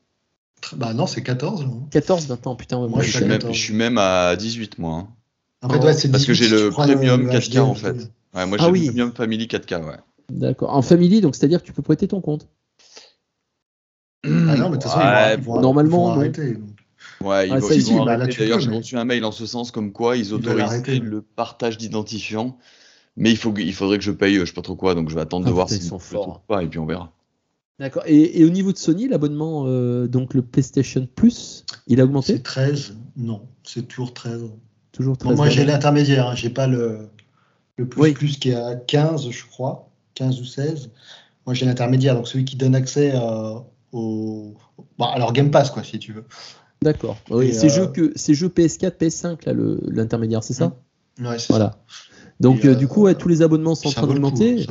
Bah 0.75 0.93
non, 0.93 1.05
c'est 1.07 1.23
14. 1.23 1.63
là. 1.65 1.69
14 1.91 2.27
maintenant, 2.29 2.55
putain. 2.55 2.79
ouais, 2.81 2.89
Moi, 2.89 3.01
Je 3.01 3.07
je 3.11 3.17
suis, 3.17 3.25
même, 3.25 3.29
d'accord. 3.37 3.53
je 3.53 3.59
suis 3.59 3.73
même 3.73 3.97
à 3.97 4.35
18 4.35 4.79
moi. 4.79 4.95
hein. 4.95 5.07
En 5.61 5.69
fait, 5.69 5.79
ouais, 5.79 5.93
c'est 5.93 6.09
parce 6.11 6.25
que 6.25 6.31
18 6.33 6.47
j'ai 6.49 6.55
le 6.55 6.69
premium 6.69 7.21
le 7.25 7.29
4K, 7.31 7.49
HD, 7.51 7.57
en 7.59 7.73
fait. 7.75 8.11
Ouais, 8.33 8.45
moi 8.45 8.57
Ah 8.59 8.65
j'ai 8.65 8.71
oui. 8.71 8.79
le 8.81 8.85
Premium 8.87 9.11
Family 9.13 9.47
4K, 9.47 9.85
ouais. 9.85 9.97
D'accord. 10.29 10.73
En 10.75 10.81
family, 10.81 11.21
donc 11.21 11.35
c'est-à-dire 11.35 11.61
que 11.61 11.65
tu 11.67 11.73
peux 11.73 11.81
prêter 11.81 12.07
ton 12.07 12.21
compte. 12.21 12.47
Ah 14.25 14.29
non, 14.29 14.69
mais 14.69 14.77
de 14.77 14.81
toute 14.81 14.83
façon, 14.83 14.99
ils 14.99 15.03
vont- 15.05 15.11
Ouais, 15.13 15.35
ils 15.35 15.41
vont, 15.43 15.61
normalement, 15.61 15.97
ils 15.97 16.01
vont 16.01 16.07
non. 16.15 16.19
arrêter. 16.19 16.53
donc. 16.53 16.69
Ouais, 17.21 17.47
ils 17.47 17.53
Ah, 17.53 17.59
vont, 17.59 17.67
ça, 17.67 17.73
ils 17.75 17.81
si, 17.81 17.93
vont 17.93 18.05
bah, 18.05 18.17
D'ailleurs, 18.17 18.59
j'ai 18.59 18.69
reçu 18.71 18.97
un 18.97 19.05
mail 19.05 19.23
en 19.25 19.31
ce 19.31 19.45
sens 19.45 19.71
comme 19.71 19.91
quoi 19.91 20.17
ils 20.17 20.33
autorisaient 20.33 20.99
le 20.99 21.21
partage 21.21 21.77
d'identifiants. 21.77 22.57
Mais 23.17 23.31
il, 23.31 23.37
faut, 23.37 23.53
il 23.57 23.73
faudrait 23.73 23.97
que 23.97 24.03
je 24.03 24.11
paye, 24.11 24.37
euh, 24.37 24.41
je 24.41 24.45
sais 24.45 24.53
pas 24.53 24.61
trop 24.61 24.75
quoi, 24.75 24.93
donc 24.95 25.09
je 25.09 25.15
vais 25.15 25.21
attendre 25.21 25.45
Ah, 25.45 25.49
de 25.49 25.53
voir 25.53 25.65
putain, 25.67 25.79
si 25.79 25.85
ils 25.85 25.89
sont 25.89 25.99
forts. 25.99 26.23
trouve 26.23 26.39
pas 26.47 26.63
et 26.63 26.67
puis 26.67 26.79
on 26.79 26.85
verra. 26.85 27.11
D'accord. 27.79 28.03
Et, 28.05 28.39
et 28.41 28.45
au 28.45 28.49
niveau 28.49 28.71
de 28.71 28.77
Sony, 28.77 29.07
l'abonnement, 29.07 29.65
euh, 29.67 30.07
donc 30.07 30.33
le 30.33 30.41
PlayStation 30.41 31.07
Plus, 31.15 31.63
il 31.87 31.99
a 31.99 32.05
augmenté 32.05 32.33
C'est 32.37 32.43
13 32.43 32.95
Non, 33.17 33.41
c'est 33.63 33.87
toujours 33.87 34.13
13. 34.13 34.45
Toujours 34.91 35.15
Bon, 35.17 35.25
13 35.25 35.37
moi, 35.37 35.49
j'ai 35.49 35.65
l'intermédiaire. 35.65 36.27
hein, 36.27 36.35
J'ai 36.35 36.49
pas 36.49 36.65
le, 36.67 37.09
le 37.75 37.87
plus 37.87 38.01
Oui. 38.01 38.13
plus 38.13 38.37
qui 38.39 38.49
est 38.49 38.55
à 38.55 38.75
15, 38.75 39.29
je 39.29 39.45
crois. 39.45 39.89
15 40.15 40.41
ou 40.41 40.45
16. 40.45 40.89
Moi, 41.45 41.53
j'ai 41.53 41.65
l'intermédiaire. 41.67 42.15
Donc, 42.15 42.27
celui 42.27 42.45
qui 42.45 42.55
donne 42.55 42.73
accès 42.75 43.11
euh, 43.15 43.59
au. 43.91 44.55
Bah, 44.97 45.11
alors, 45.13 45.31
Game 45.33 45.51
Pass, 45.51 45.69
quoi, 45.69 45.83
si 45.83 45.99
tu 45.99 46.13
veux. 46.13 46.23
D'accord. 46.81 47.17
Oui, 47.29 47.47
Et, 47.47 47.53
c'est 47.53 47.67
euh, 47.67 47.69
jeux 47.69 47.87
que 47.87 48.11
c'est 48.15 48.33
jeux 48.33 48.49
PS4, 48.49 48.97
PS5 48.97 49.45
là, 49.45 49.53
le- 49.53 49.79
l'intermédiaire, 49.87 50.43
c'est 50.43 50.53
ça 50.53 50.75
Ouais, 51.19 51.37
c'est 51.39 51.47
Voilà. 51.49 51.77
Donc 52.39 52.65
euh, 52.65 52.69
euh, 52.71 52.75
du 52.75 52.87
coup, 52.87 53.03
ouais, 53.03 53.15
tous 53.15 53.27
les 53.27 53.41
abonnements 53.41 53.75
sont 53.75 53.89
en 53.89 53.91
train 53.91 54.07
d'augmenter. 54.07 54.65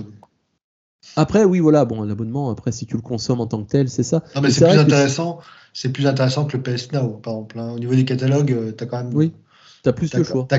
Après, 1.15 1.45
oui, 1.45 1.61
voilà, 1.61 1.85
bon, 1.85 2.03
l'abonnement, 2.03 2.51
après, 2.51 2.73
si 2.73 2.85
tu 2.87 2.97
le 2.97 3.03
consommes 3.03 3.41
en 3.41 3.47
tant 3.47 3.63
que 3.63 3.69
tel, 3.71 3.89
c'est 3.89 4.03
ça. 4.03 4.23
Non, 4.35 4.41
mais 4.43 4.51
c'est 4.51 4.67
plus 4.69 4.79
intéressant. 4.79 5.39
C'est 5.73 5.91
plus 5.91 6.07
intéressant 6.07 6.47
que 6.47 6.57
le 6.57 6.63
PS 6.63 6.93
Now, 6.93 7.09
par 7.23 7.35
exemple. 7.35 7.59
hein. 7.59 7.73
Au 7.73 7.79
niveau 7.79 7.95
des 7.95 8.05
catalogues, 8.05 8.75
tu 8.77 8.85
as 8.85 8.87
quand 8.87 8.97
même. 9.05 9.15
Oui, 9.15 9.33
tu 9.83 9.89
as 9.89 9.93
plus 9.93 10.11
T'as- 10.11 10.19
le 10.19 10.25
choix. 10.25 10.47
t'as 10.49 10.59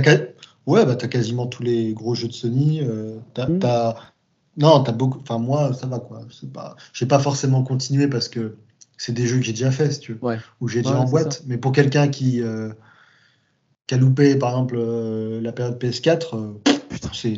Ouais, 0.65 0.85
bah, 0.85 0.95
tu 0.95 1.05
as 1.05 1.07
quasiment 1.07 1.47
tous 1.47 1.63
les 1.63 1.93
gros 1.93 2.13
jeux 2.13 2.27
de 2.27 2.34
Sony. 2.34 2.81
euh, 2.84 3.17
t'as- 3.34 3.47
Mm. 3.47 3.59
t'as- 3.59 3.95
Non, 4.57 4.84
tu 4.84 4.89
as 4.89 4.93
beaucoup. 4.93 5.19
Enfin, 5.21 5.38
moi, 5.38 5.71
ça 5.73 5.85
va 5.88 5.99
quoi. 5.99 6.21
C'est 6.31 6.51
Pas... 6.51 6.75
Je 6.91 7.03
n'ai 7.05 7.07
pas 7.07 7.19
forcément 7.19 7.63
continué 7.63 8.07
parce 8.07 8.27
que 8.27 8.55
c'est 8.97 9.13
des 9.13 9.27
jeux 9.27 9.38
que 9.38 9.43
j'ai 9.43 9.51
déjà 9.53 9.69
fait, 9.71 9.91
si 9.91 9.99
tu 9.99 10.13
veux, 10.13 10.19
Ouais. 10.23 10.38
ou 10.61 10.67
j'ai 10.67 10.81
déjà 10.81 10.95
Ouais, 10.95 10.99
en 11.01 11.05
boîte. 11.05 11.43
Mais 11.45 11.57
pour 11.57 11.71
quelqu'un 11.71 12.07
qui, 12.07 12.41
euh, 12.41 12.69
qui 13.85 13.95
a 13.95 13.97
loupé, 13.97 14.35
par 14.35 14.49
exemple, 14.49 14.75
euh, 14.77 15.39
la 15.41 15.51
période 15.51 15.77
PS4, 15.79 16.35
euh, 16.35 16.53
Putain. 16.89 17.09
c'est 17.14 17.38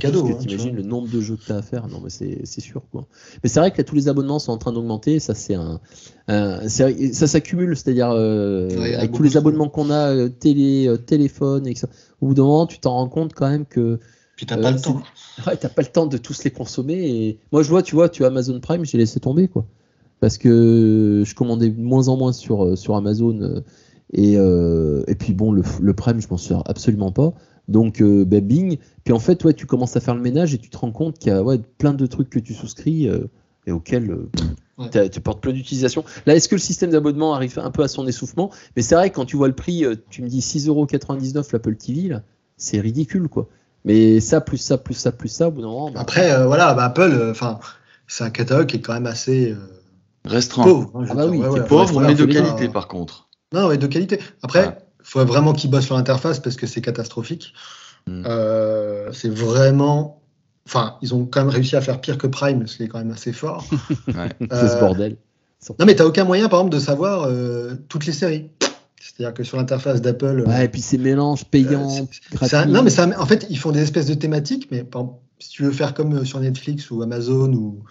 cadeau. 0.00 0.26
hein, 0.26 0.36
t'imagines, 0.40 0.74
le 0.76 0.82
nombre 0.82 1.08
de 1.10 1.20
jeux 1.20 1.36
que 1.36 1.44
tu 1.44 1.52
as 1.52 1.56
à 1.56 1.62
faire, 1.62 1.88
non 1.88 2.00
mais 2.02 2.10
c'est 2.10 2.60
sûr 2.60 2.82
quoi. 2.92 3.06
Mais 3.42 3.48
c'est 3.48 3.58
vrai 3.60 3.70
que 3.70 3.78
là 3.78 3.84
tous 3.84 3.94
les 3.96 4.08
abonnements 4.08 4.38
sont 4.38 4.52
en 4.52 4.58
train 4.58 4.72
d'augmenter, 4.72 5.18
ça 5.18 5.34
c'est 5.34 5.54
un, 5.54 5.80
ça 6.68 7.26
s'accumule, 7.26 7.76
c'est-à-dire 7.76 8.10
euh, 8.12 8.68
Ouais, 8.78 8.94
avec 8.94 9.12
tous 9.12 9.22
les 9.22 9.36
abonnements 9.36 9.68
qu'on 9.68 9.90
a, 9.90 10.14
euh, 10.14 10.28
télé, 10.28 10.86
euh, 10.88 10.96
téléphone, 10.96 11.66
et 11.66 11.74
ça, 11.74 11.88
au 12.20 12.28
bout 12.28 12.34
d'un 12.34 12.44
moment 12.44 12.66
tu 12.66 12.78
t'en 12.78 12.92
rends 12.94 13.08
compte 13.08 13.34
quand 13.34 13.48
même 13.50 13.66
que 13.66 13.98
Puis 14.36 14.46
t'as 14.46 14.56
Euh, 14.58 14.62
pas 14.62 14.70
le 14.70 14.80
temps. 14.80 15.02
ouais, 15.46 15.56
t'as 15.56 15.68
pas 15.68 15.82
le 15.82 15.88
temps 15.88 16.06
de 16.06 16.16
tous 16.16 16.44
les 16.44 16.50
consommer. 16.50 16.94
Et 17.08 17.38
moi 17.52 17.62
je 17.62 17.70
vois, 17.70 17.82
tu 17.82 17.94
vois, 17.94 18.08
tu 18.08 18.24
as 18.24 18.28
Amazon 18.28 18.58
Prime, 18.60 18.84
j'ai 18.84 18.96
laissé 18.98 19.18
tomber 19.20 19.48
quoi, 19.48 19.66
parce 20.20 20.38
que 20.38 21.24
je 21.26 21.34
commandais 21.34 21.68
de 21.70 21.80
moins 21.80 22.08
en 22.08 22.16
moins 22.16 22.32
sur 22.32 22.78
sur 22.78 22.94
Amazon 22.96 23.62
et 24.12 24.36
euh, 24.36 25.02
et 25.08 25.14
puis 25.16 25.32
bon 25.34 25.50
le, 25.52 25.62
le 25.80 25.94
Prime 25.94 26.20
je 26.20 26.28
m'en 26.30 26.36
sers 26.38 26.62
absolument 26.66 27.10
pas. 27.10 27.34
Donc, 27.68 28.00
euh, 28.02 28.24
ben, 28.24 28.40
bing. 28.40 28.78
Puis 29.04 29.12
en 29.14 29.18
fait, 29.18 29.42
ouais, 29.44 29.54
tu 29.54 29.66
commences 29.66 29.96
à 29.96 30.00
faire 30.00 30.14
le 30.14 30.20
ménage 30.20 30.54
et 30.54 30.58
tu 30.58 30.68
te 30.70 30.76
rends 30.76 30.92
compte 30.92 31.18
qu'il 31.18 31.32
y 31.32 31.34
a 31.34 31.42
ouais, 31.42 31.58
plein 31.78 31.94
de 31.94 32.06
trucs 32.06 32.28
que 32.30 32.38
tu 32.38 32.52
souscris 32.54 33.08
euh, 33.08 33.26
et 33.66 33.72
auxquels 33.72 34.10
euh, 34.10 34.30
Ouais. 34.76 35.08
tu 35.08 35.20
portes 35.20 35.40
plein 35.40 35.52
d'utilisation. 35.52 36.04
Là, 36.26 36.34
est-ce 36.34 36.48
que 36.48 36.56
le 36.56 36.60
système 36.60 36.90
d'abonnement 36.90 37.32
arrive 37.32 37.60
un 37.60 37.70
peu 37.70 37.84
à 37.84 37.88
son 37.88 38.08
essoufflement? 38.08 38.50
Mais 38.74 38.82
c'est 38.82 38.96
vrai, 38.96 39.10
quand 39.10 39.24
tu 39.24 39.36
vois 39.36 39.46
le 39.46 39.54
prix, 39.54 39.84
euh, 39.84 39.94
tu 40.10 40.20
me 40.20 40.28
dis 40.28 40.40
6,99€ 40.40 41.52
l'Apple 41.52 41.76
TV, 41.76 42.08
là, 42.08 42.22
c'est 42.56 42.80
ridicule, 42.80 43.28
quoi. 43.28 43.48
Mais 43.84 44.18
ça, 44.18 44.40
plus 44.40 44.56
ça, 44.58 44.76
plus 44.76 44.94
ça, 44.94 45.12
plus 45.12 45.28
ça, 45.28 45.46
au 45.48 45.52
bout 45.52 45.60
d'un 45.60 45.68
moment. 45.68 45.90
bah, 45.92 46.00
Après, 46.00 46.32
euh, 46.32 46.46
voilà, 46.46 46.74
bah, 46.74 46.86
Apple, 46.86 47.02
euh, 47.02 47.30
enfin, 47.30 47.60
c'est 48.08 48.24
un 48.24 48.30
catalogue 48.30 48.66
qui 48.66 48.76
est 48.76 48.80
quand 48.80 48.94
même 48.94 49.06
assez 49.06 49.52
euh, 49.52 49.56
Restreint. 50.24 50.64
pauvre. 50.64 50.90
hein, 50.96 51.04
Ah 51.08 51.14
bah 51.14 51.26
oui, 51.28 51.38
Ouais, 51.38 51.60
Pauvre, 51.66 52.00
mais 52.00 52.14
de 52.16 52.24
qualité 52.24 52.64
hein. 52.64 52.70
par 52.72 52.88
contre. 52.88 53.28
Non, 53.52 53.68
mais 53.68 53.78
de 53.78 53.86
qualité. 53.86 54.18
Après, 54.42 54.76
faut 55.04 55.24
vraiment 55.24 55.52
qu'ils 55.52 55.70
bossent 55.70 55.84
sur 55.86 55.94
l'interface 55.96 56.40
parce 56.40 56.56
que 56.56 56.66
c'est 56.66 56.80
catastrophique. 56.80 57.54
Mm. 58.08 58.24
Euh, 58.26 59.12
c'est 59.12 59.28
vraiment. 59.32 60.20
Enfin, 60.66 60.96
ils 61.02 61.14
ont 61.14 61.26
quand 61.26 61.40
même 61.40 61.50
réussi 61.50 61.76
à 61.76 61.80
faire 61.80 62.00
pire 62.00 62.18
que 62.18 62.26
Prime, 62.26 62.66
ce 62.66 62.78
qui 62.78 62.82
est 62.84 62.88
quand 62.88 62.98
même 62.98 63.12
assez 63.12 63.32
fort. 63.32 63.64
Ouais. 64.08 64.28
c'est 64.40 64.68
ce 64.68 64.76
Euh, 64.76 64.80
bordel. 64.80 65.16
Non, 65.78 65.86
mais 65.86 65.94
t'as 65.94 66.04
aucun 66.04 66.24
moyen, 66.24 66.48
par 66.48 66.60
exemple, 66.60 66.74
de 66.74 66.80
savoir 66.80 67.24
euh, 67.24 67.74
toutes 67.88 68.04
les 68.06 68.12
séries. 68.12 68.50
C'est-à-dire 69.00 69.34
que 69.34 69.44
sur 69.44 69.56
l'interface 69.58 70.00
d'Apple. 70.02 70.40
euh, 70.40 70.44
Ouais, 70.46 70.64
et 70.64 70.68
puis 70.68 70.80
ces 70.80 70.96
mélanges 70.98 71.44
payants, 71.44 71.88
euh, 72.42 72.46
un- 72.52 72.66
non, 72.66 72.82
mais 72.82 72.90
ça, 72.90 73.06
en 73.18 73.26
fait, 73.26 73.46
ils 73.50 73.58
font 73.58 73.70
des 73.72 73.82
espèces 73.82 74.06
de 74.06 74.14
thématiques, 74.14 74.68
mais 74.70 74.82
par 74.84 75.06
si 75.38 75.50
tu 75.50 75.62
veux 75.62 75.70
faire 75.72 75.92
comme 75.94 76.14
euh, 76.18 76.24
sur 76.24 76.40
Netflix 76.40 76.90
ou 76.90 77.02
Amazon 77.02 77.52
ou, 77.52 77.82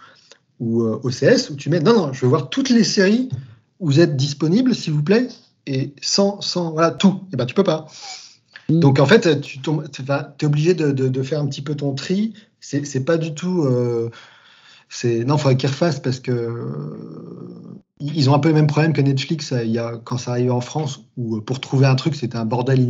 ou 0.60 0.82
euh, 0.82 1.00
OCS, 1.04 1.50
où 1.50 1.56
tu 1.56 1.70
mets 1.70 1.78
non, 1.80 1.94
non, 1.94 2.12
je 2.12 2.20
veux 2.22 2.28
voir 2.28 2.48
toutes 2.50 2.70
les 2.70 2.82
séries 2.84 3.28
où 3.80 3.86
vous 3.86 4.00
êtes 4.00 4.16
disponibles, 4.16 4.74
s'il 4.74 4.92
vous 4.92 5.02
plaît, 5.02 5.28
et 5.66 5.94
sans, 6.00 6.40
sans 6.40 6.72
voilà, 6.72 6.90
tout. 6.90 7.22
Et 7.32 7.36
ben, 7.36 7.46
tu 7.46 7.54
peux 7.54 7.64
pas. 7.64 7.86
Mm. 8.68 8.80
Donc, 8.80 8.98
en 8.98 9.06
fait, 9.06 9.40
tu 9.40 9.60
es 9.60 10.46
obligé 10.46 10.74
de, 10.74 10.92
de- 10.92 11.08
de 11.08 11.22
faire 11.22 11.40
un 11.40 11.46
petit 11.46 11.62
peu 11.62 11.74
ton 11.74 11.94
tri. 11.94 12.34
C'est 12.60 13.04
pas 13.04 13.18
du 13.18 13.34
tout. 13.34 13.62
euh, 13.64 14.10
c'est 14.88 15.24
non, 15.24 15.36
il 15.36 15.38
faudrait 15.40 15.56
qu'ils 15.56 15.68
refassent 15.70 16.00
parce 16.00 16.20
que 16.20 16.30
euh, 16.30 17.74
ils 18.00 18.30
ont 18.30 18.34
un 18.34 18.38
peu 18.38 18.48
le 18.48 18.54
même 18.54 18.66
problème 18.66 18.92
que 18.92 19.00
Netflix 19.00 19.52
euh, 19.52 19.64
il 19.64 19.70
y 19.72 19.78
a, 19.78 20.00
quand 20.04 20.18
ça 20.18 20.32
arrivait 20.32 20.50
en 20.50 20.60
France, 20.60 21.00
où 21.16 21.36
euh, 21.36 21.40
pour 21.40 21.60
trouver 21.60 21.86
un 21.86 21.94
truc, 21.94 22.14
c'était 22.14 22.36
un 22.36 22.44
bordel 22.44 22.80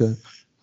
ouais. 0.00 0.12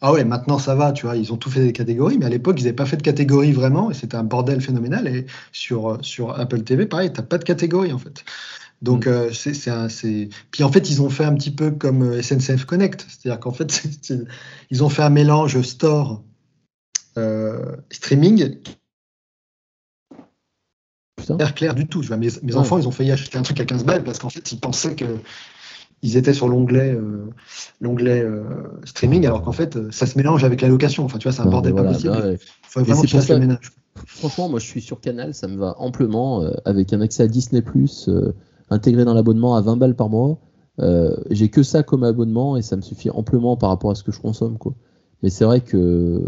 Ah 0.02 0.12
ouais, 0.12 0.24
maintenant 0.26 0.58
ça 0.58 0.74
va, 0.74 0.92
tu 0.94 1.06
vois, 1.06 1.16
ils 1.16 1.32
ont 1.32 1.38
tout 1.38 1.52
fait 1.52 1.64
des 1.64 1.74
catégories, 1.74 2.18
mais 2.18 2.26
à 2.26 2.30
l'époque, 2.30 2.60
ils 2.60 2.64
n'avaient 2.64 2.76
pas 2.76 2.88
fait 2.88 2.98
de 2.98 3.04
catégories 3.04 3.52
vraiment, 3.54 3.92
et 3.92 3.94
c'était 3.94 4.16
un 4.18 4.24
bordel 4.24 4.60
phénoménal. 4.60 5.08
Et 5.08 5.28
sur, 5.52 6.00
sur 6.02 6.40
Apple 6.40 6.64
TV, 6.64 6.88
pareil, 6.88 7.14
t'as 7.14 7.22
pas 7.22 7.38
de 7.38 7.44
catégorie 7.44 7.94
en 7.94 8.00
fait. 8.00 8.24
Donc, 8.82 9.06
euh, 9.06 9.32
c'est 9.32 10.30
Puis 10.50 10.64
en 10.64 10.72
fait, 10.72 10.90
ils 10.90 11.02
ont 11.02 11.10
fait 11.10 11.24
un 11.26 11.36
petit 11.36 11.52
peu 11.52 11.72
comme 11.72 12.02
euh, 12.04 12.22
SNCF 12.22 12.66
Connect, 12.66 13.06
c'est-à-dire 13.08 13.40
qu'en 13.40 13.52
fait, 13.52 13.84
ils 14.72 14.84
ont 14.84 14.90
fait 14.90 15.04
un 15.04 15.10
mélange 15.12 15.62
store 15.62 16.24
euh, 17.18 17.76
streaming 17.92 18.58
Putain. 21.18 21.36
clair, 21.38 21.54
clair 21.56 21.76
du 21.76 21.88
tout. 21.88 22.02
Je 22.02 22.08
vois, 22.08 22.18
mes 22.18 22.30
mes 22.42 22.54
Ouais. 22.54 22.60
enfants, 22.60 22.78
ils 22.80 22.88
ont 22.88 22.92
failli 22.92 23.12
acheter 23.12 23.38
un 23.38 23.44
truc 23.44 23.60
à 23.60 23.66
15 23.66 23.84
balles 23.84 24.04
parce 24.04 24.18
qu'en 24.18 24.30
fait, 24.30 24.52
ils 24.52 24.60
pensaient 24.60 24.96
que 24.96 25.06
ils 26.02 26.18
étaient 26.18 26.34
sur 26.34 26.48
l'onglet 26.48 26.94
euh, 26.96 27.30
l'onglet 27.80 28.22
euh, 28.22 28.44
streaming, 28.86 29.28
alors 29.28 29.44
qu'en 29.44 29.52
fait, 29.52 29.92
ça 29.92 30.08
se 30.08 30.18
mélange 30.18 30.44
avec 30.44 30.62
la 30.62 30.68
location. 30.68 31.06
Enfin, 31.06 31.20
tu 31.20 31.28
vois, 31.28 31.34
c'est 31.34 31.42
un 31.42 31.46
Non, 31.46 31.52
bordel 31.52 31.74
mais 31.74 31.78
pas 31.78 31.82
voilà, 31.84 31.96
possible. 31.96 32.40
faut 32.64 32.80
vraiment 32.80 33.02
le 33.04 33.08
ça- 33.36 33.40
ménage. 33.40 33.72
Franchement, 34.08 34.50
moi 34.50 34.60
je 34.60 34.66
suis 34.66 34.82
sur 34.82 35.00
Canal, 35.00 35.34
ça 35.36 35.48
me 35.48 35.58
va 35.58 35.76
amplement 35.78 36.42
euh, 36.42 36.54
avec 36.66 36.92
un 36.94 37.02
accès 37.02 37.22
à 37.24 37.28
Disney 37.28 37.62
euh, 38.08 38.34
intégré 38.72 39.06
dans 39.06 39.14
l'abonnement 39.14 39.56
à 39.56 39.62
20 39.62 39.78
balles 39.78 39.96
par 39.96 40.10
mois. 40.10 40.40
Euh, 40.80 41.16
J'ai 41.30 41.50
que 41.50 41.62
ça 41.62 41.84
comme 41.84 42.04
abonnement 42.04 42.58
et 42.58 42.62
ça 42.64 42.76
me 42.76 42.82
suffit 42.82 43.10
amplement 43.12 43.56
par 43.58 43.70
rapport 43.70 43.92
à 43.92 43.96
ce 43.96 44.04
que 44.04 44.12
je 44.12 44.20
consomme. 44.20 44.58
Quoi. 44.58 44.74
Mais 45.22 45.30
c'est 45.30 45.46
vrai 45.46 45.62
que. 45.62 46.24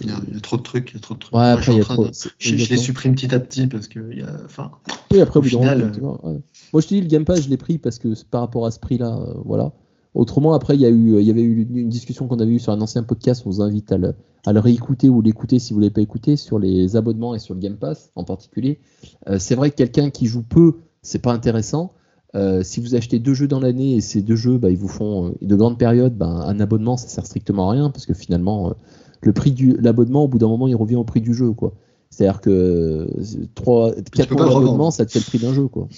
Il 0.00 0.08
y, 0.08 0.10
a, 0.10 0.16
il 0.28 0.34
y 0.34 0.36
a 0.36 0.40
trop 0.40 0.58
de 0.58 0.62
trucs, 0.62 0.90
il 0.90 0.94
y 0.94 0.98
a 0.98 1.00
trop 1.00 1.14
de 1.14 1.20
trucs. 1.20 1.32
Ouais, 1.34 1.40
Moi, 1.40 1.50
après, 1.52 1.62
je, 1.64 1.72
en 1.72 1.80
train 1.80 1.94
trop. 1.94 2.04
de- 2.06 2.12
je- 2.38 2.56
je 2.56 2.68
les 2.70 2.76
supprime 2.76 3.14
petit 3.14 3.34
à 3.34 3.40
petit 3.40 3.66
parce 3.66 3.88
que 3.88 4.00
il 4.12 4.18
y 4.18 4.22
a, 4.22 4.28
enfin, 4.44 4.70
Oui, 5.10 5.20
après, 5.20 5.38
au 5.38 5.42
bout 5.42 5.48
final, 5.48 5.90
ouais. 6.02 6.38
Moi, 6.72 6.82
je 6.82 6.86
te 6.88 6.94
dis, 6.94 7.00
le 7.00 7.06
Game 7.06 7.24
Pass, 7.24 7.42
je 7.42 7.48
l'ai 7.48 7.56
pris 7.56 7.78
parce 7.78 7.98
que 7.98 8.08
par 8.30 8.42
rapport 8.42 8.66
à 8.66 8.70
ce 8.70 8.78
prix-là, 8.78 9.16
euh, 9.16 9.34
voilà. 9.44 9.72
Autrement, 10.14 10.54
après, 10.54 10.74
il 10.76 10.80
y, 10.80 10.86
a 10.86 10.90
eu, 10.90 11.18
il 11.20 11.26
y 11.26 11.30
avait 11.30 11.42
eu 11.42 11.62
une, 11.68 11.76
une 11.76 11.88
discussion 11.90 12.26
qu'on 12.26 12.38
avait 12.38 12.50
eue 12.52 12.58
sur 12.58 12.72
un 12.72 12.80
ancien 12.80 13.02
podcast. 13.02 13.42
On 13.46 13.50
vous 13.50 13.60
invite 13.62 13.92
à 13.92 13.98
le, 13.98 14.14
à 14.46 14.52
le 14.54 14.60
réécouter 14.60 15.08
ou 15.10 15.20
l'écouter 15.22 15.58
si 15.58 15.72
vous 15.74 15.78
ne 15.78 15.84
l'avez 15.84 15.92
pas 15.94 16.00
écouté 16.00 16.36
sur 16.36 16.58
les 16.58 16.96
abonnements 16.96 17.34
et 17.34 17.38
sur 17.38 17.54
le 17.54 17.60
Game 17.60 17.76
Pass 17.76 18.10
en 18.16 18.24
particulier. 18.24 18.80
Euh, 19.28 19.38
c'est 19.38 19.54
vrai 19.54 19.70
que 19.70 19.76
quelqu'un 19.76 20.08
qui 20.10 20.24
joue 20.26 20.42
peu, 20.42 20.76
c'est 21.06 21.20
pas 21.20 21.32
intéressant. 21.32 21.92
Euh, 22.34 22.62
si 22.62 22.80
vous 22.80 22.94
achetez 22.94 23.18
deux 23.18 23.32
jeux 23.32 23.46
dans 23.46 23.60
l'année 23.60 23.94
et 23.94 24.00
ces 24.00 24.20
deux 24.20 24.36
jeux, 24.36 24.58
bah, 24.58 24.70
ils 24.70 24.76
vous 24.76 24.88
font 24.88 25.28
euh, 25.28 25.30
de 25.40 25.56
grandes 25.56 25.78
périodes, 25.78 26.16
bah, 26.16 26.26
un 26.26 26.60
abonnement, 26.60 26.96
ça 26.96 27.08
sert 27.08 27.24
strictement 27.24 27.70
à 27.70 27.72
rien 27.72 27.90
parce 27.90 28.04
que 28.04 28.14
finalement, 28.14 28.70
euh, 28.70 28.72
le 29.22 29.32
prix 29.32 29.52
de 29.52 29.76
l'abonnement, 29.80 30.24
au 30.24 30.28
bout 30.28 30.38
d'un 30.38 30.48
moment, 30.48 30.66
il 30.66 30.74
revient 30.74 30.96
au 30.96 31.04
prix 31.04 31.20
du 31.20 31.32
jeu, 31.32 31.52
quoi. 31.52 31.74
C'est-à-dire 32.10 32.40
que 32.40 32.50
euh, 32.50 33.46
3, 33.54 33.94
4 34.12 34.28
peux 34.28 34.34
mois 34.34 34.48
d'abonnement, 34.48 34.90
ça 34.90 35.06
te 35.06 35.12
fait 35.12 35.20
le 35.20 35.24
prix 35.24 35.38
d'un 35.38 35.54
jeu, 35.54 35.68
quoi. 35.68 35.88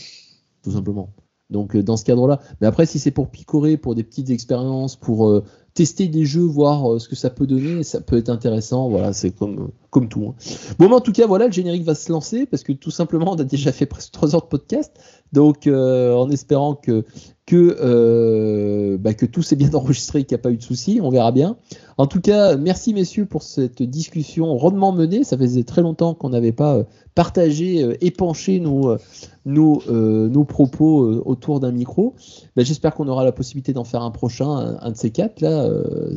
Tout 0.62 0.72
simplement. 0.72 1.10
Donc, 1.50 1.76
dans 1.76 1.96
ce 1.96 2.04
cadre-là. 2.04 2.40
Mais 2.60 2.66
après, 2.66 2.84
si 2.84 2.98
c'est 2.98 3.10
pour 3.10 3.30
picorer, 3.30 3.78
pour 3.78 3.94
des 3.94 4.04
petites 4.04 4.28
expériences, 4.28 4.96
pour 4.96 5.42
tester 5.78 6.08
des 6.08 6.24
jeux, 6.24 6.42
voir 6.42 6.92
euh, 6.92 6.98
ce 6.98 7.08
que 7.08 7.14
ça 7.14 7.30
peut 7.30 7.46
donner, 7.46 7.84
ça 7.84 8.00
peut 8.00 8.16
être 8.16 8.30
intéressant. 8.30 8.88
Voilà, 8.88 9.12
c'est 9.12 9.30
comme, 9.30 9.58
euh, 9.60 9.66
comme 9.90 10.08
tout. 10.08 10.26
hein. 10.28 10.34
Bon, 10.80 10.88
mais 10.88 10.96
en 10.96 11.00
tout 11.00 11.12
cas, 11.12 11.28
voilà, 11.28 11.46
le 11.46 11.52
générique 11.52 11.84
va 11.84 11.94
se 11.94 12.10
lancer 12.10 12.46
parce 12.46 12.64
que 12.64 12.72
tout 12.72 12.90
simplement, 12.90 13.30
on 13.30 13.36
a 13.38 13.44
déjà 13.44 13.70
fait 13.70 13.86
presque 13.86 14.10
3 14.10 14.34
heures 14.34 14.42
de 14.42 14.48
podcast. 14.48 14.92
Donc, 15.32 15.66
euh, 15.66 16.14
en 16.14 16.30
espérant 16.30 16.74
que, 16.74 17.04
que, 17.46 17.76
euh, 17.80 18.96
bah, 18.98 19.12
tout 19.14 19.42
s'est 19.42 19.56
bien 19.56 19.70
enregistré, 19.74 20.24
qu'il 20.24 20.36
n'y 20.36 20.40
a 20.40 20.42
pas 20.42 20.50
eu 20.50 20.56
de 20.56 20.62
soucis, 20.62 21.00
on 21.02 21.10
verra 21.10 21.32
bien. 21.32 21.56
En 21.96 22.06
tout 22.06 22.20
cas, 22.20 22.56
merci 22.56 22.94
messieurs 22.94 23.26
pour 23.26 23.42
cette 23.42 23.82
discussion 23.82 24.56
rondement 24.56 24.92
menée. 24.92 25.24
Ça 25.24 25.36
faisait 25.36 25.64
très 25.64 25.82
longtemps 25.82 26.14
qu'on 26.14 26.30
n'avait 26.30 26.52
pas 26.52 26.76
euh, 26.76 26.84
partagé, 27.14 27.96
épanché 28.00 28.60
nos, 28.60 28.96
nos, 29.44 29.82
nos 29.88 30.44
propos 30.44 31.04
autour 31.24 31.58
d'un 31.58 31.72
micro. 31.72 32.14
Ben, 32.54 32.64
J'espère 32.64 32.94
qu'on 32.94 33.08
aura 33.08 33.24
la 33.24 33.32
possibilité 33.32 33.72
d'en 33.72 33.82
faire 33.82 34.02
un 34.02 34.12
prochain, 34.12 34.48
un, 34.48 34.78
un 34.80 34.90
de 34.92 34.96
ces 34.96 35.10
quatre, 35.10 35.40
là, 35.40 35.68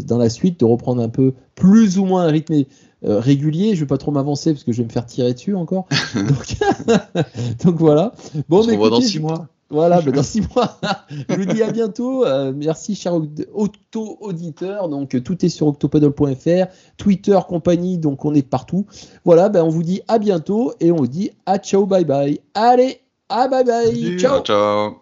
dans 0.05 0.19
la 0.19 0.29
suite, 0.29 0.59
de 0.59 0.65
reprendre 0.65 1.01
un 1.01 1.09
peu 1.09 1.33
plus 1.55 1.97
ou 1.97 2.05
moins 2.05 2.25
un 2.25 2.31
rythme 2.31 2.53
euh, 3.05 3.19
régulier. 3.19 3.69
Je 3.69 3.75
ne 3.75 3.79
vais 3.81 3.85
pas 3.87 3.97
trop 3.97 4.11
m'avancer 4.11 4.53
parce 4.53 4.63
que 4.63 4.71
je 4.71 4.79
vais 4.79 4.85
me 4.85 4.91
faire 4.91 5.05
tirer 5.05 5.33
dessus 5.33 5.55
encore. 5.55 5.87
donc, 6.15 6.57
donc 7.63 7.75
voilà. 7.77 8.13
Bon, 8.49 8.59
On 8.59 8.61
se 8.63 8.67
mais 8.67 8.73
revoit 8.73 8.89
dans 8.89 8.95
écoutez, 8.97 9.11
six 9.11 9.19
mois. 9.19 9.47
voilà, 9.69 10.01
dans 10.01 10.23
six 10.23 10.41
mois. 10.53 10.79
je 11.29 11.35
vous 11.35 11.45
dis 11.45 11.63
à 11.63 11.71
bientôt. 11.71 12.25
Euh, 12.25 12.53
merci, 12.55 12.95
chers 12.95 13.19
auto-auditeurs. 13.53 14.89
Donc, 14.89 15.21
tout 15.23 15.45
est 15.45 15.49
sur 15.49 15.67
octopodol.fr, 15.67 16.65
Twitter, 16.97 17.39
compagnie. 17.47 17.97
Donc, 17.97 18.25
on 18.25 18.33
est 18.33 18.47
partout. 18.47 18.85
Voilà, 19.25 19.49
ben, 19.49 19.63
on 19.63 19.69
vous 19.69 19.83
dit 19.83 20.01
à 20.07 20.19
bientôt 20.19 20.73
et 20.79 20.91
on 20.91 20.97
vous 20.97 21.07
dit 21.07 21.31
à 21.45 21.57
ciao, 21.57 21.85
bye 21.85 22.05
bye. 22.05 22.39
Allez, 22.53 23.01
à 23.29 23.47
bye 23.47 23.63
bye. 23.63 24.17
Ciao. 24.19 24.41
ciao. 24.41 25.01